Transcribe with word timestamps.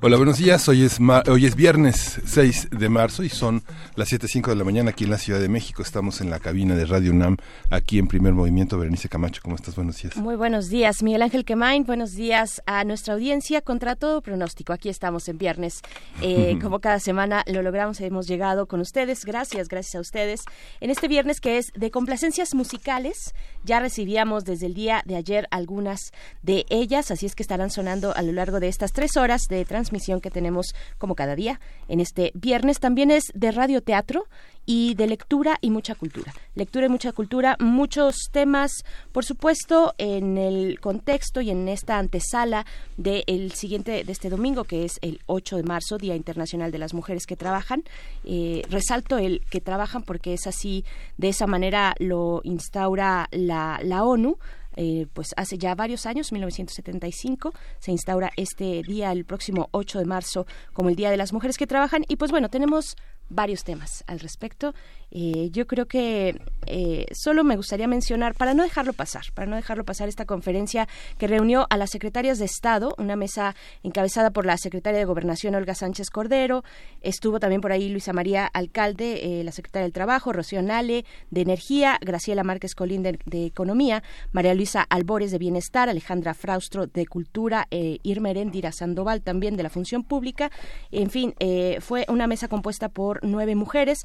Hola, 0.00 0.16
buenos 0.16 0.38
días. 0.38 0.68
Hoy 0.68 0.84
es, 0.84 1.00
hoy 1.28 1.44
es 1.44 1.56
viernes 1.56 2.20
6 2.24 2.68
de 2.70 2.88
marzo 2.88 3.24
y 3.24 3.28
son 3.28 3.64
las 3.96 4.12
7.05 4.12 4.50
de 4.50 4.54
la 4.54 4.62
mañana 4.62 4.90
aquí 4.90 5.02
en 5.02 5.10
la 5.10 5.18
Ciudad 5.18 5.40
de 5.40 5.48
México. 5.48 5.82
Estamos 5.82 6.20
en 6.20 6.30
la 6.30 6.38
cabina 6.38 6.76
de 6.76 6.84
Radio 6.86 7.10
UNAM, 7.10 7.36
aquí 7.68 7.98
en 7.98 8.06
Primer 8.06 8.32
Movimiento. 8.32 8.78
Berenice 8.78 9.08
Camacho, 9.08 9.40
¿cómo 9.42 9.56
estás? 9.56 9.74
Buenos 9.74 10.00
días. 10.00 10.16
Muy 10.16 10.36
buenos 10.36 10.68
días, 10.68 11.02
Miguel 11.02 11.22
Ángel 11.22 11.44
Quemain. 11.44 11.82
Buenos 11.82 12.12
días 12.12 12.62
a 12.64 12.84
nuestra 12.84 13.14
audiencia. 13.14 13.60
Contra 13.60 13.96
todo 13.96 14.22
pronóstico, 14.22 14.72
aquí 14.72 14.88
estamos 14.88 15.28
en 15.28 15.36
viernes. 15.36 15.80
Eh, 16.22 16.60
como 16.62 16.78
cada 16.78 17.00
semana 17.00 17.42
lo 17.48 17.62
logramos, 17.62 18.00
hemos 18.00 18.28
llegado 18.28 18.66
con 18.66 18.78
ustedes. 18.78 19.24
Gracias, 19.24 19.66
gracias 19.66 19.96
a 19.96 20.00
ustedes. 20.00 20.42
En 20.80 20.90
este 20.90 21.08
viernes 21.08 21.40
que 21.40 21.58
es 21.58 21.72
de 21.74 21.90
complacencias 21.90 22.54
musicales, 22.54 23.34
ya 23.64 23.80
recibíamos 23.80 24.44
desde 24.44 24.66
el 24.66 24.74
día 24.74 25.02
de 25.06 25.16
ayer 25.16 25.48
algunas 25.50 26.12
de 26.42 26.66
ellas, 26.70 27.10
así 27.10 27.26
es 27.26 27.34
que 27.34 27.42
estarán 27.42 27.70
sonando 27.70 28.14
a 28.14 28.22
lo 28.22 28.30
largo 28.30 28.60
de 28.60 28.68
estas 28.68 28.92
tres 28.92 29.16
horas 29.16 29.48
de 29.48 29.64
transmisión 29.64 29.87
misión 29.92 30.20
que 30.20 30.30
tenemos 30.30 30.74
como 30.98 31.14
cada 31.14 31.34
día 31.34 31.60
en 31.88 32.00
este 32.00 32.32
viernes. 32.34 32.80
También 32.80 33.10
es 33.10 33.24
de 33.34 33.52
radioteatro 33.52 34.26
y 34.70 34.94
de 34.96 35.06
lectura 35.06 35.56
y 35.62 35.70
mucha 35.70 35.94
cultura. 35.94 36.34
Lectura 36.54 36.84
y 36.84 36.88
mucha 36.90 37.12
cultura, 37.12 37.56
muchos 37.58 38.28
temas, 38.30 38.84
por 39.12 39.24
supuesto, 39.24 39.94
en 39.96 40.36
el 40.36 40.78
contexto 40.78 41.40
y 41.40 41.48
en 41.48 41.68
esta 41.68 41.98
antesala 41.98 42.66
del 42.98 43.52
siguiente, 43.52 44.04
de 44.04 44.12
este 44.12 44.28
domingo, 44.28 44.64
que 44.64 44.84
es 44.84 44.98
el 45.00 45.20
8 45.24 45.56
de 45.56 45.62
marzo, 45.62 45.96
Día 45.96 46.14
Internacional 46.16 46.70
de 46.70 46.78
las 46.78 46.92
Mujeres 46.92 47.24
que 47.24 47.34
Trabajan. 47.34 47.82
Eh, 48.24 48.62
resalto 48.68 49.16
el 49.16 49.40
que 49.48 49.62
trabajan 49.62 50.02
porque 50.02 50.34
es 50.34 50.46
así, 50.46 50.84
de 51.16 51.30
esa 51.30 51.46
manera 51.46 51.94
lo 51.98 52.42
instaura 52.44 53.28
la, 53.30 53.80
la 53.82 54.04
ONU 54.04 54.38
eh, 54.80 55.08
pues 55.12 55.34
hace 55.36 55.58
ya 55.58 55.74
varios 55.74 56.06
años, 56.06 56.30
1975, 56.30 57.52
se 57.80 57.90
instaura 57.90 58.30
este 58.36 58.82
día, 58.86 59.10
el 59.10 59.24
próximo 59.24 59.68
8 59.72 59.98
de 59.98 60.04
marzo, 60.04 60.46
como 60.72 60.88
el 60.88 60.94
Día 60.94 61.10
de 61.10 61.16
las 61.16 61.32
Mujeres 61.32 61.58
que 61.58 61.66
Trabajan. 61.66 62.04
Y 62.06 62.14
pues 62.14 62.30
bueno, 62.30 62.48
tenemos 62.48 62.94
varios 63.28 63.64
temas 63.64 64.04
al 64.06 64.20
respecto. 64.20 64.74
Eh, 65.10 65.48
yo 65.52 65.66
creo 65.66 65.86
que 65.86 66.40
eh, 66.66 67.06
solo 67.12 67.42
me 67.44 67.56
gustaría 67.56 67.88
mencionar, 67.88 68.34
para 68.34 68.52
no 68.54 68.62
dejarlo 68.62 68.92
pasar, 68.92 69.24
para 69.34 69.46
no 69.46 69.56
dejarlo 69.56 69.84
pasar 69.84 70.08
esta 70.08 70.26
conferencia 70.26 70.86
que 71.16 71.26
reunió 71.26 71.66
a 71.70 71.76
las 71.76 71.90
secretarias 71.90 72.38
de 72.38 72.44
Estado, 72.44 72.94
una 72.98 73.16
mesa 73.16 73.54
encabezada 73.82 74.30
por 74.30 74.44
la 74.44 74.58
secretaria 74.58 74.98
de 74.98 75.06
Gobernación 75.06 75.54
Olga 75.54 75.74
Sánchez 75.74 76.10
Cordero, 76.10 76.62
estuvo 77.00 77.40
también 77.40 77.60
por 77.60 77.72
ahí 77.72 77.88
Luisa 77.88 78.12
María 78.12 78.46
Alcalde, 78.46 79.40
eh, 79.40 79.44
la 79.44 79.52
secretaria 79.52 79.84
del 79.84 79.92
Trabajo, 79.92 80.32
Rocío 80.32 80.60
Nale 80.62 81.06
de 81.30 81.40
Energía, 81.40 81.98
Graciela 82.02 82.44
Márquez 82.44 82.74
Colín 82.74 83.02
de, 83.02 83.18
Economía, 83.46 84.02
María 84.32 84.54
Luisa 84.54 84.82
Albores 84.82 85.30
de 85.30 85.38
Bienestar, 85.38 85.88
Alejandra 85.88 86.34
Fraustro 86.34 86.86
de 86.86 87.06
Cultura, 87.06 87.66
Irma 87.70 88.30
Erendira 88.30 88.72
Sandoval 88.72 89.22
también 89.22 89.56
de 89.56 89.62
la 89.62 89.70
Función 89.70 90.04
Pública. 90.04 90.50
En 90.90 91.10
fin, 91.10 91.34
fue 91.80 92.04
una 92.08 92.26
mesa 92.26 92.48
compuesta 92.48 92.88
por 92.88 93.17
nueve 93.22 93.54
mujeres. 93.54 94.04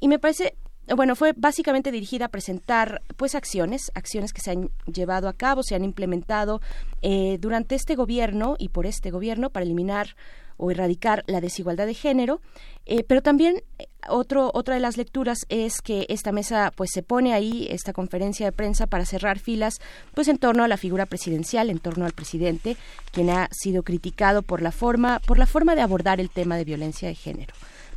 Y 0.00 0.08
me 0.08 0.18
parece 0.18 0.56
bueno, 0.94 1.16
fue 1.16 1.32
básicamente 1.36 1.90
dirigida 1.90 2.26
a 2.26 2.28
presentar 2.28 3.02
pues 3.16 3.34
acciones, 3.34 3.90
acciones 3.94 4.32
que 4.32 4.40
se 4.40 4.52
han 4.52 4.70
llevado 4.86 5.28
a 5.28 5.32
cabo, 5.32 5.64
se 5.64 5.74
han 5.74 5.84
implementado 5.84 6.60
eh, 7.02 7.38
durante 7.40 7.74
este 7.74 7.96
gobierno 7.96 8.54
y 8.58 8.68
por 8.68 8.86
este 8.86 9.10
gobierno 9.10 9.50
para 9.50 9.64
eliminar 9.64 10.14
o 10.58 10.70
erradicar 10.70 11.24
la 11.26 11.40
desigualdad 11.40 11.86
de 11.86 11.92
género, 11.92 12.40
eh, 12.86 13.02
pero 13.02 13.20
también 13.20 13.62
eh, 13.78 13.88
otro, 14.08 14.50
otra 14.54 14.74
de 14.74 14.80
las 14.80 14.96
lecturas 14.96 15.40
es 15.48 15.82
que 15.82 16.06
esta 16.08 16.32
mesa 16.32 16.72
pues 16.74 16.90
se 16.92 17.02
pone 17.02 17.34
ahí 17.34 17.66
esta 17.70 17.92
conferencia 17.92 18.46
de 18.46 18.52
prensa 18.52 18.86
para 18.86 19.04
cerrar 19.04 19.38
filas 19.40 19.80
pues 20.14 20.28
en 20.28 20.38
torno 20.38 20.62
a 20.62 20.68
la 20.68 20.76
figura 20.76 21.04
presidencial, 21.04 21.68
en 21.68 21.80
torno 21.80 22.06
al 22.06 22.12
presidente, 22.12 22.76
quien 23.10 23.28
ha 23.28 23.48
sido 23.50 23.82
criticado 23.82 24.42
por 24.42 24.62
la 24.62 24.70
forma 24.70 25.18
por 25.26 25.38
la 25.38 25.46
forma 25.46 25.74
de 25.74 25.82
abordar 25.82 26.20
el 26.20 26.30
tema 26.30 26.56
de 26.56 26.64
violencia 26.64 27.08
de 27.08 27.16
género 27.16 27.52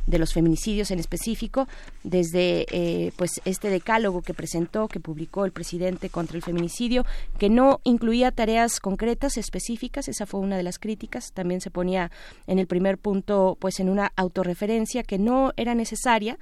de 0.06 0.18
los 0.18 0.32
feminicidios 0.32 0.90
en 0.90 0.98
específico, 0.98 1.68
desde 2.04 2.66
eh, 2.70 3.12
pues 3.16 3.40
este 3.44 3.68
decálogo 3.68 4.22
que 4.22 4.34
presentó, 4.34 4.88
que 4.88 5.00
publicó 5.00 5.44
el 5.44 5.52
presidente 5.52 6.10
contra 6.10 6.36
el 6.36 6.42
feminicidio, 6.42 7.04
que 7.38 7.48
no 7.48 7.80
incluía 7.84 8.32
tareas 8.32 8.80
concretas, 8.80 9.36
específicas, 9.36 10.08
esa 10.08 10.26
fue 10.26 10.40
una 10.40 10.56
de 10.56 10.62
las 10.62 10.78
críticas, 10.78 11.32
también 11.32 11.60
se 11.60 11.70
ponía 11.70 12.10
en 12.46 12.58
el 12.58 12.66
primer 12.66 12.98
punto 12.98 13.56
pues 13.60 13.80
en 13.80 13.88
una 13.88 14.12
autorreferencia 14.16 15.02
que 15.02 15.18
no 15.18 15.52
era 15.56 15.74
necesaria, 15.74 16.38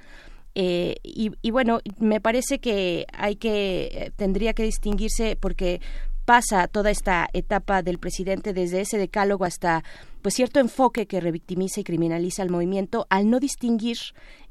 eh, 0.55 0.95
y, 1.03 1.31
y, 1.41 1.51
bueno, 1.51 1.79
me 1.99 2.19
parece 2.19 2.59
que 2.59 3.05
hay 3.13 3.35
que 3.35 3.89
eh, 3.93 4.11
tendría 4.15 4.53
que 4.53 4.63
distinguirse 4.63 5.37
porque 5.39 5.79
pasa 6.29 6.67
toda 6.67 6.91
esta 6.91 7.27
etapa 7.33 7.81
del 7.81 7.97
presidente 7.97 8.53
desde 8.53 8.81
ese 8.81 8.99
decálogo 8.99 9.45
hasta 9.45 9.83
pues 10.21 10.35
cierto 10.35 10.59
enfoque 10.59 11.07
que 11.07 11.19
revictimiza 11.19 11.79
y 11.79 11.83
criminaliza 11.83 12.43
al 12.43 12.51
movimiento 12.51 13.07
al 13.09 13.31
no 13.31 13.39
distinguir 13.39 13.97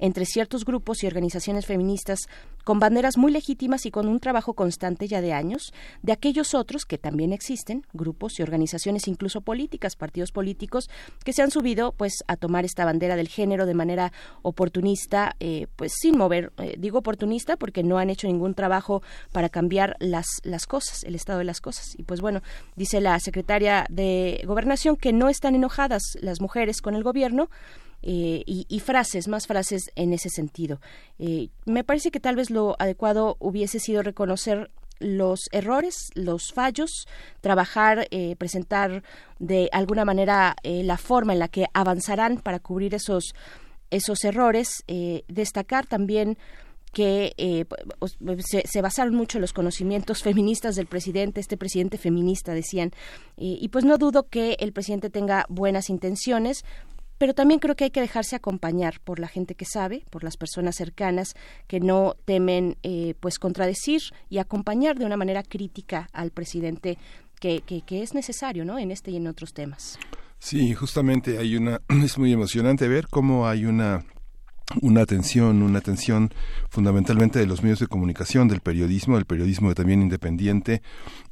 entre 0.01 0.27
ciertos 0.27 0.65
grupos 0.65 1.05
y 1.05 1.07
organizaciones 1.07 1.67
feministas 1.67 2.27
con 2.69 2.81
banderas 2.81 3.17
muy 3.17 3.33
legítimas 3.33 3.87
y 3.87 3.91
con 3.91 4.09
un 4.09 4.21
trabajo 4.21 4.53
constante 4.53 5.09
ya 5.09 5.23
de 5.23 5.33
años, 5.33 5.73
de 6.03 6.13
aquellos 6.13 6.53
otros 6.53 6.85
que 6.85 6.99
también 6.99 7.33
existen, 7.33 7.87
grupos 7.95 8.39
y 8.39 8.43
organizaciones 8.43 9.09
incluso 9.09 9.41
políticas, 9.41 9.97
partidos 9.97 10.33
políticos, 10.33 10.91
que 11.25 11.33
se 11.33 11.41
han 11.41 11.51
subido 11.51 11.93
pues 11.93 12.23
a 12.27 12.37
tomar 12.37 12.67
esta 12.67 12.85
bandera 12.85 13.17
del 13.17 13.29
género 13.29 13.65
de 13.65 13.73
manera 13.73 14.13
oportunista, 14.43 15.35
eh, 15.41 15.67
pues 15.77 15.95
sin 15.99 16.19
mover, 16.19 16.53
eh, 16.59 16.75
digo 16.79 16.99
oportunista 16.99 17.57
porque 17.57 17.83
no 17.83 17.97
han 17.97 18.11
hecho 18.11 18.27
ningún 18.27 18.53
trabajo 18.53 19.03
para 19.33 19.49
cambiar 19.49 19.97
las, 19.99 20.27
las 20.43 20.67
cosas, 20.67 21.05
el 21.05 21.15
estado 21.15 21.39
de 21.39 21.47
las 21.47 21.63
cosas. 21.63 21.95
Y 21.97 22.03
pues 22.03 22.21
bueno, 22.21 22.43
dice 22.77 23.01
la 23.01 23.19
secretaria 23.19 23.87
de 23.89 24.43
Gobernación 24.47 24.99
que 24.99 25.15
no 25.15 25.31
están 25.31 25.55
enojadas 25.55 26.03
las 26.21 26.43
mujeres 26.43 26.83
con 26.83 26.95
el 26.95 27.03
gobierno, 27.03 27.49
eh, 28.01 28.45
y, 28.47 28.81
frases, 28.81 29.27
más 29.27 29.49
frases 29.49 29.91
en 29.97 30.13
ese 30.13 30.29
sentido. 30.31 30.81
Eh, 31.19 31.49
me 31.67 31.83
parece 31.83 32.13
que 32.13 32.21
tal 32.21 32.37
vez 32.37 32.49
lo 32.49 32.77
adecuado 32.79 33.37
hubiese 33.41 33.81
sido 33.81 34.03
reconocer 34.03 34.71
los 35.01 35.49
errores, 35.51 36.11
los 36.15 36.53
fallos, 36.53 37.09
trabajar, 37.41 38.07
eh, 38.11 38.37
presentar 38.37 39.03
de 39.41 39.69
alguna 39.73 40.05
manera 40.05 40.57
la 40.63 40.97
forma 40.97 41.33
en 41.33 41.41
la 41.41 41.49
que 41.49 41.67
avanzarán 41.75 42.39
para 42.39 42.61
cubrir 42.61 42.95
esos, 42.95 43.35
esos 43.91 44.25
errores, 44.25 44.85
destacar 45.29 45.87
también 45.87 46.39
que 46.93 47.67
se, 48.45 48.63
se, 48.67 48.83
basaron 48.83 49.15
mucho 49.15 49.39
en 49.39 49.43
los 49.43 49.53
conocimientos 49.53 50.23
feministas 50.25 50.75
del 50.77 50.87
presidente, 50.87 51.41
este 51.41 51.57
presidente 51.57 51.99
feminista, 51.99 52.55
decían, 52.55 52.93
y 53.37 53.69
pues 53.69 53.85
no 53.85 53.99
dudo 53.99 54.29
que 54.29 54.57
el 54.61 54.73
presidente 54.73 55.11
tenga 55.11 55.47
buenas 55.49 55.91
intenciones, 55.91 56.65
pero 57.19 57.35
también 57.35 57.61
creo 57.61 57.77
que 57.77 57.85
hay 57.85 57.91
que 57.91 58.01
dejarse 58.01 58.37
acompañar 58.37 59.01
por 59.01 59.19
la 59.19 59.29
gente 59.29 59.55
que 59.55 59.65
sabe, 59.65 60.05
por 60.11 60.25
las 60.25 60.37
personas 60.37 60.77
cercanas 60.77 61.35
que 61.67 61.81
no 61.81 62.17
temen 62.25 62.77
eh, 62.83 63.15
pues 63.21 63.39
contradecir 63.39 64.03
y 64.31 64.39
acompañar 64.39 64.99
de 64.99 65.05
una 65.05 65.17
manera 65.17 65.43
crítica 65.43 66.09
al 66.13 66.31
presidente 66.31 66.97
que, 67.41 67.61
que, 67.61 67.83
que 67.83 68.03
es 68.03 68.15
necesario 68.15 68.65
¿no? 68.65 68.79
en 68.79 68.91
este 68.91 69.11
y 69.11 69.17
en 69.17 69.27
otros 69.27 69.53
temas. 69.53 69.99
Sí, 70.39 70.73
justamente 70.75 71.39
hay 71.39 71.57
una 71.57 71.81
es 72.05 72.17
muy 72.19 72.33
emocionante 72.33 72.89
ver 72.89 73.09
cómo 73.09 73.49
hay 73.49 73.65
una 73.65 74.05
una 74.83 75.01
atención, 75.01 75.63
una 75.63 75.79
atención 75.79 76.33
fundamentalmente 76.69 77.39
de 77.39 77.47
los 77.47 77.63
medios 77.63 77.79
de 77.79 77.87
comunicación, 77.87 78.49
del 78.49 78.61
periodismo, 78.61 79.17
del 79.17 79.25
periodismo 79.25 79.75
también 79.75 80.03
independiente, 80.03 80.83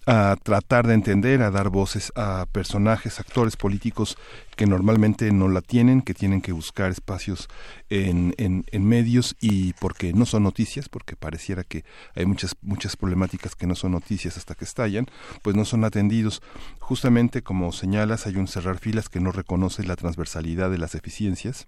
a 0.06 0.36
tratar 0.42 0.86
de 0.86 0.94
entender, 0.94 1.42
a 1.42 1.50
dar 1.50 1.68
voces 1.68 2.12
a 2.14 2.46
personajes, 2.50 3.18
actores 3.18 3.56
políticos 3.56 4.16
que 4.54 4.66
normalmente 4.66 5.30
no 5.32 5.48
la 5.48 5.60
tienen, 5.60 6.00
que 6.00 6.14
tienen 6.14 6.40
que 6.40 6.52
buscar 6.52 6.90
espacios 6.90 7.48
en, 7.90 8.32
en, 8.38 8.64
en, 8.70 8.84
medios 8.84 9.36
y 9.40 9.72
porque 9.74 10.12
no 10.12 10.24
son 10.24 10.44
noticias, 10.44 10.88
porque 10.88 11.16
pareciera 11.16 11.64
que 11.64 11.84
hay 12.14 12.24
muchas, 12.24 12.54
muchas 12.62 12.96
problemáticas 12.96 13.56
que 13.56 13.66
no 13.66 13.74
son 13.74 13.92
noticias 13.92 14.38
hasta 14.38 14.54
que 14.54 14.64
estallan, 14.64 15.06
pues 15.42 15.56
no 15.56 15.64
son 15.64 15.84
atendidos. 15.84 16.40
Justamente 16.78 17.42
como 17.42 17.72
señalas, 17.72 18.26
hay 18.26 18.36
un 18.36 18.46
cerrar 18.46 18.78
filas 18.78 19.08
que 19.08 19.20
no 19.20 19.32
reconoce 19.32 19.84
la 19.84 19.96
transversalidad 19.96 20.70
de 20.70 20.78
las 20.78 20.94
eficiencias 20.94 21.66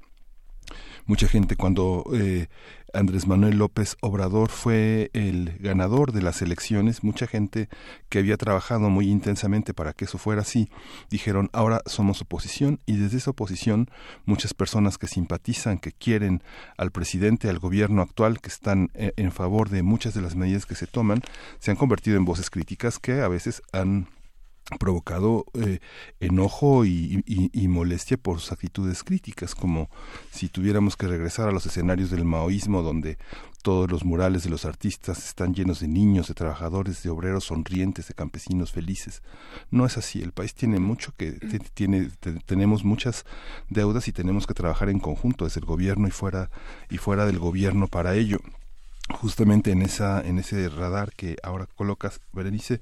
mucha 1.08 1.26
gente 1.26 1.56
cuando 1.56 2.04
eh, 2.12 2.46
Andrés 2.92 3.26
Manuel 3.26 3.58
López 3.58 3.96
Obrador 4.00 4.50
fue 4.50 5.10
el 5.14 5.56
ganador 5.58 6.12
de 6.12 6.22
las 6.22 6.42
elecciones, 6.42 7.02
mucha 7.02 7.26
gente 7.26 7.68
que 8.08 8.18
había 8.18 8.36
trabajado 8.36 8.90
muy 8.90 9.10
intensamente 9.10 9.74
para 9.74 9.94
que 9.94 10.04
eso 10.04 10.18
fuera 10.18 10.42
así, 10.42 10.70
dijeron 11.10 11.48
ahora 11.52 11.82
somos 11.86 12.20
oposición 12.20 12.80
y 12.86 12.96
desde 12.96 13.16
esa 13.16 13.30
oposición 13.30 13.90
muchas 14.26 14.54
personas 14.54 14.98
que 14.98 15.06
simpatizan, 15.06 15.78
que 15.78 15.92
quieren 15.92 16.42
al 16.76 16.92
presidente, 16.92 17.48
al 17.48 17.58
gobierno 17.58 18.02
actual, 18.02 18.40
que 18.40 18.48
están 18.48 18.90
eh, 18.94 19.12
en 19.16 19.32
favor 19.32 19.70
de 19.70 19.82
muchas 19.82 20.14
de 20.14 20.20
las 20.20 20.36
medidas 20.36 20.66
que 20.66 20.74
se 20.74 20.86
toman, 20.86 21.22
se 21.58 21.70
han 21.70 21.76
convertido 21.76 22.18
en 22.18 22.26
voces 22.26 22.50
críticas 22.50 22.98
que 22.98 23.22
a 23.22 23.28
veces 23.28 23.62
han 23.72 24.08
provocado 24.78 25.46
eh, 25.54 25.78
enojo 26.20 26.84
y, 26.84 27.24
molestia 27.68 28.16
por 28.16 28.40
sus 28.40 28.52
actitudes 28.52 29.02
críticas, 29.02 29.54
como 29.54 29.88
si 30.30 30.48
tuviéramos 30.48 30.96
que 30.96 31.06
regresar 31.06 31.48
a 31.48 31.52
los 31.52 31.64
escenarios 31.64 32.10
del 32.10 32.24
maoísmo, 32.24 32.82
donde 32.82 33.18
todos 33.62 33.90
los 33.90 34.04
murales 34.04 34.44
de 34.44 34.50
los 34.50 34.64
artistas 34.64 35.26
están 35.26 35.54
llenos 35.54 35.80
de 35.80 35.88
niños, 35.88 36.28
de 36.28 36.34
trabajadores, 36.34 37.02
de 37.02 37.10
obreros 37.10 37.44
sonrientes, 37.44 38.08
de 38.08 38.14
campesinos 38.14 38.72
felices. 38.72 39.22
No 39.70 39.86
es 39.86 39.96
así. 39.96 40.22
El 40.22 40.32
país 40.32 40.54
tiene 40.54 40.78
mucho 40.80 41.12
que 41.16 41.32
tiene 41.74 42.10
tenemos 42.46 42.84
muchas 42.84 43.24
deudas 43.68 44.08
y 44.08 44.12
tenemos 44.12 44.46
que 44.46 44.54
trabajar 44.54 44.88
en 44.88 45.00
conjunto 45.00 45.44
desde 45.44 45.60
el 45.60 45.66
gobierno 45.66 46.08
y 46.08 46.10
fuera 46.10 46.50
y 46.90 46.98
fuera 46.98 47.26
del 47.26 47.38
gobierno 47.38 47.88
para 47.88 48.14
ello 48.14 48.38
justamente 49.10 49.70
en 49.70 49.82
esa 49.82 50.20
en 50.20 50.38
ese 50.38 50.68
radar 50.68 51.12
que 51.14 51.36
ahora 51.42 51.66
colocas 51.66 52.20
Berenice 52.32 52.78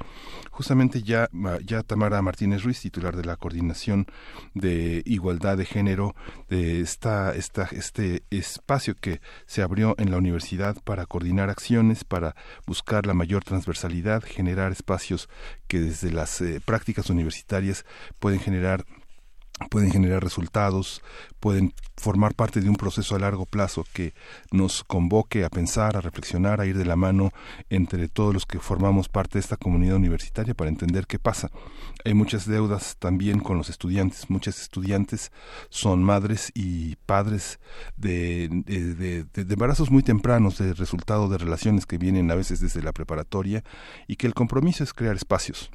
justamente 0.51 1.03
ya 1.03 1.29
ya 1.65 1.83
Tamara 1.83 2.21
Martínez 2.23 2.63
Ruiz 2.63 2.81
titular 2.81 3.17
de 3.17 3.25
la 3.25 3.37
coordinación 3.37 4.07
de 4.55 5.03
igualdad 5.07 5.57
de 5.57 5.65
género 5.65 6.15
de 6.49 6.81
esta, 6.81 7.35
esta 7.35 7.69
este 7.73 8.25
espacio 8.31 8.95
que 8.97 9.21
se 9.47 9.63
abrió 9.63 9.95
en 9.99 10.11
la 10.11 10.19
universidad 10.19 10.77
para 10.83 11.07
coordinar 11.07 11.51
acciones 11.51 12.05
para 12.05 12.35
buscar 12.67 13.07
la 13.07 13.15
mayor 13.15 13.45
transversalidad 13.45 14.23
generar 14.23 14.73
espacios 14.73 15.29
que 15.69 15.81
desde 15.81 16.11
las 16.11 16.41
eh, 16.41 16.61
prácticas 16.65 17.11
universitarias 17.11 17.85
pueden 18.19 18.41
generar 18.41 18.85
pueden 19.71 19.91
generar 19.91 20.23
resultados, 20.23 21.03
pueden 21.41 21.73
formar 21.97 22.35
parte 22.35 22.61
de 22.61 22.69
un 22.69 22.77
proceso 22.77 23.17
a 23.17 23.19
largo 23.19 23.47
plazo 23.47 23.87
que 23.95 24.13
nos 24.53 24.85
convoque 24.85 25.45
a 25.45 25.49
pensar, 25.49 25.97
a 25.97 26.03
reflexionar, 26.03 26.61
a 26.61 26.67
ir 26.67 26.77
de 26.77 26.85
la 26.85 26.97
mano 26.97 27.33
entre 27.71 28.09
todos 28.09 28.35
los 28.35 28.45
que 28.45 28.59
formamos 28.59 29.09
parte 29.09 29.35
de 29.35 29.41
esta 29.41 29.57
comunidad 29.57 29.97
universitaria 29.97 30.55
para 30.55 30.69
entender 30.69 31.07
qué 31.07 31.19
pasa. 31.19 31.51
Hay 32.05 32.13
muchas 32.13 32.47
deudas 32.47 32.97
también 32.99 33.41
con 33.41 33.57
los 33.57 33.71
estudiantes. 33.71 34.29
Muchas 34.29 34.61
estudiantes 34.61 35.33
son 35.71 36.05
madres 36.05 36.53
y 36.55 36.97
padres 37.07 37.59
de, 37.97 38.49
de, 38.67 39.25
de 39.25 39.53
embarazos 39.55 39.91
muy 39.91 40.03
tempranos, 40.03 40.59
de 40.59 40.75
resultado 40.75 41.29
de 41.29 41.39
relaciones 41.39 41.87
que 41.87 41.97
vienen 41.97 42.31
a 42.31 42.35
veces 42.35 42.61
desde 42.61 42.83
la 42.83 42.93
preparatoria 42.93 43.65
y 44.07 44.17
que 44.17 44.27
el 44.27 44.35
compromiso 44.35 44.85
es 44.85 44.93
crear 44.93 45.17
espacios 45.17 45.71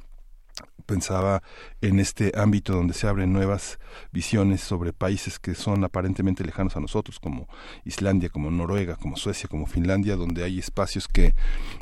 pensaba 0.82 1.42
en 1.80 2.00
este 2.00 2.32
ámbito 2.34 2.74
donde 2.74 2.94
se 2.94 3.06
abren 3.06 3.32
nuevas 3.32 3.78
visiones 4.12 4.60
sobre 4.60 4.92
países 4.92 5.38
que 5.38 5.54
son 5.54 5.84
aparentemente 5.84 6.44
lejanos 6.44 6.76
a 6.76 6.80
nosotros, 6.80 7.18
como 7.18 7.48
Islandia, 7.84 8.28
como 8.28 8.50
Noruega, 8.50 8.96
como 8.96 9.16
Suecia, 9.16 9.48
como 9.48 9.66
Finlandia, 9.66 10.16
donde 10.16 10.44
hay 10.44 10.58
espacios 10.58 11.08
que 11.08 11.34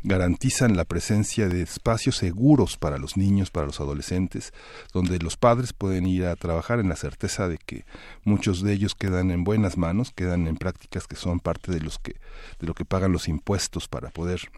garantizan 0.03 0.77
la 0.77 0.85
presencia 0.85 1.49
de 1.49 1.61
espacios 1.61 2.17
seguros 2.17 2.77
para 2.77 2.97
los 2.97 3.17
niños, 3.17 3.51
para 3.51 3.67
los 3.67 3.79
adolescentes, 3.79 4.53
donde 4.93 5.19
los 5.19 5.37
padres 5.37 5.73
pueden 5.73 6.05
ir 6.05 6.25
a 6.25 6.35
trabajar 6.35 6.79
en 6.79 6.89
la 6.89 6.95
certeza 6.95 7.47
de 7.47 7.57
que 7.57 7.85
muchos 8.23 8.61
de 8.61 8.73
ellos 8.73 8.95
quedan 8.95 9.31
en 9.31 9.43
buenas 9.43 9.77
manos, 9.77 10.11
quedan 10.11 10.47
en 10.47 10.57
prácticas 10.57 11.07
que 11.07 11.15
son 11.15 11.39
parte 11.39 11.71
de 11.71 11.81
los 11.81 11.99
que 11.99 12.15
de 12.59 12.67
lo 12.67 12.73
que 12.73 12.85
pagan 12.85 13.11
los 13.11 13.27
impuestos 13.27 13.87
para 13.87 14.09
poder 14.09 14.49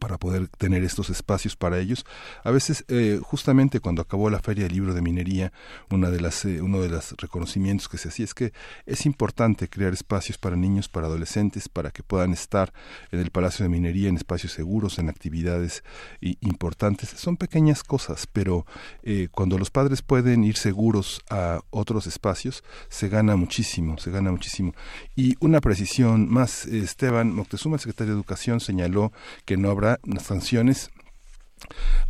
para 0.00 0.18
poder 0.18 0.48
tener 0.48 0.82
estos 0.82 1.10
espacios 1.10 1.56
para 1.56 1.78
ellos. 1.78 2.06
A 2.42 2.50
veces, 2.50 2.84
eh, 2.88 3.20
justamente 3.22 3.80
cuando 3.80 4.02
acabó 4.02 4.30
la 4.30 4.40
Feria 4.40 4.64
del 4.64 4.72
Libro 4.72 4.94
de 4.94 5.02
Minería, 5.02 5.52
una 5.90 6.10
de 6.10 6.20
las, 6.20 6.44
eh, 6.44 6.62
uno 6.62 6.80
de 6.80 6.88
los 6.88 7.14
reconocimientos 7.18 7.88
que 7.88 7.98
se 7.98 8.08
hacía 8.08 8.24
es 8.24 8.34
que 8.34 8.52
es 8.86 9.04
importante 9.04 9.68
crear 9.68 9.92
espacios 9.92 10.38
para 10.38 10.56
niños, 10.56 10.88
para 10.88 11.06
adolescentes, 11.06 11.68
para 11.68 11.90
que 11.90 12.02
puedan 12.02 12.32
estar 12.32 12.72
en 13.10 13.20
el 13.20 13.30
Palacio 13.30 13.64
de 13.64 13.68
Minería, 13.68 14.08
en 14.08 14.16
espacios 14.16 14.52
seguros, 14.52 14.98
en 14.98 15.08
actividades 15.08 15.84
importantes. 16.20 17.10
Son 17.10 17.36
pequeñas 17.36 17.82
cosas, 17.82 18.26
pero 18.26 18.66
eh, 19.02 19.28
cuando 19.30 19.58
los 19.58 19.70
padres 19.70 20.00
pueden 20.02 20.44
ir 20.44 20.56
seguros 20.56 21.20
a 21.28 21.60
otros 21.70 22.06
espacios, 22.06 22.64
se 22.88 23.08
gana 23.08 23.36
muchísimo, 23.36 23.98
se 23.98 24.10
gana 24.10 24.30
muchísimo. 24.30 24.72
Y 25.14 25.36
una 25.40 25.60
precisión 25.60 26.28
más, 26.30 26.64
Esteban 26.66 27.34
Moctezuma, 27.34 27.76
el 27.76 27.80
secretario 27.80 28.14
de 28.14 28.18
Educación, 28.18 28.60
señaló 28.60 29.12
que 29.44 29.56
no 29.56 29.73
habrá 29.74 30.00
sanciones 30.20 30.90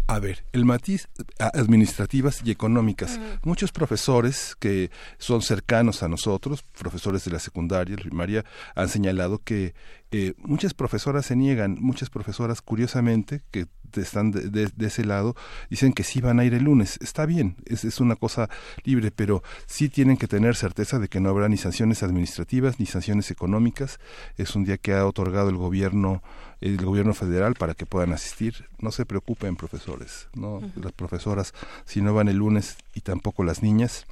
a 0.07 0.19
ver, 0.19 0.45
el 0.53 0.65
matiz 0.65 1.09
administrativas 1.39 2.43
y 2.45 2.51
económicas. 2.51 3.19
Muchos 3.43 3.73
profesores 3.73 4.55
que 4.59 4.91
son 5.19 5.43
cercanos 5.43 6.03
a 6.03 6.09
nosotros, 6.09 6.63
profesores 6.79 7.25
de 7.25 7.31
la 7.31 7.39
secundaria, 7.39 7.97
la 7.97 8.03
primaria, 8.03 8.45
han 8.75 8.89
señalado 8.89 9.39
que 9.39 9.75
eh, 10.11 10.35
muchas 10.39 10.75
profesoras 10.75 11.27
se 11.27 11.37
niegan, 11.37 11.77
muchas 11.81 12.11
profesoras 12.11 12.61
curiosamente 12.61 13.43
que 13.51 13.67
están 14.01 14.31
de, 14.31 14.71
ese 14.81 15.05
lado 15.05 15.35
dicen 15.71 15.93
que 15.93 16.05
sí 16.05 16.21
van 16.21 16.41
a 16.41 16.45
ir 16.45 16.55
el 16.55 16.65
lunes. 16.65 16.99
Está 17.01 17.27
bien, 17.27 17.57
es, 17.67 17.85
es 17.85 18.01
una 18.01 18.17
cosa 18.17 18.49
libre, 18.85 19.11
pero 19.11 19.43
sí 19.67 19.89
tienen 19.89 20.17
que 20.17 20.29
tener 20.29 20.57
certeza 20.57 20.99
de 20.99 21.09
que 21.09 21.21
no 21.21 21.29
habrá 21.31 21.49
ni 21.49 21.57
sanciones 21.57 22.03
administrativas 22.03 22.79
ni 22.81 22.87
sanciones 22.87 23.31
económicas. 23.31 23.99
Es 24.37 24.55
un 24.55 24.65
día 24.65 24.79
que 24.79 24.95
ha 24.95 25.07
otorgado 25.07 25.49
el 25.49 25.57
gobierno 25.57 26.23
el 26.61 26.79
gobierno 26.79 27.13
federal 27.13 27.55
para 27.55 27.75
que 27.75 27.85
puedan 27.85 28.13
asistir. 28.13 28.67
No 28.79 28.91
se 28.91 29.05
preocupen, 29.05 29.55
profesores, 29.55 30.29
no 30.35 30.63
las 30.77 30.93
profesoras 30.93 31.53
si 31.85 32.01
no 32.01 32.15
van 32.15 32.29
el 32.29 32.37
lunes 32.37 32.77
y 32.95 33.03
tampoco 33.03 33.45
las 33.45 33.63
niñas 33.63 34.07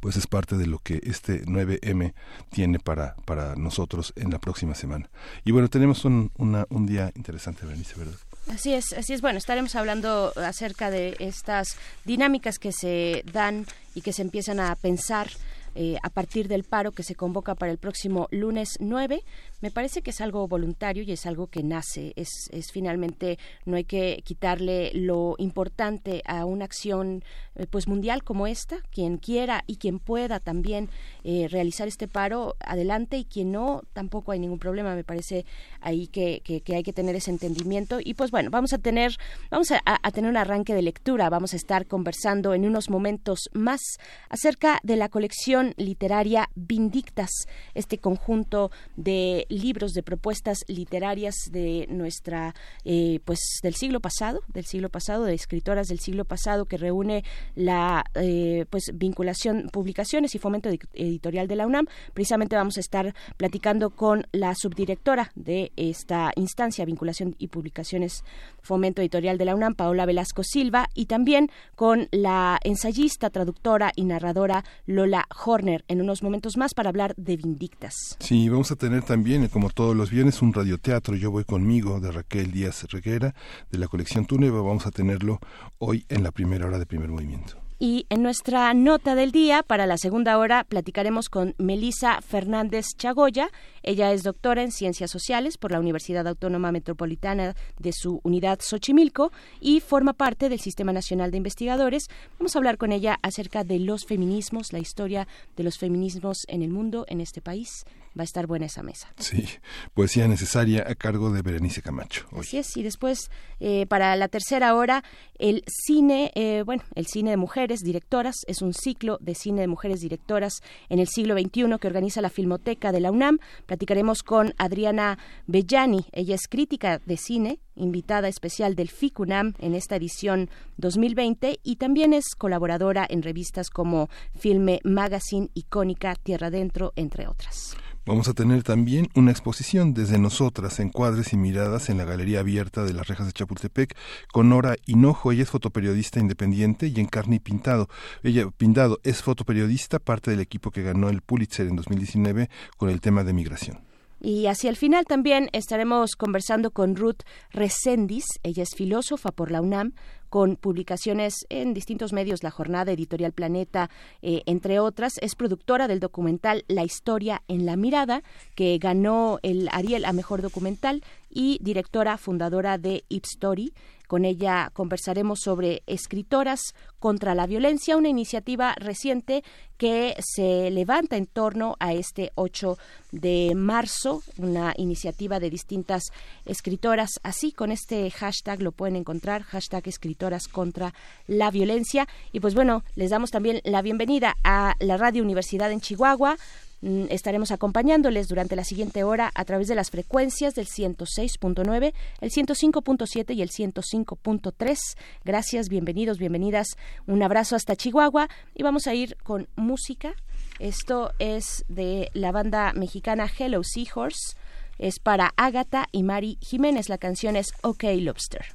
pues 0.00 0.16
es 0.16 0.26
parte 0.26 0.56
de 0.56 0.66
lo 0.66 0.78
que 0.80 1.00
este 1.04 1.44
9M 1.44 2.14
tiene 2.50 2.78
para, 2.78 3.14
para 3.24 3.54
nosotros 3.54 4.12
en 4.16 4.30
la 4.30 4.38
próxima 4.38 4.74
semana. 4.74 5.08
Y 5.44 5.52
bueno, 5.52 5.68
tenemos 5.68 6.04
un, 6.04 6.30
un 6.36 6.86
día 6.86 7.12
interesante, 7.14 7.64
Berenice, 7.64 7.94
¿verdad? 7.96 8.18
Así 8.48 8.74
es, 8.74 8.92
así 8.92 9.14
es. 9.14 9.20
Bueno, 9.20 9.38
estaremos 9.38 9.74
hablando 9.76 10.32
acerca 10.36 10.90
de 10.90 11.16
estas 11.20 11.76
dinámicas 12.04 12.58
que 12.58 12.72
se 12.72 13.22
dan 13.32 13.66
y 13.94 14.02
que 14.02 14.12
se 14.12 14.22
empiezan 14.22 14.60
a 14.60 14.74
pensar 14.76 15.28
eh, 15.74 15.96
a 16.02 16.10
partir 16.10 16.48
del 16.48 16.64
paro 16.64 16.92
que 16.92 17.02
se 17.02 17.14
convoca 17.14 17.54
para 17.54 17.72
el 17.72 17.78
próximo 17.78 18.28
lunes 18.30 18.76
9. 18.80 19.22
Me 19.60 19.70
parece 19.70 20.02
que 20.02 20.10
es 20.10 20.20
algo 20.20 20.46
voluntario 20.48 21.02
y 21.02 21.12
es 21.12 21.24
algo 21.24 21.46
que 21.46 21.62
nace. 21.62 22.12
Es, 22.16 22.28
es 22.50 22.72
finalmente, 22.72 23.38
no 23.64 23.76
hay 23.76 23.84
que 23.84 24.22
quitarle 24.24 24.90
lo 24.94 25.34
importante 25.38 26.22
a 26.26 26.44
una 26.44 26.64
acción 26.64 27.22
eh, 27.54 27.66
pues 27.70 27.88
mundial 27.88 28.22
como 28.22 28.46
esta. 28.46 28.78
Quien 28.90 29.18
quiera 29.18 29.64
y 29.66 29.76
quien 29.76 29.98
pueda 29.98 30.40
también 30.40 30.90
eh, 31.24 31.48
realizar 31.50 31.88
este 31.88 32.08
paro, 32.08 32.56
adelante, 32.60 33.18
y 33.18 33.24
quien 33.24 33.52
no, 33.52 33.82
tampoco 33.92 34.32
hay 34.32 34.40
ningún 34.40 34.58
problema. 34.58 34.94
Me 34.94 35.04
parece 35.04 35.46
ahí 35.80 36.06
que, 36.06 36.40
que, 36.44 36.62
hay 36.74 36.82
que 36.82 36.92
tener 36.92 37.16
ese 37.16 37.30
entendimiento. 37.30 37.98
Y 38.02 38.14
pues 38.14 38.30
bueno, 38.30 38.50
vamos 38.50 38.72
a 38.72 38.78
tener, 38.78 39.16
vamos 39.50 39.70
a, 39.70 39.80
a 39.84 40.10
tener 40.10 40.30
un 40.30 40.36
arranque 40.36 40.74
de 40.74 40.82
lectura. 40.82 41.30
Vamos 41.30 41.54
a 41.54 41.56
estar 41.56 41.86
conversando 41.86 42.52
en 42.52 42.66
unos 42.66 42.90
momentos 42.90 43.48
más 43.52 43.80
acerca 44.28 44.80
de 44.82 44.96
la 44.96 45.08
colección 45.08 45.61
literaria 45.76 46.48
Vindictas, 46.54 47.30
este 47.74 47.98
conjunto 47.98 48.70
de 48.96 49.46
libros 49.48 49.92
de 49.92 50.02
propuestas 50.02 50.58
literarias 50.68 51.34
de 51.50 51.86
nuestra 51.88 52.54
eh, 52.84 53.20
pues 53.24 53.38
del 53.62 53.74
siglo 53.74 54.00
pasado 54.00 54.40
del 54.52 54.64
siglo 54.64 54.88
pasado 54.88 55.24
de 55.24 55.34
escritoras 55.34 55.88
del 55.88 56.00
siglo 56.00 56.24
pasado 56.24 56.66
que 56.66 56.76
reúne 56.76 57.24
la 57.54 58.04
eh, 58.14 58.66
pues 58.70 58.84
vinculación 58.94 59.68
publicaciones 59.72 60.34
y 60.34 60.38
fomento 60.38 60.68
editorial 60.68 61.48
de 61.48 61.56
la 61.56 61.66
UNAM. 61.66 61.86
Precisamente 62.14 62.56
vamos 62.56 62.76
a 62.76 62.80
estar 62.80 63.14
platicando 63.36 63.90
con 63.90 64.26
la 64.32 64.54
subdirectora 64.54 65.32
de 65.34 65.72
esta 65.76 66.32
instancia 66.36 66.84
vinculación 66.84 67.34
y 67.38 67.48
publicaciones 67.48 68.24
fomento 68.62 69.00
editorial 69.00 69.38
de 69.38 69.44
la 69.44 69.54
UNAM 69.54 69.74
Paola 69.74 70.06
Velasco 70.06 70.42
Silva 70.42 70.88
y 70.94 71.06
también 71.06 71.50
con 71.74 72.08
la 72.10 72.58
ensayista 72.62 73.30
traductora 73.30 73.92
y 73.96 74.04
narradora 74.04 74.64
Lola 74.86 75.26
Horner 75.52 75.84
en 75.88 76.00
unos 76.00 76.22
momentos 76.22 76.56
más 76.56 76.72
para 76.72 76.88
hablar 76.88 77.14
de 77.16 77.36
Vindictas 77.36 78.16
sí 78.18 78.48
vamos 78.48 78.70
a 78.70 78.76
tener 78.76 79.02
también 79.02 79.46
como 79.48 79.70
todos 79.70 79.94
los 79.94 80.10
viernes, 80.10 80.42
un 80.42 80.52
radioteatro 80.52 81.14
Yo 81.16 81.30
voy 81.30 81.44
conmigo 81.44 82.00
de 82.00 82.10
Raquel 82.10 82.50
Díaz 82.50 82.84
Reguera 82.90 83.34
de 83.70 83.78
la 83.78 83.88
colección 83.88 84.26
Túnez. 84.26 84.50
Vamos 84.50 84.86
a 84.86 84.90
tenerlo 84.90 85.38
hoy 85.78 86.06
en 86.08 86.22
la 86.22 86.32
primera 86.32 86.66
hora 86.66 86.78
de 86.78 86.86
primer 86.86 87.10
movimiento. 87.10 87.61
Y 87.84 88.06
en 88.10 88.22
nuestra 88.22 88.72
nota 88.74 89.16
del 89.16 89.32
día, 89.32 89.64
para 89.64 89.86
la 89.86 89.98
segunda 89.98 90.38
hora, 90.38 90.62
platicaremos 90.62 91.28
con 91.28 91.56
Melisa 91.58 92.20
Fernández 92.22 92.86
Chagoya. 92.96 93.50
Ella 93.82 94.12
es 94.12 94.22
doctora 94.22 94.62
en 94.62 94.70
Ciencias 94.70 95.10
Sociales 95.10 95.58
por 95.58 95.72
la 95.72 95.80
Universidad 95.80 96.28
Autónoma 96.28 96.70
Metropolitana 96.70 97.56
de 97.80 97.92
su 97.92 98.20
unidad 98.22 98.60
Xochimilco 98.62 99.32
y 99.58 99.80
forma 99.80 100.12
parte 100.12 100.48
del 100.48 100.60
Sistema 100.60 100.92
Nacional 100.92 101.32
de 101.32 101.38
Investigadores. 101.38 102.06
Vamos 102.38 102.54
a 102.54 102.60
hablar 102.60 102.78
con 102.78 102.92
ella 102.92 103.18
acerca 103.20 103.64
de 103.64 103.80
los 103.80 104.04
feminismos, 104.06 104.72
la 104.72 104.78
historia 104.78 105.26
de 105.56 105.64
los 105.64 105.76
feminismos 105.76 106.44
en 106.46 106.62
el 106.62 106.70
mundo, 106.70 107.04
en 107.08 107.20
este 107.20 107.40
país 107.40 107.84
va 108.18 108.22
a 108.22 108.24
estar 108.24 108.46
buena 108.46 108.66
esa 108.66 108.82
mesa. 108.82 109.12
Sí, 109.18 109.46
poesía 109.94 110.28
necesaria 110.28 110.84
a 110.88 110.94
cargo 110.94 111.30
de 111.32 111.42
Berenice 111.42 111.82
Camacho. 111.82 112.26
Así 112.38 112.58
es, 112.58 112.76
y 112.76 112.82
después 112.82 113.30
eh, 113.60 113.86
para 113.86 114.16
la 114.16 114.28
tercera 114.28 114.74
hora 114.74 115.04
el 115.38 115.64
cine, 115.66 116.30
eh, 116.34 116.62
bueno, 116.64 116.82
el 116.94 117.06
cine 117.06 117.30
de 117.30 117.36
mujeres 117.36 117.80
directoras 117.80 118.36
es 118.46 118.62
un 118.62 118.74
ciclo 118.74 119.18
de 119.20 119.34
cine 119.34 119.60
de 119.62 119.66
mujeres 119.66 120.00
directoras 120.00 120.60
en 120.88 120.98
el 120.98 121.08
siglo 121.08 121.34
XXI 121.34 121.78
que 121.80 121.86
organiza 121.86 122.20
la 122.20 122.30
Filmoteca 122.30 122.92
de 122.92 123.00
la 123.00 123.10
UNAM. 123.10 123.38
Platicaremos 123.66 124.22
con 124.22 124.54
Adriana 124.58 125.18
Bellani, 125.46 126.06
ella 126.12 126.34
es 126.34 126.48
crítica 126.48 127.00
de 127.04 127.16
cine, 127.16 127.60
invitada 127.74 128.28
especial 128.28 128.74
del 128.74 128.88
FICUNAM 128.88 129.54
en 129.58 129.74
esta 129.74 129.96
edición 129.96 130.50
2020 130.76 131.60
y 131.62 131.76
también 131.76 132.12
es 132.12 132.34
colaboradora 132.36 133.06
en 133.08 133.22
revistas 133.22 133.70
como 133.70 134.08
Filme 134.38 134.80
Magazine, 134.84 135.50
Icónica, 135.54 136.14
Tierra 136.14 136.48
Adentro, 136.48 136.92
entre 136.96 137.26
otras. 137.26 137.76
Vamos 138.04 138.26
a 138.26 138.34
tener 138.34 138.64
también 138.64 139.08
una 139.14 139.30
exposición 139.30 139.94
desde 139.94 140.18
nosotras, 140.18 140.80
encuadres 140.80 141.32
y 141.32 141.36
miradas 141.36 141.88
en 141.88 141.98
la 141.98 142.04
Galería 142.04 142.40
Abierta 142.40 142.82
de 142.82 142.92
las 142.92 143.06
Rejas 143.06 143.26
de 143.26 143.32
Chapultepec 143.32 143.96
con 144.32 144.48
Nora 144.48 144.74
Hinojo. 144.86 145.30
Ella 145.30 145.44
es 145.44 145.50
fotoperiodista 145.50 146.18
independiente 146.18 146.88
y 146.88 146.98
Encarni 146.98 147.38
Pintado. 147.38 147.88
Ella, 148.24 148.50
Pintado, 148.50 148.98
es 149.04 149.22
fotoperiodista, 149.22 150.00
parte 150.00 150.32
del 150.32 150.40
equipo 150.40 150.72
que 150.72 150.82
ganó 150.82 151.10
el 151.10 151.22
Pulitzer 151.22 151.68
en 151.68 151.76
2019 151.76 152.50
con 152.76 152.90
el 152.90 153.00
tema 153.00 153.22
de 153.22 153.34
migración. 153.34 153.91
Y 154.24 154.46
hacia 154.46 154.70
el 154.70 154.76
final 154.76 155.04
también 155.04 155.48
estaremos 155.52 156.14
conversando 156.14 156.70
con 156.70 156.94
Ruth 156.94 157.22
Resendis. 157.50 158.24
Ella 158.44 158.62
es 158.62 158.76
filósofa 158.76 159.32
por 159.32 159.50
la 159.50 159.60
UNAM, 159.60 159.94
con 160.28 160.54
publicaciones 160.54 161.44
en 161.48 161.74
distintos 161.74 162.12
medios, 162.12 162.44
La 162.44 162.52
Jornada, 162.52 162.92
Editorial 162.92 163.32
Planeta, 163.32 163.90
eh, 164.22 164.42
entre 164.46 164.78
otras. 164.78 165.14
Es 165.20 165.34
productora 165.34 165.88
del 165.88 165.98
documental 165.98 166.64
La 166.68 166.84
Historia 166.84 167.42
en 167.48 167.66
la 167.66 167.74
Mirada, 167.74 168.22
que 168.54 168.78
ganó 168.78 169.40
el 169.42 169.68
Ariel 169.72 170.04
a 170.04 170.12
Mejor 170.12 170.40
Documental, 170.40 171.02
y 171.28 171.58
directora 171.60 172.16
fundadora 172.16 172.78
de 172.78 173.04
Ipstory, 173.08 173.74
con 174.12 174.26
ella 174.26 174.70
conversaremos 174.74 175.40
sobre 175.40 175.82
escritoras 175.86 176.74
contra 176.98 177.34
la 177.34 177.46
violencia, 177.46 177.96
una 177.96 178.10
iniciativa 178.10 178.74
reciente 178.74 179.42
que 179.78 180.14
se 180.18 180.70
levanta 180.70 181.16
en 181.16 181.24
torno 181.24 181.76
a 181.80 181.94
este 181.94 182.30
8 182.34 182.76
de 183.10 183.54
marzo, 183.56 184.20
una 184.36 184.74
iniciativa 184.76 185.40
de 185.40 185.48
distintas 185.48 186.02
escritoras. 186.44 187.20
Así, 187.22 187.52
con 187.52 187.72
este 187.72 188.10
hashtag 188.10 188.60
lo 188.60 188.72
pueden 188.72 188.96
encontrar, 188.96 189.44
hashtag 189.44 189.88
escritoras 189.88 190.46
contra 190.46 190.92
la 191.26 191.50
violencia. 191.50 192.06
Y 192.32 192.40
pues 192.40 192.54
bueno, 192.54 192.84
les 192.96 193.08
damos 193.08 193.30
también 193.30 193.62
la 193.64 193.80
bienvenida 193.80 194.36
a 194.44 194.74
la 194.78 194.98
Radio 194.98 195.22
Universidad 195.22 195.72
en 195.72 195.80
Chihuahua. 195.80 196.36
Mm, 196.82 197.04
estaremos 197.10 197.52
acompañándoles 197.52 198.28
durante 198.28 198.56
la 198.56 198.64
siguiente 198.64 199.04
hora 199.04 199.30
a 199.34 199.44
través 199.44 199.68
de 199.68 199.76
las 199.76 199.90
frecuencias 199.90 200.54
del 200.54 200.66
106.9, 200.66 201.94
el 202.20 202.30
105.7 202.30 203.34
y 203.34 203.42
el 203.42 203.50
105.3. 203.50 204.78
Gracias, 205.24 205.68
bienvenidos, 205.68 206.18
bienvenidas. 206.18 206.76
Un 207.06 207.22
abrazo 207.22 207.54
hasta 207.54 207.76
Chihuahua 207.76 208.28
y 208.54 208.64
vamos 208.64 208.88
a 208.88 208.94
ir 208.94 209.16
con 209.22 209.48
música. 209.54 210.14
Esto 210.58 211.12
es 211.20 211.64
de 211.68 212.10
la 212.14 212.32
banda 212.32 212.72
mexicana 212.72 213.30
Hello 213.38 213.62
Seahorse. 213.62 214.36
Es 214.78 214.98
para 214.98 215.32
Ágata 215.36 215.86
y 215.92 216.02
Mari 216.02 216.38
Jiménez. 216.40 216.88
La 216.88 216.98
canción 216.98 217.36
es 217.36 217.52
OK 217.62 217.84
Lobster. 217.98 218.46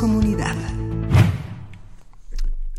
Comunidad. 0.00 0.56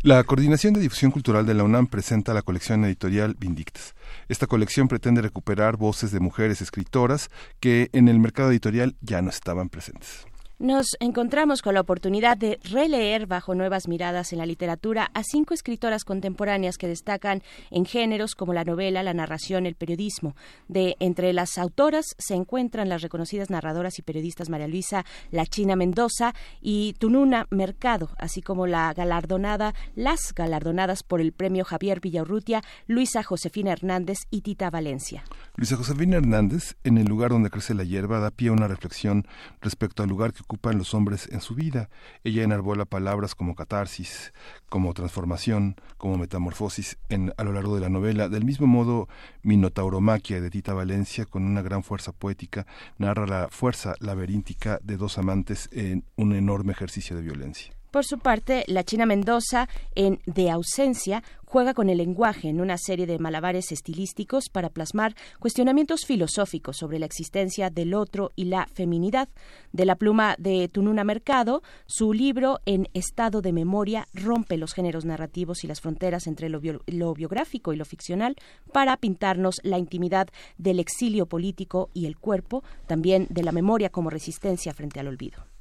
La 0.02 0.24
Coordinación 0.24 0.74
de 0.74 0.80
Difusión 0.80 1.12
Cultural 1.12 1.46
de 1.46 1.54
la 1.54 1.62
UNAM 1.62 1.86
presenta 1.86 2.34
la 2.34 2.42
colección 2.42 2.84
editorial 2.84 3.36
Vindictas. 3.38 3.94
Esta 4.28 4.48
colección 4.48 4.88
pretende 4.88 5.22
recuperar 5.22 5.76
voces 5.76 6.10
de 6.10 6.18
mujeres 6.18 6.60
escritoras 6.60 7.30
que 7.60 7.90
en 7.92 8.08
el 8.08 8.18
mercado 8.18 8.50
editorial 8.50 8.96
ya 9.00 9.22
no 9.22 9.30
estaban 9.30 9.68
presentes 9.68 10.26
nos 10.62 10.96
encontramos 11.00 11.60
con 11.60 11.74
la 11.74 11.80
oportunidad 11.80 12.36
de 12.36 12.60
releer 12.62 13.26
bajo 13.26 13.52
nuevas 13.56 13.88
miradas 13.88 14.32
en 14.32 14.38
la 14.38 14.46
literatura 14.46 15.10
a 15.12 15.24
cinco 15.24 15.54
escritoras 15.54 16.04
contemporáneas 16.04 16.78
que 16.78 16.86
destacan 16.86 17.42
en 17.72 17.84
géneros 17.84 18.36
como 18.36 18.54
la 18.54 18.62
novela, 18.62 19.02
la 19.02 19.12
narración, 19.12 19.66
el 19.66 19.74
periodismo. 19.74 20.36
De 20.68 20.94
entre 21.00 21.32
las 21.32 21.58
autoras 21.58 22.14
se 22.16 22.34
encuentran 22.34 22.88
las 22.88 23.02
reconocidas 23.02 23.50
narradoras 23.50 23.98
y 23.98 24.02
periodistas 24.02 24.50
María 24.50 24.68
Luisa 24.68 25.04
La 25.32 25.46
China 25.46 25.74
Mendoza 25.74 26.32
y 26.60 26.92
Tununa 26.92 27.48
Mercado, 27.50 28.10
así 28.18 28.40
como 28.40 28.68
la 28.68 28.94
galardonada, 28.94 29.74
las 29.96 30.32
galardonadas 30.32 31.02
por 31.02 31.20
el 31.20 31.32
premio 31.32 31.64
Javier 31.64 31.98
Villaurrutia, 31.98 32.62
Luisa 32.86 33.24
Josefina 33.24 33.72
Hernández 33.72 34.18
y 34.30 34.42
Tita 34.42 34.70
Valencia. 34.70 35.24
Luisa 35.56 35.76
Josefina 35.76 36.18
Hernández, 36.18 36.76
en 36.84 36.98
el 36.98 37.06
lugar 37.06 37.30
donde 37.30 37.50
crece 37.50 37.74
la 37.74 37.82
hierba, 37.82 38.20
da 38.20 38.30
pie 38.30 38.50
a 38.50 38.52
una 38.52 38.68
reflexión 38.68 39.26
respecto 39.60 40.04
al 40.04 40.08
lugar 40.08 40.32
que 40.32 40.51
ocupan 40.52 40.76
los 40.76 40.92
hombres 40.92 41.30
en 41.32 41.40
su 41.40 41.54
vida. 41.54 41.88
Ella 42.24 42.42
enarbola 42.42 42.84
palabras 42.84 43.34
como 43.34 43.54
catarsis, 43.54 44.34
como 44.68 44.92
transformación, 44.92 45.76
como 45.96 46.18
metamorfosis 46.18 46.98
en, 47.08 47.32
a 47.38 47.44
lo 47.44 47.54
largo 47.54 47.74
de 47.74 47.80
la 47.80 47.88
novela. 47.88 48.28
Del 48.28 48.44
mismo 48.44 48.66
modo, 48.66 49.08
Minotauromaquia 49.42 50.42
de 50.42 50.50
Tita 50.50 50.74
Valencia, 50.74 51.24
con 51.24 51.44
una 51.44 51.62
gran 51.62 51.82
fuerza 51.82 52.12
poética, 52.12 52.66
narra 52.98 53.26
la 53.26 53.48
fuerza 53.50 53.94
laberíntica 54.00 54.78
de 54.82 54.98
dos 54.98 55.16
amantes 55.16 55.70
en 55.72 56.04
un 56.16 56.34
enorme 56.34 56.72
ejercicio 56.72 57.16
de 57.16 57.22
violencia. 57.22 57.72
Por 57.92 58.06
su 58.06 58.18
parte, 58.18 58.64
la 58.68 58.84
China 58.84 59.04
Mendoza, 59.04 59.68
en 59.94 60.18
De 60.24 60.50
ausencia, 60.50 61.22
juega 61.44 61.74
con 61.74 61.90
el 61.90 61.98
lenguaje 61.98 62.48
en 62.48 62.62
una 62.62 62.78
serie 62.78 63.06
de 63.06 63.18
malabares 63.18 63.70
estilísticos 63.70 64.48
para 64.48 64.70
plasmar 64.70 65.14
cuestionamientos 65.38 66.06
filosóficos 66.06 66.78
sobre 66.78 66.98
la 66.98 67.04
existencia 67.04 67.68
del 67.68 67.92
otro 67.92 68.32
y 68.34 68.46
la 68.46 68.66
feminidad. 68.66 69.28
De 69.72 69.84
la 69.84 69.96
pluma 69.96 70.36
de 70.38 70.68
Tununa 70.68 71.04
Mercado, 71.04 71.62
su 71.84 72.14
libro 72.14 72.60
En 72.64 72.88
estado 72.94 73.42
de 73.42 73.52
memoria 73.52 74.08
rompe 74.14 74.56
los 74.56 74.72
géneros 74.72 75.04
narrativos 75.04 75.62
y 75.62 75.66
las 75.66 75.82
fronteras 75.82 76.26
entre 76.26 76.48
lo, 76.48 76.62
lo 76.86 77.12
biográfico 77.12 77.74
y 77.74 77.76
lo 77.76 77.84
ficcional 77.84 78.36
para 78.72 78.96
pintarnos 78.96 79.60
la 79.64 79.76
intimidad 79.76 80.28
del 80.56 80.80
exilio 80.80 81.26
político 81.26 81.90
y 81.92 82.06
el 82.06 82.16
cuerpo, 82.16 82.64
también 82.86 83.26
de 83.28 83.42
la 83.42 83.52
memoria 83.52 83.90
como 83.90 84.08
resistencia 84.08 84.72
frente 84.72 84.98
al 84.98 85.08
olvido. 85.08 85.51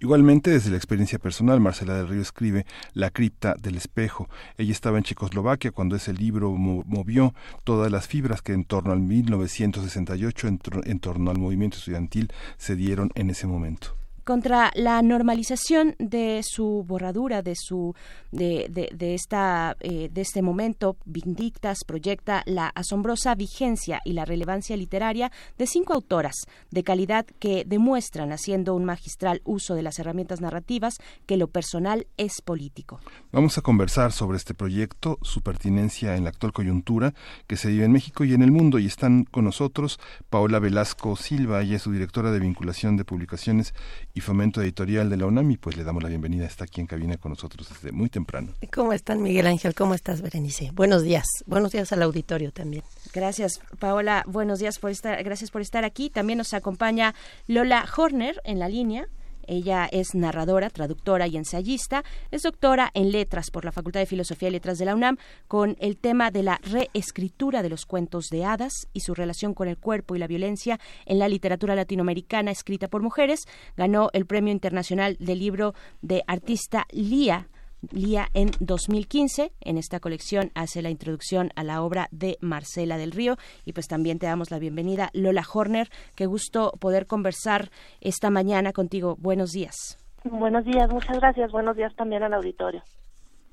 Igualmente, 0.00 0.50
desde 0.50 0.70
la 0.70 0.76
experiencia 0.76 1.18
personal, 1.18 1.58
Marcela 1.58 1.94
del 1.94 2.06
Río 2.06 2.22
escribe 2.22 2.66
La 2.92 3.10
cripta 3.10 3.56
del 3.60 3.76
espejo. 3.76 4.28
Ella 4.56 4.70
estaba 4.70 4.96
en 4.96 5.02
Checoslovaquia 5.02 5.72
cuando 5.72 5.96
ese 5.96 6.12
libro 6.12 6.52
movió 6.52 7.34
todas 7.64 7.90
las 7.90 8.06
fibras 8.06 8.40
que 8.40 8.52
en 8.52 8.64
torno 8.64 8.92
al 8.92 9.00
1968, 9.00 10.48
en 10.84 11.00
torno 11.00 11.32
al 11.32 11.38
movimiento 11.38 11.78
estudiantil, 11.78 12.32
se 12.58 12.76
dieron 12.76 13.10
en 13.16 13.30
ese 13.30 13.48
momento 13.48 13.98
contra 14.28 14.70
la 14.74 15.00
normalización 15.00 15.96
de 15.98 16.42
su 16.44 16.84
borradura, 16.86 17.40
de 17.40 17.54
su 17.56 17.94
de, 18.30 18.68
de, 18.94 19.14
esta 19.14 19.74
eh, 19.80 20.10
de 20.12 20.20
este 20.20 20.42
momento, 20.42 20.98
Vindictas 21.06 21.78
proyecta 21.86 22.42
la 22.44 22.68
asombrosa 22.68 23.34
vigencia 23.34 24.02
y 24.04 24.12
la 24.12 24.26
relevancia 24.26 24.76
literaria 24.76 25.32
de 25.56 25.66
cinco 25.66 25.94
autoras 25.94 26.34
de 26.70 26.84
calidad 26.84 27.24
que 27.38 27.64
demuestran 27.66 28.30
haciendo 28.30 28.74
un 28.74 28.84
magistral 28.84 29.40
uso 29.46 29.74
de 29.74 29.80
las 29.80 29.98
herramientas 29.98 30.42
narrativas 30.42 30.98
que 31.24 31.38
lo 31.38 31.46
personal 31.48 32.06
es 32.18 32.42
político. 32.42 33.00
Vamos 33.32 33.56
a 33.56 33.62
conversar 33.62 34.12
sobre 34.12 34.36
este 34.36 34.52
proyecto, 34.52 35.18
su 35.22 35.40
pertinencia 35.40 36.16
en 36.16 36.24
la 36.24 36.30
actual 36.30 36.52
coyuntura 36.52 37.14
que 37.46 37.56
se 37.56 37.68
vive 37.68 37.86
en 37.86 37.92
México 37.92 38.24
y 38.24 38.34
en 38.34 38.42
el 38.42 38.52
mundo 38.52 38.78
y 38.78 38.84
están 38.84 39.24
con 39.24 39.46
nosotros 39.46 39.98
Paola 40.28 40.58
Velasco 40.58 41.16
Silva, 41.16 41.62
ella 41.62 41.76
es 41.76 41.82
su 41.82 41.92
directora 41.92 42.30
de 42.30 42.40
vinculación 42.40 42.98
de 42.98 43.06
publicaciones 43.06 43.72
y 44.18 44.20
fomento 44.20 44.60
editorial 44.60 45.08
de 45.08 45.16
la 45.16 45.26
UNAM 45.26 45.52
y 45.52 45.56
pues 45.58 45.76
le 45.76 45.84
damos 45.84 46.02
la 46.02 46.08
bienvenida, 46.08 46.44
está 46.44 46.64
aquí 46.64 46.80
en 46.80 46.88
cabina 46.88 47.18
con 47.18 47.30
nosotros 47.30 47.68
desde 47.68 47.92
muy 47.92 48.08
temprano. 48.08 48.52
¿Cómo 48.72 48.92
están 48.92 49.22
Miguel 49.22 49.46
Ángel? 49.46 49.76
¿Cómo 49.76 49.94
estás 49.94 50.22
Berenice? 50.22 50.72
Buenos 50.72 51.04
días, 51.04 51.24
buenos 51.46 51.70
días 51.70 51.92
al 51.92 52.02
auditorio 52.02 52.50
también. 52.50 52.82
Gracias 53.14 53.60
Paola, 53.78 54.24
buenos 54.26 54.58
días 54.58 54.80
por 54.80 54.90
estar, 54.90 55.22
gracias 55.22 55.52
por 55.52 55.62
estar 55.62 55.84
aquí. 55.84 56.10
También 56.10 56.38
nos 56.38 56.52
acompaña 56.52 57.14
Lola 57.46 57.86
Horner 57.96 58.40
en 58.42 58.58
la 58.58 58.68
línea. 58.68 59.06
Ella 59.48 59.88
es 59.90 60.14
narradora, 60.14 60.70
traductora 60.70 61.26
y 61.26 61.36
ensayista. 61.36 62.04
Es 62.30 62.42
doctora 62.42 62.90
en 62.94 63.10
letras 63.10 63.50
por 63.50 63.64
la 63.64 63.72
Facultad 63.72 64.00
de 64.00 64.06
Filosofía 64.06 64.48
y 64.48 64.52
Letras 64.52 64.78
de 64.78 64.84
la 64.84 64.94
UNAM 64.94 65.16
con 65.48 65.76
el 65.80 65.96
tema 65.96 66.30
de 66.30 66.42
la 66.42 66.60
reescritura 66.62 67.62
de 67.62 67.70
los 67.70 67.86
cuentos 67.86 68.28
de 68.28 68.44
hadas 68.44 68.88
y 68.92 69.00
su 69.00 69.14
relación 69.14 69.54
con 69.54 69.68
el 69.68 69.78
cuerpo 69.78 70.14
y 70.14 70.18
la 70.18 70.26
violencia 70.26 70.78
en 71.06 71.18
la 71.18 71.28
literatura 71.28 71.74
latinoamericana 71.74 72.50
escrita 72.50 72.88
por 72.88 73.02
mujeres. 73.02 73.46
Ganó 73.76 74.10
el 74.12 74.26
Premio 74.26 74.52
Internacional 74.52 75.16
del 75.18 75.38
Libro 75.38 75.74
de 76.02 76.22
Artista 76.26 76.86
Lía 76.92 77.48
Lía 77.90 78.28
en 78.34 78.50
2015. 78.60 79.52
En 79.60 79.78
esta 79.78 80.00
colección 80.00 80.50
hace 80.54 80.82
la 80.82 80.90
introducción 80.90 81.50
a 81.56 81.64
la 81.64 81.82
obra 81.82 82.08
de 82.10 82.36
Marcela 82.40 82.98
del 82.98 83.12
Río 83.12 83.36
y 83.64 83.72
pues 83.72 83.86
también 83.86 84.18
te 84.18 84.26
damos 84.26 84.50
la 84.50 84.58
bienvenida 84.58 85.10
Lola 85.12 85.44
Horner. 85.52 85.88
Qué 86.14 86.26
gusto 86.26 86.72
poder 86.80 87.06
conversar 87.06 87.70
esta 88.00 88.30
mañana 88.30 88.72
contigo. 88.72 89.16
Buenos 89.18 89.52
días. 89.52 89.98
Buenos 90.24 90.64
días, 90.64 90.90
muchas 90.90 91.18
gracias. 91.18 91.50
Buenos 91.52 91.76
días 91.76 91.94
también 91.94 92.22
al 92.22 92.34
auditorio. 92.34 92.82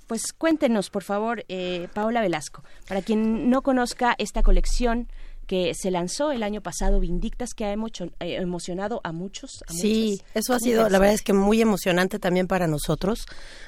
Pues 0.07 0.33
cuéntenos, 0.33 0.91
por 0.91 1.03
favor, 1.03 1.43
eh, 1.47 1.87
Paola 1.95 2.21
Velasco, 2.21 2.63
para 2.87 3.01
quien 3.01 3.49
no 3.49 3.63
conozca 3.63 4.13
esta 4.19 4.43
colección, 4.43 5.07
que 5.45 5.73
se 5.73 5.91
lanzó 5.91 6.31
el 6.31 6.43
año 6.43 6.61
pasado, 6.61 6.99
Vindictas, 6.99 7.53
que 7.53 7.65
ha 7.65 7.73
eh, 7.73 7.75
emocionado 8.19 9.01
a 9.03 9.11
muchos. 9.11 9.63
sí, 9.67 10.21
eso 10.33 10.53
ha 10.53 10.59
sido, 10.59 10.89
la 10.89 10.99
verdad 10.99 11.15
es 11.15 11.21
que 11.21 11.33
muy 11.33 11.61
emocionante 11.61 12.19
también 12.19 12.47
para 12.47 12.67
nosotros, 12.67 13.25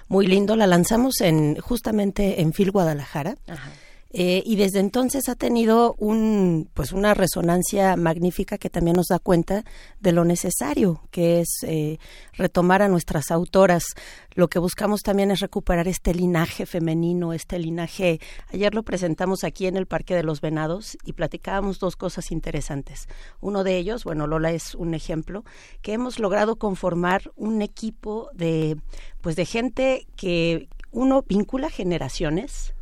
muy 0.07 0.27
lindo. 0.27 0.55
La 0.55 0.67
lanzamos 0.67 1.21
en 1.21 1.55
justamente 1.57 2.41
en 2.41 2.51
Phil 2.53 2.71
Guadalajara. 2.71 3.37
Ajá. 3.47 3.71
Eh, 4.11 4.41
y 4.45 4.55
desde 4.55 4.79
entonces 4.79 5.27
ha 5.29 5.35
tenido 5.35 5.95
un, 5.97 6.69
pues 6.73 6.93
una 6.93 7.13
resonancia 7.13 7.95
magnífica 7.95 8.57
que 8.57 8.69
también 8.69 8.95
nos 8.95 9.07
da 9.07 9.19
cuenta 9.19 9.65
de 9.99 10.11
lo 10.11 10.23
necesario 10.23 11.01
que 11.11 11.41
es 11.41 11.49
eh, 11.63 11.97
retomar 12.33 12.81
a 12.81 12.87
nuestras 12.87 13.31
autoras. 13.31 13.83
Lo 14.33 14.47
que 14.47 14.59
buscamos 14.59 15.01
también 15.01 15.31
es 15.31 15.39
recuperar 15.39 15.87
este 15.87 16.13
linaje 16.13 16.65
femenino, 16.65 17.33
este 17.33 17.59
linaje. 17.59 18.19
Ayer 18.53 18.73
lo 18.73 18.83
presentamos 18.83 19.43
aquí 19.43 19.67
en 19.67 19.75
el 19.75 19.87
Parque 19.87 20.15
de 20.15 20.23
los 20.23 20.41
Venados 20.41 20.97
y 21.03 21.13
platicábamos 21.13 21.79
dos 21.79 21.95
cosas 21.95 22.31
interesantes. 22.31 23.07
Uno 23.41 23.63
de 23.63 23.77
ellos, 23.77 24.03
bueno, 24.03 24.27
Lola 24.27 24.51
es 24.51 24.75
un 24.75 24.93
ejemplo, 24.93 25.43
que 25.81 25.93
hemos 25.93 26.19
logrado 26.19 26.57
conformar 26.57 27.31
un 27.35 27.61
equipo 27.61 28.29
de, 28.33 28.77
pues 29.21 29.35
de 29.35 29.45
gente 29.45 30.07
que 30.15 30.69
uno 30.91 31.23
vincula 31.27 31.69
generaciones, 31.69 32.73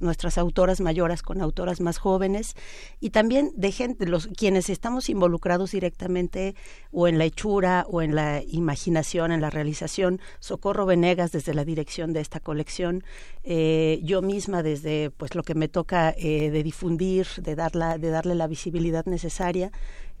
nuestras 0.00 0.38
autoras 0.38 0.80
mayores 0.80 1.22
con 1.22 1.40
autoras 1.40 1.80
más 1.80 1.98
jóvenes 1.98 2.54
y 3.00 3.10
también 3.10 3.52
de 3.56 3.72
gente, 3.72 4.06
los 4.06 4.28
quienes 4.28 4.70
estamos 4.70 5.08
involucrados 5.08 5.72
directamente 5.72 6.54
o 6.92 7.08
en 7.08 7.18
la 7.18 7.24
hechura 7.24 7.86
o 7.88 8.02
en 8.02 8.14
la 8.14 8.42
imaginación, 8.42 9.32
en 9.32 9.40
la 9.40 9.50
realización. 9.50 10.20
Socorro 10.40 10.86
Venegas 10.86 11.32
desde 11.32 11.54
la 11.54 11.64
dirección 11.64 12.12
de 12.12 12.20
esta 12.20 12.40
colección, 12.40 13.04
eh, 13.44 14.00
yo 14.02 14.22
misma 14.22 14.62
desde 14.62 15.10
pues 15.10 15.34
lo 15.34 15.42
que 15.42 15.54
me 15.54 15.68
toca 15.68 16.14
eh, 16.16 16.50
de 16.50 16.62
difundir, 16.62 17.26
de 17.38 17.54
darla, 17.54 17.98
de 17.98 18.10
darle 18.10 18.34
la 18.34 18.46
visibilidad 18.46 19.04
necesaria, 19.06 19.70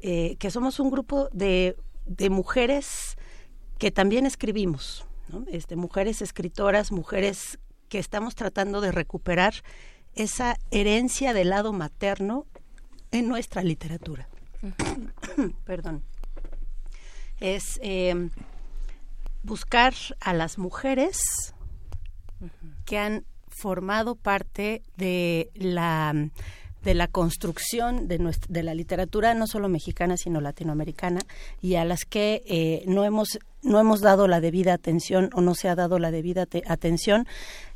eh, 0.00 0.36
que 0.38 0.50
somos 0.50 0.78
un 0.78 0.90
grupo 0.90 1.28
de, 1.32 1.76
de 2.04 2.30
mujeres 2.30 3.16
que 3.78 3.90
también 3.90 4.26
escribimos. 4.26 5.06
¿no? 5.28 5.44
Este, 5.50 5.76
mujeres 5.76 6.22
escritoras, 6.22 6.92
mujeres 6.92 7.58
que 7.88 7.98
estamos 7.98 8.34
tratando 8.34 8.80
de 8.80 8.92
recuperar 8.92 9.54
esa 10.14 10.56
herencia 10.70 11.32
del 11.32 11.50
lado 11.50 11.72
materno 11.72 12.46
en 13.12 13.28
nuestra 13.28 13.62
literatura. 13.62 14.28
Perdón. 15.64 16.02
Es 17.38 17.78
em, 17.82 18.30
buscar 19.42 19.94
a 20.20 20.32
las 20.32 20.58
mujeres 20.58 21.18
que 22.84 22.98
han 22.98 23.24
formado 23.48 24.14
parte 24.16 24.82
de 24.96 25.50
la 25.54 26.30
de 26.82 26.94
la 26.94 27.08
construcción 27.08 28.06
de, 28.06 28.18
nuestra, 28.20 28.46
de 28.48 28.62
la 28.62 28.72
literatura 28.72 29.34
no 29.34 29.48
solo 29.48 29.68
mexicana 29.68 30.16
sino 30.16 30.40
latinoamericana 30.40 31.20
y 31.60 31.74
a 31.74 31.84
las 31.84 32.04
que 32.04 32.44
eh, 32.46 32.84
no 32.86 33.04
hemos 33.04 33.40
no 33.62 33.80
hemos 33.80 34.00
dado 34.02 34.28
la 34.28 34.40
debida 34.40 34.74
atención 34.74 35.30
o 35.32 35.40
no 35.40 35.56
se 35.56 35.68
ha 35.68 35.74
dado 35.74 35.98
la 35.98 36.12
debida 36.12 36.46
atención 36.68 37.26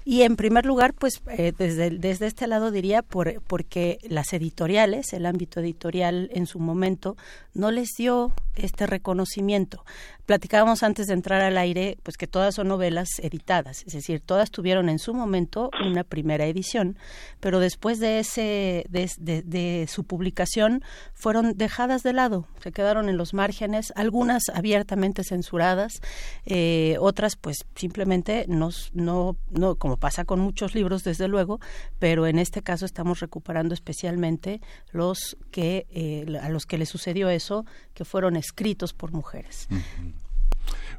y 0.04 0.22
en 0.22 0.36
primer 0.36 0.66
lugar, 0.66 0.94
pues 0.94 1.20
eh, 1.28 1.52
desde, 1.56 1.90
desde 1.90 2.26
este 2.26 2.46
lado 2.46 2.70
diría 2.70 3.02
por, 3.02 3.42
porque 3.42 3.98
las 4.02 4.32
editoriales, 4.32 5.12
el 5.12 5.26
ámbito 5.26 5.60
editorial 5.60 6.30
en 6.32 6.46
su 6.46 6.58
momento, 6.58 7.16
no 7.54 7.70
les 7.70 7.90
dio 7.96 8.32
este 8.54 8.86
reconocimiento. 8.86 9.84
Platicábamos 10.26 10.82
antes 10.82 11.06
de 11.08 11.14
entrar 11.14 11.40
al 11.40 11.58
aire, 11.58 11.98
pues 12.02 12.16
que 12.16 12.26
todas 12.26 12.54
son 12.54 12.68
novelas 12.68 13.08
editadas, 13.20 13.82
es 13.84 13.92
decir, 13.92 14.20
todas 14.20 14.50
tuvieron 14.50 14.88
en 14.88 14.98
su 14.98 15.12
momento 15.12 15.70
una 15.84 16.04
primera 16.04 16.46
edición, 16.46 16.96
pero 17.40 17.58
después 17.58 17.98
de 17.98 18.20
ese, 18.20 18.86
de, 18.88 19.86
su 19.88 20.04
publicación, 20.04 20.84
fueron 21.14 21.56
dejadas 21.56 22.02
de 22.02 22.12
lado, 22.12 22.46
se 22.62 22.70
quedaron 22.70 23.08
en 23.08 23.16
los 23.16 23.34
márgenes, 23.34 23.92
algunas 23.96 24.48
abiertamente 24.54 25.24
censuradas, 25.24 26.00
eh, 26.46 26.96
otras 27.00 27.34
pues 27.36 27.64
simplemente 27.74 28.44
no, 28.48 28.70
no, 28.92 29.36
no, 29.50 29.74
como 29.76 29.89
pasa 29.96 30.24
con 30.24 30.40
muchos 30.40 30.74
libros 30.74 31.05
desde 31.05 31.29
luego, 31.29 31.61
pero 31.98 32.26
en 32.26 32.38
este 32.38 32.62
caso 32.62 32.85
estamos 32.85 33.20
recuperando 33.20 33.74
especialmente 33.74 34.61
los 34.92 35.37
que 35.50 35.87
eh, 35.90 36.38
a 36.40 36.48
los 36.48 36.66
que 36.66 36.79
le 36.79 36.87
sucedió 36.87 37.29
eso, 37.29 37.64
que 37.94 38.05
fueron 38.05 38.37
escritos 38.37 38.92
por 38.92 39.12
mujeres. 39.12 39.68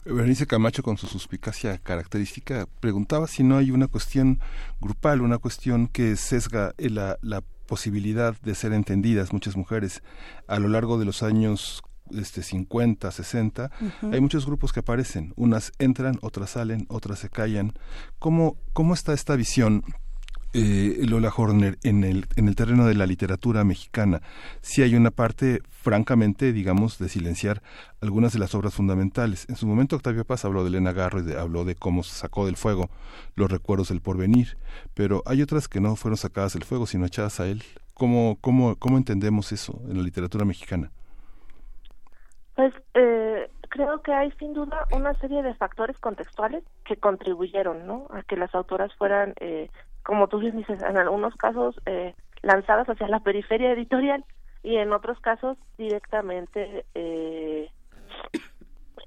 Berenice 0.04 0.48
Camacho, 0.48 0.82
con 0.82 0.98
su 0.98 1.08
suspicacia 1.08 1.78
característica, 1.78 2.68
preguntaba 2.80 3.28
si 3.28 3.44
no 3.44 3.58
hay 3.58 3.72
una 3.72 3.88
cuestión 3.88 4.40
grupal, 4.80 5.22
una 5.22 5.38
cuestión 5.38 5.88
que 5.88 6.16
sesga 6.16 6.74
la, 6.78 7.18
la 7.22 7.44
posibilidad 7.68 8.36
de 8.42 8.56
ser 8.56 8.74
entendidas 8.74 9.32
muchas 9.32 9.56
mujeres 9.56 10.02
a 10.48 10.60
lo 10.60 10.68
largo 10.68 10.98
de 10.98 11.06
los 11.06 11.24
años 11.24 11.84
este 12.20 12.44
50, 12.44 13.12
60, 13.12 13.72
hay 14.12 14.22
muchos 14.22 14.46
grupos 14.46 14.74
que 14.74 14.82
aparecen, 14.82 15.34
unas 15.36 15.72
entran, 15.80 16.18
otras 16.22 16.52
salen, 16.52 16.86
otras 16.90 17.20
se 17.20 17.30
callan. 17.30 17.74
¿Cómo, 18.20 18.58
cómo 18.74 18.94
está 18.94 19.14
esta 19.14 19.36
visión 19.36 19.84
eh, 20.54 21.06
Lola 21.08 21.32
Horner, 21.36 21.80
en 21.84 22.04
el, 22.04 22.28
en 22.36 22.50
el 22.50 22.56
terreno 22.56 22.86
de 22.86 22.94
la 22.94 23.06
literatura 23.06 23.64
mexicana, 23.64 24.22
sí 24.62 24.82
hay 24.82 24.96
una 24.96 25.10
parte, 25.12 25.62
francamente, 25.70 26.52
digamos, 26.52 27.00
de 27.00 27.08
silenciar 27.08 27.62
algunas 28.02 28.34
de 28.34 28.40
las 28.40 28.54
obras 28.54 28.74
fundamentales. 28.74 29.46
En 29.48 29.56
su 29.56 29.66
momento 29.66 29.96
Octavio 29.96 30.26
Paz 30.26 30.44
habló 30.44 30.64
de 30.64 30.70
Elena 30.70 30.92
Garro 30.92 31.26
y 31.26 31.32
habló 31.34 31.64
de 31.64 31.76
cómo 31.76 32.04
se 32.04 32.14
sacó 32.14 32.46
del 32.46 32.58
fuego 32.58 32.90
los 33.36 33.50
recuerdos 33.50 33.90
del 33.90 34.02
porvenir, 34.02 34.58
pero 34.94 35.24
hay 35.26 35.42
otras 35.42 35.70
que 35.70 35.80
no 35.80 35.96
fueron 35.96 36.18
sacadas 36.18 36.54
del 36.54 36.66
fuego, 36.66 36.86
sino 36.86 37.06
echadas 37.06 37.40
a 37.40 37.48
él. 37.48 37.64
¿Cómo, 37.94 38.38
cómo, 38.42 38.76
cómo 38.76 38.98
entendemos 38.98 39.52
eso 39.52 39.82
en 39.88 39.98
la 39.98 40.04
literatura 40.04 40.44
mexicana? 40.44 40.92
Pues 42.62 42.76
eh, 42.94 43.50
creo 43.70 44.04
que 44.04 44.14
hay 44.14 44.30
sin 44.34 44.54
duda 44.54 44.86
una 44.92 45.16
serie 45.16 45.42
de 45.42 45.56
factores 45.56 45.98
contextuales 45.98 46.64
que 46.86 46.96
contribuyeron 46.96 47.88
¿no? 47.88 48.06
a 48.12 48.22
que 48.22 48.38
las 48.38 48.54
autoras 48.54 48.94
fueran, 49.00 49.34
eh, 49.40 49.72
como 50.04 50.28
tú 50.28 50.38
bien 50.38 50.58
dices, 50.58 50.80
en 50.84 50.96
algunos 50.96 51.34
casos 51.38 51.76
eh, 51.88 52.14
lanzadas 52.44 52.88
hacia 52.88 53.08
la 53.08 53.22
periferia 53.22 53.72
editorial 53.72 54.24
y 54.62 54.76
en 54.76 54.94
otros 54.94 55.20
casos 55.22 55.58
directamente 55.80 56.86
eh, 56.94 57.72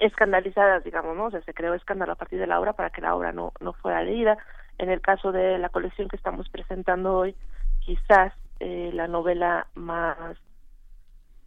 escandalizadas, 0.00 0.82
digamos, 0.82 1.16
¿no? 1.16 1.26
O 1.26 1.30
sea, 1.30 1.42
se 1.42 1.54
creó 1.54 1.74
escándalo 1.74 2.14
a 2.14 2.16
partir 2.16 2.40
de 2.40 2.48
la 2.48 2.58
obra 2.58 2.72
para 2.72 2.90
que 2.90 3.02
la 3.02 3.14
obra 3.14 3.30
no, 3.30 3.52
no 3.60 3.72
fuera 3.74 4.02
leída. 4.02 4.36
En 4.78 4.90
el 4.90 5.00
caso 5.00 5.30
de 5.30 5.58
la 5.58 5.68
colección 5.68 6.08
que 6.08 6.16
estamos 6.16 6.48
presentando 6.48 7.18
hoy, 7.18 7.36
quizás 7.86 8.32
eh, 8.58 8.90
la 8.92 9.06
novela 9.06 9.68
más 9.76 10.16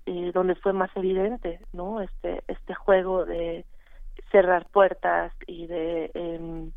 eh, 0.07 0.31
donde 0.33 0.55
fue 0.55 0.73
más 0.73 0.89
evidente 0.95 1.59
no 1.73 2.01
este 2.01 2.43
este 2.47 2.73
juego 2.73 3.25
de 3.25 3.65
cerrar 4.31 4.65
puertas 4.71 5.31
y 5.45 5.67
de 5.67 6.11
eh, 6.13 6.69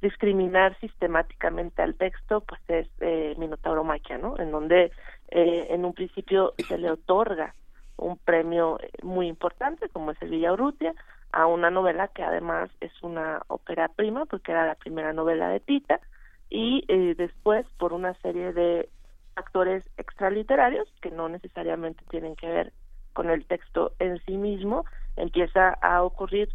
discriminar 0.00 0.78
sistemáticamente 0.80 1.82
al 1.82 1.94
texto 1.94 2.40
pues 2.40 2.60
es 2.68 2.88
eh, 3.00 3.34
Minotauromaquia 3.38 4.18
no 4.18 4.38
en 4.38 4.50
donde 4.50 4.90
eh, 5.30 5.66
en 5.70 5.84
un 5.84 5.92
principio 5.92 6.54
se 6.66 6.78
le 6.78 6.90
otorga 6.90 7.54
un 7.96 8.16
premio 8.16 8.78
muy 9.02 9.26
importante 9.28 9.88
como 9.88 10.12
es 10.12 10.22
el 10.22 10.30
Villa 10.30 10.52
Urrutia 10.52 10.94
a 11.32 11.46
una 11.46 11.70
novela 11.70 12.08
que 12.08 12.22
además 12.22 12.70
es 12.80 12.92
una 13.02 13.42
ópera 13.48 13.88
prima 13.88 14.24
porque 14.24 14.52
era 14.52 14.66
la 14.66 14.76
primera 14.76 15.12
novela 15.12 15.48
de 15.50 15.60
Tita 15.60 16.00
y 16.48 16.84
eh, 16.88 17.14
después 17.16 17.66
por 17.76 17.92
una 17.92 18.14
serie 18.22 18.52
de 18.52 18.88
actores 19.38 19.84
extraliterarios 19.96 20.88
que 21.00 21.10
no 21.10 21.28
necesariamente 21.28 22.04
tienen 22.10 22.36
que 22.36 22.48
ver 22.48 22.72
con 23.12 23.30
el 23.30 23.46
texto 23.46 23.92
en 23.98 24.18
sí 24.26 24.36
mismo, 24.36 24.84
empieza 25.16 25.70
a 25.70 26.02
ocurrir 26.02 26.48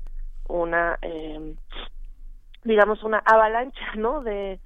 una, 0.48 0.98
eh, 1.02 1.56
digamos, 2.64 3.04
una 3.04 3.20
avalancha, 3.20 3.96
¿no? 3.96 4.22
De 4.22 4.60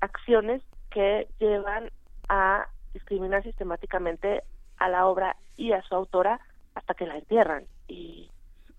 acciones 0.00 0.62
que 0.90 1.28
llevan 1.38 1.90
a 2.28 2.66
discriminar 2.92 3.42
sistemáticamente 3.42 4.42
a 4.78 4.88
la 4.88 5.06
obra 5.06 5.36
y 5.56 5.72
a 5.72 5.82
su 5.82 5.94
autora 5.94 6.40
hasta 6.74 6.94
que 6.94 7.06
la 7.06 7.16
entierran. 7.16 7.64
Y, 7.88 8.30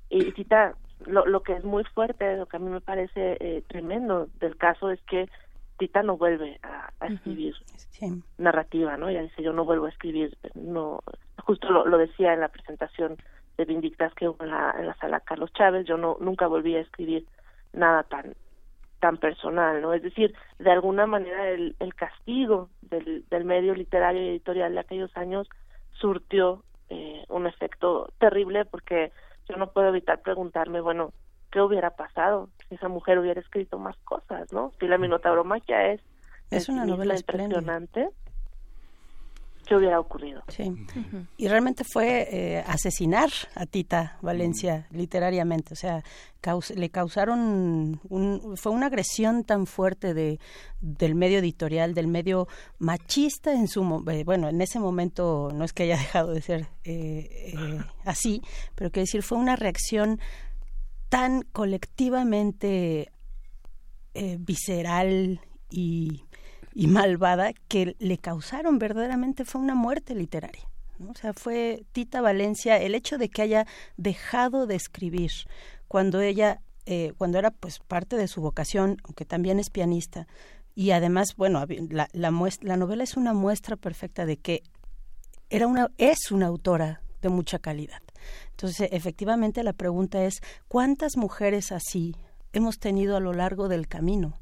y 0.09 0.31
cita, 0.31 0.75
lo, 1.05 1.25
lo 1.25 1.41
que 1.41 1.53
es 1.53 1.63
muy 1.63 1.83
fuerte, 1.83 2.37
lo 2.37 2.45
que 2.45 2.57
a 2.57 2.59
mí 2.59 2.69
me 2.69 2.81
parece 2.81 3.37
eh, 3.39 3.63
tremendo 3.67 4.27
del 4.39 4.57
caso 4.57 4.91
es 4.91 5.01
que 5.03 5.29
Tita 5.77 6.03
no 6.03 6.17
vuelve 6.17 6.59
a, 6.63 6.91
a 6.99 7.07
escribir 7.07 7.55
narrativa, 8.37 8.97
¿no? 8.97 9.09
Ella 9.09 9.23
dice, 9.23 9.43
yo 9.43 9.53
no 9.53 9.65
vuelvo 9.65 9.85
a 9.85 9.89
escribir, 9.89 10.37
no, 10.53 11.01
justo 11.43 11.69
lo, 11.69 11.85
lo 11.85 11.97
decía 11.97 12.33
en 12.33 12.41
la 12.41 12.49
presentación 12.49 13.17
de 13.57 13.65
Vindictas 13.65 14.13
que 14.13 14.27
hubo 14.27 14.43
en 14.43 14.51
la, 14.51 14.75
en 14.77 14.87
la 14.87 14.95
sala 14.95 15.19
Carlos 15.21 15.51
Chávez, 15.53 15.85
yo 15.85 15.97
no 15.97 16.17
nunca 16.19 16.47
volví 16.47 16.75
a 16.75 16.81
escribir 16.81 17.25
nada 17.73 18.03
tan 18.03 18.35
tan 18.99 19.17
personal, 19.17 19.81
¿no? 19.81 19.93
Es 19.93 20.01
decir, 20.01 20.33
de 20.57 20.71
alguna 20.71 21.05
manera 21.05 21.49
el, 21.49 21.75
el 21.79 21.93
castigo 21.93 22.69
del, 22.81 23.25
del 23.29 23.45
medio 23.45 23.75
literario 23.75 24.23
y 24.23 24.29
editorial 24.29 24.73
de 24.73 24.79
aquellos 24.79 25.15
años 25.15 25.47
surtió 25.91 26.63
eh, 26.89 27.23
un 27.29 27.45
efecto 27.45 28.11
terrible 28.19 28.65
porque 28.65 29.11
yo 29.47 29.57
no 29.57 29.71
puedo 29.71 29.89
evitar 29.89 30.21
preguntarme, 30.21 30.81
bueno, 30.81 31.13
qué 31.51 31.61
hubiera 31.61 31.91
pasado 31.91 32.49
esa 32.69 32.87
mujer 32.87 33.19
hubiera 33.19 33.39
escrito 33.39 33.77
más 33.79 33.97
cosas, 33.97 34.51
¿no? 34.51 34.71
Si 34.79 34.87
la 34.87 34.97
Minotauromaquia 34.97 35.93
es 35.93 36.01
es 36.51 36.69
una 36.69 36.85
novela 36.85 37.15
impresionante. 37.15 38.09
¿Qué 39.65 39.75
hubiera 39.75 39.99
ocurrido? 39.99 40.43
Sí. 40.49 40.71
Y 41.37 41.47
realmente 41.47 41.83
fue 41.83 42.27
eh, 42.31 42.63
asesinar 42.67 43.29
a 43.55 43.65
Tita 43.65 44.19
Valencia 44.21 44.85
literariamente, 44.91 45.73
o 45.73 45.75
sea, 45.75 46.03
le 46.75 46.91
causaron 46.91 47.99
un, 48.07 48.55
fue 48.57 48.71
una 48.71 48.85
agresión 48.85 49.43
tan 49.43 49.65
fuerte 49.65 50.13
de 50.13 50.39
del 50.81 51.15
medio 51.15 51.39
editorial, 51.39 51.95
del 51.95 52.05
medio 52.05 52.47
machista 52.77 53.53
en 53.53 53.67
su 53.67 54.03
eh, 54.11 54.23
bueno, 54.23 54.49
en 54.49 54.61
ese 54.61 54.79
momento 54.79 55.49
no 55.51 55.65
es 55.65 55.73
que 55.73 55.83
haya 55.83 55.97
dejado 55.97 56.31
de 56.31 56.41
ser 56.43 56.67
eh, 56.83 57.79
así, 58.03 58.43
pero 58.75 58.91
que 58.91 58.99
decir 58.99 59.23
fue 59.23 59.39
una 59.39 59.55
reacción 59.55 60.19
tan 61.15 61.43
colectivamente 61.43 63.09
eh, 64.15 64.35
visceral 64.37 65.39
y, 65.69 66.25
malvada 66.75 67.53
que 67.69 67.95
le 67.99 68.17
causaron 68.17 68.79
verdaderamente 68.79 69.45
fue 69.45 69.61
una 69.61 69.75
muerte 69.75 70.13
literaria. 70.13 70.67
¿no? 70.99 71.11
O 71.11 71.15
sea, 71.15 71.31
fue 71.31 71.85
Tita 71.93 72.19
Valencia 72.19 72.75
el 72.81 72.95
hecho 72.95 73.17
de 73.17 73.29
que 73.29 73.43
haya 73.43 73.65
dejado 73.95 74.67
de 74.67 74.75
escribir 74.75 75.31
cuando 75.87 76.19
ella, 76.19 76.59
eh, 76.85 77.13
cuando 77.17 77.39
era 77.39 77.49
pues 77.51 77.79
parte 77.79 78.17
de 78.17 78.27
su 78.27 78.41
vocación, 78.41 78.97
aunque 79.05 79.23
también 79.23 79.57
es 79.57 79.69
pianista, 79.69 80.27
y 80.75 80.91
además, 80.91 81.37
bueno, 81.37 81.65
la, 81.91 82.09
la, 82.11 82.49
la 82.59 82.75
novela 82.75 83.05
es 83.05 83.15
una 83.15 83.31
muestra 83.31 83.77
perfecta 83.77 84.25
de 84.25 84.35
que 84.35 84.63
era 85.49 85.65
una, 85.65 85.91
es 85.97 86.29
una 86.31 86.47
autora 86.47 87.03
de 87.21 87.29
mucha 87.29 87.57
calidad. 87.59 88.01
Entonces, 88.51 88.89
efectivamente, 88.91 89.63
la 89.63 89.73
pregunta 89.73 90.23
es, 90.23 90.41
¿cuántas 90.67 91.17
mujeres 91.17 91.71
así 91.71 92.15
hemos 92.53 92.79
tenido 92.79 93.17
a 93.17 93.19
lo 93.19 93.33
largo 93.33 93.67
del 93.67 93.87
camino? 93.87 94.39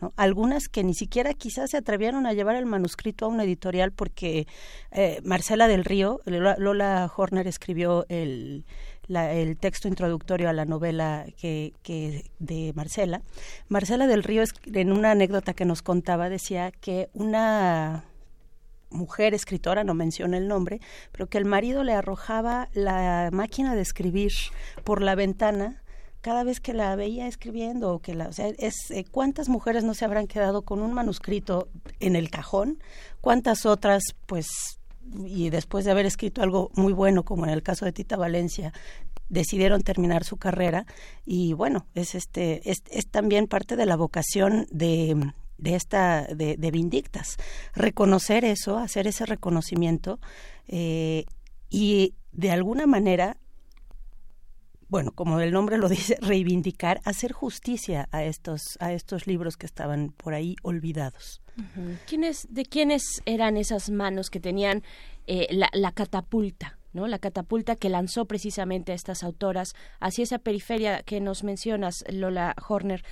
¿No? 0.00 0.12
Algunas 0.16 0.68
que 0.68 0.82
ni 0.82 0.94
siquiera 0.94 1.32
quizás 1.32 1.70
se 1.70 1.76
atrevieron 1.76 2.26
a 2.26 2.32
llevar 2.32 2.56
el 2.56 2.66
manuscrito 2.66 3.24
a 3.24 3.28
una 3.28 3.44
editorial 3.44 3.92
porque 3.92 4.48
eh, 4.90 5.20
Marcela 5.22 5.68
del 5.68 5.84
Río, 5.84 6.20
Lola 6.24 7.12
Horner 7.14 7.46
escribió 7.46 8.04
el, 8.08 8.64
la, 9.06 9.32
el 9.32 9.56
texto 9.58 9.86
introductorio 9.86 10.48
a 10.48 10.52
la 10.52 10.64
novela 10.64 11.26
que, 11.36 11.72
que 11.82 12.30
de 12.40 12.72
Marcela. 12.74 13.22
Marcela 13.68 14.06
del 14.06 14.24
Río, 14.24 14.42
en 14.66 14.92
una 14.92 15.12
anécdota 15.12 15.54
que 15.54 15.64
nos 15.64 15.82
contaba, 15.82 16.28
decía 16.28 16.72
que 16.72 17.10
una 17.14 18.04
mujer 18.92 19.34
escritora, 19.34 19.84
no 19.84 19.94
menciona 19.94 20.38
el 20.38 20.48
nombre, 20.48 20.80
pero 21.10 21.28
que 21.28 21.38
el 21.38 21.44
marido 21.44 21.82
le 21.84 21.94
arrojaba 21.94 22.68
la 22.74 23.30
máquina 23.32 23.74
de 23.74 23.82
escribir 23.82 24.32
por 24.84 25.02
la 25.02 25.14
ventana 25.14 25.82
cada 26.22 26.44
vez 26.44 26.60
que 26.60 26.72
la 26.72 26.94
veía 26.96 27.26
escribiendo 27.26 27.92
o 27.92 27.98
que 27.98 28.14
la, 28.14 28.28
o 28.28 28.32
sea, 28.32 28.46
es 28.58 28.90
eh, 28.90 29.04
cuántas 29.10 29.48
mujeres 29.48 29.82
no 29.82 29.92
se 29.92 30.04
habrán 30.04 30.28
quedado 30.28 30.62
con 30.62 30.80
un 30.80 30.92
manuscrito 30.92 31.68
en 31.98 32.14
el 32.16 32.30
cajón, 32.30 32.78
cuántas 33.20 33.66
otras 33.66 34.02
pues 34.26 34.46
y 35.26 35.50
después 35.50 35.84
de 35.84 35.90
haber 35.90 36.06
escrito 36.06 36.42
algo 36.42 36.70
muy 36.74 36.92
bueno 36.92 37.24
como 37.24 37.44
en 37.44 37.50
el 37.50 37.62
caso 37.64 37.84
de 37.84 37.92
Tita 37.92 38.16
Valencia 38.16 38.72
decidieron 39.28 39.82
terminar 39.82 40.22
su 40.22 40.36
carrera 40.36 40.86
y 41.26 41.54
bueno, 41.54 41.86
es 41.94 42.14
este 42.14 42.70
es, 42.70 42.82
es 42.88 43.08
también 43.08 43.48
parte 43.48 43.74
de 43.74 43.84
la 43.84 43.96
vocación 43.96 44.66
de 44.70 45.32
de 45.58 45.74
esta 45.74 46.26
de, 46.26 46.56
de 46.56 46.70
Vindictas 46.70 47.36
reconocer 47.74 48.44
eso 48.44 48.78
hacer 48.78 49.06
ese 49.06 49.26
reconocimiento 49.26 50.18
eh, 50.68 51.24
y 51.70 52.14
de 52.32 52.50
alguna 52.50 52.86
manera 52.86 53.36
bueno 54.88 55.12
como 55.12 55.40
el 55.40 55.52
nombre 55.52 55.78
lo 55.78 55.88
dice 55.90 56.18
reivindicar 56.20 57.00
hacer 57.04 57.32
justicia 57.32 58.08
a 58.12 58.24
estos 58.24 58.60
a 58.80 58.92
estos 58.92 59.26
libros 59.26 59.56
que 59.56 59.66
estaban 59.66 60.12
por 60.16 60.34
ahí 60.34 60.56
olvidados 60.62 61.40
¿Quiénes, 62.06 62.48
de 62.48 62.64
quiénes 62.64 63.02
eran 63.26 63.58
esas 63.58 63.90
manos 63.90 64.30
que 64.30 64.40
tenían 64.40 64.82
eh, 65.26 65.48
la, 65.50 65.68
la 65.74 65.92
catapulta 65.92 66.78
¿no? 66.92 67.06
La 67.06 67.18
catapulta 67.18 67.76
que 67.76 67.88
lanzó 67.88 68.26
precisamente 68.26 68.92
a 68.92 68.94
estas 68.94 69.22
autoras 69.22 69.74
hacia 70.00 70.24
esa 70.24 70.38
periferia 70.38 71.02
que 71.02 71.20
nos 71.20 71.44
mencionas, 71.44 72.04
Lola 72.10 72.54
Horner. 72.68 73.02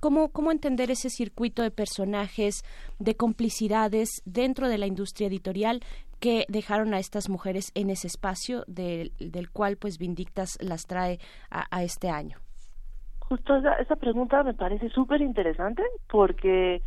¿Cómo, 0.00 0.30
¿Cómo 0.30 0.50
entender 0.50 0.90
ese 0.90 1.10
circuito 1.10 1.62
de 1.62 1.70
personajes, 1.70 2.64
de 2.98 3.14
complicidades 3.16 4.22
dentro 4.24 4.68
de 4.68 4.78
la 4.78 4.86
industria 4.86 5.28
editorial 5.28 5.80
que 6.20 6.46
dejaron 6.48 6.94
a 6.94 6.98
estas 6.98 7.28
mujeres 7.28 7.70
en 7.74 7.90
ese 7.90 8.06
espacio 8.06 8.64
del 8.66 9.50
cual 9.52 9.76
pues 9.76 9.98
Vindictas 9.98 10.58
las 10.60 10.86
trae 10.86 11.18
a, 11.50 11.64
a 11.70 11.82
este 11.82 12.08
año? 12.08 12.38
Justo 13.20 13.56
esa, 13.56 13.74
esa 13.74 13.96
pregunta 13.96 14.42
me 14.42 14.54
parece 14.54 14.88
súper 14.88 15.20
interesante 15.20 15.82
porque 16.08 16.82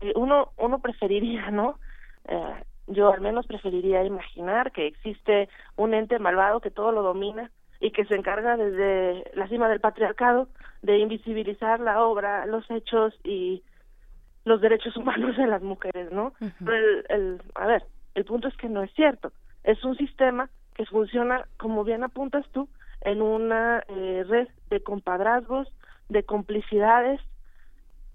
eh, 0.00 0.12
uno, 0.16 0.52
uno 0.56 0.80
preferiría, 0.80 1.50
¿no? 1.52 1.78
Eh, 2.26 2.64
yo 2.86 3.12
al 3.12 3.20
menos 3.20 3.46
preferiría 3.46 4.04
imaginar 4.04 4.72
que 4.72 4.86
existe 4.86 5.48
un 5.76 5.94
ente 5.94 6.18
malvado 6.18 6.60
que 6.60 6.70
todo 6.70 6.92
lo 6.92 7.02
domina 7.02 7.50
y 7.80 7.90
que 7.92 8.04
se 8.06 8.14
encarga 8.14 8.56
desde 8.56 9.30
la 9.34 9.48
cima 9.48 9.68
del 9.68 9.80
patriarcado 9.80 10.48
de 10.84 10.98
invisibilizar 10.98 11.80
la 11.80 12.02
obra, 12.04 12.44
los 12.44 12.70
hechos 12.70 13.14
y 13.24 13.62
los 14.44 14.60
derechos 14.60 14.96
humanos 14.98 15.36
de 15.36 15.46
las 15.46 15.62
mujeres, 15.62 16.12
¿no? 16.12 16.34
el, 16.40 17.04
el, 17.08 17.42
a 17.54 17.66
ver, 17.66 17.84
el 18.14 18.24
punto 18.26 18.48
es 18.48 18.56
que 18.56 18.68
no 18.68 18.82
es 18.82 18.92
cierto. 18.92 19.32
Es 19.64 19.82
un 19.82 19.96
sistema 19.96 20.50
que 20.74 20.84
funciona, 20.84 21.46
como 21.56 21.84
bien 21.84 22.04
apuntas 22.04 22.44
tú, 22.52 22.68
en 23.00 23.22
una 23.22 23.82
eh, 23.88 24.24
red 24.28 24.48
de 24.68 24.82
compadrazgos, 24.82 25.68
de 26.10 26.22
complicidades 26.22 27.20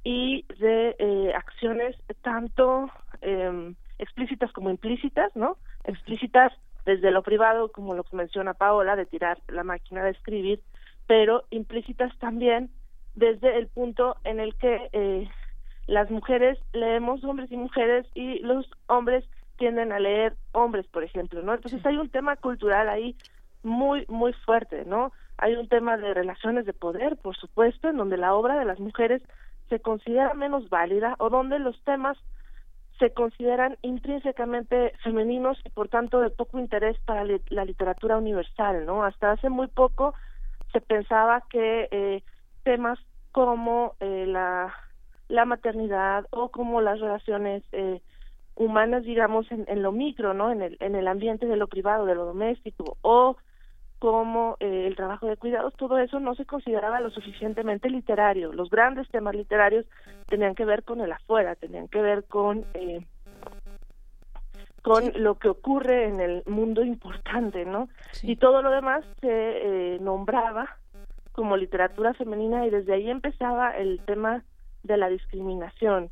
y 0.04 0.46
de 0.60 0.96
eh, 1.00 1.34
acciones 1.34 1.96
tanto 2.22 2.92
eh, 3.22 3.74
explícitas 3.98 4.52
como 4.52 4.70
implícitas, 4.70 5.36
¿no? 5.36 5.58
Explícitas 5.86 6.54
desde 6.86 7.10
lo 7.10 7.24
privado, 7.24 7.72
como 7.72 7.96
lo 7.96 8.04
que 8.04 8.16
menciona 8.16 8.54
Paola, 8.54 8.96
de 8.96 9.08
tirar 9.08 9.40
la 9.48 9.64
máquina 9.64 10.04
de 10.04 10.12
escribir, 10.12 10.62
pero 11.10 11.46
implícitas 11.50 12.16
también 12.20 12.70
desde 13.16 13.58
el 13.58 13.66
punto 13.68 14.18
en 14.26 14.40
el 14.40 14.54
que 14.58 14.90
eh, 14.94 15.28
las 15.88 16.12
mujeres 16.12 16.60
leemos 16.72 17.24
hombres 17.24 17.52
y 17.52 17.58
mujeres 17.58 18.06
y 18.14 18.38
los 18.42 18.70
hombres 18.86 19.26
tienden 19.58 19.92
a 19.92 19.98
leer 19.98 20.36
hombres, 20.52 20.86
por 20.86 21.04
ejemplo, 21.04 21.42
¿no? 21.42 21.56
Entonces 21.56 21.84
hay 21.84 21.98
un 21.98 22.12
tema 22.12 22.36
cultural 22.36 22.88
ahí 22.90 23.16
muy, 23.64 24.06
muy 24.08 24.34
fuerte, 24.34 24.86
¿no? 24.86 25.12
Hay 25.40 25.56
un 25.56 25.68
tema 25.68 25.98
de 25.98 26.14
relaciones 26.14 26.68
de 26.68 26.74
poder, 26.74 27.18
por 27.18 27.36
supuesto, 27.36 27.90
en 27.90 27.98
donde 27.98 28.18
la 28.18 28.36
obra 28.36 28.60
de 28.60 28.66
las 28.66 28.80
mujeres 28.80 29.24
se 29.68 29.80
considera 29.80 30.36
menos 30.36 30.70
válida 30.70 31.16
o 31.18 31.32
donde 31.32 31.58
los 31.58 31.84
temas 31.86 32.20
se 33.00 33.14
consideran 33.14 33.80
intrínsecamente 33.82 34.94
femeninos 35.02 35.58
y 35.66 35.72
por 35.72 35.90
tanto 35.90 36.20
de 36.20 36.30
poco 36.30 36.60
interés 36.60 37.00
para 37.00 37.26
la 37.26 37.66
literatura 37.66 38.20
universal, 38.20 38.86
¿no? 38.86 39.04
Hasta 39.04 39.32
hace 39.32 39.50
muy 39.50 39.66
poco 39.66 40.14
se 40.72 40.82
pensaba 40.82 41.44
que 41.50 41.88
eh, 41.92 42.24
temas 42.64 43.00
como 43.32 43.96
eh, 44.00 44.26
la, 44.28 44.74
la 45.28 45.46
maternidad 45.46 46.26
o 46.32 46.50
como 46.50 46.82
las 46.82 47.00
relaciones 47.00 47.64
eh, 47.72 48.02
humanas, 48.56 49.04
digamos, 49.04 49.52
en, 49.52 49.66
en, 49.68 49.82
lo 49.82 49.92
micro, 49.92 50.34
¿no? 50.34 50.52
En 50.52 50.62
el, 50.62 50.78
en 50.80 50.96
el 50.96 51.08
ambiente 51.08 51.46
de 51.46 51.56
lo 51.56 51.68
privado, 51.68 52.06
de 52.06 52.16
lo 52.16 52.26
doméstico, 52.26 52.98
o 53.02 53.38
como 54.00 54.56
eh, 54.62 54.86
el 54.88 54.96
trabajo 54.96 55.28
de 55.28 55.36
cuidados, 55.36 55.74
todo 55.76 56.00
eso 56.00 56.20
no 56.20 56.34
se 56.34 56.46
consideraba 56.46 57.02
lo 57.02 57.10
suficientemente 57.12 57.90
literario. 57.90 58.54
Los 58.54 58.70
grandes 58.70 59.10
temas 59.10 59.36
literarios 59.36 59.86
tenían 60.28 60.56
que 60.56 60.66
ver 60.66 60.84
con 60.84 61.02
el 61.02 61.12
afuera, 61.12 61.56
tenían 61.56 61.90
que 61.90 62.02
ver 62.02 62.24
con 62.24 62.66
eh, 62.74 63.06
con 64.82 65.12
lo 65.16 65.36
que 65.36 65.50
ocurre 65.50 66.08
en 66.08 66.20
el 66.20 66.44
mundo 66.46 66.84
importante, 66.84 67.66
¿no? 67.66 67.90
Y 68.24 68.38
todo 68.38 68.62
lo 68.62 68.72
demás 68.72 69.04
se 69.22 69.28
eh, 69.30 70.00
nombraba 70.00 70.78
como 71.32 71.58
literatura 71.58 72.14
femenina 72.14 72.66
y 72.66 72.70
desde 72.70 72.94
ahí 72.94 73.10
empezaba 73.10 73.72
el 73.72 74.00
tema 74.06 74.44
de 74.84 74.98
la 74.98 75.10
discriminación. 75.10 76.10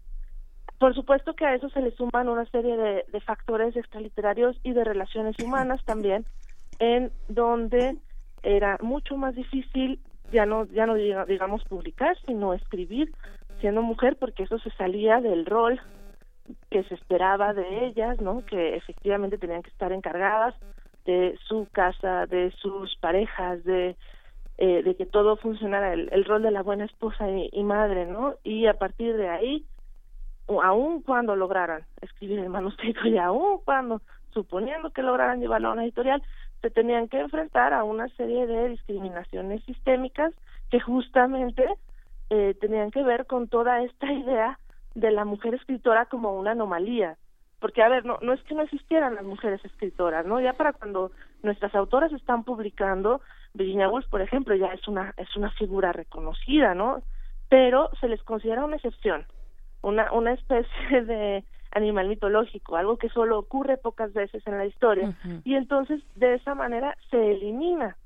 Por 0.80 0.93
supuesto 0.93 1.34
que 1.34 1.45
a 1.45 1.56
eso 1.56 1.69
se 1.69 1.82
le 1.82 1.91
suman 1.91 2.30
una 2.30 2.45
serie 2.45 2.77
de, 2.77 3.06
de 3.12 3.21
factores 3.21 3.75
extraliterarios 3.75 4.58
y 4.63 4.73
de 4.73 4.84
relaciones 4.84 5.36
humanas 5.43 5.84
también, 5.86 6.25
en 6.80 7.12
donde 7.27 7.97
era 8.43 8.77
mucho 8.82 9.17
más 9.17 9.36
difícil 9.36 9.99
ya 10.32 10.45
no 10.45 10.65
ya 10.65 10.86
no 10.86 10.95
digamos 10.95 11.63
publicar 11.65 12.17
sino 12.25 12.53
escribir 12.53 13.12
siendo 13.60 13.82
mujer 13.82 14.17
porque 14.19 14.43
eso 14.43 14.60
se 14.60 14.69
salía 14.71 15.21
del 15.21 15.45
rol 15.45 15.80
que 16.70 16.84
se 16.84 16.96
esperaba 16.96 17.54
de 17.54 17.86
ellas 17.86 18.20
no 18.22 18.46
que 18.46 18.76
efectivamente 18.76 19.38
tenían 19.38 19.64
que 19.64 19.70
estar 19.70 19.92
encargadas 19.92 20.56
de 21.06 21.38
su 21.48 21.68
casa 21.72 22.26
de 22.26 22.52
sus 22.52 22.96
parejas 22.98 23.64
de 23.64 23.96
eh, 24.58 24.82
de 24.84 24.96
que 24.96 25.06
todo 25.06 25.38
funcionara 25.38 25.94
el, 25.94 26.26
rol 26.26 26.42
de 26.42 26.52
la 26.52 26.64
buena 26.64 26.86
esposa 26.86 27.30
y, 27.30 27.50
y 27.52 27.64
madre 27.64 28.06
no 28.06 28.36
y 28.44 28.66
a 28.68 28.74
partir 28.74 29.16
de 29.16 29.30
ahí 29.30 29.66
aun 30.48 31.02
cuando 31.02 31.36
lograran 31.36 31.84
escribir 32.02 32.40
el 32.40 32.50
manuscrito 32.50 33.08
y 33.08 33.18
aun 33.18 33.60
cuando 33.64 34.02
suponiendo 34.34 34.92
que 34.92 35.04
lograran 35.04 35.40
llevarlo 35.40 35.70
a 35.70 35.74
una 35.74 35.84
editorial 35.84 36.24
se 36.62 36.70
tenían 36.70 37.08
que 37.08 37.20
enfrentar 37.20 37.74
a 37.74 37.84
una 37.84 38.08
serie 38.10 38.48
de 38.48 38.70
discriminaciones 38.70 39.64
sistémicas 39.66 40.34
que 40.70 40.80
justamente 40.80 41.66
eh, 42.30 42.56
tenían 42.60 42.92
que 42.92 43.04
ver 43.04 43.26
con 43.26 43.48
toda 43.48 43.82
esta 43.84 44.12
idea 44.12 44.60
de 44.98 45.12
la 45.12 45.26
mujer 45.26 45.54
escritora 45.54 46.06
como 46.06 46.38
una 46.38 46.52
anomalía. 46.52 47.18
Porque 47.60 47.82
a 47.82 47.90
ver 47.90 48.06
no 48.06 48.18
no 48.22 48.34
es 48.34 48.42
que 48.44 48.56
no 48.56 48.64
existieran 48.64 49.16
las 49.16 49.24
mujeres 49.24 49.64
escritoras 49.66 50.26
no 50.26 50.40
ya 50.40 50.54
para 50.54 50.74
cuando 50.74 51.12
nuestras 51.42 51.74
autoras 51.74 52.12
están 52.12 52.44
publicando 52.44 53.22
Virginia 53.54 53.90
Woolf 53.90 54.08
por 54.10 54.22
ejemplo 54.22 54.54
ya 54.54 54.68
es 54.68 54.88
una 54.88 55.14
es 55.18 55.36
una 55.36 55.50
figura 55.52 55.92
reconocida 55.92 56.76
no 56.76 57.02
pero 57.50 57.90
se 58.00 58.10
les 58.10 58.22
considera 58.22 58.64
una 58.64 58.76
excepción 58.76 59.26
una 59.82 60.12
una 60.12 60.34
especie 60.34 61.02
de 61.06 61.44
animal 61.72 62.08
mitológico, 62.08 62.76
algo 62.76 62.98
que 62.98 63.10
solo 63.10 63.40
ocurre 63.40 63.78
pocas 63.78 64.14
veces 64.14 64.46
en 64.48 64.58
la 64.58 64.66
historia, 64.66 65.16
y 65.44 65.56
entonces 65.56 66.02
de 66.16 66.36
esa 66.36 66.56
manera 66.56 66.98
se 67.10 67.32
elimina 67.32 67.98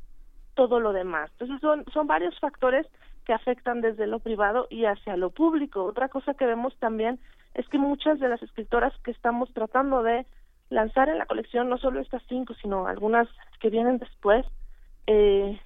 todo 0.55 0.79
lo 0.79 0.93
demás. 0.93 1.31
Entonces 1.33 1.61
son, 1.61 1.85
son 1.93 2.07
varios 2.07 2.37
factores 2.39 2.85
que 3.25 3.33
afectan 3.33 3.81
desde 3.81 4.07
lo 4.07 4.19
privado 4.19 4.67
y 4.69 4.85
hacia 4.85 5.17
lo 5.17 5.29
público. 5.29 5.83
Otra 5.83 6.09
cosa 6.09 6.33
que 6.33 6.45
vemos 6.45 6.75
también 6.77 7.19
es 7.53 7.67
que 7.69 7.77
muchas 7.77 8.19
de 8.19 8.29
las 8.29 8.41
escritoras 8.41 8.93
que 9.03 9.11
estamos 9.11 9.53
tratando 9.53 10.03
de 10.03 10.25
lanzar 10.69 11.09
en 11.09 11.17
la 11.17 11.25
colección, 11.25 11.69
no 11.69 11.77
solo 11.77 11.99
estas 11.99 12.23
cinco, 12.29 12.53
sino 12.61 12.87
algunas 12.87 13.27
que 13.59 13.69
vienen 13.69 13.97
después, 13.97 14.45
eh, 15.07 15.59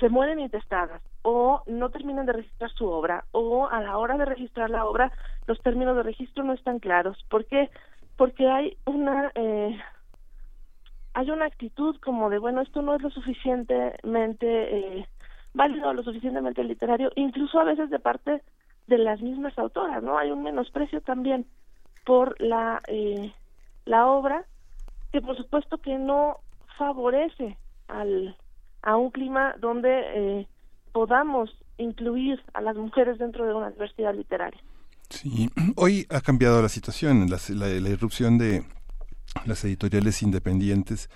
se 0.00 0.08
mueren 0.08 0.40
intestadas 0.40 1.02
o 1.22 1.62
no 1.66 1.90
terminan 1.90 2.26
de 2.26 2.32
registrar 2.32 2.70
su 2.70 2.86
obra 2.86 3.24
o 3.32 3.68
a 3.68 3.80
la 3.80 3.98
hora 3.98 4.16
de 4.16 4.24
registrar 4.24 4.70
la 4.70 4.86
obra 4.86 5.12
los 5.46 5.60
términos 5.60 5.96
de 5.96 6.02
registro 6.02 6.44
no 6.44 6.52
están 6.52 6.78
claros. 6.78 7.22
¿Por 7.28 7.44
qué? 7.46 7.70
Porque 8.16 8.48
hay 8.48 8.76
una 8.86 9.30
eh, 9.34 9.78
hay 11.14 11.30
una 11.30 11.46
actitud 11.46 11.96
como 12.00 12.30
de 12.30 12.38
bueno 12.38 12.62
esto 12.62 12.82
no 12.82 12.94
es 12.94 13.02
lo 13.02 13.10
suficientemente 13.10 14.46
eh, 14.98 15.08
válido, 15.54 15.92
lo 15.92 16.02
suficientemente 16.02 16.62
literario, 16.64 17.10
incluso 17.16 17.58
a 17.58 17.64
veces 17.64 17.90
de 17.90 17.98
parte 17.98 18.42
de 18.86 18.98
las 18.98 19.20
mismas 19.20 19.58
autoras, 19.58 20.02
¿no? 20.02 20.18
Hay 20.18 20.30
un 20.30 20.42
menosprecio 20.42 21.00
también 21.00 21.46
por 22.04 22.40
la 22.40 22.80
eh, 22.88 23.32
la 23.84 24.06
obra 24.06 24.44
que 25.12 25.20
por 25.20 25.36
supuesto 25.36 25.78
que 25.78 25.98
no 25.98 26.38
favorece 26.78 27.58
al 27.88 28.36
a 28.82 28.96
un 28.96 29.10
clima 29.10 29.54
donde 29.58 29.90
eh, 29.90 30.46
podamos 30.92 31.50
incluir 31.76 32.42
a 32.54 32.60
las 32.60 32.76
mujeres 32.76 33.18
dentro 33.18 33.46
de 33.46 33.54
una 33.54 33.70
diversidad 33.70 34.14
literaria. 34.14 34.60
Sí, 35.10 35.50
hoy 35.76 36.06
ha 36.10 36.20
cambiado 36.20 36.62
la 36.62 36.68
situación, 36.68 37.28
la, 37.28 37.38
la, 37.50 37.66
la 37.66 37.88
irrupción 37.88 38.38
de 38.38 38.64
las 39.46 39.64
editoriales 39.64 40.22
independientes 40.22 41.10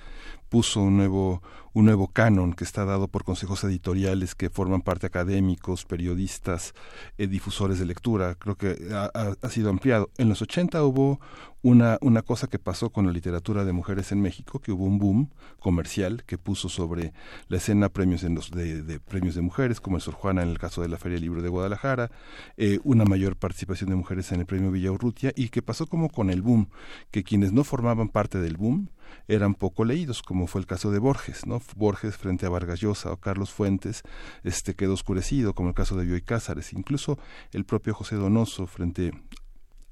puso 0.53 0.83
un 0.83 0.99
nuevo 0.99 1.41
un 1.75 1.87
nuevo 1.87 2.09
canon 2.09 2.53
que 2.53 2.65
está 2.65 2.85
dado 2.85 3.09
por 3.09 3.25
consejos 3.25 3.65
editoriales 3.65 4.35
que 4.35 4.51
forman 4.51 4.83
parte 4.83 5.07
académicos, 5.07 5.85
periodistas, 5.87 6.75
eh, 7.17 7.27
difusores 7.27 7.79
de 7.79 7.87
lectura. 7.87 8.35
Creo 8.35 8.57
que 8.57 8.77
ha, 8.93 9.49
sido 9.49 9.71
ampliado. 9.71 10.11
En 10.19 10.29
los 10.29 10.43
80 10.43 10.85
hubo 10.85 11.19
una, 11.62 11.97
una 12.03 12.23
cosa 12.23 12.47
que 12.49 12.59
pasó 12.59 12.91
con 12.91 13.07
la 13.07 13.12
literatura 13.12 13.65
de 13.65 13.73
mujeres 13.73 14.12
en 14.12 14.21
México, 14.21 14.59
que 14.59 14.73
hubo 14.73 14.85
un 14.85 14.99
boom 14.99 15.31
comercial 15.61 16.25
que 16.27 16.37
puso 16.37 16.69
sobre 16.69 17.15
la 17.49 17.57
escena 17.57 17.88
premios 17.88 18.23
en 18.25 18.35
los 18.35 18.51
de, 18.51 19.01
premios 19.01 19.35
de 19.35 19.41
mujeres, 19.41 19.81
como 19.81 19.97
el 19.97 20.03
Sor 20.03 20.15
Juana 20.15 20.43
en 20.43 20.51
el 20.51 20.59
caso 20.59 20.83
de 20.83 20.88
la 20.88 20.99
Feria 20.99 21.19
Libro 21.19 21.41
de 21.41 21.49
Guadalajara, 21.49 22.11
eh, 22.59 22.81
una 22.85 23.05
mayor 23.05 23.37
participación 23.37 23.88
de 23.88 23.97
mujeres 23.97 24.31
en 24.33 24.41
el 24.41 24.47
premio 24.47 24.71
Villa 24.71 24.93
Urrutia, 24.93 25.33
y 25.37 25.49
que 25.49 25.62
pasó 25.62 25.87
como 25.87 26.11
con 26.11 26.29
el 26.29 26.43
boom, 26.43 26.69
que 27.11 27.25
quienes 27.25 27.53
no 27.53 27.65
formaban 27.65 28.09
parte 28.09 28.38
del 28.38 28.59
boom 28.59 28.91
eran 29.29 29.55
poco 29.55 29.85
leídos, 29.85 30.22
como 30.22 30.46
fue 30.46 30.61
el 30.61 30.66
caso 30.66 30.90
de 30.90 30.98
Borges, 30.98 31.46
¿no? 31.46 31.61
Borges 31.77 32.16
frente 32.16 32.46
a 32.46 32.48
Vargas 32.48 32.81
Llosa 32.81 33.12
o 33.12 33.16
Carlos 33.16 33.51
Fuentes 33.51 34.03
este 34.44 34.75
quedó 34.75 34.94
oscurecido, 34.94 35.55
como 35.55 35.70
el 35.70 35.75
caso 35.75 35.96
de 35.96 36.05
Bioy 36.05 36.22
Cázares, 36.22 36.72
incluso 36.72 37.18
el 37.53 37.64
propio 37.64 37.94
José 37.94 38.16
Donoso 38.16 38.66
frente 38.66 39.12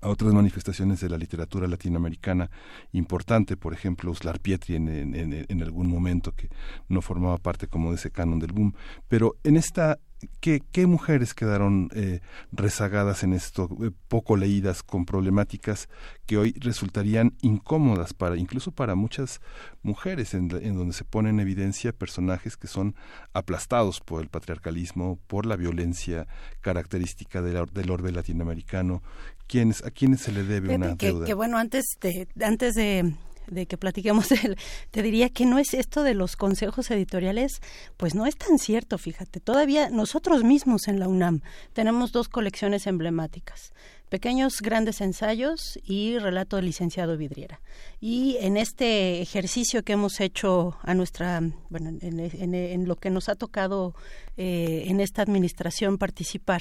a 0.00 0.08
otras 0.08 0.32
manifestaciones 0.32 1.00
de 1.00 1.10
la 1.10 1.18
literatura 1.18 1.68
latinoamericana 1.68 2.50
importante, 2.92 3.56
por 3.56 3.74
ejemplo, 3.74 4.10
Uslar 4.10 4.40
Pietri 4.40 4.76
en, 4.76 4.88
en, 4.88 5.46
en, 5.48 5.62
algún 5.62 5.88
momento 5.88 6.32
que 6.32 6.48
no 6.88 7.02
formaba 7.02 7.36
parte 7.36 7.66
como 7.66 7.90
de 7.90 7.96
ese 7.96 8.10
canon 8.10 8.38
del 8.38 8.52
boom. 8.52 8.74
Pero 9.08 9.36
en 9.44 9.56
esta 9.56 9.98
¿Qué, 10.40 10.62
¿Qué, 10.72 10.86
mujeres 10.86 11.34
quedaron 11.34 11.88
eh, 11.94 12.20
rezagadas 12.52 13.22
en 13.22 13.32
esto, 13.32 13.68
eh, 13.82 13.90
poco 14.08 14.36
leídas, 14.36 14.82
con 14.82 15.06
problemáticas 15.06 15.88
que 16.26 16.36
hoy 16.36 16.54
resultarían 16.58 17.34
incómodas 17.40 18.12
para, 18.12 18.36
incluso 18.36 18.70
para 18.70 18.94
muchas 18.94 19.40
mujeres, 19.82 20.34
en, 20.34 20.50
en, 20.62 20.76
donde 20.76 20.92
se 20.92 21.04
ponen 21.04 21.36
en 21.36 21.40
evidencia 21.40 21.92
personajes 21.92 22.56
que 22.56 22.66
son 22.66 22.94
aplastados 23.32 24.00
por 24.00 24.20
el 24.20 24.28
patriarcalismo, 24.28 25.18
por 25.26 25.46
la 25.46 25.56
violencia 25.56 26.26
característica 26.60 27.40
del, 27.40 27.66
del 27.72 27.90
orbe 27.90 28.12
latinoamericano? 28.12 29.02
¿Quiénes, 29.46 29.84
¿A 29.84 29.90
quiénes 29.90 30.20
se 30.20 30.32
le 30.32 30.44
debe 30.44 30.74
una 30.74 30.96
que, 30.96 31.06
deuda? 31.06 31.26
Que 31.26 31.34
bueno, 31.34 31.56
antes 31.56 31.84
de, 32.00 32.28
antes 32.40 32.74
de 32.74 33.14
de 33.50 33.66
que 33.66 33.76
platiquemos, 33.76 34.28
te 34.90 35.02
diría 35.02 35.28
que 35.28 35.44
no 35.44 35.58
es 35.58 35.74
esto 35.74 36.02
de 36.02 36.14
los 36.14 36.36
consejos 36.36 36.90
editoriales, 36.90 37.60
pues 37.96 38.14
no 38.14 38.26
es 38.26 38.36
tan 38.36 38.58
cierto, 38.58 38.96
fíjate. 38.96 39.40
Todavía 39.40 39.90
nosotros 39.90 40.44
mismos 40.44 40.88
en 40.88 40.98
la 40.98 41.08
UNAM 41.08 41.42
tenemos 41.72 42.12
dos 42.12 42.28
colecciones 42.28 42.86
emblemáticas 42.86 43.72
pequeños 44.10 44.60
grandes 44.60 45.00
ensayos 45.00 45.78
y 45.84 46.18
relato 46.18 46.56
del 46.56 46.66
licenciado 46.66 47.16
Vidriera. 47.16 47.62
Y 48.00 48.36
en 48.40 48.56
este 48.56 49.22
ejercicio 49.22 49.84
que 49.84 49.92
hemos 49.94 50.20
hecho 50.20 50.76
a 50.82 50.94
nuestra, 50.94 51.40
bueno, 51.70 51.96
en, 52.02 52.88
lo 52.88 52.96
que 52.96 53.08
nos 53.08 53.28
ha 53.28 53.36
tocado 53.36 53.94
eh, 54.36 54.84
en 54.88 55.00
esta 55.00 55.22
administración 55.22 55.96
participar, 55.96 56.60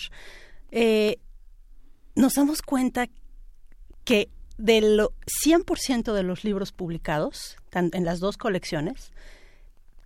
eh, 0.72 1.18
nos 2.16 2.36
damos 2.36 2.62
cuenta 2.62 3.08
que 4.06 4.30
del 4.60 5.00
100% 5.46 6.14
de 6.14 6.24
los 6.24 6.44
libros 6.44 6.74
publicados, 6.74 7.56
en 7.72 8.06
las 8.06 8.20
dos 8.20 8.38
colecciones, 8.38 9.14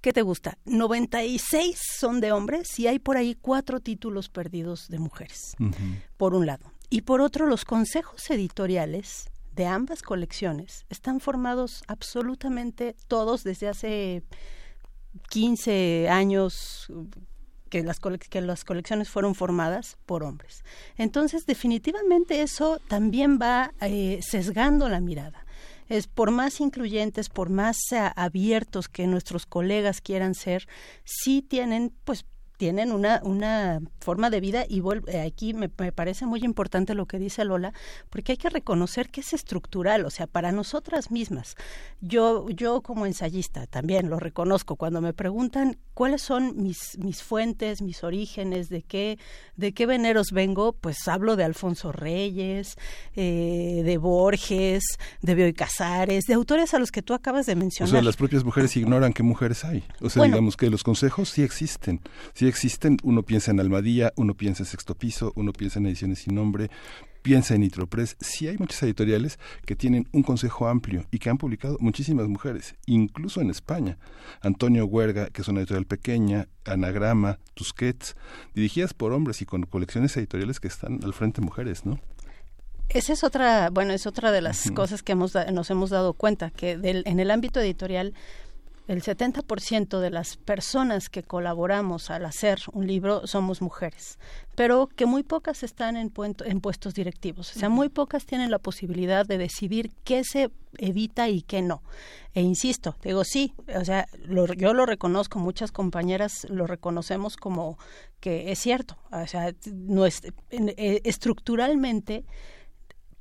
¿qué 0.01 0.13
te 0.13 0.21
gusta? 0.21 0.59
96 0.65 1.79
son 1.97 2.21
de 2.21 2.31
hombres 2.31 2.79
y 2.79 2.87
hay 2.87 2.99
por 2.99 3.17
ahí 3.17 3.35
cuatro 3.35 3.79
títulos 3.79 4.29
perdidos 4.29 4.89
de 4.89 4.99
mujeres, 4.99 5.55
por 6.17 6.35
un 6.35 6.45
lado. 6.45 6.71
Y 6.91 7.01
por 7.01 7.21
otro, 7.21 7.47
los 7.47 7.65
consejos 7.65 8.29
editoriales 8.29 9.31
de 9.55 9.65
ambas 9.65 10.03
colecciones 10.03 10.85
están 10.89 11.19
formados 11.19 11.83
absolutamente 11.87 12.95
todos 13.07 13.43
desde 13.43 13.67
hace 13.69 14.23
15 15.29 16.09
años, 16.09 16.91
que 17.73 17.81
las, 17.81 17.99
que 17.99 18.41
las 18.41 18.65
colecciones 18.65 19.09
fueron 19.09 19.33
formadas 19.33 19.97
por 20.05 20.21
hombres. 20.21 20.63
Entonces, 20.95 21.47
definitivamente 21.47 22.43
eso 22.43 22.79
también 22.88 23.39
va 23.41 23.73
eh, 23.81 24.19
sesgando 24.21 24.89
la 24.89 24.99
mirada. 24.99 25.47
Es 25.89 26.05
por 26.05 26.29
más 26.29 26.62
incluyentes, 26.62 27.29
por 27.29 27.49
más 27.49 27.77
abiertos 28.15 28.89
que 28.89 29.07
nuestros 29.07 29.47
colegas 29.47 30.01
quieran 30.01 30.36
ser, 30.36 30.67
sí 31.03 31.41
tienen 31.41 31.91
pues 32.03 32.25
tienen 32.63 32.93
una, 32.93 33.19
una 33.26 33.82
forma 33.99 34.30
de 34.30 34.39
vida 34.39 34.65
y 34.69 34.80
vuelve, 34.80 35.19
aquí 35.19 35.54
me, 35.54 35.67
parece 35.67 36.26
muy 36.26 36.45
importante 36.45 36.95
lo 36.95 37.08
que 37.08 37.19
dice 37.19 37.43
Lola, 37.43 37.73
porque 38.10 38.32
hay 38.32 38.38
que 38.38 38.49
reconocer 38.49 39.10
que 39.10 39.19
es 39.19 39.34
estructural, 39.34 40.06
o 40.06 40.10
sea, 40.10 40.28
para 40.28 40.54
nosotras 40.54 41.12
mismas. 41.12 41.58
Yo, 41.99 42.49
yo 42.49 42.80
como 42.80 43.06
ensayista 43.06 43.67
también 43.67 44.10
lo 44.10 44.17
reconozco, 44.17 44.78
cuando 44.78 45.02
me 45.02 45.12
preguntan 45.12 45.76
cuáles 45.93 46.21
son 46.21 46.63
mis, 46.63 46.97
mis 46.99 47.21
fuentes, 47.21 47.82
mis 47.82 48.02
orígenes, 48.06 48.69
de 48.69 48.82
qué, 48.82 49.19
de 49.58 49.73
qué 49.73 49.86
veneros 49.86 50.32
vengo, 50.32 50.71
pues 50.71 51.06
hablo 51.10 51.36
de 51.36 51.43
Alfonso 51.43 51.91
Reyes, 51.91 52.78
eh, 53.17 53.82
de 53.84 53.97
Borges, 53.97 54.86
de 55.21 55.36
Bioy 55.36 55.54
Casares, 55.54 56.23
de 56.30 56.34
autores 56.34 56.73
a 56.73 56.80
los 56.80 56.93
que 56.93 57.02
tú 57.02 57.13
acabas 57.13 57.45
de 57.45 57.58
mencionar. 57.58 57.89
O 57.89 57.91
sea, 57.91 58.02
las 58.02 58.15
propias 58.15 58.45
mujeres 58.45 58.78
ignoran 58.78 59.12
qué 59.12 59.21
mujeres 59.21 59.65
hay. 59.65 59.84
O 59.99 60.10
sea, 60.10 60.23
digamos 60.23 60.56
que 60.56 60.69
los 60.69 60.84
consejos 60.84 61.28
sí 61.28 61.43
existen 61.43 61.73
existen, 61.73 61.99
uno 63.03 63.23
piensa 63.23 63.51
en 63.51 63.59
Almadía, 63.59 64.13
uno 64.15 64.35
piensa 64.35 64.63
en 64.63 64.67
Sexto 64.67 64.95
Piso, 64.95 65.33
uno 65.35 65.53
piensa 65.53 65.79
en 65.79 65.87
Ediciones 65.87 66.19
Sin 66.19 66.35
Nombre, 66.35 66.69
piensa 67.21 67.55
en 67.55 67.61
Nitropress. 67.61 68.15
Sí 68.19 68.47
hay 68.47 68.57
muchas 68.57 68.83
editoriales 68.83 69.39
que 69.65 69.75
tienen 69.75 70.07
un 70.11 70.23
consejo 70.23 70.67
amplio 70.67 71.05
y 71.09 71.19
que 71.19 71.29
han 71.29 71.37
publicado 71.37 71.77
muchísimas 71.79 72.27
mujeres, 72.27 72.75
incluso 72.85 73.41
en 73.41 73.49
España. 73.49 73.97
Antonio 74.41 74.85
Huerga, 74.85 75.27
que 75.27 75.41
es 75.41 75.47
una 75.47 75.61
editorial 75.61 75.85
pequeña, 75.85 76.47
Anagrama, 76.65 77.39
Tusquets, 77.55 78.15
dirigidas 78.53 78.93
por 78.93 79.13
hombres 79.13 79.41
y 79.41 79.45
con 79.45 79.63
colecciones 79.63 80.15
editoriales 80.17 80.59
que 80.59 80.67
están 80.67 80.99
al 81.03 81.13
frente 81.13 81.41
mujeres, 81.41 81.85
¿no? 81.85 81.99
Esa 82.89 83.13
es 83.13 83.23
otra, 83.23 83.69
bueno, 83.71 83.93
es 83.93 84.05
otra 84.05 84.31
de 84.31 84.41
las 84.41 84.69
cosas 84.71 85.01
que 85.01 85.13
hemos, 85.13 85.33
nos 85.51 85.69
hemos 85.71 85.89
dado 85.89 86.13
cuenta, 86.13 86.51
que 86.51 86.77
del, 86.77 87.01
en 87.07 87.19
el 87.19 87.31
ámbito 87.31 87.59
editorial 87.59 88.13
el 88.88 89.02
70% 89.02 90.00
de 90.00 90.10
las 90.10 90.36
personas 90.38 91.10
que 91.10 91.24
colaboramos 91.24 92.10
al 92.10 92.26
hacer 92.26 92.60
un 92.74 92.86
libro 92.86 93.26
somos 93.28 93.62
mujeres, 93.62 94.19
pero 94.56 94.88
que 94.88 95.06
muy 95.06 95.24
pocas 95.24 95.63
están 95.63 95.96
en, 95.96 96.12
en 96.46 96.62
puestos 96.62 96.93
directivos. 96.93 97.56
O 97.56 97.60
sea, 97.60 97.69
muy 97.69 97.89
pocas 97.89 98.26
tienen 98.26 98.52
la 98.52 98.60
posibilidad 98.60 99.26
de 99.26 99.38
decidir 99.38 99.91
qué 100.04 100.24
se 100.24 100.52
evita 100.78 101.30
y 101.30 101.41
qué 101.43 101.62
no. 101.62 101.82
E 102.34 102.41
insisto, 102.41 102.96
digo, 103.04 103.24
sí, 103.24 103.54
o 103.74 103.86
sea, 103.86 104.08
yo 104.58 104.74
lo 104.74 104.86
reconozco, 104.86 105.39
muchas 105.39 105.72
compañeras 105.72 106.46
lo 106.50 106.67
reconocemos 106.67 107.38
como 107.38 107.78
que 108.19 108.52
es 108.52 108.60
cierto. 108.60 108.98
O 109.12 109.28
sea, 109.28 109.54
no 109.72 110.06
es, 110.06 110.22
eh, 110.50 111.02
estructuralmente 111.04 112.26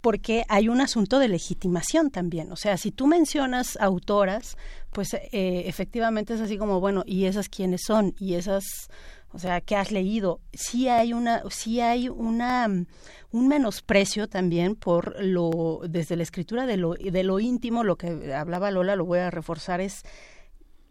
porque 0.03 0.45
hay 0.49 0.69
un 0.69 0.81
asunto 0.81 1.19
de 1.19 1.29
legitimación 1.29 2.11
también. 2.11 2.53
O 2.53 2.57
sea, 2.57 2.77
si 2.77 2.91
tú 2.91 3.07
mencionas 3.07 3.79
autoras, 3.81 4.59
pues 4.91 5.15
eh, 5.15 5.63
efectivamente 5.67 6.35
es 6.35 6.41
así 6.41 6.59
como, 6.59 6.81
bueno, 6.81 7.05
¿y 7.07 7.25
esas 7.25 7.49
quiénes 7.49 7.83
son? 7.87 8.15
¿Y 8.19 8.35
esas, 8.35 8.65
o 9.33 9.39
sea, 9.39 9.61
qué 9.61 9.77
has 9.77 9.93
leído? 9.93 10.41
Sí 10.53 10.89
hay 10.89 11.13
una, 11.13 11.43
sí 11.51 11.81
hay 11.81 12.09
una, 12.09 12.67
un 13.31 13.49
menosprecio 13.49 14.29
también 14.29 14.75
por 14.75 15.23
lo, 15.23 15.81
desde 15.89 16.17
la 16.17 16.25
escritura 16.25 16.67
de 16.67 16.77
lo, 16.77 16.95
de 16.95 17.23
lo 17.23 17.39
íntimo, 17.39 17.85
lo 17.85 17.97
que 17.97 18.35
hablaba 18.35 18.73
Lola, 18.73 18.97
lo 18.97 19.07
voy 19.07 19.21
a 19.21 19.31
reforzar, 19.31 19.81
es 19.81 20.03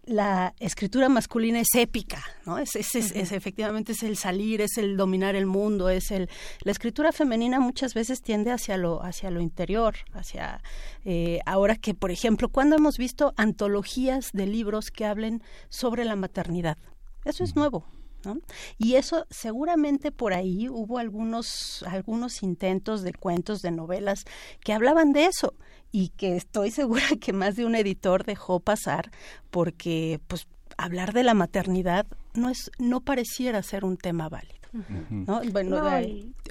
la 0.04 0.56
escritura 0.60 1.10
masculina 1.10 1.60
es 1.60 1.76
épica, 1.76 2.24
¿no? 2.46 2.58
Es, 2.58 2.76
es, 2.76 2.96
efectivamente 2.96 3.92
es 3.92 4.04
el 4.04 4.18
salir, 4.18 4.62
es 4.62 4.78
el 4.78 4.98
dominar 4.98 5.36
el 5.36 5.46
mundo, 5.46 5.90
es 5.90 6.12
el 6.12 6.30
la 6.64 6.72
escritura 6.72 7.12
femenina 7.12 7.60
muchas 7.60 7.94
veces 7.94 8.22
tiende 8.22 8.52
hacia 8.52 8.78
lo 8.78 9.04
hacia 9.04 9.30
lo 9.30 9.42
interior, 9.42 9.96
hacia 10.14 10.62
eh, 11.06 11.40
ahora 11.46 11.76
que 11.76 11.94
por 11.94 12.12
ejemplo 12.12 12.50
cuando 12.50 12.76
hemos 12.76 12.98
visto 12.98 13.34
antologías 13.38 14.32
de 14.34 14.48
libros 14.48 14.90
que 14.90 15.06
hablen 15.06 15.44
sobre 15.70 16.04
la 16.06 16.16
maternidad, 16.16 16.78
eso 17.24 17.44
es 17.44 17.56
nuevo, 17.56 17.86
y 18.78 18.96
eso 18.96 19.26
seguramente 19.30 20.12
por 20.12 20.34
ahí 20.34 20.70
hubo 20.70 20.98
algunos, 20.98 21.84
algunos 21.88 22.44
intentos 22.44 23.02
de 23.02 23.14
cuentos, 23.14 23.62
de 23.62 23.72
novelas 23.72 24.26
que 24.64 24.74
hablaban 24.74 25.12
de 25.12 25.26
eso 25.26 25.54
y 25.92 26.10
que 26.10 26.36
estoy 26.36 26.72
segura 26.72 27.04
que 27.20 27.34
más 27.34 27.56
de 27.56 27.66
un 27.66 27.76
editor 27.76 28.26
dejó 28.26 28.60
pasar 28.60 29.12
porque 29.50 30.20
pues 30.28 30.48
hablar 30.78 31.14
de 31.14 31.24
la 31.24 31.34
maternidad 31.34 32.08
no 32.34 32.50
es 32.50 32.72
no 32.80 33.02
pareciera 33.02 33.62
ser 33.64 33.86
un 33.86 33.98
tema 33.98 34.30
válido. 34.30 34.62
¿no? 35.10 35.42
Bueno, 35.52 35.82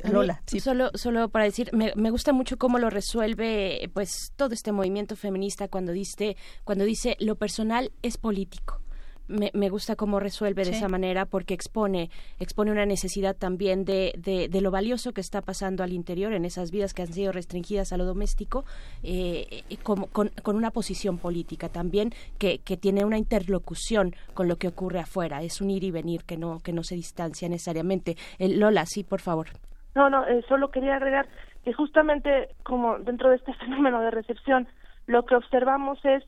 Lola. 0.04 0.42
Solo, 0.62 0.90
solo 0.94 1.30
para 1.30 1.46
decir, 1.46 1.70
me, 1.72 1.94
me, 1.96 2.10
gusta 2.10 2.34
mucho 2.34 2.58
cómo 2.58 2.78
lo 2.78 2.90
resuelve 2.90 3.90
pues 3.94 4.32
todo 4.36 4.52
este 4.52 4.72
movimiento 4.72 5.16
feminista 5.16 5.68
cuando 5.68 5.92
dice, 5.92 6.36
cuando 6.64 6.84
dice 6.84 7.16
lo 7.18 7.36
personal 7.36 7.92
es 8.02 8.18
político 8.18 8.82
me, 9.30 9.50
me 9.54 9.68
gusta 9.68 9.96
cómo 9.96 10.20
resuelve 10.20 10.64
de 10.64 10.72
esa 10.72 10.88
manera 10.88 11.24
porque 11.24 11.54
expone, 11.54 12.10
expone 12.38 12.70
una 12.70 12.84
necesidad 12.84 13.36
también 13.36 13.84
de, 13.84 14.12
de, 14.16 14.60
lo 14.60 14.70
valioso 14.70 15.12
que 15.12 15.20
está 15.20 15.40
pasando 15.40 15.82
al 15.82 15.92
interior 15.92 16.32
en 16.32 16.44
esas 16.44 16.70
vidas 16.70 16.92
que 16.92 17.02
han 17.02 17.12
sido 17.12 17.32
restringidas 17.32 17.92
a 17.92 17.96
lo 17.96 18.04
doméstico, 18.04 18.64
eh, 19.02 19.62
con, 19.82 20.06
con, 20.06 20.56
una 20.56 20.70
posición 20.70 21.18
política 21.18 21.68
también 21.68 22.12
que, 22.38 22.58
que 22.58 22.76
tiene 22.76 23.04
una 23.04 23.16
interlocución 23.16 24.14
con 24.34 24.48
lo 24.48 24.56
que 24.56 24.68
ocurre 24.68 25.00
afuera. 25.00 25.42
Es 25.42 25.60
un 25.60 25.70
ir 25.70 25.84
y 25.84 25.90
venir 25.90 26.24
que 26.24 26.36
no, 26.36 26.58
que 26.60 26.72
no 26.72 26.82
se 26.82 26.94
distancia 26.94 27.48
necesariamente. 27.48 28.16
Lola, 28.38 28.84
sí, 28.86 29.04
por 29.04 29.20
favor. 29.20 29.48
No, 29.94 30.10
no, 30.10 30.26
eh, 30.26 30.44
solo 30.48 30.70
quería 30.70 30.96
agregar 30.96 31.26
que 31.64 31.72
justamente 31.72 32.48
como 32.62 32.98
dentro 32.98 33.30
de 33.30 33.36
este 33.36 33.54
fenómeno 33.60 34.00
de 34.00 34.10
recepción, 34.10 34.68
lo 35.06 35.24
que 35.24 35.36
observamos 35.36 35.98
es 36.04 36.24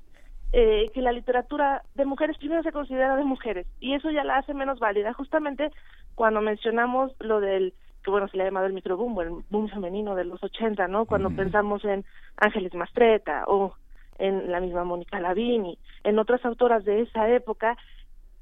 eh, 0.53 0.91
que 0.93 1.01
la 1.01 1.13
literatura 1.13 1.83
de 1.95 2.05
mujeres 2.05 2.37
primero 2.39 2.63
se 2.63 2.73
considera 2.73 3.17
de 3.17 3.25
mujeres 3.25 3.67
y 3.81 3.95
eso 3.95 4.11
ya 4.11 4.25
la 4.25 4.39
hace 4.39 4.55
menos 4.55 4.79
válida. 4.79 5.13
Justamente 5.15 5.71
cuando 6.15 6.41
mencionamos 6.41 7.13
lo 7.21 7.41
del 7.41 7.75
que 8.05 8.11
bueno 8.11 8.29
se 8.29 8.37
le 8.37 8.43
ha 8.43 8.47
llamado 8.47 8.67
el 8.67 8.73
microboom 8.73 9.21
el 9.21 9.31
boom 9.49 9.69
femenino 9.69 10.15
de 10.15 10.25
los 10.25 10.43
80, 10.43 10.89
¿no? 10.89 11.07
Cuando 11.07 11.31
pensamos 11.31 11.85
en 11.85 12.05
Ángeles 12.37 12.75
Mastreta 12.75 13.45
o 13.47 13.75
en 14.19 14.51
la 14.51 14.61
misma 14.61 14.85
Mónica 14.85 15.21
Lavini, 15.21 15.79
en 16.05 16.19
otras 16.19 16.45
autoras 16.45 16.85
de 16.85 17.01
esa 17.03 17.29
época, 17.31 17.77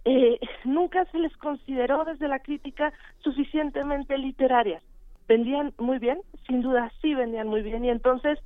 eh, 0.05 0.39
nunca 0.65 1.05
se 1.07 1.19
les 1.19 1.37
consideró 1.37 2.05
desde 2.05 2.29
la 2.29 2.41
crítica 2.41 2.93
suficientemente 3.23 4.17
literarias. 4.19 4.83
Vendían 5.29 5.73
muy 5.79 5.99
bien, 5.99 6.19
sin 6.47 6.63
duda 6.63 6.91
sí 7.01 7.15
vendían 7.15 7.47
muy 7.47 7.63
bien 7.63 7.85
y 7.85 7.91
entonces 7.91 8.39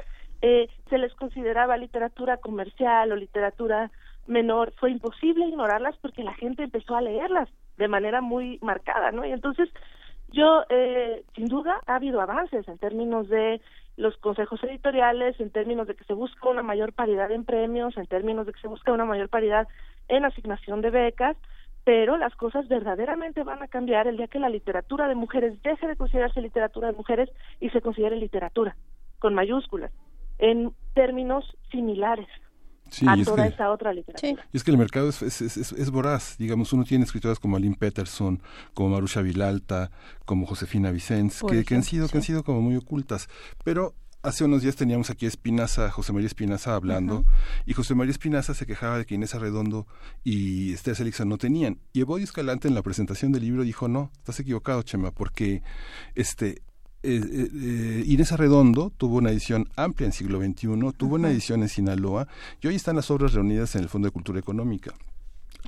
eh, 0.43 0.69
se 0.91 0.99
les 0.99 1.15
consideraba 1.15 1.77
literatura 1.77 2.37
comercial 2.37 3.13
o 3.13 3.17
literatura 3.17 3.91
menor, 4.27 4.73
fue 4.79 4.91
imposible 4.91 5.47
ignorarlas 5.47 5.97
porque 6.01 6.25
la 6.25 6.35
gente 6.35 6.63
empezó 6.63 6.97
a 6.97 7.03
leerlas 7.03 7.49
de 7.77 7.89
manera 7.89 8.21
muy 8.21 8.59
marcada, 8.63 9.11
¿no? 9.11 9.25
Y 9.25 9.33
entonces 9.33 9.69
yo, 10.33 10.65
eh, 10.69 11.25
sin 11.35 11.47
duda, 11.47 11.81
ha 11.87 11.97
habido 11.97 12.21
avances 12.21 12.67
en 12.69 12.79
términos 12.79 13.29
de 13.29 13.61
los 13.97 14.17
consejos 14.17 14.63
editoriales, 14.65 15.39
en 15.39 15.51
términos 15.51 15.87
de 15.87 15.95
que 15.95 16.05
se 16.05 16.15
busca 16.15 16.49
una 16.49 16.63
mayor 16.63 16.93
paridad 16.93 17.31
en 17.31 17.45
premios, 17.45 17.97
en 17.97 18.07
términos 18.07 18.47
de 18.47 18.53
que 18.53 18.61
se 18.61 18.69
busca 18.69 18.93
una 18.93 19.05
mayor 19.05 19.29
paridad 19.29 19.69
en 20.09 20.25
asignación 20.25 20.81
de 20.81 20.91
becas, 20.91 21.37
pero 21.85 22.17
las 22.17 22.35
cosas 22.35 22.67
verdaderamente 22.67 23.45
van 23.45 23.63
a 23.63 23.69
cambiar 23.69 24.09
el 24.09 24.17
día 24.17 24.27
que 24.27 24.39
la 24.39 24.49
literatura 24.49 25.07
de 25.07 25.15
mujeres 25.15 25.63
deje 25.63 25.87
de 25.87 25.97
considerarse 25.97 26.41
literatura 26.41 26.89
de 26.89 26.97
mujeres 26.97 27.31
y 27.61 27.71
se 27.71 27.81
considere 27.81 28.17
literatura, 28.17 28.75
con 29.21 29.35
mayúsculas 29.35 29.93
en 30.39 30.73
términos 30.95 31.45
similares. 31.71 32.29
a 33.07 33.17
toda 33.25 33.47
esa 33.47 33.71
otra 33.71 33.93
literatura. 33.93 34.47
Y 34.53 34.57
es 34.57 34.63
que 34.63 34.71
el 34.71 34.79
mercado 34.79 35.09
es, 35.09 35.23
es, 35.23 35.57
es, 35.57 35.91
voraz, 35.91 36.37
digamos, 36.39 36.73
uno 36.73 36.85
tiene 36.85 37.05
escritoras 37.05 37.41
como 37.41 37.57
Aline 37.57 37.77
Peterson, 37.77 38.41
como 38.73 38.91
Marusha 38.91 39.21
Vilalta, 39.21 39.91
como 40.25 40.47
Josefina 40.47 40.91
Vicens, 40.91 41.43
que, 41.43 41.65
que, 41.65 41.75
han 41.75 41.83
sido, 41.83 42.09
que 42.09 42.19
han 42.19 42.23
sido 42.23 42.45
como 42.45 42.61
muy 42.61 42.77
ocultas, 42.77 43.29
pero 43.65 43.95
hace 44.25 44.45
unos 44.45 44.63
días 44.63 44.75
teníamos 44.75 45.11
aquí 45.11 45.27
a 45.27 45.29
Espinaza, 45.29 45.91
José 45.91 46.13
María 46.13 46.27
Espinaza 46.27 46.75
hablando, 46.75 47.25
y 47.67 47.75
José 47.75 47.95
María 47.95 48.11
Espinaza 48.11 48.55
se 48.55 48.67
quejaba 48.67 48.99
de 48.99 49.05
que 49.05 49.15
Inés 49.15 49.35
Arredondo 49.35 49.87
y 50.25 50.73
Esther 50.73 50.97
Selixon 50.97 51.29
no 51.29 51.37
tenían. 51.37 51.79
Y 51.93 52.01
Evodio 52.01 52.25
Escalante 52.25 52.67
en 52.67 52.75
la 52.75 52.83
presentación 52.83 53.33
del 53.33 53.43
libro 53.43 53.63
dijo, 53.63 53.87
no, 53.87 54.11
estás 54.17 54.41
equivocado, 54.41 54.83
Chema, 54.83 55.11
porque 55.11 55.63
este 56.15 56.63
eh, 57.05 57.21
eh, 57.23 57.51
eh, 57.53 58.03
Inés 58.07 58.33
Arredondo 58.33 58.91
tuvo 58.97 59.19
una 59.19 59.31
edición 59.31 59.69
amplia 59.77 60.07
en 60.07 60.13
siglo 60.13 60.41
XXI, 60.41 60.69
tuvo 60.97 61.17
una 61.17 61.31
edición 61.31 61.63
en 61.63 61.69
Sinaloa, 61.69 62.27
y 62.63 62.67
hoy 62.67 62.77
están 62.77 62.97
las 62.97 63.11
obras 63.11 63.35
reunidas 63.35 63.75
en 63.77 63.83
el 63.83 63.91
Fondo 63.91 64.07
de 64.09 64.13
Cultura 64.13 64.39
Económica. 64.39 64.95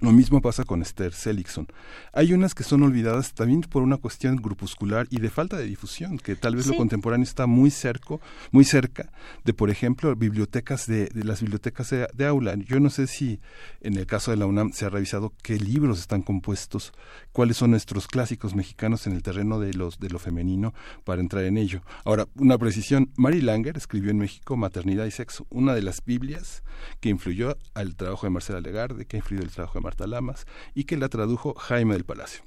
Lo 0.03 0.13
mismo 0.13 0.43
pasa 0.43 0.65
con 0.65 0.83
Esther 0.83 1.15
Seligson. 1.15 1.67
Hay 2.13 2.35
unas 2.35 2.55
que 2.55 2.65
son 2.65 2.83
olvidadas 2.83 3.33
también 3.33 3.63
por 3.63 3.83
una 3.83 3.97
cuestión 3.97 4.37
grupuscular 4.37 5.07
y 5.09 5.21
de 5.21 5.31
falta 5.31 5.57
de 5.57 5.65
difusión, 5.65 6.19
que 6.19 6.37
tal 6.37 6.55
vez 6.55 6.67
lo 6.67 6.77
contemporáneo 6.77 7.25
está 7.25 7.47
muy 7.47 7.71
cerca, 7.71 8.17
muy 8.51 8.65
cerca 8.67 9.11
de, 9.45 9.55
por 9.55 9.71
ejemplo, 9.71 10.15
bibliotecas 10.15 10.87
de, 10.87 11.09
las 11.15 11.41
bibliotecas 11.41 11.89
de, 11.89 12.27
aula. 12.27 12.57
Yo 12.57 12.79
no 12.79 12.91
sé 12.91 13.07
si 13.07 13.41
en 13.81 13.97
el 13.97 14.05
caso 14.05 14.33
de 14.33 14.37
la 14.37 14.45
UNAM 14.45 14.73
se 14.75 14.85
ha 14.85 14.91
revisado 14.91 15.33
qué 15.43 15.59
libros 15.59 15.99
están 15.99 16.21
compuestos, 16.21 16.93
cuáles 17.33 17.57
son 17.57 17.71
nuestros 17.71 18.07
clásicos 18.07 18.55
mexicanos 18.55 19.07
en 19.07 19.15
el 19.15 19.23
terreno 19.23 19.59
de 19.61 19.73
los 19.73 19.99
de 19.99 20.11
lo 20.11 20.19
femenino 20.19 20.75
para 21.05 21.23
entrar 21.23 21.45
en 21.45 21.57
ello. 21.57 21.81
Ahora, 22.05 22.29
una 22.35 22.59
precisión, 22.59 23.13
Mary 23.17 23.41
Langer 23.41 23.79
escribió 23.79 24.11
en 24.11 24.19
México 24.19 24.59
Maternidad 24.59 25.07
y 25.07 25.11
Sexo, 25.11 25.47
una 25.49 25.75
de 25.75 25.81
las 25.81 26.05
Biblias 26.05 26.63
que 27.01 27.09
influyó 27.09 27.57
al 27.73 27.97
trabajo 27.97 28.27
de 28.27 28.31
Marcela 28.31 28.61
Legarde, 28.61 29.07
que 29.07 29.17
influyó 29.17 29.43
el 29.43 29.51
trabajo 29.51 29.79
de 29.79 29.86
Marta 29.87 30.07
Lamas 30.07 30.47
y 30.75 30.85
que 30.85 30.97
la 30.97 31.09
tradujo 31.09 31.55
Jaime 31.55 31.95
del 31.95 32.05
Palacio. 32.05 32.43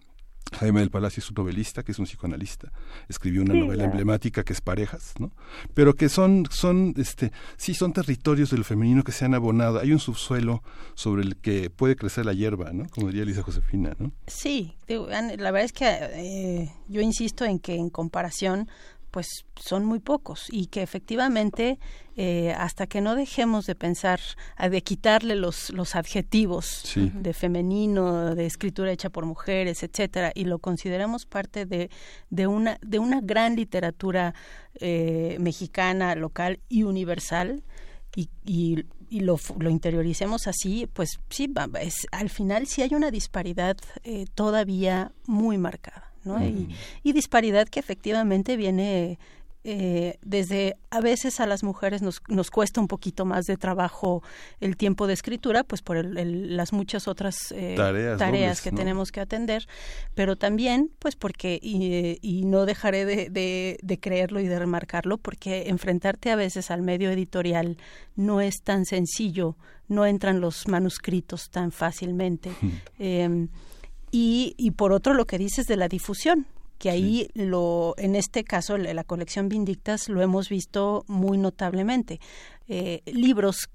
Jaime 0.57 0.79
del 0.79 0.89
Palacio 0.89 1.21
es 1.21 1.29
un 1.29 1.35
novelista, 1.35 1.83
que 1.83 1.91
es 1.91 1.99
un 1.99 2.05
psicoanalista, 2.05 2.71
escribió 3.07 3.43
una 3.43 3.53
novela 3.53 3.85
emblemática 3.85 4.43
que 4.43 4.53
es 4.53 4.61
Parejas, 4.61 5.13
¿no? 5.19 5.31
Pero 5.73 5.95
que 5.95 6.09
son, 6.09 6.47
son, 6.49 6.93
este, 6.97 7.31
sí 7.55 7.73
son 7.73 7.93
territorios 7.93 8.49
del 8.49 8.65
femenino 8.65 9.03
que 9.03 9.11
se 9.11 9.25
han 9.25 9.35
abonado. 9.35 9.79
Hay 9.79 9.91
un 9.91 9.99
subsuelo 9.99 10.63
sobre 10.95 11.21
el 11.21 11.37
que 11.37 11.69
puede 11.69 11.95
crecer 11.95 12.25
la 12.25 12.33
hierba, 12.33 12.71
¿no? 12.73 12.87
Como 12.89 13.07
diría 13.07 13.25
Lisa 13.25 13.43
Josefina, 13.43 13.95
¿no? 13.99 14.11
Sí, 14.27 14.75
la 14.87 15.51
verdad 15.51 15.65
es 15.65 15.73
que 15.73 15.85
eh, 15.87 16.71
yo 16.87 17.01
insisto 17.01 17.45
en 17.45 17.59
que 17.59 17.75
en 17.75 17.89
comparación 17.89 18.67
pues 19.11 19.45
son 19.55 19.85
muy 19.85 19.99
pocos 19.99 20.47
y 20.49 20.67
que 20.67 20.81
efectivamente 20.81 21.79
eh, 22.15 22.53
hasta 22.57 22.87
que 22.87 23.01
no 23.01 23.15
dejemos 23.15 23.65
de 23.65 23.75
pensar, 23.75 24.19
de 24.59 24.81
quitarle 24.81 25.35
los, 25.35 25.69
los 25.69 25.95
adjetivos 25.95 26.83
de 26.95 27.33
femenino, 27.33 28.35
de 28.35 28.45
escritura 28.45 28.91
hecha 28.91 29.09
por 29.09 29.25
mujeres, 29.25 29.83
etcétera, 29.83 30.31
y 30.35 30.45
lo 30.45 30.59
consideramos 30.59 31.25
parte 31.25 31.65
de, 31.65 31.89
de, 32.29 32.47
una, 32.47 32.77
de 32.81 32.99
una 32.99 33.21
gran 33.21 33.55
literatura 33.55 34.33
eh, 34.75 35.37
mexicana, 35.39 36.15
local 36.15 36.59
y 36.67 36.83
universal, 36.83 37.63
y, 38.15 38.29
y, 38.45 38.85
lo, 39.21 39.37
lo, 39.59 39.69
interioricemos 39.69 40.47
así, 40.47 40.87
pues 40.91 41.19
sí, 41.29 41.51
es, 41.79 42.07
al 42.11 42.29
final 42.29 42.67
sí 42.67 42.81
hay 42.81 42.95
una 42.95 43.11
disparidad 43.11 43.77
eh, 44.03 44.25
todavía 44.35 45.13
muy 45.25 45.57
marcada 45.57 46.08
y, 47.03 47.13
disparidad 47.13 47.67
que 47.67 47.79
efectivamente 47.79 48.57
viene 48.57 49.17
eh, 49.65 50.17
desde 50.21 50.77
a 50.89 51.01
veces 51.01 51.41
a 51.41 51.45
las 51.45 51.63
mujeres 51.63 52.01
nos, 52.01 52.21
nos 52.29 52.49
cuesta 52.49 52.79
un 52.79 52.87
poquito 52.87 53.25
más 53.25 53.43
de 53.43 53.57
trabajo 53.57 54.23
el 54.61 54.77
tiempo 54.77 55.05
de 55.05 55.13
escritura, 55.13 55.65
pues 55.65 55.81
por 55.81 56.03
las 56.05 56.71
muchas 56.71 57.09
otras 57.09 57.51
eh, 57.51 57.75
tareas, 57.77 58.61
que 58.61 58.71
tenemos 58.71 59.11
que 59.11 59.19
atender, 59.19 59.67
pero 60.15 60.37
también, 60.37 60.91
pues 60.97 61.17
porque, 61.17 61.59
y, 61.61 62.45
no 62.45 62.65
dejaré 62.65 63.03
de, 63.03 63.77
de, 63.81 63.99
creerlo 63.99 64.39
y 64.39 64.47
de 64.47 64.57
remarcarlo, 64.57 65.17
porque 65.17 65.67
enfrentarte 65.67 66.31
a 66.31 66.37
veces 66.37 66.71
al 66.71 66.81
medio 66.81 67.11
editorial 67.11 67.77
no 68.15 68.39
es 68.39 68.61
tan 68.63 68.85
sencillo, 68.85 69.57
no 69.89 70.05
entran 70.05 70.39
los 70.39 70.69
manuscritos 70.69 71.49
tan 71.49 71.73
fácilmente. 71.73 72.49
Y, 74.11 74.55
y 74.57 74.71
por 74.71 74.91
otro, 74.91 75.13
lo 75.13 75.25
que 75.25 75.37
dices 75.37 75.65
de 75.67 75.77
la 75.77 75.87
difusión, 75.87 76.47
que 76.79 76.89
ahí 76.89 77.27
lo 77.35 77.93
en 77.97 78.15
este 78.15 78.43
caso 78.43 78.77
la 78.77 79.03
colección 79.03 79.49
Vindictas 79.49 80.07
lo 80.07 80.21
hemos 80.21 80.49
visto 80.49 81.03
muy 81.07 81.37
notablemente. 81.37 82.19
Eh, 82.67 83.01
libros 83.05 83.69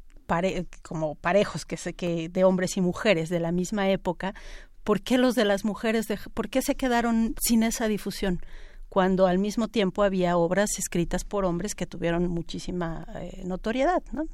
como 0.82 1.14
parejos 1.16 1.66
que 1.66 1.76
sé 1.76 1.92
que 1.92 2.28
de 2.28 2.44
hombres 2.44 2.76
y 2.76 2.80
mujeres 2.80 3.28
de 3.28 3.40
la 3.40 3.52
misma 3.52 3.90
época 3.90 4.34
por 4.82 5.02
qué 5.02 5.18
los 5.18 5.34
de 5.34 5.44
las 5.44 5.64
mujeres 5.64 6.06
por 6.32 6.48
qué 6.48 6.62
se 6.62 6.76
quedaron 6.76 7.34
sin 7.46 7.62
esa 7.62 7.88
difusión 7.88 8.40
cuando 8.88 9.26
al 9.26 9.38
mismo 9.38 9.68
tiempo 9.68 10.02
había 10.02 10.38
obras 10.38 10.70
escritas 10.78 11.24
por 11.24 11.44
hombres 11.44 11.74
que 11.74 11.86
tuvieron 11.86 12.28
muchísima 12.28 13.06
eh, 13.16 13.42
notoriedad 13.44 14.02
¿no? 14.12 14.26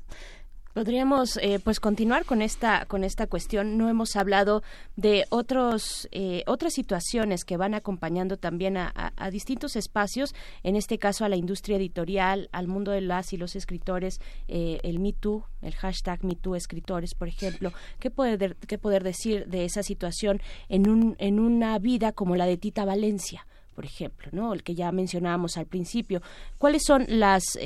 Podríamos 0.72 1.36
eh, 1.38 1.58
pues 1.62 1.80
continuar 1.80 2.24
con 2.24 2.42
esta 2.42 2.86
con 2.86 3.02
esta 3.02 3.26
cuestión. 3.26 3.76
No 3.76 3.88
hemos 3.88 4.14
hablado 4.14 4.62
de 4.94 5.24
otros 5.28 6.08
eh, 6.12 6.44
otras 6.46 6.74
situaciones 6.74 7.44
que 7.44 7.56
van 7.56 7.74
acompañando 7.74 8.36
también 8.36 8.76
a, 8.76 9.12
distintos 9.32 9.74
espacios. 9.74 10.32
En 10.62 10.76
este 10.76 10.98
caso 10.98 11.24
a 11.24 11.28
la 11.28 11.34
industria 11.34 11.76
editorial, 11.76 12.48
al 12.52 12.68
mundo 12.68 12.92
de 12.92 13.00
las 13.00 13.32
y 13.32 13.36
los 13.36 13.56
escritores, 13.56 14.20
eh, 14.46 14.78
el 14.84 15.00
Me 15.00 15.12
Too, 15.12 15.44
el 15.60 15.74
hashtag 15.74 16.22
Me 16.24 16.38
escritores, 16.56 17.14
por 17.14 17.26
ejemplo. 17.26 17.72
¿Qué 17.98 18.12
poder 18.12 18.56
qué 18.68 18.78
poder 18.78 19.02
decir 19.02 19.46
de 19.48 19.64
esa 19.64 19.82
situación 19.82 20.40
en 20.68 20.88
un 20.88 21.16
en 21.18 21.40
una 21.40 21.80
vida 21.80 22.12
como 22.12 22.36
la 22.36 22.46
de 22.46 22.56
Tita 22.56 22.84
Valencia? 22.84 23.44
por 23.74 23.86
ejemplo, 23.86 24.28
¿no? 24.32 24.52
El 24.52 24.62
que 24.62 24.74
ya 24.74 24.92
mencionábamos 24.92 25.56
al 25.56 25.64
principio. 25.64 26.20
¿Cuáles 26.58 26.82
son 26.84 27.06
las, 27.08 27.58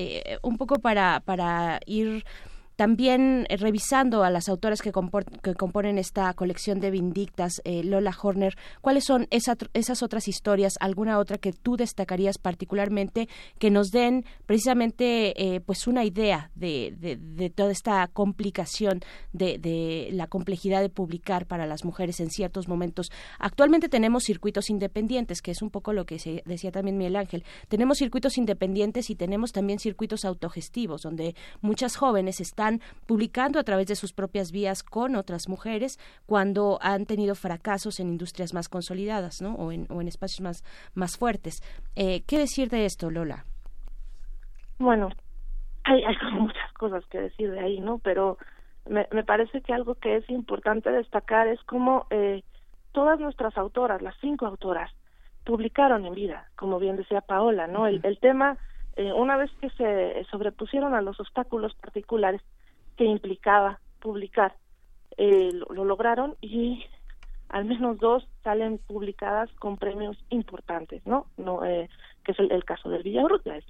un 0.42 0.58
poco 0.58 0.78
para, 0.78 1.18
para 1.24 1.80
ir 1.86 2.24
también 2.76 3.46
eh, 3.48 3.56
revisando 3.56 4.24
a 4.24 4.30
las 4.30 4.48
autoras 4.48 4.82
que, 4.82 4.92
que, 5.42 5.54
componen 5.54 5.98
esta 5.98 6.32
colección 6.34 6.80
de 6.80 6.90
Vindictas, 6.90 7.60
eh, 7.64 7.84
Lola 7.84 8.14
Horner, 8.20 8.56
¿cuáles 8.80 9.04
son 9.04 9.28
esas 9.30 10.02
otras 10.02 10.28
historias, 10.28 10.74
alguna 10.80 11.18
otra 11.18 11.38
que 11.38 11.52
tú 11.52 11.76
destacarías 11.76 12.38
particularmente 12.38 13.28
que 13.58 13.70
nos 13.70 13.90
den 13.90 14.24
precisamente 14.46 15.54
eh, 15.54 15.60
pues 15.60 15.86
una 15.86 16.04
idea 16.04 16.50
de, 16.54 17.52
toda 17.54 17.70
esta 17.70 18.06
complicación 18.08 19.00
de, 19.32 19.58
de, 19.58 20.08
la 20.12 20.26
complejidad 20.26 20.80
de 20.80 20.88
publicar 20.88 21.46
para 21.46 21.66
las 21.66 21.84
mujeres 21.84 22.20
en 22.20 22.30
ciertos 22.30 22.68
momentos? 22.68 23.10
Actualmente 23.38 23.88
tenemos 23.88 24.24
circuitos 24.24 24.70
independientes, 24.70 25.42
que 25.42 25.50
es 25.50 25.62
un 25.62 25.70
poco 25.70 25.92
lo 25.92 26.06
que 26.06 26.18
se 26.18 26.42
decía 26.44 26.72
también 26.72 26.96
Miguel 26.96 27.16
Ángel. 27.16 27.44
Tenemos 27.68 27.98
circuitos 27.98 28.38
independientes 28.38 29.10
y 29.10 29.14
tenemos 29.14 29.52
también 29.52 29.78
circuitos 29.78 30.24
autogestivos, 30.24 31.02
donde 31.02 31.34
muchas 31.60 31.96
jóvenes 31.96 32.40
están 32.40 32.63
publicando 33.06 33.58
a 33.58 33.64
través 33.64 33.86
de 33.86 33.96
sus 33.96 34.12
propias 34.12 34.52
vías 34.52 34.82
con 34.82 35.16
otras 35.16 35.48
mujeres 35.48 35.98
cuando 36.26 36.78
han 36.80 37.06
tenido 37.06 37.34
fracasos 37.34 38.00
en 38.00 38.08
industrias 38.08 38.54
más 38.54 38.68
consolidadas 38.68 39.42
¿no? 39.42 39.54
o, 39.54 39.72
en, 39.72 39.86
o 39.90 40.00
en 40.00 40.08
espacios 40.08 40.40
más, 40.40 40.64
más 40.94 41.16
fuertes. 41.16 41.62
Eh, 41.96 42.22
¿Qué 42.26 42.38
decir 42.38 42.68
de 42.68 42.84
esto, 42.84 43.10
Lola? 43.10 43.44
Bueno, 44.78 45.10
hay, 45.84 46.02
hay 46.04 46.16
muchas 46.32 46.72
cosas 46.74 47.04
que 47.06 47.20
decir 47.20 47.50
de 47.50 47.60
ahí, 47.60 47.80
¿no? 47.80 47.98
Pero 47.98 48.38
me, 48.88 49.06
me 49.12 49.24
parece 49.24 49.60
que 49.62 49.72
algo 49.72 49.94
que 49.94 50.16
es 50.16 50.28
importante 50.28 50.90
destacar 50.90 51.48
es 51.48 51.62
cómo 51.64 52.06
eh, 52.10 52.42
todas 52.92 53.20
nuestras 53.20 53.56
autoras, 53.56 54.02
las 54.02 54.16
cinco 54.20 54.46
autoras, 54.46 54.90
publicaron 55.44 56.06
en 56.06 56.14
vida, 56.14 56.48
como 56.56 56.78
bien 56.78 56.96
decía 56.96 57.20
Paola, 57.20 57.66
¿no? 57.66 57.86
El, 57.86 58.00
el 58.02 58.18
tema 58.18 58.56
eh, 58.96 59.12
una 59.12 59.36
vez 59.36 59.50
que 59.60 59.70
se 59.70 60.24
sobrepusieron 60.30 60.94
a 60.94 61.02
los 61.02 61.18
obstáculos 61.20 61.74
particulares 61.74 62.40
que 62.96 63.04
implicaba 63.04 63.80
publicar, 64.00 64.54
eh, 65.16 65.50
lo, 65.52 65.84
lograron 65.84 66.36
y 66.40 66.84
al 67.48 67.64
menos 67.64 67.98
dos 67.98 68.26
salen 68.42 68.78
publicadas 68.78 69.50
con 69.54 69.76
premios 69.76 70.16
importantes, 70.30 71.04
¿no? 71.06 71.26
no 71.36 71.64
eh, 71.64 71.88
que 72.24 72.32
es 72.32 72.38
el, 72.38 72.64
caso 72.64 72.88
del 72.88 73.02
Villarruta, 73.02 73.56
es, 73.56 73.64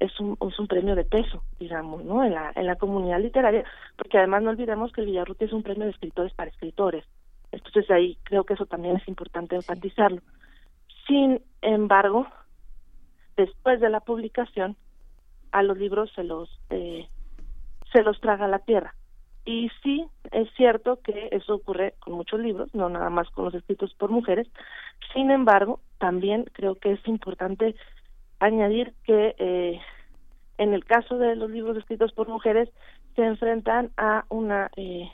es, 0.00 0.18
un, 0.20 0.36
es 0.40 0.58
un 0.58 0.66
premio 0.66 0.94
de 0.94 1.04
peso, 1.04 1.42
digamos, 1.58 2.04
¿no? 2.04 2.24
En 2.24 2.34
la, 2.34 2.52
en 2.54 2.66
la 2.66 2.76
comunidad 2.76 3.20
literaria, 3.20 3.64
porque 3.96 4.18
además 4.18 4.42
no 4.42 4.50
olvidemos 4.50 4.92
que 4.92 5.00
el 5.02 5.08
Villarruta 5.08 5.44
es 5.44 5.52
un 5.52 5.62
premio 5.62 5.84
de 5.84 5.90
escritores 5.90 6.32
para 6.34 6.50
escritores. 6.50 7.04
Entonces 7.52 7.90
ahí 7.90 8.18
creo 8.24 8.44
que 8.44 8.54
eso 8.54 8.66
también 8.66 8.96
es 8.96 9.08
importante 9.08 9.56
enfatizarlo. 9.56 10.20
Sin 11.06 11.42
embargo, 11.62 12.26
después 13.38 13.80
de 13.80 13.88
la 13.88 14.00
publicación 14.00 14.76
a 15.52 15.62
los 15.62 15.78
libros 15.78 16.12
se 16.14 16.24
los 16.24 16.50
eh, 16.68 17.08
se 17.92 18.02
los 18.02 18.20
traga 18.20 18.46
la 18.48 18.58
tierra 18.58 18.94
y 19.46 19.70
sí 19.82 20.04
es 20.30 20.46
cierto 20.58 21.00
que 21.02 21.30
eso 21.32 21.54
ocurre 21.54 21.94
con 22.00 22.12
muchos 22.12 22.38
libros 22.38 22.68
no 22.74 22.90
nada 22.90 23.08
más 23.08 23.30
con 23.30 23.46
los 23.46 23.54
escritos 23.54 23.94
por 23.94 24.10
mujeres 24.10 24.46
sin 25.14 25.30
embargo 25.30 25.80
también 25.96 26.44
creo 26.52 26.74
que 26.74 26.92
es 26.92 27.08
importante 27.08 27.74
añadir 28.40 28.92
que 29.04 29.34
eh, 29.38 29.80
en 30.58 30.74
el 30.74 30.84
caso 30.84 31.16
de 31.18 31.36
los 31.36 31.50
libros 31.50 31.76
escritos 31.76 32.12
por 32.12 32.28
mujeres, 32.28 32.68
se 33.14 33.24
enfrentan 33.24 33.90
a 33.96 34.24
una 34.28 34.70
eh, 34.76 35.08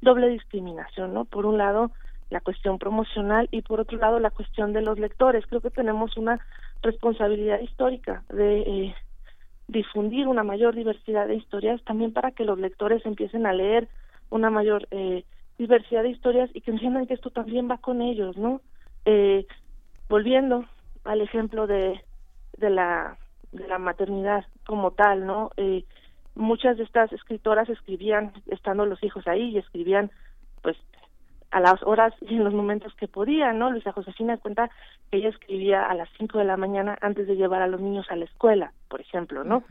doble 0.00 0.28
discriminación, 0.28 1.14
¿no? 1.14 1.24
Por 1.24 1.46
un 1.46 1.58
lado, 1.58 1.90
la 2.30 2.40
cuestión 2.40 2.78
promocional 2.78 3.48
y 3.50 3.62
por 3.62 3.80
otro 3.80 3.98
lado, 3.98 4.20
la 4.20 4.30
cuestión 4.30 4.72
de 4.72 4.82
los 4.82 4.98
lectores. 4.98 5.46
Creo 5.46 5.60
que 5.60 5.70
tenemos 5.70 6.16
una 6.16 6.40
responsabilidad 6.82 7.60
histórica 7.60 8.24
de 8.28 8.60
eh, 8.60 8.94
difundir 9.68 10.26
una 10.26 10.42
mayor 10.42 10.74
diversidad 10.74 11.28
de 11.28 11.36
historias 11.36 11.82
también 11.84 12.12
para 12.12 12.32
que 12.32 12.44
los 12.44 12.58
lectores 12.58 13.04
empiecen 13.06 13.46
a 13.46 13.52
leer 13.52 13.88
una 14.30 14.50
mayor 14.50 14.88
eh, 14.90 15.24
diversidad 15.58 16.02
de 16.02 16.10
historias 16.10 16.50
y 16.54 16.60
que 16.60 16.70
entiendan 16.70 17.06
que 17.06 17.14
esto 17.14 17.30
también 17.30 17.70
va 17.70 17.78
con 17.78 18.02
ellos, 18.02 18.36
¿no? 18.36 18.60
Eh, 19.04 19.46
volviendo 20.08 20.64
al 21.04 21.20
ejemplo 21.20 21.66
de, 21.66 22.00
de 22.58 22.70
la 22.70 23.16
de 23.52 23.68
la 23.68 23.78
maternidad 23.78 24.46
como 24.66 24.92
tal, 24.92 25.26
¿no? 25.26 25.50
Eh, 25.56 25.84
muchas 26.34 26.78
de 26.78 26.84
estas 26.84 27.12
escritoras 27.12 27.68
escribían 27.68 28.32
estando 28.46 28.86
los 28.86 29.02
hijos 29.02 29.26
ahí 29.28 29.50
y 29.50 29.58
escribían 29.58 30.10
pues 30.62 30.76
a 31.52 31.60
las 31.60 31.82
horas 31.82 32.14
y 32.22 32.34
en 32.34 32.44
los 32.44 32.54
momentos 32.54 32.94
que 32.94 33.06
podían, 33.06 33.58
¿no? 33.58 33.70
Luisa 33.70 33.92
Josefina 33.92 34.38
cuenta 34.38 34.70
que 35.10 35.18
ella 35.18 35.28
escribía 35.28 35.84
a 35.84 35.94
las 35.94 36.08
cinco 36.18 36.38
de 36.38 36.44
la 36.44 36.56
mañana 36.56 36.98
antes 37.02 37.26
de 37.26 37.36
llevar 37.36 37.62
a 37.62 37.66
los 37.66 37.80
niños 37.80 38.06
a 38.10 38.16
la 38.16 38.24
escuela, 38.24 38.72
por 38.88 39.00
ejemplo, 39.00 39.44
¿no? 39.44 39.62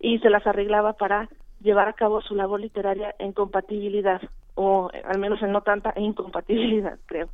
Y 0.00 0.18
se 0.18 0.30
las 0.30 0.46
arreglaba 0.46 0.94
para 0.94 1.28
llevar 1.60 1.88
a 1.88 1.92
cabo 1.92 2.22
su 2.22 2.34
labor 2.34 2.60
literaria 2.60 3.14
en 3.18 3.32
compatibilidad, 3.32 4.20
o 4.54 4.90
al 5.04 5.18
menos 5.18 5.42
en 5.42 5.52
no 5.52 5.60
tanta 5.60 5.92
incompatibilidad, 5.96 6.98
creo, 7.06 7.28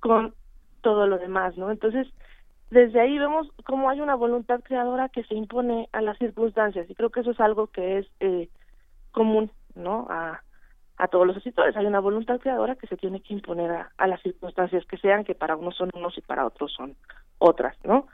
con 0.00 0.34
todo 0.82 1.06
lo 1.06 1.18
demás, 1.18 1.56
¿no? 1.56 1.70
Entonces, 1.70 2.06
desde 2.70 3.00
ahí 3.00 3.18
vemos 3.18 3.48
cómo 3.64 3.88
hay 3.88 4.00
una 4.00 4.14
voluntad 4.14 4.60
creadora 4.62 5.08
que 5.08 5.24
se 5.24 5.34
impone 5.34 5.88
a 5.92 6.02
las 6.02 6.18
circunstancias 6.18 6.90
y 6.90 6.94
creo 6.94 7.10
que 7.10 7.20
eso 7.20 7.30
es 7.30 7.40
algo 7.40 7.68
que 7.68 7.98
es 7.98 8.06
eh, 8.20 8.48
común 9.12 9.50
no 9.74 10.06
a, 10.10 10.42
a 10.98 11.08
todos 11.08 11.26
los 11.26 11.36
escritores 11.36 11.76
hay 11.76 11.86
una 11.86 12.00
voluntad 12.00 12.40
creadora 12.40 12.76
que 12.76 12.86
se 12.86 12.96
tiene 12.96 13.20
que 13.20 13.34
imponer 13.34 13.70
a, 13.70 13.92
a 13.96 14.06
las 14.06 14.20
circunstancias 14.22 14.84
que 14.86 14.98
sean 14.98 15.24
que 15.24 15.34
para 15.34 15.56
unos 15.56 15.76
son 15.76 15.90
unos 15.94 16.16
y 16.16 16.22
para 16.22 16.46
otros 16.46 16.72
son 16.72 16.96
otras 17.38 17.76
no 17.84 18.06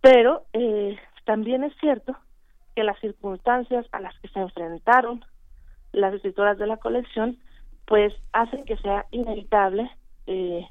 pero 0.00 0.44
eh, 0.52 0.96
también 1.24 1.64
es 1.64 1.74
cierto 1.80 2.16
que 2.74 2.84
las 2.84 2.98
circunstancias 3.00 3.86
a 3.92 4.00
las 4.00 4.18
que 4.20 4.28
se 4.28 4.40
enfrentaron 4.40 5.24
las 5.92 6.14
escritoras 6.14 6.58
de 6.58 6.66
la 6.66 6.76
colección 6.76 7.38
pues 7.86 8.12
hacen 8.32 8.64
que 8.64 8.76
sea 8.76 9.06
inevitable 9.10 9.90
eh, 10.26 10.66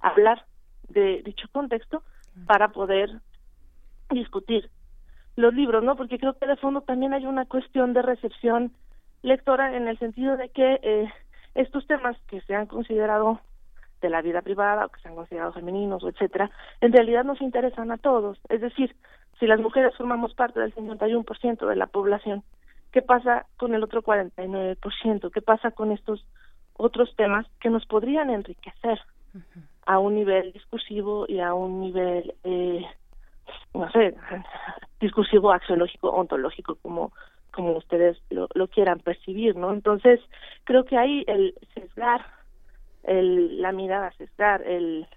hablar 0.00 0.44
de 0.88 1.22
dicho 1.22 1.48
contexto 1.52 2.02
para 2.46 2.68
poder 2.68 3.20
discutir 4.10 4.70
los 5.36 5.54
libros, 5.54 5.84
¿no? 5.84 5.96
Porque 5.96 6.18
creo 6.18 6.36
que 6.36 6.46
de 6.46 6.56
fondo 6.56 6.80
también 6.80 7.14
hay 7.14 7.26
una 7.26 7.46
cuestión 7.46 7.92
de 7.92 8.02
recepción 8.02 8.72
lectora 9.22 9.76
en 9.76 9.88
el 9.88 9.98
sentido 9.98 10.36
de 10.36 10.48
que 10.50 10.78
eh, 10.82 11.08
estos 11.54 11.86
temas 11.86 12.16
que 12.28 12.40
se 12.42 12.54
han 12.54 12.66
considerado 12.66 13.40
de 14.00 14.10
la 14.10 14.22
vida 14.22 14.42
privada 14.42 14.86
o 14.86 14.88
que 14.90 15.00
se 15.00 15.08
han 15.08 15.16
considerado 15.16 15.52
femeninos 15.52 16.04
etcétera, 16.04 16.50
en 16.80 16.92
realidad 16.92 17.24
nos 17.24 17.40
interesan 17.40 17.90
a 17.90 17.98
todos. 17.98 18.38
Es 18.48 18.60
decir, 18.60 18.94
si 19.40 19.46
las 19.46 19.60
mujeres 19.60 19.96
formamos 19.96 20.34
parte 20.34 20.60
del 20.60 20.74
51% 20.74 21.66
de 21.66 21.76
la 21.76 21.86
población, 21.86 22.44
¿qué 22.92 23.02
pasa 23.02 23.46
con 23.56 23.74
el 23.74 23.82
otro 23.82 24.02
49%? 24.02 25.30
¿Qué 25.32 25.42
pasa 25.42 25.72
con 25.72 25.92
estos 25.92 26.24
otros 26.74 27.14
temas 27.16 27.46
que 27.60 27.70
nos 27.70 27.86
podrían 27.86 28.30
enriquecer? 28.30 29.00
a 29.88 29.98
un 29.98 30.14
nivel 30.14 30.52
discursivo 30.52 31.24
y 31.26 31.40
a 31.40 31.54
un 31.54 31.80
nivel, 31.80 32.34
eh, 32.44 32.84
no 33.72 33.90
sé, 33.90 34.14
discursivo, 35.00 35.50
axiológico, 35.50 36.10
ontológico, 36.10 36.76
como 36.82 37.12
como 37.58 37.76
ustedes 37.76 38.16
lo, 38.30 38.46
lo 38.54 38.68
quieran 38.68 39.00
percibir, 39.00 39.56
¿no? 39.56 39.72
Entonces, 39.72 40.20
creo 40.62 40.84
que 40.84 40.96
ahí 40.96 41.24
el 41.26 41.54
sesgar, 41.74 42.24
el, 43.02 43.60
la 43.60 43.72
mirada, 43.72 44.12
sesgar 44.12 44.62
el, 44.62 45.08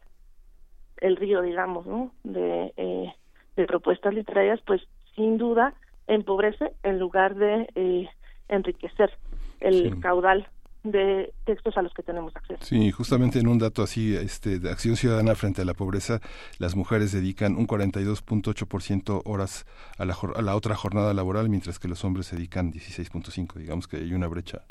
el 0.98 1.18
río, 1.18 1.44
digamos, 1.44 1.86
¿no? 1.86 2.12
De, 2.24 2.74
eh, 2.78 3.14
de 3.56 3.66
propuestas 3.68 4.16
literarias, 4.16 4.60
pues 4.66 4.82
sin 5.16 5.38
duda 5.38 5.76
empobrece 6.08 6.72
en 6.82 6.98
lugar 6.98 7.36
de 7.36 7.70
eh, 7.76 8.10
enriquecer 8.48 9.12
el 9.60 10.00
caudal 10.00 10.48
de 10.84 11.34
textos 11.46 11.78
a 11.78 11.82
los 11.82 11.94
que 11.94 12.04
tenemos 12.04 12.36
acceso. 12.36 12.64
Sí, 12.64 12.92
justamente 12.92 13.40
en 13.40 13.48
un 13.48 13.60
dato 13.60 13.84
así, 13.84 14.16
este, 14.16 14.60
de 14.60 14.70
Acción 14.70 14.96
Ciudadana 14.96 15.36
frente 15.36 15.62
a 15.62 15.66
la 15.66 15.74
pobreza, 15.74 16.22
las 16.58 16.76
mujeres 16.76 17.12
dedican 17.12 17.56
un 17.56 17.68
42.8% 17.68 19.22
horas 19.26 19.66
a 19.98 20.06
la, 20.06 20.18
a 20.36 20.42
la 20.42 20.56
otra 20.56 20.76
jornada 20.76 21.14
laboral, 21.14 21.50
mientras 21.50 21.80
que 21.80 21.88
los 21.88 22.04
hombres 22.04 22.32
dedican 22.32 22.72
16.5%. 22.72 23.54
Digamos 23.56 23.88
que 23.88 23.98
hay 23.98 24.14
una 24.14 24.28
brecha 24.28 24.64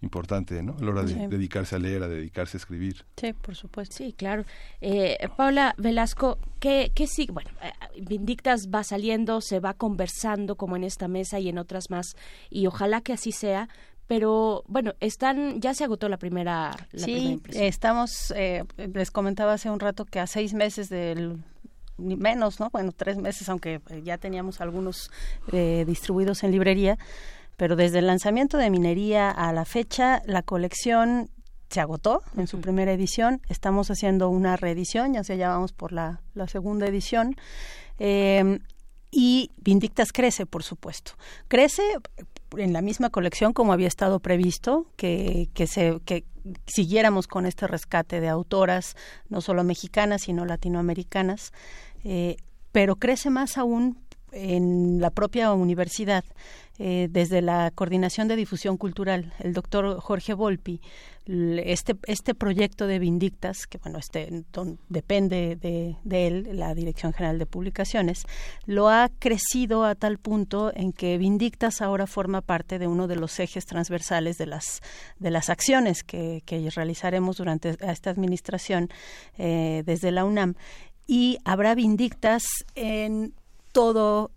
importante, 0.00 0.62
¿no? 0.62 0.76
A 0.78 0.84
la 0.84 0.90
hora 0.90 1.02
de 1.02 1.28
dedicarse 1.28 1.74
a 1.74 1.78
leer, 1.78 2.02
a 2.02 2.08
dedicarse 2.08 2.56
a 2.56 2.58
escribir. 2.58 3.04
Sí, 3.16 3.32
por 3.32 3.56
supuesto. 3.56 3.96
Sí, 3.96 4.12
claro. 4.12 4.44
Eh, 4.80 5.16
Paula 5.36 5.74
Velasco, 5.76 6.38
¿qué, 6.60 6.92
qué 6.94 7.06
sigue? 7.06 7.32
Bueno, 7.32 7.50
eh, 7.62 7.72
Vindictas 8.02 8.68
va 8.72 8.84
saliendo, 8.84 9.40
se 9.40 9.60
va 9.60 9.74
conversando 9.74 10.56
como 10.56 10.76
en 10.76 10.84
esta 10.84 11.08
mesa 11.08 11.40
y 11.40 11.48
en 11.48 11.58
otras 11.58 11.90
más, 11.90 12.14
y 12.48 12.66
ojalá 12.66 13.00
que 13.00 13.12
así 13.12 13.32
sea, 13.32 13.68
pero 14.08 14.64
bueno, 14.66 14.94
están, 15.00 15.60
ya 15.60 15.74
se 15.74 15.84
agotó 15.84 16.08
la 16.08 16.16
primera, 16.16 16.74
la 16.92 17.04
sí, 17.04 17.40
estamos, 17.52 18.32
eh, 18.34 18.64
les 18.76 19.10
comentaba 19.10 19.52
hace 19.52 19.70
un 19.70 19.78
rato 19.78 20.06
que 20.06 20.18
a 20.18 20.26
seis 20.26 20.54
meses 20.54 20.88
del 20.88 21.44
menos, 21.98 22.58
¿no? 22.58 22.70
Bueno, 22.70 22.92
tres 22.92 23.18
meses, 23.18 23.48
aunque 23.50 23.80
ya 24.02 24.16
teníamos 24.16 24.62
algunos 24.62 25.10
eh, 25.52 25.84
distribuidos 25.86 26.42
en 26.42 26.52
librería, 26.52 26.96
pero 27.58 27.76
desde 27.76 27.98
el 27.98 28.06
lanzamiento 28.06 28.56
de 28.56 28.70
Minería 28.70 29.30
a 29.30 29.52
la 29.52 29.66
fecha, 29.66 30.22
la 30.24 30.42
colección 30.42 31.28
se 31.68 31.80
agotó 31.80 32.22
en 32.36 32.46
su 32.46 32.62
primera 32.62 32.92
edición. 32.92 33.42
Estamos 33.50 33.90
haciendo 33.90 34.30
una 34.30 34.56
reedición, 34.56 35.12
ya 35.12 35.22
se 35.22 35.36
ya 35.36 35.50
vamos 35.50 35.72
por 35.72 35.92
la, 35.92 36.22
la 36.34 36.46
segunda 36.46 36.86
edición. 36.86 37.36
Eh, 37.98 38.60
y 39.10 39.50
Vindictas 39.58 40.12
crece, 40.12 40.46
por 40.46 40.62
supuesto. 40.62 41.12
Crece 41.48 41.82
en 42.56 42.72
la 42.72 42.82
misma 42.82 43.10
colección 43.10 43.52
como 43.52 43.72
había 43.72 43.88
estado 43.88 44.20
previsto, 44.20 44.86
que, 44.96 45.48
que, 45.54 45.66
se, 45.66 46.00
que 46.04 46.24
siguiéramos 46.66 47.26
con 47.26 47.46
este 47.46 47.66
rescate 47.66 48.20
de 48.20 48.28
autoras, 48.28 48.96
no 49.28 49.40
solo 49.40 49.64
mexicanas, 49.64 50.22
sino 50.22 50.44
latinoamericanas, 50.44 51.52
eh, 52.04 52.36
pero 52.72 52.96
crece 52.96 53.30
más 53.30 53.58
aún 53.58 53.98
en 54.32 55.00
la 55.00 55.10
propia 55.10 55.52
universidad. 55.52 56.24
Eh, 56.80 57.08
desde 57.10 57.42
la 57.42 57.72
Coordinación 57.72 58.28
de 58.28 58.36
Difusión 58.36 58.76
Cultural, 58.76 59.32
el 59.40 59.52
doctor 59.52 59.98
Jorge 60.00 60.32
Volpi, 60.32 60.80
este, 61.26 61.96
este 62.06 62.34
proyecto 62.34 62.86
de 62.86 63.00
Vindictas, 63.00 63.66
que 63.66 63.78
bueno, 63.78 63.98
este 63.98 64.44
depende 64.88 65.56
de, 65.56 65.96
de, 66.04 66.26
él, 66.26 66.48
la 66.52 66.74
Dirección 66.74 67.12
General 67.12 67.38
de 67.38 67.46
Publicaciones, 67.46 68.24
lo 68.64 68.88
ha 68.88 69.10
crecido 69.18 69.84
a 69.84 69.96
tal 69.96 70.18
punto 70.18 70.72
en 70.74 70.92
que 70.92 71.18
Vindictas 71.18 71.82
ahora 71.82 72.06
forma 72.06 72.42
parte 72.42 72.78
de 72.78 72.86
uno 72.86 73.08
de 73.08 73.16
los 73.16 73.40
ejes 73.40 73.66
transversales 73.66 74.38
de 74.38 74.46
las, 74.46 74.80
de 75.18 75.30
las 75.30 75.50
acciones 75.50 76.04
que, 76.04 76.42
realizaremos 76.74 77.38
durante 77.38 77.76
esta 77.80 78.10
administración 78.10 78.88
eh, 79.36 79.82
desde 79.84 80.12
la 80.12 80.24
UNAM. 80.24 80.54
Y 81.06 81.38
habrá 81.44 81.74
Vindictas 81.74 82.44
en 82.74 83.32
todo 83.72 84.30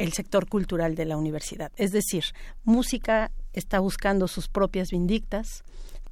el 0.00 0.12
sector 0.12 0.48
cultural 0.48 0.94
de 0.94 1.04
la 1.04 1.16
universidad. 1.16 1.70
Es 1.76 1.92
decir, 1.92 2.24
música 2.64 3.30
está 3.52 3.80
buscando 3.80 4.28
sus 4.28 4.48
propias 4.48 4.88
vindictas, 4.90 5.62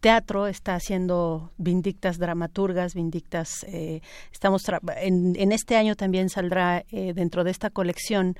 teatro 0.00 0.46
está 0.46 0.74
haciendo 0.74 1.52
vindictas 1.56 2.18
dramaturgas, 2.18 2.94
vindictas. 2.94 3.64
Eh, 3.64 4.02
estamos 4.30 4.62
en, 5.00 5.34
en, 5.36 5.52
este 5.52 5.76
año 5.76 5.96
también 5.96 6.28
saldrá 6.28 6.84
eh, 6.90 7.14
dentro 7.14 7.44
de 7.44 7.50
esta 7.50 7.70
colección 7.70 8.36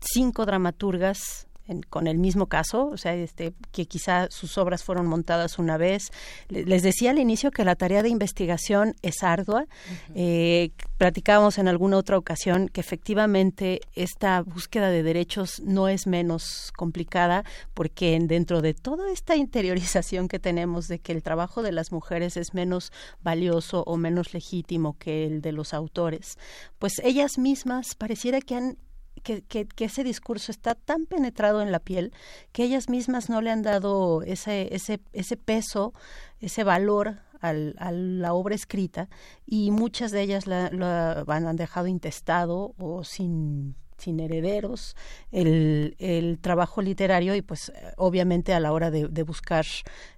cinco 0.00 0.44
dramaturgas 0.44 1.46
con 1.88 2.06
el 2.06 2.18
mismo 2.18 2.46
caso, 2.46 2.86
o 2.86 2.96
sea, 2.96 3.14
este, 3.14 3.54
que 3.72 3.86
quizá 3.86 4.28
sus 4.30 4.58
obras 4.58 4.84
fueron 4.84 5.06
montadas 5.06 5.58
una 5.58 5.76
vez. 5.76 6.10
Les 6.48 6.82
decía 6.82 7.10
al 7.10 7.18
inicio 7.18 7.50
que 7.50 7.64
la 7.64 7.76
tarea 7.76 8.02
de 8.02 8.08
investigación 8.08 8.94
es 9.02 9.22
ardua. 9.22 9.66
eh, 10.14 10.70
platicábamos 10.98 11.56
en 11.58 11.66
alguna 11.66 11.96
otra 11.96 12.18
ocasión 12.18 12.68
que 12.68 12.80
efectivamente 12.80 13.80
esta 13.94 14.42
búsqueda 14.42 14.90
de 14.90 15.02
derechos 15.02 15.60
no 15.64 15.88
es 15.88 16.06
menos 16.06 16.72
complicada 16.76 17.44
porque 17.72 18.18
dentro 18.20 18.60
de 18.60 18.74
toda 18.74 19.10
esta 19.10 19.36
interiorización 19.36 20.28
que 20.28 20.38
tenemos 20.38 20.88
de 20.88 20.98
que 20.98 21.12
el 21.12 21.22
trabajo 21.22 21.62
de 21.62 21.72
las 21.72 21.90
mujeres 21.90 22.36
es 22.36 22.52
menos 22.52 22.92
valioso 23.22 23.82
o 23.86 23.96
menos 23.96 24.34
legítimo 24.34 24.96
que 24.98 25.24
el 25.24 25.40
de 25.40 25.52
los 25.52 25.72
autores, 25.72 26.36
pues 26.78 27.00
ellas 27.02 27.38
mismas 27.38 27.94
pareciera 27.94 28.40
que 28.40 28.56
han 28.56 28.76
que, 29.22 29.42
que, 29.42 29.84
ese 29.84 30.04
discurso 30.04 30.52
está 30.52 30.74
tan 30.74 31.06
penetrado 31.06 31.62
en 31.62 31.72
la 31.72 31.80
piel 31.80 32.12
que 32.52 32.64
ellas 32.64 32.88
mismas 32.88 33.28
no 33.28 33.40
le 33.40 33.50
han 33.50 33.62
dado 33.62 34.22
ese, 34.22 34.74
ese, 34.74 35.00
ese 35.12 35.36
peso, 35.36 35.92
ese 36.40 36.64
valor 36.64 37.18
al, 37.40 37.74
a 37.78 37.92
la 37.92 38.32
obra 38.32 38.54
escrita 38.54 39.08
y 39.46 39.70
muchas 39.70 40.10
de 40.10 40.22
ellas 40.22 40.46
la, 40.46 41.24
han 41.26 41.56
dejado 41.56 41.86
intestado 41.86 42.74
o 42.78 43.04
sin 43.04 43.74
sin 43.98 44.18
herederos, 44.18 44.96
el, 45.30 45.94
el, 45.98 46.38
trabajo 46.38 46.80
literario 46.80 47.34
y 47.34 47.42
pues 47.42 47.70
obviamente 47.98 48.54
a 48.54 48.60
la 48.60 48.72
hora 48.72 48.90
de 48.90 49.22
buscar 49.24 49.66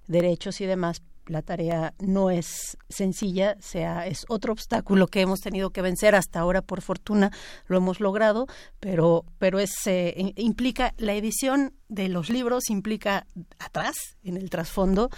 derechos 0.07 0.61
y 0.61 0.65
demás, 0.65 1.01
la 1.27 1.41
tarea 1.41 1.93
no 1.99 2.29
es 2.29 2.77
sencilla, 2.89 3.55
sea 3.59 4.07
es 4.07 4.25
otro 4.27 4.53
obstáculo 4.53 5.07
que 5.07 5.21
hemos 5.21 5.41
tenido 5.41 5.69
que 5.69 5.81
vencer. 5.81 6.15
Hasta 6.15 6.39
ahora 6.39 6.61
por 6.61 6.81
fortuna 6.81 7.31
lo 7.67 7.77
hemos 7.77 7.99
logrado, 7.99 8.47
pero 8.79 9.25
pero 9.39 9.59
es 9.59 9.71
eh, 9.85 10.33
implica 10.35 10.93
la 10.97 11.13
edición 11.13 11.73
de 11.87 12.09
los 12.09 12.29
libros 12.29 12.69
implica 12.69 13.25
atrás 13.59 13.95
en 14.23 14.37
el 14.37 14.49
trasfondo 14.49 15.09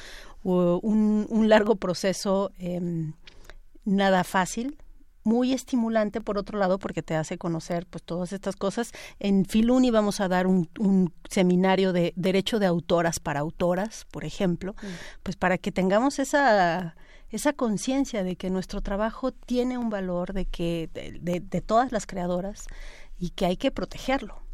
un, 0.44 1.26
un 1.30 1.50
largo 1.50 1.76
proceso 1.76 2.52
eh, 2.60 2.80
nada 3.84 4.24
fácil 4.24 4.78
muy 5.26 5.52
estimulante 5.52 6.22
por 6.22 6.38
otro 6.38 6.58
lado 6.58 6.80
porque 6.80 7.02
te 7.02 7.16
hace 7.16 7.38
conocer 7.38 7.86
pues 7.88 8.04
todas 8.04 8.32
estas 8.32 8.56
cosas. 8.56 8.94
En 9.20 9.44
Filuni 9.46 9.92
vamos 9.92 10.22
a 10.22 10.30
dar 10.30 10.48
un, 10.48 10.70
un 10.80 11.12
seminario 11.30 11.92
de 11.92 12.14
derecho 12.16 12.60
de 12.60 12.68
autoras 12.68 13.20
para 13.20 13.42
autoras, 13.42 14.06
por 14.12 14.24
ejemplo, 14.24 14.76
pues 15.24 15.36
para 15.36 15.58
que 15.58 15.72
tengamos 15.72 16.20
esa 16.20 16.96
esa 17.32 17.54
conciencia 17.54 18.24
de 18.24 18.38
que 18.38 18.50
nuestro 18.50 18.82
trabajo 18.82 19.32
tiene 19.32 19.78
un 19.78 19.90
valor, 19.90 20.32
de 20.32 20.46
que 20.46 20.90
de, 20.94 21.42
de 21.42 21.62
todas 21.62 21.92
las 21.92 22.06
creadoras 22.06 22.68
y 23.18 23.32
que 23.32 23.48
hay 23.48 23.58
que 23.58 23.72
protegerlo 23.72 24.45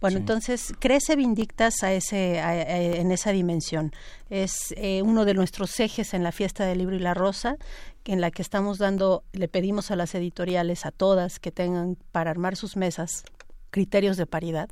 bueno, 0.00 0.18
entonces 0.18 0.72
crece 0.78 1.16
Vindictas 1.16 1.82
a 1.82 1.92
ese, 1.92 2.38
en 2.38 3.10
esa 3.12 3.32
dimensión. 3.32 3.92
Es 4.30 4.74
eh, 4.76 5.02
uno 5.02 5.24
de 5.24 5.34
nuestros 5.34 5.78
ejes 5.80 6.14
en 6.14 6.22
la 6.22 6.32
fiesta 6.32 6.64
del 6.64 6.78
libro 6.78 6.96
y 6.96 7.00
la 7.00 7.14
rosa, 7.14 7.56
en 8.04 8.20
la 8.20 8.30
que 8.30 8.42
estamos 8.42 8.78
dando, 8.78 9.24
le 9.32 9.48
pedimos 9.48 9.90
a 9.90 9.96
las 9.96 10.14
editoriales, 10.14 10.86
a 10.86 10.90
todas, 10.90 11.38
que 11.38 11.50
tengan 11.50 11.96
para 12.12 12.30
armar 12.30 12.56
sus 12.56 12.76
mesas 12.76 13.24
criterios 13.70 14.16
de 14.16 14.26
paridad. 14.26 14.70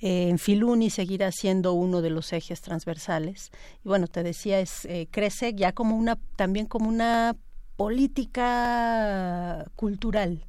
Eh, 0.00 0.28
en 0.28 0.38
Filuni 0.38 0.90
seguirá 0.90 1.30
siendo 1.32 1.72
uno 1.72 2.02
de 2.02 2.10
los 2.10 2.32
ejes 2.32 2.60
transversales. 2.60 3.50
Y 3.84 3.88
bueno, 3.88 4.06
te 4.06 4.22
decía, 4.22 4.60
es, 4.60 4.84
eh, 4.84 5.08
crece 5.10 5.54
ya 5.54 5.72
como 5.72 5.96
una, 5.96 6.18
también 6.36 6.66
como 6.66 6.88
una 6.88 7.36
política 7.76 9.64
cultural. 9.76 10.44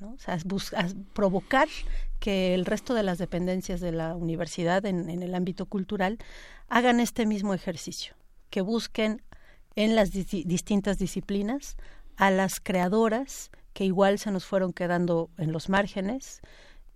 ¿No? 0.00 0.12
O 0.12 0.18
sea, 0.18 0.38
provocar 1.12 1.68
que 2.20 2.54
el 2.54 2.64
resto 2.64 2.94
de 2.94 3.02
las 3.02 3.18
dependencias 3.18 3.80
de 3.80 3.92
la 3.92 4.14
universidad 4.14 4.84
en, 4.86 5.08
el 5.08 5.34
ámbito 5.34 5.66
cultural 5.66 6.18
hagan 6.68 7.00
este 7.00 7.26
mismo 7.26 7.54
ejercicio, 7.54 8.14
que 8.50 8.60
busquen 8.60 9.22
en 9.76 9.94
las 9.94 10.10
distintas 10.12 10.98
disciplinas 10.98 11.76
a 12.16 12.30
las 12.30 12.60
creadoras 12.60 13.50
que 13.72 13.84
igual 13.84 14.18
se 14.18 14.32
nos 14.32 14.44
fueron 14.44 14.72
quedando 14.72 15.30
en 15.38 15.52
los 15.52 15.68
márgenes 15.68 16.40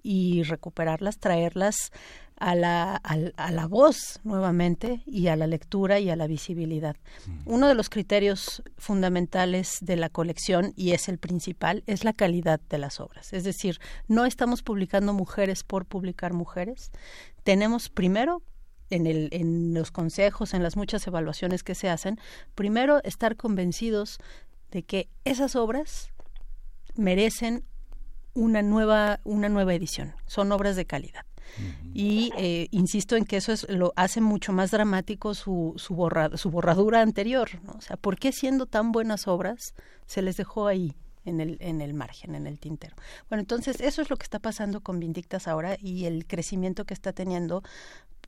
y 0.03 0.43
recuperarlas, 0.43 1.19
traerlas 1.19 1.93
a 2.43 2.57
la, 2.57 2.97
a, 2.97 3.53
la 3.53 3.67
voz 3.69 4.19
nuevamente 4.25 5.01
y 5.07 5.29
a 5.29 5.37
la 5.37 5.47
lectura 5.47 6.01
y 6.01 6.11
a 6.11 6.17
la 6.17 6.27
visibilidad. 6.27 6.97
Uno 7.45 7.69
de 7.69 7.77
los 7.77 7.89
criterios 7.89 8.65
fundamentales 8.79 9.79
de 9.81 9.95
la 9.95 10.09
colección, 10.09 10.73
y 10.75 10.91
es 10.91 11.09
el 11.09 11.19
principal, 11.19 11.85
es 11.87 12.03
la 12.03 12.13
calidad 12.13 12.59
de 12.69 12.79
las 12.79 12.99
obras. 12.99 13.33
Es 13.33 13.45
decir, 13.45 13.79
no 14.09 14.25
estamos 14.25 14.65
publicando 14.65 15.13
mujeres 15.13 15.63
por 15.63 15.87
publicar 15.87 16.33
mujeres. 16.33 16.91
Tenemos 17.45 17.89
primero 17.89 18.43
en, 18.91 19.07
el, 19.07 19.29
en 19.31 19.73
los 19.73 19.93
consejos, 19.93 20.53
en 20.53 20.65
las 20.65 20.77
muchas 20.77 21.07
evaluaciones 21.07 21.63
que 21.63 21.77
se 21.77 21.89
hacen, 21.89 22.19
primero 22.57 23.01
estar 23.05 23.37
convencidos 23.37 24.19
de 24.73 24.83
que 24.83 25.09
esas 25.25 25.55
obras 25.55 26.13
merecen 26.97 27.63
una 28.35 28.63
nueva, 28.63 29.21
una 29.23 29.49
nueva 29.49 29.75
edición, 29.75 30.17
son 30.27 30.51
obras 30.51 30.75
de 30.75 30.87
calidad. 30.87 31.25
Y 31.95 32.31
eh, 32.37 32.69
insisto 32.71 33.17
en 33.17 33.25
que 33.25 33.37
eso 33.37 33.53
es, 33.53 33.69
lo 33.69 33.93
hace 33.97 34.21
mucho 34.21 34.53
más 34.53 34.71
dramático 34.71 35.35
su, 35.35 35.75
su, 35.77 35.95
su 36.37 36.51
borradura 36.51 37.01
anterior. 37.01 37.51
¿no? 37.65 37.73
O 37.73 37.81
sea, 37.81 37.97
¿por 37.97 38.19
qué 38.19 38.33
siendo 38.33 38.67
tan 38.67 38.93
buenas 38.93 39.29
obras 39.29 39.75
se 40.07 40.23
les 40.23 40.37
dejó 40.37 40.67
ahí? 40.67 40.95
en 41.25 41.41
el, 41.41 41.57
en 41.61 41.81
el 41.81 41.95
margen, 41.95 42.35
en 42.35 42.47
el 42.47 42.59
tintero. 42.59 42.97
Bueno, 43.29 43.43
entonces 43.43 43.81
eso 43.81 44.03
es 44.03 44.11
lo 44.11 44.17
que 44.17 44.25
está 44.25 44.39
pasando 44.39 44.81
con 44.81 44.99
Vindictas 44.99 45.49
ahora 45.49 45.77
y 45.81 46.07
el 46.07 46.27
crecimiento 46.27 46.85
que 46.85 46.95
está 46.95 47.13
teniendo 47.13 47.63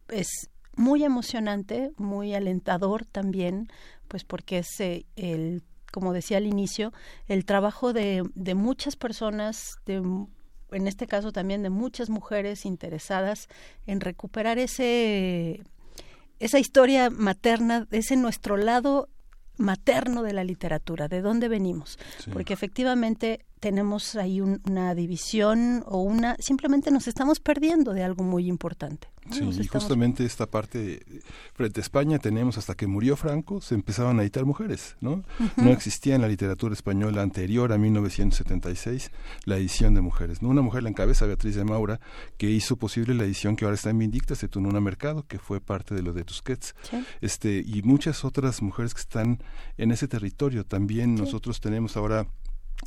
es 0.08 0.48
muy 0.76 1.04
emocionante, 1.04 1.92
muy 1.96 2.34
alentador 2.34 3.04
también, 3.04 3.68
pues 4.08 4.24
porque 4.24 4.58
es 4.58 4.80
eh, 4.80 5.06
el, 5.16 5.62
como 5.92 6.12
decía 6.12 6.38
al 6.38 6.46
inicio, 6.46 6.92
el 7.28 7.44
trabajo 7.44 7.92
de, 7.92 8.22
de 8.34 8.54
muchas 8.54 8.96
personas, 8.96 9.76
de 9.86 10.00
en 10.74 10.86
este 10.86 11.06
caso 11.06 11.32
también 11.32 11.62
de 11.62 11.70
muchas 11.70 12.10
mujeres 12.10 12.66
interesadas 12.66 13.48
en 13.86 14.00
recuperar 14.00 14.58
ese 14.58 15.62
esa 16.40 16.58
historia 16.58 17.10
materna, 17.10 17.86
ese 17.90 18.16
nuestro 18.16 18.56
lado 18.56 19.08
materno 19.56 20.22
de 20.22 20.32
la 20.32 20.44
literatura, 20.44 21.08
de 21.08 21.20
dónde 21.20 21.48
venimos, 21.48 21.98
porque 22.32 22.52
efectivamente 22.52 23.44
tenemos 23.64 24.14
ahí 24.16 24.42
una 24.42 24.94
división 24.94 25.84
o 25.86 26.02
una 26.02 26.36
simplemente 26.38 26.90
nos 26.90 27.08
estamos 27.08 27.40
perdiendo 27.40 27.94
de 27.94 28.04
algo 28.04 28.22
muy 28.22 28.46
importante. 28.46 29.08
Sí, 29.30 29.42
y 29.58 29.66
justamente 29.66 30.26
esta 30.26 30.44
parte, 30.46 31.02
frente 31.54 31.80
a 31.80 31.82
España 31.82 32.18
tenemos 32.18 32.58
hasta 32.58 32.74
que 32.74 32.86
murió 32.86 33.16
Franco, 33.16 33.62
se 33.62 33.74
empezaban 33.74 34.18
a 34.18 34.22
editar 34.22 34.44
mujeres, 34.44 34.96
¿no? 35.00 35.24
No 35.56 35.70
existía 35.70 36.14
en 36.14 36.20
la 36.20 36.28
literatura 36.28 36.74
española 36.74 37.22
anterior 37.22 37.72
a 37.72 37.78
1976 37.78 39.10
la 39.46 39.56
edición 39.56 39.94
de 39.94 40.02
mujeres, 40.02 40.42
¿no? 40.42 40.50
Una 40.50 40.60
mujer 40.60 40.82
la 40.82 40.90
encabeza 40.90 41.24
Beatriz 41.24 41.54
de 41.54 41.64
Maura, 41.64 42.00
que 42.36 42.50
hizo 42.50 42.76
posible 42.76 43.14
la 43.14 43.24
edición 43.24 43.56
que 43.56 43.64
ahora 43.64 43.76
está 43.76 43.88
en 43.88 43.98
Vindicta, 43.98 44.34
se 44.34 44.46
Tununa 44.46 44.82
Mercado, 44.82 45.26
que 45.26 45.38
fue 45.38 45.62
parte 45.62 45.94
de 45.94 46.02
lo 46.02 46.12
de 46.12 46.24
Tusquets, 46.24 46.74
este, 47.22 47.64
y 47.66 47.80
muchas 47.82 48.26
otras 48.26 48.60
mujeres 48.60 48.92
que 48.92 49.00
están 49.00 49.42
en 49.78 49.90
ese 49.90 50.06
territorio. 50.06 50.66
También 50.66 51.14
nosotros 51.14 51.62
tenemos 51.62 51.96
ahora 51.96 52.26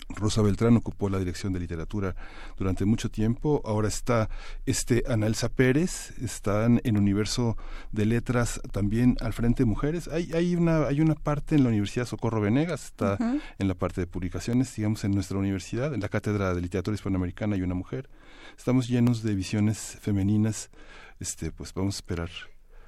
Rosa 0.09 0.41
Beltrán 0.41 0.75
ocupó 0.77 1.09
la 1.09 1.19
dirección 1.19 1.53
de 1.53 1.59
literatura 1.59 2.15
durante 2.57 2.85
mucho 2.85 3.09
tiempo. 3.09 3.61
Ahora 3.65 3.87
está 3.87 4.29
este 4.65 5.03
Analsa 5.07 5.49
Pérez, 5.49 6.11
están 6.21 6.81
en 6.83 6.97
Universo 6.97 7.57
de 7.91 8.05
Letras 8.05 8.61
también 8.71 9.17
al 9.21 9.33
frente 9.33 9.63
de 9.63 9.65
mujeres. 9.65 10.07
Hay, 10.07 10.31
hay 10.33 10.55
una 10.55 10.87
hay 10.87 11.01
una 11.01 11.15
parte 11.15 11.55
en 11.55 11.63
la 11.63 11.69
Universidad 11.69 12.05
Socorro 12.05 12.41
Venegas, 12.41 12.85
está 12.85 13.17
en 13.19 13.67
la 13.67 13.75
parte 13.75 14.01
de 14.01 14.07
publicaciones, 14.07 14.75
digamos 14.75 15.03
en 15.03 15.11
nuestra 15.11 15.37
universidad, 15.37 15.93
en 15.93 16.01
la 16.01 16.09
cátedra 16.09 16.53
de 16.53 16.61
literatura 16.61 16.95
hispanoamericana 16.95 17.55
hay 17.55 17.61
una 17.61 17.75
mujer. 17.75 18.09
Estamos 18.57 18.87
llenos 18.87 19.23
de 19.23 19.35
visiones 19.35 19.97
femeninas. 20.01 20.69
Este, 21.19 21.51
pues 21.51 21.73
vamos 21.73 21.95
a 21.95 21.97
esperar 21.97 22.29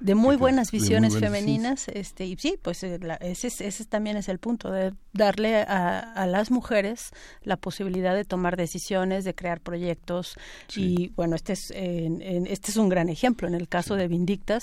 de 0.00 0.14
muy 0.14 0.36
buenas 0.36 0.70
visiones 0.70 1.18
femeninas 1.18 1.88
este 1.88 2.24
y 2.24 2.36
sí 2.36 2.58
pues 2.60 2.82
eh, 2.82 2.98
ese, 3.20 3.48
ese 3.48 3.84
también 3.84 4.16
es 4.16 4.28
el 4.28 4.38
punto 4.38 4.70
de 4.70 4.94
darle 5.12 5.56
a, 5.56 5.98
a, 5.98 6.26
las 6.26 6.50
mujeres 6.50 7.10
la 7.42 7.56
posibilidad 7.56 8.14
de 8.14 8.24
tomar 8.24 8.56
decisiones 8.56 9.24
de 9.24 9.34
crear 9.34 9.60
proyectos 9.60 10.36
y 10.74 11.10
bueno 11.10 11.36
este 11.36 11.52
es 11.52 11.70
este 11.70 12.70
es 12.70 12.76
un 12.76 12.88
gran 12.88 13.08
ejemplo. 13.08 13.46
En 13.46 13.54
el 13.54 13.68
caso 13.68 13.96
de 13.96 14.08
Vindictas 14.08 14.62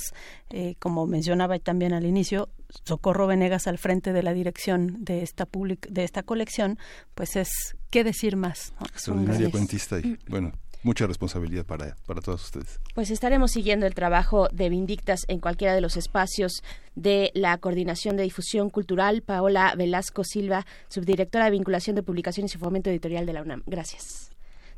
eh, 0.50 0.76
como 0.80 1.06
mencionaba 1.06 1.58
también 1.60 1.94
al 1.94 2.06
inicio 2.06 2.50
Socorro 2.84 3.28
Venegas 3.28 3.68
al 3.68 3.78
frente 3.78 4.14
de 4.14 4.24
la 4.24 4.34
dirección 4.34 5.04
de 5.06 5.22
esta 5.22 5.46
public, 5.46 5.88
de 5.88 6.04
esta 6.04 6.24
colección 6.24 6.78
pues 7.14 7.36
es 7.36 7.50
qué 7.92 8.04
decir 8.04 8.36
más 8.36 8.74
extraordinaria 8.82 9.52
cuentista 9.52 10.00
y 10.00 10.18
bueno 10.28 10.52
mucha 10.88 11.06
responsabilidad 11.06 11.66
para, 11.66 11.96
para 12.08 12.22
todos 12.22 12.46
ustedes. 12.46 12.80
Pues 12.96 13.12
estaremos 13.12 13.52
siguiendo 13.52 13.86
el 13.86 13.94
trabajo 13.94 14.48
de 14.52 14.70
Vindictas 14.70 15.26
en 15.28 15.40
cualquiera 15.40 15.76
de 15.76 15.82
los 15.82 15.98
espacios 15.98 16.64
de 16.96 17.30
la 17.36 17.58
Coordinación 17.58 18.16
de 18.16 18.24
Difusión 18.24 18.70
Cultural, 18.70 19.22
Paola 19.22 19.74
Velasco 19.78 20.24
Silva, 20.24 20.66
subdirectora 20.88 21.46
de 21.46 21.52
Vinculación 21.52 21.96
de 21.96 22.04
Publicaciones 22.04 22.56
y 22.56 22.58
Fomento 22.58 22.90
Editorial 22.90 23.26
de 23.26 23.34
la 23.34 23.42
UNAM. 23.42 23.64
Gracias. 23.68 24.32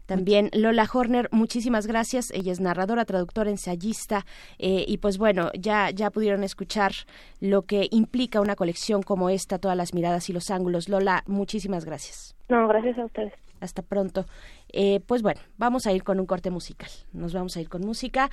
También 0.07 0.49
Lola 0.53 0.89
Horner, 0.91 1.30
muchísimas 1.32 1.86
gracias. 1.86 2.32
Ella 2.32 2.51
es 2.51 2.60
narradora, 2.60 3.05
traductora, 3.05 3.51
ensayista 3.51 4.26
eh, 4.57 4.84
y 4.88 4.97
pues 4.97 5.20
bueno, 5.20 5.51
ya, 5.53 5.91
ya 5.91 6.10
pudieron 6.10 6.43
escuchar 6.43 6.93
lo 7.39 7.62
que 7.62 7.88
implica 7.91 8.41
una 8.41 8.55
colección 8.55 9.03
como 9.03 9.30
esta, 9.30 9.60
todas 9.60 9.78
las 9.78 9.93
miradas 9.93 10.28
y 10.28 10.34
los 10.34 10.49
ángulos. 10.49 10.89
Lola, 10.89 11.24
muchísimas 11.28 11.86
gracias. 11.86 12.36
No, 12.49 12.68
gracias 12.68 12.97
a 12.97 13.05
ustedes. 13.05 13.34
Hasta 13.60 13.82
pronto. 13.82 14.26
Eh, 14.72 15.01
pues 15.05 15.22
bueno, 15.22 15.41
vamos 15.57 15.88
a 15.88 15.93
ir 15.93 16.03
con 16.03 16.20
un 16.20 16.26
corte 16.26 16.49
musical. 16.49 16.89
Nos 17.14 17.34
vamos 17.34 17.57
a 17.57 17.62
ir 17.62 17.70
con 17.70 17.82
música 17.82 18.30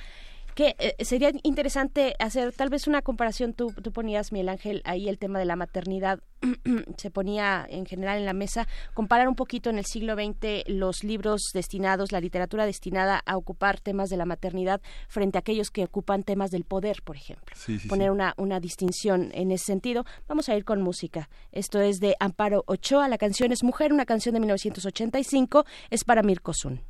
que 0.57 0.75
eh, 0.79 1.05
sería 1.05 1.31
interesante 1.43 2.15
hacer 2.17 2.51
tal 2.51 2.69
vez 2.69 2.87
una 2.87 3.03
comparación. 3.03 3.53
Tú, 3.53 3.71
tú 3.83 3.91
ponías, 3.91 4.31
Miguel 4.31 4.49
Ángel, 4.49 4.81
ahí 4.85 5.07
el 5.07 5.19
tema 5.19 5.37
de 5.37 5.45
la 5.45 5.55
maternidad 5.55 6.19
se 6.97 7.11
ponía 7.11 7.63
en 7.69 7.85
general 7.85 8.17
en 8.17 8.25
la 8.25 8.33
mesa. 8.33 8.67
Comparar 8.95 9.27
un 9.27 9.35
poquito 9.35 9.69
en 9.69 9.77
el 9.77 9.85
siglo 9.85 10.15
XX 10.15 10.67
los 10.67 11.03
libros 11.03 11.51
destinados, 11.53 12.11
la 12.11 12.19
literatura 12.19 12.65
destinada 12.65 13.21
a 13.23 13.37
ocupar 13.37 13.79
temas 13.79 14.09
de 14.09 14.17
la 14.17 14.25
maternidad 14.25 14.81
frente 15.07 15.37
a 15.37 15.41
aquellos 15.41 15.69
que 15.69 15.83
ocupan 15.83 16.23
temas 16.23 16.49
del 16.49 16.63
poder, 16.63 17.03
por 17.03 17.17
ejemplo. 17.17 17.55
Poner 17.87 18.09
Una, 18.09 18.33
una 18.37 18.59
distinción 18.59 19.29
en 19.35 19.51
ese 19.51 19.65
sentido. 19.65 20.05
Vamos 20.27 20.49
a 20.49 20.55
ir 20.55 20.65
con 20.65 20.81
música. 20.81 21.29
Esto 21.51 21.81
es 21.81 21.99
de 21.99 22.15
Amparo 22.19 22.63
Ochoa. 22.65 23.07
La 23.09 23.19
canción 23.19 23.51
es 23.51 23.61
Mujer, 23.61 23.93
una 23.93 24.07
canción 24.07 24.33
de 24.33 24.39
1985. 24.39 25.65
Es 25.91 26.03
para 26.03 26.23
Mirko 26.23 26.51
Sun. 26.55 26.81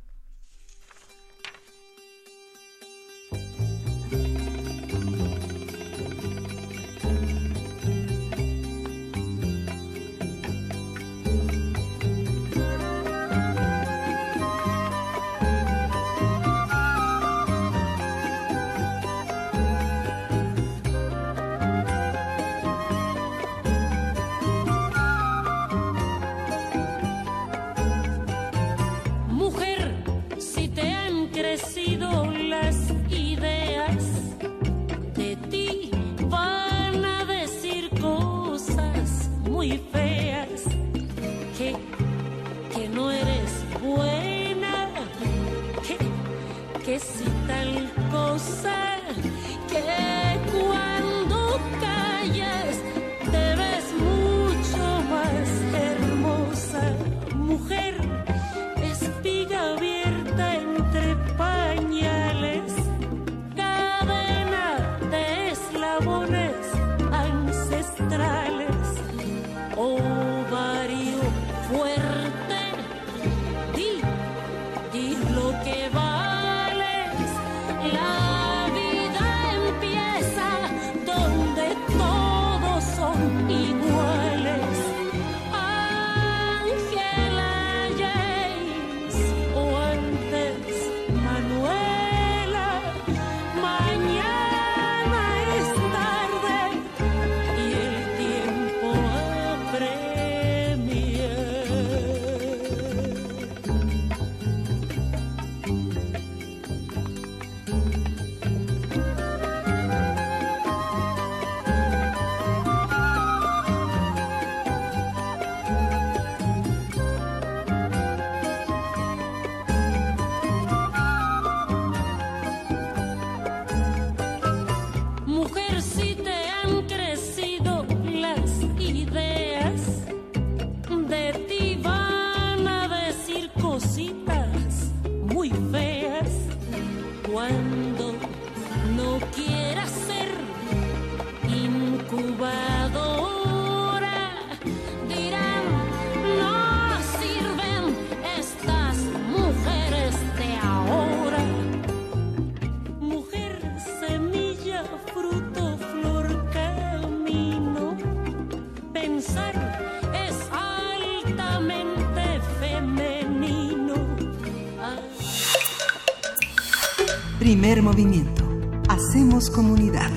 Comunidad. 169.46 170.10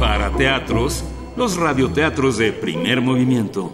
Para 0.00 0.30
teatros, 0.36 1.04
los 1.36 1.56
radioteatros 1.56 2.38
de 2.38 2.52
primer 2.52 3.00
movimiento. 3.00 3.72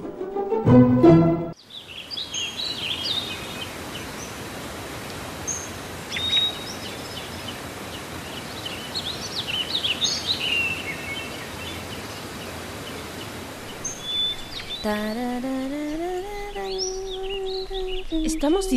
¿Estamos 18.10 18.68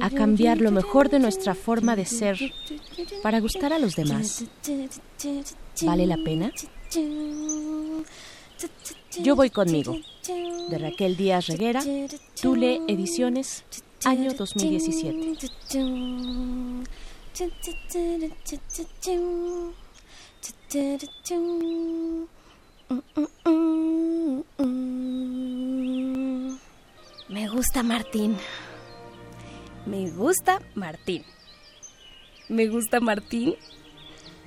a 0.00 0.10
cambiar 0.10 0.60
lo 0.60 0.70
mejor 0.70 1.08
de 1.08 1.18
nuestra 1.18 1.54
forma 1.54 1.96
de 1.96 2.04
ser 2.04 2.38
para 3.22 3.40
gustar 3.40 3.72
a 3.72 3.78
los 3.78 3.96
demás? 3.96 4.44
¿Vale 5.82 6.06
la 6.06 6.16
pena? 6.16 6.52
Yo 9.22 9.36
voy 9.36 9.50
conmigo. 9.50 9.96
De 10.68 10.78
Raquel 10.78 11.16
Díaz 11.16 11.48
Reguera, 11.48 11.82
Tule 12.40 12.80
Ediciones, 12.86 13.64
año 14.04 14.32
2017. 14.34 15.36
Me 27.28 27.48
gusta 27.48 27.82
Martín. 27.82 28.36
Me 29.90 30.08
gusta 30.08 30.62
Martín. 30.76 31.24
Me 32.48 32.68
gusta 32.68 33.00
Martín. 33.00 33.56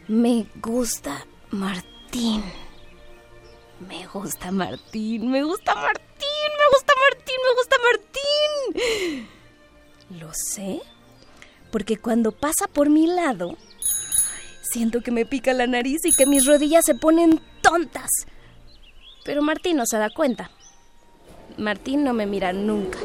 Me 0.08 0.48
gusta 0.56 1.26
Martín. 1.52 2.42
Me 3.90 4.08
gusta 4.08 4.52
Martín. 4.54 5.30
Me 5.30 5.44
gusta 5.44 5.76
Martín. 5.76 6.50
Me 6.58 6.66
gusta 6.72 6.94
Martín. 7.04 7.36
Me 7.44 7.54
gusta 7.58 7.76
Martín. 7.92 9.30
Lo 10.22 10.34
sé. 10.34 10.82
Porque 11.74 11.98
cuando 11.98 12.32
pasa 12.32 12.70
por 12.72 12.90
mi 12.90 13.08
lado, 13.08 13.58
siento 14.62 15.02
que 15.02 15.12
me 15.12 15.26
pica 15.26 15.52
la 15.52 15.68
nariz 15.68 16.06
y 16.06 16.16
que 16.16 16.26
mis 16.26 16.46
rodillas 16.46 16.86
se 16.86 16.96
ponen 16.96 17.42
tontas. 17.62 18.10
Pero 19.26 19.42
Martín 19.42 19.76
no 19.76 19.86
se 19.86 19.98
da 19.98 20.10
cuenta. 20.10 20.52
Martín 21.58 22.06
no 22.06 22.14
me 22.14 22.28
mira 22.28 22.54
nunca. 22.54 23.00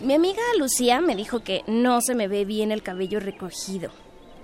Mi 0.00 0.12
amiga 0.12 0.42
Lucía 0.58 1.00
me 1.00 1.16
dijo 1.16 1.40
que 1.40 1.62
no 1.66 2.00
se 2.02 2.14
me 2.14 2.28
ve 2.28 2.44
bien 2.44 2.70
el 2.70 2.82
cabello 2.82 3.18
recogido. 3.18 3.90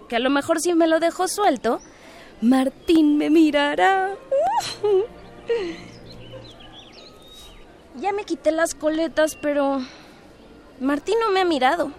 Que 0.08 0.16
a 0.16 0.18
lo 0.18 0.30
mejor 0.30 0.60
si 0.60 0.72
me 0.74 0.86
lo 0.86 0.98
dejo 0.98 1.28
suelto, 1.28 1.80
Martín 2.40 3.18
me 3.18 3.30
mirará. 3.30 4.14
Ya 7.96 8.10
me 8.12 8.24
quité 8.24 8.52
las 8.52 8.74
coletas, 8.74 9.36
pero 9.36 9.82
Martín 10.80 11.16
no 11.20 11.30
me 11.30 11.40
ha 11.40 11.44
mirado. 11.44 11.92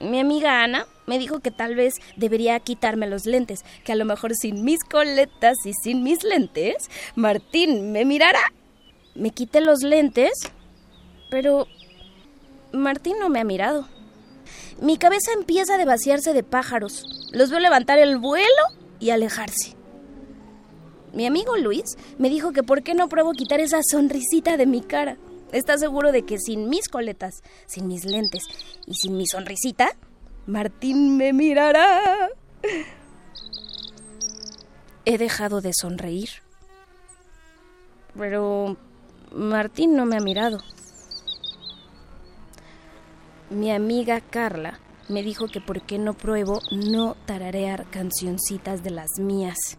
Mi 0.00 0.20
amiga 0.20 0.62
Ana 0.62 0.86
me 1.06 1.18
dijo 1.18 1.40
que 1.40 1.50
tal 1.50 1.74
vez 1.74 1.94
debería 2.16 2.60
quitarme 2.60 3.06
los 3.06 3.24
lentes, 3.24 3.64
que 3.84 3.92
a 3.92 3.96
lo 3.96 4.04
mejor 4.04 4.34
sin 4.34 4.64
mis 4.64 4.84
coletas 4.84 5.56
y 5.64 5.72
sin 5.72 6.02
mis 6.02 6.22
lentes, 6.24 6.90
Martín 7.14 7.92
me 7.92 8.04
mirará. 8.04 8.52
Me 9.14 9.30
quité 9.30 9.62
los 9.62 9.82
lentes, 9.82 10.52
pero 11.30 11.66
Martín 12.76 13.16
no 13.18 13.28
me 13.28 13.40
ha 13.40 13.44
mirado. 13.44 13.88
Mi 14.80 14.98
cabeza 14.98 15.32
empieza 15.32 15.74
a 15.74 15.84
vaciarse 15.84 16.34
de 16.34 16.42
pájaros. 16.42 17.28
Los 17.32 17.50
veo 17.50 17.58
levantar 17.58 17.98
el 17.98 18.18
vuelo 18.18 18.46
y 19.00 19.10
alejarse. 19.10 19.74
Mi 21.12 21.26
amigo 21.26 21.56
Luis 21.56 21.96
me 22.18 22.28
dijo 22.28 22.52
que 22.52 22.62
por 22.62 22.82
qué 22.82 22.94
no 22.94 23.08
pruebo 23.08 23.32
quitar 23.32 23.60
esa 23.60 23.80
sonrisita 23.82 24.58
de 24.58 24.66
mi 24.66 24.82
cara. 24.82 25.16
¿Está 25.52 25.78
seguro 25.78 26.12
de 26.12 26.22
que 26.22 26.38
sin 26.38 26.68
mis 26.68 26.88
coletas, 26.88 27.42
sin 27.66 27.88
mis 27.88 28.04
lentes 28.04 28.42
y 28.86 28.94
sin 28.94 29.16
mi 29.16 29.26
sonrisita, 29.26 29.96
Martín 30.46 31.16
me 31.16 31.32
mirará? 31.32 32.28
He 35.06 35.16
dejado 35.16 35.60
de 35.62 35.72
sonreír. 35.72 36.28
Pero 38.18 38.76
Martín 39.32 39.96
no 39.96 40.04
me 40.04 40.16
ha 40.16 40.20
mirado. 40.20 40.58
Mi 43.50 43.70
amiga 43.70 44.20
Carla 44.20 44.80
me 45.08 45.22
dijo 45.22 45.46
que 45.46 45.60
por 45.60 45.82
qué 45.82 45.98
no 45.98 46.14
pruebo 46.14 46.60
no 46.72 47.16
tararear 47.26 47.88
cancioncitas 47.90 48.82
de 48.82 48.90
las 48.90 49.20
mías. 49.20 49.78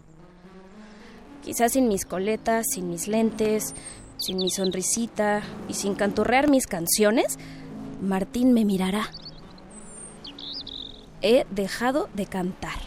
Quizás 1.44 1.74
sin 1.74 1.90
mis 1.90 2.06
coletas, 2.06 2.66
sin 2.74 2.90
mis 2.90 3.10
lentes, 3.10 3.76
sin 4.18 4.38
mi 4.38 4.50
sonrisita 4.50 5.44
y 5.68 5.74
sin 5.74 5.96
canturrear 5.96 6.50
mis 6.50 6.66
canciones, 6.66 7.38
Martín 8.02 8.54
me 8.54 8.64
mirará. 8.64 9.10
He 11.22 11.46
dejado 11.50 12.08
de 12.14 12.26
cantar. 12.26 12.80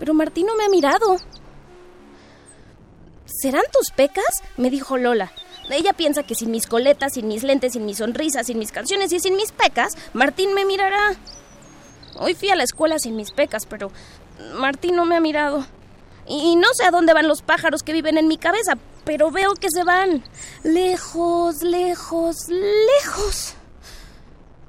Pero 0.00 0.14
Martín 0.14 0.46
no 0.46 0.56
me 0.56 0.64
ha 0.64 0.68
mirado. 0.68 1.16
¿Serán 3.24 3.64
tus 3.72 3.92
pecas? 3.92 4.42
me 4.56 4.68
dijo 4.68 4.96
Lola. 4.96 5.30
Ella 5.70 5.92
piensa 5.92 6.22
que 6.22 6.34
sin 6.34 6.50
mis 6.50 6.66
coletas, 6.66 7.14
sin 7.14 7.28
mis 7.28 7.42
lentes, 7.42 7.74
sin 7.74 7.84
mis 7.84 7.98
sonrisas, 7.98 8.46
sin 8.46 8.58
mis 8.58 8.72
canciones 8.72 9.12
y 9.12 9.20
sin 9.20 9.36
mis 9.36 9.52
pecas, 9.52 9.94
Martín 10.12 10.54
me 10.54 10.64
mirará. 10.64 11.14
Hoy 12.18 12.34
fui 12.34 12.50
a 12.50 12.56
la 12.56 12.64
escuela 12.64 12.98
sin 12.98 13.16
mis 13.16 13.32
pecas, 13.32 13.66
pero 13.66 13.90
Martín 14.54 14.96
no 14.96 15.04
me 15.04 15.16
ha 15.16 15.20
mirado. 15.20 15.66
Y 16.26 16.56
no 16.56 16.68
sé 16.74 16.84
a 16.84 16.90
dónde 16.90 17.14
van 17.14 17.28
los 17.28 17.42
pájaros 17.42 17.82
que 17.82 17.92
viven 17.92 18.18
en 18.18 18.28
mi 18.28 18.36
cabeza, 18.36 18.76
pero 19.04 19.30
veo 19.30 19.54
que 19.54 19.70
se 19.70 19.84
van. 19.84 20.22
Lejos, 20.62 21.62
lejos, 21.62 22.48
lejos. 22.48 23.54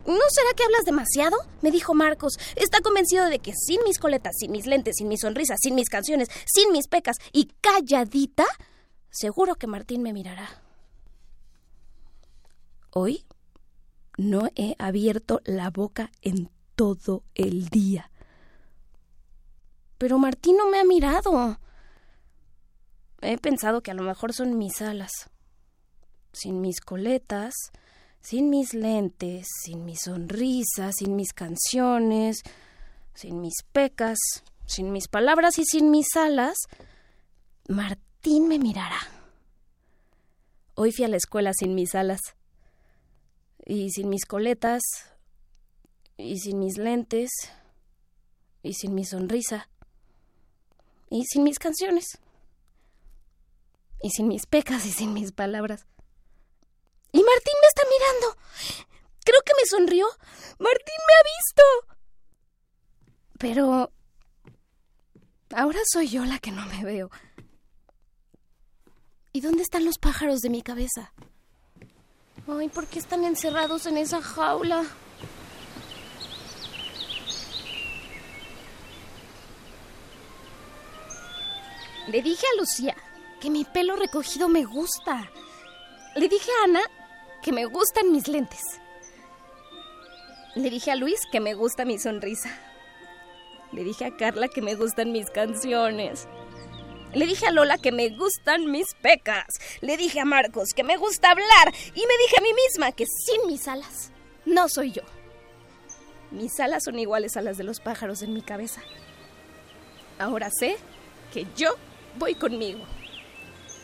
¿No 0.05 0.21
será 0.29 0.49
que 0.55 0.63
hablas 0.63 0.85
demasiado? 0.85 1.37
Me 1.61 1.71
dijo 1.71 1.93
Marcos. 1.93 2.39
Está 2.55 2.79
convencido 2.81 3.25
de 3.25 3.39
que 3.39 3.53
sin 3.53 3.83
mis 3.83 3.99
coletas, 3.99 4.35
sin 4.39 4.51
mis 4.51 4.65
lentes, 4.65 4.95
sin 4.97 5.07
mis 5.07 5.21
sonrisas, 5.21 5.59
sin 5.61 5.75
mis 5.75 5.89
canciones, 5.89 6.29
sin 6.45 6.71
mis 6.71 6.87
pecas 6.87 7.17
y 7.33 7.51
calladita, 7.61 8.45
seguro 9.11 9.55
que 9.55 9.67
Martín 9.67 10.01
me 10.01 10.13
mirará. 10.13 10.49
Hoy 12.91 13.25
no 14.17 14.49
he 14.55 14.75
abierto 14.79 15.41
la 15.45 15.69
boca 15.69 16.11
en 16.21 16.49
todo 16.75 17.23
el 17.35 17.69
día. 17.69 18.11
Pero 19.97 20.17
Martín 20.17 20.57
no 20.57 20.69
me 20.69 20.79
ha 20.79 20.85
mirado. 20.85 21.59
He 23.21 23.37
pensado 23.37 23.81
que 23.81 23.91
a 23.91 23.93
lo 23.93 24.03
mejor 24.03 24.33
son 24.33 24.57
mis 24.57 24.81
alas. 24.81 25.11
Sin 26.31 26.61
mis 26.61 26.79
coletas, 26.79 27.53
sin 28.21 28.49
mis 28.49 28.73
lentes, 28.73 29.47
sin 29.63 29.85
mi 29.85 29.95
sonrisa, 29.95 30.91
sin 30.91 31.15
mis 31.15 31.33
canciones, 31.33 32.43
sin 33.13 33.41
mis 33.41 33.63
pecas, 33.71 34.17
sin 34.65 34.91
mis 34.91 35.07
palabras 35.07 35.57
y 35.57 35.65
sin 35.65 35.91
mis 35.91 36.15
alas, 36.15 36.57
Martín 37.67 38.47
me 38.47 38.59
mirará. 38.59 38.99
Hoy 40.75 40.91
fui 40.91 41.05
a 41.05 41.09
la 41.09 41.17
escuela 41.17 41.51
sin 41.53 41.75
mis 41.75 41.95
alas, 41.95 42.19
y 43.69 43.91
sin 43.91 44.09
mis 44.09 44.25
coletas, 44.25 44.81
y 46.17 46.39
sin 46.39 46.59
mis 46.59 46.77
lentes, 46.77 47.29
y 48.63 48.73
sin 48.73 48.95
mi 48.95 49.05
sonrisa 49.05 49.69
y 51.09 51.25
sin 51.25 51.43
mis 51.43 51.59
canciones. 51.59 52.19
Y 54.01 54.09
sin 54.11 54.27
mis 54.27 54.45
pecas 54.45 54.85
y 54.85 54.91
sin 54.91 55.13
mis 55.13 55.31
palabras. 55.31 55.85
Y 57.11 57.21
Martín 57.23 57.53
me 57.61 57.67
está 57.67 57.83
mirando. 57.89 58.37
Creo 59.25 59.41
que 59.45 59.53
me 59.57 59.65
sonrió. 59.65 60.07
Martín 60.59 60.95
me 61.07 61.13
ha 61.13 61.23
visto. 61.37 61.63
Pero... 63.37 63.91
Ahora 65.51 65.79
soy 65.91 66.07
yo 66.07 66.23
la 66.25 66.39
que 66.39 66.51
no 66.51 66.65
me 66.67 66.83
veo. 66.83 67.09
¿Y 69.33 69.41
dónde 69.41 69.63
están 69.63 69.83
los 69.83 69.97
pájaros 69.97 70.41
de 70.41 70.49
mi 70.49 70.61
cabeza? 70.61 71.13
Ay, 72.51 72.67
¿por 72.69 72.87
qué 72.87 72.99
están 72.99 73.23
encerrados 73.25 73.85
en 73.85 73.97
esa 73.97 74.21
jaula? 74.21 74.83
Le 82.07 82.21
dije 82.23 82.45
a 82.47 82.59
Lucía 82.59 82.95
que 83.39 83.51
mi 83.51 83.65
pelo 83.65 83.95
recogido 83.95 84.47
me 84.47 84.63
gusta. 84.63 85.29
Le 86.15 86.27
dije 86.27 86.49
a 86.59 86.63
Ana 86.63 86.81
que 87.43 87.51
me 87.51 87.65
gustan 87.65 88.11
mis 88.11 88.27
lentes. 88.27 88.63
Le 90.55 90.71
dije 90.71 90.91
a 90.91 90.95
Luis 90.95 91.19
que 91.31 91.39
me 91.39 91.53
gusta 91.53 91.85
mi 91.85 91.99
sonrisa. 91.99 92.49
Le 93.71 93.83
dije 93.83 94.05
a 94.05 94.17
Carla 94.17 94.47
que 94.47 94.61
me 94.63 94.73
gustan 94.73 95.11
mis 95.11 95.29
canciones. 95.29 96.27
Le 97.13 97.25
dije 97.25 97.47
a 97.47 97.51
Lola 97.51 97.77
que 97.77 97.91
me 97.91 98.09
gustan 98.09 98.71
mis 98.71 98.93
pecas. 99.01 99.59
Le 99.81 99.97
dije 99.97 100.19
a 100.19 100.25
Marcos 100.25 100.73
que 100.75 100.83
me 100.83 100.97
gusta 100.97 101.31
hablar. 101.31 101.73
Y 101.95 102.05
me 102.05 102.17
dije 102.17 102.35
a 102.37 102.41
mí 102.41 102.49
misma 102.53 102.91
que 102.91 103.05
sin 103.05 103.47
mis 103.47 103.67
alas 103.67 104.11
no 104.45 104.69
soy 104.69 104.91
yo. 104.91 105.03
Mis 106.31 106.59
alas 106.59 106.83
son 106.83 106.99
iguales 106.99 107.37
a 107.37 107.41
las 107.41 107.57
de 107.57 107.63
los 107.63 107.79
pájaros 107.79 108.21
en 108.21 108.33
mi 108.33 108.41
cabeza. 108.41 108.81
Ahora 110.19 110.49
sé 110.51 110.77
que 111.33 111.47
yo 111.55 111.75
voy 112.17 112.35
conmigo. 112.35 112.81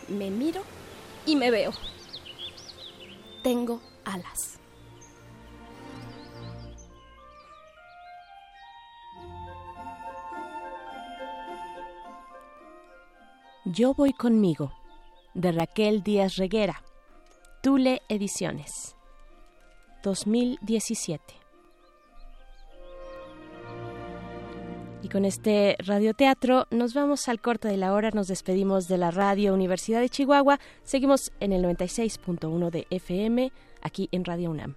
Me 0.08 0.30
miro 0.30 0.64
y 1.26 1.36
me 1.36 1.50
veo. 1.50 1.72
Tengo 3.42 3.82
alas. 4.04 4.55
Yo 13.68 13.96
voy 13.96 14.14
conmigo, 14.14 14.72
de 15.34 15.52
Raquel 15.52 16.04
Díaz 16.04 16.36
Reguera, 16.36 16.84
Tule 17.64 18.04
Ediciones, 18.10 18.96
2017. 20.04 21.20
Y 25.02 25.10
con 25.10 25.26
este 25.26 25.78
radioteatro 25.80 26.68
nos 26.70 26.94
vamos 26.94 27.28
al 27.28 27.42
corte 27.42 27.68
de 27.68 27.78
la 27.78 27.94
hora, 27.94 28.12
nos 28.12 28.28
despedimos 28.28 28.88
de 28.88 29.00
la 29.00 29.10
Radio 29.10 29.56
Universidad 29.56 30.00
de 30.00 30.10
Chihuahua, 30.10 30.60
seguimos 30.84 31.32
en 31.40 31.52
el 31.52 31.64
96.1 31.64 32.70
de 32.70 32.86
FM, 32.92 33.52
aquí 33.82 34.10
en 34.12 34.26
Radio 34.26 34.52
UNAM. 34.52 34.76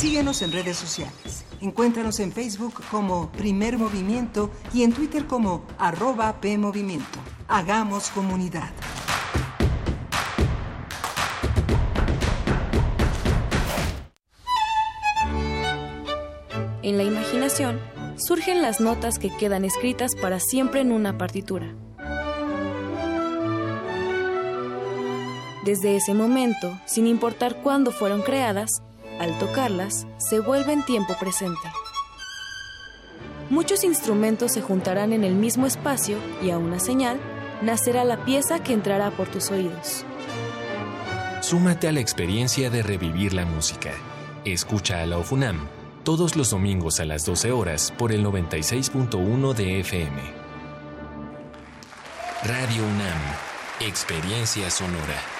Síguenos 0.00 0.40
en 0.40 0.50
redes 0.50 0.78
sociales. 0.78 1.44
Encuéntranos 1.60 2.20
en 2.20 2.32
Facebook 2.32 2.82
como 2.90 3.30
Primer 3.32 3.76
Movimiento 3.76 4.50
y 4.72 4.82
en 4.82 4.94
Twitter 4.94 5.26
como 5.26 5.66
arroba 5.76 6.40
PMovimiento. 6.40 7.18
Hagamos 7.48 8.08
comunidad. 8.08 8.70
En 16.82 16.96
la 16.96 17.02
imaginación 17.02 17.78
surgen 18.16 18.62
las 18.62 18.80
notas 18.80 19.18
que 19.18 19.28
quedan 19.36 19.66
escritas 19.66 20.12
para 20.16 20.40
siempre 20.40 20.80
en 20.80 20.92
una 20.92 21.18
partitura. 21.18 21.74
Desde 25.66 25.96
ese 25.96 26.14
momento, 26.14 26.80
sin 26.86 27.06
importar 27.06 27.56
cuándo 27.56 27.90
fueron 27.90 28.22
creadas, 28.22 28.80
al 29.20 29.38
tocarlas, 29.38 30.06
se 30.18 30.40
vuelve 30.40 30.72
en 30.72 30.84
tiempo 30.84 31.14
presente. 31.20 31.60
Muchos 33.50 33.84
instrumentos 33.84 34.52
se 34.52 34.62
juntarán 34.62 35.12
en 35.12 35.24
el 35.24 35.34
mismo 35.34 35.66
espacio 35.66 36.16
y 36.42 36.50
a 36.50 36.58
una 36.58 36.80
señal 36.80 37.20
nacerá 37.62 38.04
la 38.04 38.24
pieza 38.24 38.62
que 38.62 38.72
entrará 38.72 39.10
por 39.10 39.28
tus 39.28 39.50
oídos. 39.50 40.04
Súmate 41.42 41.86
a 41.86 41.92
la 41.92 42.00
experiencia 42.00 42.70
de 42.70 42.82
revivir 42.82 43.34
la 43.34 43.44
música. 43.44 43.92
Escucha 44.44 45.02
a 45.02 45.06
la 45.06 45.18
OFUNAM 45.18 45.68
todos 46.04 46.34
los 46.34 46.50
domingos 46.50 46.98
a 47.00 47.04
las 47.04 47.26
12 47.26 47.52
horas 47.52 47.92
por 47.98 48.12
el 48.12 48.24
96.1 48.24 49.54
de 49.54 49.80
FM. 49.80 50.20
Radio 52.44 52.82
UNAM, 52.82 53.18
Experiencia 53.80 54.70
Sonora. 54.70 55.39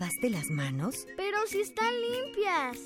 Lavaste 0.00 0.30
las 0.30 0.50
manos? 0.50 1.06
Pero 1.16 1.36
si 1.46 1.60
están 1.60 1.92
limpias. 2.00 2.78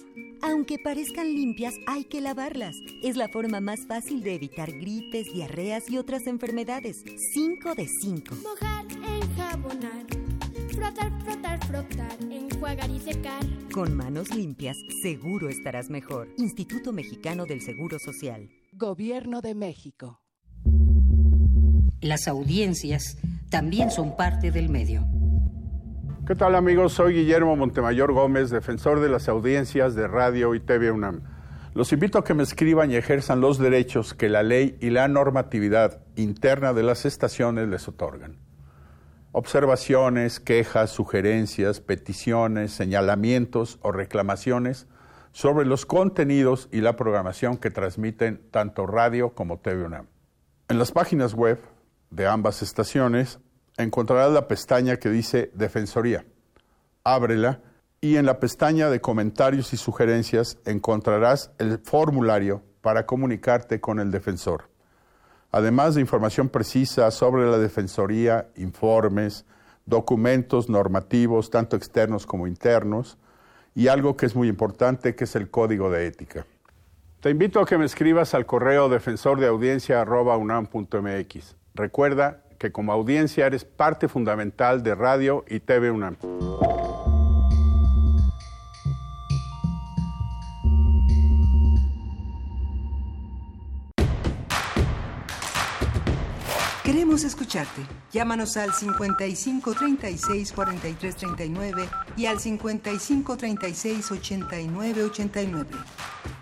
Aunque 0.42 0.78
parezcan 0.82 1.32
limpias, 1.32 1.74
hay 1.86 2.04
que 2.04 2.20
lavarlas. 2.20 2.74
Es 3.04 3.16
la 3.16 3.28
forma 3.28 3.60
más 3.60 3.86
fácil 3.86 4.22
de 4.22 4.34
evitar 4.34 4.72
gripes, 4.72 5.32
diarreas 5.32 5.88
y 5.88 5.98
otras 5.98 6.26
enfermedades. 6.26 7.04
5 7.34 7.74
de 7.76 7.86
5. 8.00 8.34
Mojar, 8.42 8.86
enjabonar. 9.20 10.06
Frotar, 10.74 11.12
frotar, 11.22 11.64
frotar. 11.66 12.16
Enjuagar 12.20 12.90
y 12.90 12.98
secar. 12.98 13.44
Con 13.72 13.94
manos 13.94 14.34
limpias, 14.34 14.76
seguro 15.02 15.48
estarás 15.48 15.90
mejor. 15.90 16.28
Instituto 16.36 16.92
Mexicano 16.92 17.46
del 17.46 17.60
Seguro 17.60 17.98
Social. 18.00 18.50
Gobierno 18.72 19.40
de 19.40 19.54
México. 19.54 20.20
Las 22.00 22.26
audiencias 22.26 23.18
también 23.50 23.92
son 23.92 24.16
parte 24.16 24.50
del 24.50 24.68
medio. 24.68 25.06
¿Qué 26.26 26.34
tal 26.34 26.54
amigos? 26.54 26.94
Soy 26.94 27.12
Guillermo 27.12 27.54
Montemayor 27.54 28.10
Gómez, 28.10 28.48
defensor 28.48 29.00
de 29.00 29.10
las 29.10 29.28
audiencias 29.28 29.94
de 29.94 30.08
Radio 30.08 30.54
y 30.54 30.60
TV 30.60 30.90
UNAM. 30.90 31.20
Los 31.74 31.92
invito 31.92 32.16
a 32.16 32.24
que 32.24 32.32
me 32.32 32.42
escriban 32.42 32.90
y 32.90 32.96
ejerzan 32.96 33.42
los 33.42 33.58
derechos 33.58 34.14
que 34.14 34.30
la 34.30 34.42
ley 34.42 34.78
y 34.80 34.88
la 34.88 35.06
normatividad 35.06 36.00
interna 36.16 36.72
de 36.72 36.82
las 36.82 37.04
estaciones 37.04 37.68
les 37.68 37.86
otorgan. 37.88 38.38
Observaciones, 39.32 40.40
quejas, 40.40 40.88
sugerencias, 40.88 41.80
peticiones, 41.80 42.72
señalamientos 42.72 43.78
o 43.82 43.92
reclamaciones 43.92 44.86
sobre 45.32 45.66
los 45.66 45.84
contenidos 45.84 46.70
y 46.72 46.80
la 46.80 46.96
programación 46.96 47.58
que 47.58 47.70
transmiten 47.70 48.40
tanto 48.50 48.86
radio 48.86 49.34
como 49.34 49.58
TV 49.58 49.84
UNAM. 49.84 50.06
En 50.68 50.78
las 50.78 50.90
páginas 50.90 51.34
web 51.34 51.60
de 52.08 52.26
ambas 52.26 52.62
estaciones 52.62 53.40
encontrarás 53.76 54.32
la 54.32 54.48
pestaña 54.48 54.96
que 54.96 55.10
dice 55.10 55.50
Defensoría. 55.54 56.24
Ábrela 57.02 57.60
y 58.00 58.16
en 58.16 58.26
la 58.26 58.38
pestaña 58.38 58.90
de 58.90 59.00
comentarios 59.00 59.72
y 59.72 59.76
sugerencias 59.76 60.58
encontrarás 60.64 61.50
el 61.58 61.78
formulario 61.78 62.62
para 62.80 63.06
comunicarte 63.06 63.80
con 63.80 63.98
el 63.98 64.10
defensor. 64.10 64.68
Además 65.50 65.94
de 65.94 66.02
información 66.02 66.48
precisa 66.48 67.10
sobre 67.10 67.50
la 67.50 67.58
Defensoría, 67.58 68.48
informes, 68.56 69.46
documentos 69.86 70.68
normativos, 70.68 71.48
tanto 71.48 71.76
externos 71.76 72.26
como 72.26 72.46
internos, 72.46 73.16
y 73.74 73.88
algo 73.88 74.16
que 74.16 74.26
es 74.26 74.36
muy 74.36 74.48
importante, 74.48 75.14
que 75.14 75.24
es 75.24 75.34
el 75.36 75.50
código 75.50 75.90
de 75.90 76.06
ética. 76.06 76.46
Te 77.20 77.30
invito 77.30 77.60
a 77.60 77.66
que 77.66 77.78
me 77.78 77.86
escribas 77.86 78.34
al 78.34 78.44
correo 78.44 78.88
defensordeaudiencia.unam.mx. 78.88 81.56
Recuerda 81.74 82.43
que 82.58 82.72
como 82.72 82.92
audiencia 82.92 83.46
eres 83.46 83.64
parte 83.64 84.08
fundamental 84.08 84.82
de 84.82 84.94
Radio 84.94 85.44
y 85.48 85.60
TV 85.60 85.90
UNAM. 85.90 86.16
Queremos 96.84 97.24
escucharte. 97.24 97.80
Llámanos 98.12 98.58
al 98.58 98.74
55 98.74 99.74
36 99.74 100.52
43 100.52 101.16
39 101.16 101.88
y 102.16 102.26
al 102.26 102.38
55 102.38 103.36
36 103.38 104.12
89 104.12 105.02
89. 105.04 105.70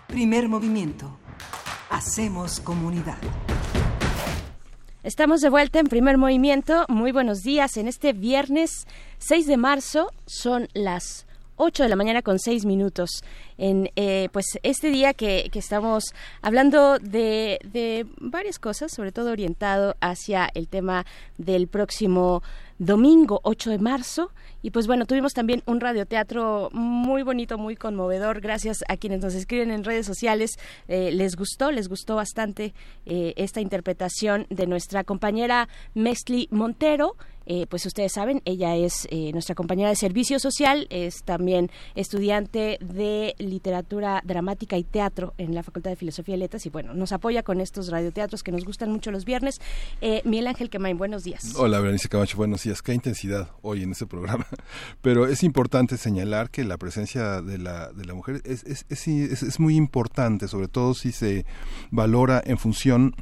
Primer 0.07 0.49
movimiento. 0.49 1.17
Hacemos 1.89 2.59
comunidad. 2.59 3.17
Estamos 5.03 5.41
de 5.41 5.49
vuelta 5.49 5.79
en 5.79 5.87
primer 5.87 6.17
movimiento. 6.17 6.85
Muy 6.87 7.11
buenos 7.11 7.43
días. 7.43 7.75
En 7.75 7.89
este 7.89 8.13
viernes 8.13 8.87
6 9.17 9.47
de 9.47 9.57
marzo 9.57 10.13
son 10.25 10.69
las 10.73 11.25
8 11.57 11.83
de 11.83 11.89
la 11.89 11.95
mañana 11.95 12.21
con 12.21 12.39
6 12.39 12.65
minutos. 12.65 13.09
En 13.57 13.89
eh, 13.95 14.29
pues 14.31 14.45
este 14.63 14.89
día 14.89 15.13
que, 15.13 15.49
que 15.51 15.59
estamos 15.59 16.05
hablando 16.41 16.99
de, 16.99 17.59
de 17.63 18.05
varias 18.19 18.59
cosas, 18.59 18.91
sobre 18.91 19.11
todo 19.11 19.31
orientado 19.31 19.95
hacia 20.01 20.49
el 20.53 20.67
tema 20.67 21.05
del 21.37 21.67
próximo 21.67 22.41
domingo 22.79 23.39
8 23.43 23.71
de 23.71 23.79
marzo. 23.79 24.31
Y 24.61 24.71
pues 24.71 24.87
bueno, 24.87 25.05
tuvimos 25.05 25.33
también 25.33 25.61
un 25.65 25.81
radioteatro 25.81 26.69
muy 26.71 27.21
bonito, 27.23 27.57
muy 27.57 27.75
conmovedor. 27.75 28.39
Gracias 28.41 28.83
a 28.87 28.97
quienes 28.97 29.21
nos 29.21 29.35
escriben 29.35 29.71
en 29.71 29.83
redes 29.83 30.05
sociales. 30.05 30.51
Eh, 30.87 31.11
les 31.11 31.35
gustó, 31.35 31.71
les 31.71 31.89
gustó 31.89 32.15
bastante 32.15 32.73
eh, 33.05 33.33
esta 33.35 33.59
interpretación 33.61 34.47
de 34.49 34.67
nuestra 34.67 35.03
compañera 35.03 35.67
Mesli 35.93 36.47
Montero. 36.51 37.15
Eh, 37.45 37.65
pues 37.69 37.85
ustedes 37.85 38.13
saben, 38.13 38.41
ella 38.45 38.75
es 38.75 39.07
eh, 39.11 39.31
nuestra 39.33 39.55
compañera 39.55 39.89
de 39.89 39.95
servicio 39.95 40.39
social, 40.39 40.87
es 40.89 41.23
también 41.23 41.69
estudiante 41.95 42.77
de 42.81 43.35
literatura 43.37 44.21
dramática 44.25 44.77
y 44.77 44.83
teatro 44.83 45.33
en 45.37 45.53
la 45.53 45.63
Facultad 45.63 45.91
de 45.91 45.95
Filosofía 45.95 46.35
y 46.35 46.39
Letras 46.39 46.65
y 46.65 46.69
bueno, 46.69 46.93
nos 46.93 47.11
apoya 47.11 47.43
con 47.43 47.61
estos 47.61 47.89
radioteatros 47.89 48.43
que 48.43 48.51
nos 48.51 48.65
gustan 48.65 48.91
mucho 48.91 49.11
los 49.11 49.25
viernes. 49.25 49.59
Eh, 50.01 50.21
Miguel 50.25 50.47
Ángel 50.47 50.69
Quemain, 50.69 50.97
buenos 50.97 51.23
días. 51.23 51.53
Hola, 51.57 51.79
Berenice 51.79 52.09
Camacho, 52.09 52.37
buenos 52.37 52.63
días. 52.63 52.81
Qué 52.81 52.93
intensidad 52.93 53.49
hoy 53.61 53.83
en 53.83 53.91
este 53.91 54.05
programa. 54.05 54.45
Pero 55.01 55.27
es 55.27 55.43
importante 55.43 55.97
señalar 55.97 56.49
que 56.49 56.63
la 56.63 56.77
presencia 56.77 57.41
de 57.41 57.57
la, 57.57 57.91
de 57.91 58.05
la 58.05 58.13
mujer 58.13 58.41
es, 58.45 58.63
es, 58.63 58.85
es, 58.89 59.07
es 59.43 59.59
muy 59.59 59.75
importante, 59.75 60.47
sobre 60.47 60.67
todo 60.67 60.93
si 60.93 61.11
se 61.11 61.45
valora 61.91 62.41
en 62.45 62.57
función 62.57 63.15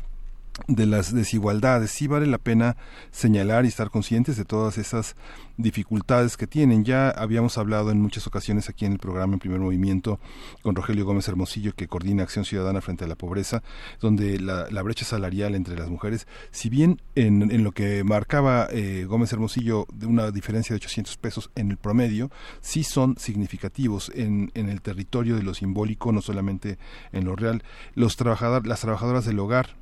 de 0.67 0.85
las 0.85 1.13
desigualdades. 1.13 1.91
Sí 1.91 2.07
vale 2.07 2.27
la 2.27 2.37
pena 2.37 2.77
señalar 3.11 3.65
y 3.65 3.69
estar 3.69 3.89
conscientes 3.89 4.37
de 4.37 4.45
todas 4.45 4.77
esas 4.77 5.15
dificultades 5.57 6.37
que 6.37 6.47
tienen. 6.47 6.83
Ya 6.83 7.09
habíamos 7.09 7.57
hablado 7.57 7.91
en 7.91 8.01
muchas 8.01 8.27
ocasiones 8.27 8.69
aquí 8.69 8.85
en 8.85 8.93
el 8.93 8.99
programa 8.99 9.33
en 9.33 9.39
primer 9.39 9.59
movimiento 9.59 10.19
con 10.61 10.75
Rogelio 10.75 11.05
Gómez 11.05 11.27
Hermosillo, 11.27 11.73
que 11.73 11.87
coordina 11.87 12.23
Acción 12.23 12.45
Ciudadana 12.45 12.81
frente 12.81 13.05
a 13.05 13.07
la 13.07 13.15
pobreza, 13.15 13.63
donde 13.99 14.39
la, 14.39 14.81
brecha 14.81 15.05
salarial 15.05 15.53
entre 15.53 15.77
las 15.77 15.89
mujeres, 15.89 16.27
si 16.49 16.69
bien 16.69 17.01
en, 17.15 17.51
en 17.51 17.63
lo 17.63 17.71
que 17.71 18.03
marcaba 18.03 18.67
eh, 18.71 19.05
Gómez 19.07 19.31
Hermosillo 19.31 19.85
de 19.93 20.07
una 20.07 20.31
diferencia 20.31 20.73
de 20.73 20.77
800 20.77 21.17
pesos 21.17 21.51
en 21.55 21.69
el 21.69 21.77
promedio, 21.77 22.31
sí 22.61 22.83
son 22.83 23.15
significativos 23.17 24.11
en, 24.15 24.51
en 24.55 24.69
el 24.69 24.81
territorio 24.81 25.35
de 25.35 25.43
lo 25.43 25.53
simbólico, 25.53 26.11
no 26.11 26.21
solamente 26.21 26.79
en 27.11 27.25
lo 27.25 27.35
real. 27.35 27.63
Los 27.93 28.15
trabajador, 28.15 28.65
las 28.65 28.81
trabajadoras 28.81 29.25
del 29.25 29.37
hogar, 29.37 29.75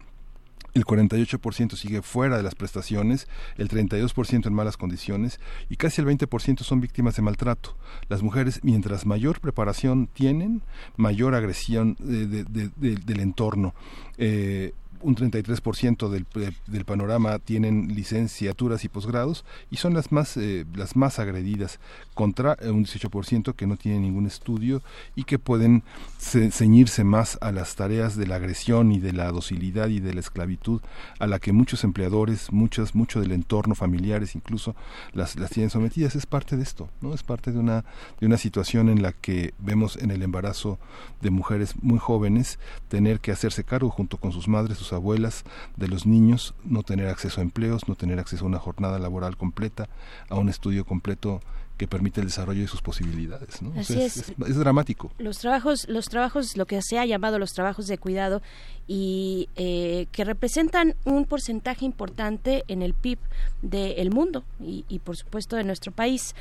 el 0.74 0.86
48% 0.86 1.76
sigue 1.76 2.02
fuera 2.02 2.38
de 2.38 2.44
las 2.44 2.56
prestaciones, 2.56 3.28
el 3.58 3.70
32% 3.70 4.48
en 4.48 4.54
malas 4.54 4.78
condiciones 4.78 5.40
y 5.70 5.76
casi 5.76 6.02
el 6.02 6.08
20% 6.08 6.64
son 6.64 6.82
víctimas 6.82 7.16
de 7.16 7.22
maltrato. 7.22 7.76
Las 8.08 8.22
mujeres, 8.22 8.60
mientras 8.64 9.06
mayor 9.06 9.40
preparación 9.40 10.08
tienen, 10.08 10.62
mayor 10.98 11.36
agresión 11.36 11.96
de, 12.00 12.28
de, 12.28 12.44
de, 12.44 12.96
del 12.96 13.20
entorno. 13.20 13.74
Eh, 14.18 14.74
un 15.02 15.16
33% 15.16 16.10
del, 16.10 16.26
del 16.68 16.86
panorama 16.86 17.40
tienen 17.40 17.94
licenciaturas 17.96 18.84
y 18.84 18.90
posgrados 18.90 19.46
y 19.72 19.78
son 19.78 19.94
las 19.94 20.12
más 20.12 20.38
eh, 20.38 20.66
las 20.76 20.96
más 20.96 21.20
agredidas 21.20 21.80
contra 22.14 22.58
un 22.62 22.86
18% 22.86 23.54
que 23.56 23.68
no 23.68 23.78
tiene 23.78 24.00
ningún 24.00 24.26
estudio 24.26 24.82
y 25.16 25.24
que 25.24 25.40
pueden 25.40 25.84
ce 26.18 26.52
ceñirse 26.52 27.04
más 27.04 27.38
a 27.42 27.52
las 27.52 27.76
tareas 27.76 28.16
de 28.16 28.28
la 28.28 28.36
agresión 28.36 28.92
y 28.92 29.00
de 29.00 29.14
la 29.14 29.32
docilidad 29.32 29.90
y 29.90 30.00
de 30.00 30.14
la 30.14 30.20
esclavitud 30.20 30.82
a 31.20 31.28
la 31.28 31.40
que 31.40 31.54
muchos 31.54 31.84
empleadores, 31.84 32.52
muchas 32.52 32.96
mucho 32.96 33.22
del 33.22 33.32
entorno 33.32 33.76
familiares 33.76 34.36
incluso 34.36 34.76
las 35.14 35.36
las 35.36 35.50
tienen 35.52 35.70
sometidas 35.70 36.16
es 36.16 36.26
parte 36.26 36.58
de 36.58 36.64
esto, 36.64 36.90
¿no? 37.02 37.14
Es 37.14 37.24
parte 37.24 37.52
de 37.52 37.60
una 37.60 37.86
de 38.20 38.26
una 38.26 38.38
situación 38.38 38.90
en 38.90 39.02
la 39.02 39.14
que 39.14 39.54
vemos 39.60 39.98
en 39.98 40.12
el 40.12 40.22
embarazo 40.22 40.80
de 41.22 41.30
mujeres 41.30 41.76
muy 41.82 42.00
jóvenes 42.00 42.60
tener 42.88 43.20
que 43.20 43.32
hacerse 43.32 43.64
cargo 43.64 43.90
junto 43.90 44.18
con 44.18 44.32
sus 44.32 44.48
madres, 44.48 44.78
sus 44.78 44.89
abuelas, 44.96 45.44
de 45.78 45.88
los 45.88 46.06
niños, 46.06 46.54
no 46.64 46.84
tener 46.84 47.08
acceso 47.08 47.42
a 47.42 47.44
empleos, 47.44 47.88
no 47.88 47.96
tener 47.96 48.20
acceso 48.20 48.46
a 48.46 48.48
una 48.48 48.60
jornada 48.60 49.00
laboral 49.00 49.38
completa, 49.38 49.90
a 50.30 50.36
un 50.36 50.50
estudio 50.50 50.86
completo 50.86 51.42
que 51.80 51.88
permite 51.88 52.20
el 52.20 52.28
desarrollo 52.28 52.62
de 52.62 52.68
sus 52.68 52.82
posibilidades. 52.82 53.62
¿no? 53.62 53.72
Así 53.80 53.94
o 53.94 53.96
sea, 53.96 54.06
es. 54.06 54.18
es, 54.18 54.34
es, 54.38 54.58
dramático. 54.58 55.12
Los 55.18 55.40
trabajos, 55.40 55.88
los 55.88 56.10
trabajos, 56.10 56.58
lo 56.58 56.66
que 56.66 56.82
se 56.82 57.00
ha 57.00 57.06
llamado 57.06 57.40
los 57.40 57.54
trabajos 57.54 57.88
de 57.88 57.98
cuidado 57.98 58.42
y 58.86 59.48
eh, 59.56 60.08
que 60.12 60.26
representan 60.26 60.96
un 61.06 61.24
porcentaje 61.24 61.86
importante 61.86 62.66
en 62.68 62.82
el 62.82 62.94
PIB 62.94 63.20
del 63.62 64.12
mundo 64.12 64.44
y, 64.60 64.84
y, 64.90 65.00
por 65.00 65.16
supuesto, 65.16 65.56
de 65.56 65.64
nuestro 65.64 65.94
país. 65.94 66.36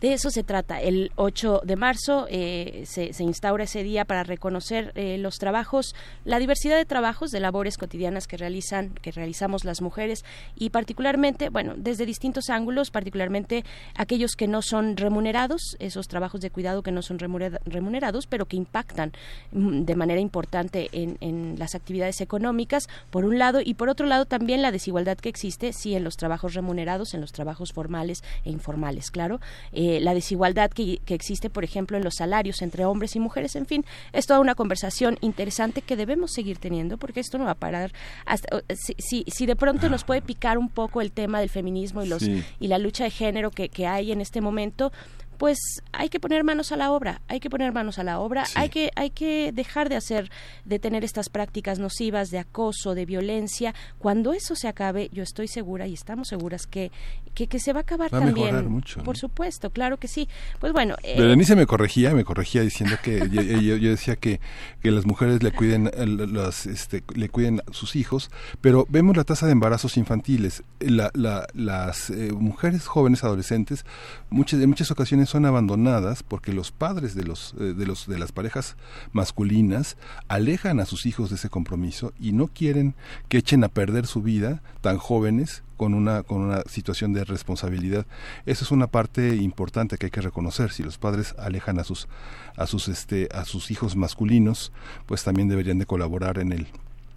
De 0.00 0.14
eso 0.14 0.30
se 0.30 0.42
trata. 0.42 0.80
El 0.80 1.12
8 1.16 1.60
de 1.64 1.76
marzo 1.76 2.26
eh, 2.30 2.84
se, 2.86 3.10
instaura 3.22 3.64
ese 3.64 3.82
día 3.82 4.06
para 4.06 4.22
reconocer 4.22 4.92
eh, 4.94 5.18
los 5.18 5.36
trabajos, 5.36 5.94
la 6.24 6.38
diversidad 6.38 6.76
de 6.76 6.86
trabajos, 6.86 7.30
de 7.30 7.40
labores 7.40 7.76
cotidianas 7.76 8.26
que 8.26 8.38
realizan, 8.38 8.90
que 9.02 9.12
realizamos 9.12 9.64
las 9.66 9.82
mujeres 9.82 10.24
y 10.56 10.70
particularmente, 10.70 11.50
bueno, 11.50 11.74
desde 11.76 12.06
distintos 12.06 12.48
ángulos, 12.48 12.90
particularmente 12.90 13.62
aquellos 13.94 14.36
que 14.36 14.48
no 14.48 14.62
son 14.62 14.96
remunerados, 14.96 15.76
esos 15.80 16.08
trabajos 16.08 16.40
de 16.40 16.50
cuidado 16.50 16.82
que 16.82 16.92
no 16.92 17.02
son 17.02 17.18
remunerados, 17.18 18.26
pero 18.26 18.46
que 18.46 18.56
impactan 18.56 19.12
mm, 19.52 19.82
de 19.82 19.96
manera 19.96 20.20
importante 20.20 20.88
en, 20.92 21.18
en 21.20 21.58
las 21.58 21.74
actividades 21.74 22.22
económicas, 22.22 22.88
por 23.10 23.26
un 23.26 23.38
lado, 23.38 23.60
y 23.62 23.74
por 23.74 23.90
otro 23.90 24.06
lado 24.06 24.24
también 24.24 24.62
la 24.62 24.72
desigualdad 24.72 25.18
que 25.18 25.28
existe, 25.28 25.74
sí, 25.74 25.94
en 25.94 26.04
los 26.04 26.16
trabajos 26.16 26.54
remunerados, 26.54 27.12
en 27.12 27.20
los 27.20 27.32
trabajos 27.32 27.74
formales 27.74 28.24
e 28.46 28.50
informales, 28.50 29.10
claro. 29.10 29.40
Eh, 29.72 29.89
la 29.98 30.14
desigualdad 30.14 30.70
que, 30.70 30.98
que, 31.04 31.14
existe, 31.14 31.50
por 31.50 31.64
ejemplo, 31.64 31.96
en 31.96 32.04
los 32.04 32.16
salarios 32.16 32.62
entre 32.62 32.84
hombres 32.84 33.16
y 33.16 33.20
mujeres, 33.20 33.56
en 33.56 33.66
fin, 33.66 33.84
es 34.12 34.26
toda 34.26 34.38
una 34.38 34.54
conversación 34.54 35.18
interesante 35.20 35.82
que 35.82 35.96
debemos 35.96 36.32
seguir 36.32 36.58
teniendo 36.58 36.98
porque 36.98 37.20
esto 37.20 37.38
no 37.38 37.46
va 37.46 37.52
a 37.52 37.54
parar. 37.54 37.92
Hasta, 38.26 38.62
si, 38.76 38.94
si, 38.98 39.24
si, 39.26 39.46
de 39.46 39.56
pronto 39.56 39.88
nos 39.88 40.04
puede 40.04 40.22
picar 40.22 40.58
un 40.58 40.68
poco 40.68 41.00
el 41.00 41.10
tema 41.10 41.40
del 41.40 41.48
feminismo 41.48 42.02
y, 42.02 42.08
los, 42.08 42.22
sí. 42.22 42.44
y 42.60 42.68
la 42.68 42.78
lucha 42.78 43.04
de 43.04 43.10
género 43.10 43.50
que, 43.50 43.68
que 43.68 43.86
hay 43.86 44.12
en 44.12 44.20
este 44.20 44.40
momento, 44.40 44.92
pues 45.40 45.82
hay 45.92 46.10
que 46.10 46.20
poner 46.20 46.44
manos 46.44 46.70
a 46.70 46.76
la 46.76 46.92
obra, 46.92 47.22
hay 47.26 47.40
que 47.40 47.48
poner 47.48 47.72
manos 47.72 47.98
a 47.98 48.04
la 48.04 48.20
obra, 48.20 48.44
sí. 48.44 48.52
hay 48.56 48.68
que 48.68 48.90
hay 48.94 49.08
que 49.08 49.52
dejar 49.52 49.88
de 49.88 49.96
hacer 49.96 50.30
de 50.66 50.78
tener 50.78 51.02
estas 51.02 51.30
prácticas 51.30 51.78
nocivas 51.78 52.30
de 52.30 52.38
acoso, 52.38 52.94
de 52.94 53.06
violencia, 53.06 53.74
cuando 53.98 54.34
eso 54.34 54.54
se 54.54 54.68
acabe, 54.68 55.08
yo 55.14 55.22
estoy 55.22 55.48
segura 55.48 55.86
y 55.86 55.94
estamos 55.94 56.28
seguras 56.28 56.66
que 56.66 56.92
que, 57.32 57.46
que 57.46 57.58
se 57.58 57.72
va 57.72 57.80
a 57.80 57.82
acabar 57.82 58.12
va 58.12 58.18
a 58.18 58.20
también. 58.20 58.68
Mucho, 58.68 59.02
por 59.02 59.16
supuesto, 59.16 59.70
claro 59.70 59.96
que 59.96 60.08
sí. 60.08 60.28
Pues 60.58 60.74
bueno, 60.74 60.96
eh, 61.02 61.14
Berenice 61.16 61.56
me 61.56 61.66
corregía, 61.66 62.12
me 62.12 62.24
corregía 62.24 62.60
diciendo 62.60 62.96
que 63.02 63.20
yo, 63.30 63.40
yo, 63.40 63.76
yo, 63.76 63.90
decía 63.90 64.16
que, 64.16 64.40
que 64.82 64.90
las 64.90 65.06
mujeres 65.06 65.42
le 65.42 65.52
cuiden 65.52 65.90
las 66.34 66.66
este, 66.66 67.02
le 67.14 67.30
cuiden 67.30 67.62
a 67.66 67.72
sus 67.72 67.96
hijos, 67.96 68.30
pero 68.60 68.86
vemos 68.90 69.16
la 69.16 69.24
tasa 69.24 69.46
de 69.46 69.52
embarazos 69.52 69.96
infantiles, 69.96 70.64
la, 70.80 71.10
la, 71.14 71.46
las 71.54 72.10
eh, 72.10 72.32
mujeres 72.32 72.86
jóvenes 72.86 73.24
adolescentes 73.24 73.86
muchas 74.28 74.60
en 74.60 74.68
muchas 74.68 74.90
ocasiones 74.90 75.29
son 75.30 75.46
abandonadas 75.46 76.22
porque 76.22 76.52
los 76.52 76.72
padres 76.72 77.14
de 77.14 77.24
los 77.24 77.54
eh, 77.58 77.74
de 77.74 77.86
los 77.86 78.06
de 78.06 78.18
las 78.18 78.32
parejas 78.32 78.76
masculinas 79.12 79.96
alejan 80.28 80.80
a 80.80 80.84
sus 80.84 81.06
hijos 81.06 81.30
de 81.30 81.36
ese 81.36 81.48
compromiso 81.48 82.12
y 82.18 82.32
no 82.32 82.48
quieren 82.48 82.94
que 83.28 83.38
echen 83.38 83.64
a 83.64 83.68
perder 83.68 84.06
su 84.06 84.22
vida 84.22 84.62
tan 84.80 84.98
jóvenes 84.98 85.62
con 85.76 85.94
una 85.94 86.24
con 86.24 86.42
una 86.42 86.62
situación 86.66 87.12
de 87.12 87.24
responsabilidad. 87.24 88.06
Esa 88.44 88.64
es 88.64 88.70
una 88.70 88.88
parte 88.88 89.36
importante 89.36 89.96
que 89.96 90.06
hay 90.06 90.10
que 90.10 90.20
reconocer. 90.20 90.72
Si 90.72 90.82
los 90.82 90.98
padres 90.98 91.34
alejan 91.38 91.78
a 91.78 91.84
sus 91.84 92.08
a 92.56 92.66
sus 92.66 92.88
este 92.88 93.28
a 93.32 93.44
sus 93.44 93.70
hijos 93.70 93.96
masculinos, 93.96 94.72
pues 95.06 95.24
también 95.24 95.48
deberían 95.48 95.78
de 95.78 95.86
colaborar 95.86 96.38
en 96.38 96.52
el 96.52 96.66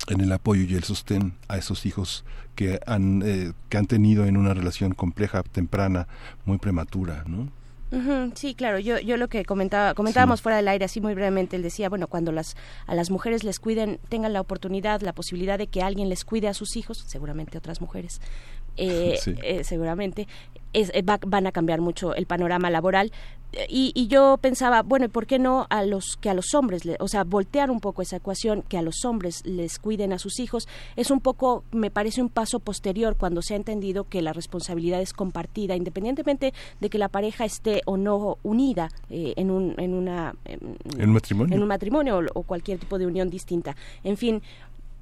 en 0.07 0.21
el 0.21 0.31
apoyo 0.31 0.63
y 0.63 0.75
el 0.75 0.83
sostén 0.83 1.33
a 1.47 1.57
esos 1.57 1.85
hijos 1.85 2.25
que 2.55 2.79
han 2.85 3.23
eh, 3.25 3.53
que 3.69 3.77
han 3.77 3.87
tenido 3.87 4.25
en 4.25 4.37
una 4.37 4.53
relación 4.53 4.93
compleja 4.93 5.41
temprana 5.43 6.07
muy 6.45 6.57
prematura, 6.57 7.23
¿no? 7.25 7.49
Uh 7.93 7.97
-huh, 7.97 8.31
sí, 8.33 8.55
claro. 8.55 8.79
Yo, 8.79 8.97
yo 8.97 9.17
lo 9.17 9.27
que 9.27 9.45
comentaba, 9.45 9.93
comentábamos 9.93 10.39
sí. 10.39 10.43
fuera 10.43 10.55
del 10.55 10.67
aire 10.67 10.85
así 10.85 10.99
muy 10.99 11.13
brevemente, 11.13 11.55
él 11.55 11.61
decía, 11.61 11.89
bueno, 11.89 12.07
cuando 12.07 12.31
las 12.31 12.55
a 12.87 12.95
las 12.95 13.11
mujeres 13.11 13.43
les 13.43 13.59
cuiden, 13.59 13.99
tengan 14.09 14.33
la 14.33 14.41
oportunidad, 14.41 15.01
la 15.01 15.13
posibilidad 15.13 15.59
de 15.59 15.67
que 15.67 15.83
alguien 15.83 16.09
les 16.09 16.25
cuide 16.25 16.47
a 16.47 16.55
sus 16.55 16.75
hijos, 16.75 17.03
seguramente 17.05 17.55
otras 17.55 17.81
mujeres, 17.81 18.19
eh, 18.77 19.15
sí. 19.21 19.35
eh, 19.43 19.63
seguramente 19.63 20.27
es, 20.73 20.91
va, 21.07 21.19
van 21.25 21.47
a 21.47 21.51
cambiar 21.51 21.81
mucho 21.81 22.13
el 22.15 22.25
panorama 22.25 22.69
laboral. 22.69 23.11
Y, 23.69 23.91
y, 23.93 24.07
yo 24.07 24.39
pensaba 24.41 24.81
bueno 24.81 25.09
por 25.09 25.27
qué 25.27 25.37
no 25.37 25.67
a 25.69 25.83
los 25.85 26.17
que 26.17 26.31
a 26.31 26.33
los 26.33 26.55
hombres 26.55 26.85
le, 26.85 26.97
o 26.99 27.07
sea 27.07 27.23
voltear 27.23 27.69
un 27.69 27.81
poco 27.81 28.01
esa 28.01 28.15
ecuación 28.15 28.63
que 28.63 28.79
a 28.79 28.81
los 28.81 29.05
hombres 29.05 29.45
les 29.45 29.77
cuiden 29.77 30.11
a 30.11 30.17
sus 30.17 30.39
hijos 30.39 30.67
es 30.95 31.11
un 31.11 31.19
poco 31.19 31.63
me 31.71 31.91
parece 31.91 32.23
un 32.23 32.29
paso 32.29 32.59
posterior 32.59 33.15
cuando 33.15 33.43
se 33.43 33.53
ha 33.53 33.57
entendido 33.57 34.05
que 34.05 34.23
la 34.23 34.33
responsabilidad 34.33 35.01
es 35.01 35.13
compartida 35.13 35.75
independientemente 35.75 36.51
de 36.81 36.89
que 36.89 36.97
la 36.97 37.09
pareja 37.09 37.45
esté 37.45 37.83
o 37.85 37.95
no 37.95 38.39
unida 38.41 38.89
eh, 39.11 39.33
en 39.35 39.51
un 39.51 39.75
en 39.77 39.93
una 39.93 40.33
en 40.97 41.11
matrimonio. 41.11 41.55
en 41.55 41.61
un 41.61 41.67
matrimonio 41.67 42.17
o, 42.17 42.39
o 42.39 42.41
cualquier 42.41 42.79
tipo 42.79 42.97
de 42.97 43.05
unión 43.05 43.29
distinta. 43.29 43.75
En 44.03 44.17
fin 44.17 44.41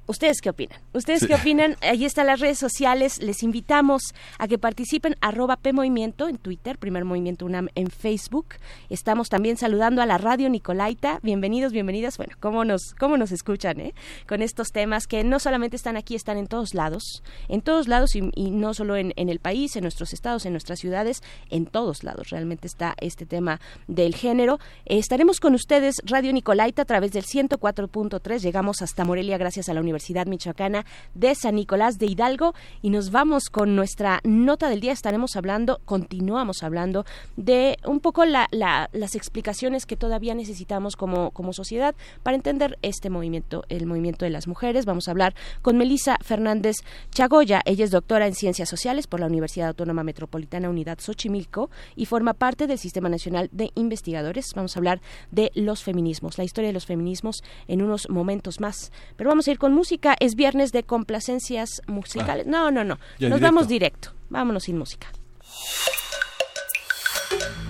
¿Ustedes 0.08 0.40
qué 0.40 0.50
opinan? 0.50 0.80
¿Ustedes 0.92 1.24
qué 1.28 1.36
opinan? 1.36 1.76
Ahí 1.80 2.04
están 2.04 2.26
las 2.26 2.40
redes 2.40 2.58
sociales. 2.58 3.22
Les 3.22 3.44
invitamos 3.44 4.14
a 4.36 4.48
que 4.48 4.58
participen 4.58 5.14
arroba 5.20 5.56
PMovimiento 5.56 6.26
en 6.26 6.38
Twitter, 6.38 6.76
Primer 6.76 7.04
Movimiento 7.04 7.46
UNAM 7.46 7.68
en 7.76 7.88
Facebook. 7.88 8.46
Estamos 8.90 9.28
también 9.28 9.56
saludando 9.56 10.02
a 10.02 10.06
la 10.06 10.18
radio 10.18 10.50
Nicolaita. 10.50 11.20
Bienvenidos, 11.22 11.72
bienvenidas. 11.72 12.16
Bueno, 12.16 12.34
¿cómo 12.40 12.64
nos, 12.64 12.94
cómo 12.98 13.16
nos 13.16 13.30
escuchan 13.30 13.78
eh? 13.78 13.94
con 14.26 14.42
estos 14.42 14.72
temas 14.72 15.06
que 15.06 15.22
no 15.22 15.38
solamente 15.38 15.76
están 15.76 15.96
aquí, 15.96 16.16
están 16.16 16.36
en 16.36 16.48
todos 16.48 16.74
lados. 16.74 17.22
En 17.48 17.62
todos 17.62 17.86
lados 17.86 18.16
y, 18.16 18.22
no 18.50 18.74
solo 18.74 18.96
en, 18.96 19.12
el 19.16 19.38
país, 19.38 19.76
en 19.76 19.82
nuestros 19.82 20.12
estados, 20.12 20.46
en 20.46 20.52
nuestras 20.52 20.80
ciudades, 20.80 21.22
en 21.48 21.64
todos 21.64 22.02
lados. 22.02 22.30
Realmente 22.30 22.66
está 22.66 22.96
este 23.00 23.24
tema 23.24 23.60
del 23.86 24.16
género. 24.16 24.58
estaremos 24.84 25.38
con 25.38 25.54
ustedes, 25.54 26.02
Radio 26.04 26.32
Nicolaita, 26.32 26.82
a 26.82 26.86
través 26.86 27.12
del 27.12 27.24
104.3. 27.24 28.40
Llegamos 28.40 28.82
hasta 28.82 29.04
Morelia 29.04 29.38
gracias 29.38 29.68
a 29.68 29.74
la 29.74 29.80
Universidad 29.80 29.91
Universidad 29.92 30.26
Michoacana 30.26 30.86
de 31.14 31.34
San 31.34 31.56
Nicolás 31.56 31.98
de 31.98 32.06
Hidalgo 32.06 32.54
y 32.80 32.90
nos 32.90 33.10
vamos 33.10 33.50
con 33.50 33.76
nuestra 33.76 34.20
nota 34.24 34.68
del 34.70 34.80
día. 34.80 34.92
Estaremos 34.92 35.36
hablando, 35.36 35.80
continuamos 35.84 36.62
hablando 36.62 37.04
de 37.36 37.76
un 37.84 38.00
poco 38.00 38.24
la, 38.24 38.48
las 38.50 39.14
explicaciones 39.14 39.84
que 39.84 39.96
todavía 39.96 40.34
necesitamos 40.34 40.96
como, 40.96 41.30
como 41.32 41.52
sociedad 41.52 41.94
para 42.22 42.36
entender 42.36 42.78
este 42.80 43.10
movimiento, 43.10 43.64
el 43.68 43.86
movimiento 43.86 44.24
de 44.24 44.30
las 44.30 44.48
mujeres. 44.48 44.86
Vamos 44.86 45.08
a 45.08 45.10
hablar 45.10 45.34
con 45.60 45.76
Melisa 45.76 46.16
Fernández 46.22 46.76
Chagoya. 47.10 47.60
Ella 47.66 47.84
es 47.84 47.90
doctora 47.90 48.26
en 48.26 48.34
Ciencias 48.34 48.70
Sociales 48.70 49.06
por 49.06 49.20
la 49.20 49.26
Universidad 49.26 49.68
Autónoma 49.68 50.04
Metropolitana 50.04 50.70
Unidad 50.70 51.00
Xochimilco 51.00 51.70
y 51.96 52.06
forma 52.06 52.32
parte 52.32 52.66
del 52.66 52.78
Sistema 52.78 53.10
Nacional 53.10 53.50
de 53.52 53.70
Investigadores. 53.74 54.46
Vamos 54.56 54.74
a 54.74 54.80
hablar 54.80 55.02
de 55.30 55.50
los 55.54 55.82
feminismos, 55.82 56.38
la 56.38 56.44
historia 56.44 56.68
de 56.68 56.74
los 56.74 56.86
feminismos 56.86 57.42
en 57.68 57.82
unos 57.82 58.08
momentos 58.08 58.60
más. 58.60 58.90
Pero 59.16 59.28
vamos 59.28 59.46
a 59.48 59.50
ir 59.50 59.58
con 59.58 59.74
música. 59.82 60.14
Es 60.20 60.36
viernes 60.36 60.70
de 60.70 60.84
complacencias 60.84 61.82
musicales. 61.88 62.46
Ah. 62.46 62.50
no, 62.50 62.70
no, 62.70 62.84
no. 62.84 62.98
Nos 63.18 63.40
vamos 63.40 63.66
directo. 63.66 64.12
Vámonos 64.30 64.62
sin 64.64 64.78
música. 64.78 65.08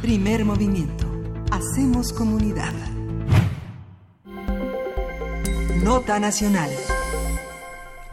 Primer 0.03 0.45
movimiento. 0.45 1.07
Hacemos 1.51 2.13
comunidad. 2.13 2.75
Nota 5.83 6.21
nacional. 6.21 6.71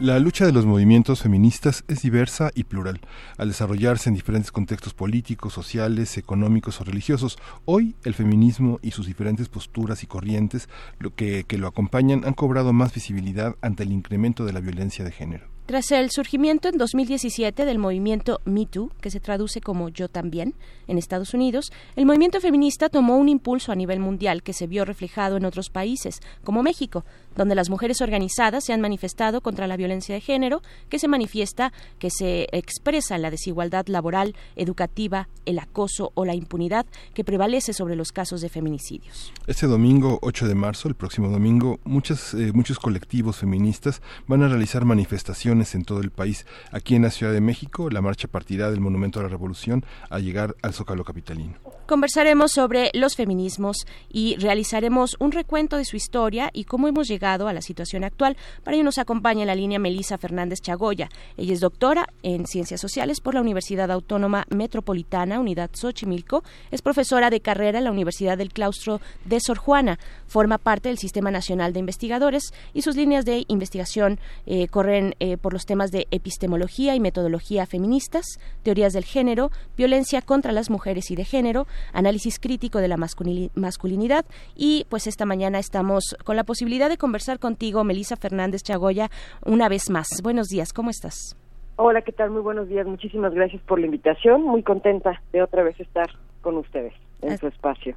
La 0.00 0.18
lucha 0.18 0.46
de 0.46 0.52
los 0.52 0.64
movimientos 0.64 1.20
feministas 1.20 1.84
es 1.86 2.00
diversa 2.00 2.50
y 2.54 2.64
plural, 2.64 3.02
al 3.36 3.48
desarrollarse 3.48 4.08
en 4.08 4.14
diferentes 4.14 4.50
contextos 4.50 4.94
políticos, 4.94 5.52
sociales, 5.52 6.16
económicos 6.16 6.80
o 6.80 6.84
religiosos. 6.84 7.36
Hoy 7.66 7.96
el 8.04 8.14
feminismo 8.14 8.78
y 8.80 8.92
sus 8.92 9.06
diferentes 9.06 9.50
posturas 9.50 10.02
y 10.02 10.06
corrientes 10.06 10.70
lo 10.98 11.14
que, 11.14 11.44
que 11.44 11.58
lo 11.58 11.68
acompañan 11.68 12.24
han 12.24 12.32
cobrado 12.32 12.72
más 12.72 12.94
visibilidad 12.94 13.56
ante 13.60 13.82
el 13.82 13.92
incremento 13.92 14.46
de 14.46 14.54
la 14.54 14.60
violencia 14.60 15.04
de 15.04 15.12
género. 15.12 15.50
Tras 15.70 15.92
el 15.92 16.10
surgimiento 16.10 16.68
en 16.68 16.78
2017 16.78 17.64
del 17.64 17.78
movimiento 17.78 18.40
Me 18.44 18.66
Too, 18.66 18.90
que 19.00 19.08
se 19.08 19.20
traduce 19.20 19.60
como 19.60 19.88
Yo 19.88 20.08
también, 20.08 20.56
en 20.88 20.98
Estados 20.98 21.32
Unidos, 21.32 21.70
el 21.94 22.06
movimiento 22.06 22.40
feminista 22.40 22.88
tomó 22.88 23.16
un 23.18 23.28
impulso 23.28 23.70
a 23.70 23.76
nivel 23.76 24.00
mundial 24.00 24.42
que 24.42 24.52
se 24.52 24.66
vio 24.66 24.84
reflejado 24.84 25.36
en 25.36 25.44
otros 25.44 25.70
países, 25.70 26.22
como 26.42 26.64
México, 26.64 27.04
donde 27.36 27.54
las 27.54 27.70
mujeres 27.70 28.00
organizadas 28.00 28.64
se 28.64 28.72
han 28.72 28.80
manifestado 28.80 29.40
contra 29.40 29.66
la 29.66 29.76
violencia 29.76 30.14
de 30.14 30.20
género, 30.20 30.62
que 30.88 30.98
se 30.98 31.08
manifiesta, 31.08 31.72
que 31.98 32.10
se 32.10 32.46
expresa 32.52 33.16
en 33.16 33.22
la 33.22 33.30
desigualdad 33.30 33.86
laboral, 33.86 34.34
educativa, 34.56 35.28
el 35.46 35.58
acoso 35.58 36.12
o 36.14 36.24
la 36.24 36.34
impunidad 36.34 36.86
que 37.14 37.24
prevalece 37.24 37.72
sobre 37.72 37.96
los 37.96 38.12
casos 38.12 38.40
de 38.40 38.48
feminicidios. 38.48 39.32
Este 39.46 39.66
domingo 39.66 40.18
8 40.22 40.48
de 40.48 40.54
marzo, 40.54 40.88
el 40.88 40.94
próximo 40.94 41.28
domingo, 41.28 41.80
muchas, 41.84 42.34
eh, 42.34 42.52
muchos 42.52 42.78
colectivos 42.78 43.36
feministas 43.36 44.02
van 44.26 44.42
a 44.42 44.48
realizar 44.48 44.84
manifestaciones 44.84 45.74
en 45.74 45.84
todo 45.84 46.00
el 46.00 46.10
país. 46.10 46.46
Aquí 46.72 46.94
en 46.94 47.02
la 47.02 47.10
Ciudad 47.10 47.32
de 47.32 47.40
México, 47.40 47.90
la 47.90 48.00
marcha 48.00 48.28
partirá 48.28 48.70
del 48.70 48.80
Monumento 48.80 49.20
a 49.20 49.22
la 49.22 49.28
Revolución 49.28 49.84
a 50.08 50.18
llegar 50.18 50.56
al 50.62 50.74
Zócalo 50.74 51.04
Capitalino. 51.04 51.54
Conversaremos 51.90 52.52
sobre 52.52 52.92
los 52.94 53.16
feminismos 53.16 53.78
y 54.08 54.36
realizaremos 54.36 55.16
un 55.18 55.32
recuento 55.32 55.76
de 55.76 55.84
su 55.84 55.96
historia 55.96 56.48
y 56.52 56.62
cómo 56.62 56.86
hemos 56.86 57.08
llegado 57.08 57.48
a 57.48 57.52
la 57.52 57.62
situación 57.62 58.04
actual. 58.04 58.36
Para 58.62 58.76
ello 58.76 58.84
nos 58.84 58.98
acompaña 58.98 59.44
la 59.44 59.56
línea 59.56 59.80
Melisa 59.80 60.16
Fernández 60.16 60.60
Chagoya. 60.60 61.08
Ella 61.36 61.52
es 61.52 61.58
doctora 61.58 62.06
en 62.22 62.46
Ciencias 62.46 62.80
Sociales 62.80 63.20
por 63.20 63.34
la 63.34 63.40
Universidad 63.40 63.90
Autónoma 63.90 64.46
Metropolitana, 64.50 65.40
Unidad 65.40 65.70
Xochimilco. 65.72 66.44
Es 66.70 66.80
profesora 66.80 67.28
de 67.28 67.40
carrera 67.40 67.78
en 67.78 67.84
la 67.84 67.90
Universidad 67.90 68.38
del 68.38 68.52
Claustro 68.52 69.00
de 69.24 69.40
Sor 69.40 69.58
Juana. 69.58 69.98
Forma 70.28 70.58
parte 70.58 70.90
del 70.90 70.98
Sistema 70.98 71.32
Nacional 71.32 71.72
de 71.72 71.80
Investigadores 71.80 72.54
y 72.72 72.82
sus 72.82 72.94
líneas 72.94 73.24
de 73.24 73.46
investigación 73.48 74.20
eh, 74.46 74.68
corren 74.68 75.16
eh, 75.18 75.36
por 75.38 75.52
los 75.52 75.66
temas 75.66 75.90
de 75.90 76.06
epistemología 76.12 76.94
y 76.94 77.00
metodología 77.00 77.66
feministas, 77.66 78.38
teorías 78.62 78.92
del 78.92 79.04
género, 79.04 79.50
violencia 79.76 80.22
contra 80.22 80.52
las 80.52 80.70
mujeres 80.70 81.10
y 81.10 81.16
de 81.16 81.24
género, 81.24 81.66
análisis 81.92 82.38
crítico 82.38 82.78
de 82.78 82.88
la 82.88 82.96
masculinidad 82.96 84.24
y 84.54 84.86
pues 84.88 85.06
esta 85.06 85.26
mañana 85.26 85.58
estamos 85.58 86.16
con 86.24 86.36
la 86.36 86.44
posibilidad 86.44 86.88
de 86.88 86.96
conversar 86.96 87.38
contigo, 87.38 87.84
Melisa 87.84 88.16
Fernández 88.16 88.62
Chagoya, 88.62 89.10
una 89.44 89.68
vez 89.68 89.90
más. 89.90 90.08
Buenos 90.22 90.48
días, 90.48 90.72
¿cómo 90.72 90.90
estás? 90.90 91.36
Hola, 91.76 92.02
¿qué 92.02 92.12
tal? 92.12 92.30
Muy 92.30 92.42
buenos 92.42 92.68
días. 92.68 92.86
Muchísimas 92.86 93.32
gracias 93.32 93.62
por 93.62 93.80
la 93.80 93.86
invitación. 93.86 94.42
Muy 94.42 94.62
contenta 94.62 95.22
de 95.32 95.42
otra 95.42 95.62
vez 95.62 95.80
estar 95.80 96.10
con 96.42 96.56
ustedes 96.56 96.92
en 97.22 97.38
su 97.38 97.46
espacio. 97.46 97.96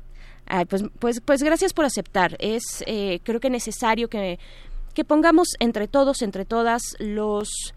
pues, 0.70 0.84
pues, 1.00 1.20
pues 1.20 1.44
gracias 1.44 1.74
por 1.74 1.84
aceptar. 1.84 2.38
Es 2.40 2.84
eh, 2.88 3.20
creo 3.24 3.42
que 3.42 3.50
necesario 3.50 4.08
que 4.08 4.40
que 4.94 5.04
pongamos 5.04 5.48
entre 5.60 5.88
todos, 5.88 6.22
entre 6.22 6.46
todas, 6.46 6.82
los 7.00 7.74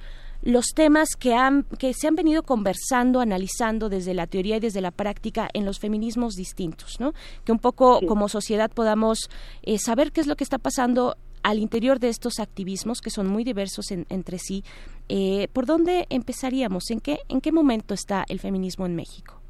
los 0.47 0.67
temas 0.75 1.17
que, 1.19 1.35
han, 1.35 1.65
que 1.77 1.93
se 1.93 2.07
han 2.07 2.15
venido 2.15 2.45
conversando, 2.45 3.21
analizando 3.21 3.89
desde 3.89 4.15
la 4.15 4.29
teoría 4.29 4.59
y 4.59 4.61
desde 4.61 4.81
la 4.81 4.93
práctica 4.93 5.49
en 5.53 5.65
los 5.65 5.81
feminismos 5.81 6.35
distintos, 6.35 7.01
¿no? 7.01 7.15
Que 7.45 7.51
un 7.51 7.59
poco 7.59 8.01
como 8.07 8.29
sociedad 8.29 8.71
podamos 8.71 9.29
eh, 9.65 9.79
saber 9.79 10.13
qué 10.13 10.21
es 10.21 10.29
lo 10.29 10.37
que 10.37 10.45
está 10.45 10.59
pasando 10.59 11.17
al 11.43 11.59
interior 11.59 11.99
de 11.99 12.11
estos 12.11 12.39
activismos 12.39 13.01
que 13.01 13.11
son 13.11 13.27
muy 13.27 13.43
diversos 13.43 13.91
entre 13.91 14.39
sí. 14.39 14.63
Eh, 15.09 15.49
¿Por 15.53 15.67
dónde 15.67 16.07
empezaríamos? 16.11 16.93
¿En 16.93 17.01
qué, 17.01 17.19
¿En 17.29 17.41
qué 17.41 17.51
momento 17.51 17.93
está 17.93 18.25
el 18.29 18.39
feminismo 18.39 18.87
en 18.87 18.95
México? 18.95 19.41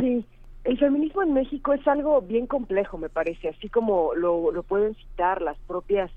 Sí, 0.00 0.24
el 0.64 0.78
feminismo 0.78 1.22
en 1.22 1.34
México 1.34 1.74
es 1.74 1.86
algo 1.86 2.22
bien 2.22 2.46
complejo, 2.46 2.96
me 2.96 3.10
parece, 3.10 3.48
así 3.48 3.68
como 3.68 4.14
lo, 4.14 4.52
lo 4.52 4.62
pueden 4.62 4.94
citar 4.94 5.42
las 5.42 5.58
propias 5.66 6.10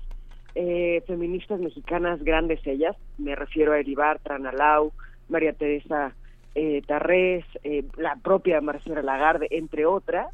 eh, 0.54 1.02
feministas 1.06 1.60
mexicanas 1.60 2.22
grandes 2.22 2.66
ellas, 2.66 2.96
me 3.18 3.34
refiero 3.34 3.72
a 3.72 3.78
Eribar, 3.78 4.18
Tranalau, 4.20 4.92
María 5.28 5.52
Teresa 5.52 6.14
eh, 6.54 6.82
Tarrés, 6.86 7.44
eh, 7.64 7.84
la 7.96 8.16
propia 8.16 8.60
Marcela 8.60 9.02
Lagarde, 9.02 9.48
entre 9.50 9.86
otras, 9.86 10.28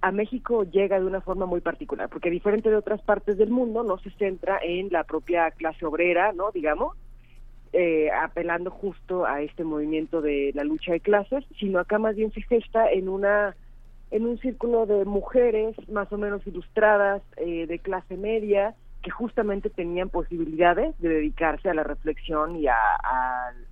a 0.00 0.10
México 0.10 0.64
llega 0.64 0.98
de 0.98 1.06
una 1.06 1.20
forma 1.20 1.46
muy 1.46 1.60
particular, 1.60 2.08
porque 2.08 2.30
diferente 2.30 2.68
de 2.68 2.76
otras 2.76 3.00
partes 3.02 3.38
del 3.38 3.50
mundo, 3.50 3.84
no 3.84 3.98
se 3.98 4.10
centra 4.10 4.58
en 4.62 4.88
la 4.90 5.04
propia 5.04 5.50
clase 5.52 5.86
obrera, 5.86 6.32
¿no? 6.32 6.50
Digamos, 6.50 6.96
eh, 7.72 8.10
apelando 8.10 8.70
justo 8.70 9.24
a 9.24 9.40
este 9.42 9.62
movimiento 9.62 10.20
de 10.20 10.50
la 10.54 10.64
lucha 10.64 10.92
de 10.92 11.00
clases, 11.00 11.44
sino 11.58 11.78
acá 11.78 11.98
más 11.98 12.16
bien 12.16 12.32
se 12.32 12.42
gesta 12.42 12.90
en 12.90 13.08
una 13.08 13.56
en 14.10 14.26
un 14.26 14.36
círculo 14.40 14.84
de 14.84 15.06
mujeres 15.06 15.74
más 15.88 16.12
o 16.12 16.18
menos 16.18 16.46
ilustradas, 16.46 17.22
eh, 17.38 17.66
de 17.66 17.78
clase 17.78 18.18
media, 18.18 18.74
que 19.02 19.10
justamente 19.10 19.68
tenían 19.68 20.08
posibilidades 20.08 20.98
de 21.00 21.08
dedicarse 21.08 21.68
a 21.68 21.74
la 21.74 21.82
reflexión 21.82 22.56
y 22.56 22.68
a, 22.68 22.76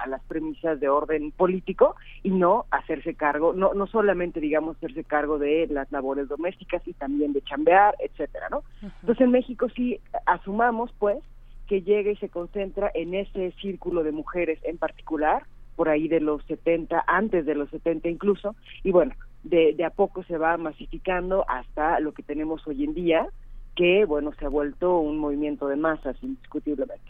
las 0.06 0.22
premisas 0.24 0.80
de 0.80 0.88
orden 0.88 1.30
político 1.30 1.94
y 2.22 2.30
no 2.30 2.66
hacerse 2.70 3.14
cargo, 3.14 3.52
no, 3.52 3.74
no 3.74 3.86
solamente, 3.86 4.40
digamos, 4.40 4.76
hacerse 4.76 5.04
cargo 5.04 5.38
de 5.38 5.68
las 5.70 5.90
labores 5.92 6.26
domésticas 6.28 6.82
y 6.86 6.94
también 6.94 7.32
de 7.32 7.42
chambear, 7.42 7.94
etcétera, 8.00 8.48
¿no? 8.50 8.64
Entonces 8.82 9.20
en 9.20 9.30
México 9.30 9.68
sí 9.68 10.00
asumamos, 10.26 10.92
pues, 10.98 11.18
que 11.68 11.82
llega 11.82 12.10
y 12.10 12.16
se 12.16 12.28
concentra 12.28 12.90
en 12.94 13.14
ese 13.14 13.52
círculo 13.60 14.02
de 14.02 14.10
mujeres 14.10 14.58
en 14.64 14.78
particular, 14.78 15.44
por 15.76 15.88
ahí 15.88 16.08
de 16.08 16.20
los 16.20 16.44
70, 16.46 17.04
antes 17.06 17.46
de 17.46 17.54
los 17.54 17.70
70 17.70 18.08
incluso, 18.08 18.56
y 18.82 18.90
bueno, 18.90 19.14
de, 19.44 19.74
de 19.74 19.84
a 19.84 19.90
poco 19.90 20.24
se 20.24 20.38
va 20.38 20.56
masificando 20.56 21.44
hasta 21.48 22.00
lo 22.00 22.12
que 22.12 22.24
tenemos 22.24 22.66
hoy 22.66 22.82
en 22.84 22.94
día, 22.94 23.28
que, 23.80 24.04
bueno, 24.04 24.30
se 24.38 24.44
ha 24.44 24.50
vuelto 24.50 24.98
un 24.98 25.16
movimiento 25.16 25.66
de 25.66 25.76
masas, 25.76 26.14
indiscutiblemente. 26.22 27.00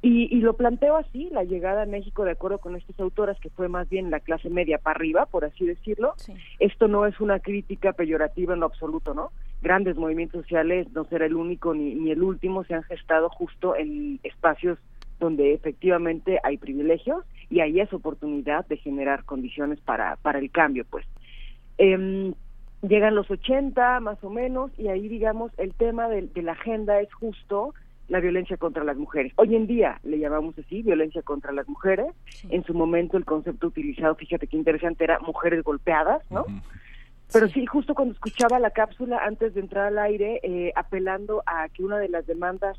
Y, 0.00 0.40
lo 0.40 0.54
planteo 0.54 0.96
así, 0.96 1.28
la 1.30 1.44
llegada 1.44 1.82
a 1.82 1.86
México, 1.86 2.24
de 2.24 2.30
acuerdo 2.30 2.56
con 2.58 2.76
estas 2.76 2.98
autoras, 2.98 3.38
que 3.40 3.50
fue 3.50 3.68
más 3.68 3.90
bien 3.90 4.10
la 4.10 4.20
clase 4.20 4.48
media 4.48 4.78
para 4.78 4.96
arriba, 4.96 5.26
por 5.26 5.44
así 5.44 5.66
decirlo. 5.66 6.14
Esto 6.60 6.88
no 6.88 7.04
es 7.04 7.20
una 7.20 7.40
crítica 7.40 7.92
peyorativa 7.92 8.54
en 8.54 8.60
lo 8.60 8.66
absoluto, 8.66 9.12
¿no? 9.12 9.32
Grandes 9.60 9.96
movimientos 9.96 10.40
sociales, 10.40 10.90
no 10.94 11.04
será 11.04 11.26
el 11.26 11.36
único 11.36 11.74
ni, 11.74 11.94
ni 11.94 12.10
el 12.10 12.22
último, 12.22 12.64
se 12.64 12.72
han 12.72 12.84
gestado 12.84 13.28
justo 13.28 13.76
en 13.76 14.18
espacios 14.22 14.78
donde 15.20 15.52
efectivamente 15.52 16.38
hay 16.42 16.56
privilegios 16.56 17.22
y 17.50 17.60
ahí 17.60 17.80
es 17.80 17.92
oportunidad 17.92 18.66
de 18.66 18.78
generar 18.78 19.24
condiciones 19.24 19.78
para, 19.80 20.16
para 20.16 20.38
el 20.38 20.50
cambio, 20.50 20.86
pues. 20.88 21.04
Eh, 21.76 22.32
llegan 22.88 23.14
los 23.14 23.30
80 23.30 24.00
más 24.00 24.22
o 24.22 24.30
menos 24.30 24.70
y 24.78 24.88
ahí 24.88 25.08
digamos 25.08 25.52
el 25.58 25.74
tema 25.74 26.08
de, 26.08 26.28
la 26.42 26.52
agenda 26.52 27.00
es 27.00 27.12
justo 27.14 27.74
la 28.08 28.20
violencia 28.20 28.56
contra 28.58 28.84
las 28.84 28.96
mujeres. 28.96 29.32
Hoy 29.36 29.56
en 29.56 29.66
día 29.66 29.98
le 30.02 30.18
llamamos 30.18 30.58
así, 30.58 30.82
violencia 30.82 31.22
contra 31.22 31.52
las 31.52 31.66
mujeres. 31.66 32.06
En 32.50 32.62
su 32.64 32.74
momento 32.74 33.16
el 33.16 33.24
concepto 33.24 33.68
utilizado, 33.68 34.14
fíjate 34.14 34.46
qué 34.46 34.58
interesante, 34.58 35.04
era 35.04 35.18
mujeres 35.20 35.64
golpeadas, 35.64 36.22
¿no? 36.30 36.44
Pero 37.32 37.48
sí. 37.48 37.64
justo 37.64 37.94
cuando 37.94 38.12
escuchaba 38.12 38.58
la 38.58 38.70
cápsula 38.70 39.24
antes 39.24 39.54
de 39.54 39.60
entrar 39.62 39.86
al 39.86 39.98
aire, 39.98 40.40
eh, 40.42 40.72
apelando 40.76 41.42
a 41.46 41.68
que 41.70 41.82
una 41.82 41.98
de 41.98 42.10
las 42.10 42.26
demandas 42.26 42.78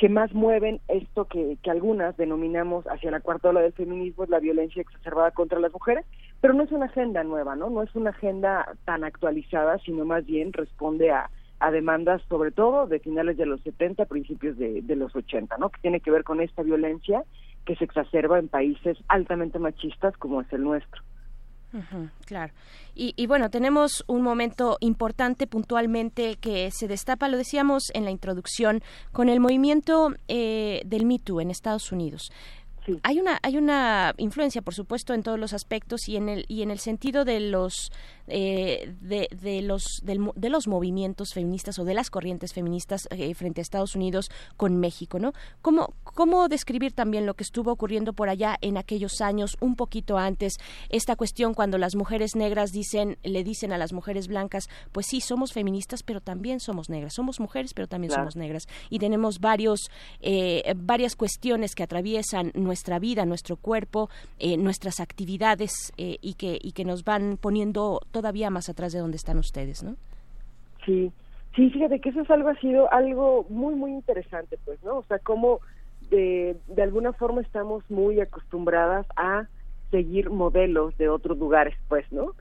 que 0.00 0.08
más 0.08 0.32
mueven 0.32 0.80
esto 0.88 1.26
que, 1.26 1.58
algunas 1.68 2.16
denominamos 2.16 2.86
hacia 2.86 3.10
la 3.10 3.20
cuarta 3.20 3.50
ola 3.50 3.60
del 3.60 3.74
feminismo 3.74 4.24
es 4.24 4.30
la 4.30 4.40
violencia 4.40 4.80
exacerbada 4.80 5.30
contra 5.30 5.60
las 5.60 5.74
mujeres, 5.74 6.06
pero 6.40 6.54
no 6.54 6.62
es 6.62 6.72
una 6.72 6.86
agenda 6.86 7.22
nueva, 7.22 7.54
¿no? 7.54 7.68
No 7.68 7.82
es 7.82 7.94
una 7.94 8.08
agenda 8.08 8.66
tan 8.86 9.04
actualizada, 9.04 9.76
sino 9.80 10.06
más 10.06 10.24
bien 10.24 10.54
responde 10.54 11.10
a, 11.10 11.28
a 11.58 11.70
demandas 11.70 12.22
sobre 12.30 12.50
todo 12.50 12.86
de 12.86 12.98
finales 13.00 13.36
de 13.36 13.44
los 13.44 13.60
70, 13.60 14.06
principios 14.06 14.56
de, 14.56 14.80
de 14.80 14.96
los 14.96 15.14
80, 15.14 15.58
¿no? 15.58 15.68
Que 15.68 15.82
tiene 15.82 16.00
que 16.00 16.10
ver 16.10 16.24
con 16.24 16.40
esta 16.40 16.62
violencia 16.62 17.24
que 17.66 17.76
se 17.76 17.84
exacerba 17.84 18.38
en 18.38 18.48
países 18.48 18.96
altamente 19.08 19.58
machistas 19.58 20.16
como 20.16 20.40
es 20.40 20.50
el 20.50 20.62
nuestro 20.62 21.02
claro. 22.26 22.52
Y, 22.94 23.14
y, 23.16 23.26
bueno, 23.26 23.50
tenemos 23.50 24.04
un 24.08 24.22
momento 24.22 24.76
importante 24.80 25.46
puntualmente 25.46 26.36
que 26.36 26.70
se 26.72 26.88
destapa, 26.88 27.28
lo 27.28 27.38
decíamos 27.38 27.90
en 27.94 28.04
la 28.04 28.10
introducción, 28.10 28.82
con 29.12 29.28
el 29.28 29.40
movimiento 29.40 30.14
eh, 30.28 30.82
del 30.84 31.06
Me 31.06 31.20
en 31.40 31.50
Estados 31.50 31.92
Unidos. 31.92 32.30
Hay 33.02 33.20
una 33.20 33.38
hay 33.42 33.56
una 33.56 34.14
influencia, 34.16 34.62
por 34.62 34.74
supuesto, 34.74 35.14
en 35.14 35.22
todos 35.22 35.38
los 35.38 35.52
aspectos 35.52 36.08
y 36.08 36.16
en 36.16 36.28
el 36.28 36.44
y 36.48 36.62
en 36.62 36.70
el 36.70 36.78
sentido 36.78 37.24
de 37.24 37.38
los 37.40 37.92
eh, 38.30 38.94
de, 39.00 39.28
de, 39.40 39.62
los 39.62 40.02
de 40.04 40.48
los 40.48 40.68
movimientos 40.68 41.34
feministas 41.34 41.78
o 41.78 41.84
de 41.84 41.94
las 41.94 42.10
corrientes 42.10 42.52
feministas 42.52 43.08
eh, 43.10 43.34
frente 43.34 43.60
a 43.60 43.62
Estados 43.62 43.94
Unidos 43.94 44.30
con 44.56 44.76
México, 44.76 45.18
¿no? 45.18 45.32
¿Cómo 45.62 45.94
cómo 46.04 46.48
describir 46.48 46.92
también 46.92 47.26
lo 47.26 47.34
que 47.34 47.44
estuvo 47.44 47.72
ocurriendo 47.72 48.12
por 48.12 48.28
allá 48.28 48.56
en 48.60 48.76
aquellos 48.76 49.20
años, 49.20 49.56
un 49.60 49.76
poquito 49.76 50.18
antes, 50.18 50.54
esta 50.88 51.16
cuestión 51.16 51.54
cuando 51.54 51.78
las 51.78 51.94
mujeres 51.96 52.36
negras 52.36 52.72
dicen 52.72 53.18
le 53.22 53.44
dicen 53.44 53.72
a 53.72 53.78
las 53.78 53.92
mujeres 53.92 54.28
blancas, 54.28 54.68
pues 54.92 55.06
sí 55.06 55.20
somos 55.20 55.52
feministas, 55.52 56.02
pero 56.02 56.20
también 56.20 56.60
somos 56.60 56.88
negras, 56.88 57.14
somos 57.14 57.40
mujeres, 57.40 57.74
pero 57.74 57.88
también 57.88 58.12
somos 58.12 58.36
negras 58.36 58.68
y 58.88 58.98
tenemos 58.98 59.40
varios 59.40 59.90
eh, 60.20 60.74
varias 60.76 61.16
cuestiones 61.16 61.74
que 61.74 61.82
atraviesan 61.82 62.52
nuestra 62.54 62.98
vida, 62.98 63.24
nuestro 63.24 63.56
cuerpo, 63.56 64.10
eh, 64.38 64.56
nuestras 64.56 65.00
actividades 65.00 65.72
eh, 65.96 66.18
y, 66.20 66.34
que, 66.34 66.58
y 66.60 66.72
que 66.72 66.84
nos 66.84 67.04
van 67.04 67.38
poniendo 67.40 68.00
todavía 68.20 68.50
más 68.50 68.68
atrás 68.68 68.92
de 68.92 68.98
donde 68.98 69.16
están 69.16 69.38
ustedes, 69.38 69.82
¿no? 69.82 69.96
Sí, 70.84 71.10
sí, 71.56 71.70
fíjate 71.70 72.00
que 72.00 72.10
eso 72.10 72.20
es 72.20 72.30
algo, 72.30 72.50
ha 72.50 72.54
sido 72.56 72.92
algo 72.92 73.46
muy, 73.48 73.74
muy 73.74 73.92
interesante, 73.92 74.58
pues, 74.66 74.82
¿no? 74.84 74.98
O 74.98 75.04
sea, 75.04 75.18
cómo 75.18 75.60
de, 76.10 76.54
de 76.68 76.82
alguna 76.82 77.14
forma 77.14 77.40
estamos 77.40 77.82
muy 77.90 78.20
acostumbradas 78.20 79.06
a 79.16 79.46
seguir 79.90 80.28
modelos 80.28 80.96
de 80.98 81.08
otros 81.08 81.38
lugares, 81.38 81.74
pues, 81.88 82.04
¿no? 82.12 82.34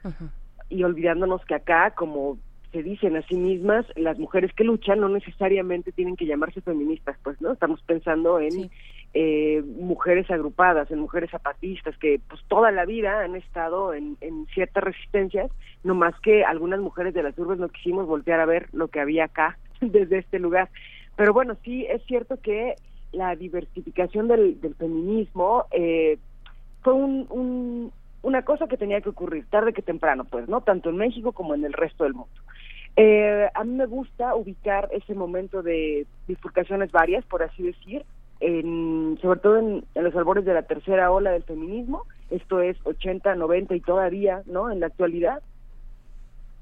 Y 0.69 0.83
olvidándonos 0.83 1.45
que 1.45 1.55
acá, 1.55 1.91
como 1.91 2.37
se 2.73 2.83
dicen 2.83 3.15
a 3.15 3.21
sí 3.23 3.35
mismas, 3.35 3.85
las 3.95 4.19
mujeres 4.19 4.53
que 4.53 4.65
luchan 4.65 4.99
no 4.99 5.07
necesariamente 5.07 5.93
tienen 5.93 6.17
que 6.17 6.25
llamarse 6.25 6.59
feministas, 6.59 7.17
pues, 7.23 7.39
¿no? 7.41 7.53
Estamos 7.53 7.81
pensando 7.83 8.39
en 8.39 8.69
eh, 9.13 9.63
mujeres 9.65 10.29
agrupadas, 10.29 10.89
en 10.91 10.99
mujeres 10.99 11.31
zapatistas, 11.31 11.97
que 11.97 12.19
pues 12.27 12.41
toda 12.47 12.71
la 12.71 12.85
vida 12.85 13.21
han 13.21 13.35
estado 13.35 13.93
en, 13.93 14.17
en 14.21 14.45
ciertas 14.47 14.83
resistencias, 14.83 15.51
no 15.83 15.95
más 15.95 16.13
que 16.21 16.43
algunas 16.43 16.79
mujeres 16.79 17.13
de 17.13 17.23
las 17.23 17.37
urbes 17.37 17.59
no 17.59 17.69
quisimos 17.69 18.05
voltear 18.05 18.39
a 18.39 18.45
ver 18.45 18.67
lo 18.71 18.87
que 18.87 18.99
había 18.99 19.25
acá 19.25 19.57
desde 19.81 20.19
este 20.19 20.39
lugar. 20.39 20.69
Pero 21.15 21.33
bueno, 21.33 21.57
sí 21.63 21.85
es 21.89 22.03
cierto 22.05 22.37
que 22.41 22.75
la 23.11 23.35
diversificación 23.35 24.27
del, 24.27 24.57
feminismo 24.77 25.65
eh, 25.71 26.17
fue 26.81 26.93
un, 26.93 27.91
una 28.21 28.43
cosa 28.43 28.67
que 28.67 28.77
tenía 28.77 29.01
que 29.01 29.09
ocurrir 29.09 29.45
tarde 29.49 29.73
que 29.73 29.81
temprano, 29.81 30.25
pues, 30.25 30.47
¿no? 30.47 30.61
Tanto 30.61 30.89
en 30.89 30.97
México 30.97 31.31
como 31.31 31.55
en 31.55 31.65
el 31.65 31.73
resto 31.73 32.03
del 32.03 32.13
mundo. 32.13 32.33
Eh, 32.95 33.49
a 33.53 33.63
mí 33.63 33.75
me 33.75 33.85
gusta 33.85 34.35
ubicar 34.35 34.89
ese 34.91 35.13
momento 35.13 35.61
de 35.61 36.05
bifurcaciones 36.27 36.91
varias, 36.91 37.23
por 37.25 37.43
así 37.43 37.63
decir, 37.63 38.03
en, 38.39 39.17
sobre 39.21 39.39
todo 39.39 39.57
en, 39.57 39.85
los 39.95 40.15
albores 40.15 40.45
de 40.45 40.53
la 40.53 40.63
tercera 40.63 41.11
ola 41.11 41.31
del 41.31 41.43
feminismo, 41.43 42.03
esto 42.29 42.61
es 42.61 42.77
80, 42.83 43.35
90 43.35 43.75
y 43.75 43.81
todavía, 43.81 44.41
¿no? 44.45 44.71
En 44.71 44.79
la 44.79 44.87
actualidad. 44.87 45.41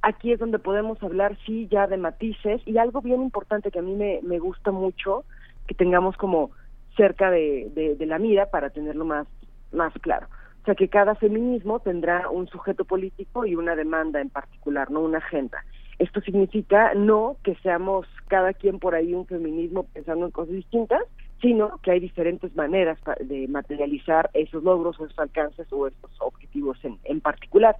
Aquí 0.01 0.31
es 0.31 0.39
donde 0.39 0.59
podemos 0.59 1.01
hablar, 1.03 1.37
sí, 1.45 1.67
ya 1.69 1.87
de 1.87 1.97
matices 1.97 2.61
y 2.65 2.77
algo 2.77 3.01
bien 3.01 3.21
importante 3.21 3.71
que 3.71 3.79
a 3.79 3.83
mí 3.83 3.95
me, 3.95 4.19
me 4.23 4.39
gusta 4.39 4.71
mucho 4.71 5.25
que 5.67 5.75
tengamos 5.75 6.15
como 6.17 6.51
cerca 6.95 7.29
de, 7.29 7.69
de, 7.75 7.95
de 7.95 8.05
la 8.05 8.17
mira 8.17 8.47
para 8.47 8.69
tenerlo 8.69 9.05
más, 9.05 9.27
más 9.71 9.93
claro. 10.01 10.27
O 10.61 10.65
sea, 10.65 10.75
que 10.75 10.89
cada 10.89 11.15
feminismo 11.15 11.79
tendrá 11.79 12.29
un 12.29 12.47
sujeto 12.47 12.85
político 12.85 13.45
y 13.45 13.55
una 13.55 13.75
demanda 13.75 14.19
en 14.19 14.29
particular, 14.29 14.91
no 14.91 15.01
una 15.01 15.19
agenda. 15.19 15.63
Esto 15.99 16.21
significa 16.21 16.93
no 16.93 17.37
que 17.43 17.55
seamos 17.55 18.05
cada 18.27 18.53
quien 18.53 18.79
por 18.79 18.93
ahí 18.93 19.13
un 19.13 19.25
feminismo 19.25 19.83
pensando 19.93 20.25
en 20.25 20.31
cosas 20.31 20.53
distintas, 20.53 21.01
sino 21.41 21.77
que 21.83 21.91
hay 21.91 21.99
diferentes 21.99 22.55
maneras 22.55 22.97
de 23.19 23.47
materializar 23.47 24.29
esos 24.33 24.63
logros 24.63 24.99
o 24.99 25.05
esos 25.05 25.19
alcances 25.19 25.71
o 25.71 25.87
estos 25.87 26.11
objetivos 26.19 26.77
en, 26.83 26.97
en 27.03 27.21
particular. 27.21 27.75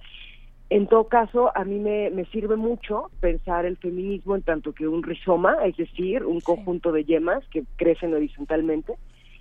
En 0.70 0.86
todo 0.86 1.08
caso, 1.08 1.50
a 1.56 1.64
mí 1.64 1.78
me, 1.78 2.10
me, 2.10 2.26
sirve 2.26 2.56
mucho 2.56 3.10
pensar 3.20 3.64
el 3.64 3.78
feminismo 3.78 4.36
en 4.36 4.42
tanto 4.42 4.72
que 4.74 4.86
un 4.86 5.02
rizoma, 5.02 5.56
es 5.64 5.76
decir, 5.76 6.24
un 6.24 6.40
conjunto 6.40 6.92
de 6.92 7.04
yemas 7.04 7.42
que 7.48 7.64
crecen 7.76 8.12
horizontalmente, 8.12 8.94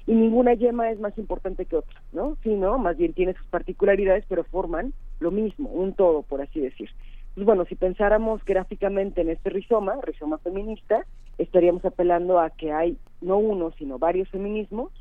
y 0.08 0.14
ninguna 0.14 0.54
yema 0.54 0.90
es 0.90 1.00
más 1.02 1.18
importante 1.18 1.66
que 1.66 1.76
otra, 1.76 2.02
¿no? 2.14 2.38
Sino, 2.42 2.78
más 2.78 2.96
bien 2.96 3.12
tiene 3.12 3.34
sus 3.34 3.46
particularidades, 3.48 4.24
pero 4.30 4.46
forman 4.46 4.94
lo 5.20 5.32
mismo, 5.32 5.70
un 5.70 5.94
todo, 5.94 6.22
por 6.22 6.42
así 6.42 6.62
decir. 6.62 6.90
Pues 7.36 7.46
bueno, 7.46 7.66
si 7.66 7.76
pensáramos 7.76 8.44
gráficamente 8.46 9.20
en 9.20 9.30
este 9.30 9.50
rizoma, 9.50 9.96
rizoma 10.02 10.38
feminista, 10.38 11.06
estaríamos 11.38 11.84
apelando 11.86 12.40
a 12.40 12.50
que 12.50 12.72
hay 12.72 12.98
no 13.22 13.38
uno, 13.38 13.72
sino 13.78 14.00
varios 14.00 14.30
feminismos, 14.30 14.92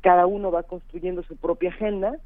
cada 0.00 0.26
uno 0.26 0.50
va 0.50 0.62
construyendo 0.62 1.22
su 1.22 1.36
propia 1.36 1.70
agenda, 1.70 2.16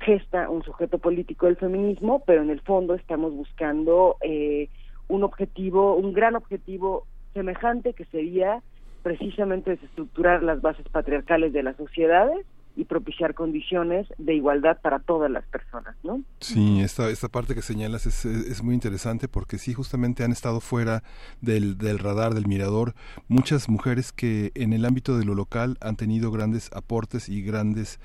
gesta 0.00 0.48
un 0.50 0.62
sujeto 0.62 0.98
político 0.98 1.46
del 1.46 1.56
feminismo, 1.56 2.22
pero 2.26 2.42
en 2.42 2.50
el 2.50 2.60
fondo 2.60 2.94
estamos 2.94 3.32
buscando 3.32 4.16
eh, 4.20 4.68
un 5.08 5.24
objetivo, 5.24 5.96
un 5.96 6.12
gran 6.12 6.36
objetivo 6.36 7.06
semejante 7.32 7.94
que 7.94 8.04
sería 8.06 8.62
precisamente 9.02 9.70
desestructurar 9.70 10.42
las 10.42 10.62
bases 10.62 10.88
patriarcales 10.88 11.52
de 11.52 11.62
las 11.62 11.76
sociedades 11.76 12.46
y 12.76 12.84
propiciar 12.84 13.34
condiciones 13.34 14.06
de 14.18 14.34
igualdad 14.34 14.80
para 14.80 14.98
todas 14.98 15.30
las 15.30 15.44
personas, 15.46 15.94
¿no? 16.02 16.22
Sí, 16.40 16.80
esta, 16.80 17.08
esta 17.10 17.28
parte 17.28 17.54
que 17.54 17.62
señalas 17.62 18.06
es, 18.06 18.24
es 18.24 18.62
muy 18.62 18.74
interesante 18.74 19.28
porque 19.28 19.58
sí, 19.58 19.74
justamente 19.74 20.24
han 20.24 20.32
estado 20.32 20.60
fuera 20.60 21.02
del, 21.40 21.78
del 21.78 21.98
radar, 21.98 22.34
del 22.34 22.46
mirador, 22.46 22.94
muchas 23.28 23.68
mujeres 23.68 24.12
que 24.12 24.52
en 24.54 24.72
el 24.72 24.84
ámbito 24.84 25.16
de 25.18 25.24
lo 25.24 25.34
local 25.34 25.76
han 25.80 25.96
tenido 25.96 26.30
grandes 26.30 26.70
aportes 26.72 27.28
y 27.28 27.42
grandes 27.42 28.00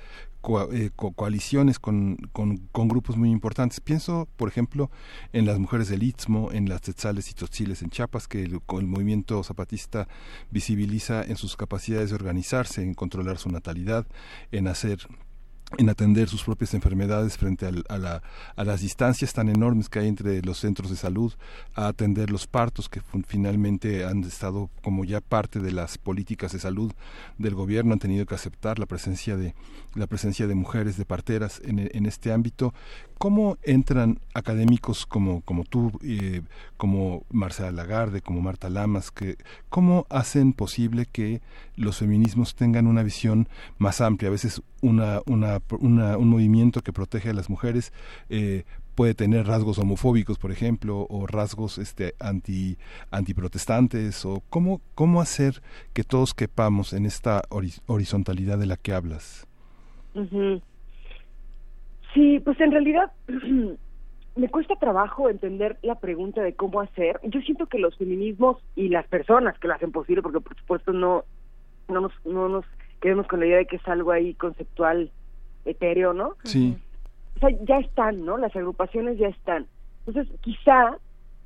eh, 0.72 0.90
coaliciones 0.94 1.78
con, 1.78 2.16
con, 2.32 2.88
grupos 2.88 3.16
muy 3.16 3.30
importantes. 3.30 3.80
Pienso, 3.80 4.28
por 4.36 4.48
ejemplo, 4.48 4.90
en 5.32 5.46
las 5.46 5.58
mujeres 5.58 5.88
del 5.88 6.02
Istmo, 6.02 6.50
en 6.52 6.68
las 6.68 6.80
Tetzales 6.80 7.30
y 7.30 7.34
Totziles 7.34 7.82
en 7.82 7.90
Chiapas, 7.90 8.26
que 8.26 8.42
el, 8.42 8.60
el, 8.68 8.86
movimiento 8.86 9.42
zapatista 9.42 10.08
visibiliza 10.50 11.22
en 11.22 11.36
sus 11.36 11.56
capacidades 11.56 12.10
de 12.10 12.16
organizarse, 12.16 12.82
en 12.82 12.94
controlar 12.94 13.38
su 13.38 13.50
natalidad, 13.50 14.06
en 14.50 14.66
hacer 14.68 15.06
en 15.78 15.88
atender 15.88 16.28
sus 16.28 16.44
propias 16.44 16.74
enfermedades 16.74 17.36
frente 17.38 17.66
a, 17.66 17.98
la, 17.98 18.22
a, 18.56 18.64
las 18.64 18.80
distancias 18.80 19.32
tan 19.32 19.48
enormes 19.48 19.88
que 19.88 20.00
hay 20.00 20.08
entre 20.08 20.42
los 20.42 20.58
centros 20.58 20.90
de 20.90 20.96
salud, 20.96 21.32
a 21.74 21.88
atender 21.88 22.30
los 22.30 22.46
partos 22.46 22.88
que 22.88 23.00
finalmente 23.26 24.04
han 24.04 24.24
estado 24.24 24.68
como 24.82 25.04
ya 25.04 25.20
parte 25.20 25.60
de 25.60 25.72
las 25.72 25.98
políticas 25.98 26.52
de 26.52 26.58
salud 26.58 26.92
del 27.38 27.54
gobierno, 27.54 27.92
han 27.92 27.98
tenido 27.98 28.26
que 28.26 28.34
aceptar 28.34 28.78
la 28.78 28.86
presencia 28.86 29.36
de 29.36 29.54
la 29.94 30.06
presencia 30.06 30.46
de 30.46 30.54
mujeres 30.54 30.96
de 30.96 31.04
parteras 31.04 31.60
en, 31.64 31.90
en 31.92 32.06
este 32.06 32.32
ámbito 32.32 32.72
¿Cómo 33.20 33.58
entran 33.64 34.18
académicos 34.32 35.04
como, 35.04 35.42
como 35.42 35.64
tú, 35.64 35.92
eh, 36.02 36.40
como 36.78 37.26
Marcela 37.30 37.70
Lagarde, 37.70 38.22
como 38.22 38.40
Marta 38.40 38.70
Lamas, 38.70 39.10
que, 39.10 39.36
cómo 39.68 40.06
hacen 40.08 40.54
posible 40.54 41.04
que 41.04 41.42
los 41.76 41.98
feminismos 41.98 42.54
tengan 42.54 42.86
una 42.86 43.02
visión 43.02 43.46
más 43.76 44.00
amplia? 44.00 44.28
A 44.28 44.32
veces 44.32 44.62
una, 44.80 45.20
una, 45.26 45.60
un 45.68 46.28
movimiento 46.30 46.80
que 46.80 46.94
protege 46.94 47.28
a 47.28 47.34
las 47.34 47.50
mujeres 47.50 47.92
eh, 48.30 48.64
puede 48.94 49.12
tener 49.12 49.46
rasgos 49.46 49.76
homofóbicos, 49.76 50.38
por 50.38 50.50
ejemplo, 50.50 51.06
o 51.10 51.26
rasgos 51.26 51.76
este, 51.76 52.14
anti, 52.20 52.78
antiprotestantes, 53.10 54.24
o 54.24 54.42
cómo, 54.48 54.80
cómo 54.94 55.20
hacer 55.20 55.60
que 55.92 56.04
todos 56.04 56.32
quepamos 56.32 56.94
en 56.94 57.04
esta 57.04 57.42
horizontalidad 57.86 58.56
de 58.56 58.64
la 58.64 58.78
que 58.78 58.94
hablas. 58.94 59.46
Sí, 62.14 62.40
pues 62.40 62.60
en 62.60 62.72
realidad 62.72 63.12
me 64.36 64.48
cuesta 64.48 64.74
trabajo 64.76 65.28
entender 65.28 65.78
la 65.82 65.96
pregunta 65.96 66.42
de 66.42 66.54
cómo 66.54 66.80
hacer. 66.80 67.20
Yo 67.24 67.40
siento 67.40 67.66
que 67.66 67.78
los 67.78 67.96
feminismos 67.96 68.58
y 68.74 68.88
las 68.88 69.06
personas 69.06 69.58
que 69.58 69.68
lo 69.68 69.74
hacen 69.74 69.92
posible, 69.92 70.22
porque 70.22 70.40
por 70.40 70.56
supuesto 70.56 70.92
no 70.92 71.24
no 71.88 72.00
nos, 72.00 72.12
no 72.24 72.48
nos 72.48 72.64
quedemos 73.00 73.26
con 73.26 73.40
la 73.40 73.46
idea 73.46 73.58
de 73.58 73.66
que 73.66 73.76
es 73.76 73.88
algo 73.88 74.12
ahí 74.12 74.34
conceptual 74.34 75.10
etéreo, 75.64 76.12
¿no? 76.12 76.36
Sí. 76.44 76.76
O 77.36 77.40
sea, 77.40 77.50
ya 77.62 77.78
están, 77.78 78.24
¿no? 78.24 78.38
Las 78.38 78.54
agrupaciones 78.54 79.18
ya 79.18 79.28
están. 79.28 79.66
Entonces, 80.06 80.32
quizá 80.40 80.96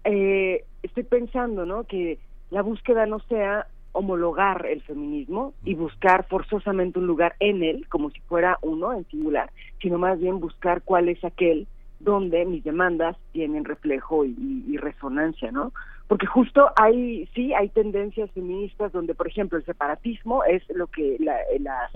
eh, 0.04 0.64
estoy 0.82 1.04
pensando, 1.04 1.66
¿no? 1.66 1.84
Que 1.84 2.18
la 2.50 2.62
búsqueda 2.62 3.06
no 3.06 3.20
sea 3.20 3.66
homologar 3.94 4.66
el 4.66 4.82
feminismo 4.82 5.54
y 5.64 5.74
buscar 5.74 6.26
forzosamente 6.28 6.98
un 6.98 7.06
lugar 7.06 7.34
en 7.40 7.62
él, 7.62 7.88
como 7.88 8.10
si 8.10 8.20
fuera 8.20 8.58
uno 8.60 8.92
en 8.92 9.06
singular, 9.06 9.50
sino 9.80 9.98
más 9.98 10.20
bien 10.20 10.40
buscar 10.40 10.82
cuál 10.82 11.08
es 11.08 11.24
aquel 11.24 11.66
donde 12.00 12.44
mis 12.44 12.62
demandas 12.64 13.16
tienen 13.32 13.64
reflejo 13.64 14.24
y, 14.24 14.64
y 14.68 14.76
resonancia, 14.76 15.50
¿no? 15.52 15.72
Porque 16.08 16.26
justo 16.26 16.70
hay, 16.76 17.26
sí, 17.34 17.54
hay 17.54 17.68
tendencias 17.70 18.30
feministas 18.32 18.92
donde, 18.92 19.14
por 19.14 19.26
ejemplo, 19.26 19.56
el 19.56 19.64
separatismo 19.64 20.44
es 20.44 20.62
lo 20.68 20.86
que 20.88 21.16
la, 21.18 21.36
las, 21.60 21.90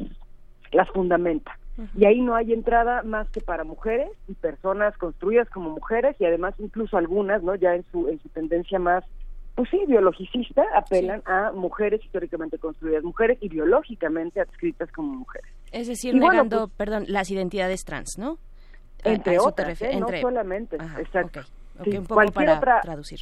las 0.72 0.88
fundamenta. 0.90 1.58
Y 1.96 2.06
ahí 2.06 2.20
no 2.20 2.34
hay 2.34 2.52
entrada 2.52 3.04
más 3.04 3.28
que 3.30 3.40
para 3.40 3.62
mujeres 3.62 4.10
y 4.26 4.34
personas 4.34 4.96
construidas 4.98 5.48
como 5.48 5.70
mujeres 5.70 6.16
y 6.18 6.24
además 6.24 6.54
incluso 6.58 6.96
algunas, 6.96 7.44
¿no? 7.44 7.54
Ya 7.54 7.76
en 7.76 7.84
su, 7.92 8.08
en 8.08 8.18
su 8.18 8.28
tendencia 8.30 8.80
más 8.80 9.04
pues 9.58 9.70
sí, 9.70 9.80
biologicista, 9.88 10.62
apelan 10.72 11.20
a 11.26 11.50
mujeres 11.50 12.00
históricamente 12.04 12.58
construidas, 12.58 13.02
mujeres 13.02 13.38
y 13.40 13.48
biológicamente 13.48 14.40
adscritas 14.40 14.88
como 14.92 15.16
mujeres. 15.16 15.50
Es 15.72 15.88
decir, 15.88 16.14
negando, 16.14 16.68
pues 16.68 16.76
perdón, 16.76 17.06
las 17.08 17.28
identidades 17.28 17.84
trans, 17.84 18.18
¿no? 18.18 18.38
Entre 19.02 19.36
otras, 19.40 19.82
¿eh? 19.82 19.98
no 19.98 20.06
solamente, 20.20 20.76
exacto. 20.76 21.40
un 21.84 22.06
poco 22.06 22.30
para 22.30 22.58
otra, 22.58 22.80
traducir. 22.82 23.18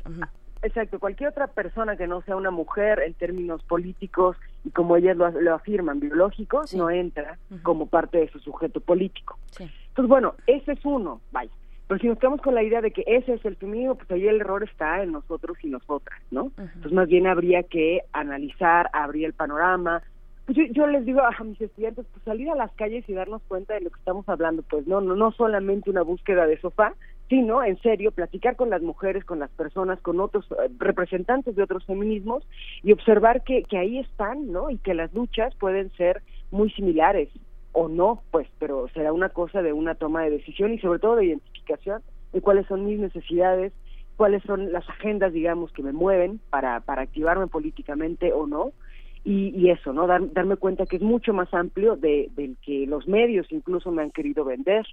Exacto, 0.61 0.99
cualquier 0.99 1.31
otra 1.31 1.47
persona 1.47 1.97
que 1.97 2.07
no 2.07 2.21
sea 2.21 2.37
una 2.37 2.51
mujer 2.51 3.01
en 3.07 3.15
términos 3.15 3.63
políticos 3.63 4.37
y 4.63 4.71
como 4.73 4.99
ellas 4.99 5.17
lo, 5.17 5.55
afirman, 5.55 6.01
biológicos, 6.01 6.75
no 6.75 6.91
entra 6.91 7.39
como 7.63 7.87
parte 7.87 8.19
de 8.19 8.29
su 8.29 8.41
sujeto 8.41 8.83
político. 8.83 9.39
Entonces, 9.59 10.07
bueno, 10.07 10.35
ese 10.47 10.73
es 10.73 10.85
uno, 10.85 11.23
vaya. 11.33 11.53
Pero 11.89 12.01
si 12.01 12.09
nos 12.09 12.19
quedamos 12.19 12.41
con 12.41 12.55
la 12.55 12.63
idea 12.63 12.81
de 12.81 12.91
que 12.91 13.05
ese 13.07 13.35
es 13.35 13.45
el 13.45 13.57
feminismo, 13.57 13.95
pues 13.95 14.11
ahí 14.11 14.27
el 14.27 14.41
error 14.41 14.65
está 14.65 15.03
en 15.03 15.13
nosotros 15.13 15.57
y 15.63 15.69
nosotras, 15.69 16.21
¿no? 16.31 16.51
Entonces 16.59 16.93
más 16.93 17.09
bien 17.09 17.27
habría 17.29 17.63
que 17.63 18.01
analizar, 18.13 18.91
abrir 18.93 19.27
el 19.27 19.35
panorama. 19.35 20.03
Pues 20.47 20.59
yo, 20.73 20.87
les 20.87 21.05
digo 21.05 21.21
a 21.21 21.45
mis 21.45 21.61
estudiantes, 21.61 22.07
pues 22.13 22.25
salir 22.25 22.51
a 22.51 22.57
las 22.57 22.73
calles 22.73 23.09
y 23.09 23.13
darnos 23.13 23.43
cuenta 23.47 23.75
de 23.75 23.81
lo 23.83 23.91
que 23.91 23.99
estamos 23.99 24.29
hablando, 24.29 24.63
pues 24.63 24.87
no, 24.87 25.01
no, 25.01 25.15
no 25.15 25.31
solamente 25.33 25.91
una 25.91 26.03
búsqueda 26.03 26.47
de 26.47 26.59
sofá, 26.61 26.95
sino 27.29 27.63
en 27.63 27.79
serio 27.81 28.13
platicar 28.13 28.57
con 28.57 28.71
las 28.71 28.83
mujeres, 28.83 29.25
con 29.25 29.39
las 29.39 29.51
personas, 29.51 30.01
con 30.01 30.21
otros 30.21 30.47
eh, 30.53 30.71
representantes 30.79 31.57
de 31.57 31.63
otros 31.63 31.85
feminismos 31.85 32.47
y 32.83 32.93
observar 32.93 33.43
que, 33.43 33.63
que 33.65 33.79
ahí 33.79 33.99
están, 33.99 34.51
¿no? 34.53 34.71
Y 34.71 34.79
que 34.79 34.95
las 34.95 35.13
luchas 35.13 35.55
pueden 35.57 35.91
ser 35.93 36.23
muy 36.51 36.71
similares 36.71 37.29
o 37.73 37.89
no, 37.89 38.23
pues, 38.31 38.49
pero 38.59 38.89
será 38.95 39.13
una 39.13 39.29
cosa 39.29 39.63
de 39.63 39.73
una 39.73 39.95
toma 39.95 40.23
de 40.23 40.31
decisión 40.31 40.73
y 40.73 40.79
sobre 40.79 40.99
todo 40.99 41.17
de 41.17 41.39
de 42.33 42.41
cuáles 42.41 42.67
son 42.67 42.85
mis 42.85 42.99
necesidades, 42.99 43.73
cuáles 44.17 44.43
son 44.45 44.73
las 44.73 44.89
agendas, 44.89 45.33
digamos, 45.33 45.73
que 45.73 45.83
me 45.83 45.93
mueven 45.93 46.41
para, 46.51 46.81
para 46.81 47.03
activarme 47.03 47.47
políticamente 47.47 48.33
o 48.33 48.47
no. 48.47 48.73
Y, 49.25 49.49
y 49.57 49.71
eso, 49.71 49.93
¿no? 49.93 50.07
darme 50.07 50.57
cuenta 50.57 50.87
que 50.87 50.97
es 50.97 51.03
mucho 51.03 51.33
más 51.33 51.53
amplio 51.53 51.97
de, 51.97 52.31
del 52.37 52.57
que 52.63 52.87
los 52.87 53.09
medios 53.09 53.51
incluso 53.51 53.91
me 53.91 54.03
han 54.03 54.13
querido 54.13 54.45
vender. 54.45 54.87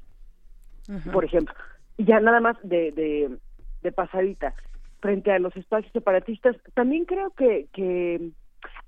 Por 1.13 1.23
ejemplo, 1.23 1.53
y 1.97 2.05
ya 2.05 2.19
nada 2.19 2.41
más 2.41 2.57
de, 2.63 2.91
de, 2.91 3.37
de 3.83 3.91
pasadita, 3.91 4.55
frente 5.01 5.31
a 5.31 5.37
los 5.37 5.55
espacios 5.55 5.91
separatistas, 5.93 6.55
también 6.73 7.05
creo 7.05 7.29
que, 7.31 7.67
que 7.73 8.31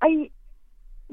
hay 0.00 0.32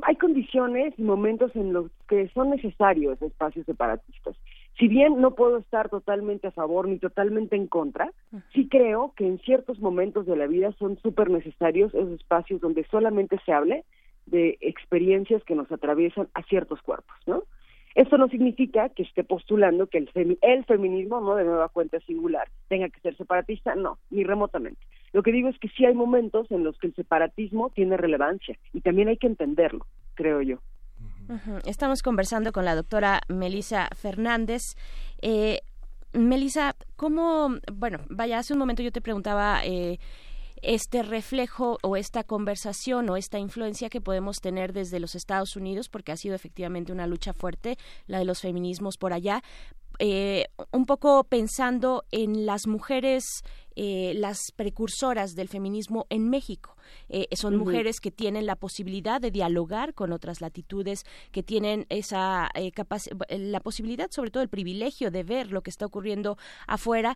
hay 0.02 0.16
condiciones 0.16 0.94
y 0.98 1.04
momentos 1.04 1.56
en 1.56 1.74
los 1.74 1.92
que 2.08 2.28
son 2.30 2.50
necesarios 2.50 3.22
espacios 3.22 3.66
separatistas. 3.66 4.36
Si 4.78 4.88
bien 4.88 5.22
no 5.22 5.36
puedo 5.36 5.58
estar 5.58 5.90
totalmente 5.90 6.48
a 6.48 6.52
favor 6.52 6.88
ni 6.88 6.98
totalmente 6.98 7.56
en 7.56 7.68
contra, 7.68 8.12
sí 8.54 8.68
creo 8.68 9.14
que 9.16 9.28
en 9.28 9.38
ciertos 9.40 9.80
momentos 9.80 10.26
de 10.26 10.36
la 10.36 10.48
vida 10.48 10.72
son 10.80 10.98
súper 10.98 11.30
necesarios 11.30 11.94
esos 11.94 12.14
espacios 12.14 12.60
donde 12.60 12.84
solamente 12.86 13.40
se 13.46 13.54
hable 13.54 13.86
de 14.26 14.58
experiencias 14.62 15.44
que 15.44 15.56
nos 15.56 15.72
atraviesan 15.72 16.28
a 16.34 16.42
ciertos 16.44 16.82
cuerpos, 16.82 17.16
¿no? 17.28 17.44
Esto 17.96 18.18
no 18.18 18.28
significa 18.28 18.90
que 18.90 19.04
esté 19.04 19.24
postulando 19.24 19.86
que 19.86 20.00
el, 20.00 20.38
el 20.42 20.66
feminismo, 20.66 21.22
no 21.22 21.36
de 21.36 21.44
nueva 21.44 21.70
cuenta 21.70 22.00
singular, 22.00 22.48
tenga 22.68 22.90
que 22.90 23.00
ser 23.02 23.16
separatista, 23.16 23.76
no, 23.76 24.00
ni 24.10 24.24
remotamente. 24.24 24.82
Lo 25.12 25.22
que 25.22 25.32
digo 25.32 25.50
es 25.50 25.60
que 25.60 25.70
sí 25.70 25.86
hay 25.86 25.94
momentos 25.94 26.50
en 26.50 26.64
los 26.64 26.76
que 26.80 26.88
el 26.88 26.96
separatismo 26.96 27.70
tiene 27.70 27.96
relevancia 27.98 28.58
y 28.74 28.82
también 28.82 29.10
hay 29.10 29.18
que 29.18 29.28
entenderlo, 29.28 29.86
creo 30.16 30.42
yo. 30.42 30.58
Estamos 31.66 32.02
conversando 32.02 32.52
con 32.52 32.66
la 32.66 32.76
doctora 32.76 33.22
Melisa 33.28 33.90
Fernández. 33.96 34.62
Eh, 35.22 35.62
Melisa, 36.14 36.76
¿cómo, 36.96 37.58
bueno, 37.72 38.00
vaya, 38.10 38.40
hace 38.40 38.54
un 38.54 38.60
momento 38.60 38.84
yo 38.84 38.92
te 38.92 39.02
preguntaba 39.02 39.62
eh, 39.64 40.00
este 40.62 41.04
reflejo 41.04 41.78
o 41.82 41.98
esta 41.98 42.24
conversación 42.24 43.10
o 43.10 43.18
esta 43.18 43.40
influencia 43.40 43.90
que 43.90 44.02
podemos 44.02 44.38
tener 44.38 44.74
desde 44.74 45.00
los 45.00 45.16
Estados 45.16 45.56
Unidos, 45.56 45.90
porque 45.90 46.12
ha 46.12 46.18
sido 46.18 46.36
efectivamente 46.36 46.92
una 46.92 47.08
lucha 47.08 47.34
fuerte, 47.34 47.78
la 48.08 48.20
de 48.20 48.26
los 48.26 48.42
feminismos 48.42 48.98
por 48.98 49.14
allá, 49.14 49.44
eh, 50.00 50.48
un 50.72 50.86
poco 50.86 51.24
pensando 51.24 52.04
en 52.12 52.46
las 52.46 52.66
mujeres, 52.66 53.24
eh, 53.76 54.14
las 54.16 54.52
precursoras 54.56 55.36
del 55.36 55.50
feminismo 55.50 56.06
en 56.10 56.30
México. 56.30 56.76
Eh, 57.10 57.28
son 57.36 57.56
mujeres 57.58 58.00
que 58.00 58.12
tienen 58.12 58.46
la 58.46 58.56
posibilidad 58.56 59.20
de 59.20 59.32
dialogar 59.32 59.94
con 59.94 60.12
otras 60.12 60.42
latitudes, 60.42 61.06
que 61.32 61.44
tienen 61.44 61.86
esa 61.90 62.50
la 63.30 63.60
posibilidad, 63.62 64.12
sobre 64.12 64.32
todo 64.32 64.44
el 64.44 64.50
privilegio 64.50 65.12
de 65.12 65.24
ver 65.24 65.52
lo 65.52 65.62
que 65.64 65.70
está 65.70 65.86
ocurriendo 65.86 66.38
afuera, 66.68 67.16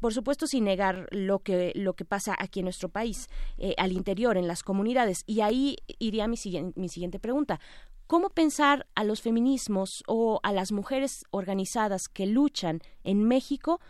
por, 0.00 0.12
supuesto 0.12 0.46
sin 0.46 0.64
negar 0.64 1.08
lo 1.10 1.38
que 1.40 1.72
lo 1.74 1.94
que 1.94 2.04
pasa 2.04 2.34
aquí 2.38 2.60
en 2.60 2.64
nuestro 2.64 2.88
país, 2.88 3.28
al 3.76 3.92
interior, 3.92 4.36
en 4.36 4.48
las 4.48 4.62
comunidades. 4.62 5.22
Y 5.26 5.40
ahí 5.40 5.76
iría 5.98 6.26
mi, 6.26 6.36
mi 6.74 6.88
siguiente 6.88 7.18
pregunta. 7.18 7.60
¿Cómo 8.08 8.30
pensar 8.30 8.86
a 8.94 9.04
los 9.04 9.20
feminismos 9.20 10.02
o 10.06 10.40
a 10.42 10.50
las 10.52 10.72
mujeres 10.72 11.26
organizadas 11.30 12.08
que 12.08 12.24
luchan 12.26 12.80
en 13.04 13.22
México 13.22 13.80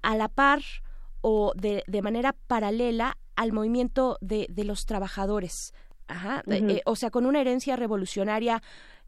a 0.00 0.16
la 0.16 0.28
par 0.28 0.62
o 1.20 1.52
de, 1.56 1.84
de 1.86 2.02
manera 2.02 2.34
paralela 2.46 3.16
al 3.36 3.52
movimiento 3.52 4.18
de, 4.20 4.46
de 4.48 4.64
los 4.64 4.84
trabajadores? 4.86 5.72
Ajá, 6.08 6.42
eh, 6.46 6.80
o 6.86 6.96
sea, 6.96 7.10
con 7.10 7.26
una 7.26 7.40
herencia 7.40 7.76
revolucionaria 7.76 8.62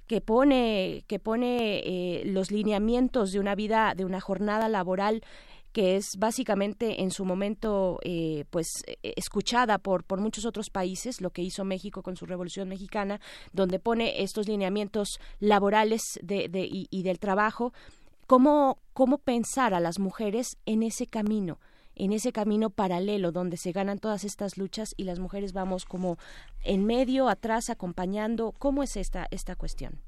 que 0.06 0.20
pone 0.20 1.04
que 1.06 1.18
pone 1.18 1.78
eh, 1.78 2.22
los 2.26 2.50
lineamientos 2.50 3.32
de 3.32 3.40
una 3.40 3.54
vida 3.54 3.94
de 3.96 4.04
una 4.04 4.20
jornada 4.20 4.68
laboral 4.68 5.22
que 5.72 5.96
es 5.96 6.16
básicamente 6.18 7.00
en 7.02 7.10
su 7.12 7.24
momento 7.24 8.00
eh, 8.02 8.44
pues 8.50 8.84
escuchada 9.02 9.78
por, 9.78 10.02
por 10.02 10.20
muchos 10.20 10.44
otros 10.44 10.68
países, 10.68 11.20
lo 11.20 11.30
que 11.30 11.42
hizo 11.42 11.64
México 11.64 12.02
con 12.02 12.16
su 12.16 12.26
Revolución 12.26 12.68
Mexicana, 12.68 13.20
donde 13.52 13.78
pone 13.78 14.22
estos 14.22 14.48
lineamientos 14.48 15.20
laborales 15.38 16.18
de, 16.22 16.48
de, 16.48 16.68
y, 16.68 17.02
del 17.04 17.20
trabajo, 17.20 17.72
¿cómo, 18.26 18.78
cómo 18.92 19.18
pensar 19.18 19.72
a 19.72 19.80
las 19.80 20.00
mujeres 20.00 20.56
en 20.66 20.82
ese 20.82 21.06
camino 21.06 21.60
en 22.00 22.12
ese 22.12 22.32
camino 22.32 22.70
paralelo 22.70 23.30
donde 23.30 23.56
se 23.56 23.72
ganan 23.72 23.98
todas 23.98 24.24
estas 24.24 24.56
luchas 24.56 24.94
y 24.96 25.04
las 25.04 25.18
mujeres 25.18 25.52
vamos 25.52 25.84
como 25.84 26.16
en 26.64 26.86
medio, 26.86 27.28
atrás, 27.28 27.68
acompañando. 27.68 28.52
¿Cómo 28.58 28.82
es 28.82 28.96
esta, 28.96 29.26
esta 29.30 29.54
cuestión? 29.54 30.00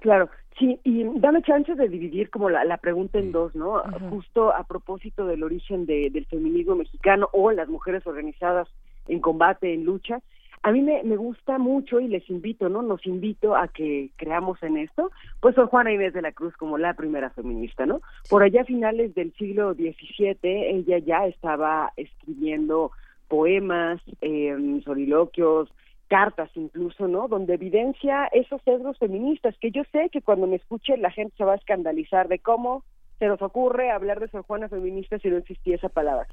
Claro, 0.00 0.28
sí, 0.58 0.78
y 0.84 1.04
dame 1.18 1.42
chance 1.42 1.74
de 1.74 1.88
dividir 1.88 2.30
como 2.30 2.48
la, 2.48 2.64
la 2.64 2.76
pregunta 2.76 3.18
en 3.18 3.32
dos, 3.32 3.56
¿no? 3.56 3.82
Justo 4.10 4.54
a 4.54 4.62
propósito 4.64 5.26
del 5.26 5.42
origen 5.42 5.86
de, 5.86 6.10
del 6.10 6.26
feminismo 6.26 6.76
mexicano 6.76 7.28
o 7.32 7.50
las 7.50 7.68
mujeres 7.68 8.06
organizadas 8.06 8.68
en 9.08 9.20
combate, 9.20 9.74
en 9.74 9.84
lucha. 9.84 10.20
A 10.62 10.72
mí 10.72 10.82
me, 10.82 11.02
me 11.04 11.16
gusta 11.16 11.58
mucho 11.58 12.00
y 12.00 12.08
les 12.08 12.28
invito, 12.28 12.68
¿no? 12.68 12.82
Nos 12.82 13.06
invito 13.06 13.56
a 13.56 13.68
que 13.68 14.10
creamos 14.16 14.62
en 14.62 14.76
esto, 14.76 15.10
pues 15.40 15.54
Sor 15.54 15.68
Juana 15.68 15.92
Inés 15.92 16.12
de 16.12 16.20
la 16.20 16.32
Cruz 16.32 16.54
como 16.56 16.76
la 16.76 16.94
primera 16.94 17.30
feminista, 17.30 17.86
¿no? 17.86 18.02
Por 18.28 18.42
allá 18.42 18.62
a 18.62 18.66
finales 18.66 19.14
del 19.14 19.32
siglo 19.34 19.72
XVII, 19.74 20.36
ella 20.42 20.98
ya 20.98 21.26
estaba 21.26 21.92
escribiendo 21.96 22.92
poemas, 23.28 24.02
eh, 24.20 24.82
soliloquios, 24.84 25.72
cartas 26.08 26.50
incluso, 26.56 27.06
¿no? 27.08 27.28
Donde 27.28 27.54
evidencia 27.54 28.26
esos 28.32 28.60
sesgos 28.62 28.98
feministas, 28.98 29.56
que 29.58 29.70
yo 29.70 29.82
sé 29.92 30.10
que 30.10 30.20
cuando 30.20 30.46
me 30.48 30.56
escuche 30.56 30.96
la 30.98 31.10
gente 31.10 31.36
se 31.38 31.44
va 31.44 31.52
a 31.52 31.56
escandalizar 31.56 32.28
de 32.28 32.40
cómo 32.40 32.84
se 33.20 33.26
nos 33.26 33.40
ocurre 33.40 33.90
hablar 33.90 34.18
de 34.18 34.28
Sor 34.28 34.42
Juana 34.42 34.68
feminista 34.68 35.18
si 35.20 35.28
no 35.28 35.36
existía 35.36 35.76
esa 35.76 35.88
palabra. 35.88 36.26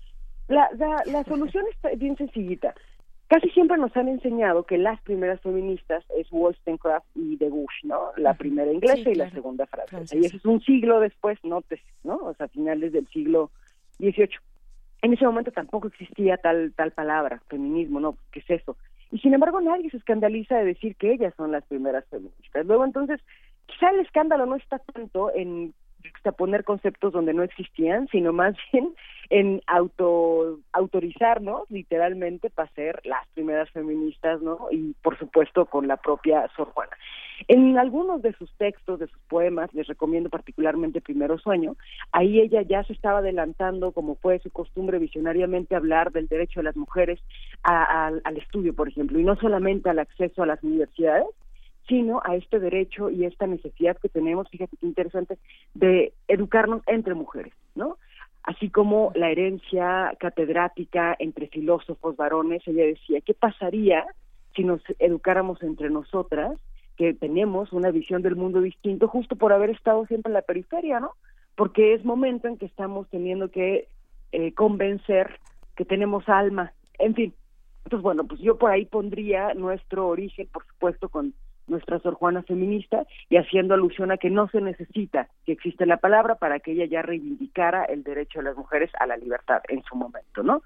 La, 0.48 0.70
la, 1.06 1.24
solución 1.26 1.66
es 1.84 2.00
bien 2.00 2.18
sencillita. 2.18 2.74
Casi 3.28 3.50
siempre 3.50 3.78
nos 3.78 3.96
han 3.98 4.08
enseñado 4.08 4.64
que 4.64 4.78
las 4.78 5.02
primeras 5.02 5.42
feministas 5.42 6.04
es 6.16 6.32
Wollstonecraft 6.32 7.06
y 7.16 7.36
de 7.36 7.50
Bush, 7.50 7.84
¿no? 7.84 8.12
La 8.16 8.36
primera 8.36 8.72
inglesa 8.72 9.10
y 9.10 9.16
la 9.16 9.30
segunda 9.32 9.66
francesa. 9.66 10.16
Y 10.16 10.26
eso 10.26 10.38
es 10.38 10.46
un 10.46 10.62
siglo 10.62 11.02
después, 11.02 11.38
¿no? 11.44 11.62
¿no? 12.04 12.16
O 12.16 12.34
sea, 12.36 12.48
finales 12.48 12.94
del 12.94 13.08
siglo 13.10 13.52
XVIII. 14.00 14.30
En 15.02 15.14
ese 15.14 15.26
momento 15.26 15.52
tampoco 15.52 15.90
existía 15.90 16.38
tal 16.38 16.74
tal 16.76 16.92
palabra, 16.92 17.42
feminismo, 17.50 18.00
¿no? 18.00 18.18
¿Qué 18.32 18.40
es 18.40 18.50
eso? 18.50 18.78
y 19.12 19.20
sin 19.20 19.34
embargo 19.34 19.62
nadie 19.62 19.90
se 19.90 19.98
escandaliza 19.98 20.58
de 20.58 20.66
decir 20.66 20.96
que 20.96 21.14
ellas 21.14 21.34
son 21.38 21.52
las 21.52 21.64
primeras 21.66 22.06
feministas. 22.10 22.66
Luego 22.66 22.86
entonces, 22.86 23.22
quizá 23.66 23.90
el 23.90 24.02
escándalo 24.02 24.46
no 24.46 24.56
está 24.56 24.80
tanto 24.80 25.34
en 25.34 25.74
poner 26.38 26.64
conceptos 26.64 27.14
donde 27.14 27.34
no 27.34 27.44
existían, 27.44 28.08
sino 28.10 28.34
más 28.34 28.56
bien 28.72 28.94
en 29.30 29.62
auto 29.68 30.60
autorizarnos 30.72 31.70
literalmente 31.70 32.50
para 32.50 32.72
ser 32.72 33.02
las 33.04 33.28
primeras 33.34 33.70
feministas, 33.72 34.42
¿no? 34.42 34.68
Y 34.72 34.94
por 35.02 35.18
supuesto 35.18 35.66
con 35.66 35.88
la 35.88 35.98
propia 35.98 36.50
Sor 36.56 36.70
Juana. 36.74 36.92
En 37.48 37.78
algunos 37.78 38.22
de 38.22 38.34
sus 38.34 38.52
textos, 38.54 39.00
de 39.00 39.08
sus 39.08 39.20
poemas, 39.28 39.74
les 39.74 39.88
recomiendo 39.88 40.30
particularmente 40.30 41.02
Primero 41.02 41.38
Sueño, 41.38 41.76
ahí 42.12 42.40
ella 42.40 42.62
ya 42.64 42.84
se 42.84 42.94
estaba 42.94 43.20
adelantando, 43.20 43.92
como 43.92 44.16
fue 44.16 44.40
su 44.40 44.50
costumbre 44.50 44.98
visionariamente, 44.98 45.76
hablar 45.76 46.12
del 46.12 46.28
derecho 46.28 46.62
de 46.62 46.66
las 46.66 46.78
mujeres 46.78 47.20
al 47.64 48.38
estudio, 48.38 48.74
por 48.74 48.88
ejemplo, 48.88 49.20
y 49.20 49.24
no 49.24 49.36
solamente 49.36 49.90
al 49.90 50.00
acceso 50.00 50.42
a 50.42 50.48
las 50.48 50.64
universidades, 50.64 51.28
sino 51.88 52.22
a 52.24 52.36
este 52.36 52.60
derecho 52.60 53.10
y 53.10 53.26
esta 53.26 53.48
necesidad 53.48 53.98
que 53.98 54.10
tenemos, 54.10 54.50
fíjate 54.50 54.78
qué 54.78 54.86
interesante, 54.86 55.38
de 55.74 56.14
educarnos 56.28 56.82
entre 56.88 57.14
mujeres, 57.14 57.54
¿no? 57.76 57.98
Así 58.44 58.70
como 58.70 59.12
la 59.16 59.30
herencia 59.30 60.14
catedrática 60.20 61.16
entre 61.20 61.48
filósofos 61.48 62.16
varones, 62.16 62.62
ella 62.66 62.86
decía, 62.86 63.22
¿qué 63.22 63.34
pasaría 63.34 64.06
si 64.56 64.64
nos 64.64 64.82
educáramos 65.00 65.62
entre 65.62 65.90
nosotras, 65.90 66.60
que 66.98 67.14
tenemos 67.14 67.72
una 67.72 67.92
visión 67.92 68.22
del 68.22 68.36
mundo 68.36 68.60
distinto, 68.60 69.08
justo 69.08 69.36
por 69.36 69.54
haber 69.54 69.70
estado 69.70 70.06
siempre 70.08 70.30
en 70.30 70.34
la 70.34 70.42
periferia, 70.42 71.00
¿no? 71.00 71.12
Porque 71.56 71.94
es 71.94 72.04
momento 72.04 72.48
en 72.48 72.58
que 72.58 72.66
estamos 72.66 73.08
teniendo 73.10 73.52
que 73.52 73.88
eh, 74.32 74.54
convencer 74.54 75.40
que 75.76 75.86
tenemos 75.86 76.28
alma, 76.28 76.74
en 76.98 77.14
fin. 77.14 77.34
Entonces, 77.86 78.04
bueno, 78.04 78.26
pues 78.26 78.42
yo 78.42 78.58
por 78.58 78.72
ahí 78.72 78.86
pondría 78.86 79.54
nuestro 79.54 80.08
origen, 80.08 80.48
por 80.52 80.66
supuesto, 80.66 81.08
con 81.08 81.34
nuestra 81.68 82.00
Sor 82.00 82.16
Juana 82.16 82.44
feminista 82.44 83.06
y 83.30 83.38
haciendo 83.38 83.74
alusión 83.74 84.12
a 84.12 84.18
que 84.18 84.30
no 84.30 84.48
se 84.50 84.62
necesita 84.62 85.30
que 85.46 85.52
existe 85.52 85.86
la 85.86 85.98
palabra 85.98 86.36
para 86.36 86.60
que 86.60 86.72
ella 86.72 86.86
ya 86.86 87.02
reivindicara 87.02 87.84
el 87.86 88.04
derecho 88.04 88.40
de 88.40 88.46
las 88.46 88.58
mujeres 88.58 88.90
a 89.00 89.06
la 89.06 89.18
libertad 89.18 89.62
en 89.68 89.84
su 89.84 89.96
momento, 89.96 90.44
¿no? 90.44 90.62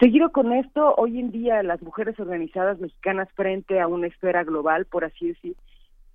Seguido 0.00 0.32
con 0.32 0.52
esto, 0.52 0.94
hoy 0.96 1.20
en 1.20 1.30
día 1.30 1.62
las 1.62 1.80
mujeres 1.80 2.18
organizadas 2.18 2.80
mexicanas 2.80 3.28
frente 3.34 3.80
a 3.80 3.86
una 3.86 4.08
esfera 4.08 4.42
global, 4.42 4.86
por 4.86 5.04
así 5.04 5.28
decir, 5.28 5.56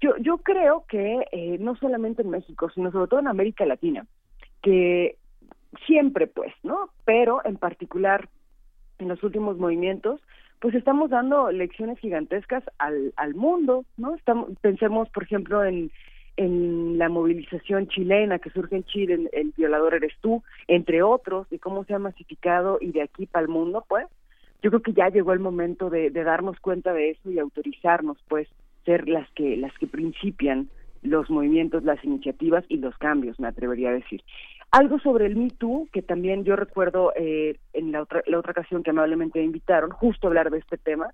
yo, 0.02 0.16
yo 0.18 0.38
creo 0.40 0.86
que 0.88 1.26
eh, 1.32 1.58
no 1.60 1.76
solamente 1.76 2.22
en 2.22 2.30
México, 2.30 2.70
sino 2.70 2.92
sobre 2.92 3.08
todo 3.08 3.20
en 3.20 3.28
América 3.28 3.66
Latina, 3.66 4.06
que 4.62 5.18
siempre 5.86 6.28
pues, 6.28 6.54
¿no? 6.64 6.90
Pero 7.06 7.42
en 7.46 7.58
particular 7.58 8.30
en 8.98 9.08
los 9.08 9.24
últimos 9.24 9.58
movimientos, 9.58 10.22
pues 10.60 10.76
estamos 10.76 11.10
dando 11.10 11.52
lecciones 11.52 12.00
gigantescas 12.00 12.64
al, 12.78 13.14
al 13.16 13.34
mundo, 13.36 13.86
¿no? 13.98 14.16
Estamos, 14.16 14.50
pensemos, 14.62 15.10
por 15.10 15.24
ejemplo, 15.24 15.64
en, 15.64 15.92
en 16.36 16.98
la 16.98 17.10
movilización 17.10 17.88
chilena 17.88 18.40
que 18.40 18.50
surge 18.50 18.76
en 18.76 18.84
Chile, 18.84 19.30
el, 19.32 19.54
violador 19.56 19.96
eres 19.96 20.14
tú, 20.22 20.44
entre 20.68 21.02
otros, 21.02 21.50
de 21.50 21.60
cómo 21.60 21.86
se 21.86 21.94
ha 21.94 22.00
masificado 22.00 22.78
y 22.82 22.92
de 22.92 23.02
aquí 23.02 23.26
para 23.26 23.44
el 23.44 23.50
mundo, 23.50 23.86
pues, 23.88 24.08
yo 24.62 24.70
creo 24.70 24.82
que 24.82 24.94
ya 24.94 25.10
llegó 25.10 25.32
el 25.32 25.40
momento 25.40 25.90
de, 25.90 26.10
de 26.10 26.24
darnos 26.24 26.60
cuenta 26.60 26.94
de 26.94 27.12
eso 27.12 27.32
y 27.32 27.40
autorizarnos, 27.40 28.18
pues, 28.28 28.50
ser 28.86 29.08
las 29.08 29.30
que 29.32 29.56
las 29.56 29.74
que 29.78 29.88
principian 29.88 30.70
los 31.02 31.30
movimientos, 31.30 31.84
las 31.84 32.04
iniciativas 32.04 32.66
y 32.68 32.78
los 32.78 32.98
cambios, 32.98 33.40
me 33.40 33.48
atrevería 33.48 33.90
a 33.90 33.94
decir. 33.94 34.22
Algo 34.72 35.00
sobre 35.00 35.26
el 35.26 35.36
Me 35.36 35.50
Too, 35.50 35.88
que 35.92 36.02
también 36.02 36.44
yo 36.44 36.56
recuerdo 36.56 37.12
eh, 37.16 37.58
en 37.74 37.92
la 37.92 38.04
otra, 38.04 38.22
la 38.28 38.38
otra 38.40 38.52
ocasión 38.52 38.84
que 38.84 38.92
amablemente 38.92 39.40
me 39.40 39.46
invitaron, 39.46 39.90
justo 39.90 40.28
a 40.28 40.30
hablar 40.30 40.52
de 40.52 40.60
este 40.60 40.78
tema, 40.78 41.12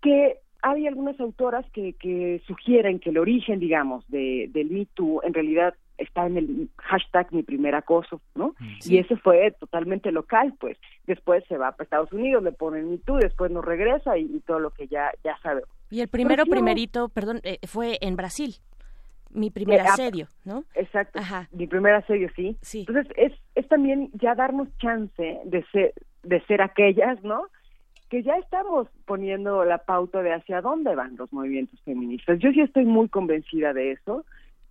que 0.00 0.38
hay 0.62 0.86
algunas 0.86 1.18
autoras 1.20 1.66
que, 1.72 1.92
que 1.94 2.42
sugieren 2.46 3.00
que 3.00 3.10
el 3.10 3.18
origen, 3.18 3.60
digamos, 3.60 4.08
de, 4.08 4.48
del 4.52 4.70
Me 4.70 4.86
Too 4.86 5.20
en 5.24 5.34
realidad 5.34 5.74
está 5.98 6.26
en 6.26 6.36
el 6.36 6.70
hashtag 6.78 7.32
mi 7.32 7.42
primer 7.42 7.74
acoso, 7.74 8.20
¿no? 8.34 8.54
Mm, 8.58 8.78
y 8.86 8.98
ese 8.98 9.16
fue 9.16 9.50
totalmente 9.58 10.12
local, 10.12 10.54
pues. 10.58 10.78
Después 11.06 11.44
se 11.48 11.58
va 11.58 11.68
a 11.68 11.82
Estados 11.82 12.12
Unidos, 12.12 12.42
le 12.42 12.52
ponen 12.52 12.90
Me 12.90 12.98
Too, 12.98 13.16
después 13.16 13.50
nos 13.50 13.64
regresa 13.64 14.16
y, 14.16 14.40
todo 14.46 14.60
lo 14.60 14.70
que 14.70 14.86
ya, 14.86 15.10
ya 15.24 15.36
sabemos. 15.42 15.68
Y 15.90 16.00
el 16.00 16.08
primero, 16.08 16.46
primerito, 16.46 17.08
perdón, 17.08 17.40
eh, 17.42 17.58
fue 17.66 17.98
en 18.00 18.16
Brasil 18.16 18.54
mi 19.30 19.50
primer 19.50 19.80
asedio, 19.80 20.26
¿no? 20.44 20.64
Exacto. 20.74 21.20
Mi 21.52 21.66
primer 21.66 21.94
asedio, 21.94 22.28
sí. 22.34 22.56
sí. 22.60 22.84
Entonces 22.88 23.12
es, 23.16 23.32
es 23.54 23.68
también 23.68 24.10
ya 24.14 24.34
darnos 24.34 24.68
chance 24.78 25.40
de 25.44 25.64
ser, 25.72 25.92
de 26.22 26.40
ser 26.46 26.62
aquellas, 26.62 27.22
¿no? 27.22 27.46
Que 28.08 28.22
ya 28.22 28.36
estamos 28.36 28.88
poniendo 29.04 29.64
la 29.64 29.78
pauta 29.78 30.22
de 30.22 30.32
hacia 30.32 30.60
dónde 30.60 30.94
van 30.94 31.16
los 31.16 31.32
movimientos 31.32 31.80
feministas. 31.82 32.38
Yo 32.38 32.50
sí 32.52 32.60
estoy 32.60 32.84
muy 32.84 33.08
convencida 33.08 33.72
de 33.72 33.92
eso. 33.92 34.24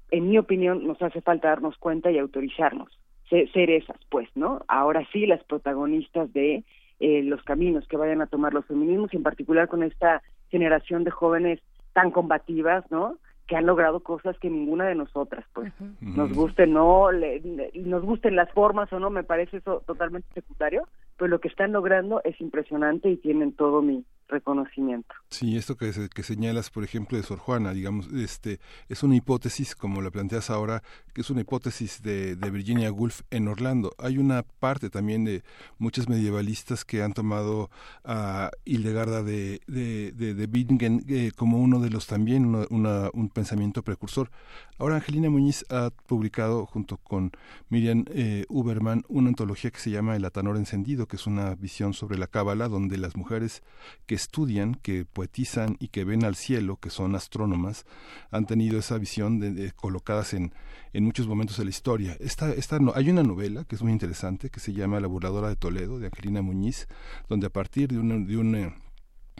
En 0.09 0.29
mi 0.29 0.37
opinión, 0.37 0.87
nos 0.87 1.01
hace 1.01 1.21
falta 1.21 1.49
darnos 1.49 1.77
cuenta 1.77 2.09
y 2.09 2.17
autorizarnos. 2.17 2.89
Ser, 3.29 3.69
esas, 3.69 3.97
pues, 4.09 4.29
¿no? 4.35 4.63
Ahora 4.69 5.05
sí, 5.11 5.25
las 5.27 5.43
protagonistas 5.43 6.31
de 6.31 6.63
eh, 6.99 7.23
los 7.23 7.43
caminos 7.43 7.85
que 7.87 7.97
vayan 7.97 8.21
a 8.21 8.27
tomar 8.27 8.53
los 8.53 8.65
feminismos, 8.65 9.13
y 9.13 9.17
en 9.17 9.23
particular 9.23 9.67
con 9.67 9.83
esta 9.83 10.23
generación 10.49 11.03
de 11.03 11.11
jóvenes 11.11 11.59
tan 11.91 12.09
combativas, 12.09 12.89
¿no? 12.89 13.17
Que 13.47 13.55
han 13.55 13.65
logrado 13.65 14.01
cosas 14.01 14.37
que 14.39 14.49
ninguna 14.49 14.85
de 14.85 14.95
nosotras, 14.95 15.45
pues, 15.53 15.71
nos 16.01 16.33
guste 16.33 16.67
no, 16.67 17.07
nos 17.11 18.03
gusten 18.03 18.35
las 18.35 18.51
formas 18.51 18.91
o 18.91 18.99
no, 18.99 19.09
me 19.09 19.23
parece 19.23 19.57
eso 19.57 19.81
totalmente 19.85 20.27
secundario, 20.33 20.87
pero 21.17 21.29
lo 21.29 21.39
que 21.39 21.47
están 21.47 21.71
logrando 21.71 22.21
es 22.25 22.39
impresionante 22.41 23.09
y 23.09 23.17
tienen 23.17 23.53
todo 23.53 23.81
mi, 23.81 24.03
reconocimiento. 24.27 25.13
Sí, 25.29 25.57
esto 25.57 25.75
que, 25.75 25.91
que 26.13 26.23
señalas, 26.23 26.69
por 26.69 26.83
ejemplo, 26.83 27.17
de 27.17 27.23
Sor 27.23 27.39
Juana, 27.39 27.73
digamos, 27.73 28.07
este, 28.13 28.59
es 28.89 29.03
una 29.03 29.15
hipótesis, 29.15 29.75
como 29.75 30.01
la 30.01 30.11
planteas 30.11 30.49
ahora, 30.49 30.83
que 31.13 31.21
es 31.21 31.29
una 31.29 31.41
hipótesis 31.41 32.01
de, 32.01 32.35
de, 32.35 32.49
Virginia 32.51 32.91
Woolf 32.91 33.21
en 33.31 33.47
Orlando. 33.47 33.93
Hay 33.97 34.17
una 34.17 34.43
parte 34.43 34.89
también 34.89 35.25
de 35.25 35.43
muchos 35.77 36.07
medievalistas 36.09 36.85
que 36.85 37.03
han 37.03 37.13
tomado 37.13 37.69
a 38.03 38.51
Hildegarda 38.65 39.23
de, 39.23 39.61
de, 39.67 40.11
de, 40.11 40.47
Bingen 40.47 41.03
eh, 41.07 41.31
como 41.35 41.59
uno 41.59 41.79
de 41.79 41.89
los 41.89 42.07
también, 42.07 42.55
una, 42.69 43.09
un 43.13 43.29
pensamiento 43.29 43.83
precursor. 43.83 44.29
Ahora 44.77 44.95
Angelina 44.95 45.29
Muñiz 45.29 45.65
ha 45.69 45.89
publicado, 46.05 46.65
junto 46.65 46.97
con 46.97 47.31
Miriam 47.69 48.05
eh, 48.09 48.45
Uberman, 48.47 49.03
una 49.07 49.29
antología 49.29 49.71
que 49.71 49.79
se 49.79 49.89
llama 49.89 50.15
El 50.15 50.25
Atanor 50.25 50.57
Encendido, 50.57 51.07
que 51.07 51.15
es 51.15 51.25
una 51.27 51.55
visión 51.55 51.93
sobre 51.93 52.17
la 52.17 52.27
Cábala, 52.27 52.67
donde 52.67 52.97
las 52.97 53.15
mujeres 53.15 53.63
que 54.05 54.16
estudian, 54.17 54.75
que 54.75 55.05
poetizan 55.05 55.77
y 55.79 55.87
que 55.87 56.03
ven 56.03 56.25
al 56.25 56.35
cielo, 56.35 56.77
que 56.77 56.89
son 56.89 57.15
astrónomas, 57.15 57.85
han 58.31 58.45
tenido 58.45 58.77
esa 58.77 58.97
visión 58.97 59.39
de, 59.39 59.71
colocadas 59.71 60.33
en, 60.33 60.53
en 60.93 61.03
muchos 61.03 61.27
momentos 61.27 61.57
de 61.57 61.63
la 61.63 61.69
historia. 61.69 62.17
Esta, 62.19 62.51
esta, 62.51 62.79
no, 62.79 62.91
hay 62.95 63.09
una 63.09 63.23
novela 63.23 63.63
que 63.63 63.75
es 63.75 63.81
muy 63.81 63.91
interesante 63.91 64.49
que 64.49 64.59
se 64.59 64.73
llama 64.73 64.99
La 64.99 65.07
burladora 65.07 65.49
de 65.49 65.55
Toledo, 65.55 65.99
de 65.99 66.07
Angelina 66.07 66.41
Muñiz, 66.41 66.87
donde 67.29 67.47
a 67.47 67.51
partir 67.51 67.89
de 67.89 67.99
un, 67.99 68.27
de 68.27 68.37
un 68.37 68.55
eh, 68.55 68.73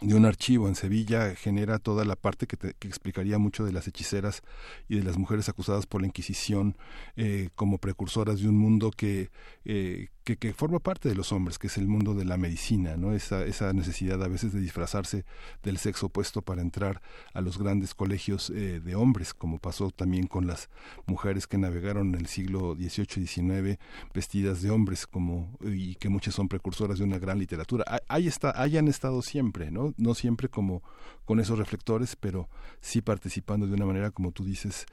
de 0.02 0.14
un 0.14 0.26
archivo 0.26 0.68
en 0.68 0.76
Sevilla 0.76 1.34
genera 1.36 1.80
toda 1.80 2.06
la 2.06 2.16
parte 2.16 2.46
que, 2.46 2.58
que, 2.58 2.88
explicaría 2.88 3.40
mucho 3.40 3.66
de 3.66 3.72
las 3.72 3.88
hechiceras 3.88 4.44
y 4.88 4.98
de 4.98 5.04
las 5.04 5.18
mujeres 5.18 5.50
acusadas 5.50 5.88
por 5.88 6.02
la 6.02 6.08
Inquisición 6.08 6.78
eh, 7.16 7.50
como 7.56 7.80
precursoras 7.80 8.40
de 8.40 8.48
un 8.48 8.58
mundo 8.58 8.92
que, 8.92 9.32
eh, 9.66 10.10
que, 10.24 10.54
forma 10.54 10.80
parte 10.80 11.10
de 11.10 11.16
los 11.16 11.32
hombres, 11.32 11.58
que 11.58 11.68
es 11.68 11.78
el 11.78 11.88
mundo 11.88 12.14
de 12.14 12.26
la 12.26 12.38
medicina, 12.38 12.98
¿no? 12.98 13.14
Esa, 13.14 13.46
esa 13.46 13.74
necesidad 13.74 14.22
a 14.24 14.28
veces 14.28 14.54
de 14.54 14.60
disfrazarse 14.60 15.26
del 15.64 15.78
sexo 15.78 16.08
opuesto 16.08 16.42
para 16.42 16.62
entrar 16.62 17.02
a 17.34 17.42
los 17.42 17.58
grandes 17.58 17.96
colegios 17.96 18.50
eh, 18.50 18.80
de 18.84 18.96
hombres, 18.96 19.34
como 19.34 19.58
pasó 19.58 19.90
también 19.90 20.28
con 20.28 20.46
las 20.46 20.70
mujeres 21.06 21.48
que 21.48 21.58
navegaron 21.58 22.10
en 22.10 22.16
el 22.16 22.28
siglo 22.28 22.76
XVIII 22.76 23.24
y 23.24 23.28
XIX 23.28 23.80
vestidas 24.14 24.62
de 24.62 24.70
hombres, 24.70 25.08
como, 25.08 25.58
y 25.62 25.96
que 25.96 26.10
muchas 26.10 26.36
son 26.36 26.50
precursoras 26.50 27.00
de 27.00 27.06
una 27.06 27.20
gran 27.20 27.40
literatura. 27.40 27.86
Ahí 28.08 28.28
está, 28.28 28.62
hayan 28.62 28.88
estado 28.88 29.22
siempre, 29.22 29.72
¿no? 29.72 29.87
No 29.98 30.14
siempre 30.14 30.50
como 30.50 30.84
con 31.26 31.40
esos 31.40 31.58
reflectores, 31.58 32.16
pero 32.16 32.48
sí 32.80 33.02
participando 33.02 33.68
de 33.68 33.74
una 33.74 33.86
manera, 33.86 34.12
como 34.12 34.32
tú 34.32 34.44
dices, 34.44 34.86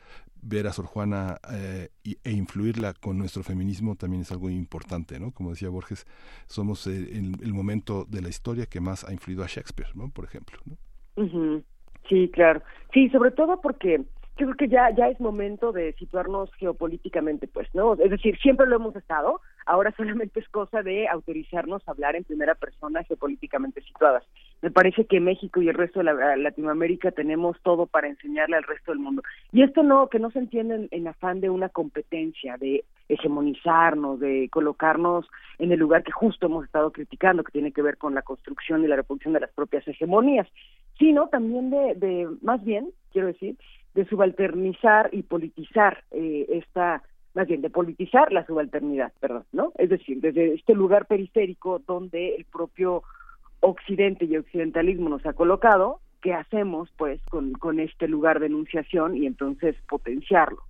ver 0.43 0.67
a 0.67 0.73
Sor 0.73 0.87
Juana 0.87 1.39
eh, 1.53 1.89
e 2.05 2.33
influirla 2.33 2.93
con 2.95 3.19
nuestro 3.19 3.43
feminismo 3.43 3.97
también 3.97 4.23
es 4.23 4.31
algo 4.31 4.51
importante, 4.51 5.19
¿no? 5.19 5.33
Como 5.33 5.51
decía 5.51 5.71
Borges, 5.71 6.07
somos 6.47 6.87
el, 6.87 7.37
el, 7.43 7.55
momento 7.55 8.05
de 8.05 8.21
la 8.21 8.29
historia 8.29 8.67
que 8.67 8.81
más 8.81 9.05
ha 9.05 9.13
influido 9.13 9.43
a 9.43 9.47
Shakespeare, 9.47 9.91
¿no? 9.95 10.11
Por 10.11 10.27
ejemplo, 10.27 10.59
¿no? 10.67 10.77
Sí, 12.09 12.31
claro. 12.33 12.63
Sí, 12.93 13.09
sobre 13.09 13.31
todo 13.31 13.61
porque 13.61 14.05
creo 14.37 14.55
que 14.55 14.69
ya 14.69 14.91
ya 14.91 15.09
es 15.09 15.21
momento 15.21 15.73
de 15.73 15.93
situarnos 15.95 16.51
geopolíticamente, 16.57 17.49
pues, 17.49 17.69
¿no? 17.75 17.95
Es 17.95 18.11
decir, 18.11 18.37
siempre 18.39 18.67
lo 18.67 18.77
hemos 18.77 18.97
estado, 18.97 19.41
ahora 19.67 19.95
solamente 19.97 20.41
es 20.41 20.49
cosa 20.49 20.83
de 20.83 21.09
autorizarnos 21.09 21.87
a 21.87 21.93
hablar 21.93 22.17
en 22.17 22.25
primera 22.25 22.55
persona 22.55 23.05
geopolíticamente 23.05 23.81
situadas. 23.83 24.25
Me 24.65 24.71
parece 24.71 25.05
que 25.05 25.21
México 25.21 25.61
y 25.61 25.69
el 25.69 25.75
resto 25.75 25.99
de 25.99 26.07
la, 26.07 26.37
Latinoamérica 26.39 27.11
tenemos 27.11 27.61
todo 27.61 27.85
para 27.85 28.09
enseñarle 28.09 28.57
al 28.57 28.63
resto 28.63 28.93
del 28.93 28.99
mundo. 28.99 29.23
Y 29.53 29.63
esto 29.63 29.83
no, 29.83 30.09
que 30.09 30.19
no 30.19 30.31
se 30.31 30.39
entiende 30.39 30.75
en, 30.75 30.89
en 30.91 31.07
afán 31.07 31.43
de 31.43 31.51
una 31.51 31.69
competencia, 31.69 32.57
de 32.57 32.83
hegemonizarnos, 33.11 34.21
de 34.21 34.49
colocarnos 34.51 35.27
en 35.59 35.71
el 35.71 35.79
lugar 35.79 36.03
que 36.03 36.13
justo 36.13 36.47
hemos 36.47 36.65
estado 36.65 36.93
criticando, 36.93 37.45
que 37.45 37.53
tiene 37.53 37.73
que 37.73 37.83
ver 37.83 37.99
con 37.99 38.15
la 38.15 38.23
construcción 38.23 38.83
y 38.83 38.87
la 38.87 38.97
reproducción 38.97 39.35
de 39.35 39.41
las 39.41 39.53
propias 39.53 39.87
hegemonías, 39.87 40.49
sino 40.99 41.29
también 41.29 41.69
de, 41.69 41.95
de 41.97 42.27
más 42.41 42.65
bien, 42.65 42.89
quiero 43.13 43.27
decir, 43.27 43.57
de 43.93 44.07
subalternizar 44.07 45.11
y 45.13 45.25
politizar 45.25 46.05
eh, 46.11 46.47
esta, 46.49 47.03
más 47.35 47.47
bien 47.47 47.61
de 47.61 47.69
politizar 47.69 48.33
la 48.33 48.47
subalternidad, 48.47 49.13
perdón, 49.21 49.45
¿no? 49.53 49.75
Es 49.77 49.91
decir, 49.91 50.23
desde 50.23 50.55
este 50.55 50.73
lugar 50.73 51.05
periférico 51.05 51.81
donde 51.87 52.35
el 52.35 52.47
propio 52.47 53.03
Occidente 53.67 54.27
y 54.27 54.37
occidentalismo 54.37 55.09
nos 55.09 55.25
ha 55.25 55.33
colocado, 55.33 56.01
¿qué 56.21 56.35
hacemos 56.35 56.91
pues 56.99 57.19
con, 57.31 57.81
este 57.81 58.09
lugar 58.09 58.39
de 58.39 58.47
enunciación 58.47 59.17
y 59.17 59.25
entonces 59.25 59.75
potenciarlo? 59.89 60.63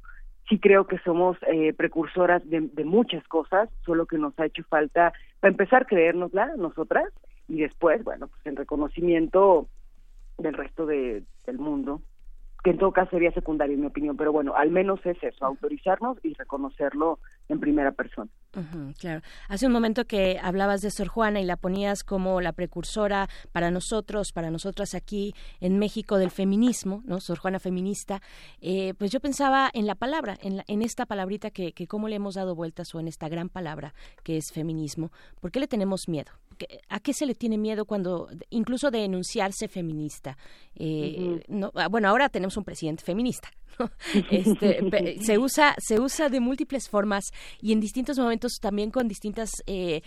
Sí 0.49 0.61
creo 0.61 0.87
que 0.87 0.99
somos 0.99 1.37
eh, 1.49 1.73
precursoras 1.73 2.49
de, 2.49 2.61
de 2.61 2.85
muchas 2.85 3.27
cosas, 3.27 3.69
solo 3.85 4.07
que 4.07 4.17
nos 4.17 4.39
ha 4.39 4.47
hecho 4.47 4.63
falta, 4.69 5.13
para 5.41 5.51
empezar, 5.51 5.87
creérnosla 5.87 6.55
nosotras 6.57 7.13
y 7.49 7.63
después, 7.63 8.05
bueno, 8.05 8.29
pues 8.29 8.47
en 8.47 8.55
reconocimiento 8.55 9.67
del 10.39 10.55
resto 10.55 10.87
de, 10.87 11.25
del 11.47 11.59
mundo 11.59 12.01
que 12.65 12.71
en 12.71 12.79
todo 12.79 12.93
caso 12.93 13.11
sería 13.11 13.31
secundario 13.33 13.75
en 13.75 13.83
mi 13.83 13.87
opinión, 13.87 14.17
pero 14.17 14.33
bueno, 14.33 14.55
al 14.57 14.71
menos 14.71 14.99
es 15.05 15.23
eso, 15.23 15.45
autorizarnos 15.45 16.17
y 16.25 16.33
reconocerlo 16.33 17.19
en 17.49 17.61
primera 17.61 17.93
persona. 17.93 18.31
claro. 18.99 19.21
Hace 19.49 19.67
un 19.67 19.73
momento 19.73 20.05
que 20.07 20.39
hablabas 20.41 20.81
de 20.81 20.91
Sor 20.91 21.09
Juana 21.09 21.41
y 21.41 21.45
la 21.45 21.57
ponías 21.57 22.05
como 22.05 22.41
la 22.41 22.53
precursora 22.53 23.29
para 23.53 23.71
nosotros, 23.71 24.33
para 24.33 24.51
nosotras 24.51 24.95
aquí 24.95 25.35
en 25.61 25.79
México 25.79 26.19
del 26.19 26.31
feminismo, 26.31 27.03
¿no? 27.05 27.21
Sor 27.21 27.39
Juana 27.39 27.59
feminista. 27.59 28.23
Eh, 28.61 28.95
pues 28.95 29.11
yo 29.11 29.21
pensaba 29.21 29.71
en 29.75 29.87
la 29.87 29.95
palabra, 29.95 30.39
en, 30.41 30.63
en 30.67 30.83
esta 30.83 31.05
palabrita 31.07 31.51
que, 31.51 31.73
que 31.73 31.87
cómo 31.87 32.09
le 32.09 32.17
hemos 32.17 32.35
dado 32.35 32.55
vueltas 32.55 32.95
o 32.95 33.01
en 33.01 33.09
esta 33.09 33.29
gran 33.29 33.49
palabra 33.49 33.95
que 34.23 34.37
es 34.37 34.53
feminismo. 34.53 35.11
¿Por 35.41 35.51
qué 35.51 35.61
le 35.61 35.67
tenemos 35.67 36.09
miedo? 36.09 36.33
¿A 36.89 37.01
qué 37.01 37.13
se 37.13 37.27
le 37.27 37.35
tiene 37.35 37.59
miedo 37.59 37.85
cuando, 37.85 38.29
incluso 38.51 38.91
de 38.91 39.05
enunciarse 39.05 39.69
feminista? 39.69 40.39
Eh, 40.77 41.43
no, 41.49 41.73
ah, 41.75 41.89
bueno, 41.89 42.09
ahora 42.09 42.29
tenemos 42.29 42.57
un 42.57 42.65
presidente 42.65 43.05
feminista. 43.05 43.51
Este, 44.31 45.19
se 45.21 45.37
usa 45.37 45.75
se 45.79 45.99
usa 45.99 46.29
de 46.29 46.39
múltiples 46.39 46.89
formas 46.89 47.25
y 47.61 47.73
en 47.73 47.81
distintos 47.81 48.19
momentos 48.19 48.59
también 48.61 48.91
con 48.91 49.09
distintas 49.09 49.63
eh, 49.67 50.03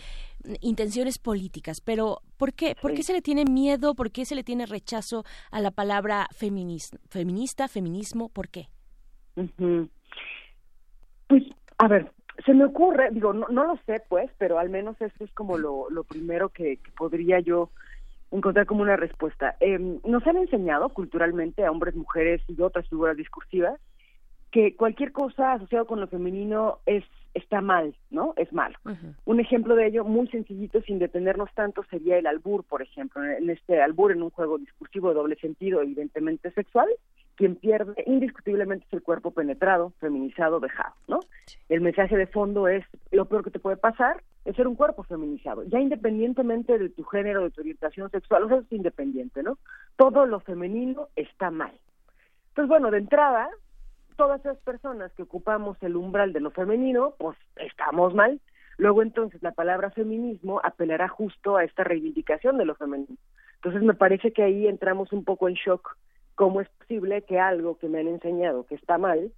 intenciones 0.62 1.18
políticas. 1.18 1.82
Pero 1.82 2.22
¿por 2.38 2.54
qué? 2.54 2.76
¿Por 2.82 2.94
qué 2.94 3.04
se 3.04 3.14
le 3.14 3.22
tiene 3.22 3.46
miedo? 3.46 3.96
¿Por 3.96 4.12
qué 4.12 4.26
se 4.26 4.36
le 4.36 4.44
tiene 4.44 4.66
rechazo 4.66 5.24
a 5.52 5.62
la 5.62 5.72
palabra 5.72 6.28
feminista, 6.32 6.98
feminista 7.10 7.68
feminismo? 7.68 8.30
¿Por 8.30 8.50
qué? 8.50 8.68
Pues, 11.28 11.44
a 11.78 11.88
ver, 11.88 12.12
se 12.46 12.54
me 12.54 12.66
ocurre, 12.66 13.10
digo, 13.12 13.34
no, 13.34 13.48
no 13.50 13.66
lo 13.66 13.78
sé 13.86 14.02
pues, 14.08 14.30
pero 14.38 14.60
al 14.60 14.70
menos 14.70 15.00
eso 15.02 15.24
es 15.24 15.32
como 15.34 15.58
lo, 15.58 15.90
lo 15.90 16.04
primero 16.04 16.50
que, 16.50 16.80
podría 16.98 17.40
yo 17.40 17.70
encontrar 18.32 18.66
como 18.66 18.82
una 18.82 18.96
respuesta. 18.96 19.56
Eh, 19.60 20.00
nos 20.06 20.26
han 20.28 20.38
enseñado 20.38 20.90
culturalmente 20.90 21.66
a 21.66 21.72
hombres, 21.72 21.96
mujeres 21.96 22.42
y 22.48 22.62
otras 22.62 22.88
figuras 22.90 23.18
discursivas 23.18 23.80
que 24.52 24.76
cualquier 24.76 25.12
cosa 25.12 25.54
asociada 25.54 25.86
con 25.86 26.00
lo 26.00 26.08
femenino 26.08 26.80
es 26.86 27.04
está 27.34 27.62
mal, 27.62 27.96
¿no? 28.10 28.34
Es 28.36 28.52
malo. 28.52 28.76
Un 29.26 29.40
ejemplo 29.40 29.76
de 29.76 29.88
ello 29.88 30.04
muy 30.04 30.28
sencillito, 30.30 30.82
sin 30.82 30.98
detenernos 30.98 31.54
tanto, 31.54 31.84
sería 31.84 32.18
el 32.18 32.26
albur, 32.26 32.64
por 32.64 32.82
ejemplo. 32.82 33.24
En 33.24 33.50
este 33.52 33.80
albur, 33.80 34.12
en 34.12 34.24
un 34.24 34.32
juego 34.32 34.58
discursivo 34.58 35.10
de 35.10 35.16
doble 35.16 35.36
sentido, 35.36 35.82
evidentemente 35.82 36.50
sexual, 36.52 36.88
quien 37.36 37.56
pierde 37.56 38.04
indiscutiblemente 38.08 38.86
es 38.88 38.94
el 38.94 39.04
cuerpo 39.04 39.32
penetrado, 39.32 39.94
feminizado, 40.00 40.60
dejado, 40.60 40.96
¿no? 41.08 41.20
El 41.70 41.82
mensaje 41.82 42.18
de 42.18 42.26
fondo 42.26 42.68
es 42.68 42.84
lo 43.12 43.26
peor 43.26 43.44
que 43.44 43.52
te 43.52 43.60
puede 43.60 43.78
pasar 43.78 44.24
es 44.48 44.56
ser 44.56 44.66
un 44.66 44.76
cuerpo 44.76 45.04
feminizado, 45.04 45.64
ya 45.66 45.78
independientemente 45.78 46.78
de 46.78 46.88
tu 46.88 47.04
género, 47.04 47.44
de 47.44 47.52
tu 47.52 47.60
orientación 47.60 48.10
sexual, 48.10 48.44
o 48.44 48.48
sea, 48.48 48.58
es 48.60 48.72
independiente, 48.72 49.44
¿no? 49.44 49.58
Todo 49.98 50.26
lo 50.26 50.40
femenino 50.40 51.10
está 51.18 51.52
mal. 51.52 51.74
Entonces, 52.50 52.70
bueno, 52.70 52.90
de 52.90 53.00
entrada, 53.00 53.50
todas 54.18 54.42
esas 54.42 54.58
personas 54.58 55.12
que 55.14 55.24
ocupamos 55.24 55.78
el 55.82 55.96
umbral 55.96 56.34
de 56.34 56.42
lo 56.42 56.52
femenino, 56.52 57.14
pues 57.18 57.38
estamos 57.56 58.14
mal. 58.14 58.42
Luego 58.78 59.02
entonces 59.02 59.42
la 59.42 59.54
palabra 59.54 59.92
feminismo 59.92 60.60
apelará 60.64 61.08
justo 61.08 61.56
a 61.56 61.64
esta 61.64 61.84
reivindicación 61.84 62.58
de 62.58 62.66
lo 62.66 62.76
femenino. 62.76 63.16
Entonces 63.56 63.82
me 63.82 63.94
parece 63.94 64.34
que 64.34 64.44
ahí 64.44 64.68
entramos 64.68 65.14
un 65.14 65.24
poco 65.24 65.48
en 65.48 65.56
shock 65.56 65.98
cómo 66.36 66.62
es 66.62 66.70
posible 66.70 67.24
que 67.24 67.40
algo 67.40 67.78
que 67.80 67.90
me 67.90 68.00
han 68.00 68.08
enseñado 68.08 68.66
que 68.66 68.76
está 68.76 68.98
mal 68.98 69.32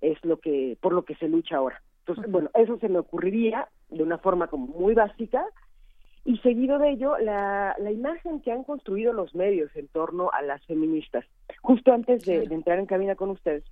es 0.00 0.22
lo 0.24 0.38
que 0.38 0.76
por 0.80 0.92
lo 0.92 1.04
que 1.04 1.16
se 1.16 1.28
lucha 1.28 1.56
ahora. 1.56 1.82
Entonces, 2.06 2.30
bueno, 2.30 2.50
eso 2.54 2.78
se 2.78 2.88
me 2.88 2.98
ocurriría 2.98 3.68
de 3.88 4.02
una 4.02 4.18
forma 4.18 4.48
como 4.48 4.66
muy 4.66 4.94
básica 4.94 5.44
y 6.24 6.38
seguido 6.38 6.78
de 6.78 6.90
ello 6.90 7.16
la, 7.18 7.74
la 7.78 7.90
imagen 7.90 8.40
que 8.40 8.52
han 8.52 8.64
construido 8.64 9.12
los 9.12 9.34
medios 9.34 9.74
en 9.74 9.88
torno 9.88 10.30
a 10.32 10.42
las 10.42 10.64
feministas. 10.66 11.24
Justo 11.62 11.92
antes 11.92 12.24
de, 12.24 12.44
entrar 12.44 12.78
en 12.78 12.86
cabina 12.86 13.14
con 13.14 13.30
ustedes, 13.30 13.64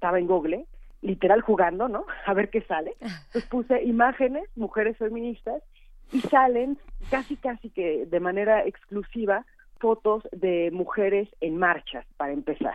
estaba 0.00 0.18
en 0.18 0.26
Google, 0.26 0.64
literal 1.02 1.42
jugando, 1.42 1.86
¿no? 1.86 2.06
A 2.26 2.32
ver 2.32 2.48
qué 2.48 2.62
sale. 2.62 2.94
Pues 3.32 3.44
puse 3.44 3.82
imágenes, 3.84 4.48
mujeres 4.56 4.96
feministas, 4.96 5.62
y 6.10 6.20
salen 6.22 6.78
casi, 7.10 7.36
casi 7.36 7.68
que 7.68 8.06
de 8.06 8.20
manera 8.20 8.64
exclusiva 8.64 9.44
fotos 9.78 10.26
de 10.32 10.70
mujeres 10.72 11.28
en 11.40 11.58
marchas, 11.58 12.06
para 12.16 12.32
empezar. 12.32 12.74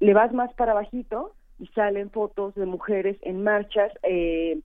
Le 0.00 0.14
vas 0.14 0.32
más 0.32 0.52
para 0.54 0.74
bajito 0.74 1.32
y 1.58 1.66
salen 1.68 2.10
fotos 2.10 2.54
de 2.54 2.66
mujeres 2.66 3.18
en 3.20 3.44
marchas 3.44 3.92
eh, 4.02 4.60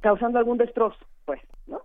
causando 0.00 0.38
algún 0.38 0.58
destrozo, 0.58 1.04
pues, 1.24 1.40
¿no? 1.66 1.82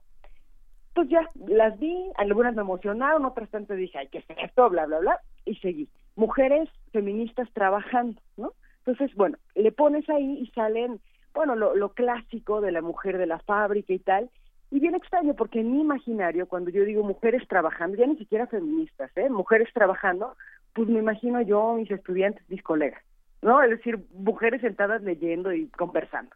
Pues 0.94 1.10
ya, 1.10 1.28
las 1.48 1.78
vi, 1.80 1.96
algunas 2.16 2.56
me 2.56 2.62
emocionaron, 2.62 3.26
otras 3.26 3.50
tanto 3.50 3.74
dije, 3.74 3.98
ay, 3.98 4.08
¿qué 4.12 4.20
es 4.20 4.26
esto? 4.38 4.70
Bla, 4.70 4.86
bla, 4.86 5.00
bla, 5.00 5.20
y 5.44 5.56
seguí. 5.56 5.90
Mujeres 6.16 6.70
feministas 6.92 7.52
trabajando, 7.54 8.22
¿no? 8.38 8.54
Entonces, 8.86 9.16
bueno, 9.16 9.38
le 9.56 9.72
pones 9.72 10.10
ahí 10.10 10.40
y 10.40 10.48
salen, 10.48 11.00
bueno, 11.34 11.56
lo, 11.56 11.76
lo 11.76 11.94
clásico 11.94 12.62
de 12.62 12.72
la 12.72 12.82
mujer 12.82 13.18
de 13.18 13.28
la 13.28 13.40
fábrica 13.40 13.94
y 13.94 14.00
tal, 14.00 14.30
y 14.72 14.80
bien 14.80 14.96
extraño, 14.96 15.36
porque 15.36 15.60
en 15.60 15.72
mi 15.72 15.82
imaginario, 15.82 16.48
cuando 16.48 16.72
yo 16.72 16.84
digo 16.84 17.04
mujeres 17.04 17.48
trabajando, 17.48 17.96
ya 17.96 18.08
ni 18.08 18.18
siquiera 18.18 18.48
feministas, 18.48 19.16
¿eh? 19.16 19.30
Mujeres 19.30 19.70
trabajando, 19.72 20.36
pues 20.74 20.90
me 20.90 20.98
imagino 20.98 21.42
yo, 21.42 21.76
mis 21.76 21.92
estudiantes, 21.92 22.44
mis 22.50 22.64
colegas, 22.64 23.04
¿no? 23.44 23.62
Es 23.62 23.70
decir, 23.70 24.00
mujeres 24.14 24.62
sentadas 24.62 25.04
leyendo 25.04 25.54
y 25.54 25.68
conversando. 25.68 26.36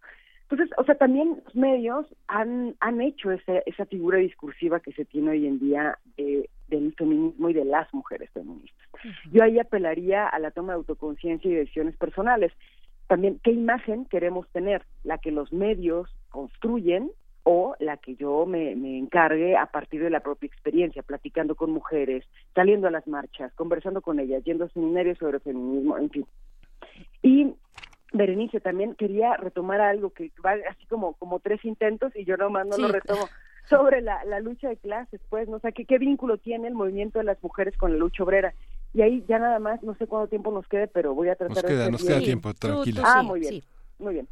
Entonces, 0.50 0.74
o 0.78 0.84
sea, 0.86 0.96
también 0.96 1.42
los 1.44 1.56
medios 1.56 2.06
han, 2.28 2.76
han 2.80 3.02
hecho 3.02 3.32
ese, 3.32 3.64
esa 3.66 3.86
figura 3.86 4.18
discursiva 4.18 4.80
que 4.80 4.94
se 4.94 5.04
tiene 5.04 5.32
hoy 5.32 5.46
en 5.46 5.60
día 5.60 5.98
del 6.16 6.94
feminismo 6.96 7.50
y 7.50 7.54
de 7.54 7.66
las 7.66 7.94
mujeres 7.94 8.30
feministas. 8.32 8.88
Yo 9.32 9.44
ahí 9.44 9.60
apelaría 9.60 10.26
a 10.26 10.40
la 10.40 10.52
toma 10.52 10.74
de 10.74 10.78
autoconciencia 10.78 11.52
y 11.52 11.56
decisiones 11.56 11.98
personales. 11.98 12.54
También, 13.08 13.40
¿qué 13.44 13.52
imagen 13.52 14.06
queremos 14.06 14.48
tener? 14.50 14.84
La 15.04 15.18
que 15.18 15.32
los 15.32 15.52
medios 15.52 16.10
construyen 16.30 17.12
o 17.44 17.76
la 17.80 17.98
que 17.98 18.16
yo 18.16 18.46
me, 18.46 18.76
me 18.76 18.98
encargue 18.98 19.58
a 19.58 19.66
partir 19.66 20.02
de 20.02 20.10
la 20.10 20.22
propia 20.22 20.48
experiencia, 20.48 21.04
platicando 21.04 21.56
con 21.56 21.72
mujeres, 21.72 22.24
saliendo 22.56 22.88
a 22.88 22.92
las 22.92 23.08
marchas, 23.08 23.54
conversando 23.54 24.02
con 24.02 24.20
ellas, 24.20 24.44
yendo 24.46 24.66
a 24.66 24.70
seminarios 24.70 25.18
sobre 25.18 25.40
feminismo, 25.40 25.98
en 25.98 26.10
fin. 26.10 26.26
Y 27.22 27.54
Berenice 28.14 28.60
también 28.60 28.96
quería 28.96 29.36
retomar 29.38 29.82
algo 29.82 30.12
que 30.12 30.32
va 30.46 30.56
así 30.70 30.86
como 30.88 31.14
como 31.14 31.40
tres 31.40 31.64
intentos 31.66 32.16
y 32.16 32.26
yo 32.26 32.38
nomás 32.38 32.66
no 32.68 32.78
lo 32.78 32.88
retomo 32.88 33.28
sobre 33.70 34.02
la, 34.02 34.24
la 34.26 34.40
lucha 34.40 34.70
de 34.70 34.78
clases, 34.78 35.20
pues, 35.30 35.50
no 35.50 35.60
sé 35.60 35.74
¿qué, 35.74 35.86
qué 35.86 35.98
vínculo 35.98 36.38
tiene 36.38 36.68
el 36.68 36.74
movimiento 36.74 37.20
de 37.20 37.26
las 37.26 37.42
mujeres 37.44 37.76
con 37.78 37.92
la 37.92 37.98
lucha 37.98 38.24
obrera. 38.24 38.54
Y 38.94 39.02
ahí 39.02 39.24
ya 39.28 39.40
nada 39.40 39.60
más, 39.60 39.84
no 39.84 39.96
sé 39.96 40.08
cuánto 40.08 40.30
tiempo 40.30 40.52
nos 40.52 40.68
quede, 40.68 40.88
pero 40.88 41.14
voy 41.14 41.30
a 41.30 41.36
tratar 41.36 41.64
nos 41.64 41.66
queda, 41.66 41.90
Nos 41.90 42.04
queda 42.04 42.20
tiempo, 42.20 42.54
tranquilo. 42.54 43.02
Ah, 43.06 43.22
muy 43.22 43.42
bien, 43.42 43.62
muy 44.00 44.14
bien. 44.14 44.28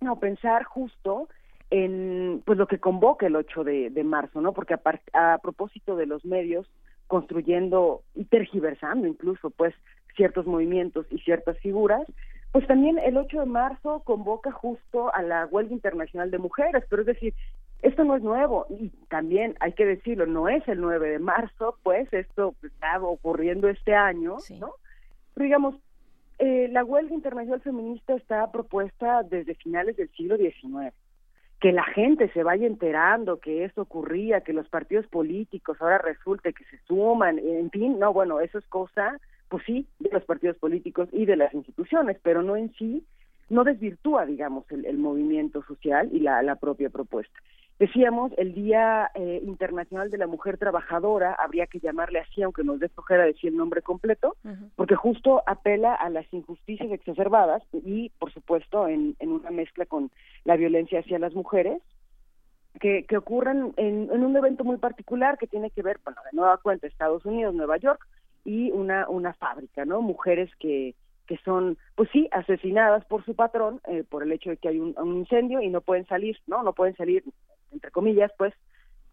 No, 0.00 0.18
pensar 0.18 0.64
justo 0.64 1.28
en 1.70 2.42
pues 2.44 2.58
lo 2.58 2.66
que 2.66 2.78
convoca 2.78 3.26
el 3.26 3.36
8 3.36 3.64
de, 3.64 4.04
marzo, 4.04 4.40
¿no? 4.40 4.52
Porque 4.52 4.74
a, 4.74 4.80
a, 5.12 5.38
propósito 5.38 5.96
de 5.96 6.06
los 6.06 6.24
medios 6.24 6.66
construyendo 7.06 8.02
y 8.14 8.24
tergiversando 8.24 9.06
incluso 9.06 9.50
pues 9.50 9.74
ciertos 10.14 10.46
movimientos 10.46 11.06
y 11.10 11.18
ciertas 11.18 11.58
figuras, 11.58 12.06
pues 12.52 12.66
también 12.66 12.98
el 12.98 13.16
8 13.16 13.40
de 13.40 13.46
marzo 13.46 14.02
convoca 14.04 14.52
justo 14.52 15.12
a 15.14 15.22
la 15.22 15.46
huelga 15.46 15.72
internacional 15.72 16.30
de 16.30 16.38
mujeres, 16.38 16.84
pero 16.88 17.02
es 17.02 17.06
decir, 17.06 17.34
esto 17.80 18.04
no 18.04 18.14
es 18.14 18.22
nuevo 18.22 18.66
y 18.68 18.90
también 19.08 19.56
hay 19.58 19.72
que 19.72 19.86
decirlo, 19.86 20.26
no 20.26 20.48
es 20.48 20.66
el 20.68 20.80
9 20.80 21.10
de 21.10 21.18
marzo, 21.18 21.78
pues 21.82 22.12
esto 22.12 22.54
está 22.62 23.00
ocurriendo 23.00 23.68
este 23.68 23.94
año, 23.94 24.36
¿no? 24.60 24.74
Pero 25.34 25.44
digamos, 25.44 25.74
eh, 26.38 26.68
la 26.70 26.84
huelga 26.84 27.14
internacional 27.14 27.60
feminista 27.60 28.14
está 28.14 28.50
propuesta 28.52 29.22
desde 29.22 29.54
finales 29.54 29.96
del 29.96 30.10
siglo 30.10 30.36
XIX. 30.36 30.94
Que 31.58 31.72
la 31.72 31.84
gente 31.84 32.30
se 32.32 32.42
vaya 32.42 32.66
enterando 32.66 33.38
que 33.38 33.64
eso 33.64 33.82
ocurría, 33.82 34.42
que 34.42 34.52
los 34.52 34.68
partidos 34.68 35.06
políticos 35.06 35.78
ahora 35.80 35.98
resulte 35.98 36.52
que 36.52 36.64
se 36.64 36.78
suman, 36.86 37.38
en 37.38 37.70
fin, 37.70 37.98
no, 37.98 38.12
bueno, 38.12 38.40
eso 38.40 38.58
es 38.58 38.66
cosa, 38.66 39.18
pues 39.52 39.64
sí, 39.66 39.86
de 39.98 40.08
los 40.10 40.24
partidos 40.24 40.56
políticos 40.56 41.10
y 41.12 41.26
de 41.26 41.36
las 41.36 41.52
instituciones, 41.52 42.18
pero 42.22 42.42
no 42.42 42.56
en 42.56 42.72
sí, 42.72 43.04
no 43.50 43.64
desvirtúa, 43.64 44.24
digamos, 44.24 44.64
el, 44.70 44.96
movimiento 44.96 45.62
social 45.64 46.08
y 46.10 46.20
la 46.20 46.56
propia 46.56 46.88
propuesta. 46.88 47.38
Decíamos, 47.82 48.32
el 48.36 48.54
Día 48.54 49.10
eh, 49.14 49.40
Internacional 49.44 50.10
de 50.10 50.16
la 50.16 50.26
Mujer 50.28 50.56
Trabajadora, 50.56 51.34
habría 51.34 51.66
que 51.66 51.80
llamarle 51.80 52.20
así, 52.20 52.40
aunque 52.40 52.62
nos 52.62 52.78
dé 52.78 52.88
flojera 52.88 53.24
decir 53.24 53.50
el 53.50 53.56
nombre 53.56 53.82
completo, 53.82 54.36
porque 54.76 54.94
justo 54.94 55.42
apela 55.46 55.92
a 55.94 56.08
las 56.08 56.32
injusticias 56.32 56.90
exacerbadas 56.92 57.62
y, 57.72 58.10
por 58.20 58.32
supuesto, 58.32 58.86
en, 58.86 59.16
una 59.20 59.50
mezcla 59.50 59.84
con 59.84 60.12
la 60.44 60.56
violencia 60.56 61.00
hacia 61.00 61.18
las 61.18 61.34
mujeres, 61.34 61.82
que, 62.80 63.04
que 63.04 63.16
ocurren 63.16 63.74
en, 63.76 64.10
un 64.10 64.36
evento 64.36 64.64
muy 64.64 64.76
particular 64.76 65.36
que 65.36 65.46
tiene 65.46 65.70
que 65.70 65.82
ver, 65.82 65.98
bueno, 66.04 66.20
de 66.30 66.36
nueva 66.36 66.58
cuenta, 66.58 66.86
Estados 66.86 67.24
Unidos, 67.26 67.52
Nueva 67.52 67.78
York, 67.78 68.06
y 68.44 68.70
una, 68.70 69.08
una 69.08 69.32
fábrica, 69.34 69.84
¿no? 69.84 70.02
Mujeres 70.02 70.50
que, 70.58 70.94
que 71.26 71.36
son, 71.38 71.78
pues 71.94 72.08
sí, 72.12 72.28
asesinadas 72.32 73.04
por 73.06 73.24
su 73.24 73.34
patrón 73.34 73.80
eh, 73.88 74.04
por 74.08 74.22
el 74.22 74.32
hecho 74.32 74.50
de 74.50 74.56
que 74.56 74.68
hay 74.68 74.78
un, 74.78 74.94
un, 74.98 75.16
incendio 75.16 75.60
y 75.60 75.68
no 75.68 75.80
pueden 75.80 76.06
salir, 76.06 76.36
¿no? 76.46 76.62
No 76.62 76.72
pueden 76.72 76.96
salir 76.96 77.24
entre 77.72 77.90
comillas, 77.90 78.30
pues, 78.36 78.54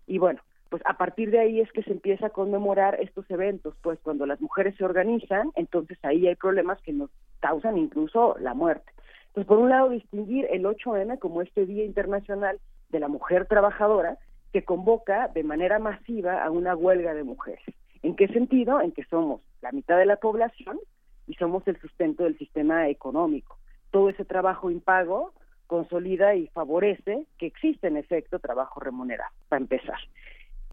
y 0.05 0.17
bueno, 0.17 0.41
pues 0.69 0.83
a 0.85 0.97
partir 0.97 1.31
de 1.31 1.39
ahí 1.39 1.59
es 1.59 1.71
que 1.71 1.83
se 1.83 1.91
empieza 1.91 2.27
a 2.27 2.31
conmemorar 2.31 2.99
estos 3.01 3.29
eventos, 3.31 3.75
pues 3.81 3.99
cuando 4.01 4.25
las 4.25 4.39
mujeres 4.39 4.75
se 4.75 4.85
organizan, 4.85 5.51
entonces 5.55 5.97
ahí 6.03 6.27
hay 6.27 6.35
problemas 6.35 6.79
que 6.81 6.93
nos 6.93 7.09
causan 7.39 7.77
incluso 7.77 8.35
la 8.39 8.53
muerte. 8.53 8.91
Entonces, 9.27 9.47
por 9.47 9.57
un 9.57 9.69
lado, 9.69 9.89
distinguir 9.89 10.47
el 10.51 10.65
8M 10.65 11.19
como 11.19 11.41
este 11.41 11.65
Día 11.65 11.85
Internacional 11.85 12.59
de 12.89 12.99
la 12.99 13.07
Mujer 13.07 13.45
Trabajadora, 13.45 14.17
que 14.51 14.63
convoca 14.63 15.27
de 15.27 15.43
manera 15.43 15.79
masiva 15.79 16.43
a 16.43 16.49
una 16.49 16.75
huelga 16.75 17.13
de 17.13 17.23
mujeres. 17.23 17.63
¿En 18.03 18.15
qué 18.15 18.27
sentido? 18.27 18.81
En 18.81 18.91
que 18.91 19.03
somos 19.05 19.41
la 19.61 19.71
mitad 19.71 19.97
de 19.97 20.05
la 20.05 20.17
población 20.17 20.79
y 21.27 21.33
somos 21.35 21.67
el 21.67 21.79
sustento 21.79 22.23
del 22.23 22.37
sistema 22.37 22.87
económico. 22.89 23.57
Todo 23.91 24.09
ese 24.09 24.25
trabajo 24.25 24.71
impago 24.71 25.33
consolida 25.67 26.33
y 26.33 26.47
favorece 26.47 27.27
que 27.37 27.45
existe 27.45 27.87
en 27.87 27.97
efecto 27.97 28.39
trabajo 28.39 28.79
remunerado, 28.79 29.31
para 29.49 29.61
empezar. 29.61 29.99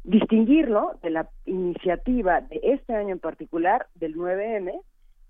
Distinguirlo 0.05 0.99
de 1.03 1.11
la 1.11 1.29
iniciativa 1.45 2.41
de 2.41 2.61
este 2.63 2.95
año 2.95 3.13
en 3.13 3.19
particular, 3.19 3.89
del 3.95 4.17
9M, 4.17 4.81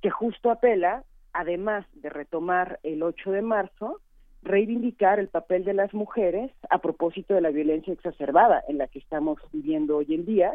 que 0.02 0.10
justo 0.10 0.50
apela, 0.50 1.02
además 1.32 1.84
de 1.94 2.10
retomar 2.10 2.78
el 2.84 3.02
8 3.02 3.32
de 3.32 3.42
marzo, 3.42 4.00
reivindicar 4.42 5.18
el 5.18 5.28
papel 5.28 5.64
de 5.64 5.74
las 5.74 5.92
mujeres 5.92 6.52
a 6.70 6.78
propósito 6.78 7.34
de 7.34 7.40
la 7.40 7.50
violencia 7.50 7.92
exacerbada 7.92 8.62
en 8.68 8.78
la 8.78 8.86
que 8.86 9.00
estamos 9.00 9.38
viviendo 9.52 9.96
hoy 9.96 10.14
en 10.14 10.24
día, 10.24 10.54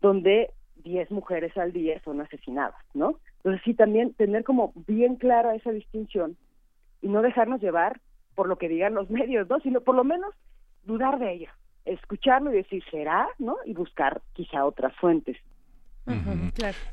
donde 0.00 0.50
10 0.76 1.10
mujeres 1.10 1.56
al 1.56 1.72
día 1.72 2.00
son 2.04 2.20
asesinadas, 2.20 2.82
¿no? 2.94 3.18
Entonces 3.38 3.62
sí, 3.64 3.74
también 3.74 4.14
tener 4.14 4.44
como 4.44 4.72
bien 4.86 5.16
clara 5.16 5.54
esa 5.54 5.72
distinción 5.72 6.36
y 7.02 7.08
no 7.08 7.22
dejarnos 7.22 7.60
llevar 7.60 8.00
por 8.34 8.48
lo 8.48 8.56
que 8.56 8.68
digan 8.68 8.94
los 8.94 9.10
medios, 9.10 9.48
¿no? 9.48 9.60
Sino 9.60 9.80
por 9.80 9.94
lo 9.94 10.04
menos 10.04 10.34
dudar 10.84 11.18
de 11.18 11.32
ella, 11.32 11.54
escucharlo 11.84 12.52
y 12.52 12.56
decir, 12.56 12.82
¿será? 12.90 13.28
¿no? 13.38 13.56
Y 13.64 13.74
buscar 13.74 14.22
quizá 14.32 14.64
otras 14.64 14.94
fuentes. 14.96 15.36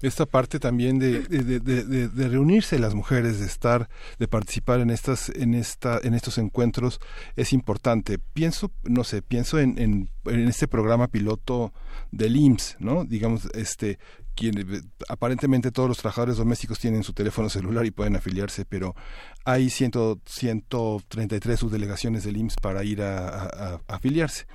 Esta 0.02 0.26
parte 0.26 0.60
también 0.60 1.00
de, 1.00 1.22
de, 1.22 2.28
reunirse 2.28 2.78
las 2.78 2.94
mujeres, 2.94 3.40
de 3.40 3.46
estar, 3.46 3.90
de 4.20 4.28
participar 4.28 4.80
en 4.80 4.90
estas, 4.90 5.30
en 5.30 5.54
esta, 5.54 6.00
en 6.04 6.14
estos 6.14 6.38
encuentros 6.38 7.00
es 7.36 7.54
importante. 7.54 8.20
Pienso, 8.20 8.72
no 8.84 9.04
sé, 9.04 9.22
pienso 9.22 9.60
en, 9.60 9.80
en, 9.80 10.10
en 10.26 10.48
este 10.48 10.68
programa 10.68 11.08
piloto 11.08 11.74
del 12.12 12.36
IMSS, 12.36 12.78
¿no? 12.80 13.06
Digamos, 13.06 13.48
este, 13.54 13.98
quien, 14.38 14.88
aparentemente 15.10 15.72
todos 15.72 15.90
los 15.90 15.98
trabajadores 15.98 16.38
domésticos 16.38 16.80
tienen 16.80 17.04
su 17.04 17.14
teléfono 17.14 17.50
celular 17.50 17.86
y 17.86 17.92
pueden 17.92 18.16
afiliarse, 18.16 18.66
pero 18.66 18.96
hay 19.44 19.70
ciento, 19.70 20.20
133 20.26 21.60
subdelegaciones 21.60 22.24
del 22.24 22.38
IMSS 22.38 22.56
para 22.62 22.84
ir 22.84 23.02
a, 23.02 23.82
afiliarse. 23.88 24.46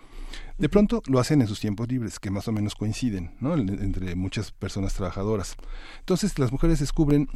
De 0.58 0.68
pronto 0.68 1.02
lo 1.06 1.18
hacen 1.18 1.40
en 1.40 1.48
sus 1.48 1.60
tiempos 1.60 1.88
libres, 1.88 2.18
que 2.18 2.30
más 2.30 2.48
o 2.48 2.52
menos 2.52 2.74
coinciden, 2.74 3.34
¿no? 3.40 3.54
entre 3.54 4.14
muchas 4.14 4.52
personas 4.52 4.94
trabajadoras. 4.94 5.56
Entonces 6.00 6.38
las 6.38 6.52
mujeres 6.52 6.80
descubren 6.80 7.28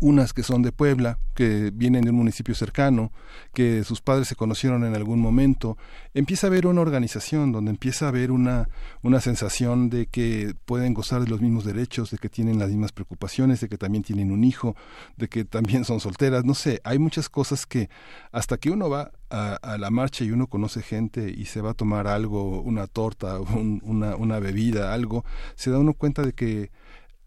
unas 0.00 0.32
que 0.32 0.42
son 0.42 0.62
de 0.62 0.72
Puebla, 0.72 1.18
que 1.34 1.70
vienen 1.72 2.02
de 2.02 2.10
un 2.10 2.16
municipio 2.16 2.54
cercano, 2.54 3.12
que 3.54 3.84
sus 3.84 4.00
padres 4.00 4.28
se 4.28 4.34
conocieron 4.34 4.84
en 4.84 4.94
algún 4.94 5.20
momento, 5.20 5.78
empieza 6.12 6.46
a 6.46 6.50
haber 6.50 6.66
una 6.66 6.80
organización 6.80 7.52
donde 7.52 7.70
empieza 7.70 8.06
a 8.06 8.08
haber 8.08 8.32
una, 8.32 8.68
una 9.02 9.20
sensación 9.20 9.90
de 9.90 10.06
que 10.06 10.54
pueden 10.66 10.92
gozar 10.92 11.22
de 11.22 11.30
los 11.30 11.40
mismos 11.40 11.64
derechos, 11.64 12.10
de 12.10 12.18
que 12.18 12.28
tienen 12.28 12.58
las 12.58 12.68
mismas 12.68 12.92
preocupaciones, 12.92 13.60
de 13.60 13.68
que 13.68 13.78
también 13.78 14.02
tienen 14.02 14.32
un 14.32 14.44
hijo, 14.44 14.76
de 15.16 15.28
que 15.28 15.44
también 15.44 15.84
son 15.84 16.00
solteras, 16.00 16.44
no 16.44 16.54
sé, 16.54 16.80
hay 16.84 16.98
muchas 16.98 17.28
cosas 17.28 17.64
que 17.64 17.88
hasta 18.32 18.58
que 18.58 18.70
uno 18.70 18.90
va 18.90 19.12
a, 19.30 19.78
la 19.78 19.90
marcha 19.90 20.24
y 20.24 20.30
uno 20.30 20.46
conoce 20.46 20.82
gente 20.82 21.32
y 21.34 21.46
se 21.46 21.62
va 21.62 21.70
a 21.70 21.74
tomar 21.74 22.06
algo, 22.06 22.60
una 22.60 22.86
torta, 22.86 23.40
una, 23.82 24.16
una 24.16 24.38
bebida, 24.38 24.92
algo, 24.92 25.24
se 25.54 25.70
da 25.70 25.78
uno 25.78 25.94
cuenta 25.94 26.22
de 26.22 26.32
que 26.32 26.70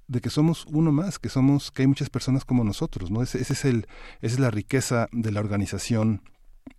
de 0.07 0.21
que 0.21 0.29
somos 0.29 0.65
uno 0.71 0.91
más, 0.91 1.19
que 1.19 1.29
somos, 1.29 1.71
que 1.71 1.83
hay 1.83 1.87
muchas 1.87 2.09
personas 2.09 2.45
como 2.45 2.63
nosotros, 2.63 3.11
¿no? 3.11 3.21
Ese, 3.21 3.41
ese 3.41 3.53
es 3.53 3.65
el, 3.65 3.87
esa 4.21 4.35
es 4.35 4.39
la 4.39 4.51
riqueza 4.51 5.07
de 5.11 5.31
la 5.31 5.39
organización 5.39 6.21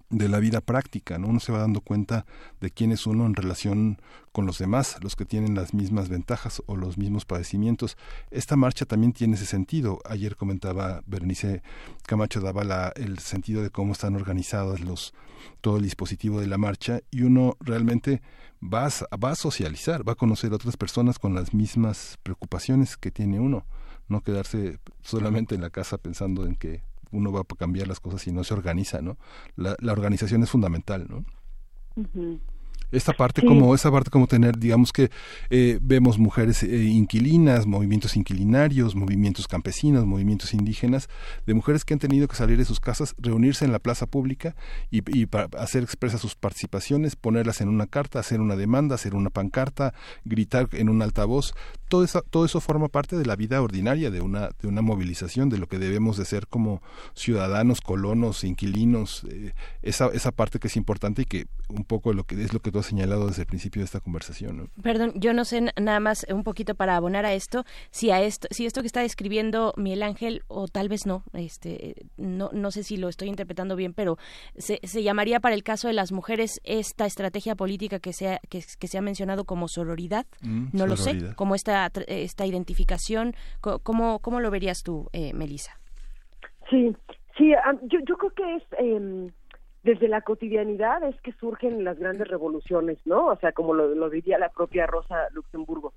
de 0.08 0.28
la 0.28 0.38
vida 0.38 0.60
práctica, 0.60 1.18
¿no? 1.18 1.28
Uno 1.28 1.40
se 1.40 1.52
va 1.52 1.58
dando 1.58 1.80
cuenta 1.80 2.26
de 2.60 2.70
quién 2.70 2.92
es 2.92 3.06
uno 3.06 3.26
en 3.26 3.34
relación 3.34 4.00
con 4.30 4.46
los 4.46 4.58
demás, 4.58 4.96
los 5.02 5.16
que 5.16 5.24
tienen 5.24 5.54
las 5.54 5.74
mismas 5.74 6.08
ventajas 6.08 6.62
o 6.66 6.76
los 6.76 6.96
mismos 6.96 7.24
padecimientos. 7.24 7.96
Esta 8.30 8.54
marcha 8.54 8.84
también 8.84 9.12
tiene 9.12 9.34
ese 9.34 9.46
sentido. 9.46 9.98
Ayer 10.08 10.36
comentaba 10.36 11.02
Bernice 11.06 11.62
Camacho 12.06 12.40
daba 12.40 12.62
la, 12.62 12.92
el 12.94 13.18
sentido 13.18 13.62
de 13.62 13.70
cómo 13.70 13.92
están 13.92 14.14
organizados 14.14 14.80
los 14.80 15.12
todo 15.60 15.76
el 15.76 15.82
dispositivo 15.82 16.40
de 16.40 16.46
la 16.46 16.58
marcha 16.58 17.00
y 17.10 17.22
uno 17.22 17.56
realmente 17.60 18.22
va 18.62 18.88
va 19.22 19.30
a 19.30 19.36
socializar, 19.36 20.08
va 20.08 20.12
a 20.12 20.16
conocer 20.16 20.52
a 20.52 20.56
otras 20.56 20.76
personas 20.76 21.18
con 21.18 21.34
las 21.34 21.52
mismas 21.52 22.18
preocupaciones 22.22 22.96
que 22.96 23.10
tiene 23.10 23.40
uno, 23.40 23.66
no 24.08 24.22
quedarse 24.22 24.78
solamente 25.02 25.54
en 25.54 25.60
la 25.60 25.70
casa 25.70 25.98
pensando 25.98 26.46
en 26.46 26.56
que 26.56 26.82
uno 27.10 27.32
va 27.32 27.40
a 27.40 27.44
cambiar 27.56 27.88
las 27.88 28.00
cosas 28.00 28.26
y 28.26 28.32
no 28.32 28.44
se 28.44 28.54
organiza, 28.54 29.00
¿no? 29.00 29.16
La, 29.56 29.76
la 29.80 29.92
organización 29.92 30.42
es 30.42 30.50
fundamental, 30.50 31.06
¿no? 31.08 31.24
esta 32.92 33.12
parte 33.12 33.44
como 33.44 33.74
esa 33.74 33.90
parte 33.90 34.10
como 34.10 34.26
tener 34.26 34.58
digamos 34.58 34.92
que 34.92 35.10
eh, 35.50 35.78
vemos 35.82 36.18
mujeres 36.18 36.62
eh, 36.62 36.84
inquilinas 36.84 37.66
movimientos 37.66 38.16
inquilinarios 38.16 38.94
movimientos 38.94 39.48
campesinos 39.48 40.06
movimientos 40.06 40.54
indígenas 40.54 41.08
de 41.46 41.54
mujeres 41.54 41.84
que 41.84 41.94
han 41.94 42.00
tenido 42.00 42.28
que 42.28 42.36
salir 42.36 42.58
de 42.58 42.64
sus 42.64 42.78
casas 42.78 43.14
reunirse 43.18 43.64
en 43.64 43.72
la 43.72 43.80
plaza 43.80 44.06
pública 44.06 44.54
y, 44.90 45.02
y 45.18 45.26
para 45.26 45.48
hacer 45.58 45.82
expresas 45.82 46.20
sus 46.20 46.36
participaciones 46.36 47.16
ponerlas 47.16 47.60
en 47.60 47.68
una 47.68 47.86
carta 47.86 48.20
hacer 48.20 48.40
una 48.40 48.56
demanda 48.56 48.94
hacer 48.94 49.14
una 49.14 49.30
pancarta 49.30 49.92
gritar 50.24 50.68
en 50.72 50.88
un 50.88 51.02
altavoz 51.02 51.54
todo 51.88 52.04
eso 52.04 52.22
todo 52.22 52.44
eso 52.44 52.60
forma 52.60 52.88
parte 52.88 53.16
de 53.16 53.26
la 53.26 53.36
vida 53.36 53.60
ordinaria 53.62 54.10
de 54.10 54.20
una 54.20 54.50
de 54.60 54.68
una 54.68 54.82
movilización 54.82 55.48
de 55.48 55.58
lo 55.58 55.66
que 55.68 55.78
debemos 55.78 56.16
de 56.16 56.24
ser 56.24 56.46
como 56.46 56.82
ciudadanos 57.14 57.80
colonos 57.80 58.44
inquilinos 58.44 59.24
eh, 59.30 59.52
esa 59.82 60.06
esa 60.08 60.32
parte 60.32 60.58
que 60.58 60.68
es 60.68 60.76
importante 60.76 61.22
y 61.22 61.24
que 61.24 61.46
un 61.68 61.84
poco 61.84 62.12
lo 62.12 62.24
que 62.24 62.42
es 62.42 62.52
lo 62.52 62.60
que 62.60 62.70
tú 62.70 62.78
has 62.78 62.86
señalado 62.86 63.26
desde 63.26 63.42
el 63.42 63.46
principio 63.46 63.80
de 63.80 63.86
esta 63.86 64.00
conversación. 64.00 64.70
Perdón, 64.82 65.12
yo 65.16 65.32
no 65.32 65.44
sé 65.44 65.72
nada 65.80 66.00
más 66.00 66.26
un 66.28 66.44
poquito 66.44 66.74
para 66.74 66.96
abonar 66.96 67.26
a 67.26 67.34
esto, 67.34 67.64
si 67.90 68.10
a 68.10 68.22
esto, 68.22 68.48
si 68.50 68.66
esto 68.66 68.82
que 68.82 68.86
está 68.86 69.00
describiendo 69.00 69.74
Miguel 69.76 70.02
Ángel 70.02 70.44
o 70.48 70.68
tal 70.68 70.88
vez 70.88 71.06
no, 71.06 71.24
este, 71.32 72.06
no, 72.16 72.50
no 72.52 72.70
sé 72.70 72.84
si 72.84 72.96
lo 72.96 73.08
estoy 73.08 73.28
interpretando 73.28 73.74
bien, 73.74 73.94
pero 73.94 74.18
se, 74.56 74.80
se 74.82 75.02
llamaría 75.02 75.40
para 75.40 75.54
el 75.54 75.64
caso 75.64 75.88
de 75.88 75.94
las 75.94 76.12
mujeres 76.12 76.60
esta 76.64 77.06
estrategia 77.06 77.56
política 77.56 77.98
que 77.98 78.12
se 78.12 78.28
ha, 78.28 78.40
que, 78.48 78.62
se 78.62 78.98
ha 78.98 79.02
mencionado 79.02 79.44
como 79.44 79.68
sororidad, 79.68 80.26
mm, 80.42 80.68
no 80.72 80.86
lo 80.86 80.96
sé, 80.96 81.34
como 81.34 81.54
esta 81.54 81.76
esta 81.85 82.47
identificación, 82.47 83.35
¿cómo, 83.61 84.19
cómo 84.20 84.40
lo 84.40 84.51
verías 84.51 84.82
tú, 84.82 85.09
eh, 85.12 85.32
Melissa? 85.35 85.78
Sí, 86.70 86.97
sí, 87.36 87.53
yo, 87.82 88.01
yo 88.07 88.16
creo 88.16 88.31
que 88.32 88.55
es 88.57 88.62
eh, 88.78 89.31
desde 89.86 90.09
la 90.09 90.20
cotidianidad 90.20 91.05
es 91.05 91.19
que 91.20 91.32
surgen 91.35 91.85
las 91.85 91.97
grandes 91.97 92.27
revoluciones, 92.27 92.98
¿no? 93.05 93.27
O 93.27 93.36
sea, 93.36 93.53
como 93.53 93.73
lo, 93.73 94.11
diría 94.11 94.36
la 94.36 94.48
propia 94.48 94.85
Rosa 94.85 95.28
Luxemburgo. 95.32 95.94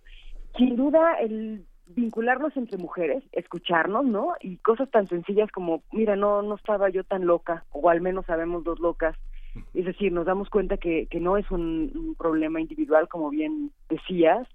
Sin 0.57 0.75
duda, 0.75 1.15
el 1.19 1.65
vincularnos 1.87 2.55
entre 2.55 2.77
mujeres, 2.77 3.23
escucharnos, 3.31 4.05
¿no? 4.05 4.35
Y 4.41 4.57
cosas 4.57 4.91
tan 4.91 5.07
sencillas 5.07 5.51
como, 5.51 5.81
mira, 5.91 6.15
no, 6.15 6.43
no 6.43 6.53
estaba 6.53 6.89
yo 6.89 7.03
tan 7.03 7.25
loca, 7.25 7.65
o 7.71 7.89
al 7.89 7.99
menos 7.99 8.27
sabemos 8.27 8.63
dos 8.63 8.79
locas. 8.79 9.17
Es 9.73 9.85
decir, 9.85 10.11
nos 10.11 10.27
damos 10.27 10.51
cuenta 10.51 10.77
que, 10.77 11.07
que 11.07 11.19
no 11.19 11.37
es 11.37 11.49
un, 11.49 12.15
problema 12.15 12.61
individual, 12.61 13.07
como 13.07 13.31
bien 13.31 13.71
decías, 13.89 14.47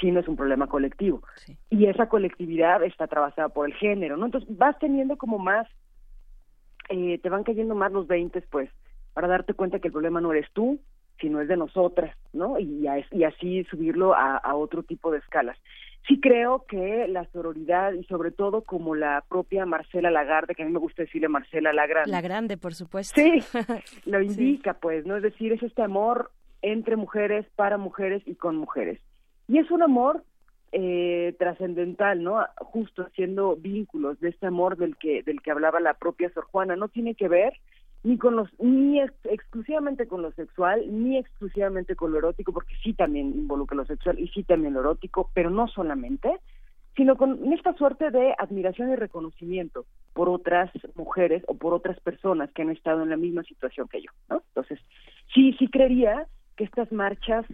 sino 0.00 0.20
es 0.20 0.28
un 0.28 0.36
problema 0.36 0.66
colectivo. 0.66 1.22
Y 1.70 1.86
esa 1.86 2.08
colectividad 2.08 2.82
está 2.82 3.04
atravesada 3.04 3.48
por 3.48 3.66
el 3.66 3.74
género, 3.74 4.16
¿no? 4.16 4.26
Entonces 4.26 4.56
vas 4.56 4.78
teniendo 4.78 5.16
como 5.16 5.38
más, 5.38 5.66
eh, 6.88 7.18
te 7.22 7.28
van 7.28 7.44
cayendo 7.44 7.74
más 7.74 7.92
los 7.92 8.06
20, 8.06 8.40
pues, 8.42 8.70
para 9.14 9.28
darte 9.28 9.54
cuenta 9.54 9.78
que 9.78 9.88
el 9.88 9.92
problema 9.92 10.20
no 10.20 10.32
eres 10.32 10.50
tú, 10.52 10.78
sino 11.20 11.40
es 11.40 11.48
de 11.48 11.56
nosotras, 11.56 12.14
¿no? 12.32 12.58
Y, 12.58 12.86
y 13.12 13.24
así 13.24 13.64
subirlo 13.64 14.14
a, 14.14 14.36
a 14.36 14.54
otro 14.54 14.82
tipo 14.82 15.10
de 15.10 15.18
escalas 15.18 15.56
sí 16.06 16.20
creo 16.20 16.64
que 16.66 17.06
la 17.08 17.24
sororidad 17.32 17.92
y 17.92 18.04
sobre 18.04 18.30
todo 18.30 18.62
como 18.62 18.94
la 18.94 19.24
propia 19.28 19.66
Marcela 19.66 20.10
Lagarde, 20.10 20.54
que 20.54 20.62
a 20.62 20.66
mí 20.66 20.72
me 20.72 20.78
gusta 20.78 21.02
decirle 21.02 21.28
Marcela 21.28 21.72
la 21.72 21.86
Grande. 21.86 22.10
La 22.10 22.20
Grande, 22.20 22.56
por 22.56 22.74
supuesto. 22.74 23.20
Sí, 23.20 23.42
lo 24.04 24.22
indica, 24.22 24.74
pues, 24.74 25.04
¿no? 25.06 25.16
Es 25.16 25.22
decir, 25.22 25.52
es 25.52 25.62
este 25.62 25.82
amor 25.82 26.30
entre 26.62 26.96
mujeres, 26.96 27.46
para 27.56 27.76
mujeres 27.76 28.22
y 28.26 28.34
con 28.34 28.56
mujeres. 28.56 29.00
Y 29.48 29.58
es 29.58 29.70
un 29.70 29.82
amor 29.82 30.24
eh, 30.72 31.34
trascendental, 31.38 32.22
¿no? 32.22 32.44
Justo 32.56 33.02
haciendo 33.02 33.56
vínculos 33.56 34.18
de 34.20 34.30
este 34.30 34.46
amor 34.46 34.76
del 34.76 34.96
que 34.96 35.22
del 35.22 35.40
que 35.40 35.50
hablaba 35.50 35.80
la 35.80 35.94
propia 35.94 36.30
Sor 36.30 36.44
Juana. 36.44 36.76
No 36.76 36.88
tiene 36.88 37.14
que 37.14 37.28
ver 37.28 37.54
ni 38.06 38.18
con 38.18 38.36
los 38.36 38.48
ni 38.60 39.00
exclusivamente 39.00 40.06
con 40.06 40.22
lo 40.22 40.30
sexual 40.32 40.84
ni 40.88 41.18
exclusivamente 41.18 41.96
con 41.96 42.12
lo 42.12 42.18
erótico 42.18 42.52
porque 42.52 42.76
sí 42.82 42.94
también 42.94 43.28
involucra 43.28 43.76
lo 43.76 43.84
sexual 43.84 44.20
y 44.20 44.28
sí 44.28 44.44
también 44.44 44.74
lo 44.74 44.80
erótico 44.80 45.30
pero 45.34 45.50
no 45.50 45.66
solamente 45.66 46.38
sino 46.96 47.16
con 47.16 47.52
esta 47.52 47.74
suerte 47.74 48.12
de 48.12 48.34
admiración 48.38 48.92
y 48.92 48.96
reconocimiento 48.96 49.86
por 50.14 50.28
otras 50.28 50.70
mujeres 50.94 51.42
o 51.48 51.54
por 51.54 51.74
otras 51.74 51.98
personas 52.00 52.50
que 52.52 52.62
han 52.62 52.70
estado 52.70 53.02
en 53.02 53.10
la 53.10 53.16
misma 53.16 53.42
situación 53.42 53.88
que 53.88 54.02
yo 54.02 54.10
no 54.30 54.40
entonces 54.48 54.78
sí 55.34 55.54
sí 55.58 55.68
creería 55.68 56.28
que 56.54 56.62
estas 56.62 56.92
marchas 56.92 57.44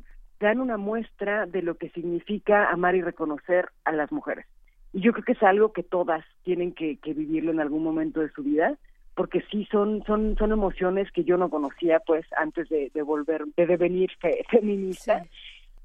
dan 0.42 0.60
una 0.60 0.76
muestra 0.76 1.46
de 1.46 1.62
lo 1.62 1.76
que 1.76 1.88
significa 1.90 2.70
amar 2.70 2.94
y 2.94 3.02
reconocer 3.02 3.70
a 3.84 3.92
las 3.92 4.12
mujeres. 4.12 4.46
Y 4.92 5.00
yo 5.00 5.12
creo 5.12 5.24
que 5.24 5.32
es 5.32 5.42
algo 5.42 5.72
que 5.72 5.82
todas 5.82 6.24
tienen 6.42 6.72
que, 6.72 6.98
que 6.98 7.14
vivirlo 7.14 7.50
en 7.50 7.60
algún 7.60 7.82
momento 7.82 8.20
de 8.20 8.30
su 8.30 8.42
vida 8.42 8.76
porque 9.14 9.42
sí 9.50 9.66
son 9.70 10.02
son 10.06 10.36
son 10.38 10.52
emociones 10.52 11.10
que 11.12 11.24
yo 11.24 11.36
no 11.36 11.50
conocía 11.50 12.00
pues 12.00 12.24
antes 12.36 12.68
de, 12.68 12.90
de 12.94 13.02
volver 13.02 13.44
de 13.56 13.66
devenir 13.66 14.10
feminista. 14.50 15.24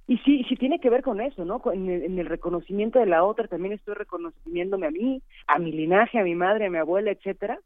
Y 0.08 0.18
sí 0.20 0.46
sí 0.48 0.56
tiene 0.56 0.80
que 0.80 0.90
ver 0.90 1.02
con 1.02 1.20
eso 1.20 1.44
no 1.44 1.62
en 1.74 1.90
el, 1.90 2.04
en 2.04 2.20
el, 2.20 2.28
reconocimiento 2.28 3.00
de 3.00 3.06
la 3.06 3.24
otra 3.24 3.48
también 3.48 3.74
estoy 3.74 3.96
reconociéndome 3.96 4.88
a 4.88 4.92
mí 4.92 5.22
a 5.48 5.60
mi 5.60 5.72
linaje 5.72 6.20
a 6.20 6.24
mi 6.24 6.36
madre 6.36 6.68
a 6.68 6.70
mi 6.70 6.78
abuela 6.78 7.12
etcétera. 7.12 7.60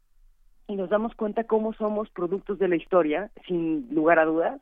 Y 0.68 0.76
nos 0.76 0.90
damos 0.90 1.14
cuenta 1.14 1.44
cómo 1.44 1.72
somos 1.74 2.08
productos 2.10 2.58
de 2.58 2.68
la 2.68 2.76
historia 2.76 3.30
sin 3.46 3.88
lugar 3.92 4.18
a 4.18 4.24
dudas 4.24 4.60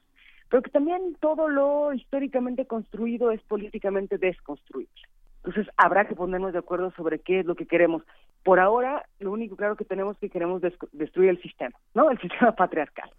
pero 0.51 0.63
que 0.63 0.71
también 0.71 1.17
todo 1.21 1.49
lo 1.49 1.95
históricamente 1.95 2.67
construido 2.67 3.31
es 3.31 3.41
políticamente 3.43 4.19
desconstruible 4.19 5.01
entonces 5.43 5.73
habrá 5.77 6.07
que 6.07 6.15
ponernos 6.15 6.53
de 6.53 6.59
acuerdo 6.59 6.91
sobre 6.93 7.19
qué 7.21 7.41
es 7.41 7.47
lo 7.47 7.55
que 7.55 7.67
queremos. 7.67 8.03
Por 8.43 8.61
ahora, 8.61 9.07
lo 9.19 9.33
único 9.33 9.57
claro 9.57 9.77
que 9.77 9.85
tenemos 9.85 10.15
es 10.15 10.21
que 10.21 10.31
queremos 10.31 10.61
destruir 10.93 11.31
el 11.31 11.43
sistema, 11.43 11.79
¿no? 11.95 12.11
El 12.11 12.19
sistema 12.21 12.53
patriarcal. 12.53 13.11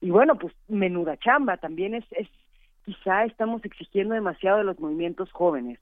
Y 0.00 0.10
bueno, 0.10 0.36
pues 0.36 0.54
menuda 0.68 1.16
chamba, 1.16 1.56
también 1.56 1.94
es, 1.94 2.04
es, 2.12 2.28
quizá 2.84 3.24
estamos 3.24 3.64
exigiendo 3.64 4.14
demasiado 4.14 4.58
de 4.58 4.64
los 4.64 4.78
movimientos 4.78 5.32
jóvenes. 5.32 5.78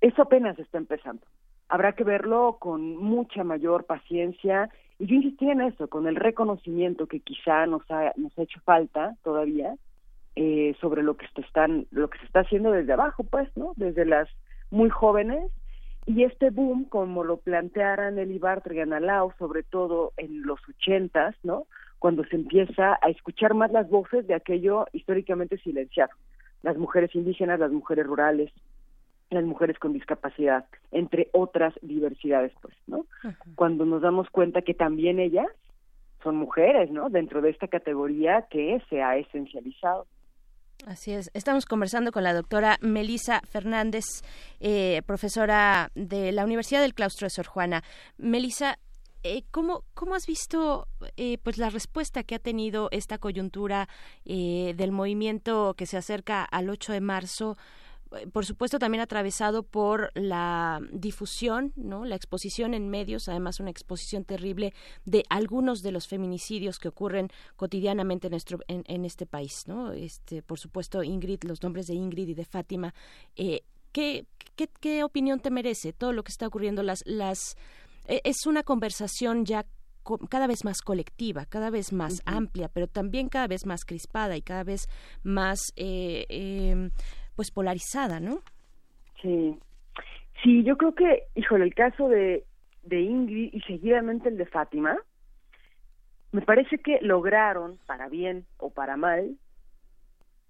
Eso 0.00 0.22
apenas 0.22 0.58
está 0.58 0.78
empezando. 0.78 1.26
Habrá 1.68 1.92
que 1.92 2.04
verlo 2.04 2.56
con 2.58 2.96
mucha 2.96 3.44
mayor 3.44 3.84
paciencia 3.84 4.70
y 4.98 5.06
yo 5.06 5.16
insistí 5.16 5.50
en 5.50 5.60
eso, 5.60 5.88
con 5.88 6.06
el 6.06 6.16
reconocimiento 6.16 7.06
que 7.06 7.20
quizá 7.20 7.66
nos 7.66 7.82
ha, 7.90 8.12
nos 8.16 8.38
ha 8.38 8.42
hecho 8.42 8.60
falta 8.60 9.16
todavía 9.22 9.74
eh, 10.36 10.76
sobre 10.80 11.02
lo 11.02 11.16
que 11.16 11.26
se 11.34 11.40
están, 11.40 11.86
lo 11.90 12.08
que 12.10 12.18
se 12.18 12.26
está 12.26 12.40
haciendo 12.40 12.70
desde 12.70 12.92
abajo, 12.92 13.24
pues, 13.24 13.48
¿no? 13.56 13.72
Desde 13.76 14.04
las 14.04 14.28
muy 14.70 14.90
jóvenes 14.90 15.50
y 16.06 16.22
este 16.22 16.50
boom, 16.50 16.84
como 16.84 17.24
lo 17.24 17.38
plantearan 17.38 18.18
el 18.18 18.38
Bartra 18.38 18.74
y 18.74 18.80
Analao, 18.80 19.32
sobre 19.38 19.64
todo 19.64 20.12
en 20.16 20.42
los 20.42 20.60
ochentas, 20.68 21.34
¿no? 21.42 21.66
Cuando 21.98 22.24
se 22.24 22.36
empieza 22.36 22.98
a 23.02 23.08
escuchar 23.08 23.54
más 23.54 23.72
las 23.72 23.88
voces 23.88 24.26
de 24.26 24.34
aquello 24.34 24.86
históricamente 24.92 25.58
silenciado, 25.58 26.12
las 26.62 26.76
mujeres 26.76 27.14
indígenas, 27.14 27.58
las 27.58 27.72
mujeres 27.72 28.06
rurales, 28.06 28.52
las 29.30 29.44
mujeres 29.44 29.78
con 29.78 29.92
discapacidad, 29.92 30.66
entre 30.92 31.28
otras 31.32 31.74
diversidades, 31.82 32.52
pues, 32.62 32.76
¿no? 32.86 33.06
Cuando 33.56 33.84
nos 33.84 34.02
damos 34.02 34.30
cuenta 34.30 34.62
que 34.62 34.74
también 34.74 35.18
ellas 35.18 35.48
son 36.22 36.36
mujeres, 36.36 36.90
¿no? 36.90 37.08
Dentro 37.08 37.40
de 37.40 37.50
esta 37.50 37.66
categoría 37.68 38.46
que 38.50 38.80
se 38.88 39.02
ha 39.02 39.16
esencializado. 39.16 40.06
Así 40.84 41.12
es. 41.12 41.30
Estamos 41.34 41.66
conversando 41.66 42.12
con 42.12 42.22
la 42.22 42.34
doctora 42.34 42.78
Melisa 42.80 43.40
Fernández, 43.48 44.04
eh, 44.60 45.02
profesora 45.06 45.90
de 45.94 46.32
la 46.32 46.44
Universidad 46.44 46.80
del 46.80 46.94
Claustro 46.94 47.26
de 47.26 47.30
Sor 47.30 47.46
Juana. 47.46 47.82
Melisa, 48.18 48.78
eh, 49.22 49.42
¿cómo, 49.50 49.84
¿cómo, 49.94 50.14
has 50.14 50.26
visto 50.26 50.86
eh, 51.16 51.38
pues 51.42 51.58
la 51.58 51.70
respuesta 51.70 52.22
que 52.22 52.36
ha 52.36 52.38
tenido 52.38 52.88
esta 52.92 53.18
coyuntura 53.18 53.88
del 54.24 54.92
movimiento 54.92 55.74
que 55.76 55.86
se 55.86 55.96
acerca 55.96 56.44
al 56.44 56.70
8 56.70 56.92
de 56.92 57.00
marzo? 57.00 57.56
Por 58.32 58.46
supuesto 58.46 58.78
también 58.78 59.02
atravesado 59.02 59.62
por 59.62 60.12
la 60.14 60.80
difusión, 60.92 61.72
¿no? 61.76 62.04
La 62.04 62.16
exposición 62.16 62.74
en 62.74 62.88
medios, 62.88 63.28
además 63.28 63.60
una 63.60 63.70
exposición 63.70 64.24
terrible 64.24 64.72
de 65.04 65.24
algunos 65.28 65.82
de 65.82 65.92
los 65.92 66.06
feminicidios 66.06 66.78
que 66.78 66.88
ocurren 66.88 67.30
cotidianamente 67.56 68.28
en 68.28 68.32
nuestro 68.32 68.60
en, 68.68 69.04
este 69.04 69.26
país, 69.26 69.64
¿no? 69.66 69.92
Este, 69.92 70.42
por 70.42 70.58
supuesto, 70.58 71.02
Ingrid, 71.02 71.44
los 71.44 71.62
nombres 71.62 71.86
de 71.86 71.94
Ingrid 71.94 72.28
y 72.28 72.34
de 72.34 72.44
Fátima. 72.44 72.94
Eh, 73.36 73.62
¿qué, 73.92 74.26
qué, 74.54 74.68
qué 74.80 75.04
opinión 75.04 75.40
te 75.40 75.50
merece 75.50 75.92
todo 75.92 76.12
lo 76.12 76.22
que 76.22 76.32
está 76.32 76.46
ocurriendo? 76.46 76.82
Las 76.82 77.02
las 77.06 77.56
e, 78.08 78.20
es 78.24 78.46
una 78.46 78.62
conversación 78.62 79.44
ya 79.44 79.66
cada 80.28 80.46
vez 80.46 80.64
más 80.64 80.82
colectiva, 80.82 81.46
cada 81.46 81.70
vez 81.70 81.92
más 81.92 82.22
amplia, 82.24 82.68
pero 82.68 82.86
también 82.86 83.28
cada 83.28 83.48
vez 83.48 83.66
más 83.66 83.84
crispada 83.84 84.36
y 84.36 84.42
cada 84.42 84.62
vez 84.62 84.88
más 85.24 85.72
eh, 85.74 86.26
em, 86.28 86.90
pues 87.36 87.50
polarizada, 87.50 88.18
¿no? 88.18 88.40
Sí, 89.22 89.58
sí, 90.42 90.64
yo 90.64 90.76
creo 90.76 90.94
que, 90.94 91.24
híjole, 91.34 91.64
el 91.64 91.74
caso 91.74 92.08
de, 92.08 92.44
de 92.82 93.00
Ingrid 93.00 93.50
y 93.52 93.60
seguidamente 93.60 94.28
el 94.28 94.38
de 94.38 94.46
Fátima, 94.46 94.96
me 96.32 96.42
parece 96.42 96.78
que 96.78 96.98
lograron, 97.02 97.78
para 97.86 98.08
bien 98.08 98.46
o 98.58 98.70
para 98.70 98.96
mal, 98.96 99.36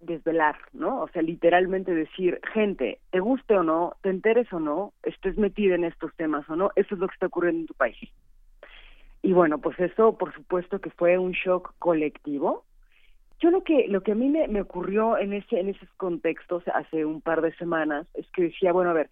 desvelar, 0.01 0.57
¿no? 0.73 1.03
O 1.03 1.09
sea, 1.09 1.23
literalmente 1.23 1.95
decir, 1.95 2.41
gente, 2.53 3.01
te 3.11 3.21
guste 3.21 3.57
o 3.57 3.63
no, 3.63 3.95
te 4.03 4.11
enteres 4.11 4.53
o 4.53 4.61
no, 4.61 4.93
estés 5.03 5.37
metida 5.39 5.75
en 5.75 5.85
estos 5.85 6.15
temas 6.17 6.49
o 6.49 6.57
no, 6.57 6.71
eso 6.77 6.95
es 6.95 7.01
lo 7.01 7.09
que 7.09 7.15
está 7.15 7.27
ocurriendo 7.27 7.61
en 7.61 7.67
tu 7.67 7.75
país. 7.75 8.11
Y 9.23 9.33
bueno, 9.33 9.59
pues 9.59 9.79
eso, 9.81 10.17
por 10.19 10.35
supuesto 10.35 10.81
que 10.81 10.91
fue 10.91 11.19
un 11.19 11.33
shock 11.33 11.75
colectivo, 11.79 12.65
yo 13.41 13.51
lo 13.51 13.63
que 13.63 13.87
lo 13.89 14.03
que 14.03 14.13
a 14.13 14.15
mí 14.15 14.29
me, 14.29 14.49
me 14.49 14.63
ocurrió 14.63 15.19
en 15.19 15.33
ese 15.33 15.61
en 15.61 15.69
esos 15.69 15.89
contextos 15.97 16.65
hace 16.69 17.05
un 17.05 17.21
par 17.21 17.43
de 17.43 17.55
semanas 17.57 18.07
es 18.15 18.27
que 18.33 18.45
decía, 18.45 18.73
bueno, 18.73 18.91
a 18.91 18.95
ver, 18.95 19.11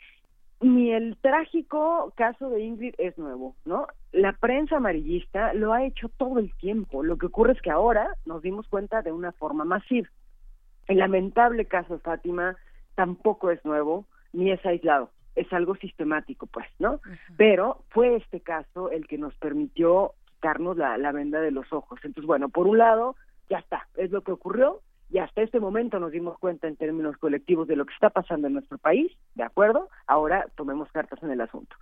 ni 0.60 0.92
el 0.92 1.16
trágico 1.20 2.12
caso 2.16 2.48
de 2.51 2.62
Ingrid 2.62 2.94
es 2.98 3.18
nuevo, 3.18 3.55
¿no? 3.64 3.86
La 4.12 4.32
prensa 4.32 4.76
amarillista 4.76 5.52
lo 5.52 5.72
ha 5.72 5.84
hecho 5.84 6.09
todo 6.09 6.38
el 6.38 6.55
tiempo. 6.55 7.02
Lo 7.02 7.18
que 7.18 7.26
ocurre 7.26 7.52
es 7.52 7.60
que 7.60 7.70
ahora 7.70 8.14
nos 8.24 8.42
dimos 8.42 8.66
cuenta 8.68 9.02
de 9.02 9.12
una 9.12 9.32
forma 9.32 9.64
masiva. 9.64 10.09
El 10.86 10.98
lamentable 10.98 11.66
caso 11.66 11.94
de 11.94 12.01
Fátima 12.01 12.56
tampoco 12.94 13.51
es 13.51 13.64
nuevo 13.64 14.06
ni 14.32 14.51
es 14.51 14.64
aislado, 14.64 15.10
es 15.34 15.52
algo 15.52 15.76
sistemático, 15.76 16.46
pues, 16.46 16.66
¿no? 16.78 17.01
Pero 17.36 17.84
fue 17.90 18.16
este 18.16 18.40
caso 18.40 18.90
el 18.90 19.06
que 19.06 19.18
nos 19.18 19.34
permitió 19.36 20.14
quitarnos 20.26 20.76
la, 20.76 20.98
la 20.98 21.12
venda 21.12 21.40
de 21.40 21.51
los 21.51 21.72
ojos. 21.72 21.98
Entonces, 22.02 22.26
bueno, 22.26 22.48
por 22.48 22.66
un 22.66 22.78
lado, 22.78 23.16
ya 23.49 23.59
está, 23.59 23.89
es 23.97 24.11
lo 24.11 24.23
que 24.23 24.33
ocurrió 24.33 24.81
y 25.11 25.19
hasta 25.19 25.43
este 25.43 25.61
momento 25.61 26.01
nos 26.01 26.12
dimos 26.12 26.39
cuenta 26.39 26.66
en 26.66 26.77
términos 26.77 27.16
colectivos 27.19 27.69
de 27.69 27.77
lo 27.77 27.87
que 27.87 27.95
está 27.95 28.11
pasando 28.11 28.47
en 28.47 28.55
nuestro 28.55 28.79
país, 28.79 29.12
¿de 29.35 29.45
acuerdo? 29.45 29.89
Ahora 30.07 30.47
tomemos 30.57 30.91
cartas 30.91 31.23
en 31.23 31.31
el 31.31 31.41
asunto. 31.41 31.77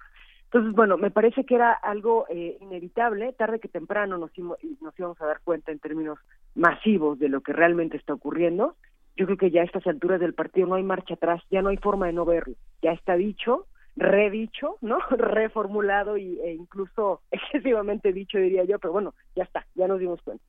Entonces, 0.44 0.74
bueno, 0.74 0.98
me 0.98 1.10
parece 1.10 1.44
que 1.44 1.54
era 1.54 1.72
algo 1.72 2.26
eh, 2.28 2.58
inevitable, 2.60 3.32
tarde 3.32 3.58
que 3.58 3.68
temprano 3.68 4.18
nos, 4.18 4.30
nos 4.36 4.98
íbamos 4.98 5.18
a 5.22 5.26
dar 5.26 5.40
cuenta 5.42 5.72
en 5.72 5.78
términos 5.78 6.18
masivos 6.54 7.18
de 7.18 7.30
lo 7.30 7.40
que 7.40 7.54
realmente 7.54 7.96
está 7.96 8.12
ocurriendo. 8.12 8.76
Yo 9.16 9.24
creo 9.24 9.38
que 9.38 9.50
ya 9.50 9.62
a 9.62 9.64
estas 9.64 9.86
alturas 9.86 10.20
del 10.20 10.34
partido 10.34 10.66
no 10.66 10.74
hay 10.74 10.82
marcha 10.82 11.14
atrás, 11.14 11.42
ya 11.50 11.62
no 11.62 11.70
hay 11.70 11.78
forma 11.78 12.06
de 12.06 12.12
no 12.12 12.26
verlo, 12.26 12.54
ya 12.82 12.92
está 12.92 13.16
dicho, 13.16 13.66
redicho, 13.96 14.76
¿no? 14.82 14.98
Reformulado 15.10 16.18
y, 16.18 16.38
e 16.40 16.52
incluso 16.52 17.22
excesivamente 17.30 18.12
dicho, 18.12 18.36
diría 18.36 18.64
yo, 18.64 18.78
pero 18.78 18.92
bueno, 18.92 19.14
ya 19.34 19.44
está, 19.44 19.66
ya 19.74 19.88
nos 19.88 20.00
dimos 20.00 20.20
cuenta. 20.20 20.44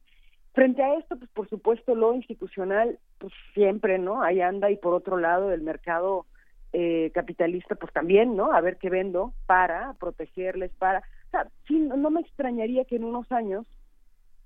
Frente 0.53 0.83
a 0.83 0.95
esto, 0.95 1.17
pues 1.17 1.29
por 1.31 1.49
supuesto 1.49 1.95
lo 1.95 2.13
institucional, 2.13 2.99
pues 3.17 3.33
siempre, 3.53 3.97
¿no? 3.97 4.21
Ahí 4.21 4.39
anda 4.41 4.69
y 4.69 4.77
por 4.77 4.93
otro 4.93 5.17
lado 5.17 5.51
el 5.51 5.61
mercado 5.61 6.25
eh, 6.73 7.11
capitalista, 7.13 7.75
pues 7.75 7.91
también, 7.91 8.35
¿no? 8.35 8.53
A 8.53 8.61
ver 8.61 8.77
qué 8.77 8.89
vendo 8.89 9.33
para 9.47 9.93
protegerles, 9.93 10.71
para... 10.77 10.99
O 10.99 11.31
sea, 11.31 11.47
sí, 11.67 11.79
no 11.79 12.09
me 12.11 12.21
extrañaría 12.21 12.85
que 12.85 12.97
en 12.97 13.03
unos 13.03 13.31
años 13.31 13.65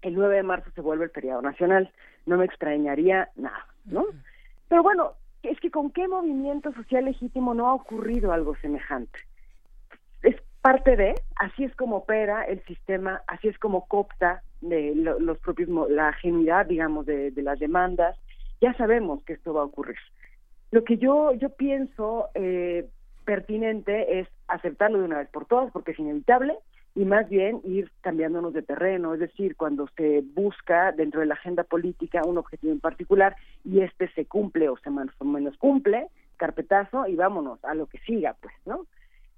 el 0.01 0.15
9 0.15 0.37
de 0.37 0.43
marzo 0.43 0.71
se 0.71 0.81
vuelva 0.81 1.03
el 1.03 1.11
feriado 1.11 1.41
nacional, 1.41 1.91
no 2.25 2.37
me 2.37 2.45
extrañaría 2.45 3.29
nada, 3.35 3.67
¿no? 3.85 4.05
Pero 4.69 4.83
bueno, 4.83 5.13
es 5.43 5.59
que 5.59 5.71
con 5.71 5.91
qué 5.91 6.07
movimiento 6.07 6.71
social 6.73 7.05
legítimo 7.05 7.53
no 7.53 7.67
ha 7.67 7.73
ocurrido 7.73 8.31
algo 8.31 8.55
semejante. 8.57 9.19
Es 10.23 10.35
parte 10.61 10.95
de, 10.95 11.15
así 11.35 11.63
es 11.63 11.75
como 11.75 11.97
opera 11.97 12.43
el 12.43 12.63
sistema, 12.65 13.21
así 13.27 13.47
es 13.47 13.57
como 13.57 13.87
copta 13.87 14.43
de 14.61 14.93
los 14.95 15.37
propios 15.39 15.69
la 15.89 16.13
genuidad, 16.13 16.65
digamos, 16.65 17.05
de, 17.05 17.31
de, 17.31 17.41
las 17.41 17.59
demandas. 17.59 18.17
Ya 18.61 18.73
sabemos 18.73 19.23
que 19.23 19.33
esto 19.33 19.53
va 19.53 19.61
a 19.61 19.65
ocurrir. 19.65 19.97
Lo 20.71 20.83
que 20.83 20.97
yo 20.97 21.33
yo 21.33 21.49
pienso 21.49 22.29
eh, 22.33 22.87
pertinente 23.25 24.19
es 24.19 24.27
aceptarlo 24.47 24.99
de 24.99 25.05
una 25.05 25.19
vez 25.19 25.29
por 25.29 25.45
todas, 25.45 25.71
porque 25.71 25.91
es 25.91 25.99
inevitable 25.99 26.55
y 26.97 27.05
más 27.05 27.29
bien 27.29 27.61
ir 27.63 27.91
cambiándonos 28.01 28.53
de 28.53 28.63
terreno, 28.63 29.13
es 29.13 29.19
decir, 29.19 29.55
cuando 29.55 29.87
se 29.95 30.23
busca 30.33 30.91
dentro 30.91 31.19
de 31.19 31.27
la 31.27 31.35
agenda 31.35 31.63
política 31.63 32.23
un 32.25 32.39
objetivo 32.39 32.73
en 32.73 32.79
particular 32.79 33.35
y 33.63 33.81
este 33.81 34.09
se 34.13 34.25
cumple 34.25 34.67
o 34.67 34.77
se 34.77 34.89
más 34.89 35.07
o 35.19 35.25
menos 35.25 35.55
cumple, 35.57 36.07
carpetazo 36.37 37.05
y 37.05 37.15
vámonos 37.15 37.63
a 37.63 37.75
lo 37.75 37.85
que 37.85 37.99
siga, 37.99 38.35
pues, 38.41 38.53
¿no? 38.65 38.87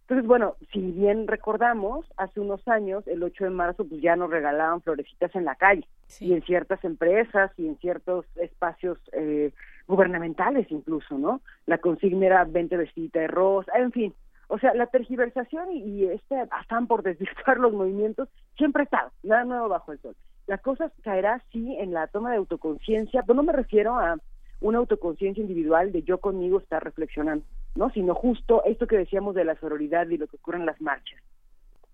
Entonces, 0.10 0.27
bueno, 0.27 0.56
si 0.73 0.80
bien 0.80 1.27
recordamos, 1.27 2.03
hace 2.18 2.40
unos 2.40 2.68
años, 2.68 3.07
el 3.07 3.22
8 3.22 3.44
de 3.44 3.49
marzo, 3.52 3.86
pues 3.86 4.02
ya 4.02 4.15
nos 4.15 4.31
regalaban 4.31 4.81
florecitas 4.81 5.36
en 5.36 5.45
la 5.45 5.53
calle 5.53 5.88
y 6.19 6.34
en 6.34 6.41
ciertas 6.41 6.84
empresas 6.84 7.52
y 7.57 7.68
en 7.68 7.77
ciertos 7.77 8.26
espacios 8.38 8.98
eh, 9.11 9.53
gubernamentales 9.88 10.65
incluso, 10.72 11.19
¿no? 11.19 11.41
La 11.68 11.77
consigna 11.77 12.26
era 12.26 12.44
20 12.44 12.76
vestidita 12.76 13.19
de 13.19 13.27
rosa, 13.27 13.72
en 13.76 13.91
fin, 13.91 14.15
o 14.48 14.57
sea, 14.57 14.73
la 14.73 14.88
tergiversación 14.88 15.72
y, 15.73 16.06
este 16.06 16.40
afán 16.49 16.88
por 16.88 17.03
desvirtuar 17.03 17.60
los 17.60 17.73
movimientos 17.73 18.30
siempre 18.57 18.86
está, 18.86 19.11
nada 19.22 19.44
nuevo 19.44 19.69
bajo 19.69 19.91
el 19.91 19.99
sol. 19.99 20.15
La 20.48 20.57
cosa 20.57 20.91
caerá 21.03 21.40
sí 21.52 21.76
en 21.77 21.94
la 21.94 22.07
toma 22.07 22.31
de 22.31 22.38
autoconciencia, 22.38 23.22
pero 23.22 23.36
no 23.36 23.44
me 23.44 23.53
refiero 23.53 23.94
a 23.94 24.18
una 24.60 24.80
autoconciencia 24.80 25.41
individual 25.41 25.91
de 25.91 26.02
yo 26.02 26.18
conmigo 26.18 26.57
estar 26.57 26.84
reflexionando, 26.84 27.45
¿no? 27.76 27.90
Sino 27.91 28.14
justo 28.16 28.64
esto 28.66 28.88
que 28.88 28.98
decíamos 28.98 29.36
de 29.36 29.46
la 29.46 29.56
sororidad 29.56 30.08
y 30.10 30.18
lo 30.18 30.28
que 30.28 30.38
ocurre 30.38 30.58
en 30.58 30.66
las 30.66 30.80
marchas. 30.82 31.22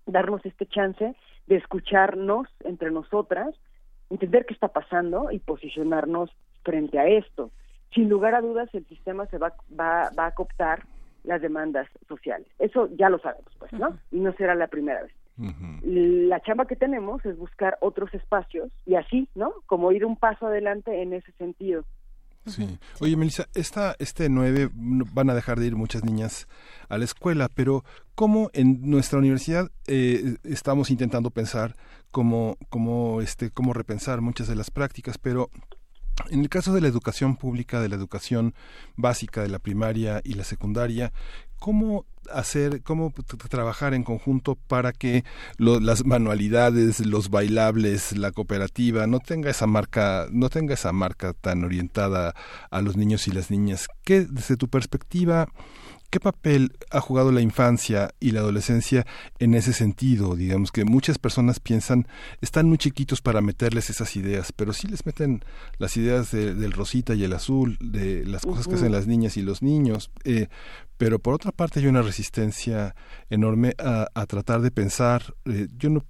Darnos 0.05 0.45
este 0.45 0.65
chance 0.65 1.15
de 1.47 1.55
escucharnos 1.55 2.47
entre 2.63 2.91
nosotras, 2.91 3.55
entender 4.09 4.45
qué 4.45 4.53
está 4.53 4.69
pasando 4.69 5.31
y 5.31 5.39
posicionarnos 5.39 6.29
frente 6.63 6.99
a 6.99 7.07
esto. 7.07 7.51
Sin 7.93 8.09
lugar 8.09 8.35
a 8.35 8.41
dudas, 8.41 8.69
el 8.73 8.85
sistema 8.87 9.25
se 9.27 9.37
va, 9.37 9.53
va, 9.79 10.09
va 10.17 10.27
a 10.27 10.33
cooptar 10.33 10.83
las 11.23 11.41
demandas 11.41 11.87
sociales. 12.07 12.47
Eso 12.59 12.89
ya 12.95 13.09
lo 13.09 13.19
sabemos, 13.19 13.51
pues, 13.57 13.71
¿no? 13.73 13.97
Y 14.11 14.19
no 14.19 14.33
será 14.33 14.55
la 14.55 14.67
primera 14.67 15.03
vez. 15.03 15.13
La 15.83 16.39
chamba 16.39 16.65
que 16.65 16.77
tenemos 16.77 17.25
es 17.25 17.37
buscar 17.37 17.77
otros 17.81 18.13
espacios 18.13 18.71
y 18.85 18.95
así, 18.95 19.27
¿no? 19.35 19.53
Como 19.65 19.91
ir 19.91 20.05
un 20.05 20.15
paso 20.15 20.47
adelante 20.47 21.01
en 21.01 21.13
ese 21.13 21.31
sentido. 21.33 21.83
Sí. 22.45 22.77
Oye, 22.99 23.15
Melissa, 23.15 23.47
esta, 23.53 23.95
este 23.99 24.29
9 24.29 24.69
van 24.73 25.29
a 25.29 25.33
dejar 25.33 25.59
de 25.59 25.67
ir 25.67 25.75
muchas 25.75 26.03
niñas 26.03 26.47
a 26.89 26.97
la 26.97 27.05
escuela, 27.05 27.49
pero 27.53 27.83
¿cómo 28.13 28.49
en 28.53 28.89
nuestra 28.89 29.19
universidad 29.19 29.71
eh, 29.87 30.37
estamos 30.43 30.91
intentando 30.91 31.31
pensar 31.31 31.75
cómo, 32.11 32.57
cómo, 32.69 33.21
este, 33.21 33.49
cómo 33.49 33.73
repensar 33.73 34.21
muchas 34.21 34.47
de 34.47 34.55
las 34.55 34.71
prácticas, 34.71 35.17
pero 35.17 35.49
en 36.29 36.41
el 36.41 36.49
caso 36.49 36.73
de 36.73 36.81
la 36.81 36.87
educación 36.87 37.35
pública, 37.35 37.81
de 37.81 37.89
la 37.89 37.95
educación 37.95 38.53
básica, 38.95 39.41
de 39.41 39.49
la 39.49 39.59
primaria 39.59 40.21
y 40.23 40.33
la 40.33 40.43
secundaria, 40.43 41.11
¿cómo 41.59 42.05
hacer, 42.31 42.81
cómo 42.83 43.13
trabajar 43.49 43.93
en 43.93 44.03
conjunto 44.03 44.55
para 44.55 44.91
que 44.91 45.23
las 45.57 46.05
manualidades, 46.05 47.05
los 47.05 47.29
bailables, 47.29 48.17
la 48.17 48.31
cooperativa 48.31 49.07
no 49.07 49.19
tenga 49.19 49.49
esa 49.49 49.67
marca, 49.67 50.27
no 50.31 50.49
tenga 50.49 50.73
esa 50.73 50.91
marca 50.91 51.33
tan 51.33 51.63
orientada 51.63 52.33
a 52.71 52.81
los 52.81 52.97
niños 52.97 53.27
y 53.27 53.31
las 53.31 53.51
niñas? 53.51 53.87
¿Qué 54.03 54.21
desde 54.21 54.57
tu 54.57 54.69
perspectiva 54.69 55.47
¿Qué 56.15 56.21
papel 56.21 56.71
ha 56.91 57.01
jugado 57.01 57.33
la 57.33 57.41
infancia 57.41 58.15
y 58.21 58.31
la 58.31 58.39
adolescencia 58.39 59.05
en 59.37 59.53
ese 59.53 59.73
sentido? 59.73 60.37
Digamos 60.37 60.71
que 60.71 60.85
muchas 60.85 61.17
personas 61.19 61.59
piensan, 61.59 62.07
están 62.39 62.69
muy 62.69 62.77
chiquitos 62.77 63.19
para 63.21 63.41
meterles 63.41 63.89
esas 63.89 64.15
ideas, 64.15 64.53
pero 64.53 64.71
sí 64.71 64.87
les 64.87 65.05
meten 65.05 65.43
las 65.77 65.97
ideas 65.97 66.31
del 66.31 66.71
rosita 66.71 67.15
y 67.15 67.25
el 67.25 67.33
azul, 67.33 67.77
de 67.81 68.23
las 68.25 68.43
cosas 68.43 68.65
que 68.65 68.75
hacen 68.75 68.93
las 68.93 69.07
niñas 69.07 69.35
y 69.35 69.41
los 69.41 69.61
niños. 69.61 70.09
Eh, 70.23 70.47
pero 70.95 71.19
por 71.19 71.33
otra 71.33 71.51
parte 71.51 71.81
hay 71.81 71.87
una 71.87 72.01
resistencia 72.01 72.95
enorme 73.29 73.73
a, 73.77 74.25
tratar 74.25 74.61
de 74.61 74.71
pensar. 74.71 75.35
Eh, 75.43 75.67
yo 75.75 75.89
no 75.89 76.05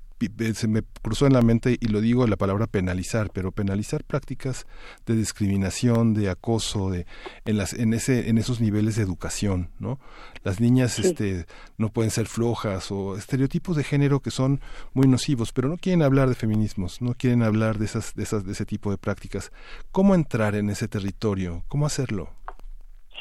se 0.54 0.68
me 0.68 0.82
cruzó 1.02 1.28
en 1.28 1.34
la 1.34 1.42
mente 1.42 1.78
y 1.80 1.88
lo 1.88 2.02
digo 2.02 2.28
la 2.28 2.36
palabra 2.36 2.68
penalizar, 2.68 3.30
pero 3.34 3.52
penalizar 3.52 4.04
prácticas 4.04 4.66
de 5.06 5.16
discriminación, 5.16 6.14
de 6.14 6.30
acoso, 6.30 6.90
de 6.90 7.06
en 7.46 7.58
las 7.58 7.74
en 7.74 7.94
ese 7.94 8.30
en 8.30 8.38
esos 8.38 8.62
niveles 8.62 8.96
de 8.96 9.04
educación, 9.04 9.70
¿no? 9.80 10.00
Las 10.44 10.60
niñas 10.60 11.00
este 11.00 11.46
no 11.78 11.90
pueden 11.90 12.12
ser 12.12 12.28
flojas 12.28 12.92
o 12.92 13.18
estereotipos 13.18 13.76
de 13.76 13.84
género 13.84 14.20
que 14.20 14.32
son 14.32 14.62
muy 14.94 15.08
nocivos, 15.08 15.52
pero 15.52 15.68
no 15.68 15.78
quieren 15.78 16.02
hablar 16.02 16.30
de 16.30 16.36
feminismos, 16.36 17.02
no 17.02 17.14
quieren 17.14 17.44
hablar 17.44 17.78
de 17.78 17.86
esas 17.86 18.16
de 18.16 18.24
esas 18.24 18.46
de 18.46 18.52
ese 18.52 18.66
tipo 18.66 18.92
de 18.92 18.98
prácticas. 18.98 19.52
¿Cómo 19.92 20.16
entrar 20.16 20.56
en 20.56 20.70
ese 20.70 20.88
territorio? 20.88 21.64
¿Cómo 21.68 21.86
hacerlo? 21.86 22.30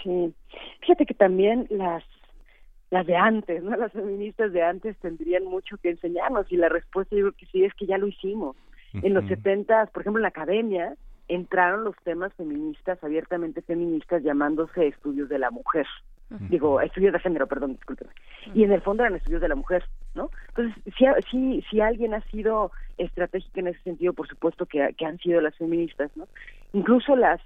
Sí. 0.02 0.34
Fíjate 0.80 1.06
que 1.06 1.14
también 1.14 1.66
las 1.70 2.04
las 2.94 3.06
de 3.06 3.16
antes, 3.16 3.60
¿no? 3.60 3.76
Las 3.76 3.90
feministas 3.90 4.52
de 4.52 4.62
antes 4.62 4.96
tendrían 4.98 5.44
mucho 5.46 5.76
que 5.78 5.90
enseñarnos 5.90 6.46
y 6.52 6.56
la 6.56 6.68
respuesta 6.68 7.16
yo 7.16 7.22
creo 7.22 7.32
que 7.32 7.46
sí 7.46 7.64
es 7.64 7.74
que 7.74 7.86
ya 7.86 7.98
lo 7.98 8.06
hicimos. 8.06 8.56
En 8.92 9.12
los 9.12 9.26
setentas, 9.26 9.90
por 9.90 10.02
ejemplo, 10.02 10.20
en 10.20 10.22
la 10.22 10.28
academia 10.28 10.94
entraron 11.26 11.82
los 11.82 11.96
temas 12.04 12.32
feministas, 12.34 13.02
abiertamente 13.02 13.62
feministas, 13.62 14.22
llamándose 14.22 14.86
estudios 14.86 15.28
de 15.28 15.40
la 15.40 15.50
mujer. 15.50 15.88
Digo, 16.48 16.80
estudios 16.80 17.12
de 17.12 17.18
género, 17.18 17.48
perdón, 17.48 17.72
discúlpeme. 17.72 18.12
Y 18.54 18.62
en 18.62 18.70
el 18.70 18.80
fondo 18.80 19.02
eran 19.02 19.16
estudios 19.16 19.40
de 19.40 19.48
la 19.48 19.56
mujer, 19.56 19.84
¿no? 20.14 20.30
Entonces, 20.50 20.94
si, 20.96 21.04
si, 21.28 21.62
si 21.68 21.80
alguien 21.80 22.14
ha 22.14 22.20
sido 22.30 22.70
estratégico 22.96 23.58
en 23.58 23.66
ese 23.68 23.80
sentido, 23.80 24.12
por 24.12 24.28
supuesto 24.28 24.66
que, 24.66 24.94
que 24.96 25.04
han 25.04 25.18
sido 25.18 25.40
las 25.40 25.56
feministas, 25.56 26.16
¿no? 26.16 26.28
Incluso 26.72 27.16
las 27.16 27.40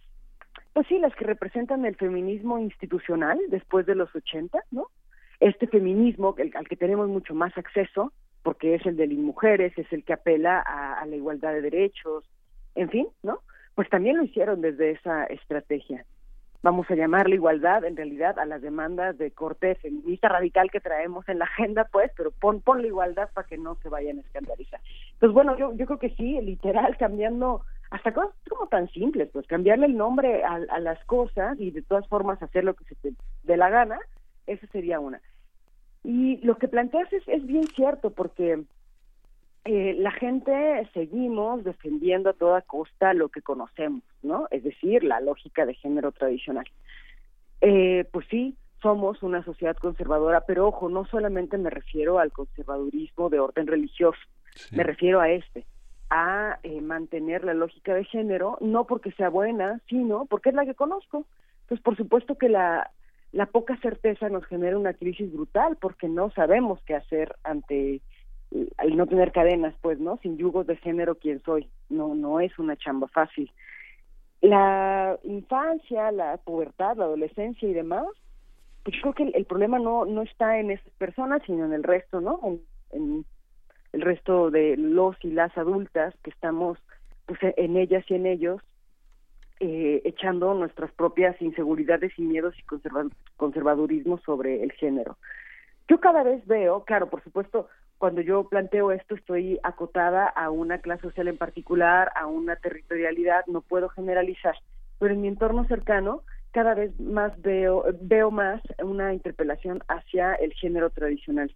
pues 0.75 0.87
sí, 0.87 0.99
las 0.99 1.15
que 1.17 1.25
representan 1.25 1.85
el 1.87 1.97
feminismo 1.97 2.59
institucional 2.59 3.39
después 3.49 3.87
de 3.87 3.95
los 3.95 4.15
80, 4.15 4.59
¿no? 4.71 4.87
Este 5.41 5.67
feminismo 5.67 6.35
al 6.55 6.69
que 6.69 6.77
tenemos 6.77 7.09
mucho 7.09 7.35
más 7.35 7.57
acceso, 7.57 8.13
porque 8.43 8.75
es 8.75 8.87
el 8.87 8.97
de 8.97 9.07
las 9.07 9.19
mujeres, 9.19 9.77
es 9.77 9.93
el 9.93 10.05
que 10.05 10.15
apela 10.15 10.61
a, 10.61 11.05
la 11.07 11.17
igualdad 11.17 11.53
de 11.53 11.63
derechos, 11.63 12.25
en 12.75 12.89
fin, 12.89 13.09
¿no? 13.23 13.41
Pues 13.75 13.89
también 13.89 14.17
lo 14.17 14.25
hicieron 14.25 14.61
desde 14.61 14.93
esa 14.93 15.25
estrategia. 15.25 16.05
Vamos 16.63 16.91
a 16.91 16.97
llamarle 16.97 17.37
igualdad, 17.37 17.85
en 17.85 17.97
realidad, 17.97 18.37
a 18.39 18.45
las 18.45 18.61
demandas 18.63 19.17
de 19.17 19.31
corte 19.31 19.77
feminista 19.77 20.29
radical 20.29 20.73
que 20.73 20.81
traemos 20.81 21.29
en 21.29 21.39
la 21.39 21.45
agenda, 21.45 21.89
pues, 21.93 22.11
pero 22.17 22.33
pon, 22.33 22.61
pon 22.61 22.83
la 22.83 22.89
igualdad 22.89 23.29
para 23.33 23.47
que 23.47 23.59
no 23.59 23.77
se 23.77 23.89
vayan 23.89 24.19
a 24.19 24.23
escandalizar. 24.23 24.81
Pues 25.21 25.31
bueno, 25.31 25.57
yo, 25.57 25.73
yo 25.75 25.87
creo 25.87 26.01
que 26.01 26.11
sí, 26.17 26.41
literal, 26.41 26.97
cambiando 26.97 27.63
hasta 27.91 28.13
cosas 28.13 28.35
como 28.49 28.67
tan 28.67 28.89
simples, 28.89 29.31
pues 29.33 29.47
cambiarle 29.47 29.87
el 29.87 29.97
nombre 29.97 30.43
a, 30.43 30.55
a 30.71 30.81
las 30.81 31.03
cosas 31.05 31.59
y 31.61 31.71
de 31.71 31.83
todas 31.83 32.07
formas 32.09 32.43
hacer 32.43 32.65
lo 32.65 32.75
que 32.75 32.85
se 32.85 32.97
te 32.97 33.13
dé 33.45 33.57
la 33.57 33.71
gana, 33.71 33.99
esa 34.47 34.67
sería 34.69 34.99
una. 34.99 35.21
Y 36.05 36.39
lo 36.39 36.57
que 36.57 36.69
planteas 36.69 37.13
es, 37.13 37.27
es 37.29 37.47
bien 37.47 37.67
cierto, 37.69 38.11
porque 38.11 38.63
eh, 39.65 39.95
la 39.99 40.13
gente 40.13 40.89
seguimos 40.95 41.65
defendiendo 41.65 42.31
a 42.31 42.35
toda 42.35 42.63
costa 42.63 43.13
lo 43.13 43.29
que 43.29 43.43
conocemos, 43.43 44.03
¿no? 44.23 44.47
Es 44.51 44.65
decir, 44.65 45.05
la 45.05 45.21
lógica 45.21 45.67
de 45.67 45.75
género 45.75 46.13
tradicional. 46.13 46.67
Eh, 47.61 48.07
pues 48.13 48.27
sí, 48.31 48.57
somos 48.81 49.23
una 49.23 49.45
sociedad 49.45 49.77
conservadora, 49.77 50.43
pero 50.47 50.69
ojo, 50.69 50.89
no 50.89 51.05
solamente 51.07 51.59
me 51.59 51.71
refiero 51.71 52.19
al 52.19 52.33
conservadurismo 52.33 53.29
de 53.29 53.41
orden 53.41 53.67
religioso, 53.67 54.21
me 54.71 54.85
refiero 54.85 55.21
a 55.21 55.29
este, 55.31 55.67
a 56.11 56.59
eh, 56.63 56.81
mantener 56.81 57.45
la 57.45 57.55
lógica 57.55 57.95
de 57.95 58.05
género, 58.05 58.57
no 58.61 58.87
porque 58.87 59.13
sea 59.13 59.29
buena, 59.29 59.81
sino 59.89 60.27
porque 60.27 60.51
es 60.51 60.55
la 60.55 60.65
que 60.65 60.75
conozco. 60.75 61.27
Pues 61.67 61.81
por 61.81 61.97
supuesto 61.97 62.39
que 62.39 62.49
la 62.49 62.91
la 63.33 63.47
poca 63.47 63.77
certeza 63.79 64.29
nos 64.29 64.45
genera 64.47 64.79
una 64.79 64.95
crisis 64.95 65.33
brutal 65.33 65.77
porque 65.81 66.09
no 66.09 66.31
sabemos 66.31 66.81
qué 66.87 66.95
hacer 66.95 67.37
ante 67.45 68.01
al 68.79 68.97
no 68.97 69.07
tener 69.07 69.33
cadenas, 69.33 69.75
pues, 69.83 69.99
¿no? 69.99 70.17
Sin 70.23 70.39
yugos 70.39 70.67
de 70.67 70.77
género, 70.77 71.17
¿quién 71.17 71.43
soy? 71.43 71.69
No, 71.91 72.15
no 72.15 72.41
es 72.41 72.59
una 72.59 72.77
chamba 72.77 73.07
fácil. 73.09 73.51
La 74.41 75.19
infancia, 75.25 76.11
la 76.13 76.39
pubertad, 76.39 76.97
la 76.97 77.05
adolescencia 77.05 77.69
y 77.69 77.75
demás, 77.75 78.07
pues 78.85 78.97
yo 78.97 79.13
creo 79.13 79.15
que 79.15 79.37
el, 79.37 79.45
problema 79.45 79.79
no, 79.79 80.07
no 80.07 80.23
está 80.23 80.59
en 80.59 80.71
esas 80.71 80.91
personas, 80.95 81.43
sino 81.45 81.67
en 81.67 81.75
el 81.75 81.83
resto, 81.83 82.23
¿no? 82.23 82.41
En 82.91 83.27
el 83.93 84.01
resto 84.01 84.51
de 84.51 84.77
los 84.77 85.17
y 85.23 85.31
las 85.31 85.57
adultas 85.59 86.15
que 86.23 86.31
estamos, 86.31 86.79
pues, 87.27 87.39
en 87.43 87.77
ellas 87.77 88.05
y 88.09 88.15
en 88.15 88.27
ellos, 88.27 88.63
eh, 89.61 90.03
echando 90.05 90.55
nuestras 90.55 90.93
propias 90.93 91.41
inseguridades 91.41 92.13
y 92.19 92.23
miedos 92.23 92.55
y 92.59 92.63
conservadurismo 93.37 94.19
sobre 94.19 94.63
el 94.63 94.73
género. 94.73 95.17
Yo 95.89 96.01
cada 96.01 96.23
vez 96.23 96.47
veo, 96.47 96.85
claro, 96.85 97.09
por 97.09 97.23
supuesto, 97.25 97.69
cuando 97.99 98.21
yo 98.21 98.49
planteo 98.49 98.93
esto 98.93 99.15
estoy 99.15 99.59
acotada 99.63 100.27
a 100.27 100.51
una 100.51 100.79
clase 100.79 101.03
social 101.03 101.29
en 101.29 101.37
particular, 101.37 102.13
a 102.15 102.27
una 102.27 102.57
territorialidad, 102.57 103.45
no 103.47 103.61
puedo 103.61 103.89
generalizar, 103.89 104.55
pero 104.99 105.15
en 105.15 105.21
mi 105.21 105.29
entorno 105.29 105.67
cercano 105.67 106.23
cada 106.53 106.75
vez 106.75 106.99
más 107.01 107.41
veo, 107.43 107.85
veo 108.01 108.31
más 108.31 108.63
una 108.83 109.13
interpelación 109.13 109.83
hacia 109.89 110.35
el 110.35 110.53
género 110.55 110.91
tradicional. 110.91 111.55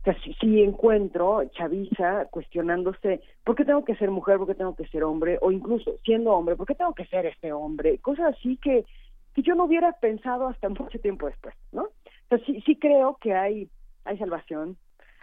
O 0.00 0.04
sea, 0.04 0.16
si, 0.40 0.62
encuentro 0.62 1.42
chaviza 1.50 2.26
cuestionándose 2.26 3.20
por 3.44 3.56
qué 3.56 3.64
tengo 3.64 3.84
que 3.84 3.96
ser 3.96 4.10
mujer, 4.10 4.38
por 4.38 4.46
qué 4.46 4.54
tengo 4.54 4.74
que 4.74 4.86
ser 4.88 5.04
hombre, 5.04 5.38
o 5.42 5.50
incluso 5.50 5.96
siendo 6.04 6.32
hombre, 6.32 6.56
por 6.56 6.66
qué 6.66 6.74
tengo 6.74 6.94
que 6.94 7.06
ser 7.06 7.26
este 7.26 7.52
hombre, 7.52 7.98
cosas 7.98 8.34
así 8.36 8.56
que, 8.58 8.84
que 9.34 9.42
yo 9.42 9.54
no 9.54 9.64
hubiera 9.64 9.92
pensado 9.92 10.46
hasta 10.46 10.68
mucho 10.68 10.98
tiempo 11.00 11.26
después, 11.26 11.54
¿no? 11.72 11.82
O 11.82 12.28
sea, 12.28 12.38
sí, 12.46 12.62
sí 12.64 12.76
creo 12.76 13.18
que 13.20 13.34
hay, 13.34 13.68
hay 14.04 14.18
salvación, 14.18 14.76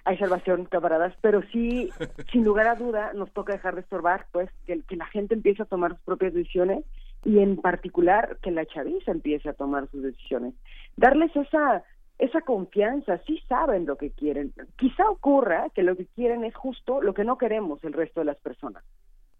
hay 0.03 0.17
salvación, 0.17 0.65
camaradas, 0.65 1.13
pero 1.21 1.41
sí, 1.51 1.89
sin 2.31 2.43
lugar 2.43 2.67
a 2.67 2.75
duda, 2.75 3.13
nos 3.13 3.31
toca 3.31 3.53
dejar 3.53 3.75
de 3.75 3.81
estorbar, 3.81 4.27
pues, 4.31 4.49
que, 4.67 4.81
que 4.81 4.97
la 4.97 5.05
gente 5.07 5.33
empiece 5.33 5.63
a 5.63 5.65
tomar 5.65 5.91
sus 5.91 6.01
propias 6.01 6.33
decisiones 6.33 6.83
y 7.23 7.39
en 7.39 7.57
particular 7.57 8.37
que 8.41 8.51
la 8.51 8.65
chaviza 8.65 9.11
empiece 9.11 9.49
a 9.49 9.53
tomar 9.53 9.89
sus 9.89 10.03
decisiones. 10.03 10.53
Darles 10.95 11.35
esa 11.35 11.83
esa 12.17 12.41
confianza, 12.41 13.17
sí 13.25 13.41
saben 13.47 13.85
lo 13.85 13.97
que 13.97 14.11
quieren. 14.11 14.53
Quizá 14.77 15.09
ocurra 15.09 15.69
que 15.73 15.83
lo 15.83 15.95
que 15.95 16.05
quieren 16.05 16.45
es 16.45 16.55
justo 16.55 17.01
lo 17.01 17.13
que 17.13 17.25
no 17.25 17.37
queremos 17.37 17.83
el 17.83 17.93
resto 17.93 18.21
de 18.21 18.25
las 18.25 18.37
personas. 18.37 18.83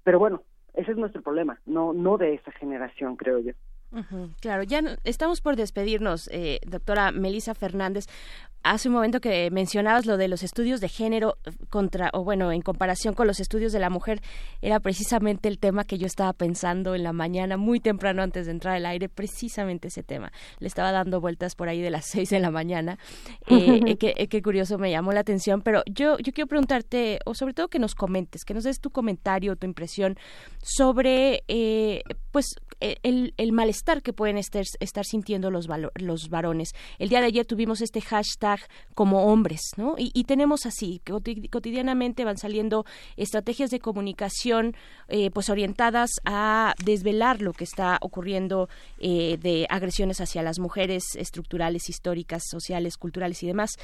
Pero 0.04 0.20
bueno, 0.20 0.42
ese 0.74 0.92
es 0.92 0.98
nuestro 0.98 1.22
problema, 1.22 1.60
no 1.66 1.94
no 1.94 2.18
de 2.18 2.34
esa 2.36 2.52
generación, 2.52 3.16
creo 3.16 3.40
yo. 3.40 3.54
Claro, 4.40 4.64
ya 4.64 4.82
estamos 5.04 5.42
por 5.42 5.56
despedirnos, 5.56 6.30
eh, 6.32 6.60
doctora 6.66 7.12
Melisa 7.12 7.54
Fernández 7.54 8.08
hace 8.66 8.90
un 8.90 8.96
momento 8.96 9.22
que 9.22 9.50
mencionabas 9.52 10.08
lo 10.08 10.18
de 10.18 10.28
los 10.28 10.42
estudios 10.42 10.82
de 10.82 10.90
género 10.90 11.38
eh, 11.46 11.52
contra, 11.70 12.10
o 12.14 12.24
bueno, 12.24 12.52
en 12.52 12.62
comparación 12.62 13.14
con 13.14 13.28
los 13.28 13.40
estudios 13.40 13.72
de 13.72 13.80
la 13.80 13.92
mujer, 13.92 14.22
era 14.62 14.80
precisamente 14.80 15.48
el 15.48 15.60
tema 15.60 15.84
que 15.84 16.00
yo 16.00 16.08
estaba 16.08 16.34
pensando 16.34 16.96
en 16.96 17.04
la 17.04 17.14
mañana, 17.14 17.58
muy 17.58 17.80
temprano 17.80 18.24
antes 18.24 18.48
de 18.48 18.52
entrar 18.52 18.76
al 18.76 18.88
aire, 18.88 19.08
precisamente 19.08 19.90
ese 19.90 20.02
tema. 20.02 20.32
Le 20.60 20.68
estaba 20.68 20.92
dando 20.92 21.22
vueltas 21.22 21.56
por 21.56 21.70
ahí 21.70 21.82
de 21.82 21.92
las 21.92 22.06
seis 22.12 22.30
de 22.32 22.40
la 22.40 22.50
mañana. 22.50 22.98
Eh, 23.48 23.98
eh, 24.00 24.28
qué, 24.28 24.42
curioso, 24.42 24.80
me 24.80 24.90
llamó 24.90 25.14
la 25.14 25.20
atención, 25.20 25.62
pero 25.62 25.84
yo, 25.86 26.18
yo 26.18 26.34
quiero 26.34 26.48
preguntarte, 26.48 27.20
o 27.26 27.36
sobre 27.36 27.54
todo 27.54 27.68
que 27.68 27.80
nos 27.80 27.94
comentes, 27.94 28.46
que 28.46 28.56
nos 28.56 28.64
des 28.64 28.80
tu 28.80 28.90
comentario, 28.90 29.56
tu 29.56 29.68
impresión 29.68 30.18
sobre, 30.64 31.44
pues, 32.32 32.56
el, 32.80 33.34
el, 33.38 33.52
malestar 33.52 33.85
que 34.02 34.14
pueden 34.14 34.38
estar, 34.38 34.64
estar 34.80 35.06
sintiendo 35.06 35.52
los, 35.52 35.68
los 35.96 36.30
varones. 36.30 36.74
El 37.00 37.10
día 37.10 37.22
de 37.22 37.28
ayer 37.28 37.46
tuvimos 37.46 37.82
este 37.82 38.02
hashtag 38.02 38.60
como 38.94 39.32
hombres, 39.32 39.62
¿no? 39.78 39.96
Y, 39.98 40.26
tenemos 40.26 40.66
así, 40.66 41.02
cotidianamente 41.52 42.26
van 42.26 42.38
saliendo 42.38 42.84
estrategias 43.16 43.70
de 43.70 43.80
comunicación 43.80 44.76
eh, 45.08 45.30
pues 45.30 45.50
orientadas 45.50 46.10
a 46.26 46.74
desvelar 46.84 47.42
lo 47.42 47.54
que 47.54 47.64
está 47.64 48.00
ocurriendo 48.02 48.68
eh, 49.00 49.38
de 49.40 49.68
agresiones 49.70 50.20
hacia 50.20 50.42
las 50.42 50.58
mujeres 50.58 51.04
estructurales, 51.16 51.90
históricas, 51.90 52.44
sociales, 52.50 52.98
culturales 52.98 53.44
y 53.44 53.48
demás. 53.48 53.78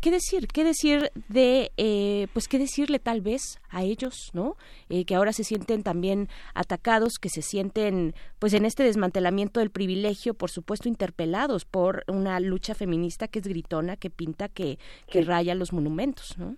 ¿Qué 0.00 0.10
decir? 0.12 0.46
¿Qué 0.46 0.62
decir 0.62 1.10
de, 1.28 1.70
eh, 1.76 2.28
pues 2.32 2.46
qué 2.46 2.58
decirle 2.58 3.00
tal 3.00 3.20
vez 3.20 3.60
a 3.70 3.82
ellos, 3.82 4.30
¿no? 4.32 4.56
Eh, 4.88 5.04
que 5.04 5.16
ahora 5.16 5.32
se 5.32 5.42
sienten 5.42 5.82
también 5.82 6.28
atacados, 6.54 7.18
que 7.18 7.28
se 7.28 7.42
sienten, 7.42 8.14
pues 8.38 8.54
en 8.54 8.64
este 8.64 8.84
desmantelamiento 8.84 9.58
del 9.58 9.70
privilegio, 9.70 10.34
por 10.34 10.50
supuesto, 10.50 10.88
interpelados 10.88 11.64
por 11.64 12.04
una 12.06 12.38
lucha 12.38 12.74
feminista 12.74 13.26
que 13.26 13.40
es 13.40 13.48
gritona, 13.48 13.96
que 13.96 14.10
pinta, 14.10 14.48
que, 14.48 14.78
que 15.10 15.22
raya 15.22 15.56
los 15.56 15.72
monumentos, 15.72 16.38
¿no? 16.38 16.56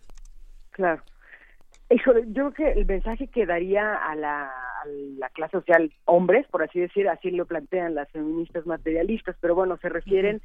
Claro. 0.73 1.03
Yo 1.89 2.12
creo 2.33 2.53
que 2.53 2.73
el 2.73 2.87
mensaje 2.87 3.27
que 3.27 3.47
daría 3.47 3.95
a 3.95 4.15
la, 4.15 4.45
a 4.45 4.87
la 5.19 5.29
clase 5.31 5.59
social, 5.59 5.93
hombres, 6.05 6.47
por 6.49 6.62
así 6.62 6.79
decir, 6.79 7.09
así 7.09 7.31
lo 7.33 7.47
plantean 7.47 7.97
las 7.97 8.09
feministas 8.11 8.65
materialistas, 8.65 9.37
pero 9.41 9.57
bueno, 9.57 9.77
se 9.79 9.89
refieren 9.89 10.41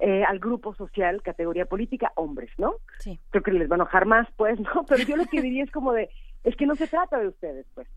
eh, 0.00 0.24
al 0.24 0.38
grupo 0.38 0.74
social, 0.74 1.22
categoría 1.22 1.66
política, 1.66 2.12
hombres, 2.14 2.50
¿no? 2.56 2.74
Sí. 2.98 3.18
Creo 3.30 3.42
que 3.42 3.52
les 3.52 3.68
va 3.68 3.74
a 3.74 3.78
enojar 3.78 4.06
más, 4.06 4.28
pues, 4.36 4.58
¿no? 4.60 4.84
Pero 4.86 5.02
yo 5.02 5.16
lo 5.16 5.26
que 5.26 5.42
diría 5.42 5.64
es 5.64 5.70
como 5.70 5.92
de, 5.92 6.08
es 6.44 6.56
que 6.56 6.66
no 6.66 6.76
se 6.76 6.86
trata 6.86 7.18
de 7.18 7.28
ustedes, 7.28 7.66
pues. 7.74 7.88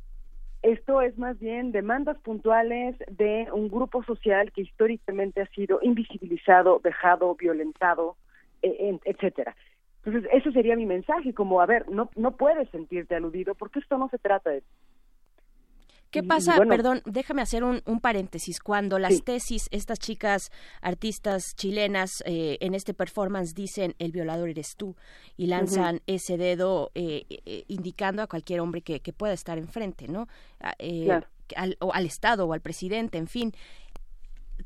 Esto 0.63 1.01
es 1.01 1.17
más 1.17 1.39
bien 1.39 1.71
demandas 1.71 2.17
puntuales 2.19 2.95
de 3.07 3.47
un 3.51 3.67
grupo 3.67 4.03
social 4.03 4.51
que 4.51 4.61
históricamente 4.61 5.41
ha 5.41 5.47
sido 5.47 5.79
invisibilizado, 5.81 6.79
dejado, 6.83 7.35
violentado, 7.35 8.15
e, 8.61 8.99
etcétera. 9.05 9.55
Entonces, 10.03 10.29
ese 10.33 10.51
sería 10.51 10.75
mi 10.75 10.85
mensaje, 10.85 11.33
como, 11.33 11.61
a 11.61 11.65
ver, 11.65 11.89
no, 11.89 12.09
no 12.15 12.31
puedes 12.31 12.69
sentirte 12.69 13.15
aludido 13.15 13.55
porque 13.55 13.79
esto 13.79 13.97
no 13.97 14.09
se 14.09 14.17
trata 14.17 14.49
de 14.51 14.63
¿Qué 16.11 16.23
pasa? 16.23 16.57
Perdón, 16.67 17.01
déjame 17.05 17.41
hacer 17.41 17.63
un, 17.63 17.81
paréntesis. 18.01 18.59
Cuando 18.59 18.99
las 18.99 19.23
tesis, 19.23 19.67
estas 19.71 19.97
chicas 19.99 20.51
artistas 20.81 21.55
chilenas 21.55 22.21
en 22.25 22.73
este 22.73 22.93
performance 22.93 23.53
dicen 23.53 23.95
el 23.97 24.11
violador 24.11 24.49
eres 24.49 24.75
tú 24.75 24.95
y 25.37 25.47
lanzan 25.47 26.01
ese 26.07 26.37
dedo 26.37 26.91
indicando 27.67 28.21
a 28.21 28.27
cualquier 28.27 28.59
hombre 28.59 28.81
que, 28.81 28.99
pueda 29.13 29.33
estar 29.33 29.57
enfrente, 29.57 30.07
¿no? 30.07 30.27
al, 31.55 31.77
o 31.79 31.93
al 31.93 32.05
Estado 32.05 32.45
o 32.45 32.53
al 32.53 32.61
presidente, 32.61 33.17
en 33.17 33.27
fin. 33.27 33.51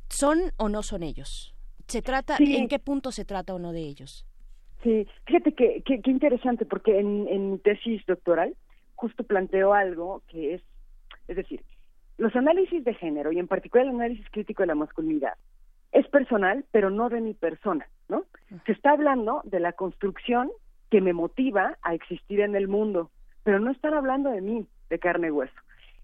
¿Son 0.09 0.39
o 0.57 0.69
no 0.69 0.83
son 0.83 1.03
ellos? 1.03 1.53
¿Se 1.87 2.01
trata, 2.01 2.37
¿En 2.39 2.67
qué 2.67 2.79
punto 2.79 3.11
se 3.11 3.25
trata 3.25 3.53
o 3.53 3.59
no 3.59 3.71
de 3.71 3.81
ellos? 3.81 4.25
Sí, 4.83 5.07
fíjate 5.25 5.53
que, 5.53 5.81
qué 5.83 6.11
interesante, 6.11 6.65
porque 6.65 6.99
en, 6.99 7.27
en 7.27 7.51
mi 7.51 7.57
tesis 7.59 8.03
doctoral 8.05 8.55
justo 8.95 9.23
planteo 9.23 9.73
algo 9.73 10.21
que 10.27 10.55
es 10.55 10.61
es 11.27 11.35
decir, 11.35 11.61
los 12.17 12.35
análisis 12.35 12.83
de 12.83 12.93
género 12.93 13.31
y 13.31 13.39
en 13.39 13.47
particular 13.47 13.87
el 13.87 13.95
análisis 13.95 14.25
crítico 14.31 14.63
de 14.63 14.67
la 14.67 14.75
masculinidad 14.75 15.33
es 15.91 16.07
personal, 16.09 16.65
pero 16.71 16.89
no 16.89 17.09
de 17.09 17.21
mi 17.21 17.33
persona, 17.33 17.87
¿no? 18.09 18.25
Se 18.65 18.73
está 18.73 18.91
hablando 18.91 19.41
de 19.45 19.59
la 19.59 19.73
construcción 19.73 20.51
que 20.89 21.01
me 21.01 21.13
motiva 21.13 21.77
a 21.81 21.93
existir 21.93 22.41
en 22.41 22.55
el 22.55 22.67
mundo, 22.67 23.11
pero 23.43 23.59
no 23.59 23.71
están 23.71 23.93
hablando 23.93 24.29
de 24.29 24.41
mí, 24.41 24.67
de 24.89 24.99
carne 24.99 25.27
y 25.27 25.31
hueso. 25.31 25.55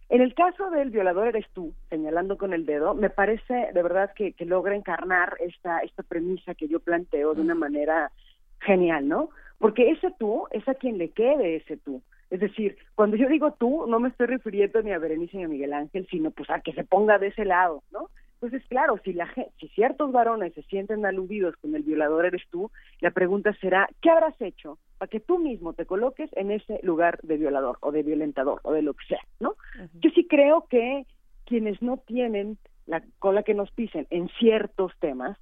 En 0.10 0.22
el 0.22 0.34
caso 0.34 0.70
del 0.70 0.92
violador 0.92 1.28
eres 1.28 1.46
tú, 1.54 1.74
señalando 1.90 2.38
con 2.38 2.54
el 2.54 2.66
dedo, 2.66 2.94
me 2.94 3.10
parece 3.10 3.70
de 3.74 3.84
verdad 3.84 4.12
que, 4.14 4.34
que 4.34 4.46
logra 4.46 4.76
encarnar 4.76 5.38
esta, 5.40 5.80
esta 5.80 6.04
premisa 6.04 6.56
que 6.56 6.68
yo 6.68 6.80
planteo 6.82 7.34
de 7.34 7.42
una 7.42 7.56
manera 7.56 8.12
genial, 8.60 9.08
¿no? 9.08 9.30
Porque 9.58 9.92
ese 9.92 10.12
tú 10.20 10.48
es 10.52 10.68
a 10.68 10.76
quien 10.76 10.98
le 10.98 11.10
quede 11.10 11.58
ese 11.58 11.78
tú. 11.78 12.02
Es 12.32 12.40
decir, 12.40 12.78
cuando 12.96 13.18
yo 13.18 13.28
digo 13.28 13.52
tú, 13.60 13.86
no 13.88 14.00
me 14.00 14.10
estoy 14.10 14.28
refiriendo 14.28 14.82
ni 14.82 14.92
a 14.92 14.98
Berenice 15.00 15.38
ni 15.38 15.44
a 15.44 15.50
Miguel 15.50 15.74
Ángel, 15.74 16.08
sino 16.10 16.32
pues 16.32 16.50
a 16.50 16.62
que 16.62 16.72
se 16.72 16.86
ponga 16.86 17.20
de 17.20 17.28
ese 17.28 17.44
lado, 17.44 17.84
¿no? 17.92 18.10
Entonces, 18.36 18.68
claro, 18.70 19.00
si, 19.04 19.14
la, 19.14 19.32
si 19.60 19.68
ciertos 19.68 20.12
varones 20.12 20.54
se 20.54 20.64
sienten 20.64 21.06
aludidos 21.06 21.56
con 21.58 21.76
el 21.76 21.84
violador 21.84 22.26
eres 22.26 22.42
tú, 22.50 22.72
la 23.00 23.12
pregunta 23.12 23.54
será, 23.62 23.88
¿qué 24.02 24.10
habrás 24.10 24.40
hecho 24.42 24.80
para 24.98 25.10
que 25.10 25.20
tú 25.20 25.38
mismo 25.38 25.74
te 25.74 25.86
coloques 25.86 26.30
en 26.34 26.52
ese 26.52 26.80
lugar 26.84 27.20
de 27.22 27.38
violador 27.38 27.78
o 27.82 27.92
de 27.92 28.02
violentador 28.02 28.62
o 28.64 28.72
de 28.72 28.82
lo 28.82 28.94
que 28.94 29.06
sea, 29.08 29.22
¿no? 29.40 29.56
Yo 29.96 30.10
sí 30.16 30.26
creo 30.28 30.66
que 30.70 31.06
quienes 31.46 31.82
no 31.82 31.98
tienen 31.98 32.58
la 32.88 33.04
cola 33.20 33.44
que 33.44 33.54
nos 33.54 33.70
pisen 33.72 34.08
en 34.10 34.30
ciertos 34.40 34.94
temas, 35.00 35.38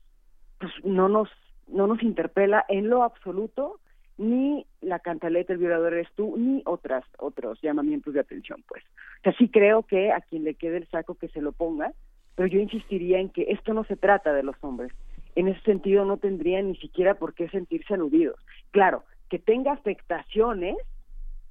pues 0.59 0.73
no 0.83 1.07
nos, 1.07 1.29
no 1.67 1.87
nos 1.87 2.01
interpela 2.03 2.65
en 2.67 2.89
lo 2.89 3.03
absoluto 3.03 3.79
ni 4.19 4.65
la 4.81 4.99
cantaleta 4.99 5.53
El 5.53 5.59
violador 5.59 5.93
eres 5.93 6.09
tú, 6.13 6.35
ni 6.37 6.61
otras, 6.65 7.03
otros 7.17 7.59
llamamientos 7.61 8.13
de 8.13 8.19
atención, 8.19 8.63
pues. 8.67 8.83
O 9.19 9.21
sea, 9.23 9.33
sí 9.37 9.49
creo 9.49 9.83
que 9.83 10.11
a 10.11 10.19
quien 10.19 10.43
le 10.43 10.55
quede 10.55 10.77
el 10.77 10.87
saco 10.89 11.15
que 11.15 11.29
se 11.29 11.41
lo 11.41 11.53
ponga, 11.53 11.93
pero 12.35 12.47
yo 12.47 12.59
insistiría 12.59 13.19
en 13.19 13.29
que 13.29 13.45
esto 13.49 13.73
no 13.73 13.85
se 13.85 13.95
trata 13.95 14.33
de 14.33 14.43
los 14.43 14.55
hombres. 14.61 14.91
En 15.35 15.47
ese 15.47 15.61
sentido 15.61 16.03
no 16.03 16.17
tendría 16.17 16.61
ni 16.61 16.75
siquiera 16.75 17.15
por 17.15 17.33
qué 17.33 17.47
sentirse 17.49 17.93
aludidos. 17.93 18.37
Claro, 18.71 19.03
que 19.29 19.39
tenga 19.39 19.71
afectaciones 19.71 20.75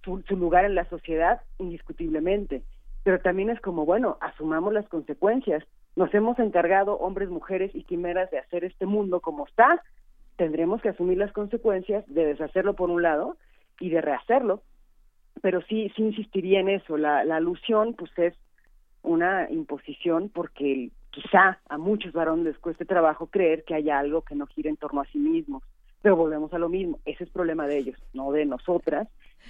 su, 0.05 0.23
su 0.29 0.37
lugar 0.37 0.67
en 0.67 0.75
la 0.75 0.85
sociedad, 0.91 1.41
indiscutiblemente, 1.59 2.63
pero 3.03 3.19
también 3.21 3.49
es 3.49 3.61
como, 3.61 3.87
bueno, 3.87 4.19
asumamos 4.21 4.75
las 4.75 4.87
consecuencias. 4.89 5.65
Nos 5.97 6.13
hemos 6.13 6.39
encargado, 6.39 6.99
hombres, 6.99 7.31
mujeres 7.31 7.75
y 7.75 7.85
quimeras, 7.85 8.31
de 8.31 8.39
hacer 8.39 8.65
este 8.65 8.85
mundo 8.85 9.21
como 9.21 9.47
está, 9.47 9.83
tendremos 10.39 10.81
que 10.81 10.89
asumir 10.89 11.19
las 11.19 11.33
consecuencias 11.33 12.05
de 12.07 12.25
deshacerlo 12.25 12.75
por 12.75 12.89
un 12.89 13.03
lado 13.03 13.37
y 13.81 13.91
de 13.91 14.01
rehacerlo. 14.01 14.63
Pero 15.43 15.61
sí, 15.63 15.93
sí 15.95 16.03
insistiría 16.03 16.61
en 16.61 16.69
eso. 16.69 16.97
La, 16.97 17.25
la 17.25 17.37
alusión, 17.37 17.95
pues 17.95 18.11
es 18.17 18.35
una 19.03 19.51
imposición 19.51 20.31
porque 20.31 20.91
quizá 21.11 21.59
a 21.69 21.77
muchos 21.77 22.13
varones 22.13 22.45
les 22.45 22.59
cueste 22.59 22.85
trabajo 22.85 23.27
creer 23.27 23.65
que 23.65 23.75
haya 23.75 23.99
algo 23.99 24.23
que 24.23 24.37
no 24.37 24.47
gira 24.47 24.71
en 24.71 24.77
torno 24.77 25.01
a 25.01 25.07
sí 25.07 25.19
mismos. 25.19 25.63
Pero 26.03 26.15
volvemos 26.15 26.53
a 26.55 26.59
lo 26.59 26.69
mismo, 26.69 27.01
ese 27.05 27.25
es 27.25 27.31
problema 27.31 27.67
de 27.67 27.79
ellos, 27.79 27.99
no 28.13 28.31
de 28.31 28.47
nosotras, 28.47 29.09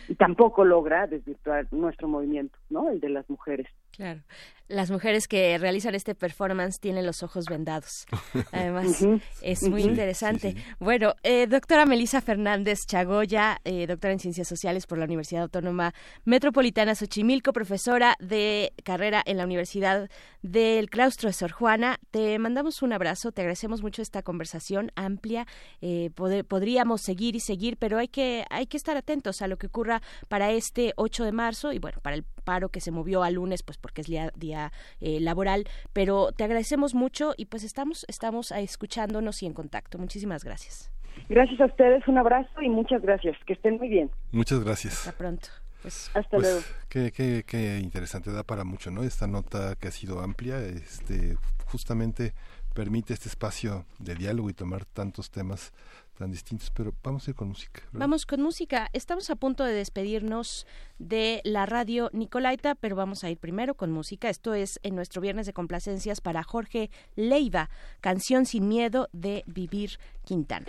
y 0.09 0.15
tampoco 0.15 0.65
logra 0.65 1.07
desvirtuar 1.07 1.71
nuestro 1.71 2.09
movimiento, 2.09 2.59
¿no? 2.71 2.89
El 2.89 3.01
de 3.01 3.11
las 3.11 3.29
mujeres. 3.29 3.69
Claro 3.99 4.23
las 4.69 4.91
mujeres 4.91 5.29
que 5.29 5.57
realizan 5.59 5.95
este 5.95 6.15
performance 6.15 6.79
tienen 6.79 7.07
los 7.07 7.23
ojos 7.23 7.47
vendados. 7.47 8.07
Además, 8.53 9.05
es 9.43 9.63
muy 9.63 9.83
interesante. 9.83 10.55
Bueno, 10.79 11.15
eh, 11.23 11.47
doctora 11.47 11.87
Melisa 11.87 12.21
Fernández 12.21 12.81
Chagoya, 12.87 13.61
eh, 13.65 13.87
doctora 13.87 14.13
en 14.13 14.21
Ciencias 14.21 14.47
Sociales 14.47 14.87
por 14.87 14.99
la 14.99 15.07
Universidad 15.07 15.43
Autónoma 15.43 15.95
Metropolitana 16.25 16.95
Xochimilco, 16.95 17.53
profesora 17.53 18.17
de 18.21 18.75
carrera 18.85 19.23
en 19.25 19.39
la 19.39 19.45
Universidad 19.45 20.11
del 20.43 20.91
Claustro 20.91 21.31
de 21.31 21.33
Sor 21.33 21.53
Juana. 21.53 21.99
Te 22.11 22.39
mandamos 22.39 22.83
un 22.83 22.93
abrazo, 22.93 23.33
te 23.33 23.41
agradecemos 23.41 23.83
mucho 23.83 24.03
esta 24.03 24.23
conversación 24.23 24.93
amplia. 24.97 25.47
Eh, 25.81 26.11
podríamos 26.47 27.01
seguir 27.01 27.37
y 27.37 27.41
seguir, 27.41 27.79
pero 27.79 27.99
hay 27.99 28.09
que, 28.09 28.45
hay 28.51 28.67
que 28.67 28.77
estar 28.77 28.97
atentos 28.99 29.41
a 29.41 29.49
lo 29.49 29.57
que 29.57 29.69
ocurra 29.69 30.03
para 30.29 30.51
este 30.51 30.93
8 30.97 31.25
de 31.25 31.33
marzo 31.33 31.73
y 31.73 31.79
bueno, 31.79 32.01
para 32.03 32.17
el 32.17 32.25
paro 32.49 32.71
que 32.71 32.81
se 32.81 32.91
movió 32.91 33.23
a 33.23 33.31
lunes, 33.31 33.63
pues 33.63 33.77
porque 33.77 34.01
es 34.01 34.07
día, 34.07 34.33
día 34.35 34.73
eh, 35.03 35.21
laboral, 35.21 35.65
pero 35.93 36.33
te 36.33 36.45
agradecemos 36.45 36.95
mucho 36.95 37.35
y 37.37 37.45
pues 37.45 37.63
estamos, 37.63 38.07
estamos 38.09 38.53
escuchándonos 38.53 39.43
y 39.43 39.47
en 39.47 39.53
contacto. 39.53 39.99
Muchísimas 39.99 40.45
gracias. 40.45 40.91
Gracias 41.29 41.61
a 41.61 41.67
ustedes, 41.67 42.09
un 42.09 42.17
abrazo 42.17 42.63
y 42.63 42.71
muchas 42.71 43.03
gracias. 43.03 43.37
Que 43.47 43.53
estén 43.53 43.77
muy 43.77 43.91
bien. 43.91 44.11
Muchas 44.33 44.65
gracias. 44.65 44.95
Hasta 44.95 45.19
pronto. 45.19 45.49
Pues, 45.83 46.11
Hasta 46.15 46.39
pues, 46.39 46.43
luego. 46.43 46.61
Qué, 46.89 47.13
qué, 47.13 47.45
qué 47.47 47.81
interesante, 47.81 48.33
da 48.33 48.45
para 48.45 48.65
mucho, 48.65 48.91
¿no? 48.91 49.03
Esta 49.03 49.27
nota 49.27 49.77
que 49.79 49.89
ha 49.89 49.91
sido 49.91 50.21
amplia, 50.21 50.59
este, 50.61 51.37
justamente 51.67 52.33
permite 52.75 53.13
este 53.13 53.29
espacio 53.29 53.85
de 53.99 54.15
diálogo 54.15 54.49
y 54.49 54.55
tomar 54.55 54.87
tantos 54.87 55.31
temas 55.31 55.75
tan 56.19 56.33
distintos, 56.33 56.71
pero 56.71 56.93
vamos 57.03 57.27
a 57.27 57.31
ir 57.31 57.37
con 57.37 57.49
música. 57.49 57.81
Vamos 57.93 58.27
con 58.27 58.43
música. 58.43 58.91
Estamos 58.93 59.31
a 59.31 59.37
punto 59.37 59.65
de 59.65 59.73
despedirnos 59.73 60.67
de 60.99 61.41
la 61.45 61.65
radio 61.65 62.11
Nicolaita, 62.13 62.75
pero 62.75 62.97
vamos 62.97 63.23
a 63.23 63.31
ir 63.31 63.39
primero 63.39 63.75
con 63.75 63.93
música. 63.93 64.29
Esto 64.29 64.53
es 64.55 64.81
en 64.83 64.97
nuestro 64.97 65.23
viernes 65.23 65.47
de 65.47 65.53
complacencias 65.53 66.21
para 66.21 66.43
Jorge 66.43 66.91
Leiva, 67.15 67.71
canción 68.01 68.47
sin 68.47 68.67
miedo 68.67 69.09
de 69.13 69.45
Vivir 69.47 69.99
Quintana. 70.25 70.67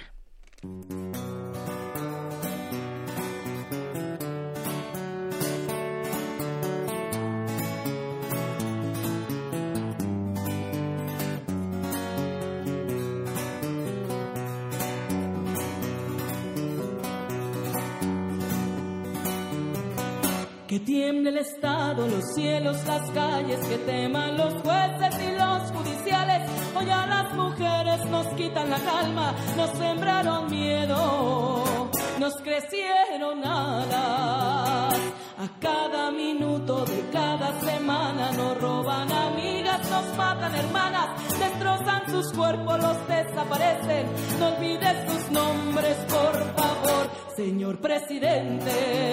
Que 20.70 20.80
tiemble 20.80 21.32
el 21.32 21.40
Estado, 21.40 22.08
los 22.08 22.36
cielos, 22.36 22.78
las 22.86 23.10
calles, 23.10 23.60
que 23.68 23.80
teman 23.80 24.38
los 24.38 24.54
jueces 24.62 25.16
y 25.20 25.32
los 25.36 25.72
judiciales. 25.72 26.48
Hoy 26.76 26.88
a 26.91 27.08
las 27.08 27.34
mujeres 27.34 28.06
nos 28.06 28.28
quitan 28.36 28.70
la 28.70 28.78
calma, 28.78 29.34
nos 29.58 29.72
sembraron 29.80 30.48
miedo, 30.52 31.90
nos 32.20 32.36
crecieron 32.44 33.44
alas. 33.44 34.94
A 35.40 35.48
cada 35.61 36.11
minuto 36.11 36.84
de 36.84 37.02
cada 37.14 37.57
semana 37.61 38.30
nos 38.34 38.60
roban 38.60 39.10
amigas, 39.10 39.90
nos 39.90 40.18
matan 40.18 40.53
hermanas, 40.53 41.07
destrozan 41.40 42.10
sus 42.10 42.34
cuerpos, 42.34 42.78
los 42.78 43.07
desaparecen. 43.07 44.06
No 44.38 44.48
olvides 44.48 45.10
sus 45.10 45.32
nombres, 45.32 45.95
por 46.10 46.56
favor, 46.57 47.10
señor 47.38 47.80
presidente 47.80 49.10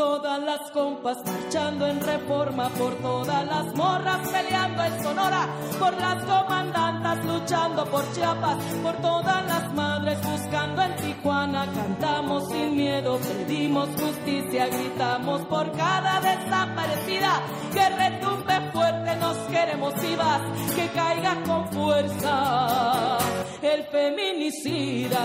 todas 0.00 0.40
las 0.42 0.70
compas 0.70 1.18
marchando 1.26 1.86
en 1.86 2.00
reforma, 2.00 2.70
por 2.70 2.94
todas 3.02 3.46
las 3.46 3.66
morras 3.76 4.26
peleando 4.30 4.82
en 4.82 5.02
Sonora, 5.02 5.46
por 5.78 5.92
las 5.92 6.24
comandantas 6.24 7.22
luchando 7.26 7.84
por 7.84 8.10
Chiapas, 8.14 8.56
por 8.82 8.94
todas 9.02 9.46
las 9.46 9.74
madres 9.74 10.18
buscando 10.22 10.80
en 10.80 10.96
Tijuana, 10.96 11.66
cantamos 11.74 12.48
sin 12.48 12.76
miedo, 12.76 13.18
pedimos 13.18 13.90
justicia, 13.90 14.68
gritamos 14.68 15.42
por 15.42 15.70
cada 15.72 16.18
desaparecida, 16.22 17.42
que 17.74 17.88
retumbe 17.90 18.58
fuerte, 18.72 19.16
nos 19.16 19.36
queremos 19.48 20.00
vivas, 20.00 20.40
que 20.76 20.88
caiga 20.94 21.42
con 21.42 21.68
fuerza 21.72 23.18
el 23.60 23.84
feminicida. 23.84 25.20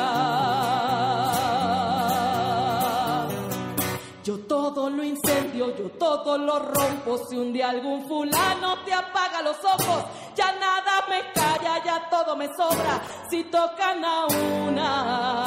Todo 4.66 4.90
lo 4.90 5.04
incendio, 5.04 5.78
yo 5.78 5.92
todo 5.92 6.40
lo 6.40 6.58
rompo. 6.58 7.20
Si 7.30 7.38
un 7.38 7.54
día 7.54 7.70
algún 7.70 8.08
fulano 8.08 8.80
te 8.84 8.92
apaga 8.92 9.44
los 9.44 9.58
ojos, 9.64 10.06
ya 10.36 10.54
nada 10.54 11.06
me 11.08 11.22
calla, 11.34 11.84
ya 11.86 12.10
todo 12.10 12.36
me 12.36 12.48
sobra. 12.48 13.00
Si 13.30 13.44
tocan 13.44 14.04
a 14.04 14.26
una, 14.26 15.46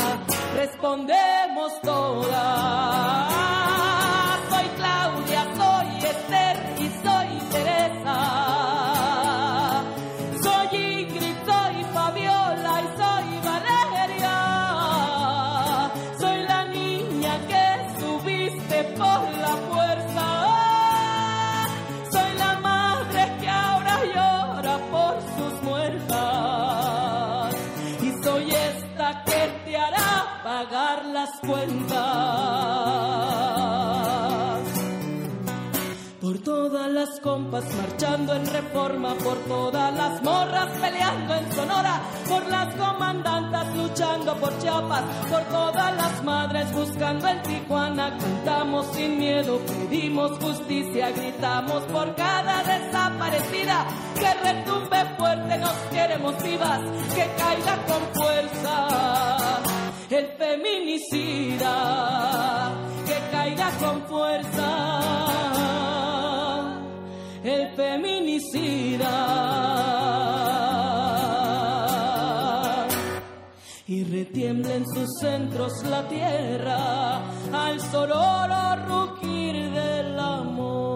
respondemos 0.54 1.80
todas. 1.80 3.38
Por 36.20 36.38
todas 36.40 36.90
las 36.90 37.20
compas 37.20 37.64
marchando 37.74 38.34
en 38.34 38.44
reforma, 38.44 39.14
por 39.14 39.38
todas 39.46 39.94
las 39.96 40.22
morras 40.22 40.68
peleando 40.78 41.34
en 41.36 41.52
Sonora, 41.52 42.02
por 42.28 42.46
las 42.50 42.74
comandantas 42.74 43.74
luchando 43.74 44.36
por 44.36 44.58
Chiapas, 44.58 45.04
por 45.30 45.40
todas 45.44 45.96
las 45.96 46.22
madres 46.22 46.70
buscando 46.72 47.28
en 47.28 47.42
Tijuana, 47.42 48.18
cantamos 48.18 48.86
sin 48.94 49.18
miedo, 49.18 49.58
pedimos 49.60 50.38
justicia, 50.38 51.10
gritamos 51.12 51.82
por 51.84 52.14
cada 52.14 52.62
desaparecida, 52.62 53.86
que 54.16 54.34
retumbe 54.52 55.16
fuerte, 55.16 55.56
nos 55.56 55.76
queremos 55.90 56.42
vivas, 56.42 56.80
que 57.14 57.26
caiga 57.38 57.76
con 57.86 58.22
fuerza 58.22 59.67
el 60.10 60.26
feminicida, 60.38 61.74
que 63.06 63.18
caiga 63.30 63.70
con 63.78 64.02
fuerza, 64.06 65.00
el 67.44 67.74
feminicida. 67.76 69.14
Y 73.86 74.04
retiembla 74.04 74.74
en 74.74 74.86
sus 74.86 75.18
centros 75.20 75.72
la 75.84 76.08
tierra 76.08 77.22
al 77.52 77.80
sonoro 77.80 78.76
rugir 78.86 79.70
del 79.72 80.18
amor. 80.18 80.88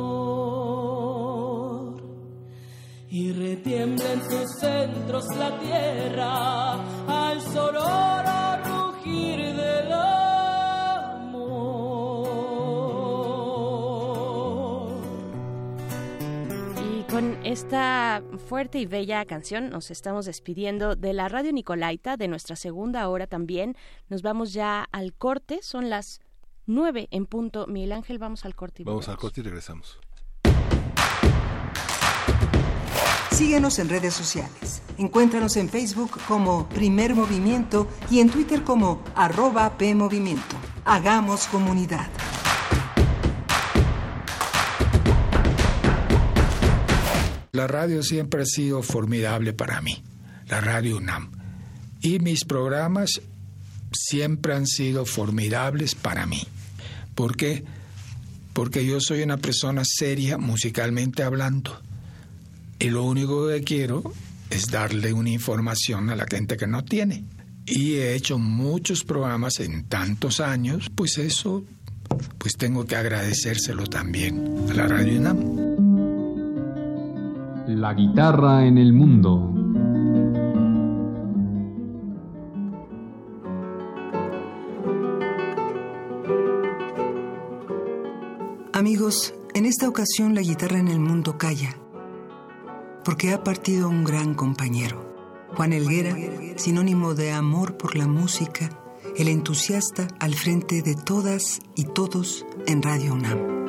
Y 3.08 3.32
retiembla 3.32 4.12
en 4.12 4.22
sus 4.30 4.58
centros 4.58 5.24
la 5.38 5.58
tierra 5.58 6.72
al 7.08 7.40
sonoro 7.40 8.52
del 8.62 8.71
con 17.12 17.44
esta 17.44 18.22
fuerte 18.48 18.78
y 18.78 18.86
bella 18.86 19.26
canción 19.26 19.68
nos 19.68 19.90
estamos 19.90 20.24
despidiendo 20.24 20.96
de 20.96 21.12
la 21.12 21.28
Radio 21.28 21.52
Nicolaita, 21.52 22.16
de 22.16 22.26
nuestra 22.26 22.56
segunda 22.56 23.06
hora 23.06 23.26
también. 23.26 23.76
Nos 24.08 24.22
vamos 24.22 24.54
ya 24.54 24.88
al 24.92 25.12
corte, 25.12 25.60
son 25.60 25.90
las 25.90 26.20
nueve 26.64 27.08
en 27.10 27.26
punto. 27.26 27.66
Miguel 27.66 27.92
Ángel, 27.92 28.18
vamos 28.18 28.46
al 28.46 28.54
corte. 28.54 28.80
Y 28.80 28.84
vamos 28.86 29.10
al 29.10 29.18
corte 29.18 29.42
y 29.42 29.44
regresamos. 29.44 30.00
Síguenos 33.30 33.78
en 33.78 33.90
redes 33.90 34.14
sociales. 34.14 34.82
Encuéntranos 34.96 35.58
en 35.58 35.68
Facebook 35.68 36.12
como 36.26 36.66
Primer 36.70 37.14
Movimiento 37.14 37.88
y 38.10 38.20
en 38.20 38.30
Twitter 38.30 38.64
como 38.64 39.02
arroba 39.14 39.76
PMovimiento. 39.76 40.56
Hagamos 40.86 41.46
comunidad. 41.48 42.08
La 47.54 47.66
radio 47.66 48.02
siempre 48.02 48.44
ha 48.44 48.46
sido 48.46 48.82
formidable 48.82 49.52
para 49.52 49.82
mí, 49.82 50.02
la 50.48 50.62
radio 50.62 50.96
UNAM. 50.96 51.30
Y 52.00 52.18
mis 52.18 52.46
programas 52.46 53.20
siempre 53.92 54.54
han 54.54 54.66
sido 54.66 55.04
formidables 55.04 55.94
para 55.94 56.24
mí, 56.24 56.46
porque 57.14 57.62
porque 58.54 58.86
yo 58.86 59.00
soy 59.02 59.20
una 59.20 59.36
persona 59.36 59.82
seria 59.84 60.38
musicalmente 60.38 61.24
hablando. 61.24 61.78
Y 62.78 62.88
lo 62.88 63.04
único 63.04 63.46
que 63.48 63.60
quiero 63.60 64.14
es 64.48 64.68
darle 64.70 65.12
una 65.12 65.28
información 65.28 66.08
a 66.08 66.16
la 66.16 66.24
gente 66.24 66.56
que 66.56 66.66
no 66.66 66.86
tiene. 66.86 67.22
Y 67.66 67.96
he 67.96 68.14
hecho 68.14 68.38
muchos 68.38 69.04
programas 69.04 69.60
en 69.60 69.84
tantos 69.90 70.40
años, 70.40 70.90
pues 70.94 71.18
eso, 71.18 71.62
pues 72.38 72.54
tengo 72.56 72.86
que 72.86 72.96
agradecérselo 72.96 73.86
también 73.88 74.64
a 74.70 74.72
la 74.72 74.88
Radio 74.88 75.18
UNAM. 75.18 75.71
La 77.82 77.94
guitarra 77.94 78.64
en 78.64 78.78
el 78.78 78.92
mundo. 78.92 79.52
Amigos, 88.72 89.34
en 89.54 89.66
esta 89.66 89.88
ocasión 89.88 90.36
la 90.36 90.42
guitarra 90.42 90.78
en 90.78 90.86
el 90.86 91.00
mundo 91.00 91.36
calla, 91.38 91.76
porque 93.04 93.32
ha 93.32 93.42
partido 93.42 93.88
un 93.88 94.04
gran 94.04 94.34
compañero. 94.34 95.04
Juan 95.56 95.72
Elguera, 95.72 96.14
sinónimo 96.54 97.14
de 97.14 97.32
amor 97.32 97.76
por 97.78 97.96
la 97.96 98.06
música, 98.06 98.70
el 99.16 99.26
entusiasta 99.26 100.06
al 100.20 100.34
frente 100.34 100.82
de 100.82 100.94
todas 100.94 101.58
y 101.74 101.86
todos 101.86 102.46
en 102.68 102.80
Radio 102.80 103.14
UNAM. 103.14 103.61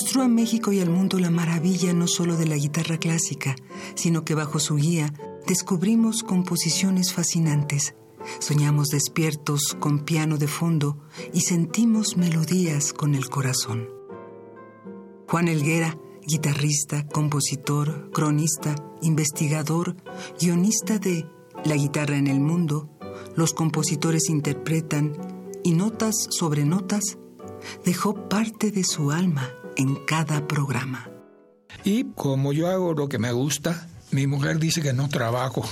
Mostró 0.00 0.22
a 0.22 0.28
México 0.28 0.72
y 0.72 0.80
al 0.80 0.88
mundo 0.88 1.18
la 1.18 1.28
maravilla 1.28 1.92
no 1.92 2.06
solo 2.06 2.38
de 2.38 2.46
la 2.46 2.56
guitarra 2.56 2.96
clásica, 2.96 3.54
sino 3.94 4.24
que 4.24 4.34
bajo 4.34 4.58
su 4.58 4.76
guía 4.76 5.12
descubrimos 5.46 6.22
composiciones 6.22 7.12
fascinantes 7.12 7.94
Soñamos 8.38 8.88
despiertos 8.88 9.76
con 9.78 10.06
piano 10.06 10.38
de 10.38 10.48
fondo 10.48 10.96
y 11.34 11.42
sentimos 11.42 12.16
melodías 12.16 12.94
con 12.94 13.14
el 13.14 13.28
corazón. 13.28 13.90
Juan 15.28 15.48
Elguera, 15.48 15.98
guitarrista, 16.26 17.06
compositor, 17.06 18.10
cronista, 18.10 18.74
investigador, 19.02 19.96
guionista 20.40 20.98
de 20.98 21.26
La 21.66 21.76
guitarra 21.76 22.16
en 22.16 22.26
el 22.26 22.40
mundo, 22.40 22.88
los 23.36 23.52
compositores 23.52 24.30
interpretan 24.30 25.12
y 25.62 25.72
notas 25.72 26.14
sobre 26.30 26.64
notas, 26.64 27.18
dejó 27.84 28.30
parte 28.30 28.70
de 28.70 28.82
su 28.82 29.10
alma 29.10 29.50
en 29.76 29.96
cada 30.06 30.46
programa. 30.46 31.10
Y 31.84 32.12
como 32.14 32.52
yo 32.52 32.68
hago 32.68 32.94
lo 32.94 33.08
que 33.08 33.18
me 33.18 33.32
gusta, 33.32 33.88
mi 34.10 34.26
mujer 34.26 34.58
dice 34.58 34.82
que 34.82 34.92
no 34.92 35.08
trabajo, 35.08 35.64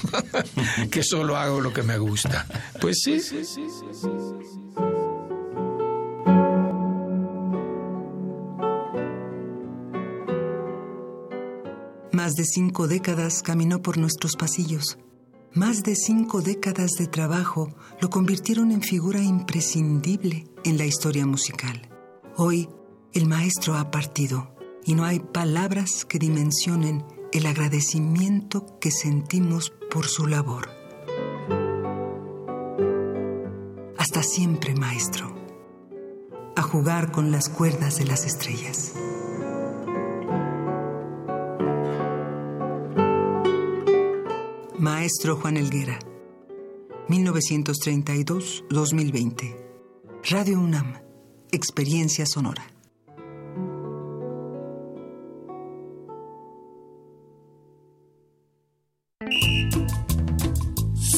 que 0.91 1.03
solo 1.03 1.37
hago 1.37 1.61
lo 1.61 1.73
que 1.73 1.83
me 1.83 1.99
gusta. 1.99 2.47
Pues 2.81 3.01
sí. 3.03 3.21
Más 12.13 12.35
de 12.35 12.45
cinco 12.45 12.89
décadas 12.89 13.43
caminó 13.43 13.81
por 13.81 13.97
nuestros 13.97 14.37
pasillos. 14.37 14.99
Más 15.55 15.83
de 15.83 15.97
cinco 15.97 16.43
décadas 16.43 16.93
de 16.99 17.07
trabajo 17.07 17.75
lo 18.01 18.11
convirtieron 18.11 18.71
en 18.71 18.83
figura 18.83 19.23
imprescindible 19.23 20.45
en 20.65 20.79
la 20.79 20.85
historia 20.85 21.27
musical. 21.27 21.89
Hoy, 22.37 22.69
el 23.15 23.27
maestro 23.27 23.77
ha 23.77 23.91
partido 23.91 24.55
y 24.85 24.95
no 24.95 25.05
hay 25.05 25.19
palabras 25.21 26.05
que 26.05 26.19
dimensionen 26.19 27.07
el 27.33 27.47
agradecimiento 27.47 28.79
que 28.81 28.91
sentimos 28.91 29.73
por 29.91 30.07
su 30.07 30.27
labor. 30.27 30.69
Hasta 33.97 34.23
siempre, 34.23 34.75
maestro, 34.75 35.35
a 36.57 36.63
jugar 36.63 37.11
con 37.13 37.31
las 37.31 37.49
cuerdas 37.49 37.97
de 37.99 38.05
las 38.05 38.27
estrellas. 38.27 38.93
Maestro 44.79 45.37
Juan 45.37 45.57
Elguera, 45.57 45.99
1932-2020. 47.09 49.57
Radio 50.31 50.61
UNAM, 50.61 51.01
Experiencia 51.51 52.27
Sonora. 52.27 52.78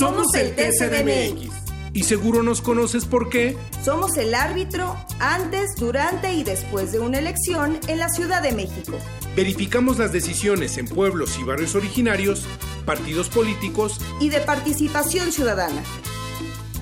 Somos 0.01 0.35
el 0.35 0.57
TCDMX. 0.57 1.53
Y 1.93 2.05
seguro 2.05 2.43
nos 2.43 2.63
conoces 2.63 3.05
por 3.05 3.29
qué. 3.29 3.59
Somos 3.85 4.17
el 4.17 4.35
árbitro 4.35 4.97
antes, 5.19 5.75
durante 5.77 6.33
y 6.33 6.43
después 6.43 6.91
de 6.93 7.01
una 7.01 7.19
elección 7.19 7.79
en 7.87 7.99
la 7.99 8.09
Ciudad 8.09 8.43
de 8.43 8.53
México. 8.53 8.99
Verificamos 9.37 9.99
las 9.99 10.11
decisiones 10.11 10.79
en 10.79 10.89
pueblos 10.89 11.39
y 11.39 11.45
barrios 11.45 11.75
originarios, 11.75 12.47
partidos 12.87 13.29
políticos 13.29 14.01
y 14.21 14.31
de 14.31 14.41
participación 14.41 15.33
ciudadana. 15.33 15.83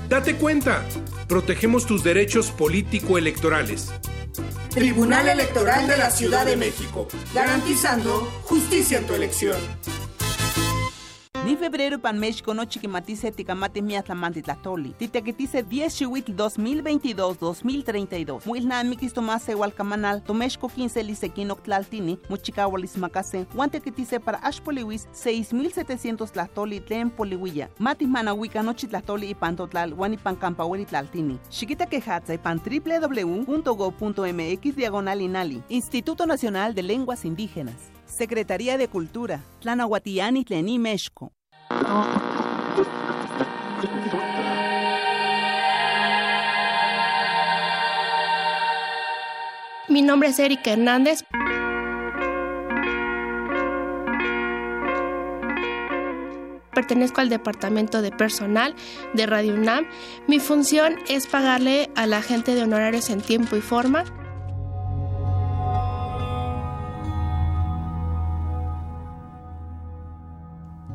Date 0.09 0.37
cuenta, 0.37 0.85
protegemos 1.27 1.87
tus 1.87 2.05
derechos 2.05 2.53
político-electorales. 2.53 3.89
Tribunal 4.71 5.29
Electoral 5.29 5.89
de 5.89 5.97
la 5.97 6.13
Ciudad 6.13 6.47
de 6.47 6.57
México, 6.57 7.09
garantizando 7.35 8.31
justicia 8.45 8.99
en 8.99 9.07
tu 9.09 9.15
elección. 9.15 9.57
Ni 11.49 11.57
febrero 11.57 11.99
pan 11.99 12.19
México 12.19 12.53
no 12.53 12.67
chiquimatice 12.67 13.33
ticamate 13.33 13.81
miatlamanti 13.81 14.43
tlatoli. 14.43 14.93
Titequitice 14.99 15.63
10 15.63 15.97
chihuitl 15.97 16.33
2022-2032. 16.33 18.41
Muilna 18.45 18.85
mikis 18.85 19.15
tomase 19.15 19.55
hualcamanal, 19.55 20.23
tomexco 20.23 20.69
15 20.69 21.03
lisequino 21.03 21.55
tlaltini, 21.55 22.19
muchicahualis 22.29 22.99
macase, 22.99 23.47
guantequitice 23.55 24.21
para 24.21 24.43
ashpoliwis 24.43 25.09
6700 25.13 26.33
tlatoli 26.33 26.81
tlen 26.81 27.11
poliwilla. 27.11 27.71
Mati 27.79 28.07
manahuica 28.07 28.63
nochi 28.63 28.87
tlatoli 28.87 29.31
y 29.31 29.35
pantotlal, 29.35 29.95
guanipan 29.95 30.37
campahueli 30.37 30.85
tlaltini. 30.85 31.39
Chiquita 31.49 31.87
quejatza 31.87 32.35
y 32.35 32.39
pan 32.39 32.61
www.go.mx 32.61 34.77
diagonal 34.77 35.23
inali. 35.23 35.63
Instituto 35.71 36.27
Nacional 36.27 36.75
de 36.75 36.83
Lenguas 36.83 37.25
Indígenas. 37.25 37.91
Secretaría 38.05 38.77
de 38.77 38.89
Cultura, 38.89 39.41
Tlanahuatiani 39.61 40.45
Tlení, 40.45 40.79
México. 40.79 41.33
Mi 49.89 50.03
nombre 50.03 50.29
es 50.29 50.39
Erika 50.39 50.73
Hernández. 50.73 51.25
Pertenezco 56.73 57.21
al 57.21 57.29
departamento 57.29 58.03
de 58.03 58.13
personal 58.13 58.75
de 59.15 59.27
Radio 59.27 59.55
UNAM. 59.55 59.87
Mi 60.29 60.39
función 60.39 60.97
es 61.09 61.27
pagarle 61.27 61.91
a 61.97 62.07
la 62.07 62.23
gente 62.23 62.55
de 62.55 62.63
honorarios 62.63 63.11
en 63.11 63.21
tiempo 63.21 63.57
y 63.57 63.61
forma 63.61 64.05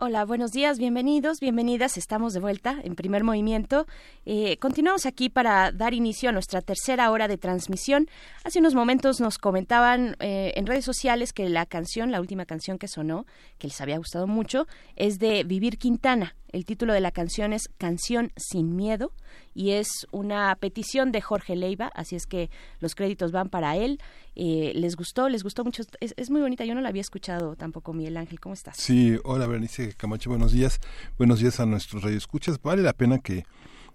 Hola, 0.00 0.24
buenos 0.24 0.52
días, 0.52 0.78
bienvenidos, 0.78 1.40
bienvenidas. 1.40 1.98
Estamos 1.98 2.32
de 2.32 2.38
vuelta 2.38 2.76
en 2.84 2.94
primer 2.94 3.24
movimiento. 3.24 3.84
Eh, 4.26 4.56
continuamos 4.58 5.06
aquí 5.06 5.28
para 5.28 5.72
dar 5.72 5.92
inicio 5.92 6.28
a 6.28 6.32
nuestra 6.32 6.62
tercera 6.62 7.10
hora 7.10 7.26
de 7.26 7.36
transmisión. 7.36 8.08
Hace 8.44 8.60
unos 8.60 8.76
momentos 8.76 9.20
nos 9.20 9.38
comentaban 9.38 10.14
eh, 10.20 10.52
en 10.54 10.68
redes 10.68 10.84
sociales 10.84 11.32
que 11.32 11.48
la 11.48 11.66
canción, 11.66 12.12
la 12.12 12.20
última 12.20 12.46
canción 12.46 12.78
que 12.78 12.86
sonó, 12.86 13.26
que 13.58 13.66
les 13.66 13.80
había 13.80 13.98
gustado 13.98 14.28
mucho, 14.28 14.68
es 14.94 15.18
de 15.18 15.42
Vivir 15.42 15.78
Quintana. 15.78 16.36
El 16.50 16.64
título 16.64 16.92
de 16.92 17.00
la 17.00 17.10
canción 17.10 17.52
es 17.52 17.68
Canción 17.76 18.32
sin 18.36 18.74
Miedo 18.74 19.12
y 19.54 19.72
es 19.72 20.06
una 20.12 20.54
petición 20.56 21.12
de 21.12 21.20
Jorge 21.20 21.56
Leiva, 21.56 21.90
así 21.94 22.16
es 22.16 22.26
que 22.26 22.50
los 22.80 22.94
créditos 22.94 23.32
van 23.32 23.50
para 23.50 23.76
él. 23.76 24.00
Eh, 24.34 24.72
les 24.74 24.96
gustó, 24.96 25.28
les 25.28 25.42
gustó 25.42 25.64
mucho, 25.64 25.82
es, 26.00 26.30
muy 26.30 26.40
bonita, 26.40 26.64
yo 26.64 26.74
no 26.74 26.80
la 26.80 26.88
había 26.88 27.02
escuchado 27.02 27.56
tampoco, 27.56 27.92
Miguel 27.92 28.16
Ángel, 28.16 28.40
¿cómo 28.40 28.54
estás? 28.54 28.76
Sí, 28.76 29.18
hola 29.24 29.46
Bernice 29.46 29.94
Camacho, 29.94 30.30
buenos 30.30 30.52
días, 30.52 30.80
buenos 31.18 31.40
días 31.40 31.60
a 31.60 31.66
nuestros 31.66 32.02
radioescuchas, 32.02 32.62
vale 32.62 32.82
la 32.82 32.92
pena 32.92 33.18
que 33.18 33.44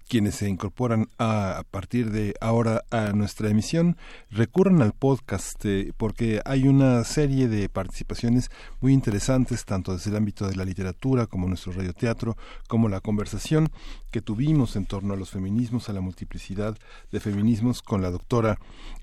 quienes 0.08 0.36
se 0.36 0.50
incorporan 0.50 1.10
a, 1.18 1.64
partir 1.72 2.12
de 2.12 2.36
ahora 2.42 2.84
a 2.92 3.14
nuestra 3.14 3.50
emisión 3.50 3.98
recurran 4.30 4.82
al 4.82 4.94
podcast 4.94 5.64
eh, 5.66 5.94
porque 5.98 6.42
hay 6.46 6.68
una 6.68 7.04
serie 7.04 7.48
de 7.48 7.70
participaciones 7.70 8.50
muy 8.82 8.94
interesantes 8.94 9.66
tanto 9.66 9.94
desde 9.94 10.10
el 10.12 10.18
ámbito 10.18 10.48
de 10.48 10.56
la 10.56 10.66
literatura 10.66 11.28
como 11.28 11.48
nuestro 11.48 11.72
radioteatro 11.74 12.38
como 12.68 12.90
la 12.90 13.00
conversación 13.00 13.70
que 14.12 14.22
tuvimos 14.22 14.76
en 14.76 14.86
torno 14.86 15.14
a 15.14 15.18
los 15.18 15.32
feminismos 15.32 15.90
a 15.90 15.94
la 15.94 16.02
multiplicidad 16.02 16.78
de 17.12 17.20
feminismos 17.20 17.82
con 17.82 18.02
la 18.02 18.12
doctora 18.12 18.60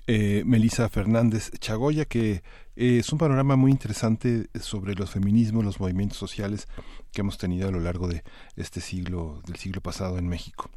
eh, 0.07 0.43
Melisa 0.45 0.89
Fernández 0.89 1.51
Chagoya 1.59 2.05
que 2.05 2.43
eh, 2.75 2.99
es 2.99 3.11
un 3.11 3.19
panorama 3.19 3.55
muy 3.55 3.71
interesante 3.71 4.47
sobre 4.59 4.95
los 4.95 5.11
feminismos, 5.11 5.65
los 5.65 5.79
movimientos 5.79 6.17
sociales 6.17 6.67
que 7.11 7.21
hemos 7.21 7.37
tenido 7.37 7.67
a 7.67 7.71
lo 7.71 7.79
largo 7.79 8.07
de 8.07 8.23
este 8.55 8.81
siglo, 8.81 9.41
del 9.45 9.57
siglo 9.57 9.81
pasado 9.81 10.17
en 10.17 10.27
México. 10.27 10.69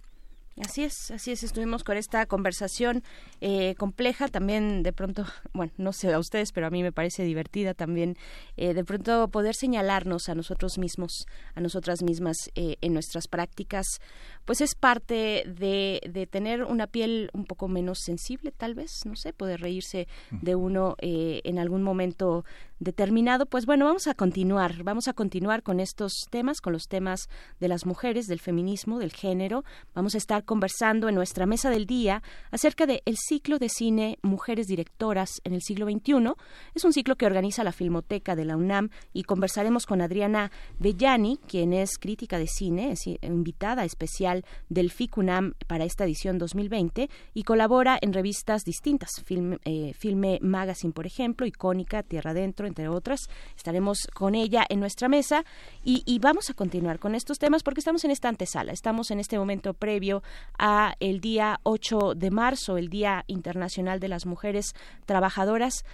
Así 0.63 0.85
es, 0.85 1.11
así 1.11 1.33
es, 1.33 1.43
estuvimos 1.43 1.83
con 1.83 1.97
esta 1.97 2.27
conversación 2.27 3.03
eh, 3.41 3.75
compleja, 3.75 4.29
también 4.29 4.85
de 4.85 4.93
pronto, 4.93 5.25
bueno, 5.53 5.73
no 5.79 5.93
sé 5.93 6.13
a 6.13 6.19
ustedes, 6.21 6.53
pero 6.53 6.69
a 6.69 6.71
mí 6.71 6.81
me 6.85 6.93
parece 6.93 7.25
divertida 7.25 7.75
también, 7.75 8.17
eh, 8.57 8.73
de 8.73 8.85
pronto 8.85 9.27
poder 9.29 9.57
señalarnos 9.57 10.29
a 10.29 10.37
nosotros 10.37 10.79
mismos, 10.79 11.27
a 11.57 11.61
nosotras 11.61 12.03
mismas 12.05 12.37
eh, 12.55 12.77
en 12.83 12.93
nuestras 12.93 13.27
prácticas, 13.27 13.99
pues 14.45 14.61
es 14.61 14.77
parte 14.77 15.43
de, 15.47 16.01
de, 16.09 16.27
tener 16.29 16.63
una 16.63 16.87
piel 16.87 17.31
un 17.33 17.47
poco 17.47 17.67
menos 17.67 17.99
sensible, 18.05 18.53
tal 18.53 18.75
vez, 18.75 19.01
no 19.07 19.17
sé, 19.17 19.33
poder 19.33 19.61
reírse 19.61 20.07
de 20.31 20.55
uno 20.55 20.95
en 21.01 21.59
algún 21.59 21.83
momento 21.83 22.45
determinado. 22.79 23.47
Pues 23.47 23.67
bueno, 23.67 23.85
vamos 23.85 24.07
a 24.07 24.15
continuar, 24.15 24.83
vamos 24.83 25.09
a 25.09 25.13
continuar 25.13 25.63
con 25.63 25.81
estos 25.81 26.27
temas, 26.31 26.61
con 26.61 26.73
los 26.73 26.89
temas 26.89 27.29
de 27.61 27.69
las 27.69 27.87
mujeres, 27.87 28.27
del 28.27 28.41
feminismo, 28.41 28.99
del 28.99 29.13
género. 29.13 29.65
Vamos 29.95 30.15
a 30.15 30.19
estar 30.19 30.45
conversando 30.45 31.09
en 31.09 31.15
nuestra 31.15 31.47
mesa 31.47 31.71
del 31.71 31.87
día 31.87 32.23
acerca 32.51 32.87
del 32.87 33.03
el 33.05 33.17
ciclo 33.17 33.59
de 33.59 33.69
cine 33.69 34.19
Mujeres 34.23 34.67
Directoras 34.67 35.41
en 35.45 35.53
el 35.53 35.63
siglo 35.63 35.87
XXI. 35.87 36.35
Es 36.75 36.85
un 36.85 36.93
ciclo 36.93 37.17
que 37.17 37.27
organiza 37.27 37.65
la 37.65 37.73
Filmoteca 37.73 38.37
de 38.37 38.45
la 38.45 38.57
UNAM 38.57 38.91
y 39.13 39.25
conversaremos 39.25 39.87
con 39.87 40.01
Adriana 40.01 40.51
Bellani, 40.79 41.39
quien 41.47 41.73
es 41.73 41.99
crítica 41.99 42.39
de 42.39 42.47
cine, 42.47 42.93
es 42.93 43.07
invitada 43.23 43.85
especial 43.85 44.45
del 44.69 44.91
FICUNAM 44.91 45.55
para 45.67 45.85
esta 45.85 46.05
edición 46.05 46.39
2020 46.39 47.09
y 47.35 47.43
colabora 47.43 47.99
en 48.01 48.13
revistas 48.13 48.65
distintas, 48.65 49.11
Film, 49.25 49.59
eh, 49.65 49.93
Filme 49.95 50.39
Magazine, 50.43 50.93
por 50.93 51.07
ejemplo, 51.07 51.47
Icónica, 51.47 52.03
Tierra 52.03 52.31
Adentro, 52.31 52.64
entre 52.67 52.89
otras. 52.89 53.29
Estaremos 53.57 54.07
con 54.13 54.35
ella 54.35 54.65
en 54.69 54.81
nuestra 54.81 55.09
mesa 55.09 55.45
y, 55.83 56.19
vamos 56.21 56.49
a 56.49 56.55
continuar 56.55 56.99
con 56.99 57.15
estos 57.15 57.39
temas 57.39 57.63
porque 57.63 57.81
estamos 57.81 58.05
en 58.05 58.11
esta 58.11 58.29
antesala, 58.29 58.73
estamos 58.73 59.11
en 59.11 59.21
este 59.21 59.39
momento 59.39 59.75
previo 59.75 60.23
a 60.59 60.95
el 61.01 61.21
día 61.21 61.61
8 61.65 62.15
de 62.15 62.31
marzo, 62.31 62.79
el 62.79 62.89
Día 62.89 63.25
Internacional 63.27 64.01
de 64.01 64.09
las 64.09 64.27
Mujeres 64.27 64.75
Trabajadoras 65.07 65.85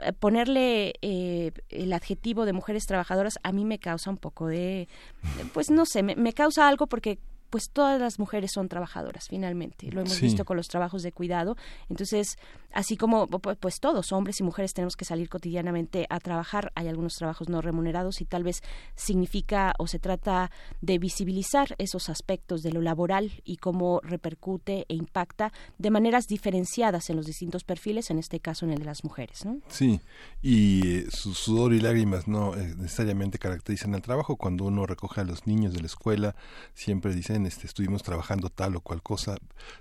eh, 0.00 0.12
ponerle 0.12 0.94
eh, 1.02 1.52
el 1.70 1.92
adjetivo 1.92 2.44
de 2.44 2.52
mujeres 2.52 2.86
trabajadoras 2.86 3.38
a 3.42 3.50
mí 3.50 3.64
me 3.64 3.78
causa 3.78 4.10
un 4.10 4.16
poco 4.16 4.46
de 4.46 4.88
pues 5.52 5.70
no 5.70 5.86
sé 5.86 6.04
me 6.04 6.32
causa 6.32 6.68
algo 6.68 6.86
porque 6.86 7.18
pues 7.52 7.68
todas 7.70 8.00
las 8.00 8.18
mujeres 8.18 8.50
son 8.50 8.70
trabajadoras 8.70 9.28
finalmente. 9.28 9.92
Lo 9.92 10.00
hemos 10.00 10.18
visto 10.22 10.46
con 10.46 10.56
los 10.56 10.68
trabajos 10.68 11.02
de 11.02 11.12
cuidado. 11.12 11.54
Entonces 11.90 12.38
así 12.72 12.96
como 12.96 13.26
pues 13.28 13.78
todos 13.78 14.10
hombres 14.12 14.40
y 14.40 14.42
mujeres 14.42 14.72
tenemos 14.72 14.96
que 14.96 15.04
salir 15.04 15.28
cotidianamente 15.28 16.06
a 16.08 16.18
trabajar. 16.18 16.72
Hay 16.74 16.88
algunos 16.88 17.14
trabajos 17.14 17.50
no 17.50 17.60
remunerados 17.60 18.22
y 18.22 18.24
tal 18.24 18.42
vez 18.42 18.62
significa 18.96 19.74
o 19.78 19.86
se 19.86 19.98
trata 19.98 20.50
de 20.80 20.98
visibilizar 20.98 21.74
esos 21.76 22.08
aspectos 22.08 22.62
de 22.62 22.72
lo 22.72 22.80
laboral 22.80 23.42
y 23.44 23.58
cómo 23.58 24.00
repercute 24.02 24.86
e 24.88 24.94
impacta 24.94 25.52
de 25.76 25.90
maneras 25.90 26.28
diferenciadas 26.28 27.10
en 27.10 27.16
los 27.16 27.26
distintos 27.26 27.64
perfiles 27.64 28.10
en 28.10 28.18
este 28.18 28.40
caso 28.40 28.64
en 28.64 28.72
el 28.72 28.78
de 28.78 28.86
las 28.86 29.04
mujeres 29.04 29.44
¿no? 29.44 29.58
sí 29.68 30.00
y 30.40 30.96
eh, 30.96 31.06
su 31.10 31.34
sudor 31.34 31.74
y 31.74 31.80
lágrimas 31.80 32.26
no 32.26 32.56
eh, 32.56 32.74
necesariamente 32.78 33.38
caracterizan 33.38 33.94
el 33.94 34.02
trabajo. 34.02 34.36
Cuando 34.36 34.64
uno 34.64 34.86
recoge 34.86 35.20
a 35.20 35.24
los 35.24 35.46
niños 35.46 35.74
de 35.74 35.80
la 35.80 35.86
escuela 35.86 36.34
siempre 36.74 37.14
dicen 37.14 37.41
este, 37.46 37.66
estuvimos 37.66 38.02
trabajando 38.02 38.48
tal 38.48 38.76
o 38.76 38.80
cual 38.80 39.02
cosa, 39.02 39.36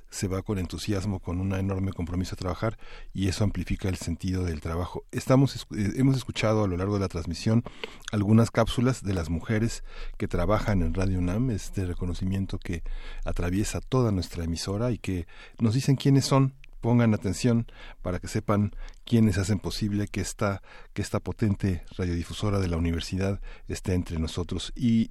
se 0.10 0.28
va 0.28 0.42
con 0.42 0.60
entusiasmo, 0.60 1.20
con 1.20 1.40
un 1.40 1.54
enorme 1.54 1.94
compromiso 1.94 2.36
a 2.36 2.38
trabajar 2.38 2.78
y 3.14 3.28
eso 3.28 3.44
amplifica 3.44 3.90
el 3.90 3.98
sentido 3.98 4.44
del 4.44 4.62
trabajo. 4.62 5.04
Estamos, 5.12 5.68
eh, 5.76 5.94
hemos 5.96 6.18
escuchado 6.18 6.64
a 6.64 6.68
lo 6.68 6.78
largo 6.78 6.96
de 6.96 7.02
la 7.02 7.08
transmisión 7.08 7.64
algunas 8.12 8.52
cápsulas 8.52 9.04
de 9.04 9.14
las 9.14 9.30
mujeres 9.30 9.84
que 10.18 10.28
trabajan 10.28 10.82
en 10.82 10.94
Radio 10.94 11.20
UNAM, 11.20 11.52
este 11.52 11.86
reconocimiento 11.86 12.58
que 12.58 12.84
atraviesa 13.26 13.82
toda 13.82 14.12
nuestra 14.12 14.44
emisora 14.44 14.92
y 14.92 14.98
que 14.98 15.28
nos 15.60 15.74
dicen 15.74 15.96
quiénes 15.96 16.26
son, 16.26 16.54
pongan 16.82 17.14
atención 17.14 17.68
para 18.02 18.20
que 18.20 18.28
sepan 18.28 18.76
quiénes 19.06 19.38
hacen 19.38 19.60
posible 19.60 20.08
que 20.08 20.20
esta, 20.20 20.62
que 20.94 21.02
esta 21.02 21.20
potente 21.20 21.86
radiodifusora 21.98 22.60
de 22.60 22.68
la 22.68 22.78
universidad 22.78 23.40
esté 23.68 23.94
entre 23.94 24.20
nosotros. 24.20 24.74
Y 24.76 25.10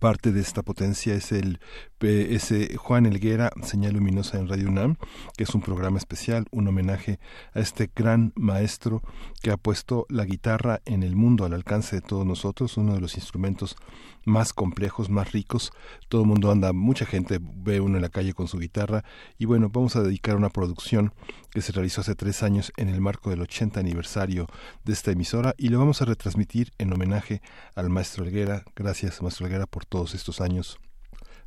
Parte 0.00 0.30
de 0.30 0.40
esta 0.40 0.62
potencia 0.62 1.14
es 1.14 1.32
el 1.32 1.58
ese 2.02 2.76
Juan 2.76 3.06
Elguera, 3.06 3.52
Señal 3.62 3.94
Luminosa 3.94 4.38
en 4.38 4.48
Radio 4.48 4.68
UNAM, 4.68 4.96
que 5.36 5.44
es 5.44 5.54
un 5.54 5.60
programa 5.60 5.98
especial, 5.98 6.46
un 6.50 6.66
homenaje 6.66 7.20
a 7.54 7.60
este 7.60 7.90
gran 7.94 8.32
maestro 8.34 9.02
que 9.40 9.52
ha 9.52 9.56
puesto 9.56 10.06
la 10.08 10.24
guitarra 10.24 10.80
en 10.84 11.04
el 11.04 11.14
mundo 11.14 11.44
al 11.44 11.52
alcance 11.52 11.96
de 11.96 12.02
todos 12.02 12.26
nosotros, 12.26 12.76
uno 12.76 12.94
de 12.94 13.00
los 13.00 13.14
instrumentos 13.16 13.76
más 14.24 14.52
complejos, 14.52 15.10
más 15.10 15.32
ricos. 15.32 15.72
Todo 16.08 16.22
el 16.22 16.28
mundo 16.28 16.50
anda, 16.50 16.72
mucha 16.72 17.06
gente 17.06 17.38
ve 17.40 17.80
uno 17.80 17.96
en 17.96 18.02
la 18.02 18.08
calle 18.08 18.34
con 18.34 18.48
su 18.48 18.58
guitarra. 18.58 19.04
Y 19.38 19.44
bueno, 19.44 19.70
vamos 19.72 19.94
a 19.94 20.02
dedicar 20.02 20.36
una 20.36 20.50
producción 20.50 21.12
que 21.50 21.62
se 21.62 21.72
realizó 21.72 22.00
hace 22.00 22.14
tres 22.14 22.42
años 22.42 22.72
en 22.76 22.88
el 22.88 23.00
marco 23.00 23.30
del 23.30 23.42
80 23.42 23.78
aniversario 23.78 24.48
de 24.84 24.92
esta 24.92 25.12
emisora 25.12 25.54
y 25.56 25.68
lo 25.68 25.78
vamos 25.78 26.02
a 26.02 26.04
retransmitir 26.04 26.72
en 26.78 26.92
homenaje 26.92 27.42
al 27.74 27.90
maestro 27.90 28.24
Elguera. 28.24 28.64
Gracias, 28.74 29.22
maestro 29.22 29.46
Elguera, 29.46 29.66
por 29.66 29.84
todos 29.84 30.14
estos 30.14 30.40
años 30.40 30.80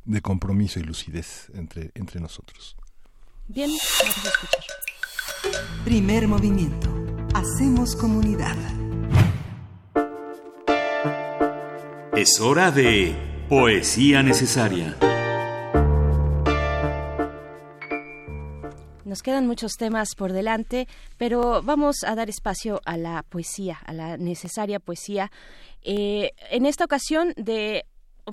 de 0.06 0.20
compromiso 0.22 0.80
y 0.80 0.84
lucidez 0.84 1.50
entre, 1.54 1.90
entre 1.94 2.20
nosotros. 2.20 2.76
Bien, 3.48 3.70
vamos 3.70 4.24
a 4.24 4.28
escuchar. 4.28 4.64
Primer 5.84 6.26
movimiento. 6.26 6.88
Hacemos 7.34 7.94
comunidad. 7.94 8.56
Es 12.16 12.40
hora 12.40 12.70
de 12.70 13.14
Poesía 13.48 14.22
Necesaria. 14.22 14.96
Nos 19.04 19.22
quedan 19.22 19.46
muchos 19.46 19.74
temas 19.74 20.14
por 20.16 20.32
delante, 20.32 20.88
pero 21.16 21.62
vamos 21.62 22.04
a 22.04 22.14
dar 22.14 22.28
espacio 22.28 22.80
a 22.84 22.96
la 22.96 23.22
poesía, 23.22 23.78
a 23.84 23.92
la 23.92 24.16
necesaria 24.16 24.80
poesía. 24.80 25.30
Eh, 25.82 26.32
en 26.50 26.66
esta 26.66 26.84
ocasión 26.84 27.32
de 27.36 27.86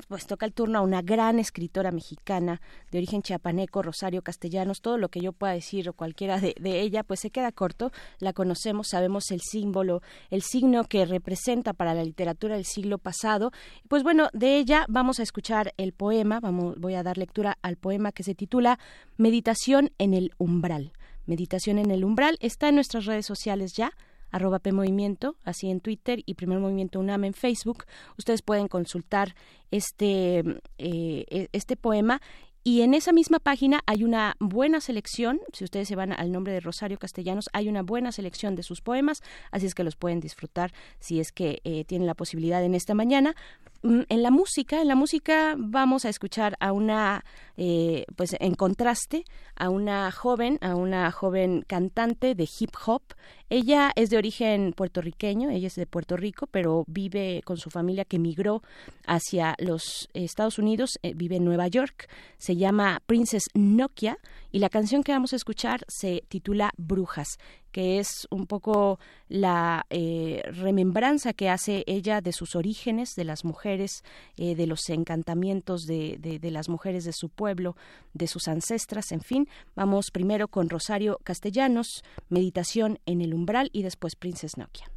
pues 0.07 0.26
toca 0.26 0.45
el 0.45 0.53
turno 0.53 0.80
a 0.80 0.82
una 0.82 1.02
gran 1.02 1.40
escritora 1.40 1.91
mexicana 1.91 2.61
de 2.91 2.98
origen 2.98 3.22
chiapaneco, 3.22 3.82
Rosario 3.82 4.22
Castellanos. 4.22 4.82
Todo 4.82 4.98
lo 4.98 5.10
que 5.10 5.22
yo 5.22 5.34
pueda 5.34 5.53
decir 5.53 5.88
o 5.90 5.94
cualquiera 5.94 6.40
de, 6.40 6.56
ella, 6.64 7.03
pues 7.03 7.20
se 7.20 7.30
queda 7.30 7.52
corto. 7.52 7.91
La 8.20 8.34
conocemos, 8.34 8.88
sabemos 8.90 9.30
el 9.32 9.41
símbolo, 9.41 10.02
el 10.32 10.41
signo 10.41 10.86
que 10.86 11.06
representa 11.06 11.74
para 11.74 11.94
la 11.94 12.03
literatura 12.03 12.56
del 12.56 12.65
siglo 12.65 12.98
pasado. 12.98 13.52
Pues 13.88 14.03
bueno, 14.03 14.30
de 14.34 14.57
ella 14.57 14.86
vamos 14.90 15.20
a 15.20 15.24
escuchar 15.24 15.74
el 15.78 15.94
poema. 15.94 16.40
Vamos, 16.40 16.80
voy 16.80 16.95
a 16.95 17.03
dar 17.03 17.18
lectura 17.18 17.57
al 17.61 17.78
poema 17.78 18.11
que 18.11 18.24
se 18.24 18.36
titula 18.36 18.80
Meditación 19.18 19.91
en 19.99 20.14
el 20.14 20.32
umbral. 20.38 20.94
Meditación 21.26 21.78
en 21.78 21.91
el 21.91 22.03
umbral 22.03 22.38
está 22.41 22.70
en 22.70 22.76
nuestras 22.76 23.06
redes 23.06 23.26
sociales 23.26 23.74
ya 23.74 23.94
arroba 24.34 24.60
PMovimiento, 24.60 25.38
así 25.45 25.69
en 25.69 25.80
Twitter 25.80 26.22
y 26.26 26.34
Primer 26.34 26.60
Movimiento 26.60 26.99
UNAM 26.99 27.23
en 27.23 27.34
Facebook. 27.34 27.85
Ustedes 28.18 28.41
pueden 28.41 28.68
consultar 28.68 29.35
este, 29.72 30.39
eh, 30.77 31.26
e, 31.30 31.47
este 31.53 31.77
poema 31.77 32.22
y 32.65 32.81
en 32.81 32.93
esa 32.93 33.11
misma 33.11 33.39
página 33.39 33.81
hay 33.85 34.05
una 34.05 34.38
buena 34.39 34.80
selección, 34.80 35.41
si 35.51 35.65
ustedes 35.65 35.89
se 35.89 35.97
van 35.97 36.14
al 36.14 36.31
nombre 36.31 36.53
de 36.53 36.61
Rosario 36.61 36.97
Castellanos, 36.97 37.49
hay 37.51 37.68
una 37.68 37.81
buena 37.81 38.14
selección 38.14 38.55
de 38.55 38.64
sus 38.64 38.80
poemas, 38.80 39.22
así 39.51 39.65
es 39.65 39.76
que 39.76 39.84
los 39.84 39.97
pueden 39.97 40.22
disfrutar 40.22 40.72
si 40.99 41.19
es 41.19 41.34
que 41.34 41.60
eh, 41.65 41.84
tienen 41.84 42.07
la 42.07 42.15
posibilidad 42.15 42.64
en 42.64 42.73
esta 42.73 42.93
mañana. 42.93 43.35
Mm, 43.84 44.01
en 44.10 44.23
la 44.23 44.31
música, 44.31 44.81
en 44.81 44.88
la 44.88 44.95
música 44.95 45.55
vamos 45.57 46.05
a 46.05 46.10
escuchar 46.10 46.55
a 46.60 46.72
una, 46.72 47.23
eh, 47.57 48.05
pues 48.15 48.35
en 48.39 48.55
contraste, 48.55 49.26
a 49.55 49.69
una 49.69 50.11
joven, 50.11 50.57
a 50.61 50.76
una 50.76 51.11
joven 51.11 51.64
cantante 51.68 52.35
de 52.35 52.49
hip 52.60 52.72
hop. 52.85 53.01
Ella 53.49 53.91
es 53.95 54.10
de 54.10 54.18
origen 54.18 54.73
puertorriqueño, 54.73 55.49
ella 55.49 55.68
es 55.68 55.76
de 55.76 55.85
Puerto 55.85 56.18
Rico, 56.18 56.47
pero 56.47 56.85
vive 56.88 57.41
con 57.45 57.57
su 57.57 57.69
familia 57.69 58.05
que 58.05 58.18
migró 58.18 58.64
hacia 59.05 59.55
los 59.60 60.10
Estados 60.14 60.57
Unidos, 60.57 60.97
eh, 61.03 61.14
vive 61.14 61.35
en 61.35 61.45
Nueva 61.45 61.68
York. 61.68 62.10
Se 62.38 62.55
llama 62.55 63.01
Princess 63.05 63.43
Nokia 63.53 64.18
y 64.53 64.59
la 64.59 64.69
canción 64.69 65.03
que 65.03 65.11
vamos 65.11 65.34
a 65.34 65.35
escuchar 65.35 65.84
se 65.89 66.23
titula 66.30 66.71
Brujas 66.77 67.38
que 67.73 67.97
es 67.97 68.27
un 68.30 68.45
poco 68.45 68.99
la 69.27 69.85
eh, 69.89 70.43
remembranza 70.45 71.34
que 71.34 71.49
hace 71.49 71.84
ella 71.88 72.21
de 72.21 72.31
sus 72.31 72.55
orígenes, 72.55 73.15
de 73.15 73.23
las 73.25 73.43
mujeres, 73.43 74.03
eh, 74.38 74.53
de 74.55 74.67
los 74.67 74.88
encantamientos 74.89 75.85
de, 75.85 76.39
las 76.43 76.69
mujeres 76.69 77.03
de 77.03 77.13
su 77.13 77.30
pueblo, 77.30 77.75
de 78.13 78.27
sus 78.27 78.47
ancestras, 78.47 79.11
en 79.11 79.21
fin. 79.21 79.49
Vamos 79.75 80.11
primero 80.11 80.47
con 80.47 80.69
Rosario 80.69 81.19
Castellanos, 81.23 82.03
Meditación 82.30 82.99
en 83.07 83.21
el 83.21 83.34
umbral 83.34 83.71
y 83.73 83.81
después 83.81 84.15
Princess 84.15 84.55
Nokia. 84.55 84.91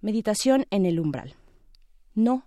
Meditación 0.00 0.64
en 0.70 0.86
el 0.86 0.98
umbral. 0.98 1.34
No, 2.14 2.46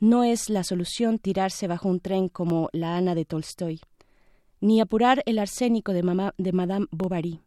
no 0.00 0.24
es 0.24 0.48
la 0.48 0.64
solución 0.64 1.18
tirarse 1.18 1.66
bajo 1.66 1.90
un 1.90 2.00
tren 2.00 2.30
como 2.30 2.70
la 2.72 2.96
Ana 2.96 3.14
de 3.14 3.26
Tolstoy 3.26 3.82
ni 4.60 4.80
apurar 4.80 5.22
el 5.26 5.38
arsénico 5.38 5.92
de, 5.92 6.32
de 6.36 6.52
Madame 6.52 6.86
Bovary, 6.90 7.40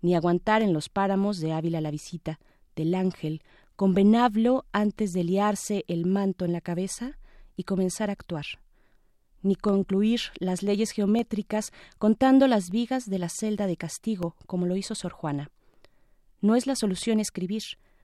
ni 0.00 0.14
aguantar 0.14 0.62
en 0.62 0.72
los 0.72 0.88
páramos 0.88 1.38
de 1.38 1.52
Ávila 1.52 1.80
la 1.80 1.90
visita 1.90 2.38
del 2.76 2.94
ángel, 2.94 3.42
con 3.76 3.94
venablo 3.94 4.64
antes 4.72 5.12
de 5.12 5.24
liarse 5.24 5.84
el 5.88 6.06
manto 6.06 6.44
en 6.44 6.52
la 6.52 6.60
cabeza 6.60 7.18
y 7.56 7.64
comenzar 7.64 8.10
a 8.10 8.12
actuar, 8.12 8.44
ni 9.42 9.56
concluir 9.56 10.20
las 10.38 10.62
leyes 10.62 10.90
geométricas 10.90 11.72
contando 11.98 12.46
las 12.46 12.70
vigas 12.70 13.06
de 13.06 13.18
la 13.18 13.28
celda 13.28 13.66
de 13.66 13.76
castigo, 13.76 14.36
como 14.46 14.66
lo 14.66 14.76
hizo 14.76 14.94
Sor 14.94 15.12
Juana. 15.12 15.50
No 16.40 16.56
es 16.56 16.66
la 16.66 16.76
solución 16.76 17.20
escribir, 17.20 17.62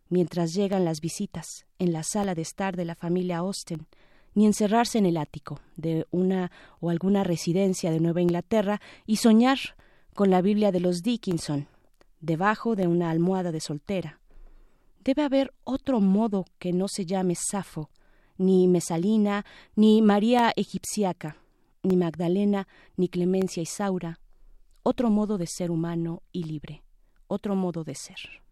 mientras 0.09 0.55
llegan 0.55 0.85
las 0.85 1.01
visitas, 1.01 1.67
en 1.79 1.93
la 1.93 2.03
sala 2.03 2.35
de 2.35 2.43
estar 2.43 2.77
de 2.77 2.85
la 2.85 2.95
familia 2.95 3.39
Austen, 3.39 3.87
ni 4.35 4.47
encerrarse 4.47 4.99
en 4.99 5.07
el 5.07 5.17
ático 5.17 5.61
de 5.77 6.07
una 6.11 6.51
o 6.81 6.91
alguna 6.91 7.25
residencia 7.25 7.91
de 7.91 8.01
Nueva 8.01 8.21
Inglaterra 8.21 8.81
y 9.07 9.17
soñar 9.17 9.59
con 10.15 10.31
la 10.31 10.43
Biblia 10.43 10.73
de 10.73 10.81
los 10.81 11.03
Dickinson 11.03 11.69
debajo 12.21 12.77
de 12.77 12.87
una 12.87 13.11
almohada 13.11 13.53
de 13.53 13.61
soltera. 13.61 14.21
Debe 15.03 15.23
haber 15.23 15.53
otro 15.65 16.01
modo 16.01 16.45
que 16.59 16.73
no 16.73 16.87
se 16.89 17.07
llame 17.07 17.35
Safo, 17.35 17.91
ni 18.37 18.69
Mesalina, 18.69 19.45
ni 19.75 20.03
María 20.03 20.53
Egipciaca, 20.57 21.37
ni 21.83 21.97
Magdalena, 21.97 22.69
ni 22.97 23.09
Clemencia 23.09 23.63
Isaura, 23.63 24.21
otro 24.83 25.11
modo 25.11 25.39
de 25.39 25.47
ser 25.47 25.71
humano 25.71 26.23
y 26.33 26.45
libre, 26.45 26.83
otro 27.27 27.55
modo 27.55 27.85
de 27.85 27.95
ser. 27.95 28.43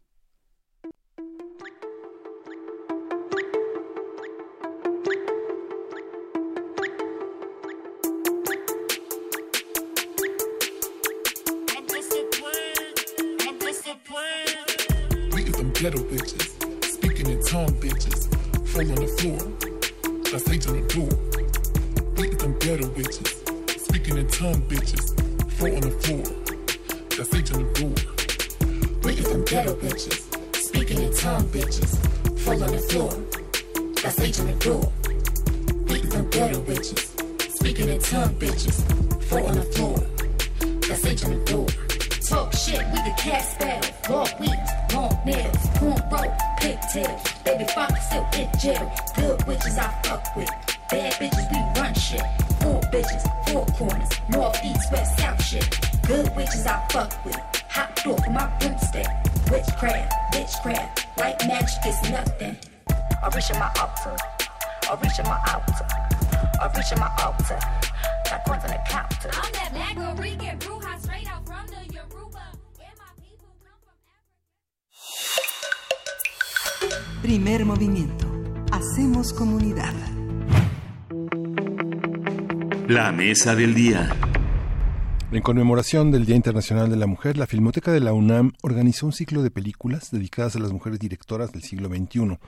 Ghetto 15.91 16.05
bitches, 16.05 16.85
speaking 16.85 17.31
in 17.31 17.43
tongue 17.45 17.73
bitches, 17.81 18.29
fall 18.69 18.83
on 18.83 18.97
the 18.97 19.09
floor. 19.17 19.41
That's 20.31 20.47
H 20.51 20.67
on 20.69 20.83
the 20.83 20.87
door. 20.93 21.09
Beat 22.15 22.39
them 22.39 22.59
ghetto 22.59 22.89
bitches, 22.89 23.81
speaking 23.81 24.19
in 24.19 24.29
tongue 24.29 24.61
bitches, 24.69 25.17
fall 25.53 25.75
on 25.75 25.81
the 25.81 25.91
floor. 26.03 26.25
That's 27.17 27.35
H 27.35 27.53
on 27.55 27.65
the 27.65 27.73
door. 27.81 27.95
Beat 29.01 29.25
them 29.25 29.45
ghetto 29.47 29.75
bitches, 29.77 30.21
speaking 30.57 31.01
in 31.01 31.15
tongue 31.15 31.49
bitches, 31.49 31.97
fall 32.41 32.63
on 32.63 32.71
the 32.71 32.79
floor. 32.91 33.13
That's 34.03 34.21
H 34.21 34.41
on 34.41 34.47
the 34.47 34.59
door. 34.63 34.93
Beat 35.87 36.11
them 36.11 36.29
ghetto 36.29 36.61
bitches, 36.69 37.51
speaking 37.51 37.89
in 37.89 37.99
tongue 38.01 38.35
bitches, 38.35 38.77
fall 39.25 39.47
on 39.47 39.55
the 39.55 39.63
floor. 39.63 39.97
That's 40.87 41.07
H 41.07 41.25
on 41.25 41.31
the 41.31 41.45
door. 41.47 41.67
Talk 42.29 42.53
shit, 42.53 42.85
we 42.93 43.01
the 43.09 43.15
cat 43.17 43.41
spell, 43.41 43.81
walk 44.11 44.39
weed 44.39 44.68
long 44.99 45.19
nails, 45.25 45.63
cornrow, 45.79 46.29
pigtails. 46.59 47.23
Baby 47.45 47.67
father 47.75 48.01
still 48.09 48.27
in 48.41 48.49
jail. 48.59 48.87
Good 49.15 49.39
witches 49.47 49.79
I 49.79 49.89
fuck 50.03 50.25
with. 50.37 50.51
Bad 50.91 51.13
bitches 51.21 51.47
we 51.53 51.61
run 51.81 51.95
shit. 51.95 52.27
Four 52.63 52.81
bitches, 52.93 53.25
four 53.49 53.65
corners, 53.79 54.11
north, 54.29 54.59
east, 54.65 54.91
west, 54.93 55.19
south 55.19 55.43
shit. 55.45 55.67
Good 56.07 56.29
witches 56.37 56.67
I 56.67 56.77
fuck 56.91 57.13
with. 57.25 57.41
Hot 57.77 57.91
door 58.03 58.19
for 58.25 58.31
my 58.31 58.47
broomstick. 58.59 59.07
Witchcraft, 59.51 60.11
bitchcraft, 60.33 60.99
white 61.19 61.39
magic 61.47 61.87
is 61.87 62.11
nothing. 62.11 62.57
I 63.23 63.27
reach 63.35 63.51
in 63.51 63.59
my 63.59 63.71
altar. 63.83 64.17
I 64.91 64.95
reach 65.03 65.19
in 65.19 65.27
my 65.27 65.39
altar. 65.53 65.87
I 66.61 66.67
reach 66.77 66.93
in 66.93 66.99
my 66.99 67.11
altar. 67.25 67.59
That 68.29 68.45
coins 68.47 68.65
on 68.65 68.71
the 68.71 68.81
counter. 68.89 69.31
I'm 69.33 69.53
that 69.53 69.71
black 69.73 70.19
Rican 70.19 70.59
Primer 77.29 77.67
movimiento. 77.67 78.27
Hacemos 78.73 79.35
comunidad. 79.35 79.93
La 82.89 83.13
mesa 83.13 83.55
del 83.55 83.75
día. 83.75 84.17
En 85.31 85.43
conmemoración 85.43 86.11
del 86.11 86.25
Día 86.25 86.37
Internacional 86.37 86.89
de 86.89 86.97
la 86.97 87.07
Mujer, 87.07 87.37
la 87.37 87.47
Filmoteca 87.47 87.93
de 87.93 88.01
la 88.01 88.15
UNAM 88.15 88.55
organizó 88.63 89.05
un 89.05 89.13
ciclo 89.13 89.43
de 89.43 89.51
películas 89.51 90.11
dedicadas 90.11 90.57
a 90.57 90.59
las 90.59 90.73
mujeres 90.73 91.01
directoras 91.01 91.53
del 91.53 91.63
siglo 91.63 91.91
XXI. 91.91 92.39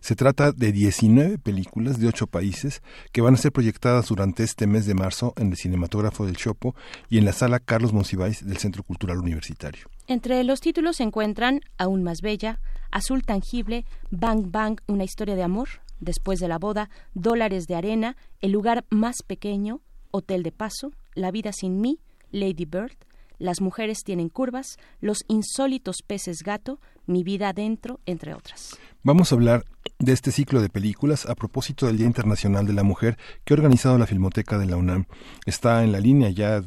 Se 0.00 0.16
trata 0.16 0.52
de 0.52 0.70
19 0.70 1.38
películas 1.38 1.98
de 1.98 2.08
8 2.08 2.26
países 2.26 2.82
que 3.12 3.22
van 3.22 3.32
a 3.32 3.38
ser 3.38 3.52
proyectadas 3.52 4.08
durante 4.08 4.44
este 4.44 4.66
mes 4.66 4.84
de 4.84 4.92
marzo 4.92 5.32
en 5.38 5.48
el 5.48 5.56
Cinematógrafo 5.56 6.26
del 6.26 6.36
Chopo 6.36 6.74
y 7.08 7.16
en 7.16 7.24
la 7.24 7.32
Sala 7.32 7.58
Carlos 7.58 7.94
Monsiváis 7.94 8.46
del 8.46 8.58
Centro 8.58 8.82
Cultural 8.82 9.16
Universitario. 9.16 9.88
Entre 10.08 10.44
los 10.44 10.60
títulos 10.60 10.96
se 10.96 11.02
encuentran 11.02 11.62
Aún 11.78 12.04
más 12.04 12.20
bella, 12.20 12.60
Azul 12.92 13.24
tangible, 13.24 13.84
Bang 14.10 14.52
Bang, 14.52 14.80
una 14.86 15.02
historia 15.02 15.34
de 15.34 15.42
amor, 15.42 15.68
Después 15.98 16.38
de 16.38 16.46
la 16.46 16.58
boda, 16.58 16.90
Dólares 17.14 17.66
de 17.66 17.74
arena, 17.74 18.16
El 18.40 18.52
lugar 18.52 18.84
más 18.88 19.16
pequeño, 19.26 19.80
Hotel 20.12 20.44
de 20.44 20.52
paso, 20.52 20.92
La 21.14 21.32
vida 21.32 21.52
sin 21.52 21.80
mí, 21.80 21.98
Lady 22.30 22.66
Bird, 22.66 22.96
Las 23.38 23.60
mujeres 23.60 24.04
tienen 24.04 24.28
curvas, 24.28 24.76
Los 25.00 25.24
insólitos 25.26 25.96
peces 26.06 26.44
gato, 26.44 26.78
Mi 27.06 27.24
vida 27.24 27.50
adentro, 27.50 28.00
entre 28.06 28.34
otras. 28.34 28.78
Vamos 29.02 29.30
a 29.30 29.36
hablar 29.36 29.64
de 29.98 30.12
este 30.12 30.32
ciclo 30.32 30.60
de 30.60 30.68
películas 30.68 31.26
a 31.26 31.36
propósito 31.36 31.86
del 31.86 31.96
Día 31.96 32.08
Internacional 32.08 32.66
de 32.66 32.72
la 32.72 32.82
Mujer 32.82 33.16
que 33.44 33.54
ha 33.54 33.56
organizado 33.56 33.96
la 33.98 34.06
Filmoteca 34.06 34.58
de 34.58 34.66
la 34.66 34.76
UNAM. 34.76 35.06
Está 35.46 35.84
en 35.84 35.92
la 35.92 36.00
línea 36.00 36.28
ya 36.30 36.60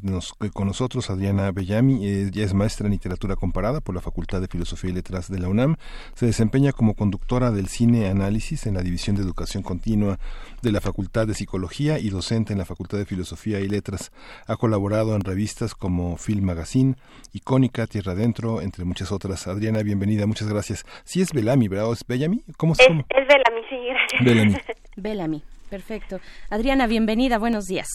con 0.54 0.68
nosotros 0.68 1.10
Adriana 1.10 1.52
Bellami, 1.52 2.06
ella 2.06 2.46
es 2.46 2.54
maestra 2.54 2.88
en 2.88 2.94
literatura 2.94 3.36
comparada 3.36 3.82
por 3.82 3.94
la 3.94 4.02
Facultad 4.02 4.40
de 4.40 4.48
Filosofía 4.48 4.90
y 4.90 4.94
Letras 4.94 5.30
de 5.30 5.38
la 5.38 5.50
UNAM. 5.50 5.76
Se 6.16 6.26
desempeña 6.26 6.72
como 6.72 6.96
conductora 6.96 7.52
del 7.52 7.68
cine 7.68 8.08
análisis 8.08 8.66
en 8.66 8.76
la 8.76 8.82
División 8.82 9.18
de 9.18 9.24
Educación 9.24 9.62
Continua 9.62 10.18
de 10.62 10.72
la 10.72 10.82
Facultad 10.82 11.28
de 11.28 11.34
Psicología 11.34 12.00
y 12.00 12.10
docente 12.10 12.54
en 12.54 12.60
la 12.60 12.66
Facultad 12.66 12.98
de 12.98 13.06
Filosofía 13.06 13.60
y 13.60 13.68
Letras. 13.68 14.12
Ha 14.48 14.56
colaborado 14.56 15.14
en 15.16 15.22
revistas 15.22 15.76
como 15.76 16.16
Film 16.16 16.46
Magazine, 16.46 16.96
Icónica, 17.34 17.86
Tierra 17.86 18.14
Adentro, 18.14 18.62
entre 18.62 18.86
muchas 18.86 19.12
otras. 19.12 19.48
Adriana, 19.48 19.84
bienvenida, 19.84 20.26
muchas 20.30 20.48
gracias. 20.48 20.86
Sí 21.04 21.22
es 21.22 21.34
Bellamy, 21.34 21.68
¿verdad? 21.68 21.92
¿Es 21.92 22.06
Bellamy? 22.08 22.44
¿Cómo 22.56 22.76
se 22.76 22.84
llama? 22.88 23.04
Es, 23.10 23.28
Bellamy, 23.28 23.66
sí, 23.70 23.76
gracias. 23.90 24.24
Bellamy. 24.24 24.56
Bellamy, 24.96 25.44
perfecto. 25.70 26.20
Adriana, 26.50 26.88
bienvenida, 26.88 27.38
buenos 27.38 27.66
días. 27.66 27.88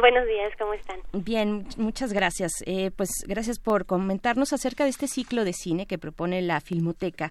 Buenos 0.00 0.26
días, 0.26 0.52
¿cómo 0.58 0.72
están? 0.72 0.96
Bien, 1.12 1.66
muchas 1.76 2.12
gracias. 2.12 2.52
Eh, 2.66 2.90
pues 2.96 3.10
gracias 3.26 3.58
por 3.58 3.84
comentarnos 3.84 4.52
acerca 4.52 4.84
de 4.84 4.90
este 4.90 5.06
ciclo 5.06 5.44
de 5.44 5.52
cine 5.52 5.86
que 5.86 5.98
propone 5.98 6.40
la 6.40 6.60
Filmoteca. 6.60 7.30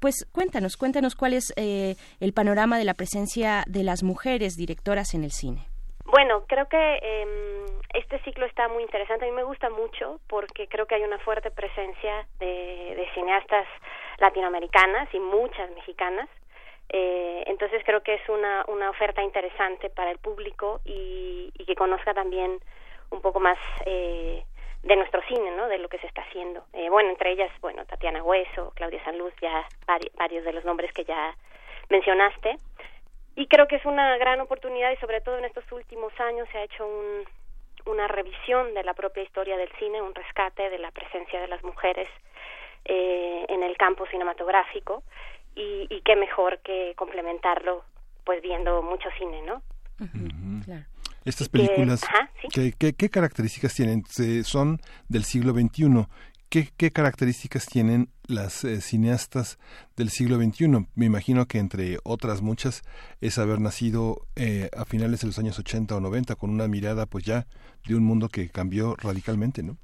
Pues 0.00 0.26
cuéntanos, 0.32 0.76
cuéntanos 0.76 1.14
cuál 1.14 1.34
es 1.34 1.52
eh, 1.56 1.96
el 2.20 2.32
panorama 2.32 2.78
de 2.78 2.84
la 2.84 2.94
presencia 2.94 3.64
de 3.66 3.82
las 3.82 4.02
mujeres 4.02 4.54
directoras 4.56 5.12
en 5.14 5.24
el 5.24 5.32
cine. 5.32 5.68
Bueno, 6.08 6.44
creo 6.46 6.66
que 6.68 6.98
eh, 7.02 7.66
este 7.92 8.18
ciclo 8.20 8.46
está 8.46 8.66
muy 8.68 8.82
interesante. 8.82 9.26
A 9.26 9.28
mí 9.28 9.34
me 9.34 9.42
gusta 9.42 9.68
mucho 9.68 10.20
porque 10.26 10.66
creo 10.66 10.86
que 10.86 10.94
hay 10.94 11.04
una 11.04 11.18
fuerte 11.18 11.50
presencia 11.50 12.26
de, 12.38 12.94
de 12.96 13.10
cineastas 13.14 13.66
latinoamericanas 14.18 15.12
y 15.12 15.20
muchas 15.20 15.70
mexicanas. 15.72 16.28
Eh, 16.88 17.44
entonces 17.46 17.82
creo 17.84 18.02
que 18.02 18.14
es 18.14 18.28
una, 18.30 18.64
una 18.68 18.88
oferta 18.88 19.22
interesante 19.22 19.90
para 19.90 20.10
el 20.10 20.18
público 20.18 20.80
y, 20.86 21.52
y 21.58 21.64
que 21.66 21.74
conozca 21.74 22.14
también 22.14 22.58
un 23.10 23.20
poco 23.20 23.38
más 23.38 23.58
eh, 23.84 24.42
de 24.82 24.96
nuestro 24.96 25.20
cine, 25.28 25.50
¿no? 25.50 25.68
De 25.68 25.76
lo 25.76 25.90
que 25.90 25.98
se 25.98 26.06
está 26.06 26.22
haciendo. 26.22 26.64
Eh, 26.72 26.88
bueno, 26.88 27.10
entre 27.10 27.32
ellas, 27.32 27.50
bueno, 27.60 27.84
Tatiana 27.84 28.22
Hueso, 28.22 28.72
Claudia 28.74 29.04
Sanluz, 29.04 29.34
ya 29.42 29.68
varios 30.16 30.44
de 30.44 30.54
los 30.54 30.64
nombres 30.64 30.90
que 30.94 31.04
ya 31.04 31.34
mencionaste. 31.90 32.56
Y 33.38 33.46
creo 33.46 33.68
que 33.68 33.76
es 33.76 33.86
una 33.86 34.16
gran 34.18 34.40
oportunidad 34.40 34.90
y 34.90 34.96
sobre 34.96 35.20
todo 35.20 35.38
en 35.38 35.44
estos 35.44 35.64
últimos 35.70 36.12
años 36.18 36.48
se 36.50 36.58
ha 36.58 36.64
hecho 36.64 36.84
un, 36.84 37.22
una 37.86 38.08
revisión 38.08 38.74
de 38.74 38.82
la 38.82 38.94
propia 38.94 39.22
historia 39.22 39.56
del 39.56 39.70
cine, 39.78 40.02
un 40.02 40.12
rescate 40.12 40.68
de 40.68 40.78
la 40.78 40.90
presencia 40.90 41.40
de 41.40 41.46
las 41.46 41.62
mujeres 41.62 42.08
eh, 42.84 43.46
en 43.48 43.62
el 43.62 43.76
campo 43.76 44.06
cinematográfico 44.06 45.04
y, 45.54 45.86
y 45.88 46.00
qué 46.00 46.16
mejor 46.16 46.58
que 46.64 46.94
complementarlo 46.96 47.84
pues 48.24 48.42
viendo 48.42 48.82
mucho 48.82 49.08
cine, 49.16 49.40
¿no? 49.42 49.62
Estas 51.24 51.48
películas, 51.48 52.00
¿qué, 52.52 52.72
qué, 52.72 53.10
características 53.10 53.74
tienen? 53.74 54.04
son 54.44 54.80
del 55.08 55.24
siglo 55.24 55.52
XXI. 55.52 56.06
¿Qué, 56.50 56.90
características 56.90 57.66
tienen 57.66 58.06
las 58.26 58.64
eh, 58.64 58.80
cineastas 58.80 59.58
del 59.98 60.08
siglo 60.08 60.36
XXI? 60.36 60.86
Me 60.96 61.04
imagino 61.04 61.44
que 61.44 61.58
entre 61.58 61.98
otras 62.04 62.40
muchas 62.40 62.80
es 63.20 63.38
haber 63.38 63.60
nacido 63.60 64.22
eh, 64.34 64.70
a 64.74 64.86
finales 64.86 65.20
de 65.20 65.26
los 65.26 65.38
años 65.38 65.58
80 65.58 65.94
o 65.94 66.00
90 66.00 66.36
con 66.36 66.48
una 66.48 66.66
mirada 66.66 67.04
pues 67.04 67.24
ya 67.24 67.44
de 67.86 67.94
un 67.94 68.02
mundo 68.02 68.28
que 68.32 68.48
cambió 68.48 68.96
radicalmente, 68.96 69.62
¿no? 69.62 69.76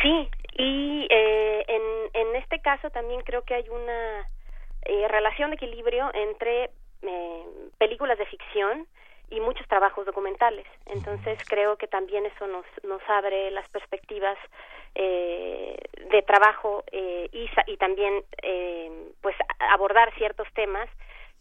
Sí, 0.00 0.28
y 0.56 1.06
eh, 1.10 1.64
en, 1.68 1.82
en 2.26 2.36
este 2.36 2.58
caso 2.60 2.88
también 2.88 3.20
creo 3.20 3.42
que 3.42 3.52
hay 3.52 3.68
una 3.68 4.30
relación 5.10 5.50
de 5.50 5.56
equilibrio 5.56 6.10
entre 6.14 6.70
películas 7.76 8.16
de 8.16 8.24
ficción 8.26 8.86
y 9.30 9.40
muchos 9.40 9.66
trabajos 9.68 10.06
documentales. 10.06 10.66
Entonces 10.86 11.38
creo 11.48 11.76
que 11.76 11.88
también 11.88 12.26
eso 12.26 12.46
nos, 12.46 12.64
nos 12.84 13.02
abre 13.08 13.50
las 13.50 13.68
perspectivas 13.70 14.38
eh, 14.94 15.76
de 16.10 16.22
trabajo 16.22 16.84
eh, 16.92 17.28
y, 17.32 17.48
y 17.66 17.76
también 17.76 18.22
eh, 18.42 19.10
pues 19.20 19.36
abordar 19.58 20.14
ciertos 20.14 20.46
temas 20.54 20.88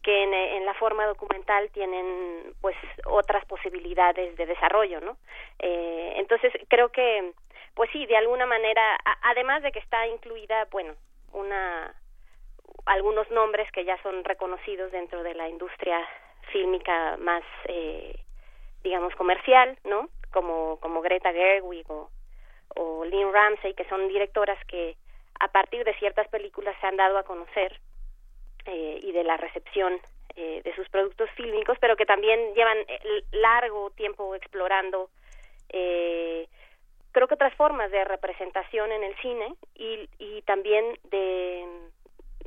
que 0.06 0.24
en, 0.24 0.66
la 0.66 0.74
forma 0.76 1.08
documental 1.08 1.70
tienen 1.72 2.54
pues 2.62 2.76
otras 3.08 3.44
posibilidades 3.46 4.38
de 4.38 4.46
desarrollo, 4.46 5.02
¿no? 5.02 5.18
Eh, 5.58 6.14
entonces 6.18 6.54
creo 6.68 6.90
que 6.90 7.34
pues 7.74 7.90
sí, 7.92 8.06
de 8.06 8.16
alguna 8.16 8.46
manera, 8.46 8.98
además 9.24 9.64
de 9.64 9.72
que 9.72 9.80
está 9.80 10.06
incluida, 10.08 10.68
bueno, 10.72 10.94
una 11.34 11.94
algunos 12.86 13.30
nombres 13.32 13.70
que 13.72 13.84
ya 13.84 14.02
son 14.04 14.24
reconocidos 14.24 14.92
dentro 14.92 15.24
de 15.24 15.34
la 15.34 15.50
industria 15.50 16.00
fílmica 16.52 17.18
más, 17.18 17.44
eh, 17.68 18.16
digamos, 18.84 19.14
comercial, 19.16 19.78
¿no? 19.84 20.10
Como, 20.32 20.80
como 20.80 21.02
Greta 21.02 21.32
Gerwig 21.32 21.90
o, 21.90 22.10
o 22.76 23.06
Lynn 23.06 23.32
Ramsey, 23.34 23.74
que 23.74 23.88
son 23.90 24.08
directoras 24.08 24.58
que 24.66 24.96
a 25.40 25.48
partir 25.50 25.84
de 25.84 25.94
ciertas 25.96 26.28
películas 26.30 26.76
se 26.80 26.88
han 26.88 26.98
dado 26.98 27.18
a 27.18 27.24
conocer 27.24 27.80
eh, 28.66 29.00
y 29.02 29.12
de 29.12 29.24
la 29.24 29.38
recepción 29.38 30.00
eh, 30.36 30.62
de 30.64 30.76
sus 30.76 30.90
productos 30.90 31.30
fílmicos, 31.32 31.78
pero 31.80 31.96
que 31.96 32.06
también 32.06 32.54
llevan 32.54 32.78
eh, 32.88 33.24
largo 33.32 33.90
tiempo 33.92 34.36
explorando 34.36 35.10
eh, 35.70 36.48
creo 37.12 37.28
que 37.28 37.36
otras 37.36 37.54
formas 37.56 37.92
de 37.92 38.04
representación 38.04 38.92
en 38.92 39.04
el 39.04 39.16
cine 39.18 39.56
y, 39.76 40.10
y 40.20 40.42
también 40.42 41.00
de 41.04 41.66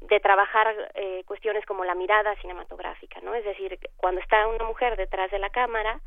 de 0.03 0.21
trabajar 0.21 0.75
eh, 0.95 1.23
cuestiones 1.27 1.65
como 1.67 1.85
la 1.85 1.95
mirada 1.95 2.35
cinematográfica, 2.37 3.21
¿no? 3.21 3.35
Es 3.35 3.45
decir, 3.45 3.79
cuando 3.97 4.21
está 4.21 4.47
una 4.47 4.65
mujer 4.65 4.97
detrás 4.97 5.31
de 5.31 5.39
la 5.39 5.51
cámara, 5.51 6.01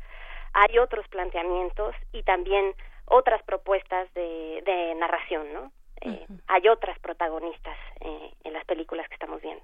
hay 0.54 0.78
otros 0.78 1.06
planteamientos 1.08 1.94
y 2.12 2.22
también 2.22 2.74
otras 3.06 3.42
propuestas 3.42 4.12
de, 4.14 4.62
de 4.64 4.94
narración, 4.96 5.52
¿no? 5.52 5.72
Eh, 6.00 6.26
hay 6.48 6.68
otras 6.68 6.98
protagonistas 6.98 7.76
eh, 8.00 8.30
en 8.42 8.52
las 8.52 8.64
películas 8.64 9.06
que 9.08 9.14
estamos 9.14 9.40
viendo. 9.40 9.62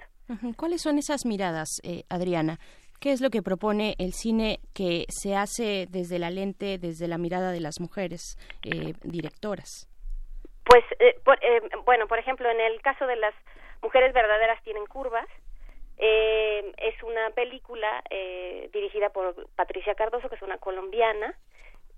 ¿Cuáles 0.56 0.82
son 0.82 0.98
esas 0.98 1.26
miradas, 1.26 1.80
Adriana? 2.09 2.59
¿Qué 3.00 3.10
es 3.10 3.20
lo 3.20 3.30
que 3.30 3.42
propone 3.42 3.96
el 3.98 4.12
cine 4.12 4.60
que 4.72 5.05
se 5.09 5.34
hace 5.34 5.86
desde 5.88 6.18
la 6.18 6.30
lente, 6.30 6.78
desde 6.78 7.09
la 7.09 7.18
mirada 7.18 7.50
de 7.50 7.60
las 7.60 7.80
mujeres 7.80 8.36
directoras? 9.02 9.88
Pues, 10.64 10.84
bueno, 11.86 12.06
por 12.06 12.18
ejemplo, 12.18 12.48
en 12.50 12.60
el 12.60 12.80
caso 12.82 13.06
de 13.06 13.16
las 13.16 13.34
Mujeres 13.82 14.12
Verdaderas 14.12 14.62
tienen 14.62 14.86
curvas. 14.86 15.26
Eh, 15.98 16.72
es 16.78 17.02
una 17.02 17.30
película 17.30 18.02
eh, 18.10 18.70
dirigida 18.72 19.10
por 19.10 19.48
Patricia 19.56 19.94
Cardoso, 19.94 20.28
que 20.28 20.36
es 20.36 20.42
una 20.42 20.59
colombiana, 20.59 21.34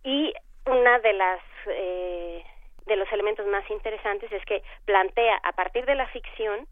y 0.02 0.32
una 0.66 0.98
de 1.00 1.12
las 1.12 1.40
eh, 1.66 2.44
de 2.86 2.96
los 2.96 3.10
elementos 3.12 3.46
más 3.46 3.68
interesantes 3.70 4.32
es 4.32 4.44
que 4.46 4.62
plantea 4.84 5.36
a 5.42 5.52
partir 5.52 5.84
de 5.84 5.94
la 5.94 6.06
ficción 6.08 6.66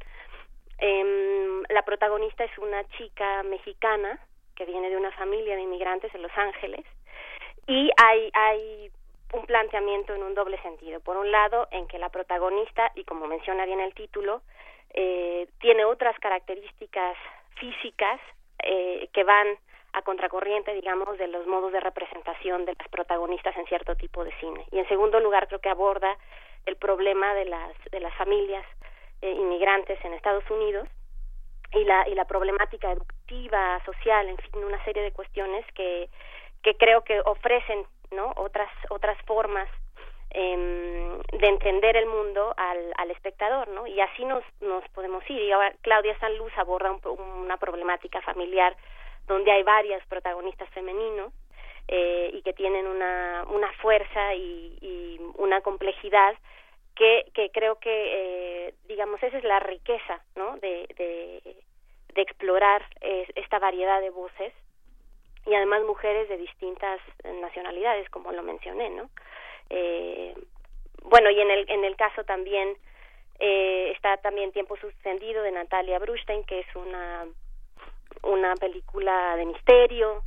eh, 0.78 1.62
la 1.68 1.82
protagonista 1.82 2.44
es 2.44 2.56
una 2.59 2.85
chica 2.97 3.43
mexicana 3.43 4.18
que 4.55 4.64
viene 4.64 4.90
de 4.90 4.97
una 4.97 5.12
familia 5.12 5.56
de 5.56 5.62
inmigrantes 5.62 6.14
en 6.14 6.22
Los 6.22 6.36
Ángeles 6.36 6.85
y 7.66 7.90
hay 7.97 8.30
hay 8.32 8.90
un 9.35 9.44
planteamiento 9.44 10.14
en 10.14 10.22
un 10.22 10.35
doble 10.35 10.60
sentido. 10.62 11.01
Por 11.01 11.16
un 11.16 11.30
lado, 11.30 11.68
en 11.70 11.86
que 11.86 11.98
la 11.98 12.09
protagonista, 12.09 12.90
y 12.94 13.05
como 13.05 13.26
menciona 13.26 13.66
bien 13.66 13.80
el 13.80 13.93
título, 13.93 14.40
eh, 14.94 15.48
tiene 15.60 15.85
otras 15.85 16.19
características 16.19 17.16
físicas 17.56 18.20
eh, 18.62 19.09
que 19.12 19.24
van 19.24 19.47
a 19.93 20.02
contracorriente, 20.02 20.74
digamos, 20.74 21.19
de 21.19 21.28
los 21.28 21.47
modos 21.47 21.73
de 21.73 21.81
representación 21.81 22.65
de 22.65 22.74
las 22.78 22.89
protagonistas 22.89 23.56
en 23.56 23.66
cierto 23.66 23.97
tipo 23.97 24.24
de 24.24 24.32
cine. 24.39 24.65
Y 24.70 24.78
en 24.78 24.89
segundo 24.89 25.19
lugar, 25.20 25.48
creo 25.48 25.60
que 25.60 25.70
aborda 25.70 26.16
el 26.66 26.77
problema 26.77 27.35
de 27.35 27.47
las, 27.47 27.73
de 27.90 28.01
las 28.01 28.15
familias 28.15 28.65
eh, 29.23 29.32
inmigrantes 29.32 29.98
en 30.05 30.12
Estados 30.12 30.48
Unidos 30.51 30.89
y 31.73 31.85
la, 31.85 32.09
y 32.09 32.15
la 32.15 32.27
problemática 32.27 32.93
educativa, 32.93 33.82
social, 33.85 34.28
en 34.28 34.36
fin, 34.39 34.65
una 34.65 34.82
serie 34.85 35.02
de 35.02 35.12
cuestiones 35.12 35.65
que, 35.74 36.09
que 36.62 36.77
creo 36.77 37.02
que 37.02 37.20
ofrecen 37.20 37.85
¿no? 38.10 38.32
otras, 38.36 38.70
otras 38.90 39.19
formas 39.27 39.69
eh, 40.30 41.18
de 41.32 41.46
entender 41.46 41.96
el 41.96 42.06
mundo 42.06 42.55
al, 42.56 42.92
al 42.96 43.10
espectador, 43.10 43.68
¿no? 43.68 43.86
Y 43.86 44.00
así 44.00 44.24
nos, 44.24 44.44
nos 44.60 44.86
podemos 44.90 45.22
ir. 45.30 45.40
Y 45.40 45.52
ahora 45.52 45.72
Claudia 45.82 46.18
Sanluz 46.18 46.52
aborda 46.56 46.92
una 46.92 47.56
problemática 47.56 48.20
familiar 48.22 48.76
donde 49.26 49.50
hay 49.50 49.62
varias 49.62 50.05
protagonistas 50.06 50.68
femeninos 50.70 51.32
eh, 51.88 52.30
y 52.32 52.42
que 52.42 52.52
tienen 52.52 52.86
una, 52.86 53.44
una 53.50 53.72
fuerza 53.74 54.34
y, 54.34 54.78
y 54.80 55.20
una 55.36 55.60
complejidad 55.60 56.34
que, 56.94 57.26
que 57.32 57.50
creo 57.50 57.78
que, 57.78 57.90
eh, 58.68 58.74
digamos, 58.86 59.22
esa 59.22 59.38
es 59.38 59.44
la 59.44 59.60
riqueza, 59.60 60.20
¿no? 60.34 60.56
De, 60.59 60.86
de, 60.96 61.56
de 62.14 62.22
explorar 62.22 62.84
esta 63.00 63.59
variedad 63.59 64.00
de 64.00 64.10
voces 64.10 64.52
y 65.46 65.55
además 65.55 65.82
mujeres 65.84 66.28
de 66.28 66.36
distintas 66.36 67.00
nacionalidades, 67.40 68.10
como 68.10 68.32
lo 68.32 68.42
mencioné, 68.42 68.90
¿no? 68.90 69.09
Eh, 69.70 70.35
bueno, 71.05 71.31
y 71.31 71.40
en 71.40 71.51
el, 71.51 71.70
en 71.70 71.85
el 71.85 71.97
caso 71.97 72.24
también 72.24 72.77
eh, 73.39 73.93
está 73.95 74.16
también 74.19 74.53
Tiempo 74.53 74.77
Suspendido 74.77 75.43
de 75.43 75.53
Natalia 75.53 75.99
Brustein, 75.99 76.45
que 76.45 76.61
es 76.61 76.77
una, 76.77 77.27
una 78.23 78.55
película 78.57 79.36
de 79.36 79.47
misterio. 79.47 80.23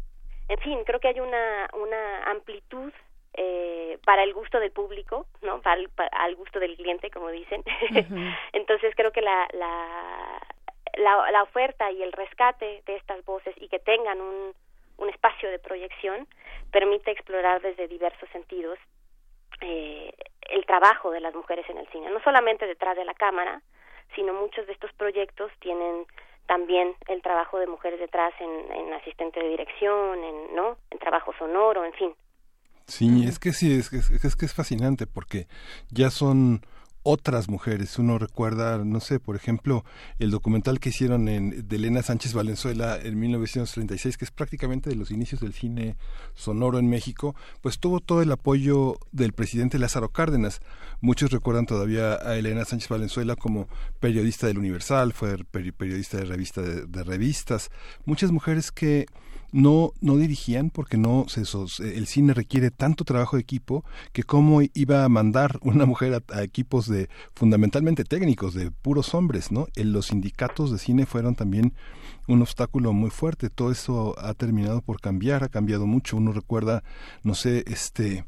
En 0.48 0.58
fin, 0.60 0.84
creo 0.86 1.00
que 1.00 1.10
hay 1.10 1.20
una, 1.20 1.70
una 1.74 2.24
amplitud 2.32 2.92
eh, 3.34 3.98
para 4.06 4.24
el 4.24 4.34
gusto 4.34 4.60
del 4.60 4.72
público, 4.72 5.26
¿no? 5.42 5.62
Para, 5.62 5.82
al 6.12 6.36
gusto 6.36 6.60
del 6.60 6.76
cliente, 6.76 7.10
como 7.12 7.30
dicen. 7.30 7.64
Entonces 8.54 8.94
creo 8.96 9.12
que 9.12 9.22
la, 9.22 9.48
la, 9.54 10.42
la, 10.96 11.32
la 11.32 11.44
oferta 11.44 11.92
y 11.92 12.02
el 12.02 12.12
rescate 12.12 12.82
de 12.86 12.96
estas 12.96 13.24
voces 13.26 13.56
y 13.58 13.68
que 13.68 13.80
tengan 13.80 14.20
un, 14.20 14.54
un 14.98 15.10
espacio 15.10 15.50
de 15.50 15.60
proyección 15.60 16.28
permite 16.72 17.12
explorar 17.12 17.62
desde 17.62 17.88
diversos 17.88 18.30
sentidos 18.30 18.80
eh, 19.62 20.14
el 20.50 20.66
trabajo 20.66 21.12
de 21.12 21.22
las 21.22 21.34
mujeres 21.34 21.70
en 21.70 21.78
el 21.78 21.88
cine, 21.90 22.10
no 22.10 22.22
solamente 22.22 22.68
detrás 22.68 22.96
de 22.96 23.06
la 23.06 23.14
cámara, 23.14 23.62
sino 24.16 24.34
muchos 24.34 24.68
de 24.68 24.74
estos 24.74 24.92
proyectos 24.94 25.52
tienen 25.60 26.06
también 26.48 26.96
el 27.08 27.22
trabajo 27.22 27.60
de 27.60 27.68
mujeres 27.68 28.00
detrás 28.00 28.34
en, 28.40 28.72
en 28.74 28.94
asistente 28.94 29.40
de 29.40 29.50
dirección, 29.50 30.24
en 30.24 30.56
no, 30.56 30.78
en 30.90 31.00
trabajo 31.00 31.32
sonoro, 31.38 31.86
en 31.86 31.94
fin. 31.94 32.14
Sí, 32.88 33.26
es 33.26 33.40
que 33.40 33.54
sí, 33.54 33.80
es, 33.80 33.94
es, 33.94 34.10
es 34.10 34.36
que 34.36 34.46
es 34.46 34.54
fascinante 34.54 35.08
porque 35.08 35.48
ya 35.92 36.10
son 36.10 36.62
otras 37.04 37.50
mujeres. 37.50 37.98
Uno 38.00 38.18
recuerda, 38.18 38.78
no 38.84 39.00
sé, 39.00 39.20
por 39.20 39.36
ejemplo, 39.36 39.84
el 40.20 40.32
documental 40.32 40.80
que 40.80 40.90
hicieron 40.90 41.28
en, 41.28 41.68
de 41.68 41.76
Elena 41.76 42.04
Sánchez 42.04 42.34
Valenzuela 42.34 42.98
en 43.02 43.20
1936, 43.20 44.18
que 44.18 44.26
es 44.26 44.32
prácticamente 44.32 44.90
de 44.90 44.96
los 44.96 45.12
inicios 45.12 45.42
del 45.42 45.54
cine 45.54 45.98
sonoro 46.36 46.80
en 46.80 46.90
México, 46.90 47.36
pues 47.62 47.80
tuvo 47.80 48.00
todo 48.00 48.22
el 48.22 48.32
apoyo 48.32 48.98
del 49.12 49.34
presidente 49.34 49.80
Lázaro 49.80 50.10
Cárdenas. 50.10 50.62
Muchos 51.00 51.32
recuerdan 51.32 51.66
todavía 51.66 52.14
a 52.16 52.36
Elena 52.38 52.66
Sánchez 52.66 52.90
Valenzuela 52.90 53.36
como 53.36 53.68
periodista 54.00 54.48
del 54.48 54.58
Universal, 54.58 55.14
fue 55.14 55.38
periodista 55.46 56.18
de 56.18 56.26
revista 56.26 56.62
de 56.62 57.04
revistas. 57.04 57.72
Muchas 58.06 58.32
mujeres 58.32 58.72
que 58.72 59.08
no, 59.52 59.94
no 60.02 60.18
dirigían 60.18 60.70
porque 60.70 60.98
no 60.98 61.26
se, 61.28 61.42
el 61.84 62.08
cine 62.08 62.34
requiere 62.34 62.72
tanto 62.72 63.04
trabajo 63.04 63.36
de 63.36 63.42
equipo 63.42 63.84
que 64.14 64.24
cómo 64.24 64.62
iba 64.74 65.04
a 65.04 65.10
mandar 65.10 65.60
una 65.62 65.86
mujer 65.86 66.24
a, 66.30 66.44
equipos 66.44 66.88
de 66.88 67.10
fundamentalmente 67.34 68.04
técnicos, 68.04 68.54
de 68.54 68.72
puros 68.72 69.14
hombres, 69.14 69.52
¿no? 69.52 69.68
En 69.76 69.92
los 69.94 70.08
sindicatos 70.08 70.72
de 70.72 70.78
cine 70.78 71.06
fueron 71.06 71.36
también 71.36 71.74
un 72.28 72.42
obstáculo 72.42 72.94
muy 72.94 73.10
fuerte. 73.10 73.50
Todo 73.50 73.72
eso 73.72 74.16
ha 74.20 74.34
terminado 74.34 74.82
por 74.82 75.02
cambiar, 75.02 75.44
ha 75.44 75.50
cambiado 75.50 75.86
mucho. 75.86 76.18
Uno 76.18 76.32
recuerda, 76.32 76.84
no 77.24 77.36
sé, 77.36 77.64
este 77.68 78.26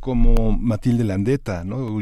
como 0.00 0.52
Matilde 0.52 1.04
Landeta, 1.04 1.64
¿no? 1.64 1.98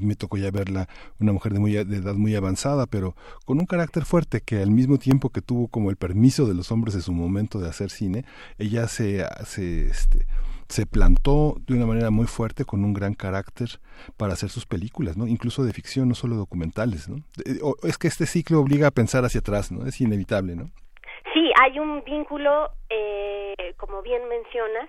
me 0.00 0.16
tocó 0.16 0.36
ya 0.36 0.50
verla, 0.50 0.88
una 1.18 1.32
mujer 1.32 1.52
de, 1.52 1.60
muy, 1.60 1.72
de 1.72 1.96
edad 1.96 2.14
muy 2.14 2.34
avanzada, 2.34 2.86
pero 2.86 3.14
con 3.44 3.58
un 3.58 3.66
carácter 3.66 4.04
fuerte 4.04 4.40
que 4.40 4.62
al 4.62 4.70
mismo 4.70 4.98
tiempo 4.98 5.30
que 5.30 5.40
tuvo 5.40 5.68
como 5.68 5.90
el 5.90 5.96
permiso 5.96 6.46
de 6.46 6.54
los 6.54 6.70
hombres 6.70 6.94
en 6.94 7.02
su 7.02 7.12
momento 7.12 7.58
de 7.58 7.68
hacer 7.68 7.90
cine, 7.90 8.24
ella 8.58 8.86
se, 8.88 9.24
se, 9.44 9.86
este, 9.86 10.26
se 10.68 10.86
plantó 10.86 11.56
de 11.66 11.74
una 11.74 11.86
manera 11.86 12.10
muy 12.10 12.26
fuerte 12.26 12.64
con 12.64 12.84
un 12.84 12.92
gran 12.92 13.14
carácter 13.14 13.68
para 14.16 14.32
hacer 14.32 14.50
sus 14.50 14.66
películas, 14.66 15.16
¿no? 15.16 15.26
Incluso 15.26 15.64
de 15.64 15.72
ficción, 15.72 16.08
no 16.08 16.14
solo 16.14 16.36
documentales, 16.36 17.08
¿no? 17.08 17.16
Es 17.82 17.98
que 17.98 18.08
este 18.08 18.26
ciclo 18.26 18.60
obliga 18.60 18.88
a 18.88 18.90
pensar 18.90 19.24
hacia 19.24 19.40
atrás, 19.40 19.70
¿no? 19.72 19.86
Es 19.86 20.00
inevitable, 20.00 20.56
¿no? 20.56 20.70
Sí, 21.32 21.50
hay 21.60 21.78
un 21.78 22.02
vínculo, 22.04 22.70
eh, 22.90 23.74
como 23.76 24.02
bien 24.02 24.22
mencionas, 24.28 24.88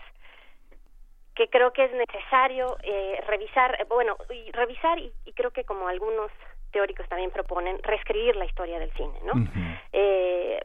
que 1.38 1.48
creo 1.50 1.72
que 1.72 1.86
es 1.86 1.92
necesario 1.94 2.78
eh, 2.82 3.22
revisar, 3.28 3.80
eh, 3.80 3.86
bueno, 3.88 4.18
y 4.34 4.52
revisar 4.52 4.98
y, 4.98 5.14
creo 5.36 5.52
que 5.52 5.64
como 5.66 5.88
algunos 5.88 6.32
teóricos 6.72 7.08
también 7.08 7.30
proponen, 7.30 7.78
reescribir 7.84 8.36
la 8.36 8.46
historia 8.46 8.80
del 8.80 8.92
cine, 8.94 9.20
¿no? 9.24 9.34
eh, 9.94 10.60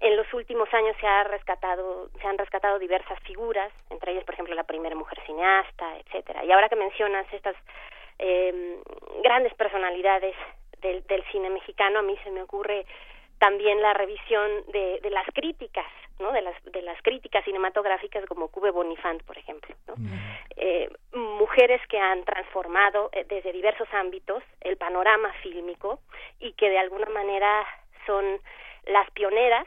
en 0.00 0.16
los 0.16 0.30
últimos 0.34 0.68
años 0.74 0.94
se 1.00 1.06
ha 1.06 1.24
rescatado, 1.24 2.10
se 2.20 2.26
han 2.26 2.36
rescatado 2.36 2.78
diversas 2.78 3.18
figuras, 3.20 3.72
entre 3.88 4.12
ellas, 4.12 4.24
por 4.24 4.34
ejemplo, 4.34 4.54
la 4.54 4.64
primera 4.64 4.94
mujer 4.94 5.18
cineasta, 5.24 5.96
etcétera. 6.00 6.44
Y 6.44 6.52
ahora 6.52 6.68
que 6.68 6.76
mencionas 6.76 7.24
estas 7.32 7.56
eh, 8.18 8.82
grandes 9.22 9.54
personalidades 9.54 10.34
del, 10.82 11.02
del 11.06 11.24
cine 11.32 11.48
mexicano, 11.48 12.00
a 12.00 12.02
mí 12.02 12.18
se 12.22 12.30
me 12.30 12.42
ocurre 12.42 12.84
también 13.42 13.82
la 13.82 13.92
revisión 13.92 14.48
de, 14.68 15.00
de 15.02 15.10
las 15.10 15.26
críticas, 15.34 15.88
¿no? 16.20 16.30
De 16.30 16.42
las, 16.42 16.54
de 16.66 16.80
las 16.80 17.02
críticas 17.02 17.44
cinematográficas 17.44 18.24
como 18.26 18.46
Cube 18.46 18.70
Bonifant, 18.70 19.20
por 19.24 19.36
ejemplo, 19.36 19.74
¿no? 19.88 19.94
eh, 20.54 20.88
mujeres 21.12 21.80
que 21.88 21.98
han 21.98 22.24
transformado 22.24 23.10
eh, 23.12 23.26
desde 23.28 23.50
diversos 23.50 23.88
ámbitos 23.94 24.44
el 24.60 24.76
panorama 24.76 25.32
fílmico 25.42 25.98
y 26.38 26.52
que 26.52 26.70
de 26.70 26.78
alguna 26.78 27.06
manera 27.06 27.66
son 28.06 28.40
las 28.86 29.10
pioneras, 29.10 29.66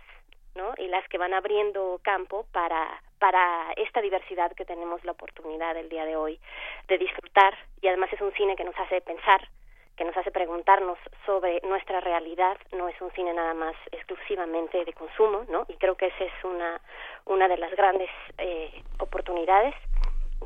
¿no? 0.55 0.73
Y 0.77 0.87
las 0.87 1.05
que 1.09 1.17
van 1.17 1.33
abriendo 1.33 1.99
campo 2.01 2.45
para 2.53 3.01
para 3.19 3.73
esta 3.75 3.99
diversidad 3.99 4.53
que 4.53 4.63
tenemos 4.63 5.03
la 5.03 5.11
oportunidad 5.11 5.75
el 5.75 5.89
día 5.89 6.05
de 6.05 6.15
hoy 6.15 6.39
de 6.87 6.97
disfrutar 6.97 7.57
y 7.81 7.87
además 7.89 8.13
es 8.13 8.21
un 8.21 8.31
cine 8.33 8.55
que 8.55 8.63
nos 8.63 8.77
hace 8.79 9.01
pensar 9.01 9.49
que 9.95 10.05
nos 10.05 10.15
hace 10.17 10.31
preguntarnos 10.31 10.97
sobre 11.25 11.61
nuestra 11.61 12.01
realidad, 12.01 12.57
no 12.73 12.87
es 12.89 12.99
un 13.01 13.11
cine 13.11 13.33
nada 13.33 13.53
más 13.53 13.75
exclusivamente 13.91 14.83
de 14.83 14.93
consumo, 14.93 15.45
¿no? 15.49 15.65
Y 15.69 15.75
creo 15.75 15.95
que 15.95 16.07
esa 16.07 16.23
es 16.23 16.43
una, 16.43 16.81
una 17.25 17.47
de 17.47 17.57
las 17.57 17.71
grandes 17.75 18.09
eh, 18.37 18.83
oportunidades 18.99 19.73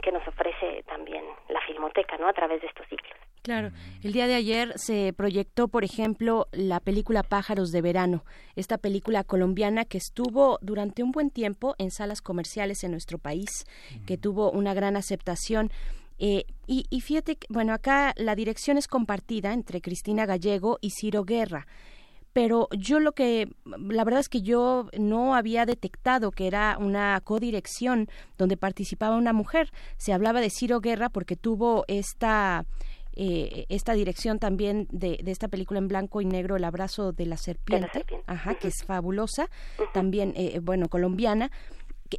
que 0.01 0.11
nos 0.11 0.25
ofrece 0.27 0.83
también 0.83 1.23
la 1.49 1.61
filmoteca, 1.61 2.17
¿no? 2.17 2.27
A 2.27 2.33
través 2.33 2.61
de 2.61 2.67
estos 2.67 2.87
ciclos. 2.87 3.17
Claro, 3.41 3.71
el 4.03 4.11
día 4.11 4.27
de 4.27 4.35
ayer 4.35 4.73
se 4.75 5.13
proyectó, 5.13 5.69
por 5.69 5.83
ejemplo, 5.83 6.47
la 6.51 6.79
película 6.79 7.23
Pájaros 7.23 7.71
de 7.71 7.81
Verano, 7.81 8.23
esta 8.55 8.77
película 8.77 9.23
colombiana 9.23 9.85
que 9.85 9.97
estuvo 9.97 10.59
durante 10.61 11.03
un 11.03 11.11
buen 11.11 11.31
tiempo 11.31 11.73
en 11.77 11.89
salas 11.89 12.21
comerciales 12.21 12.83
en 12.83 12.91
nuestro 12.91 13.17
país, 13.17 13.65
que 14.05 14.17
tuvo 14.17 14.51
una 14.51 14.73
gran 14.73 14.97
aceptación. 14.97 15.71
Eh, 16.19 16.45
y, 16.67 16.85
y, 16.89 17.01
fíjate, 17.01 17.37
bueno, 17.49 17.73
acá 17.73 18.13
la 18.17 18.35
dirección 18.35 18.77
es 18.77 18.87
compartida 18.87 19.53
entre 19.53 19.81
Cristina 19.81 20.25
Gallego 20.25 20.77
y 20.81 20.91
Ciro 20.91 21.23
Guerra. 21.23 21.65
Pero 22.33 22.67
yo 22.77 22.99
lo 22.99 23.13
que, 23.13 23.49
la 23.65 24.03
verdad 24.03 24.19
es 24.19 24.29
que 24.29 24.41
yo 24.41 24.87
no 24.97 25.33
había 25.33 25.65
detectado 25.65 26.31
que 26.31 26.45
era 26.45 26.77
una 26.79 27.19
codirección 27.21 28.07
donde 28.37 28.55
participaba 28.55 29.17
una 29.17 29.33
mujer. 29.33 29.71
Se 29.97 30.13
hablaba 30.13 30.39
de 30.39 30.51
Ciro 30.51 30.79
Guerra 30.79 31.09
porque 31.09 31.35
tuvo 31.35 31.85
esta, 31.87 32.65
eh, 33.15 33.65
esta 33.69 33.93
dirección 33.93 34.37
también 34.37 34.87
de, 34.91 35.19
de, 35.23 35.31
esta 35.31 35.47
película 35.47 35.79
en 35.79 35.87
blanco 35.87 36.21
y 36.21 36.25
negro, 36.25 36.55
El 36.55 36.63
abrazo 36.63 37.11
de 37.11 37.25
la 37.25 37.37
serpiente, 37.37 38.05
Ajá, 38.27 38.55
que 38.55 38.67
es 38.67 38.83
fabulosa, 38.85 39.49
también, 39.93 40.33
eh, 40.35 40.59
bueno, 40.61 40.87
colombiana. 40.87 41.51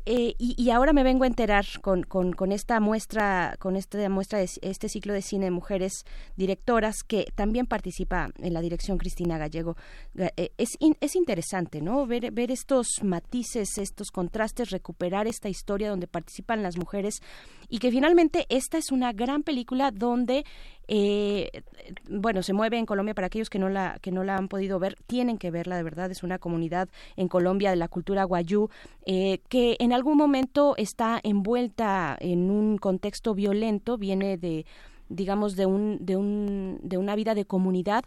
Eh, 0.07 0.35
y, 0.39 0.70
ahora 0.70 0.93
me 0.93 1.02
vengo 1.02 1.25
a 1.25 1.27
enterar 1.27 1.67
con, 1.81 2.52
esta 2.52 2.78
muestra, 2.78 3.57
con 3.59 3.77
esta 3.77 4.09
muestra 4.09 4.39
de 4.39 4.49
este 4.62 4.89
ciclo 4.89 5.12
de 5.12 5.23
cine 5.23 5.47
de 5.47 5.51
mujeres 5.51 6.05
directoras 6.36 7.02
que 7.02 7.27
también 7.35 7.67
participa 7.67 8.31
en 8.39 8.55
la 8.55 8.60
dirección 8.60 8.99
Cristina 8.99 9.36
Gallego. 9.36 9.77
Eh, 10.17 10.52
es, 10.59 10.77
es 11.01 11.17
interesante, 11.17 11.81
¿no? 11.81 12.07
Ver 12.07 12.51
estos 12.51 12.86
matices, 13.02 13.78
estos 13.78 14.10
contrastes, 14.10 14.70
recuperar 14.70 15.27
esta 15.27 15.49
historia 15.49 15.91
donde 15.91 16.07
participan 16.07 16.62
las 16.62 16.77
mujeres 16.77 17.20
y 17.69 17.78
que 17.78 17.91
finalmente 17.91 18.47
esta 18.49 18.78
es 18.78 18.93
una 18.93 19.12
gran 19.12 19.43
película 19.43 19.91
donde 19.91 20.44
eh, 20.93 21.62
bueno, 22.09 22.43
se 22.43 22.52
mueve 22.52 22.77
en 22.77 22.85
Colombia 22.85 23.15
para 23.15 23.28
aquellos 23.28 23.49
que 23.49 23.60
no 23.60 23.69
la 23.69 24.01
que 24.02 24.10
no 24.10 24.25
la 24.25 24.36
han 24.36 24.49
podido 24.49 24.81
ver, 24.81 24.97
tienen 25.07 25.39
que 25.39 25.52
verla 25.52 25.77
de 25.77 25.85
verdad. 25.85 26.10
Es 26.10 26.25
una 26.25 26.41
comunidad 26.41 26.89
en 27.15 27.28
Colombia 27.28 27.70
de 27.70 27.77
la 27.77 27.86
cultura 27.86 28.25
guayú 28.25 28.70
eh, 29.07 29.39
que 29.49 29.77
en 29.78 29.93
algún 29.93 30.17
momento 30.17 30.75
está 30.77 31.20
envuelta 31.23 32.17
en 32.19 32.51
un 32.51 32.77
contexto 32.77 33.36
violento, 33.36 33.99
viene 33.99 34.36
de 34.36 34.67
digamos 35.09 35.55
de 35.55 35.67
un 35.67 36.05
de 36.05 36.17
un 36.17 36.81
de 36.83 36.99
una 36.99 37.15
vida 37.15 37.36
de 37.36 37.44
comunidad 37.44 38.05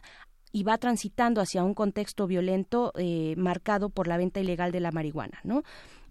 y 0.52 0.64
va 0.64 0.78
transitando 0.78 1.40
hacia 1.40 1.64
un 1.64 1.76
contexto 1.76 2.28
violento 2.28 2.92
eh, 2.98 3.34
marcado 3.38 3.92
por 3.92 4.08
la 4.08 4.18
venta 4.18 4.42
ilegal 4.42 4.74
de 4.74 4.82
la 4.82 4.92
marihuana, 4.92 5.40
¿no? 5.46 5.64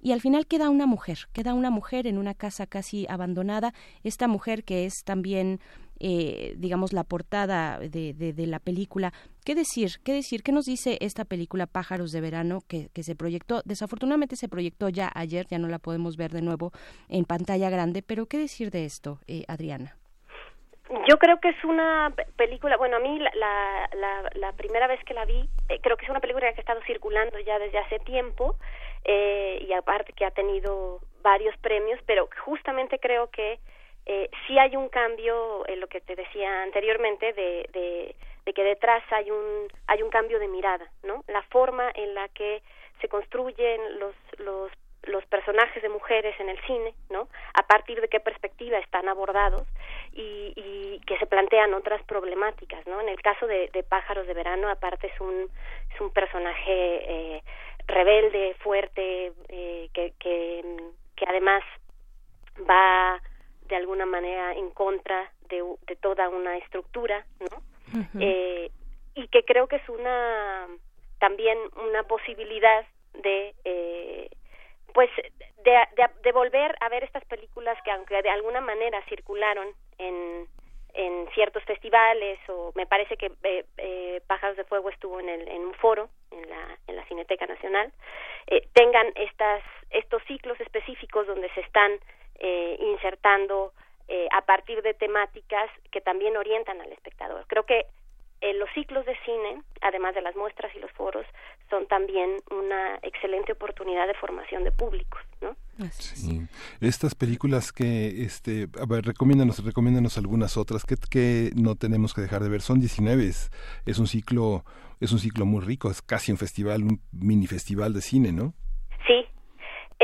y 0.02 0.10
al 0.10 0.20
final 0.20 0.47
queda 0.47 0.68
una 0.68 0.86
mujer, 0.86 1.28
queda 1.33 1.55
una 1.55 1.70
mujer 1.70 2.09
en 2.09 2.18
una 2.18 2.34
casa 2.34 2.67
casi 2.67 3.07
abandonada, 3.09 3.73
esta 4.02 4.26
mujer 4.26 4.65
que 4.65 4.84
es 4.84 5.05
también 5.05 5.60
eh, 6.05 6.55
digamos, 6.57 6.93
la 6.93 7.05
portada 7.05 7.79
de, 7.79 8.13
de, 8.13 8.47
la 8.47 8.59
película. 8.59 9.13
¿Qué 9.45 9.55
decir? 9.55 10.01
¿Qué 10.05 10.13
decir? 10.13 10.43
¿Qué 10.43 10.51
nos 10.51 10.65
dice 10.65 10.99
esta 11.01 11.25
película 11.25 11.67
Pájaros 11.67 12.11
de 12.11 12.21
Verano 12.21 12.61
que, 12.69 12.89
que 12.93 13.05
se 13.05 13.15
proyectó? 13.15 13.63
Desafortunadamente 13.65 14.35
se 14.35 14.49
proyectó 14.49 14.89
ya 14.89 15.13
ayer, 15.15 15.47
ya 15.47 15.59
no 15.59 15.69
la 15.69 15.79
podemos 15.79 16.17
ver 16.17 16.33
de 16.33 16.43
nuevo 16.43 16.73
en 17.09 17.25
pantalla 17.25 17.71
grande, 17.71 18.03
pero 18.03 18.27
¿qué 18.27 18.37
decir 18.37 18.73
de 18.73 18.85
esto, 18.85 19.21
eh, 19.29 19.45
Adriana? 19.47 19.97
Yo 21.09 21.17
creo 21.19 21.41
que 21.41 21.51
es 21.51 21.65
una 21.65 22.13
película, 22.37 22.77
bueno, 22.77 22.97
a 22.97 23.01
mí 23.01 23.19
la, 23.19 23.31
la, 23.95 24.31
la, 24.35 24.53
primera 24.53 24.89
vez 24.89 25.03
que 25.05 25.15
la 25.15 25.25
vi, 25.25 25.49
eh, 25.69 25.79
creo 25.81 25.97
que 25.97 26.05
es 26.05 26.11
una 26.11 26.21
película 26.21 26.53
que 26.53 26.59
ha 26.59 26.61
estado 26.61 26.83
circulando 26.85 27.39
ya 27.39 27.59
desde 27.59 27.79
hace 27.79 27.99
tiempo 28.01 28.57
eh, 29.05 29.65
y 29.67 29.73
aparte 29.73 30.13
que 30.13 30.27
ha 30.27 30.33
tenido 30.33 31.01
varios 31.23 31.57
premios, 31.59 31.99
pero 32.05 32.29
justamente 32.45 32.99
creo 32.99 33.31
que 33.31 33.59
eh, 34.07 34.31
sí 34.47 34.59
hay 34.59 34.77
un 34.77 34.89
cambio 34.89 35.67
en 35.69 35.81
lo 35.81 35.87
que 35.87 36.01
te 36.01 36.17
decía 36.17 36.63
anteriormente 36.63 37.33
de, 37.33 37.69
de, 37.73 38.53
que 38.53 38.65
detrás 38.65 39.03
hay 39.13 39.31
un 39.31 39.69
hay 39.87 40.03
un 40.03 40.11
cambio 40.11 40.39
de 40.39 40.47
mirada 40.47 40.87
no 41.05 41.25
la 41.29 41.43
forma 41.45 41.91
en 41.95 42.15
la 42.15 42.29
que 42.29 42.63
se 43.01 43.09
construyen 43.09 43.99
los 43.99 44.15
los 44.39 44.71
los 45.05 45.25
personajes 45.27 45.83
de 45.83 45.89
mujeres 45.89 46.39
en 46.39 46.49
el 46.49 46.61
cine, 46.61 46.95
¿no? 47.11 47.29
A 47.55 47.67
partir 47.67 48.01
de 48.01 48.09
qué 48.09 48.21
perspectiva 48.21 48.79
están 48.79 49.09
abordados 49.09 49.67
y, 50.13 50.53
y 50.55 51.01
que 51.07 51.19
se 51.19 51.27
plantean 51.27 51.75
otras 51.75 52.01
problemáticas, 52.05 52.87
¿no? 52.87 53.01
En 53.01 53.09
el 53.09 53.21
caso 53.21 53.49
de, 53.49 53.69
de 53.73 53.83
Pájaros 53.83 54.29
de 54.29 54.35
Verano, 54.35 54.69
aparte 54.69 55.09
es 55.09 55.21
un 55.21 55.51
es 55.93 56.01
un 56.01 56.11
personaje 56.11 56.67
eh, 56.69 57.43
rebelde, 57.89 58.55
fuerte, 58.61 59.33
eh, 59.49 59.89
que, 59.93 60.13
que 60.21 60.63
que 61.17 61.25
además 61.27 61.65
va 62.69 63.21
de 63.68 63.76
alguna 63.76 64.07
manera 64.07 64.55
en 64.55 64.70
contra 64.70 65.32
de, 65.49 65.62
de 65.86 65.97
toda 65.97 66.28
una 66.28 66.57
estructura, 66.58 67.26
¿no? 67.41 67.62
eh, 68.20 68.70
y 69.15 69.28
que 69.28 69.44
creo 69.44 69.66
que 69.66 69.76
es 69.76 69.89
una 69.89 70.66
también 71.18 71.58
una 71.76 72.02
posibilidad 72.05 72.84
de 73.23 73.55
eh, 73.65 74.31
pues 74.94 75.10
de, 75.65 75.70
de, 75.70 76.07
de, 76.23 76.32
volver 76.32 76.74
a 76.81 76.89
ver 76.89 77.05
estas 77.05 77.24
películas 77.26 77.78
que 77.84 77.91
aunque 77.91 78.20
de 78.23 78.31
alguna 78.31 78.60
manera 78.60 79.02
circularon 79.08 79.68
en 79.99 80.49
en 80.94 81.26
ciertos 81.34 81.65
festivales 81.65 82.39
o 82.49 82.73
me 82.74 82.86
parece 82.86 83.16
que 83.16 83.32
eh, 83.44 83.65
eh, 83.78 84.20
Pájaros 84.26 84.57
de 84.57 84.65
Fuego 84.65 84.91
estuvo 84.91 85.20
en, 85.20 85.28
el, 85.28 85.49
en 85.49 85.62
un 85.62 85.74
foro 85.74 86.10
en 86.31 86.49
la, 86.49 86.78
en 86.86 86.97
la 86.97 87.05
Cineteca 87.07 87.47
Nacional 87.47 87.92
eh, 88.49 88.68
tengan 88.74 89.07
estas 89.15 89.62
estos 89.91 90.23
ciclos 90.24 90.60
específicos 90.60 91.26
donde 91.26 91.49
se 91.50 91.60
están 91.60 91.92
eh, 92.39 92.77
insertando 92.81 93.73
eh, 94.09 94.28
a 94.33 94.43
partir 94.43 94.83
de 94.83 94.94
temáticas 94.94 95.70
que 95.91 96.01
también 96.01 96.36
orientan 96.36 96.81
al 96.81 96.93
espectador. 96.93 97.44
Creo 97.47 97.65
que 97.65 97.86
eh, 98.43 98.55
los 98.55 98.69
ciclos 98.75 99.07
de 99.07 99.17
cine, 99.25 99.62
además 99.81 100.17
de 100.17 100.20
las 100.20 100.35
muestras 100.35 100.75
y 100.75 100.81
los 100.81 100.91
foros, 100.91 101.25
son 101.70 101.86
también 101.86 102.39
una 102.51 102.99
excelente 103.02 103.52
oportunidad 103.52 104.09
de 104.09 104.15
formación 104.15 104.65
de 104.65 104.73
públicos, 104.73 105.20
¿no? 105.41 105.57
Sí. 105.91 106.43
Estas 106.81 107.15
películas 107.15 107.73
que, 107.73 108.25
este, 108.25 108.67
a 108.81 108.85
ver, 108.85 109.05
recomiéndanos, 109.05 109.65
recomiéndanos 109.65 110.19
algunas 110.19 110.57
otras 110.57 110.85
que, 110.85 110.97
que 111.09 111.51
no 111.55 111.77
tenemos 111.77 112.15
que 112.15 112.20
dejar 112.20 112.43
de 112.43 112.51
ver. 112.51 112.62
Son 112.62 112.81
19, 112.81 113.23
es, 113.23 113.51
es 113.86 114.01
un 114.01 114.09
ciclo, 114.09 114.65
es 115.01 115.12
un 115.12 115.20
ciclo 115.20 115.47
muy 115.47 115.65
rico, 115.65 115.89
es 115.89 116.02
casi 116.02 116.33
un 116.33 116.39
festival, 116.39 116.83
un 116.83 117.01
mini 117.12 117.47
festival 117.47 117.94
de 117.94 118.01
cine, 118.01 118.33
¿no? 118.33 118.55
Sí. 119.07 119.25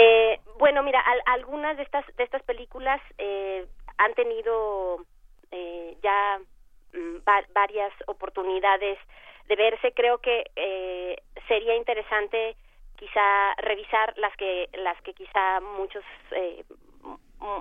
Eh, 0.01 0.39
bueno, 0.59 0.85
mira, 0.85 1.03
algunas 1.27 1.77
de 1.77 1.83
estas 1.83 2.07
de 2.17 2.23
estas 2.23 2.45
películas 2.45 3.01
eh, 3.19 3.67
han 3.97 4.15
tenido 4.15 5.05
eh, 5.51 5.97
ya 6.01 6.39
mm, 6.93 7.17
varias 7.53 7.93
oportunidades 8.07 8.97
de 9.49 9.57
verse. 9.57 9.91
Creo 9.95 10.19
que 10.19 10.45
eh, 10.55 11.17
sería 11.49 11.75
interesante 11.75 12.55
quizá 12.95 13.55
revisar 13.57 14.17
las 14.19 14.37
que 14.37 14.69
las 14.75 15.01
que 15.03 15.15
quizá 15.15 15.59
muchos 15.61 16.05
eh, 16.31 16.63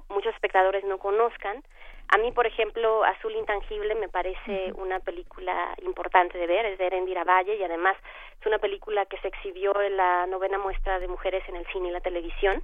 muchos 0.10 0.32
espectadores 0.36 0.84
no 0.84 1.00
conozcan. 1.00 1.64
A 2.10 2.18
mí, 2.18 2.32
por 2.32 2.48
ejemplo, 2.48 3.04
Azul 3.04 3.36
Intangible 3.36 3.94
me 3.96 4.08
parece 4.08 4.72
una 4.74 5.00
película 5.00 5.76
importante 5.82 6.38
de 6.38 6.48
ver, 6.48 6.66
es 6.66 6.78
de 6.78 6.88
Erendira 6.88 7.26
Valle 7.26 7.56
y 7.56 7.64
además 7.64 7.98
es 8.40 8.46
una 8.46 8.60
película 8.60 9.06
que 9.06 9.18
se 9.18 9.28
exhibió 9.28 9.80
en 9.82 9.98
la 9.98 10.26
novena 10.26 10.58
muestra 10.58 11.00
de 11.00 11.08
mujeres 11.08 11.44
en 11.50 11.58
el 11.58 11.68
cine 11.68 11.90
y 11.90 11.92
la 11.92 12.00
televisión. 12.00 12.64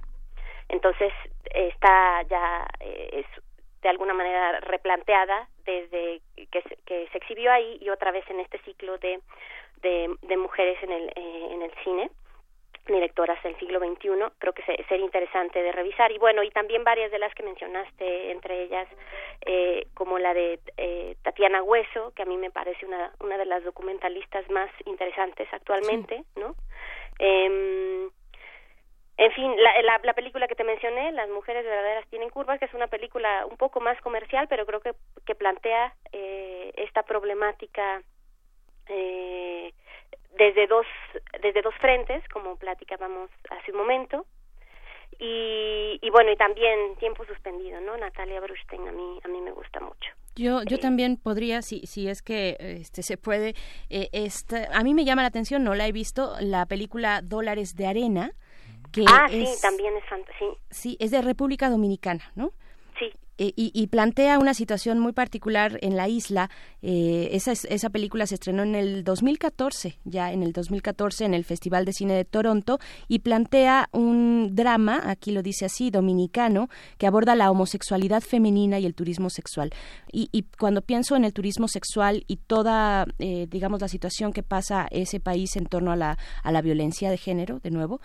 Entonces 0.68 1.12
está 1.44 2.22
ya 2.22 2.66
eh, 2.80 3.10
es 3.12 3.44
de 3.82 3.90
alguna 3.90 4.14
manera 4.14 4.60
replanteada 4.60 5.46
desde 5.66 6.22
que 6.50 6.62
se, 6.62 6.76
que 6.86 7.06
se 7.12 7.18
exhibió 7.18 7.52
ahí 7.52 7.76
y 7.82 7.90
otra 7.90 8.12
vez 8.12 8.24
en 8.30 8.40
este 8.40 8.58
ciclo 8.60 8.96
de, 8.96 9.20
de, 9.82 10.36
mujeres 10.38 10.82
en 10.82 10.90
el, 10.90 11.08
eh, 11.14 11.48
en 11.50 11.60
el 11.60 11.70
cine 11.84 12.10
directoras 12.86 13.42
del 13.42 13.56
siglo 13.58 13.78
XXI, 13.78 14.10
creo 14.38 14.52
que 14.52 14.62
sería 14.62 15.04
interesante 15.04 15.62
de 15.62 15.72
revisar. 15.72 16.12
Y 16.12 16.18
bueno, 16.18 16.42
y 16.42 16.50
también 16.50 16.84
varias 16.84 17.10
de 17.10 17.18
las 17.18 17.34
que 17.34 17.42
mencionaste, 17.42 18.30
entre 18.30 18.62
ellas 18.62 18.88
eh, 19.46 19.86
como 19.94 20.18
la 20.18 20.34
de 20.34 20.60
eh, 20.76 21.16
Tatiana 21.22 21.62
Hueso, 21.62 22.12
que 22.14 22.22
a 22.22 22.26
mí 22.26 22.36
me 22.36 22.50
parece 22.50 22.84
una, 22.86 23.12
una 23.20 23.38
de 23.38 23.46
las 23.46 23.64
documentalistas 23.64 24.48
más 24.50 24.70
interesantes 24.84 25.48
actualmente, 25.52 26.24
¿no? 26.36 26.54
Eh, 27.18 28.08
en 29.16 29.32
fin, 29.32 29.54
la, 29.56 30.00
la, 30.02 30.12
película 30.12 30.48
que 30.48 30.56
te 30.56 30.64
mencioné, 30.64 31.12
Las 31.12 31.28
mujeres 31.28 31.64
verdaderas 31.64 32.06
tienen 32.08 32.30
curvas, 32.30 32.58
que 32.58 32.64
es 32.64 32.74
una 32.74 32.88
película 32.88 33.46
un 33.48 33.56
poco 33.56 33.80
más 33.80 34.00
comercial, 34.00 34.48
pero 34.48 34.66
creo 34.66 34.80
que, 34.80 34.92
que 35.24 35.36
plantea 35.36 35.94
eh, 36.12 36.72
esta 36.76 37.04
problemática 37.04 38.02
eh, 38.88 39.72
desde 40.38 40.66
dos 40.66 40.86
desde 41.42 41.62
dos 41.62 41.74
frentes, 41.80 42.26
como 42.28 42.56
platicábamos 42.56 43.30
hace 43.50 43.72
un 43.72 43.78
momento. 43.78 44.26
Y, 45.18 45.98
y 46.02 46.10
bueno, 46.10 46.32
y 46.32 46.36
también 46.36 46.96
Tiempo 46.98 47.24
suspendido, 47.24 47.80
¿no? 47.80 47.96
Natalia 47.96 48.40
Brustein 48.40 48.88
a 48.88 48.92
mí 48.92 49.20
a 49.24 49.28
mí 49.28 49.40
me 49.40 49.52
gusta 49.52 49.80
mucho. 49.80 50.10
Yo, 50.36 50.64
yo 50.64 50.78
también 50.78 51.16
podría, 51.16 51.62
si, 51.62 51.86
si 51.86 52.08
es 52.08 52.20
que 52.20 52.56
este, 52.58 53.04
se 53.04 53.16
puede, 53.16 53.54
eh, 53.88 54.08
esta, 54.12 54.68
a 54.72 54.82
mí 54.82 54.92
me 54.92 55.04
llama 55.04 55.22
la 55.22 55.28
atención, 55.28 55.62
no 55.62 55.76
la 55.76 55.86
he 55.86 55.92
visto, 55.92 56.34
la 56.40 56.66
película 56.66 57.20
Dólares 57.22 57.76
de 57.76 57.86
Arena, 57.86 58.32
ah, 59.06 59.26
sí, 59.28 59.46
también 59.62 59.96
es 59.96 60.04
fantasía. 60.06 60.48
Sí, 60.70 60.96
es 60.98 61.12
de 61.12 61.22
República 61.22 61.70
Dominicana, 61.70 62.32
¿no? 62.34 62.50
Eh, 63.36 63.52
y, 63.56 63.86
plantea 63.88 64.38
una 64.38 64.54
situación 64.54 65.00
muy 65.00 65.12
particular 65.12 65.78
en 65.82 65.96
la 65.96 66.08
isla. 66.08 66.50
Eh, 66.82 67.30
esa, 67.32 67.52
esa 67.52 67.90
película 67.90 68.26
se 68.26 68.34
estrenó 68.34 68.62
en 68.62 68.76
el 68.76 69.02
2014, 69.02 69.98
ya 70.04 70.32
en 70.32 70.44
el 70.44 70.52
2014 70.52 71.24
en 71.24 71.34
el 71.34 71.44
Festival 71.44 71.84
de 71.84 71.92
Cine 71.92 72.14
de 72.14 72.24
Toronto, 72.24 72.78
y 73.08 73.20
plantea 73.20 73.88
un 73.92 74.54
drama, 74.54 75.02
aquí 75.04 75.32
lo 75.32 75.42
dice 75.42 75.64
así, 75.64 75.90
dominicano, 75.90 76.68
que 76.96 77.08
aborda 77.08 77.34
la 77.34 77.50
homosexualidad 77.50 78.20
femenina 78.20 78.78
y 78.78 78.86
el 78.86 78.94
turismo 78.94 79.30
sexual. 79.30 79.70
Y, 80.12 80.28
y 80.30 80.44
cuando 80.56 80.82
pienso 80.82 81.16
en 81.16 81.24
el 81.24 81.32
turismo 81.32 81.66
sexual 81.66 82.24
y 82.28 82.36
toda, 82.36 83.04
eh, 83.18 83.48
digamos, 83.50 83.80
la 83.80 83.88
situación 83.88 84.32
que 84.32 84.44
pasa 84.44 84.86
ese 84.92 85.18
país 85.18 85.56
en 85.56 85.66
torno 85.66 85.90
a 85.90 85.96
la, 85.96 86.18
a 86.44 86.52
la 86.52 86.62
violencia 86.62 87.10
de 87.10 87.18
género, 87.18 87.58
de 87.58 87.70
nuevo, 87.70 88.00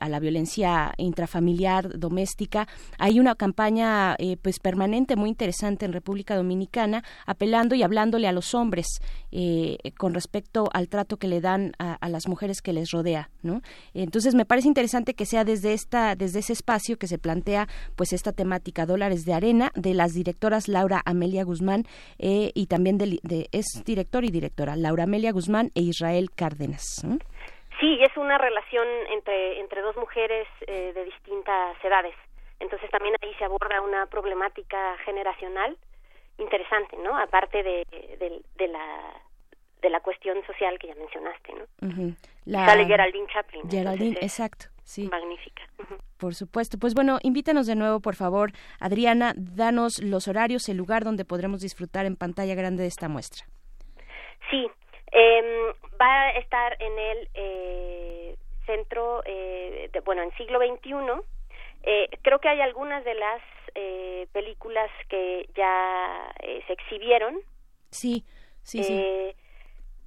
a 0.00 0.08
la 0.08 0.20
violencia 0.20 0.94
intrafamiliar, 0.96 1.98
doméstica, 1.98 2.66
hay 2.98 3.20
una 3.20 3.34
campaña, 3.34 4.16
pues, 4.42 4.58
permanente 4.70 5.16
muy 5.16 5.30
interesante 5.30 5.84
en 5.84 5.92
República 5.92 6.36
Dominicana, 6.36 7.02
apelando 7.26 7.74
y 7.74 7.82
hablándole 7.82 8.28
a 8.28 8.32
los 8.32 8.54
hombres 8.54 8.86
eh, 9.32 9.78
con 9.98 10.14
respecto 10.14 10.68
al 10.72 10.88
trato 10.88 11.16
que 11.16 11.26
le 11.26 11.40
dan 11.40 11.72
a, 11.80 12.08
las 12.08 12.28
mujeres 12.28 12.62
que 12.62 12.72
les 12.72 12.92
rodea, 12.92 13.30
¿no? 13.42 13.62
Entonces 13.94 14.36
me 14.36 14.44
parece 14.44 14.68
interesante 14.68 15.14
que 15.14 15.26
sea 15.26 15.42
desde 15.42 15.72
esta, 15.72 16.14
desde 16.14 16.38
ese 16.38 16.52
espacio 16.52 16.98
que 16.98 17.08
se 17.08 17.18
plantea, 17.18 17.66
pues 17.96 18.12
esta 18.12 18.32
temática 18.32 18.86
dólares 18.86 19.24
de 19.24 19.34
arena 19.34 19.72
de 19.74 19.92
las 19.92 20.12
directoras 20.14 20.68
Laura 20.68 21.02
Amelia 21.04 21.42
Guzmán 21.42 21.82
eh, 22.20 22.52
y 22.54 22.66
también 22.66 22.96
de, 22.96 23.48
es 23.50 23.66
director 23.84 24.24
y 24.24 24.30
directora 24.30 24.76
Laura 24.76 25.02
Amelia 25.02 25.32
Guzmán 25.32 25.70
e 25.74 25.80
Israel 25.80 26.30
Cárdenas. 26.30 26.84
Sí, 27.80 27.98
es 28.02 28.16
una 28.16 28.38
relación 28.38 28.86
entre, 29.12 29.58
entre 29.58 29.80
dos 29.80 29.96
mujeres 29.96 30.46
eh, 30.68 30.92
de 30.94 31.04
distintas 31.04 31.82
edades. 31.82 32.14
Entonces 32.60 32.90
también 32.90 33.14
ahí 33.22 33.34
se 33.34 33.44
aborda 33.44 33.80
una 33.80 34.06
problemática 34.06 34.96
generacional 35.04 35.76
interesante, 36.38 36.96
¿no? 36.98 37.18
Aparte 37.18 37.62
de, 37.62 37.84
de, 38.56 38.68
la 38.68 39.12
de 39.82 39.90
la 39.90 40.00
cuestión 40.00 40.44
social 40.46 40.78
que 40.78 40.88
ya 40.88 40.94
mencionaste, 40.94 41.52
¿no? 41.54 42.64
Sale 42.66 42.86
Geraldine 42.86 43.26
Chaplin. 43.32 43.70
Geraldine, 43.70 44.18
exacto, 44.20 44.66
sí. 44.82 45.08
Magnífica. 45.08 45.62
Por 46.18 46.34
supuesto. 46.34 46.78
Pues 46.78 46.94
bueno, 46.94 47.18
invítanos 47.22 47.66
de 47.66 47.76
nuevo, 47.76 48.00
por 48.00 48.14
favor, 48.14 48.52
Adriana, 48.78 49.32
danos 49.36 50.02
los 50.02 50.28
horarios, 50.28 50.68
el 50.68 50.76
lugar 50.76 51.02
donde 51.04 51.24
podremos 51.24 51.62
disfrutar 51.62 52.04
en 52.04 52.16
pantalla 52.16 52.54
grande 52.54 52.82
de 52.82 52.88
esta 52.88 53.08
muestra. 53.08 53.46
Sí, 54.50 54.70
eh, 55.12 55.74
va 56.00 56.22
a 56.22 56.30
estar 56.32 56.76
en 56.80 56.98
el 56.98 57.28
eh, 57.34 58.36
centro, 58.66 59.22
eh, 59.24 59.88
de, 59.92 60.00
bueno, 60.00 60.22
en 60.22 60.30
siglo 60.32 60.58
XXI, 60.58 60.92
eh, 61.82 62.08
creo 62.22 62.38
que 62.38 62.48
hay 62.48 62.60
algunas 62.60 63.04
de 63.04 63.14
las 63.14 63.42
eh, 63.74 64.26
películas 64.32 64.90
que 65.08 65.48
ya 65.54 66.32
eh, 66.40 66.62
se 66.66 66.72
exhibieron. 66.72 67.38
Sí, 67.90 68.24
sí, 68.62 68.82
sí. 68.82 68.92
Eh, 68.92 69.36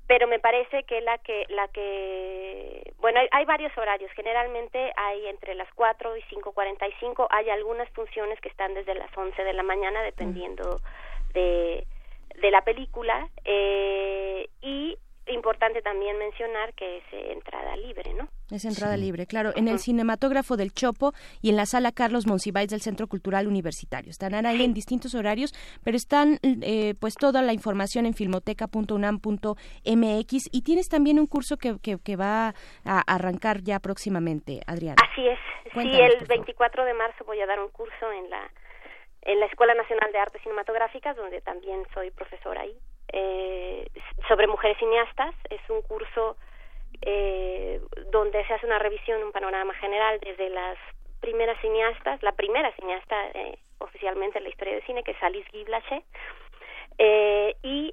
pero 0.07 0.27
me 0.27 0.39
parece 0.39 0.83
que 0.83 1.01
la 1.01 1.17
que 1.19 1.45
la 1.49 1.67
que 1.69 2.93
bueno 2.99 3.19
hay, 3.19 3.27
hay, 3.31 3.45
varios 3.45 3.75
horarios 3.77 4.11
generalmente 4.11 4.91
hay 4.97 5.27
entre 5.27 5.55
las 5.55 5.71
4 5.75 6.17
y 6.17 6.21
5.45 6.23 7.27
hay 7.29 7.49
algunas 7.49 7.89
funciones 7.91 8.39
que 8.41 8.49
están 8.49 8.73
desde 8.73 8.95
las 8.95 9.15
11 9.17 9.41
de 9.43 9.53
la 9.53 9.63
mañana 9.63 10.03
dependiendo 10.03 10.81
de 11.33 11.87
de 12.41 12.51
la 12.51 12.63
película 12.63 13.29
eh, 13.45 14.49
y 14.61 14.97
importante 15.27 15.81
también 15.81 16.17
mencionar 16.17 16.73
que 16.73 16.97
es 16.97 17.03
entrada 17.11 17.75
libre, 17.77 18.13
¿no? 18.13 18.27
Es 18.51 18.65
entrada 18.65 18.97
libre, 18.97 19.25
claro. 19.25 19.51
En 19.55 19.67
el 19.67 19.79
cinematógrafo 19.79 20.57
del 20.57 20.73
Chopo 20.73 21.13
y 21.41 21.49
en 21.49 21.55
la 21.55 21.65
sala 21.65 21.91
Carlos 21.91 22.27
Monsiváis 22.27 22.69
del 22.69 22.81
Centro 22.81 23.07
Cultural 23.07 23.47
Universitario. 23.47 24.11
Estarán 24.11 24.45
ahí 24.45 24.63
en 24.63 24.73
distintos 24.73 25.15
horarios, 25.15 25.53
pero 25.83 25.97
están 25.97 26.37
eh, 26.43 26.93
pues 26.99 27.15
toda 27.15 27.41
la 27.41 27.53
información 27.53 28.05
en 28.05 28.13
filmoteca.unam.mx 28.13 30.49
y 30.51 30.61
tienes 30.63 30.89
también 30.89 31.19
un 31.19 31.27
curso 31.27 31.57
que, 31.57 31.77
que, 31.81 32.15
va 32.15 32.53
a 32.85 33.01
arrancar 33.07 33.63
ya 33.63 33.79
próximamente, 33.79 34.61
Adriana. 34.67 34.97
Así 35.09 35.27
es. 35.27 35.39
sí, 35.73 35.99
el 35.99 36.27
24 36.27 36.85
de 36.85 36.93
marzo 36.93 37.25
voy 37.25 37.41
a 37.41 37.47
dar 37.47 37.59
un 37.59 37.69
curso 37.69 38.11
en 38.11 38.29
la 38.29 38.51
en 39.25 39.39
la 39.39 39.45
Escuela 39.45 39.73
Nacional 39.73 40.11
de 40.11 40.19
Artes 40.19 40.41
Cinematográficas, 40.41 41.15
donde 41.15 41.39
también 41.39 41.87
soy 41.93 42.11
profesora 42.11 42.59
ahí 42.61 42.77
eh, 43.14 43.88
sobre 44.27 44.48
mujeres 44.48 44.77
cineastas. 44.77 45.33
Es 45.50 45.61
un 45.69 45.82
curso 45.82 46.35
eh, 47.01 47.80
donde 48.11 48.45
se 48.45 48.53
hace 48.53 48.66
una 48.66 48.80
revisión, 48.80 49.24
un 49.24 49.32
panorama 49.32 49.74
general 49.75 50.19
desde 50.19 50.50
las 50.50 50.77
primeras 51.22 51.59
cineastas, 51.61 52.22
la 52.22 52.33
primera 52.33 52.72
cineasta 52.74 53.16
eh, 53.33 53.58
oficialmente 53.80 54.38
en 54.38 54.43
la 54.43 54.50
historia 54.50 54.74
del 54.74 54.85
cine, 54.85 55.03
que 55.03 55.11
es 55.11 55.24
Alice 55.24 55.50
Guy 55.51 55.64
Blaché, 55.64 56.03
eh, 56.98 57.56
y 57.64 57.92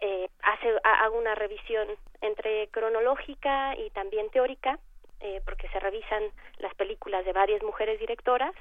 eh, 0.00 0.28
hace, 0.42 0.74
hago 0.82 1.18
una 1.18 1.34
revisión 1.34 1.88
entre 2.20 2.68
cronológica 2.68 3.74
y 3.76 3.90
también 3.90 4.30
teórica, 4.30 4.78
eh, 5.20 5.40
porque 5.44 5.68
se 5.68 5.80
revisan 5.80 6.22
las 6.58 6.74
películas 6.74 7.24
de 7.24 7.32
varias 7.32 7.62
mujeres 7.62 7.98
directoras, 7.98 8.52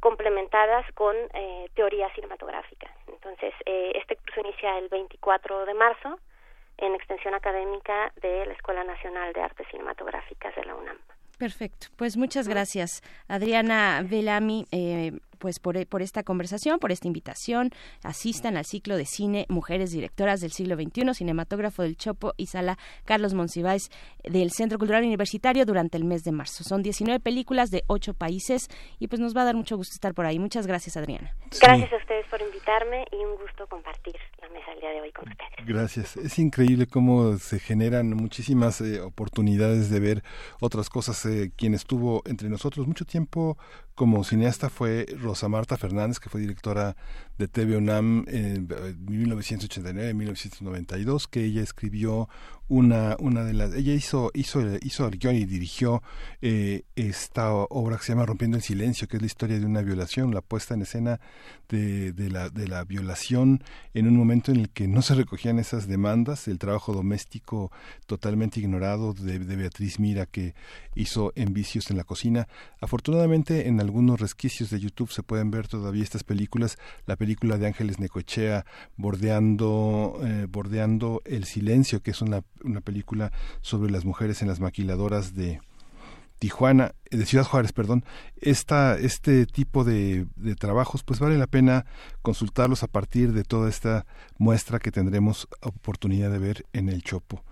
complementadas 0.00 0.90
con 0.94 1.14
eh, 1.34 1.68
teoría 1.74 2.12
cinematográfica. 2.14 2.90
Entonces, 3.06 3.54
eh, 3.66 3.92
este 3.94 4.16
curso 4.16 4.40
inicia 4.40 4.78
el 4.78 4.88
24 4.88 5.66
de 5.66 5.74
marzo 5.74 6.18
en 6.78 6.94
extensión 6.94 7.34
académica 7.34 8.12
de 8.20 8.46
la 8.46 8.52
Escuela 8.54 8.84
Nacional 8.84 9.32
de 9.32 9.42
Artes 9.42 9.66
Cinematográficas 9.70 10.54
de 10.56 10.64
la 10.64 10.74
UNAM. 10.74 10.96
Perfecto. 11.38 11.88
Pues 11.96 12.16
muchas 12.16 12.48
gracias, 12.48 13.02
Adriana 13.28 14.02
Velami. 14.04 14.66
Eh, 14.72 15.12
pues 15.40 15.58
por, 15.58 15.84
por 15.88 16.02
esta 16.02 16.22
conversación, 16.22 16.78
por 16.78 16.92
esta 16.92 17.08
invitación. 17.08 17.70
Asistan 18.04 18.56
al 18.56 18.66
ciclo 18.66 18.96
de 18.96 19.06
cine 19.06 19.46
Mujeres 19.48 19.90
Directoras 19.90 20.40
del 20.40 20.52
siglo 20.52 20.76
XXI, 20.76 21.14
cinematógrafo 21.14 21.82
del 21.82 21.96
Chopo 21.96 22.34
y 22.36 22.46
sala 22.46 22.78
Carlos 23.04 23.34
Monsiváis 23.34 23.90
del 24.22 24.52
Centro 24.52 24.78
Cultural 24.78 25.02
Universitario 25.02 25.66
durante 25.66 25.96
el 25.96 26.04
mes 26.04 26.22
de 26.22 26.32
marzo. 26.32 26.62
Son 26.62 26.82
19 26.82 27.18
películas 27.18 27.70
de 27.70 27.82
8 27.88 28.14
países 28.14 28.68
y 28.98 29.08
pues 29.08 29.20
nos 29.20 29.36
va 29.36 29.42
a 29.42 29.46
dar 29.46 29.56
mucho 29.56 29.76
gusto 29.76 29.94
estar 29.94 30.14
por 30.14 30.26
ahí. 30.26 30.38
Muchas 30.38 30.66
gracias, 30.66 30.96
Adriana. 30.96 31.34
Gracias 31.60 31.92
a 31.92 31.96
ustedes 31.96 32.26
por 32.28 32.40
invitarme 32.42 33.06
y 33.10 33.24
un 33.24 33.36
gusto 33.36 33.66
compartir 33.66 34.14
la 34.40 34.48
mesa 34.50 34.72
el 34.74 34.80
día 34.80 34.90
de 34.90 35.00
hoy 35.00 35.12
con 35.12 35.28
ustedes. 35.28 35.66
Gracias. 35.66 36.16
Es 36.16 36.38
increíble 36.38 36.86
cómo 36.86 37.38
se 37.38 37.58
generan 37.58 38.10
muchísimas 38.10 38.80
eh, 38.82 39.00
oportunidades 39.00 39.90
de 39.90 40.00
ver 40.00 40.22
otras 40.60 40.90
cosas. 40.90 41.24
Eh, 41.26 41.50
quien 41.56 41.74
estuvo 41.74 42.22
entre 42.26 42.48
nosotros 42.48 42.86
mucho 42.86 43.04
tiempo 43.04 43.56
como 43.94 44.24
cineasta 44.24 44.70
fue 44.70 45.06
Rosa 45.30 45.48
Marta 45.48 45.76
Fernández, 45.76 46.18
que 46.18 46.28
fue 46.28 46.40
directora 46.40 46.96
de 47.40 47.48
TV 47.48 47.76
UNAM 47.76 48.24
en 48.28 48.68
1989-1992, 48.68 51.26
que 51.28 51.44
ella 51.44 51.62
escribió 51.62 52.28
una, 52.68 53.16
una 53.18 53.42
de 53.44 53.52
las... 53.52 53.74
Ella 53.74 53.92
hizo, 53.94 54.30
hizo, 54.32 54.62
hizo 54.80 55.08
el 55.08 55.18
guion 55.18 55.34
y 55.34 55.44
dirigió 55.44 56.04
eh, 56.40 56.84
esta 56.94 57.52
obra 57.52 57.96
que 57.96 58.04
se 58.04 58.12
llama 58.12 58.26
Rompiendo 58.26 58.58
el 58.58 58.62
Silencio, 58.62 59.08
que 59.08 59.16
es 59.16 59.22
la 59.22 59.26
historia 59.26 59.58
de 59.58 59.66
una 59.66 59.82
violación, 59.82 60.32
la 60.32 60.40
puesta 60.40 60.74
en 60.74 60.82
escena 60.82 61.18
de, 61.68 62.12
de, 62.12 62.30
la, 62.30 62.48
de 62.48 62.68
la 62.68 62.84
violación 62.84 63.64
en 63.92 64.06
un 64.06 64.16
momento 64.16 64.52
en 64.52 64.60
el 64.60 64.70
que 64.70 64.86
no 64.86 65.02
se 65.02 65.14
recogían 65.14 65.58
esas 65.58 65.88
demandas, 65.88 66.46
el 66.46 66.60
trabajo 66.60 66.92
doméstico 66.92 67.72
totalmente 68.06 68.60
ignorado 68.60 69.14
de, 69.14 69.40
de 69.40 69.56
Beatriz 69.56 69.98
Mira, 69.98 70.26
que 70.26 70.54
hizo 70.94 71.32
en 71.34 71.52
Vicios 71.52 71.90
en 71.90 71.96
la 71.96 72.04
Cocina. 72.04 72.46
Afortunadamente, 72.80 73.66
en 73.66 73.80
algunos 73.80 74.20
resquicios 74.20 74.70
de 74.70 74.78
YouTube 74.78 75.10
se 75.10 75.24
pueden 75.24 75.50
ver 75.50 75.66
todavía 75.66 76.04
estas 76.04 76.22
películas. 76.22 76.78
La 77.06 77.16
de 77.36 77.66
Ángeles 77.66 77.98
Necochea, 77.98 78.64
Bordeando, 78.96 80.18
eh, 80.22 80.46
Bordeando 80.48 81.22
el 81.24 81.44
Silencio, 81.44 82.02
que 82.02 82.10
es 82.10 82.22
una, 82.22 82.42
una 82.64 82.80
película 82.80 83.32
sobre 83.60 83.90
las 83.90 84.04
mujeres 84.04 84.42
en 84.42 84.48
las 84.48 84.60
maquiladoras 84.60 85.34
de, 85.34 85.60
Tijuana, 86.40 86.94
eh, 87.10 87.18
de 87.18 87.26
Ciudad 87.26 87.44
Juárez, 87.44 87.72
perdón, 87.72 88.02
esta, 88.40 88.98
este 88.98 89.46
tipo 89.46 89.84
de, 89.84 90.26
trabajos, 90.58 91.04
pues 91.04 91.20
vale 91.20 91.36
la 91.38 91.46
pena 91.46 91.84
consultarlos 92.22 92.82
a 92.82 92.88
partir 92.88 93.32
de 93.32 93.44
toda 93.44 93.68
esta 93.68 94.06
muestra 94.38 94.80
que 94.80 94.90
tendremos 94.90 95.48
oportunidad 95.60 96.32
de 96.32 96.38
ver 96.38 96.64
en 96.72 96.88
el 96.88 97.02
Chopo. 97.02 97.44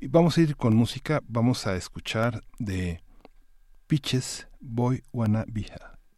Y 0.00 0.08
vamos 0.08 0.36
a 0.36 0.42
ir 0.42 0.56
con 0.56 0.74
música, 0.74 1.22
vamos 1.28 1.68
a 1.68 1.76
escuchar 1.76 2.42
de 2.58 3.00
Pitches 3.86 4.48
Boy 4.60 5.04
Wanna 5.12 5.44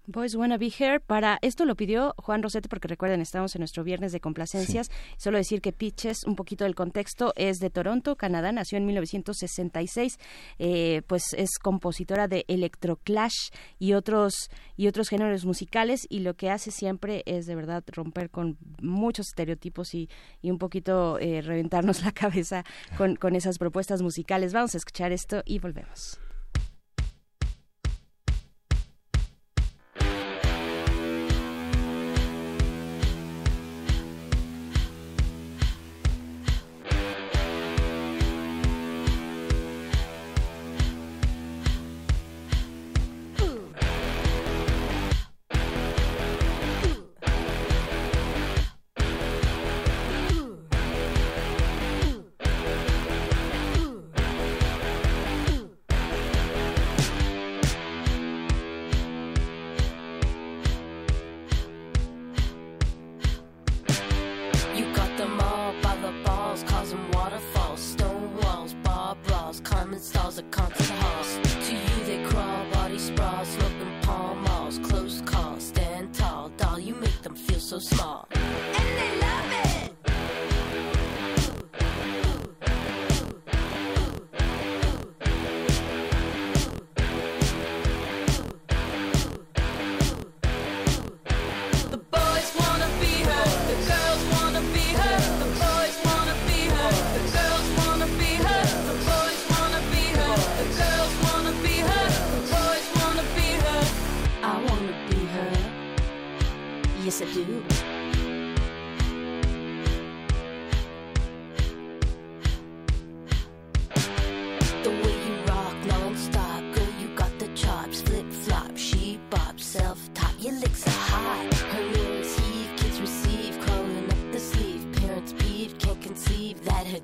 Boys 0.06 0.34
Wanna 0.34 0.58
Be 0.58 0.72
Here. 0.76 1.00
Para 1.00 1.38
esto 1.40 1.64
lo 1.64 1.76
pidió 1.76 2.14
Juan 2.18 2.42
Rosete 2.42 2.68
porque 2.68 2.88
recuerden, 2.88 3.20
estamos 3.20 3.54
en 3.54 3.60
nuestro 3.60 3.84
viernes 3.84 4.12
de 4.12 4.20
complacencias. 4.20 4.90
Solo 5.16 5.38
decir 5.38 5.60
que 5.60 5.72
Pitches, 5.72 6.24
un 6.24 6.36
poquito 6.36 6.64
del 6.64 6.74
contexto, 6.74 7.32
es 7.36 7.58
de 7.58 7.70
Toronto, 7.70 8.16
Canadá, 8.16 8.52
nació 8.52 8.78
en 8.78 8.86
1966, 8.86 10.18
eh, 10.58 11.02
pues 11.06 11.32
es 11.36 11.58
compositora 11.58 12.28
de 12.28 12.44
electroclash 12.48 13.50
y 13.78 13.94
otros 13.94 14.50
y 14.76 14.88
otros 14.88 15.08
géneros 15.08 15.44
musicales 15.44 16.06
y 16.08 16.20
lo 16.20 16.34
que 16.34 16.50
hace 16.50 16.70
siempre 16.70 17.22
es 17.26 17.46
de 17.46 17.54
verdad 17.54 17.84
romper 17.92 18.30
con 18.30 18.58
muchos 18.82 19.28
estereotipos 19.28 19.94
y, 19.94 20.10
y 20.42 20.50
un 20.50 20.58
poquito 20.58 21.18
eh, 21.18 21.40
reventarnos 21.40 22.02
la 22.04 22.12
cabeza 22.12 22.64
con, 22.96 23.16
con 23.16 23.36
esas 23.36 23.58
propuestas 23.58 24.02
musicales. 24.02 24.52
Vamos 24.52 24.74
a 24.74 24.78
escuchar 24.78 25.12
esto 25.12 25.42
y 25.46 25.58
volvemos. 25.58 26.18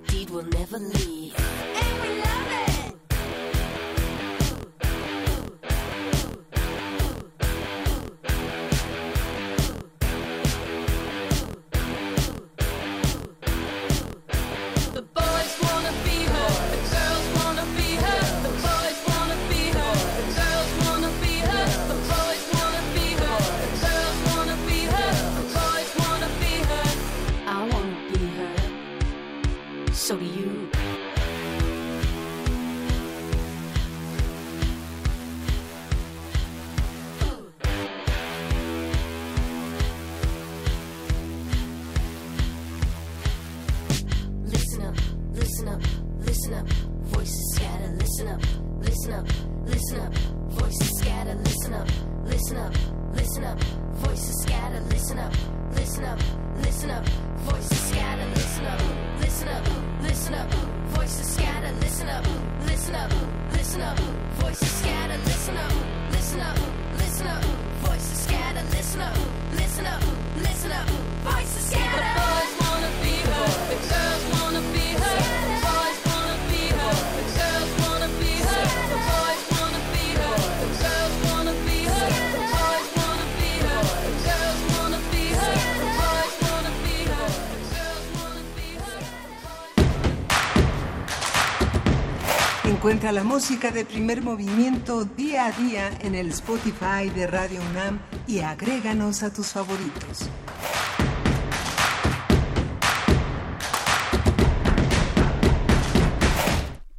Deed 0.07 0.31
will 0.31 0.45
never 0.45 0.79
leave. 0.79 1.80
La 93.03 93.25
música 93.25 93.73
de 93.73 93.85
primer 93.85 94.23
movimiento 94.23 95.05
día 95.05 95.47
a 95.47 95.53
día 95.53 95.91
en 96.03 96.15
el 96.15 96.29
Spotify 96.29 97.11
de 97.13 97.27
Radio 97.27 97.61
UNAM 97.73 97.99
y 98.29 98.39
agréganos 98.39 99.25
a 99.25 99.33
tus 99.33 99.49
favoritos. 99.49 100.31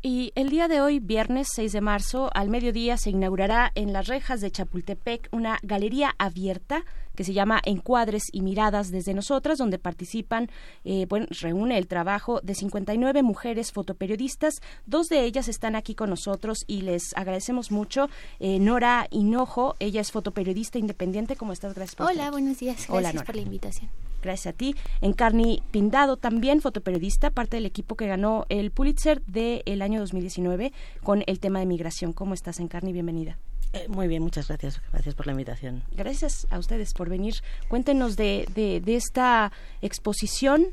Y 0.01 0.33
el 0.35 0.49
día 0.49 0.67
de 0.67 0.81
hoy, 0.81 0.99
viernes 0.99 1.47
6 1.53 1.71
de 1.71 1.81
marzo, 1.81 2.29
al 2.33 2.49
mediodía 2.49 2.97
se 2.97 3.11
inaugurará 3.11 3.71
en 3.75 3.93
las 3.93 4.07
rejas 4.07 4.41
de 4.41 4.51
Chapultepec 4.51 5.29
una 5.31 5.59
galería 5.61 6.13
abierta 6.17 6.83
que 7.15 7.23
se 7.23 7.33
llama 7.33 7.61
Encuadres 7.65 8.23
y 8.31 8.41
Miradas 8.41 8.91
desde 8.91 9.13
Nosotras, 9.13 9.57
donde 9.57 9.79
participan, 9.79 10.49
eh, 10.83 11.05
bueno, 11.09 11.27
reúne 11.41 11.77
el 11.77 11.87
trabajo 11.87 12.41
de 12.41 12.55
59 12.55 13.23
mujeres 13.23 13.71
fotoperiodistas. 13.71 14.61
Dos 14.85 15.07
de 15.07 15.23
ellas 15.23 15.47
están 15.47 15.75
aquí 15.75 15.95
con 15.95 16.09
nosotros 16.09 16.63
y 16.67 16.81
les 16.81 17.15
agradecemos 17.15 17.71
mucho. 17.71 18.09
Eh, 18.39 18.59
Nora 18.59 19.07
Hinojo, 19.11 19.75
ella 19.79 20.01
es 20.01 20.11
fotoperiodista 20.11 20.79
independiente. 20.79 21.35
¿Cómo 21.35 21.53
estás? 21.53 21.73
Gracias 21.73 21.95
por 21.95 22.07
Hola, 22.07 22.31
buenos 22.31 22.59
días. 22.59 22.85
Hola, 22.89 23.01
Gracias 23.01 23.15
Nora. 23.15 23.25
por 23.25 23.35
la 23.35 23.41
invitación. 23.41 23.89
Gracias 24.21 24.53
a 24.53 24.57
ti. 24.57 24.75
Encarni 25.01 25.63
Pindado, 25.71 26.15
también 26.17 26.61
fotoperiodista, 26.61 27.31
parte 27.31 27.57
del 27.57 27.65
equipo 27.65 27.95
que 27.95 28.07
ganó 28.07 28.45
el 28.49 28.71
Pulitzer 28.71 29.21
del 29.23 29.81
año 29.81 29.99
2019 29.99 30.71
con 31.03 31.23
el 31.25 31.39
tema 31.39 31.59
de 31.59 31.65
migración. 31.65 32.13
¿Cómo 32.13 32.33
estás, 32.33 32.59
Encarni? 32.59 32.93
Bienvenida. 32.93 33.37
Eh, 33.73 33.87
muy 33.87 34.07
bien, 34.07 34.21
muchas 34.21 34.47
gracias. 34.47 34.81
Gracias 34.91 35.15
por 35.15 35.25
la 35.27 35.31
invitación. 35.31 35.83
Gracias 35.91 36.45
a 36.49 36.59
ustedes 36.59 36.93
por 36.93 37.09
venir. 37.09 37.35
Cuéntenos 37.69 38.15
de, 38.17 38.47
de, 38.53 38.81
de 38.81 38.95
esta 38.95 39.51
exposición. 39.81 40.67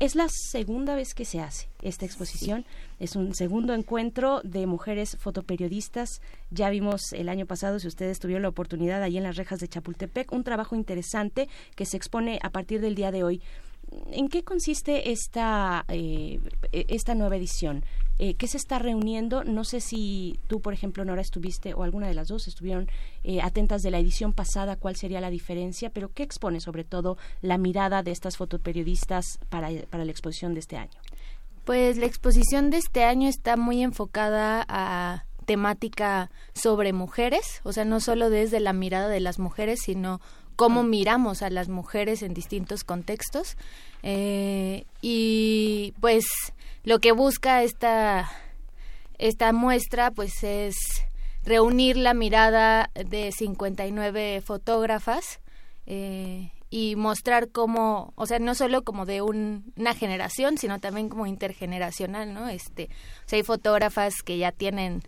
Es 0.00 0.14
la 0.14 0.28
segunda 0.30 0.94
vez 0.94 1.12
que 1.12 1.26
se 1.26 1.40
hace 1.40 1.68
esta 1.82 2.06
exposición. 2.06 2.64
Es 2.98 3.16
un 3.16 3.34
segundo 3.34 3.74
encuentro 3.74 4.40
de 4.44 4.66
mujeres 4.66 5.18
fotoperiodistas. 5.20 6.22
Ya 6.50 6.70
vimos 6.70 7.12
el 7.12 7.28
año 7.28 7.44
pasado, 7.44 7.78
si 7.78 7.86
ustedes 7.86 8.18
tuvieron 8.18 8.42
la 8.42 8.48
oportunidad, 8.48 9.02
ahí 9.02 9.18
en 9.18 9.24
las 9.24 9.36
rejas 9.36 9.60
de 9.60 9.68
Chapultepec, 9.68 10.32
un 10.32 10.42
trabajo 10.42 10.74
interesante 10.74 11.50
que 11.76 11.84
se 11.84 11.98
expone 11.98 12.38
a 12.42 12.48
partir 12.48 12.80
del 12.80 12.94
día 12.94 13.10
de 13.10 13.24
hoy. 13.24 13.42
¿En 14.12 14.28
qué 14.28 14.44
consiste 14.44 15.10
esta, 15.10 15.84
eh, 15.88 16.40
esta 16.72 17.14
nueva 17.14 17.36
edición? 17.36 17.84
Eh, 18.18 18.34
¿Qué 18.34 18.46
se 18.46 18.56
está 18.56 18.78
reuniendo? 18.78 19.44
No 19.44 19.64
sé 19.64 19.80
si 19.80 20.38
tú, 20.46 20.60
por 20.60 20.74
ejemplo, 20.74 21.04
Nora, 21.04 21.22
estuviste, 21.22 21.74
o 21.74 21.82
alguna 21.82 22.06
de 22.06 22.14
las 22.14 22.28
dos 22.28 22.46
estuvieron 22.48 22.88
eh, 23.24 23.40
atentas 23.40 23.82
de 23.82 23.90
la 23.90 23.98
edición 23.98 24.32
pasada, 24.32 24.76
cuál 24.76 24.94
sería 24.94 25.20
la 25.20 25.30
diferencia, 25.30 25.90
pero 25.90 26.12
¿qué 26.12 26.22
expone 26.22 26.60
sobre 26.60 26.84
todo 26.84 27.16
la 27.40 27.56
mirada 27.56 28.02
de 28.02 28.10
estas 28.10 28.36
fotoperiodistas 28.36 29.38
para, 29.48 29.70
para 29.88 30.04
la 30.04 30.10
exposición 30.10 30.54
de 30.54 30.60
este 30.60 30.76
año? 30.76 31.00
Pues 31.64 31.96
la 31.96 32.06
exposición 32.06 32.70
de 32.70 32.76
este 32.76 33.04
año 33.04 33.28
está 33.28 33.56
muy 33.56 33.82
enfocada 33.82 34.64
a 34.68 35.24
temática 35.46 36.30
sobre 36.54 36.92
mujeres, 36.92 37.60
o 37.64 37.72
sea, 37.72 37.84
no 37.84 38.00
solo 38.00 38.30
desde 38.30 38.60
la 38.60 38.72
mirada 38.72 39.08
de 39.08 39.20
las 39.20 39.38
mujeres, 39.38 39.80
sino 39.82 40.20
cómo 40.60 40.82
miramos 40.82 41.40
a 41.40 41.48
las 41.48 41.70
mujeres 41.70 42.22
en 42.22 42.34
distintos 42.34 42.84
contextos. 42.84 43.56
Eh, 44.02 44.84
y 45.00 45.94
pues 46.02 46.26
lo 46.84 46.98
que 46.98 47.12
busca 47.12 47.62
esta, 47.62 48.30
esta 49.16 49.54
muestra 49.54 50.10
pues 50.10 50.44
es 50.44 50.76
reunir 51.44 51.96
la 51.96 52.12
mirada 52.12 52.90
de 52.92 53.32
59 53.32 54.42
fotógrafas 54.42 55.40
eh, 55.86 56.52
y 56.68 56.94
mostrar 56.94 57.48
cómo, 57.48 58.12
o 58.16 58.26
sea, 58.26 58.38
no 58.38 58.54
solo 58.54 58.84
como 58.84 59.06
de 59.06 59.22
un, 59.22 59.72
una 59.78 59.94
generación, 59.94 60.58
sino 60.58 60.78
también 60.78 61.08
como 61.08 61.26
intergeneracional, 61.26 62.34
¿no? 62.34 62.50
Este, 62.50 62.90
o 63.24 63.28
sea, 63.30 63.38
hay 63.38 63.44
fotógrafas 63.44 64.16
que 64.22 64.36
ya 64.36 64.52
tienen 64.52 65.00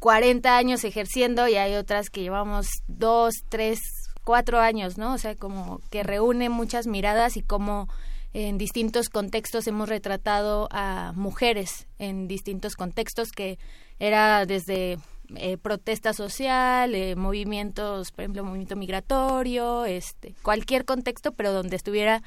40 0.00 0.56
años 0.56 0.82
ejerciendo 0.82 1.46
y 1.46 1.54
hay 1.56 1.76
otras 1.76 2.10
que 2.10 2.22
llevamos 2.22 2.66
dos, 2.88 3.34
tres, 3.50 3.78
cuatro 4.24 4.60
años, 4.60 4.98
¿no? 4.98 5.14
O 5.14 5.18
sea, 5.18 5.34
como 5.34 5.80
que 5.90 6.02
reúne 6.02 6.48
muchas 6.48 6.86
miradas 6.86 7.36
y 7.36 7.42
cómo 7.42 7.88
en 8.32 8.58
distintos 8.58 9.08
contextos 9.08 9.66
hemos 9.66 9.88
retratado 9.88 10.68
a 10.70 11.12
mujeres 11.16 11.88
en 11.98 12.28
distintos 12.28 12.76
contextos 12.76 13.32
que 13.32 13.58
era 13.98 14.46
desde 14.46 14.98
eh, 15.36 15.56
protesta 15.58 16.12
social, 16.12 16.94
eh, 16.94 17.16
movimientos, 17.16 18.12
por 18.12 18.22
ejemplo, 18.22 18.44
movimiento 18.44 18.76
migratorio, 18.76 19.84
este, 19.84 20.34
cualquier 20.42 20.84
contexto, 20.84 21.32
pero 21.32 21.52
donde 21.52 21.76
estuviera 21.76 22.22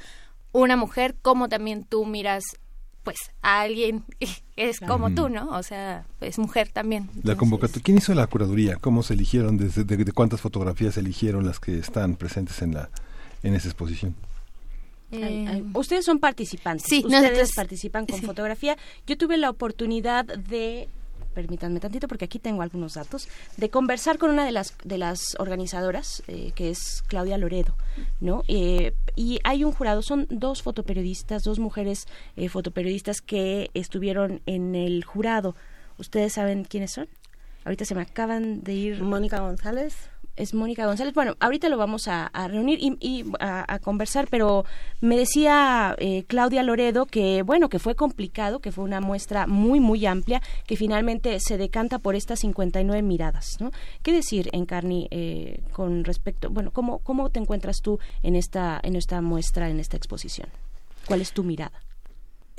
una 0.51 0.75
mujer, 0.75 1.15
como 1.21 1.49
también 1.49 1.83
tú 1.83 2.05
miras 2.05 2.43
pues 3.03 3.17
a 3.41 3.61
alguien 3.61 4.03
es 4.55 4.79
como 4.79 5.11
tú, 5.11 5.29
¿no? 5.29 5.49
O 5.51 5.63
sea, 5.63 6.05
es 6.21 6.37
mujer 6.37 6.69
también. 6.69 7.09
La 7.23 7.35
convocatoria, 7.35 7.83
¿quién 7.83 7.97
hizo 7.97 8.13
la 8.13 8.27
curaduría? 8.27 8.77
¿Cómo 8.77 9.03
se 9.03 9.13
eligieron? 9.13 9.57
Desde, 9.57 9.83
de, 9.83 9.97
de, 9.97 10.11
cuántas 10.11 10.41
fotografías 10.41 10.95
se 10.95 11.01
eligieron 11.01 11.45
las 11.45 11.59
que 11.59 11.77
están 11.77 12.15
presentes 12.15 12.61
en 12.61 12.73
la 12.73 12.89
en 13.43 13.55
esa 13.55 13.67
exposición? 13.67 14.15
Eh, 15.11 15.23
ay, 15.23 15.47
ay. 15.47 15.65
Ustedes 15.73 16.05
son 16.05 16.19
participantes. 16.19 16.87
Sí, 16.87 17.03
ustedes 17.05 17.23
nosotros, 17.23 17.51
participan 17.55 18.05
con 18.05 18.19
sí. 18.19 18.25
fotografía. 18.25 18.77
Yo 19.05 19.17
tuve 19.17 19.37
la 19.37 19.49
oportunidad 19.49 20.25
de 20.25 20.87
permítanme 21.33 21.79
tantito 21.79 22.07
porque 22.07 22.25
aquí 22.25 22.39
tengo 22.39 22.61
algunos 22.61 22.93
datos, 22.93 23.27
de 23.57 23.69
conversar 23.69 24.17
con 24.17 24.29
una 24.29 24.45
de 24.45 24.51
las, 24.51 24.75
de 24.83 24.97
las 24.97 25.35
organizadoras, 25.39 26.23
eh, 26.27 26.51
que 26.55 26.69
es 26.69 27.03
Claudia 27.07 27.37
Loredo, 27.37 27.75
¿no? 28.19 28.43
Eh, 28.47 28.93
y 29.15 29.39
hay 29.43 29.63
un 29.63 29.71
jurado, 29.71 30.01
son 30.01 30.27
dos 30.29 30.61
fotoperiodistas, 30.61 31.43
dos 31.43 31.59
mujeres 31.59 32.07
eh, 32.35 32.49
fotoperiodistas 32.49 33.21
que 33.21 33.69
estuvieron 33.73 34.41
en 34.45 34.75
el 34.75 35.03
jurado. 35.03 35.55
¿Ustedes 35.97 36.33
saben 36.33 36.63
quiénes 36.63 36.91
son? 36.91 37.07
Ahorita 37.65 37.85
se 37.85 37.95
me 37.95 38.01
acaban 38.01 38.63
de 38.63 38.73
ir. 38.73 39.01
Mónica 39.01 39.39
González 39.39 40.12
es 40.35 40.53
Mónica 40.53 40.85
González. 40.85 41.13
Bueno, 41.13 41.35
ahorita 41.39 41.69
lo 41.69 41.77
vamos 41.77 42.07
a, 42.07 42.29
reunir 42.47 42.79
y, 42.81 42.97
y 42.99 43.25
a, 43.39 43.65
a, 43.71 43.79
conversar, 43.79 44.27
pero 44.29 44.65
me 45.01 45.17
decía 45.17 45.95
eh, 45.99 46.23
Claudia 46.27 46.63
Loredo 46.63 47.05
que, 47.05 47.43
bueno, 47.43 47.69
que 47.69 47.79
fue 47.79 47.95
complicado, 47.95 48.59
que 48.59 48.71
fue 48.71 48.83
una 48.83 49.01
muestra 49.01 49.47
muy, 49.47 49.79
muy 49.79 50.05
amplia, 50.05 50.41
que 50.65 50.75
finalmente 50.75 51.39
se 51.39 51.57
decanta 51.57 51.99
por 51.99 52.15
estas 52.15 52.39
59 52.39 53.01
miradas, 53.01 53.57
¿no? 53.59 53.71
¿Qué 54.01 54.11
decir, 54.11 54.49
Encarni, 54.53 55.07
eh, 55.11 55.61
con 55.71 56.03
respecto, 56.03 56.49
bueno, 56.49 56.71
¿cómo, 56.71 56.99
cómo 56.99 57.29
te 57.29 57.39
encuentras 57.39 57.81
tú 57.81 57.99
en 58.23 58.35
esta, 58.35 58.79
en 58.83 58.95
esta 58.95 59.21
muestra, 59.21 59.69
en 59.69 59.79
esta 59.79 59.97
exposición? 59.97 60.49
¿Cuál 61.05 61.21
es 61.21 61.33
tu 61.33 61.43
mirada? 61.43 61.79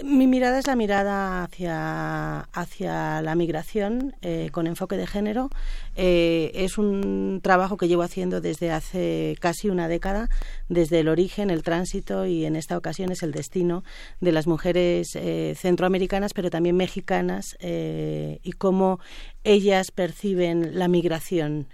Mi 0.02 0.26
mirada 0.26 0.58
es 0.58 0.66
la 0.66 0.74
mirada 0.74 1.44
hacia, 1.44 2.40
hacia 2.52 3.22
la 3.22 3.36
migración 3.36 4.16
eh, 4.22 4.48
con 4.50 4.66
enfoque 4.66 4.96
de 4.96 5.06
género. 5.06 5.50
Eh, 5.94 6.50
es 6.52 6.78
un 6.78 7.38
trabajo 7.40 7.76
que 7.76 7.86
llevo 7.86 8.02
haciendo 8.02 8.40
desde 8.40 8.72
hace 8.72 9.36
casi 9.38 9.68
una 9.68 9.86
década, 9.86 10.28
desde 10.68 10.98
el 10.98 11.08
origen, 11.08 11.48
el 11.48 11.62
tránsito 11.62 12.26
y 12.26 12.44
en 12.44 12.56
esta 12.56 12.76
ocasión 12.76 13.12
es 13.12 13.22
el 13.22 13.30
destino 13.30 13.84
de 14.20 14.32
las 14.32 14.48
mujeres 14.48 15.14
eh, 15.14 15.54
centroamericanas, 15.56 16.34
pero 16.34 16.50
también 16.50 16.76
mexicanas 16.76 17.56
eh, 17.60 18.40
y 18.42 18.50
cómo 18.50 18.98
ellas 19.44 19.92
perciben 19.92 20.76
la 20.76 20.88
migración. 20.88 21.68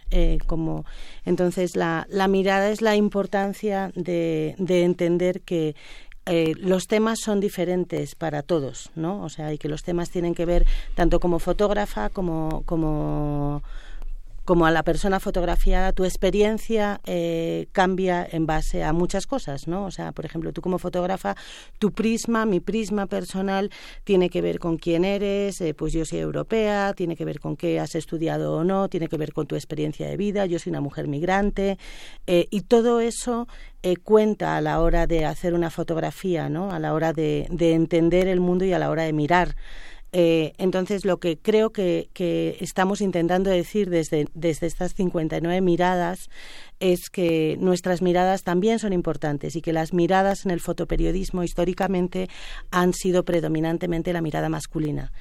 como 0.47 0.85
entonces 1.25 1.75
la, 1.75 2.07
la 2.11 2.29
mirada 2.29 2.69
es 2.69 2.83
la 2.83 2.97
importancia 2.97 3.93
de, 3.95 4.57
de 4.59 4.83
entender 4.83 5.41
que 5.41 5.75
eh, 6.33 6.55
los 6.61 6.87
temas 6.87 7.19
son 7.19 7.41
diferentes 7.41 8.15
para 8.15 8.43
todos, 8.43 8.91
¿no? 8.95 9.21
O 9.25 9.29
sea, 9.29 9.53
y 9.53 9.59
que 9.59 9.69
los 9.69 9.83
temas 9.83 10.11
tienen 10.11 10.37
que 10.37 10.47
ver 10.47 10.65
tanto 10.95 11.19
como 11.19 11.41
fotógrafa 11.41 12.09
como 12.09 12.63
como 12.67 13.65
como 14.45 14.67
a 14.67 14.71
la 14.71 14.83
persona 14.83 15.21
fotografiada, 15.21 15.93
tu 15.93 16.05
experiencia 16.05 17.01
eh, 17.05 17.69
cambia 17.73 18.27
en 18.31 18.47
base 18.47 18.83
a 18.83 18.93
muchas 18.93 19.27
cosas, 19.27 19.69
¿no? 19.69 19.85
O 19.85 19.91
sea, 19.91 20.13
por 20.13 20.25
ejemplo, 20.25 20.53
tú 20.53 20.61
como 20.61 20.79
fotógrafa, 20.79 21.37
tu 21.79 21.93
prisma, 21.93 22.47
mi 22.47 22.61
prisma 22.61 23.07
personal, 23.07 23.71
tiene 24.05 24.31
que 24.31 24.41
ver 24.41 24.59
con 24.59 24.77
quién 24.77 25.05
eres, 25.05 25.61
eh, 25.61 25.75
pues 25.75 25.93
yo 25.93 26.05
soy 26.05 26.19
europea, 26.19 26.95
tiene 26.95 27.17
que 27.17 27.25
ver 27.25 27.41
con 27.41 27.57
qué 27.57 27.81
has 27.81 27.95
estudiado 27.95 28.55
o 28.55 28.65
no, 28.65 28.89
tiene 28.89 29.09
que 29.09 29.17
ver 29.17 29.33
con 29.33 29.47
tu 29.47 29.55
experiencia 29.55 30.09
de 30.09 30.17
vida, 30.17 30.47
yo 30.47 30.59
soy 30.59 30.71
una 30.71 30.81
mujer 30.81 31.09
migrante, 31.09 31.79
eh, 32.27 32.47
y 32.51 32.63
todo 32.63 33.01
eso 33.01 33.47
eh, 33.83 33.97
cuenta 33.97 34.57
a 34.57 34.61
la 34.61 34.81
hora 34.81 35.07
de 35.07 35.25
hacer 35.25 35.55
una 35.55 35.71
fotografía, 35.71 36.49
¿no? 36.49 36.71
A 36.71 36.79
la 36.79 36.93
hora 36.95 37.13
de, 37.13 37.47
de 37.51 37.75
entender 37.75 38.29
el 38.29 38.41
mundo 38.41 38.65
y 38.65 38.73
a 38.73 38.79
la 38.79 38.91
hora 38.91 39.05
de 39.05 39.13
mirar. 39.13 39.57
Eh, 40.13 40.55
entonces, 40.59 41.05
lo 41.05 41.19
que 41.19 41.39
creo 41.39 41.71
que, 41.71 42.09
estamos 42.61 43.01
intentando 43.01 43.51
decir 43.51 43.91
desde, 43.91 44.27
desde 44.35 44.67
estas 44.67 44.95
59 44.95 45.61
miradas 45.61 46.29
es 46.81 47.11
que 47.11 47.57
nuestras 47.61 48.03
miradas 48.03 48.43
también 48.43 48.79
son 48.79 48.93
importantes 48.93 49.55
y 49.55 49.63
que 49.63 49.73
las 49.73 49.93
miradas 49.93 50.45
en 50.45 50.51
el 50.51 50.61
fotoperiodismo 50.61 51.45
históricamente 51.45 52.29
han 52.71 52.93
sido 52.93 53.25
predominantemente 53.25 54.13
la 54.13 54.23
mirada 54.23 54.49
masculina. 54.49 55.13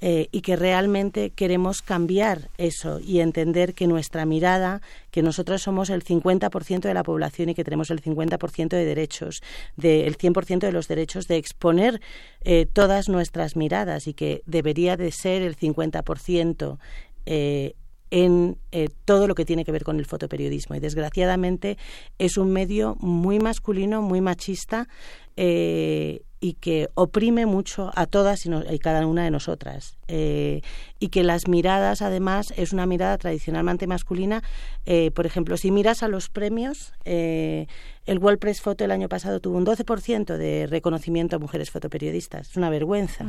Eh, 0.00 0.28
y 0.30 0.42
que 0.42 0.56
realmente 0.56 1.30
queremos 1.30 1.82
cambiar 1.82 2.50
eso 2.58 3.00
y 3.00 3.20
entender 3.20 3.74
que 3.74 3.86
nuestra 3.86 4.26
mirada, 4.26 4.82
que 5.10 5.22
nosotros 5.22 5.62
somos 5.62 5.90
el 5.90 6.04
50% 6.04 6.80
de 6.80 6.94
la 6.94 7.02
población 7.02 7.48
y 7.48 7.54
que 7.54 7.64
tenemos 7.64 7.90
el 7.90 8.02
50% 8.02 8.68
de 8.68 8.84
derechos, 8.84 9.42
del 9.76 10.18
100% 10.18 10.58
de 10.58 10.72
los 10.72 10.88
derechos 10.88 11.28
de 11.28 11.36
exponer 11.36 12.00
eh, 12.42 12.66
todas 12.66 13.08
nuestras 13.08 13.56
miradas 13.56 14.06
y 14.06 14.14
que 14.14 14.42
debería 14.46 14.96
de 14.96 15.10
ser 15.12 15.42
el 15.42 15.56
50% 15.56 16.78
eh, 17.26 17.74
en 18.10 18.56
eh, 18.70 18.88
todo 19.04 19.26
lo 19.26 19.34
que 19.34 19.44
tiene 19.44 19.64
que 19.64 19.72
ver 19.72 19.84
con 19.84 19.98
el 19.98 20.06
fotoperiodismo. 20.06 20.76
Y 20.76 20.80
desgraciadamente 20.80 21.76
es 22.18 22.36
un 22.36 22.52
medio 22.52 22.96
muy 23.00 23.38
masculino, 23.40 24.02
muy 24.02 24.20
machista 24.20 24.88
eh, 25.36 26.22
y 26.40 26.54
que 26.54 26.88
oprime 26.94 27.46
mucho 27.46 27.90
a 27.94 28.06
todas 28.06 28.46
y, 28.46 28.78
cada 28.78 29.06
una 29.06 29.24
de 29.24 29.30
nosotras. 29.30 29.96
Eh, 30.06 30.60
y 31.00 31.08
que 31.08 31.22
las 31.22 31.48
miradas, 31.48 32.02
además, 32.02 32.52
es 32.56 32.72
una 32.72 32.86
mirada 32.86 33.16
tradicionalmente 33.18 33.86
masculina. 33.86 34.42
Eh, 34.84 35.10
por 35.12 35.26
ejemplo, 35.26 35.56
si 35.56 35.70
miras 35.70 36.02
a 36.02 36.08
los 36.08 36.28
premios, 36.28 36.92
eh, 37.04 37.66
el 38.04 38.18
World 38.18 38.38
Press 38.38 38.60
Photo 38.60 38.84
el 38.84 38.92
año 38.92 39.08
pasado 39.08 39.40
tuvo 39.40 39.56
un 39.56 39.66
12% 39.66 40.36
de 40.36 40.66
reconocimiento 40.66 41.36
a 41.36 41.38
mujeres 41.38 41.70
fotoperiodistas. 41.70 42.50
Es 42.50 42.56
una 42.56 42.70
vergüenza. 42.70 43.24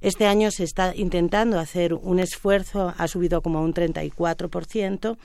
Este 0.00 0.26
año 0.26 0.50
se 0.50 0.64
está 0.64 0.94
intentando 0.94 1.58
hacer 1.58 1.94
un 1.94 2.18
esfuerzo, 2.18 2.92
ha 2.96 3.08
subido 3.08 3.40
como 3.40 3.60
a 3.60 3.62
un 3.62 3.72
34%, 3.72 5.16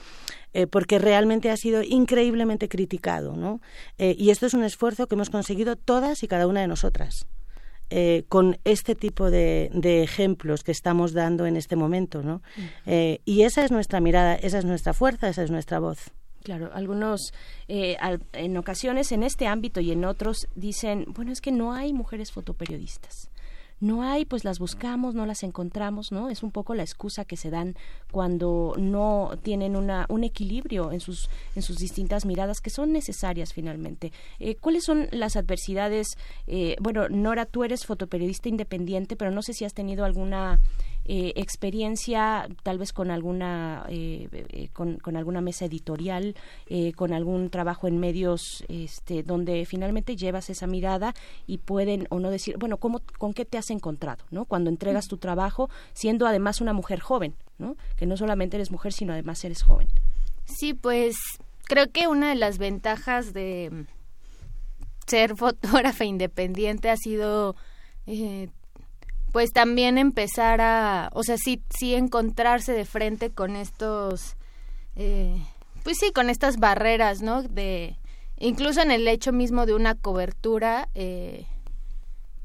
eh, 0.56 0.66
porque 0.66 0.98
realmente 0.98 1.50
ha 1.50 1.56
sido 1.58 1.82
increíblemente 1.82 2.70
criticado. 2.70 3.36
¿no? 3.36 3.60
Eh, 3.98 4.16
y 4.18 4.30
esto 4.30 4.46
es 4.46 4.54
un 4.54 4.64
esfuerzo 4.64 5.06
que 5.06 5.14
hemos 5.14 5.28
conseguido 5.28 5.76
todas 5.76 6.22
y 6.22 6.28
cada 6.28 6.46
una 6.46 6.62
de 6.62 6.66
nosotras. 6.66 7.26
Eh, 7.90 8.24
con 8.30 8.58
este 8.64 8.94
tipo 8.94 9.30
de, 9.30 9.68
ejemplos 10.02 10.64
que 10.64 10.72
estamos 10.72 11.12
dando 11.12 11.44
en 11.44 11.58
este 11.58 11.76
momento, 11.76 12.22
¿no? 12.22 12.40
y 12.86 13.42
esa 13.42 13.64
es 13.64 13.70
nuestra 13.70 14.00
mirada, 14.00 14.34
esa 14.34 14.58
es 14.58 14.64
nuestra 14.64 14.94
fuerza, 14.94 15.28
esa 15.28 15.42
es 15.42 15.50
nuestra 15.50 15.78
voz. 15.78 16.10
Claro, 16.42 16.70
algunos 16.72 17.34
en 17.68 18.56
ocasiones 18.56 19.12
en 19.12 19.24
este 19.24 19.46
ámbito 19.46 19.80
y 19.80 19.92
en 19.92 20.06
otros 20.06 20.48
dicen, 20.54 21.04
bueno, 21.08 21.32
es 21.32 21.42
que 21.42 21.52
no 21.52 21.74
hay 21.74 21.92
mujeres 21.92 22.32
fotoperiodistas 22.32 23.30
no 23.80 24.02
hay, 24.02 24.24
pues 24.24 24.44
las 24.44 24.58
buscamos, 24.58 25.14
no 25.14 25.26
las 25.26 25.42
encontramos, 25.42 26.12
¿no? 26.12 26.30
Es 26.30 26.42
un 26.42 26.50
poco 26.50 26.74
la 26.74 26.82
excusa 26.82 27.24
que 27.24 27.36
se 27.36 27.50
dan 27.50 27.74
cuando 28.10 28.74
no 28.78 29.32
tienen 29.42 29.76
una, 29.76 30.06
un 30.08 30.24
equilibrio 30.24 30.92
en 30.92 31.00
sus, 31.00 31.28
en 31.54 31.62
sus 31.62 31.76
distintas 31.76 32.24
miradas 32.24 32.60
que 32.60 32.70
son 32.70 32.92
necesarias 32.92 33.52
finalmente. 33.52 34.12
Eh, 34.38 34.56
¿Cuáles 34.56 34.84
son 34.84 35.08
las 35.12 35.36
adversidades? 35.36 36.16
Eh, 36.46 36.76
bueno, 36.80 37.08
Nora, 37.08 37.44
tú 37.44 37.64
eres 37.64 37.84
fotoperiodista 37.84 38.48
independiente, 38.48 39.16
pero 39.16 39.30
no 39.30 39.42
sé 39.42 39.52
si 39.52 39.64
has 39.64 39.74
tenido 39.74 40.04
alguna 40.04 40.58
eh, 41.08 41.32
experiencia 41.36 42.48
tal 42.62 42.78
vez 42.78 42.92
con 42.92 43.10
alguna 43.10 43.86
eh, 43.88 44.28
eh, 44.32 44.68
con, 44.72 44.98
alguna 45.16 45.40
mesa 45.40 45.64
editorial 45.64 46.34
con 46.96 47.12
algún 47.12 47.50
trabajo 47.50 47.86
en 47.86 47.98
medios 47.98 48.64
este 48.68 49.22
donde 49.22 49.64
finalmente 49.66 50.16
llevas 50.16 50.50
esa 50.50 50.66
mirada 50.66 51.14
y 51.46 51.58
pueden 51.58 52.06
o 52.10 52.18
no 52.18 52.30
decir 52.30 52.56
bueno 52.58 52.78
cómo 52.78 53.00
con 53.18 53.32
qué 53.34 53.44
te 53.44 53.56
has 53.56 53.70
encontrado 53.70 54.24
no 54.30 54.46
cuando 54.46 54.68
entregas 54.68 55.06
tu 55.06 55.16
trabajo 55.16 55.70
siendo 55.92 56.26
además 56.26 56.60
una 56.60 56.72
mujer 56.72 56.98
joven 56.98 57.34
no 57.58 57.76
que 57.96 58.06
no 58.06 58.16
solamente 58.16 58.56
eres 58.56 58.70
mujer 58.70 58.92
sino 58.92 59.12
además 59.12 59.44
eres 59.44 59.62
joven. 59.62 59.88
Sí 60.44 60.74
pues 60.74 61.16
creo 61.66 61.90
que 61.90 62.08
una 62.08 62.30
de 62.30 62.36
las 62.36 62.58
ventajas 62.58 63.32
de 63.32 63.86
ser 65.06 65.36
fotógrafa 65.36 66.04
independiente 66.04 66.90
ha 66.90 66.96
sido 66.96 67.54
eh, 68.06 68.48
pues 69.36 69.52
también 69.52 69.98
empezar 69.98 70.62
a, 70.62 71.10
o 71.12 71.22
sea, 71.22 71.36
sí, 71.36 71.62
sí 71.68 71.94
encontrarse 71.94 72.72
de 72.72 72.86
frente 72.86 73.32
con 73.32 73.54
estos, 73.54 74.34
eh, 74.94 75.36
pues 75.84 75.98
sí, 76.00 76.10
con 76.10 76.30
estas 76.30 76.56
barreras, 76.56 77.20
¿no? 77.20 77.42
De, 77.42 77.98
incluso 78.38 78.80
en 78.80 78.90
el 78.90 79.06
hecho 79.06 79.32
mismo 79.32 79.66
de 79.66 79.74
una 79.74 79.94
cobertura, 79.94 80.88
eh, 80.94 81.44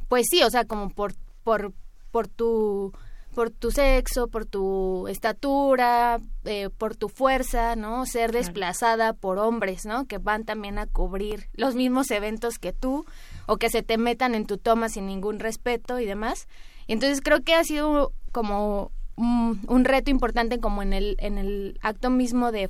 pues 0.09 0.25
sí, 0.29 0.43
o 0.43 0.49
sea, 0.49 0.65
como 0.65 0.89
por, 0.89 1.13
por, 1.45 1.71
por 2.11 2.27
tu 2.27 2.91
por 3.33 3.49
tu 3.49 3.71
sexo, 3.71 4.27
por 4.27 4.45
tu 4.45 5.07
estatura, 5.07 6.19
eh, 6.43 6.69
por 6.77 6.97
tu 6.97 7.07
fuerza, 7.07 7.77
¿no? 7.77 8.05
Ser 8.05 8.33
desplazada 8.33 9.13
por 9.13 9.37
hombres, 9.37 9.85
¿no? 9.85 10.05
Que 10.07 10.17
van 10.17 10.43
también 10.43 10.77
a 10.77 10.87
cubrir 10.87 11.47
los 11.53 11.73
mismos 11.73 12.11
eventos 12.11 12.59
que 12.59 12.73
tú 12.73 13.05
o 13.45 13.55
que 13.55 13.69
se 13.69 13.83
te 13.83 13.97
metan 13.97 14.35
en 14.35 14.45
tu 14.45 14.57
toma 14.57 14.89
sin 14.89 15.07
ningún 15.07 15.39
respeto 15.39 15.97
y 16.01 16.05
demás. 16.05 16.49
Entonces 16.87 17.21
creo 17.21 17.43
que 17.43 17.53
ha 17.53 17.63
sido 17.63 18.11
como 18.31 18.91
un, 19.15 19.85
reto 19.85 20.09
importante 20.09 20.59
como 20.59 20.81
en 20.81 20.93
el, 20.93 21.15
en 21.19 21.37
el 21.37 21.79
acto 21.81 22.09
mismo 22.09 22.51
de, 22.51 22.69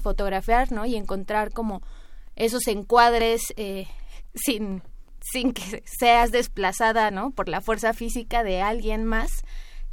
fotografiar, 0.00 0.70
¿no? 0.72 0.86
Y 0.86 0.96
encontrar 0.96 1.52
como 1.52 1.82
esos 2.36 2.66
encuadres 2.68 3.42
eh, 3.56 3.86
sin, 4.34 4.82
sin 5.20 5.52
que 5.52 5.82
seas 5.84 6.30
desplazada, 6.30 7.10
¿no? 7.10 7.30
Por 7.30 7.48
la 7.48 7.60
fuerza 7.60 7.92
física 7.94 8.44
de 8.44 8.60
alguien 8.60 9.04
más, 9.04 9.30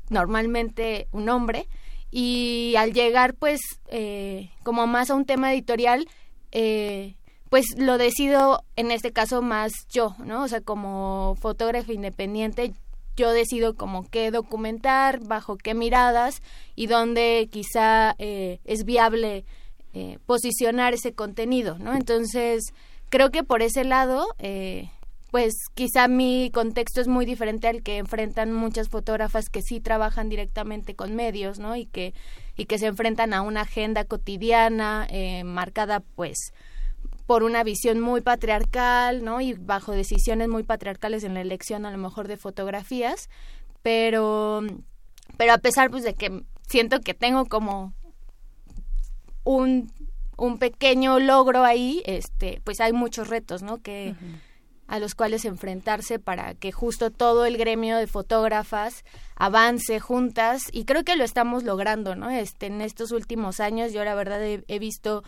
normalmente 0.09 1.07
un 1.11 1.29
hombre. 1.29 1.67
Y 2.11 2.75
al 2.77 2.93
llegar, 2.93 3.33
pues, 3.33 3.59
eh, 3.87 4.51
como 4.63 4.87
más 4.87 5.09
a 5.09 5.15
un 5.15 5.25
tema 5.25 5.53
editorial, 5.53 6.07
eh, 6.51 7.15
pues 7.49 7.77
lo 7.77 7.97
decido 7.97 8.63
en 8.75 8.91
este 8.91 9.11
caso 9.11 9.41
más 9.41 9.71
yo, 9.89 10.15
¿no? 10.19 10.43
O 10.43 10.47
sea, 10.47 10.61
como 10.61 11.35
fotógrafo 11.39 11.91
independiente, 11.91 12.73
yo 13.15 13.31
decido 13.31 13.75
como 13.75 14.09
qué 14.09 14.31
documentar, 14.31 15.19
bajo 15.25 15.57
qué 15.57 15.73
miradas 15.73 16.41
y 16.75 16.87
dónde 16.87 17.47
quizá 17.51 18.15
eh, 18.17 18.59
es 18.65 18.83
viable 18.83 19.45
eh, 19.93 20.19
posicionar 20.25 20.93
ese 20.93 21.13
contenido, 21.13 21.77
¿no? 21.79 21.95
Entonces, 21.95 22.73
creo 23.09 23.31
que 23.31 23.43
por 23.43 23.61
ese 23.61 23.85
lado, 23.85 24.27
eh, 24.39 24.89
pues 25.31 25.53
quizá 25.73 26.07
mi 26.07 26.51
contexto 26.53 27.01
es 27.01 27.07
muy 27.07 27.25
diferente 27.25 27.67
al 27.67 27.83
que 27.83 27.97
enfrentan 27.97 28.53
muchas 28.53 28.89
fotógrafas 28.89 29.49
que 29.49 29.61
sí 29.61 29.79
trabajan 29.79 30.29
directamente 30.29 30.95
con 30.95 31.15
medios, 31.15 31.59
¿no? 31.59 31.75
Y 31.75 31.85
que, 31.85 32.13
y 32.57 32.65
que 32.65 32.77
se 32.77 32.87
enfrentan 32.87 33.33
a 33.33 33.41
una 33.41 33.61
agenda 33.61 34.05
cotidiana 34.05 35.07
marcada, 35.43 36.01
pues, 36.15 36.53
por 37.25 37.43
una 37.43 37.63
visión 37.63 37.99
muy 37.99 38.21
patriarcal, 38.21 39.23
¿no? 39.23 39.41
Y 39.41 39.53
bajo 39.53 39.91
decisiones 39.91 40.47
muy 40.47 40.63
patriarcales 40.63 41.23
en 41.23 41.33
la 41.33 41.41
elección 41.41 41.85
a 41.85 41.91
lo 41.91 41.97
mejor 41.97 42.27
de 42.27 42.37
fotografías, 42.37 43.29
pero 43.81 44.61
pero 45.37 45.53
a 45.53 45.57
pesar 45.57 45.89
pues 45.89 46.03
de 46.03 46.13
que 46.13 46.43
siento 46.67 46.99
que 47.01 47.13
tengo 47.13 47.45
como 47.45 47.93
un, 49.43 49.91
un 50.37 50.57
pequeño 50.57 51.19
logro 51.19 51.63
ahí, 51.63 52.01
este, 52.05 52.61
pues 52.63 52.79
hay 52.79 52.93
muchos 52.93 53.27
retos, 53.27 53.63
¿no? 53.63 53.81
Que 53.81 54.15
a 54.87 54.99
los 54.99 55.15
cuales 55.15 55.45
enfrentarse 55.45 56.19
para 56.19 56.53
que 56.53 56.71
justo 56.71 57.09
todo 57.09 57.45
el 57.45 57.57
gremio 57.57 57.97
de 57.97 58.05
fotógrafas 58.05 59.03
avance 59.35 59.99
juntas 59.99 60.69
y 60.71 60.85
creo 60.85 61.03
que 61.03 61.15
lo 61.15 61.23
estamos 61.23 61.63
logrando, 61.63 62.15
¿no? 62.15 62.29
Este 62.29 62.67
en 62.67 62.81
estos 62.81 63.11
últimos 63.11 63.59
años 63.59 63.93
yo 63.93 64.03
la 64.03 64.13
verdad 64.13 64.43
he 64.43 64.79
visto 64.79 65.23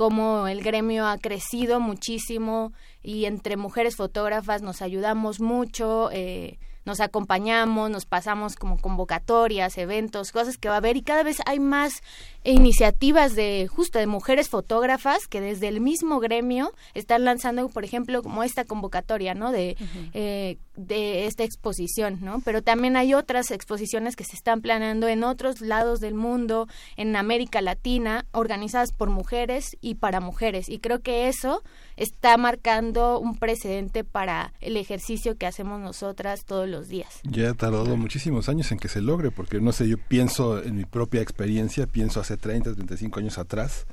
cómo 0.00 0.48
el 0.48 0.62
gremio 0.62 1.06
ha 1.06 1.18
crecido 1.18 1.78
muchísimo 1.78 2.72
y 3.02 3.26
entre 3.26 3.58
mujeres 3.58 3.96
fotógrafas 3.96 4.62
nos 4.62 4.80
ayudamos 4.80 5.40
mucho. 5.40 6.08
Eh, 6.10 6.58
nos 6.86 7.00
acompañamos, 7.00 7.90
nos 7.90 8.06
pasamos 8.06 8.56
como 8.56 8.78
convocatorias, 8.78 9.76
eventos, 9.76 10.32
cosas 10.32 10.56
que 10.56 10.70
va 10.70 10.76
a 10.76 10.78
haber 10.78 10.96
y 10.96 11.02
cada 11.02 11.22
vez 11.22 11.36
hay 11.44 11.60
más 11.60 12.00
iniciativas 12.44 13.36
de 13.36 13.68
justo 13.68 13.98
de 13.98 14.06
mujeres 14.06 14.48
fotógrafas 14.48 15.26
que 15.26 15.42
desde 15.42 15.68
el 15.68 15.82
mismo 15.82 16.18
gremio 16.18 16.72
están 16.94 17.26
lanzando, 17.26 17.68
por 17.68 17.84
ejemplo, 17.84 18.22
como 18.22 18.42
esta 18.42 18.64
convocatoria, 18.64 19.34
¿no? 19.34 19.52
De, 19.52 19.76
eh, 20.14 20.56
de 20.86 21.26
esta 21.26 21.44
exposición, 21.44 22.18
¿no? 22.22 22.40
Pero 22.44 22.62
también 22.62 22.96
hay 22.96 23.14
otras 23.14 23.50
exposiciones 23.50 24.16
que 24.16 24.24
se 24.24 24.36
están 24.36 24.60
planeando 24.60 25.08
en 25.08 25.24
otros 25.24 25.60
lados 25.60 26.00
del 26.00 26.14
mundo, 26.14 26.68
en 26.96 27.14
América 27.16 27.60
Latina, 27.60 28.26
organizadas 28.32 28.92
por 28.92 29.10
mujeres 29.10 29.76
y 29.80 29.96
para 29.96 30.20
mujeres. 30.20 30.68
Y 30.68 30.78
creo 30.78 31.00
que 31.00 31.28
eso 31.28 31.62
está 31.96 32.36
marcando 32.36 33.18
un 33.18 33.36
precedente 33.36 34.04
para 34.04 34.52
el 34.60 34.76
ejercicio 34.76 35.36
que 35.36 35.46
hacemos 35.46 35.80
nosotras 35.80 36.44
todos 36.44 36.68
los 36.68 36.88
días. 36.88 37.20
Ya 37.24 37.50
ha 37.50 37.54
tardado 37.54 37.96
muchísimos 37.96 38.48
años 38.48 38.72
en 38.72 38.78
que 38.78 38.88
se 38.88 39.00
logre, 39.00 39.30
porque 39.30 39.60
no 39.60 39.72
sé, 39.72 39.88
yo 39.88 39.96
pienso 39.98 40.62
en 40.62 40.76
mi 40.76 40.84
propia 40.84 41.20
experiencia, 41.20 41.86
pienso 41.86 42.20
hace 42.20 42.36
30, 42.36 42.74
35 42.74 43.20
años 43.20 43.38
atrás, 43.38 43.86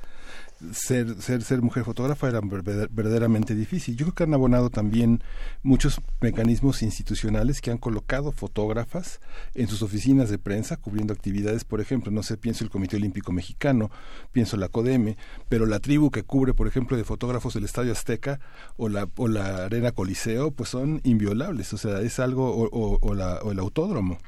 ser, 0.72 1.20
ser, 1.20 1.42
ser 1.42 1.62
mujer 1.62 1.84
fotógrafa 1.84 2.28
era 2.28 2.40
verdaderamente 2.42 3.54
difícil. 3.54 3.96
Yo 3.96 4.06
creo 4.06 4.14
que 4.14 4.22
han 4.24 4.34
abonado 4.34 4.70
también 4.70 5.22
muchos 5.62 6.00
mecanismos 6.20 6.82
institucionales 6.82 7.60
que 7.60 7.70
han 7.70 7.78
colocado 7.78 8.32
fotógrafas 8.32 9.20
en 9.54 9.68
sus 9.68 9.82
oficinas 9.82 10.30
de 10.30 10.38
prensa 10.38 10.76
cubriendo 10.76 11.12
actividades, 11.12 11.64
por 11.64 11.80
ejemplo, 11.80 12.10
no 12.10 12.22
sé, 12.22 12.36
pienso 12.36 12.64
el 12.64 12.70
Comité 12.70 12.96
Olímpico 12.96 13.32
Mexicano, 13.32 13.90
pienso 14.32 14.56
la 14.56 14.68
CODEME, 14.68 15.16
pero 15.48 15.66
la 15.66 15.80
tribu 15.80 16.10
que 16.10 16.24
cubre, 16.24 16.54
por 16.54 16.66
ejemplo, 16.66 16.96
de 16.96 17.04
fotógrafos 17.04 17.54
del 17.54 17.64
Estadio 17.64 17.92
Azteca 17.92 18.40
o 18.76 18.88
la, 18.88 19.08
o 19.16 19.28
la 19.28 19.64
Arena 19.66 19.92
Coliseo, 19.92 20.50
pues 20.50 20.70
son 20.70 21.00
inviolables, 21.04 21.72
o 21.72 21.78
sea, 21.78 22.00
es 22.00 22.18
algo, 22.18 22.50
o, 22.50 22.98
o, 23.00 23.14
la, 23.14 23.38
o 23.42 23.52
el 23.52 23.58
autódromo 23.58 24.18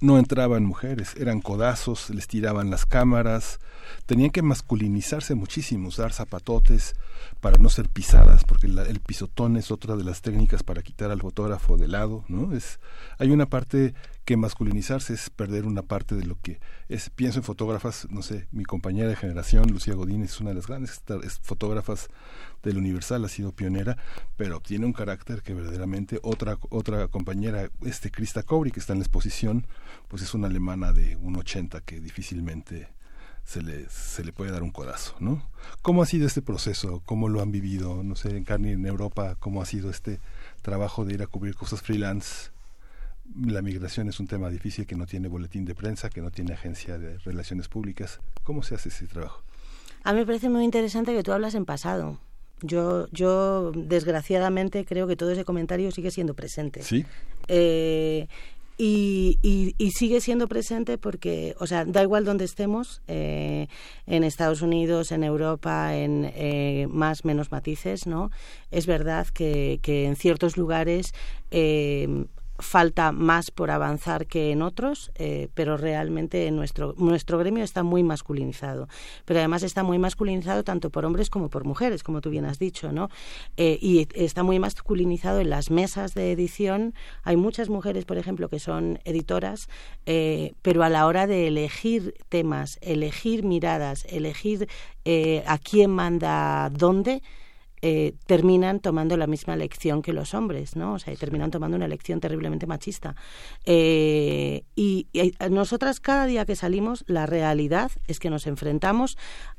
no 0.00 0.18
entraban 0.18 0.64
mujeres, 0.64 1.14
eran 1.16 1.40
codazos, 1.40 2.10
les 2.10 2.28
tiraban 2.28 2.70
las 2.70 2.86
cámaras, 2.86 3.58
tenían 4.06 4.30
que 4.30 4.42
masculinizarse 4.42 5.34
muchísimo, 5.34 5.88
usar 5.88 6.12
zapatotes 6.12 6.94
para 7.40 7.58
no 7.58 7.68
ser 7.68 7.88
pisadas, 7.88 8.44
porque 8.44 8.66
el 8.66 9.00
pisotón 9.00 9.56
es 9.56 9.70
otra 9.70 9.96
de 9.96 10.04
las 10.04 10.22
técnicas 10.22 10.62
para 10.62 10.82
quitar 10.82 11.10
al 11.10 11.20
fotógrafo 11.20 11.76
de 11.76 11.88
lado, 11.88 12.24
¿no? 12.28 12.54
Es, 12.54 12.78
hay 13.18 13.30
una 13.30 13.46
parte 13.46 13.94
que 14.28 14.36
masculinizarse 14.36 15.14
es 15.14 15.30
perder 15.30 15.64
una 15.64 15.80
parte 15.80 16.14
de 16.14 16.26
lo 16.26 16.38
que 16.38 16.60
es. 16.90 17.08
Pienso 17.08 17.38
en 17.38 17.44
fotógrafas, 17.44 18.06
no 18.10 18.20
sé, 18.20 18.46
mi 18.52 18.62
compañera 18.62 19.08
de 19.08 19.16
generación, 19.16 19.70
Lucía 19.70 19.94
Godín, 19.94 20.22
es 20.22 20.38
una 20.38 20.50
de 20.50 20.56
las 20.56 20.66
grandes 20.66 21.00
fotógrafas 21.40 22.08
del 22.62 22.76
Universal, 22.76 23.24
ha 23.24 23.28
sido 23.30 23.52
pionera, 23.52 23.96
pero 24.36 24.60
tiene 24.60 24.84
un 24.84 24.92
carácter 24.92 25.40
que 25.40 25.54
verdaderamente 25.54 26.20
otra 26.22 26.58
otra 26.68 27.08
compañera, 27.08 27.70
este 27.86 28.10
Krista 28.10 28.42
Cobri, 28.42 28.70
que 28.70 28.80
está 28.80 28.92
en 28.92 28.98
la 28.98 29.06
exposición, 29.06 29.66
pues 30.08 30.22
es 30.22 30.34
una 30.34 30.48
alemana 30.48 30.92
de 30.92 31.16
un 31.16 31.34
80 31.36 31.80
que 31.80 31.98
difícilmente 31.98 32.88
se 33.44 33.62
le, 33.62 33.88
se 33.88 34.24
le 34.24 34.34
puede 34.34 34.50
dar 34.50 34.62
un 34.62 34.72
codazo, 34.72 35.16
¿no? 35.20 35.42
¿Cómo 35.80 36.02
ha 36.02 36.06
sido 36.06 36.26
este 36.26 36.42
proceso? 36.42 37.00
¿Cómo 37.06 37.30
lo 37.30 37.40
han 37.40 37.50
vivido? 37.50 38.02
No 38.02 38.14
sé, 38.14 38.36
en 38.36 38.44
carne 38.44 38.72
en 38.72 38.84
Europa, 38.84 39.36
¿cómo 39.40 39.62
ha 39.62 39.64
sido 39.64 39.88
este 39.88 40.20
trabajo 40.60 41.06
de 41.06 41.14
ir 41.14 41.22
a 41.22 41.26
cubrir 41.26 41.54
cosas 41.54 41.80
freelance? 41.80 42.50
La 43.36 43.62
migración 43.62 44.08
es 44.08 44.20
un 44.20 44.26
tema 44.26 44.48
difícil 44.48 44.86
que 44.86 44.96
no 44.96 45.06
tiene 45.06 45.28
boletín 45.28 45.64
de 45.64 45.74
prensa, 45.74 46.08
que 46.10 46.20
no 46.20 46.30
tiene 46.30 46.54
agencia 46.54 46.98
de 46.98 47.18
relaciones 47.18 47.68
públicas. 47.68 48.20
¿Cómo 48.42 48.62
se 48.62 48.74
hace 48.74 48.88
ese 48.88 49.06
trabajo? 49.06 49.42
A 50.04 50.12
mí 50.12 50.20
me 50.20 50.26
parece 50.26 50.48
muy 50.48 50.64
interesante 50.64 51.14
que 51.14 51.22
tú 51.22 51.32
hablas 51.32 51.54
en 51.54 51.64
pasado. 51.64 52.18
Yo, 52.62 53.06
yo 53.12 53.72
desgraciadamente 53.72 54.84
creo 54.84 55.06
que 55.06 55.16
todo 55.16 55.30
ese 55.30 55.44
comentario 55.44 55.90
sigue 55.92 56.10
siendo 56.10 56.34
presente. 56.34 56.82
Sí. 56.82 57.04
Eh, 57.46 58.26
y, 58.80 59.38
y, 59.76 59.90
sigue 59.90 60.20
siendo 60.20 60.46
presente 60.46 60.98
porque, 60.98 61.56
o 61.58 61.66
sea, 61.66 61.84
da 61.84 62.00
igual 62.00 62.24
donde 62.24 62.44
estemos, 62.44 63.02
eh, 63.08 63.66
en 64.06 64.22
Estados 64.22 64.62
Unidos, 64.62 65.10
en 65.10 65.24
Europa, 65.24 65.96
en 65.96 66.30
eh, 66.32 66.86
más, 66.88 67.24
menos 67.24 67.50
matices, 67.50 68.06
¿no? 68.06 68.30
Es 68.70 68.86
verdad 68.86 69.26
que, 69.26 69.80
que 69.82 70.06
en 70.06 70.14
ciertos 70.14 70.56
lugares 70.56 71.12
eh, 71.50 72.26
falta 72.58 73.12
más 73.12 73.50
por 73.50 73.70
avanzar 73.70 74.26
que 74.26 74.50
en 74.50 74.62
otros, 74.62 75.12
eh, 75.14 75.48
pero 75.54 75.76
realmente 75.76 76.50
nuestro, 76.50 76.94
nuestro 76.98 77.38
gremio 77.38 77.62
está 77.62 77.82
muy 77.82 78.02
masculinizado. 78.02 78.88
Pero 79.24 79.40
además 79.40 79.62
está 79.62 79.82
muy 79.82 79.98
masculinizado 79.98 80.64
tanto 80.64 80.90
por 80.90 81.04
hombres 81.04 81.30
como 81.30 81.50
por 81.50 81.64
mujeres, 81.64 82.02
como 82.02 82.20
tú 82.20 82.30
bien 82.30 82.44
has 82.44 82.58
dicho, 82.58 82.92
¿no? 82.92 83.10
Eh, 83.56 83.78
y 83.80 84.08
está 84.14 84.42
muy 84.42 84.58
masculinizado 84.58 85.40
en 85.40 85.50
las 85.50 85.70
mesas 85.70 86.14
de 86.14 86.32
edición. 86.32 86.94
Hay 87.22 87.36
muchas 87.36 87.68
mujeres, 87.68 88.04
por 88.04 88.18
ejemplo, 88.18 88.48
que 88.48 88.58
son 88.58 88.98
editoras, 89.04 89.68
eh, 90.06 90.54
pero 90.62 90.82
a 90.82 90.88
la 90.88 91.06
hora 91.06 91.26
de 91.26 91.46
elegir 91.46 92.14
temas, 92.28 92.78
elegir 92.80 93.44
miradas, 93.44 94.04
elegir 94.08 94.68
a 95.46 95.56
quién 95.56 95.90
manda 95.90 96.68
dónde, 96.70 97.22
eh, 97.82 98.14
terminan 98.26 98.80
tomando 98.80 99.16
la 99.16 99.26
misma 99.26 99.56
lección 99.56 100.02
que 100.02 100.12
los 100.12 100.34
hombres, 100.34 100.76
¿no? 100.76 100.94
O 100.94 100.98
sea, 100.98 101.14
terminan 101.16 101.50
tomando 101.50 101.76
una 101.76 101.88
lección 101.88 102.20
terriblemente 102.20 102.66
machista. 102.66 103.14
Eh, 103.64 104.64
y, 104.74 105.06
y, 105.12 105.34
nosotras 105.50 106.00
cada 106.00 106.26
día 106.26 106.44
que 106.44 106.56
salimos, 106.56 107.04
la 107.06 107.26
realidad 107.26 107.90
es 108.06 108.18
que 108.18 108.30
nos 108.30 108.46
enfrentamos 108.46 109.16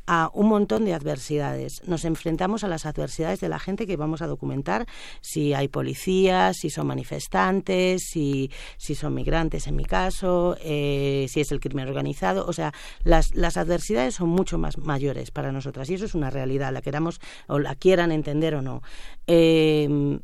a 0.08 0.32
un 0.34 0.48
montón 0.48 0.86
de 0.86 0.96
adversidades. 0.96 1.84
Nos 1.88 2.04
enfrentamos 2.04 2.64
a 2.64 2.68
las 2.68 2.88
adversidades 2.88 3.40
de 3.40 3.48
la 3.48 3.60
gente 3.60 3.86
que 3.86 3.96
vamos 3.96 4.24
a 4.24 4.28
documentar, 4.28 4.88
si 5.22 5.54
hay 5.54 5.68
policías, 5.68 6.58
si 6.58 6.72
son 6.72 6.88
manifestantes, 6.88 8.04
si, 8.10 8.50
si 8.78 8.96
son 8.96 9.14
migrantes 9.14 9.68
en 9.68 9.76
mi 9.76 9.86
caso, 9.86 10.58
eh, 10.62 11.28
si 11.30 11.42
es 11.42 11.52
el 11.52 11.60
crimen 11.60 11.88
organizado. 11.88 12.48
O 12.48 12.54
sea, 12.54 12.74
las, 13.04 13.36
las 13.36 13.58
adversidades 13.58 14.16
son 14.16 14.30
mucho 14.30 14.58
más 14.58 14.80
mayores 14.80 15.30
para 15.30 15.52
nosotras 15.52 15.90
y 15.90 15.94
eso 15.94 16.06
es 16.06 16.16
una 16.16 16.32
realidad, 16.32 16.74
la 16.74 16.82
queramos 16.82 17.22
o 17.48 17.60
la 17.60 17.76
quieran 17.76 18.09
entender 18.12 18.56
o 18.56 18.62
no. 18.62 18.82
Eh, 19.28 20.20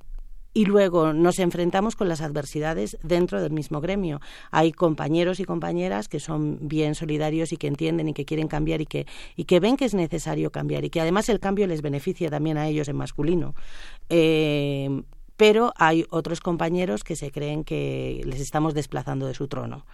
y 0.56 0.64
luego 0.66 1.12
nos 1.12 1.38
enfrentamos 1.40 1.98
con 1.98 2.08
las 2.08 2.22
adversidades 2.22 2.98
dentro 3.04 3.42
del 3.42 3.52
mismo 3.52 3.82
gremio. 3.82 4.22
Hay 4.52 4.72
compañeros 4.72 5.42
y 5.42 5.44
compañeras 5.44 6.08
que 6.08 6.22
son 6.22 6.58
bien 6.62 6.96
solidarios 6.96 7.52
y 7.52 7.58
que 7.58 7.68
entienden 7.68 8.08
y 8.08 8.14
que 8.14 8.24
quieren 8.24 8.48
cambiar 8.48 8.80
y 8.80 8.86
que, 8.86 9.06
y 9.36 9.44
que 9.44 9.60
ven 9.60 9.76
que 9.76 9.84
es 9.84 9.94
necesario 9.94 10.52
cambiar 10.52 10.86
y 10.86 10.90
que 10.90 11.02
además 11.02 11.28
el 11.28 11.42
cambio 11.42 11.68
les 11.68 11.82
beneficia 11.82 12.30
también 12.30 12.58
a 12.58 12.70
ellos 12.70 12.88
en 12.88 12.96
masculino. 12.96 13.54
Eh, 14.10 15.04
pero 15.38 15.74
hay 15.78 16.06
otros 16.10 16.40
compañeros 16.40 17.04
que 17.04 17.16
se 17.16 17.32
creen 17.32 17.64
que 17.64 18.22
les 18.26 18.40
estamos 18.40 18.74
desplazando 18.74 19.28
de 19.28 19.34
su 19.34 19.48
trono 19.48 19.86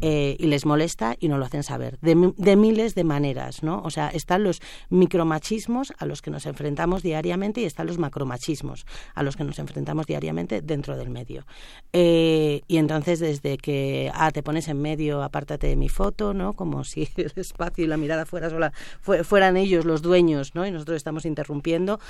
eh, 0.00 0.36
y 0.38 0.46
les 0.46 0.66
molesta 0.66 1.16
y 1.18 1.28
no 1.28 1.38
lo 1.38 1.44
hacen 1.44 1.62
saber 1.62 1.98
de, 2.00 2.32
de, 2.36 2.56
miles 2.56 2.94
de 2.94 3.04
maneras 3.04 3.62
no 3.62 3.80
o 3.84 3.90
sea 3.90 4.08
están 4.08 4.44
los 4.44 4.60
micromachismos 4.90 5.92
a 5.98 6.06
los 6.06 6.22
que 6.22 6.30
nos 6.30 6.46
enfrentamos 6.46 7.02
diariamente 7.02 7.60
y 7.60 7.64
están 7.64 7.86
los 7.86 7.98
macromachismos 7.98 8.86
a 9.14 9.22
los 9.22 9.36
que 9.36 9.44
nos 9.44 9.58
enfrentamos 9.58 10.06
diariamente 10.06 10.60
dentro 10.60 10.96
del 10.96 11.10
medio. 11.10 11.44
Eh, 11.92 12.62
y 12.68 12.76
entonces 12.78 13.20
desde 13.20 13.58
que 13.58 14.10
ah 14.14 14.30
te 14.30 14.42
pones 14.42 14.68
en 14.68 14.80
medio 14.80 15.22
apártate 15.22 15.66
de 15.66 15.76
mi 15.76 15.88
foto 15.88 16.34
no 16.34 16.54
como 16.54 16.84
si 16.84 17.08
el 17.16 17.32
espacio 17.36 17.84
y 17.84 17.86
la 17.86 17.96
mirada 17.96 18.26
fuera 18.26 18.50
sola 18.50 18.72
fueran 19.00 19.56
ellos 19.56 19.84
los 19.84 20.02
dueños 20.02 20.54
no 20.54 20.66
y 20.66 20.70
nosotros 20.70 20.96
estamos 20.96 21.24
interrumpiendo 21.24 22.00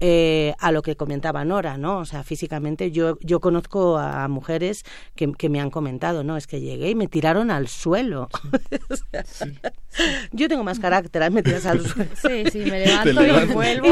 eh, 0.00 0.54
a 0.58 0.70
lo 0.72 0.82
que 0.82 0.96
comentaba 0.96 1.44
Nora 1.44 1.76
no 1.76 1.98
o 1.98 2.04
sea 2.04 2.22
físicamente. 2.32 2.90
Yo, 2.90 3.18
yo 3.20 3.40
conozco 3.40 3.98
a 3.98 4.26
mujeres 4.26 4.84
que, 5.14 5.30
que 5.32 5.50
me 5.50 5.60
han 5.60 5.68
comentado, 5.68 6.24
¿no? 6.24 6.38
Es 6.38 6.46
que 6.46 6.62
llegué 6.62 6.88
y 6.88 6.94
me 6.94 7.06
tiraron 7.06 7.50
al 7.50 7.68
suelo. 7.68 8.30
Yo 10.32 10.48
tengo 10.48 10.64
más 10.64 10.78
carácter, 10.78 11.30
me 11.30 11.42
tiras 11.42 11.66
al 11.66 11.86
suelo. 11.86 12.10
Sí, 12.14 12.44
sí, 12.50 12.60
me 12.60 12.80
levanto 12.86 13.22
y 13.22 13.52
vuelvo 13.52 13.86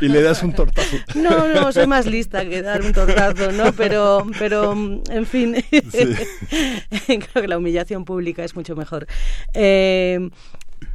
y, 0.00 0.08
le 0.08 0.22
das 0.22 0.42
un 0.42 0.54
tortazo. 0.54 0.96
No, 1.14 1.52
no, 1.52 1.70
soy 1.72 1.86
más 1.86 2.06
lista 2.06 2.48
que 2.48 2.62
dar 2.62 2.80
un 2.80 2.94
tortazo, 2.94 3.52
¿no? 3.52 3.72
Pero, 3.72 4.26
pero 4.38 4.72
en 4.72 5.26
fin, 5.26 5.56
creo 5.70 7.42
que 7.42 7.48
la 7.48 7.58
humillación 7.58 8.06
pública 8.06 8.44
es 8.44 8.56
mucho 8.56 8.74
mejor. 8.76 9.06
Eh, 9.52 10.30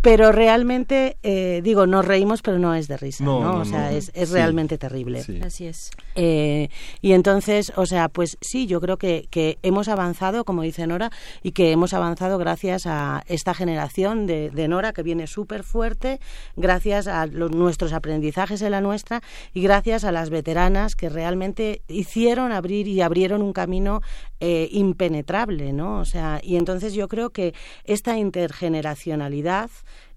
pero 0.01 0.31
realmente 0.31 1.17
eh, 1.23 1.61
digo 1.63 1.85
nos 1.85 2.05
reímos 2.05 2.41
pero 2.41 2.57
no 2.59 2.73
es 2.73 2.88
de 2.88 2.97
risa 2.97 3.23
no, 3.23 3.59
o 3.59 3.65
sea 3.65 3.91
es, 3.91 4.11
es 4.13 4.31
realmente 4.31 4.77
terrible. 4.77 5.23
Así 5.43 5.67
es. 5.67 5.91
Eh, 6.15 6.69
y 7.01 7.13
entonces 7.13 7.71
o 7.75 7.85
sea 7.85 8.09
pues 8.09 8.38
sí 8.41 8.65
yo 8.65 8.81
creo 8.81 8.97
que, 8.97 9.27
que 9.30 9.57
hemos 9.61 9.88
avanzado 9.88 10.43
como 10.43 10.63
dice 10.63 10.88
Nora 10.88 11.11
y 11.43 11.51
que 11.51 11.71
hemos 11.71 11.93
avanzado 11.93 12.38
gracias 12.38 12.88
a 12.88 13.23
esta 13.27 13.53
generación 13.53 14.25
de, 14.25 14.49
de 14.49 14.67
Nora 14.67 14.93
que 14.93 15.03
viene 15.03 15.27
súper 15.27 15.63
fuerte 15.63 16.19
gracias 16.55 17.07
a 17.07 17.27
nuestros 17.27 17.93
aprendizajes 17.93 18.61
en 18.61 18.71
la 18.71 18.81
nuestra 18.81 19.21
y 19.53 19.61
gracias 19.61 20.03
a 20.03 20.11
las 20.11 20.30
veteranas 20.30 20.95
que 20.95 21.09
realmente 21.09 21.81
hicieron 21.88 22.51
abrir 22.51 22.88
y 22.88 23.01
abrieron 23.01 23.41
un 23.41 23.53
camino 23.53 24.01
eh, 24.39 24.67
impenetrable 24.71 25.73
no 25.73 25.99
o 25.99 26.05
sea 26.05 26.39
y 26.41 26.55
entonces 26.55 26.93
yo 26.93 27.07
creo 27.07 27.30
que 27.30 27.53
esta 27.85 28.17
intergeneracionalidad 28.17 29.69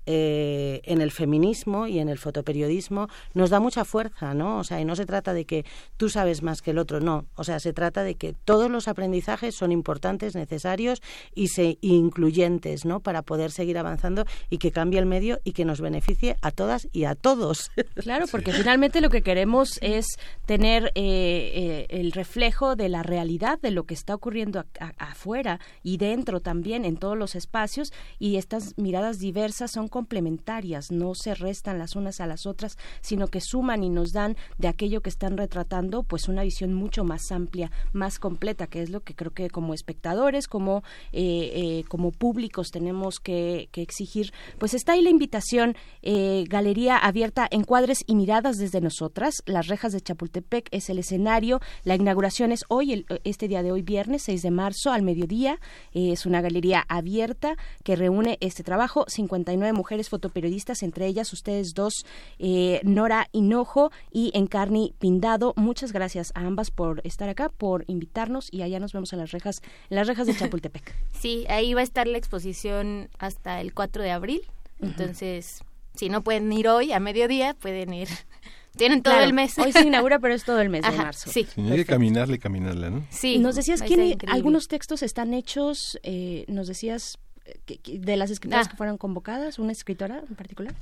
eh, 0.06 0.80
en 0.84 1.00
el 1.00 1.10
feminismo 1.10 1.86
y 1.86 1.98
en 1.98 2.08
el 2.08 2.18
fotoperiodismo 2.18 3.08
nos 3.32 3.50
da 3.50 3.60
mucha 3.60 3.84
fuerza, 3.84 4.34
¿no? 4.34 4.58
O 4.58 4.64
sea, 4.64 4.80
y 4.80 4.84
no 4.84 4.96
se 4.96 5.06
trata 5.06 5.32
de 5.32 5.44
que 5.44 5.64
tú 5.96 6.08
sabes 6.08 6.42
más 6.42 6.62
que 6.62 6.72
el 6.72 6.78
otro, 6.78 7.00
no. 7.00 7.26
O 7.36 7.44
sea, 7.44 7.58
se 7.60 7.72
trata 7.72 8.02
de 8.02 8.14
que 8.14 8.34
todos 8.44 8.70
los 8.70 8.88
aprendizajes 8.88 9.54
son 9.54 9.72
importantes, 9.72 10.34
necesarios 10.34 11.02
y 11.34 11.48
se, 11.48 11.78
incluyentes, 11.80 12.84
¿no? 12.84 13.00
Para 13.00 13.22
poder 13.22 13.50
seguir 13.50 13.78
avanzando 13.78 14.24
y 14.50 14.58
que 14.58 14.72
cambie 14.72 14.98
el 14.98 15.06
medio 15.06 15.40
y 15.44 15.52
que 15.52 15.64
nos 15.64 15.80
beneficie 15.80 16.36
a 16.42 16.50
todas 16.50 16.88
y 16.92 17.04
a 17.04 17.14
todos. 17.14 17.70
Claro, 18.04 18.26
porque 18.30 18.52
finalmente 18.52 19.00
lo 19.00 19.08
que 19.08 19.22
queremos 19.22 19.78
es 19.80 20.06
tener 20.46 20.92
eh, 20.94 21.52
eh, 21.54 21.86
el 21.88 22.12
reflejo 22.12 22.76
de 22.76 22.88
la 22.88 23.02
realidad 23.02 23.58
de 23.60 23.70
lo 23.70 23.84
que 23.84 23.94
está 23.94 24.14
ocurriendo 24.14 24.64
afuera 24.98 25.58
y 25.82 25.96
dentro 25.96 26.40
también 26.40 26.84
en 26.84 26.96
todos 26.96 27.16
los 27.16 27.34
espacios 27.34 27.92
y 28.18 28.36
estas 28.36 28.76
miradas 28.76 29.18
diversas 29.18 29.70
son 29.70 29.88
complementarias, 29.94 30.90
no 30.90 31.14
se 31.14 31.36
restan 31.36 31.78
las 31.78 31.94
unas 31.94 32.20
a 32.20 32.26
las 32.26 32.46
otras, 32.46 32.78
sino 33.00 33.28
que 33.28 33.40
suman 33.40 33.84
y 33.84 33.90
nos 33.90 34.10
dan 34.10 34.36
de 34.58 34.66
aquello 34.66 35.02
que 35.02 35.08
están 35.08 35.36
retratando, 35.36 36.02
pues 36.02 36.26
una 36.26 36.42
visión 36.42 36.74
mucho 36.74 37.04
más 37.04 37.30
amplia, 37.30 37.70
más 37.92 38.18
completa, 38.18 38.66
que 38.66 38.82
es 38.82 38.90
lo 38.90 39.04
que 39.04 39.14
creo 39.14 39.30
que 39.30 39.50
como 39.50 39.72
espectadores, 39.72 40.48
como, 40.48 40.82
eh, 41.12 41.52
eh, 41.54 41.84
como 41.86 42.10
públicos 42.10 42.72
tenemos 42.72 43.20
que, 43.20 43.68
exigir. 43.74 44.32
Pues 44.58 44.74
está 44.74 44.94
ahí 44.94 45.02
la 45.02 45.10
invitación, 45.10 45.76
eh, 46.02 46.44
Galería 46.48 46.96
Abierta, 46.96 47.46
Encuadres 47.48 48.02
y 48.04 48.16
Miradas 48.16 48.56
desde 48.56 48.80
nosotras. 48.80 49.34
Las 49.46 49.68
Rejas 49.68 49.92
de 49.92 50.00
Chapultepec 50.00 50.68
es 50.72 50.90
el 50.90 50.98
escenario. 50.98 51.60
La 51.84 51.94
inauguración 51.94 52.50
es 52.50 52.64
hoy, 52.68 53.04
este 53.22 53.46
día 53.46 53.62
de 53.62 53.70
hoy, 53.70 53.82
viernes 53.82 54.22
6 54.22 54.42
de 54.42 54.50
marzo, 54.50 54.90
al 54.90 55.02
mediodía. 55.02 55.60
es 55.92 56.26
una 56.26 56.40
galería 56.40 56.84
abierta 56.88 57.56
que 57.84 57.94
reúne 57.94 58.38
este 58.40 58.64
trabajo, 58.64 59.04
59 59.06 59.72
mujeres 59.72 59.83
mujeres 59.84 60.08
fotoperiodistas, 60.08 60.82
entre 60.82 61.06
ellas 61.06 61.30
ustedes 61.34 61.74
dos, 61.74 62.06
eh, 62.38 62.80
Nora 62.84 63.28
Hinojo 63.32 63.92
y 64.10 64.30
Encarni 64.32 64.94
Pindado. 64.98 65.52
Muchas 65.56 65.92
gracias 65.92 66.32
a 66.34 66.40
ambas 66.40 66.70
por 66.70 67.02
estar 67.04 67.28
acá, 67.28 67.50
por 67.50 67.84
invitarnos 67.86 68.48
y 68.50 68.62
allá 68.62 68.80
nos 68.80 68.94
vemos 68.94 69.12
en 69.12 69.18
las 69.18 69.30
rejas, 69.32 69.60
en 69.90 69.96
las 69.96 70.06
rejas 70.06 70.26
de 70.26 70.34
Chapultepec. 70.34 70.94
Sí, 71.12 71.44
ahí 71.48 71.74
va 71.74 71.80
a 71.80 71.84
estar 71.84 72.06
la 72.06 72.16
exposición 72.16 73.10
hasta 73.18 73.60
el 73.60 73.74
4 73.74 74.02
de 74.02 74.10
abril. 74.10 74.40
Entonces, 74.80 75.62
si 75.94 76.08
no 76.08 76.22
pueden 76.22 76.50
ir 76.52 76.66
hoy 76.68 76.92
a 76.92 77.00
mediodía, 77.00 77.52
pueden 77.54 77.92
ir. 77.92 78.08
Tienen 78.76 79.02
todo 79.02 79.14
Claro, 79.14 79.26
el 79.26 79.34
mes. 79.34 79.58
Hoy 79.58 79.72
se 79.72 79.82
inaugura, 79.86 80.18
pero 80.18 80.34
es 80.34 80.44
todo 80.44 80.60
el 80.60 80.68
mes 80.70 80.82
de 80.82 80.88
Ajá, 80.88 81.02
marzo. 81.04 81.30
Sí. 81.30 81.46
Sí, 81.54 81.60
hay 81.60 81.76
que 81.76 81.84
caminarle, 81.84 82.38
caminarle, 82.38 82.90
¿no? 82.90 83.06
Sí. 83.10 83.38
Nos 83.38 83.54
decías 83.54 83.82
que 83.82 84.16
algunos 84.28 84.66
textos 84.66 85.02
están 85.02 85.34
hechos, 85.34 85.98
eh, 86.02 86.44
nos 86.48 86.68
decías 86.68 87.18
que- 87.66 87.78
que 87.78 87.98
de 87.98 88.16
las 88.16 88.30
escritoras 88.30 88.66
Ah. 88.66 88.70
que 88.70 88.76
fueron 88.76 88.98
convocadas, 88.98 89.58
una 89.58 89.72
escritora 89.72 90.22
en 90.28 90.34
particular. 90.36 90.74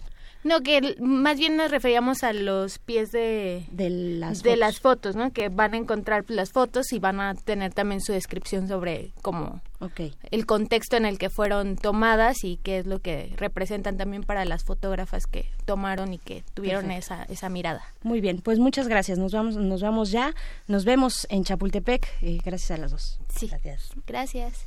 No, 0.45 0.61
que 0.63 0.97
más 1.01 1.39
bien 1.39 1.57
nos 1.57 1.71
referíamos 1.71 2.25
a 2.25 2.33
los 2.33 2.81
pies 2.81 3.13
de, 3.13 3.65
de 3.71 3.91
las 3.91 4.43
de 4.43 4.51
fotos. 4.51 4.59
las 4.59 4.81
fotos, 4.81 5.15
¿no? 5.17 5.33
Que 5.33 5.51
van 5.51 5.73
a 5.75 5.77
encontrar 5.77 6.25
las 6.27 6.51
fotos 6.51 6.93
y 6.93 6.99
van 6.99 7.21
a 7.21 7.37
tener 7.37 7.73
también 7.73 8.01
su 8.01 8.11
descripción 8.13 8.67
sobre 8.67 9.13
como 9.23 9.61
Ok. 9.79 10.01
el 10.33 10.45
contexto 10.45 10.97
en 10.97 11.07
el 11.07 11.19
que 11.19 11.31
fueron 11.31 11.77
tomadas 11.77 12.43
y 12.43 12.57
qué 12.57 12.79
es 12.79 12.87
lo 12.87 12.99
que 12.99 13.33
representan 13.37 13.97
también 13.97 14.25
para 14.25 14.45
las 14.45 14.65
fotógrafas 14.65 15.27
que 15.29 15.49
tomaron 15.65 16.13
y 16.13 16.19
que 16.19 16.43
tuvieron 16.55 16.91
esa, 16.91 17.23
esa 17.25 17.49
mirada. 17.49 17.85
Muy 18.03 18.21
bien, 18.21 18.41
pues 18.41 18.59
muchas 18.59 18.89
gracias. 18.89 19.19
Nos 19.19 19.31
vamos, 19.31 19.55
nos 19.55 19.81
vamos 19.81 20.11
ya. 20.11 20.35
Nos 20.67 20.85
vemos 20.85 21.25
en 21.31 21.45
Chapultepec. 21.45 22.05
eh, 22.21 22.39
gracias 22.45 22.73
a 22.73 22.79
las 22.79 22.91
dos. 22.91 23.21
Sí. 23.29 23.47
Gracias. 23.47 23.91
Gracias. 24.09 24.67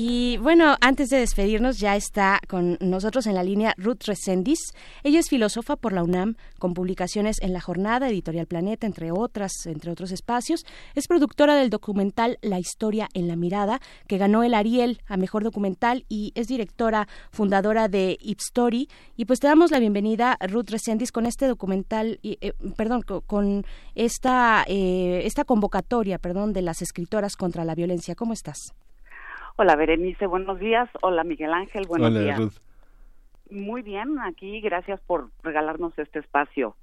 Y 0.00 0.36
bueno, 0.36 0.76
antes 0.80 1.08
de 1.08 1.18
despedirnos, 1.18 1.80
ya 1.80 1.96
está 1.96 2.38
con 2.46 2.78
nosotros 2.80 3.26
en 3.26 3.34
la 3.34 3.42
línea 3.42 3.74
Ruth 3.76 4.04
Resendiz. 4.06 4.60
Ella 5.02 5.18
es 5.18 5.28
filósofa 5.28 5.74
por 5.74 5.92
la 5.92 6.04
UNAM, 6.04 6.36
con 6.60 6.72
publicaciones 6.72 7.38
en 7.42 7.52
La 7.52 7.60
Jornada, 7.60 8.08
Editorial 8.08 8.46
Planeta, 8.46 8.86
entre 8.86 9.10
otras, 9.10 9.50
entre 9.66 9.90
otros 9.90 10.12
espacios. 10.12 10.64
Es 10.94 11.08
productora 11.08 11.56
del 11.56 11.68
documental 11.68 12.38
La 12.42 12.60
Historia 12.60 13.08
en 13.12 13.26
la 13.26 13.34
Mirada, 13.34 13.80
que 14.06 14.18
ganó 14.18 14.44
el 14.44 14.54
Ariel 14.54 15.00
a 15.08 15.16
Mejor 15.16 15.42
Documental 15.42 16.04
y 16.08 16.30
es 16.36 16.46
directora 16.46 17.08
fundadora 17.32 17.88
de 17.88 18.18
Ipstory. 18.20 18.88
Y 19.16 19.24
pues 19.24 19.40
te 19.40 19.48
damos 19.48 19.72
la 19.72 19.80
bienvenida, 19.80 20.38
Ruth 20.48 20.70
Resendiz, 20.70 21.10
con 21.10 21.26
este 21.26 21.48
documental, 21.48 22.20
eh, 22.22 22.52
perdón, 22.76 23.02
co- 23.02 23.22
con 23.22 23.64
esta, 23.96 24.64
eh, 24.68 25.22
esta 25.24 25.42
convocatoria, 25.44 26.18
perdón, 26.18 26.52
de 26.52 26.62
las 26.62 26.82
escritoras 26.82 27.34
contra 27.34 27.64
la 27.64 27.74
violencia. 27.74 28.14
¿Cómo 28.14 28.32
estás? 28.32 28.74
Hola 29.60 29.74
Berenice, 29.74 30.26
buenos 30.26 30.60
días. 30.60 30.88
Hola 31.02 31.24
Miguel 31.24 31.52
Ángel, 31.52 31.84
buenos 31.88 32.10
Hola, 32.10 32.20
días. 32.20 32.38
Ruth. 32.38 32.52
Muy 33.50 33.82
bien, 33.82 34.18
aquí 34.20 34.60
gracias 34.60 35.00
por 35.00 35.30
regalarnos 35.42 35.98
este 35.98 36.20
espacio. 36.20 36.76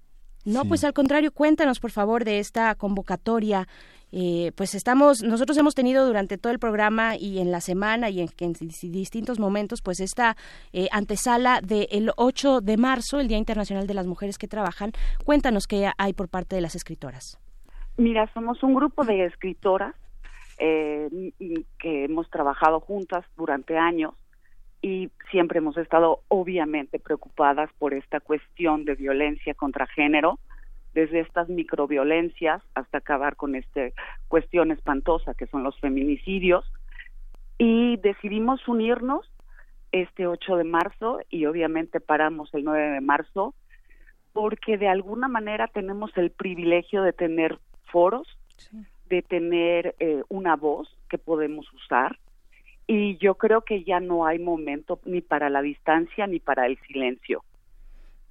No, 0.44 0.66
pues 0.66 0.84
al 0.84 0.92
contrario, 0.94 1.32
cuéntanos 1.32 1.80
por 1.80 1.92
favor 1.92 2.26
de 2.26 2.40
esta 2.40 2.76
convocatoria. 2.76 3.66
Eh, 4.12 4.52
pues 4.56 4.76
estamos, 4.76 5.24
nosotros 5.24 5.58
hemos 5.58 5.74
tenido 5.74 6.06
durante 6.06 6.38
todo 6.38 6.52
el 6.52 6.60
programa 6.60 7.16
y 7.16 7.40
en 7.40 7.50
la 7.52 7.62
semana 7.62 8.10
y 8.10 8.20
en, 8.20 8.30
en 8.40 8.54
dis- 8.54 8.92
distintos 8.92 9.40
momentos, 9.40 9.82
pues 9.82 10.00
esta 10.02 10.36
eh, 10.74 10.88
antesala 10.92 11.62
del 11.62 12.12
8 12.18 12.60
de 12.62 12.78
marzo, 12.78 13.20
el 13.22 13.28
Día 13.30 13.38
Internacional 13.38 13.88
de 13.88 13.94
las 13.94 14.06
Mujeres 14.06 14.38
que 14.38 14.48
Trabajan. 14.48 14.92
Cuéntanos 15.24 15.66
qué 15.66 15.90
hay 15.98 16.14
por 16.14 16.28
parte 16.30 16.56
de 16.56 16.62
las 16.62 16.76
escritoras. 16.76 17.40
Mira, 17.98 18.30
somos 18.34 18.62
un 18.64 18.76
grupo 18.76 19.04
de 19.06 19.26
escritoras 19.26 19.96
eh, 20.58 21.10
que 21.80 22.06
hemos 22.06 22.30
trabajado 22.30 22.80
juntas 22.80 23.26
durante 23.36 23.78
años 23.78 24.14
y 24.82 25.10
siempre 25.32 25.58
hemos 25.58 25.78
estado 25.78 26.22
obviamente 26.28 27.00
preocupadas 27.00 27.72
por 27.80 27.94
esta 27.94 28.20
cuestión 28.20 28.86
de 28.86 28.96
violencia 28.96 29.54
contra 29.56 29.88
género, 29.88 30.40
desde 30.94 31.22
estas 31.22 31.50
microviolencias 31.50 32.62
hasta 32.74 33.00
acabar 33.00 33.36
con 33.36 33.56
esta 33.56 33.82
cuestión 34.28 34.72
espantosa 34.72 35.34
que 35.34 35.48
son 35.48 35.64
los 35.64 35.78
feminicidios. 35.80 36.66
Y 37.58 37.98
decidimos 37.98 38.68
unirnos 38.68 39.30
este 39.92 40.28
8 40.28 40.58
de 40.58 40.64
marzo 40.64 41.20
y 41.30 41.46
obviamente 41.46 42.00
paramos 42.00 42.54
el 42.54 42.64
9 42.64 42.92
de 42.92 43.02
marzo 43.02 43.56
porque 44.34 44.78
de 44.78 44.90
alguna 44.90 45.28
manera 45.28 45.68
tenemos 45.68 46.12
el 46.18 46.30
privilegio 46.30 47.02
de 47.02 47.14
tener 47.14 47.58
foros, 47.92 48.28
de 49.10 49.22
tener 49.22 49.96
eh, 50.00 50.24
una 50.30 50.56
voz 50.56 50.88
que 51.10 51.18
podemos 51.18 51.72
usar 51.74 52.18
y 52.88 53.18
yo 53.18 53.36
creo 53.36 53.62
que 53.62 53.84
ya 53.84 54.00
no 54.00 54.26
hay 54.26 54.40
momento 54.40 55.00
ni 55.06 55.22
para 55.22 55.50
la 55.50 55.62
distancia 55.62 56.28
ni 56.28 56.40
para 56.40 56.68
el 56.68 56.78
silencio. 56.88 57.44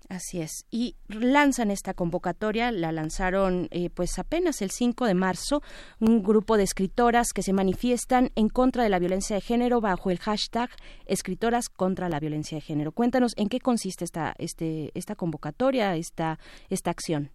Así 0.09 0.41
es. 0.41 0.67
Y 0.71 0.97
lanzan 1.09 1.71
esta 1.71 1.95
convocatoria, 1.95 2.71
la 2.71 2.93
lanzaron 2.93 3.69
eh, 3.71 3.89
pues 3.89 4.19
apenas 4.19 4.61
el 4.61 4.71
5 4.71 5.07
de 5.07 5.15
marzo, 5.15 5.63
un 5.99 6.23
grupo 6.23 6.57
de 6.57 6.63
escritoras 6.63 7.33
que 7.35 7.43
se 7.43 7.55
manifiestan 7.55 8.31
en 8.37 8.49
contra 8.49 8.83
de 8.83 8.91
la 8.91 8.99
violencia 8.99 9.37
de 9.37 9.41
género 9.41 9.81
bajo 9.81 10.11
el 10.11 10.19
hashtag 10.19 10.69
Escritoras 11.07 11.69
contra 11.69 12.09
la 12.09 12.21
violencia 12.21 12.57
de 12.57 12.63
género. 12.63 12.93
Cuéntanos 12.93 13.33
en 13.37 13.49
qué 13.49 13.61
consiste 13.61 14.05
esta, 14.05 14.35
este, 14.39 14.91
esta 14.95 15.15
convocatoria, 15.15 15.97
esta, 15.97 16.39
esta 16.69 16.91
acción. 16.91 17.31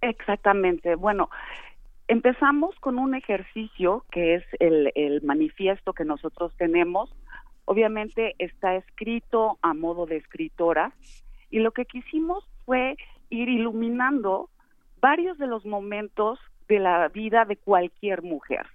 Exactamente. 0.00 0.94
Bueno, 0.94 1.28
empezamos 2.12 2.78
con 2.80 2.98
un 2.98 3.14
ejercicio 3.14 4.04
que 4.10 4.34
es 4.34 4.44
el, 4.60 5.22
manifiesto 5.22 5.94
que 5.94 6.04
nosotros 6.04 6.54
tenemos. 6.58 7.10
Obviamente 7.64 8.34
está 8.38 8.76
escrito 8.76 9.58
a 9.62 9.72
modo 9.72 10.04
de 10.04 10.18
escritora 10.18 10.92
y 11.48 11.60
lo 11.60 11.70
que 11.70 11.86
quisimos 11.86 12.46
fue 12.66 12.96
ir 13.30 13.48
iluminando 13.48 14.50
varios 15.00 15.38
de 15.38 15.46
los 15.46 15.64
momentos 15.64 16.38
de 16.68 16.80
la 16.80 17.08
vida 17.08 17.46
de 17.46 17.56
cualquier 17.56 18.20
mujer, 18.20 18.66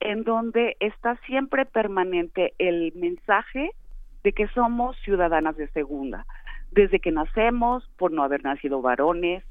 en 0.00 0.22
donde 0.22 0.76
está 0.80 1.16
siempre 1.24 1.64
permanente 1.64 2.52
el 2.58 2.92
mensaje 2.94 3.70
de 4.22 4.32
que 4.34 4.48
somos 4.48 4.98
ciudadanas 4.98 5.56
de 5.56 5.68
segunda, 5.68 6.26
desde 6.72 7.00
que 7.00 7.10
nacemos 7.10 7.88
por 7.96 8.12
no 8.12 8.22
haber 8.22 8.44
nacido 8.44 8.82
varones, 8.82 9.44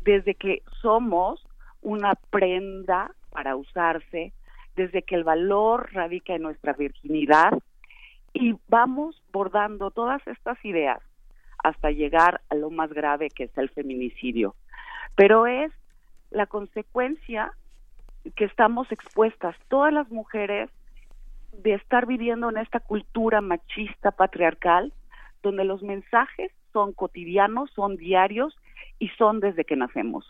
desde 0.00 0.34
que 0.34 0.62
somos 0.82 1.46
una 1.86 2.16
prenda 2.30 3.12
para 3.30 3.54
usarse, 3.54 4.32
desde 4.74 5.02
que 5.02 5.14
el 5.14 5.22
valor 5.22 5.88
radica 5.92 6.34
en 6.34 6.42
nuestra 6.42 6.72
virginidad 6.72 7.52
y 8.34 8.56
vamos 8.66 9.22
bordando 9.32 9.92
todas 9.92 10.20
estas 10.26 10.62
ideas 10.64 11.00
hasta 11.62 11.92
llegar 11.92 12.40
a 12.50 12.56
lo 12.56 12.70
más 12.70 12.92
grave 12.92 13.30
que 13.30 13.44
es 13.44 13.56
el 13.56 13.68
feminicidio. 13.68 14.56
Pero 15.14 15.46
es 15.46 15.70
la 16.32 16.46
consecuencia 16.46 17.52
que 18.34 18.46
estamos 18.46 18.90
expuestas 18.90 19.54
todas 19.68 19.92
las 19.92 20.10
mujeres 20.10 20.68
de 21.52 21.74
estar 21.74 22.04
viviendo 22.04 22.50
en 22.50 22.56
esta 22.56 22.80
cultura 22.80 23.40
machista 23.40 24.10
patriarcal 24.10 24.92
donde 25.44 25.62
los 25.62 25.84
mensajes 25.84 26.50
son 26.72 26.92
cotidianos, 26.92 27.70
son 27.70 27.96
diarios 27.96 28.56
y 28.98 29.08
son 29.10 29.38
desde 29.38 29.64
que 29.64 29.76
nacemos. 29.76 30.26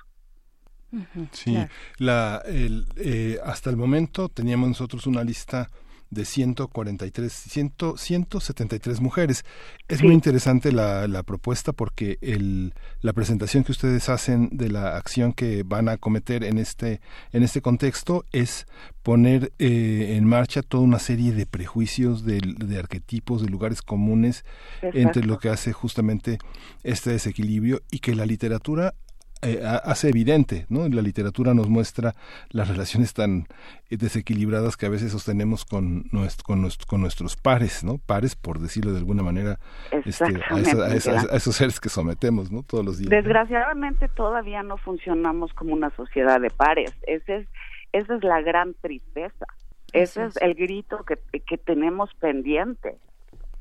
Sí, 1.32 1.56
la, 1.98 2.42
el, 2.46 2.86
eh, 2.96 3.38
hasta 3.44 3.70
el 3.70 3.76
momento 3.76 4.28
teníamos 4.28 4.68
nosotros 4.68 5.06
una 5.06 5.24
lista 5.24 5.68
de 6.10 6.24
143, 6.24 7.32
100, 7.32 7.72
173 7.96 9.00
mujeres. 9.00 9.44
Es 9.88 10.02
muy 10.02 10.14
interesante 10.14 10.72
la, 10.72 11.08
la 11.08 11.22
propuesta 11.22 11.72
porque 11.72 12.18
el, 12.20 12.74
la 13.00 13.12
presentación 13.12 13.64
que 13.64 13.72
ustedes 13.72 14.08
hacen 14.08 14.50
de 14.52 14.70
la 14.70 14.96
acción 14.96 15.32
que 15.32 15.62
van 15.64 15.88
a 15.88 15.96
cometer 15.96 16.44
en 16.44 16.58
este, 16.58 17.00
en 17.32 17.42
este 17.42 17.60
contexto 17.60 18.24
es 18.32 18.66
poner 19.02 19.52
eh, 19.58 20.14
en 20.16 20.24
marcha 20.26 20.62
toda 20.62 20.84
una 20.84 20.98
serie 20.98 21.32
de 21.32 21.46
prejuicios, 21.46 22.24
de, 22.24 22.40
de 22.40 22.78
arquetipos, 22.78 23.42
de 23.42 23.48
lugares 23.48 23.82
comunes 23.82 24.44
Exacto. 24.76 24.98
entre 24.98 25.24
lo 25.24 25.38
que 25.38 25.48
hace 25.48 25.72
justamente 25.72 26.38
este 26.82 27.10
desequilibrio 27.10 27.82
y 27.90 27.98
que 27.98 28.14
la 28.14 28.26
literatura 28.26 28.94
eh, 29.42 29.62
hace 29.64 30.08
evidente, 30.08 30.64
¿no? 30.70 30.88
La 30.88 31.02
literatura 31.02 31.52
nos 31.52 31.68
muestra 31.68 32.14
las 32.50 32.68
relaciones 32.68 33.12
tan 33.12 33.46
eh, 33.90 33.96
desequilibradas 33.98 34.76
que 34.76 34.86
a 34.86 34.88
veces 34.88 35.12
sostenemos 35.12 35.64
con, 35.64 36.04
nuestro, 36.10 36.44
con, 36.44 36.62
nuestro, 36.62 36.86
con 36.86 37.02
nuestros 37.02 37.36
pares, 37.36 37.84
¿no? 37.84 37.98
Pares, 37.98 38.34
por 38.34 38.60
decirlo 38.60 38.92
de 38.92 38.98
alguna 38.98 39.22
manera, 39.22 39.58
este, 40.04 40.24
a, 40.24 40.58
esa, 40.58 40.84
a, 40.84 40.94
esa, 40.94 41.20
a, 41.32 41.36
esos 41.36 41.54
seres 41.54 41.80
que 41.80 41.90
sometemos, 41.90 42.50
¿no? 42.50 42.62
Todos 42.62 42.84
los 42.84 42.98
días. 42.98 43.10
Desgraciadamente 43.10 44.08
todavía 44.08 44.62
no 44.62 44.78
funcionamos 44.78 45.52
como 45.52 45.74
una 45.74 45.90
sociedad 45.90 46.40
de 46.40 46.50
pares. 46.50 46.92
Ese 47.06 47.36
es, 47.36 47.48
esa 47.92 48.16
es 48.16 48.24
la 48.24 48.40
gran 48.40 48.74
tristeza. 48.74 49.46
Ese 49.92 50.24
es 50.24 50.36
el 50.38 50.54
grito 50.54 51.04
que, 51.04 51.18
que 51.40 51.58
tenemos 51.58 52.12
pendiente, 52.14 52.96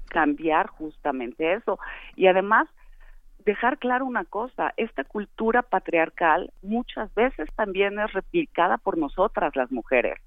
cambiar 0.09 0.67
justamente 0.67 1.53
eso. 1.53 1.79
Y 2.15 2.27
además, 2.27 2.67
dejar 3.45 3.77
claro 3.77 4.05
una 4.05 4.25
cosa, 4.25 4.73
esta 4.75 5.03
cultura 5.03 5.61
patriarcal 5.61 6.51
muchas 6.61 7.13
veces 7.13 7.47
también 7.55 7.99
es 7.99 8.11
replicada 8.13 8.77
por 8.77 8.97
nosotras 8.97 9.55
las 9.55 9.71
mujeres. 9.71 10.19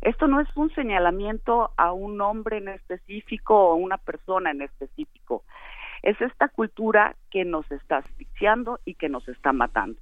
Esto 0.00 0.26
no 0.26 0.40
es 0.40 0.48
un 0.56 0.74
señalamiento 0.74 1.70
a 1.76 1.92
un 1.92 2.20
hombre 2.20 2.58
en 2.58 2.68
específico 2.68 3.54
o 3.54 3.72
a 3.72 3.76
una 3.76 3.98
persona 3.98 4.50
en 4.50 4.62
específico. 4.62 5.44
Es 6.02 6.20
esta 6.20 6.48
cultura 6.48 7.14
que 7.30 7.44
nos 7.44 7.70
está 7.70 7.98
asfixiando 7.98 8.80
y 8.84 8.94
que 8.94 9.08
nos 9.08 9.28
está 9.28 9.52
matando. 9.52 10.00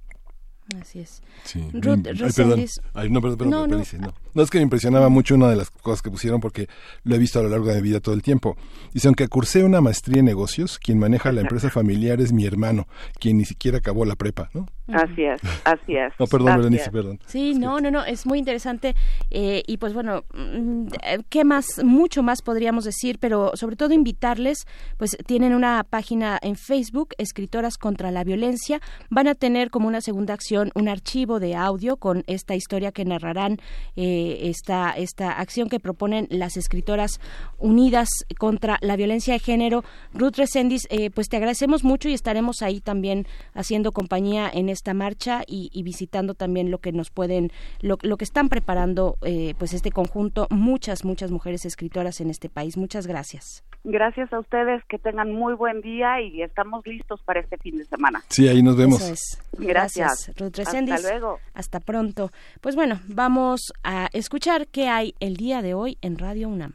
Así 0.79 0.99
es. 0.99 1.21
Sí. 1.43 1.67
Ruth 1.73 2.07
Ay, 2.07 2.31
perdón. 2.35 2.65
Ay, 2.93 3.09
no, 3.09 3.21
perdón, 3.21 3.37
perdón, 3.37 3.51
No, 3.51 3.61
perdón, 3.61 3.69
no. 3.71 3.77
dice, 3.79 3.97
no. 3.97 4.13
No, 4.33 4.43
es 4.43 4.49
que 4.49 4.59
me 4.59 4.63
impresionaba 4.63 5.09
mucho 5.09 5.35
una 5.35 5.49
de 5.49 5.55
las 5.55 5.69
cosas 5.69 6.01
que 6.01 6.09
pusieron 6.09 6.39
porque 6.39 6.67
lo 7.03 7.15
he 7.15 7.17
visto 7.17 7.39
a 7.39 7.43
lo 7.43 7.49
largo 7.49 7.67
de 7.67 7.75
mi 7.75 7.81
vida 7.81 7.99
todo 7.99 8.15
el 8.15 8.21
tiempo. 8.21 8.55
Dice, 8.93 9.07
aunque 9.07 9.27
cursé 9.27 9.63
una 9.63 9.81
maestría 9.81 10.19
en 10.19 10.25
negocios, 10.25 10.79
quien 10.79 10.99
maneja 10.99 11.31
la 11.31 11.41
empresa 11.41 11.69
familiar 11.69 12.21
es 12.21 12.31
mi 12.31 12.45
hermano, 12.45 12.87
quien 13.19 13.37
ni 13.37 13.45
siquiera 13.45 13.79
acabó 13.79 14.05
la 14.05 14.15
prepa, 14.15 14.49
¿no? 14.53 14.67
Así 14.93 15.23
es, 15.23 15.41
así 15.63 15.95
es. 15.95 16.13
No, 16.19 16.27
perdón, 16.27 16.57
Berenice, 16.57 16.91
perdón. 16.91 17.19
Sí, 17.25 17.53
no, 17.53 17.79
no, 17.79 17.91
no, 17.91 18.03
es 18.03 18.25
muy 18.25 18.39
interesante 18.39 18.95
eh, 19.29 19.63
y 19.67 19.77
pues 19.77 19.93
bueno, 19.93 20.23
mm, 20.33 20.87
¿qué 21.29 21.43
más? 21.43 21.83
Mucho 21.83 22.23
más 22.23 22.41
podríamos 22.41 22.85
decir, 22.85 23.17
pero 23.19 23.51
sobre 23.55 23.75
todo 23.75 23.93
invitarles, 23.93 24.65
pues 24.97 25.17
tienen 25.25 25.53
una 25.53 25.83
página 25.83 26.39
en 26.41 26.55
Facebook, 26.55 27.09
Escritoras 27.17 27.77
contra 27.77 28.11
la 28.11 28.23
Violencia, 28.23 28.81
van 29.09 29.27
a 29.27 29.35
tener 29.35 29.69
como 29.69 29.87
una 29.87 30.01
segunda 30.01 30.33
acción 30.33 30.71
un 30.75 30.87
archivo 30.87 31.39
de 31.39 31.55
audio 31.55 31.97
con 31.97 32.23
esta 32.27 32.55
historia 32.55 32.91
que 32.91 33.05
narrarán 33.05 33.59
eh, 33.95 34.39
esta, 34.43 34.91
esta 34.91 35.31
acción 35.31 35.69
que 35.69 35.79
proponen 35.79 36.27
las 36.29 36.57
escritoras 36.57 37.19
unidas 37.57 38.09
contra 38.37 38.77
la 38.81 38.95
violencia 38.95 39.33
de 39.33 39.39
género. 39.39 39.83
Ruth 40.13 40.35
Resendiz, 40.37 40.87
eh, 40.89 41.09
pues 41.09 41.29
te 41.29 41.37
agradecemos 41.37 41.83
mucho 41.83 42.09
y 42.09 42.13
estaremos 42.13 42.61
ahí 42.61 42.81
también 42.81 43.27
haciendo 43.53 43.91
compañía 43.91 44.49
en 44.51 44.69
esta 44.81 44.95
marcha 44.95 45.43
y, 45.45 45.69
y 45.71 45.83
visitando 45.83 46.33
también 46.33 46.71
lo 46.71 46.79
que 46.79 46.91
nos 46.91 47.11
pueden, 47.11 47.51
lo, 47.81 47.99
lo 48.01 48.17
que 48.17 48.23
están 48.23 48.49
preparando 48.49 49.17
eh, 49.21 49.53
pues 49.59 49.73
este 49.73 49.91
conjunto, 49.91 50.47
muchas, 50.49 51.05
muchas 51.05 51.29
mujeres 51.29 51.65
escritoras 51.65 52.19
en 52.19 52.31
este 52.31 52.49
país. 52.49 52.77
Muchas 52.77 53.05
gracias. 53.05 53.63
Gracias 53.83 54.33
a 54.33 54.39
ustedes, 54.39 54.83
que 54.89 54.97
tengan 54.97 55.31
muy 55.31 55.53
buen 55.53 55.81
día 55.81 56.19
y 56.21 56.41
estamos 56.41 56.85
listos 56.85 57.21
para 57.23 57.41
este 57.41 57.57
fin 57.57 57.77
de 57.77 57.85
semana. 57.85 58.23
Sí, 58.29 58.47
ahí 58.47 58.63
nos 58.63 58.75
vemos. 58.75 59.01
Eso 59.01 59.13
es. 59.13 59.39
Gracias. 59.59 60.31
Ruth 60.35 60.59
Hasta 60.59 60.81
luego. 60.81 61.37
Hasta 61.53 61.79
pronto. 61.79 62.31
Pues 62.59 62.75
bueno, 62.75 62.99
vamos 63.07 63.73
a 63.83 64.09
escuchar 64.13 64.67
qué 64.67 64.87
hay 64.87 65.13
el 65.19 65.35
día 65.37 65.61
de 65.61 65.75
hoy 65.75 65.99
en 66.01 66.17
Radio 66.17 66.49
UNAM. 66.49 66.73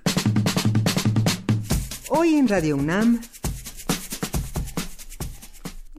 Hoy 2.09 2.37
en 2.37 2.47
Radio 2.47 2.77
UNAM, 2.77 3.21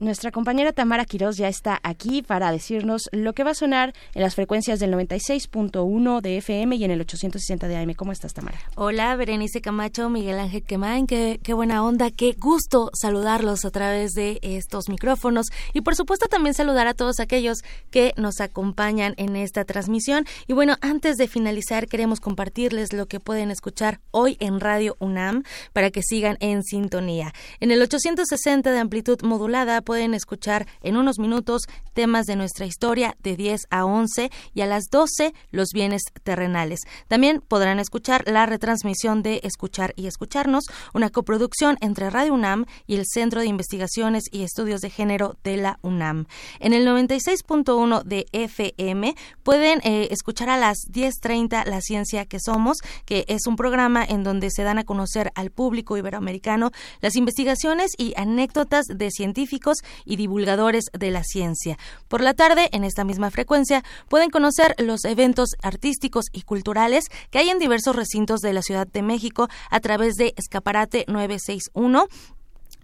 Nuestra 0.00 0.30
compañera 0.30 0.72
Tamara 0.72 1.04
Quiroz 1.04 1.38
ya 1.38 1.48
está 1.48 1.80
aquí 1.82 2.22
para 2.22 2.52
decirnos 2.52 3.08
lo 3.10 3.32
que 3.32 3.42
va 3.42 3.50
a 3.50 3.54
sonar 3.54 3.94
en 4.14 4.22
las 4.22 4.36
frecuencias 4.36 4.78
del 4.78 4.92
96.1 4.94 6.20
de 6.20 6.36
FM 6.36 6.76
y 6.76 6.84
en 6.84 6.92
el 6.92 7.00
860 7.00 7.66
de 7.66 7.76
AM. 7.76 7.94
¿Cómo 7.94 8.12
estás, 8.12 8.32
Tamara? 8.32 8.60
Hola, 8.76 9.16
Berenice 9.16 9.60
Camacho, 9.60 10.08
Miguel 10.08 10.38
Ángel 10.38 10.62
Quemain, 10.62 11.08
qué, 11.08 11.40
qué 11.42 11.52
buena 11.52 11.84
onda, 11.84 12.12
qué 12.12 12.36
gusto 12.38 12.92
saludarlos 12.94 13.64
a 13.64 13.72
través 13.72 14.12
de 14.12 14.38
estos 14.42 14.88
micrófonos 14.88 15.46
y 15.72 15.80
por 15.80 15.96
supuesto 15.96 16.28
también 16.28 16.54
saludar 16.54 16.86
a 16.86 16.94
todos 16.94 17.18
aquellos 17.18 17.58
que 17.90 18.14
nos 18.16 18.40
acompañan 18.40 19.14
en 19.16 19.34
esta 19.34 19.64
transmisión. 19.64 20.26
Y 20.46 20.52
bueno, 20.52 20.76
antes 20.80 21.16
de 21.16 21.26
finalizar 21.26 21.88
queremos 21.88 22.20
compartirles 22.20 22.92
lo 22.92 23.06
que 23.06 23.18
pueden 23.18 23.50
escuchar 23.50 23.98
hoy 24.12 24.36
en 24.38 24.60
Radio 24.60 24.96
UNAM 25.00 25.42
para 25.72 25.90
que 25.90 26.02
sigan 26.04 26.36
en 26.38 26.62
sintonía. 26.62 27.34
En 27.58 27.72
el 27.72 27.82
860 27.82 28.70
de 28.70 28.78
amplitud 28.78 29.20
modulada 29.22 29.82
pueden 29.88 30.12
escuchar 30.12 30.66
en 30.82 30.98
unos 30.98 31.18
minutos 31.18 31.62
temas 31.94 32.26
de 32.26 32.36
nuestra 32.36 32.66
historia 32.66 33.16
de 33.22 33.36
10 33.36 33.62
a 33.70 33.86
11 33.86 34.30
y 34.52 34.60
a 34.60 34.66
las 34.66 34.90
12 34.90 35.32
los 35.50 35.68
bienes 35.72 36.02
terrenales. 36.24 36.80
También 37.08 37.40
podrán 37.40 37.80
escuchar 37.80 38.22
la 38.26 38.44
retransmisión 38.44 39.22
de 39.22 39.40
Escuchar 39.44 39.94
y 39.96 40.06
Escucharnos, 40.06 40.64
una 40.92 41.08
coproducción 41.08 41.78
entre 41.80 42.10
Radio 42.10 42.34
UNAM 42.34 42.66
y 42.86 42.96
el 42.96 43.06
Centro 43.06 43.40
de 43.40 43.46
Investigaciones 43.46 44.24
y 44.30 44.42
Estudios 44.42 44.82
de 44.82 44.90
Género 44.90 45.38
de 45.42 45.56
la 45.56 45.78
UNAM. 45.80 46.26
En 46.60 46.74
el 46.74 46.86
96.1 46.86 48.02
de 48.02 48.26
FM 48.32 49.14
pueden 49.42 49.80
eh, 49.84 50.08
escuchar 50.10 50.50
a 50.50 50.58
las 50.58 50.76
10.30 50.92 51.64
La 51.64 51.80
Ciencia 51.80 52.26
que 52.26 52.40
Somos, 52.40 52.76
que 53.06 53.24
es 53.28 53.46
un 53.46 53.56
programa 53.56 54.04
en 54.04 54.22
donde 54.22 54.50
se 54.50 54.64
dan 54.64 54.76
a 54.76 54.84
conocer 54.84 55.32
al 55.34 55.50
público 55.50 55.96
iberoamericano 55.96 56.72
las 57.00 57.16
investigaciones 57.16 57.92
y 57.96 58.12
anécdotas 58.18 58.84
de 58.84 59.10
científicos 59.10 59.77
y 60.04 60.16
divulgadores 60.16 60.86
de 60.92 61.10
la 61.10 61.24
ciencia. 61.24 61.78
Por 62.08 62.20
la 62.20 62.34
tarde, 62.34 62.68
en 62.72 62.84
esta 62.84 63.04
misma 63.04 63.30
frecuencia, 63.30 63.82
pueden 64.08 64.30
conocer 64.30 64.74
los 64.78 65.04
eventos 65.04 65.50
artísticos 65.62 66.26
y 66.32 66.42
culturales 66.42 67.06
que 67.30 67.38
hay 67.38 67.50
en 67.50 67.58
diversos 67.58 67.96
recintos 67.96 68.40
de 68.40 68.52
la 68.52 68.62
Ciudad 68.62 68.86
de 68.86 69.02
México 69.02 69.48
a 69.70 69.80
través 69.80 70.14
de 70.16 70.34
Escaparate 70.36 71.04
961 71.08 72.06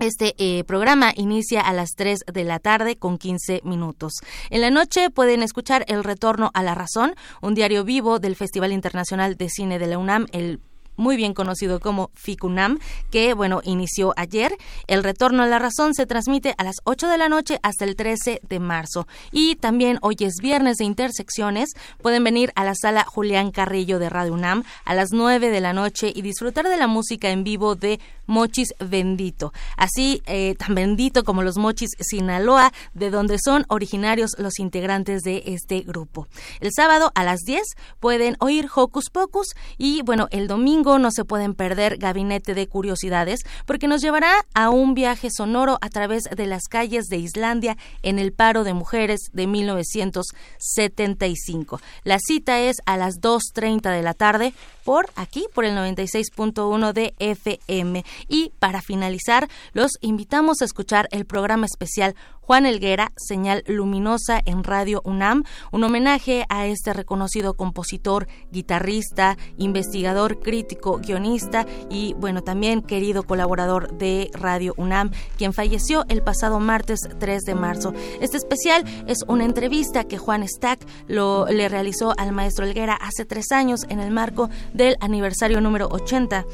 este 0.01 0.35
eh, 0.39 0.65
programa 0.65 1.13
inicia 1.15 1.61
a 1.61 1.73
las 1.73 1.91
3 1.95 2.25
de 2.33 2.45
la 2.45 2.59
tarde 2.59 2.97
con 2.97 3.17
15 3.17 3.61
minutos. 3.63 4.15
En 4.51 4.61
la 4.61 4.71
noche 4.71 5.09
pueden 5.11 5.43
escuchar 5.43 5.85
El 5.87 6.03
Retorno 6.03 6.51
a 6.53 6.65
la 6.65 6.75
Razón, 6.75 7.15
un 7.41 7.55
diario 7.55 7.85
vivo 7.85 8.19
del 8.19 8.35
Festival 8.35 8.73
Internacional 8.73 9.37
de 9.37 9.49
Cine 9.49 9.79
de 9.79 9.87
la 9.87 9.99
UNAM, 9.99 10.27
el 10.33 10.59
muy 10.97 11.17
bien 11.17 11.35
conocido 11.35 11.81
como 11.81 12.11
FICUNAM, 12.15 12.79
que 13.11 13.35
bueno, 13.35 13.61
inició 13.65 14.13
ayer. 14.17 14.57
El 14.87 15.05
retorno 15.05 15.43
a 15.43 15.47
la 15.47 15.59
razón 15.59 15.95
se 15.95 16.07
transmite 16.07 16.55
a 16.59 16.65
las 16.65 16.77
8 16.85 17.09
de 17.09 17.19
la 17.19 17.29
noche 17.29 17.59
hasta 17.63 17.85
el 17.85 17.97
13 17.97 18.41
de 18.49 18.59
marzo. 18.61 19.07
Y 19.33 19.57
también 19.57 19.99
hoy 20.03 20.17
es 20.21 20.35
viernes 20.41 20.77
de 20.77 20.85
intersecciones. 20.85 21.71
Pueden 22.03 22.25
venir 22.25 22.53
a 22.55 22.65
la 22.65 22.75
sala 22.75 23.05
Julián 23.05 23.51
Carrillo 23.51 23.99
de 23.99 24.11
Radio 24.11 24.35
UNAM 24.35 24.65
a 24.85 24.95
las 24.95 25.11
9 25.13 25.51
de 25.51 25.61
la 25.61 25.73
noche 25.73 26.13
y 26.15 26.23
disfrutar 26.23 26.69
de 26.69 26.77
la 26.77 26.87
música 26.87 27.31
en 27.31 27.45
vivo 27.45 27.75
de 27.75 28.01
Mochis 28.27 28.75
Bendito. 28.79 29.53
Así 29.77 30.23
eh, 30.27 30.55
tan 30.57 30.75
bendito 30.75 31.25
como 31.25 31.43
los 31.43 31.57
Mochis 31.57 31.91
Sinaloa, 32.01 32.73
de 32.95 33.11
donde 33.11 33.39
son 33.43 33.65
originarios 33.69 34.31
los 34.39 34.59
integrantes 34.59 35.23
de 35.23 35.43
este 35.47 35.81
grupo. 35.81 36.27
El 36.61 36.71
sábado 36.75 37.13
a 37.15 37.25
las 37.25 37.41
10 37.41 37.63
pueden 38.01 38.37
oír 38.41 38.69
Hocus 38.75 39.11
Pocus 39.11 39.49
y 39.79 40.03
bueno, 40.03 40.29
el 40.31 40.49
domingo 40.49 40.84
no 40.85 41.11
se 41.11 41.25
pueden 41.25 41.55
perder 41.55 41.97
Gabinete 41.97 42.53
de 42.55 42.69
Curiosidades 42.69 43.41
porque 43.67 43.89
nos 43.89 44.03
llevará 44.03 44.45
a 44.55 44.71
un 44.71 44.95
viaje 44.95 45.31
sonoro 45.35 45.79
a 45.81 45.89
través 45.89 46.25
de 46.25 46.47
las 46.47 46.65
calles 46.65 47.07
de 47.07 47.17
Islandia 47.17 47.79
en 48.03 48.19
el 48.19 48.33
paro 48.33 48.65
de 48.65 48.75
mujeres 48.75 49.31
de 49.33 49.47
1975. 49.47 51.81
La 52.05 52.19
cita 52.19 52.61
es 52.61 52.77
a 52.85 52.99
las 52.99 53.21
2.30 53.21 53.91
de 53.91 54.03
la 54.03 54.15
tarde 54.15 54.53
por 54.85 55.07
aquí, 55.17 55.47
por 55.55 55.65
el 55.65 55.77
96.1 55.77 56.93
de 56.93 57.15
FM. 57.19 58.05
Y 58.29 58.53
para 58.59 58.83
finalizar, 58.83 59.49
los 59.73 59.93
invitamos 60.03 60.61
a 60.61 60.67
escuchar 60.67 61.09
el 61.11 61.25
programa 61.25 61.65
especial 61.67 62.15
Juan 62.47 62.67
Elguera, 62.67 63.13
Señal 63.17 63.65
Luminosa 63.67 64.41
en 64.45 64.65
Radio 64.65 65.01
UNAM, 65.05 65.45
un 65.73 65.83
homenaje 65.83 66.45
a 66.51 66.67
este 66.67 66.93
reconocido 66.93 67.55
compositor, 67.55 68.29
guitarrista, 68.51 69.39
investigador, 69.57 70.41
crítico, 70.41 70.99
guionista 70.99 71.67
y, 71.89 72.13
bueno, 72.15 72.43
también 72.43 72.83
querido 72.83 73.23
colaborador 73.23 73.97
de 73.97 74.31
Radio 74.35 74.75
UNAM, 74.77 75.11
quien 75.39 75.55
falleció 75.55 76.05
el 76.09 76.23
pasado 76.23 76.61
martes 76.61 77.01
3 77.19 77.43
de 77.45 77.55
marzo. 77.55 77.95
Este 78.21 78.37
especial 78.37 78.85
es 79.07 79.25
una 79.27 79.45
entrevista 79.45 80.05
que 80.05 80.19
Juan 80.19 80.47
Stack 80.47 80.87
lo, 81.09 81.47
le 81.47 81.71
realizó 81.71 82.13
al 82.19 82.33
maestro 82.33 82.67
Elguera 82.67 82.95
hace 82.95 83.25
tres 83.25 83.53
años 83.53 83.81
en 83.89 84.01
el 84.01 84.11
marco 84.11 84.51
del 84.75 84.97
aniversario 85.01 85.63
número 85.63 85.89
80 85.89 86.45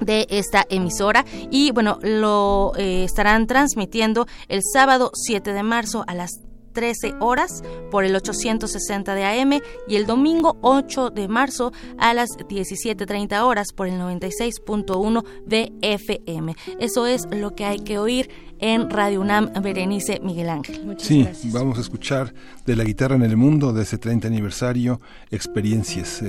de 0.00 0.26
esta 0.30 0.66
emisora 0.68 1.24
y 1.50 1.70
bueno 1.72 1.98
lo 2.02 2.72
eh, 2.76 3.04
estarán 3.04 3.46
transmitiendo 3.46 4.26
el 4.48 4.62
sábado 4.62 5.10
7 5.14 5.52
de 5.52 5.62
marzo 5.62 6.04
a 6.06 6.14
las 6.14 6.40
13 6.72 7.14
horas 7.20 7.62
por 7.90 8.04
el 8.04 8.14
860 8.14 9.14
de 9.14 9.24
AM 9.24 9.60
y 9.88 9.96
el 9.96 10.06
domingo 10.06 10.56
8 10.62 11.10
de 11.10 11.28
marzo 11.28 11.72
a 11.98 12.14
las 12.14 12.30
17.30 12.30 13.42
horas 13.42 13.72
por 13.74 13.88
el 13.88 13.94
96.1 13.94 15.24
de 15.46 15.72
FM. 15.82 16.54
Eso 16.78 17.06
es 17.06 17.26
lo 17.30 17.54
que 17.54 17.64
hay 17.64 17.80
que 17.80 17.98
oír 17.98 18.30
en 18.60 18.90
Radio 18.90 19.20
UNAM, 19.20 19.52
Berenice 19.62 20.20
Miguel 20.22 20.48
Ángel. 20.48 20.96
sí, 20.98 21.26
vamos 21.52 21.78
a 21.78 21.80
escuchar 21.80 22.32
de 22.66 22.76
la 22.76 22.84
guitarra 22.84 23.16
en 23.16 23.22
el 23.22 23.36
mundo 23.36 23.72
de 23.72 23.82
ese 23.82 23.98
30 23.98 24.28
aniversario, 24.28 25.00
experiencias 25.30 26.22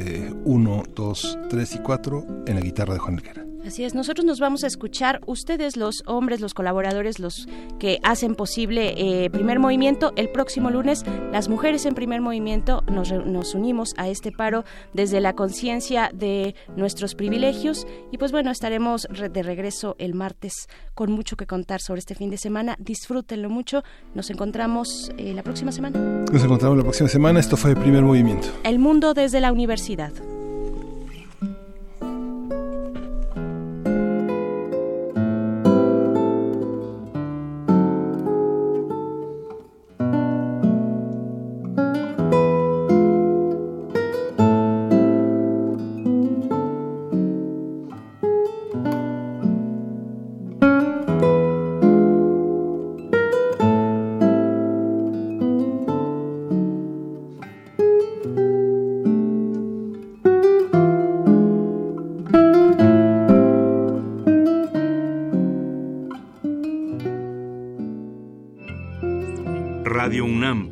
1, 0.44 0.84
2, 0.96 1.40
3 1.50 1.76
y 1.76 1.80
4 1.80 2.26
en 2.48 2.56
la 2.56 2.62
guitarra 2.62 2.94
de 2.94 3.00
Juan 3.00 3.16
Helguera. 3.16 3.52
Así 3.66 3.84
es, 3.84 3.94
nosotros 3.94 4.26
nos 4.26 4.40
vamos 4.40 4.64
a 4.64 4.68
escuchar, 4.68 5.22
ustedes 5.28 5.78
los 5.78 6.02
hombres, 6.08 6.42
los 6.42 6.56
colaboradores, 6.56 7.20
los 7.20 7.48
que 7.80 8.00
hacen 8.02 8.34
posible 8.34 8.96
eh, 8.98 9.30
primer 9.30 9.60
movimiento. 9.60 10.14
El 10.16 10.30
próximo 10.30 10.72
lunes, 10.72 11.04
las 11.32 11.48
mujeres 11.48 11.86
en 11.86 11.94
primer 11.94 12.22
movimiento 12.22 12.84
nos, 12.92 13.12
nos 13.12 13.54
unimos 13.54 13.94
a 13.98 14.10
este 14.10 14.32
paro 14.32 14.66
desde 14.94 15.22
la 15.22 15.34
conciencia 15.34 16.10
de 16.12 16.56
nuestros 16.76 17.14
privilegios 17.14 17.86
y 18.12 18.18
pues 18.18 18.32
bueno, 18.32 18.50
estaremos 18.50 19.08
de 19.12 19.44
regreso 19.44 19.96
el 20.00 20.16
martes 20.16 20.68
con 20.96 21.12
mucho 21.12 21.38
que 21.38 21.46
contar 21.46 21.82
sobre 21.82 22.00
este 22.00 22.16
fin 22.22 22.30
de 22.30 22.38
semana. 22.38 22.76
Disfrútenlo 22.78 23.50
mucho, 23.50 23.84
nos 24.14 24.30
encontramos 24.30 25.12
eh, 25.18 25.34
la 25.34 25.42
próxima 25.42 25.72
semana. 25.72 25.98
Nos 26.32 26.44
encontramos 26.44 26.78
la 26.78 26.84
próxima 26.84 27.10
semana, 27.10 27.40
esto 27.40 27.58
fue 27.58 27.72
el 27.72 27.78
primer 27.78 28.04
movimiento. 28.04 28.48
El 28.64 28.78
mundo 28.78 29.16
desde 29.16 29.42
la 29.42 29.52
universidad. 29.52 30.12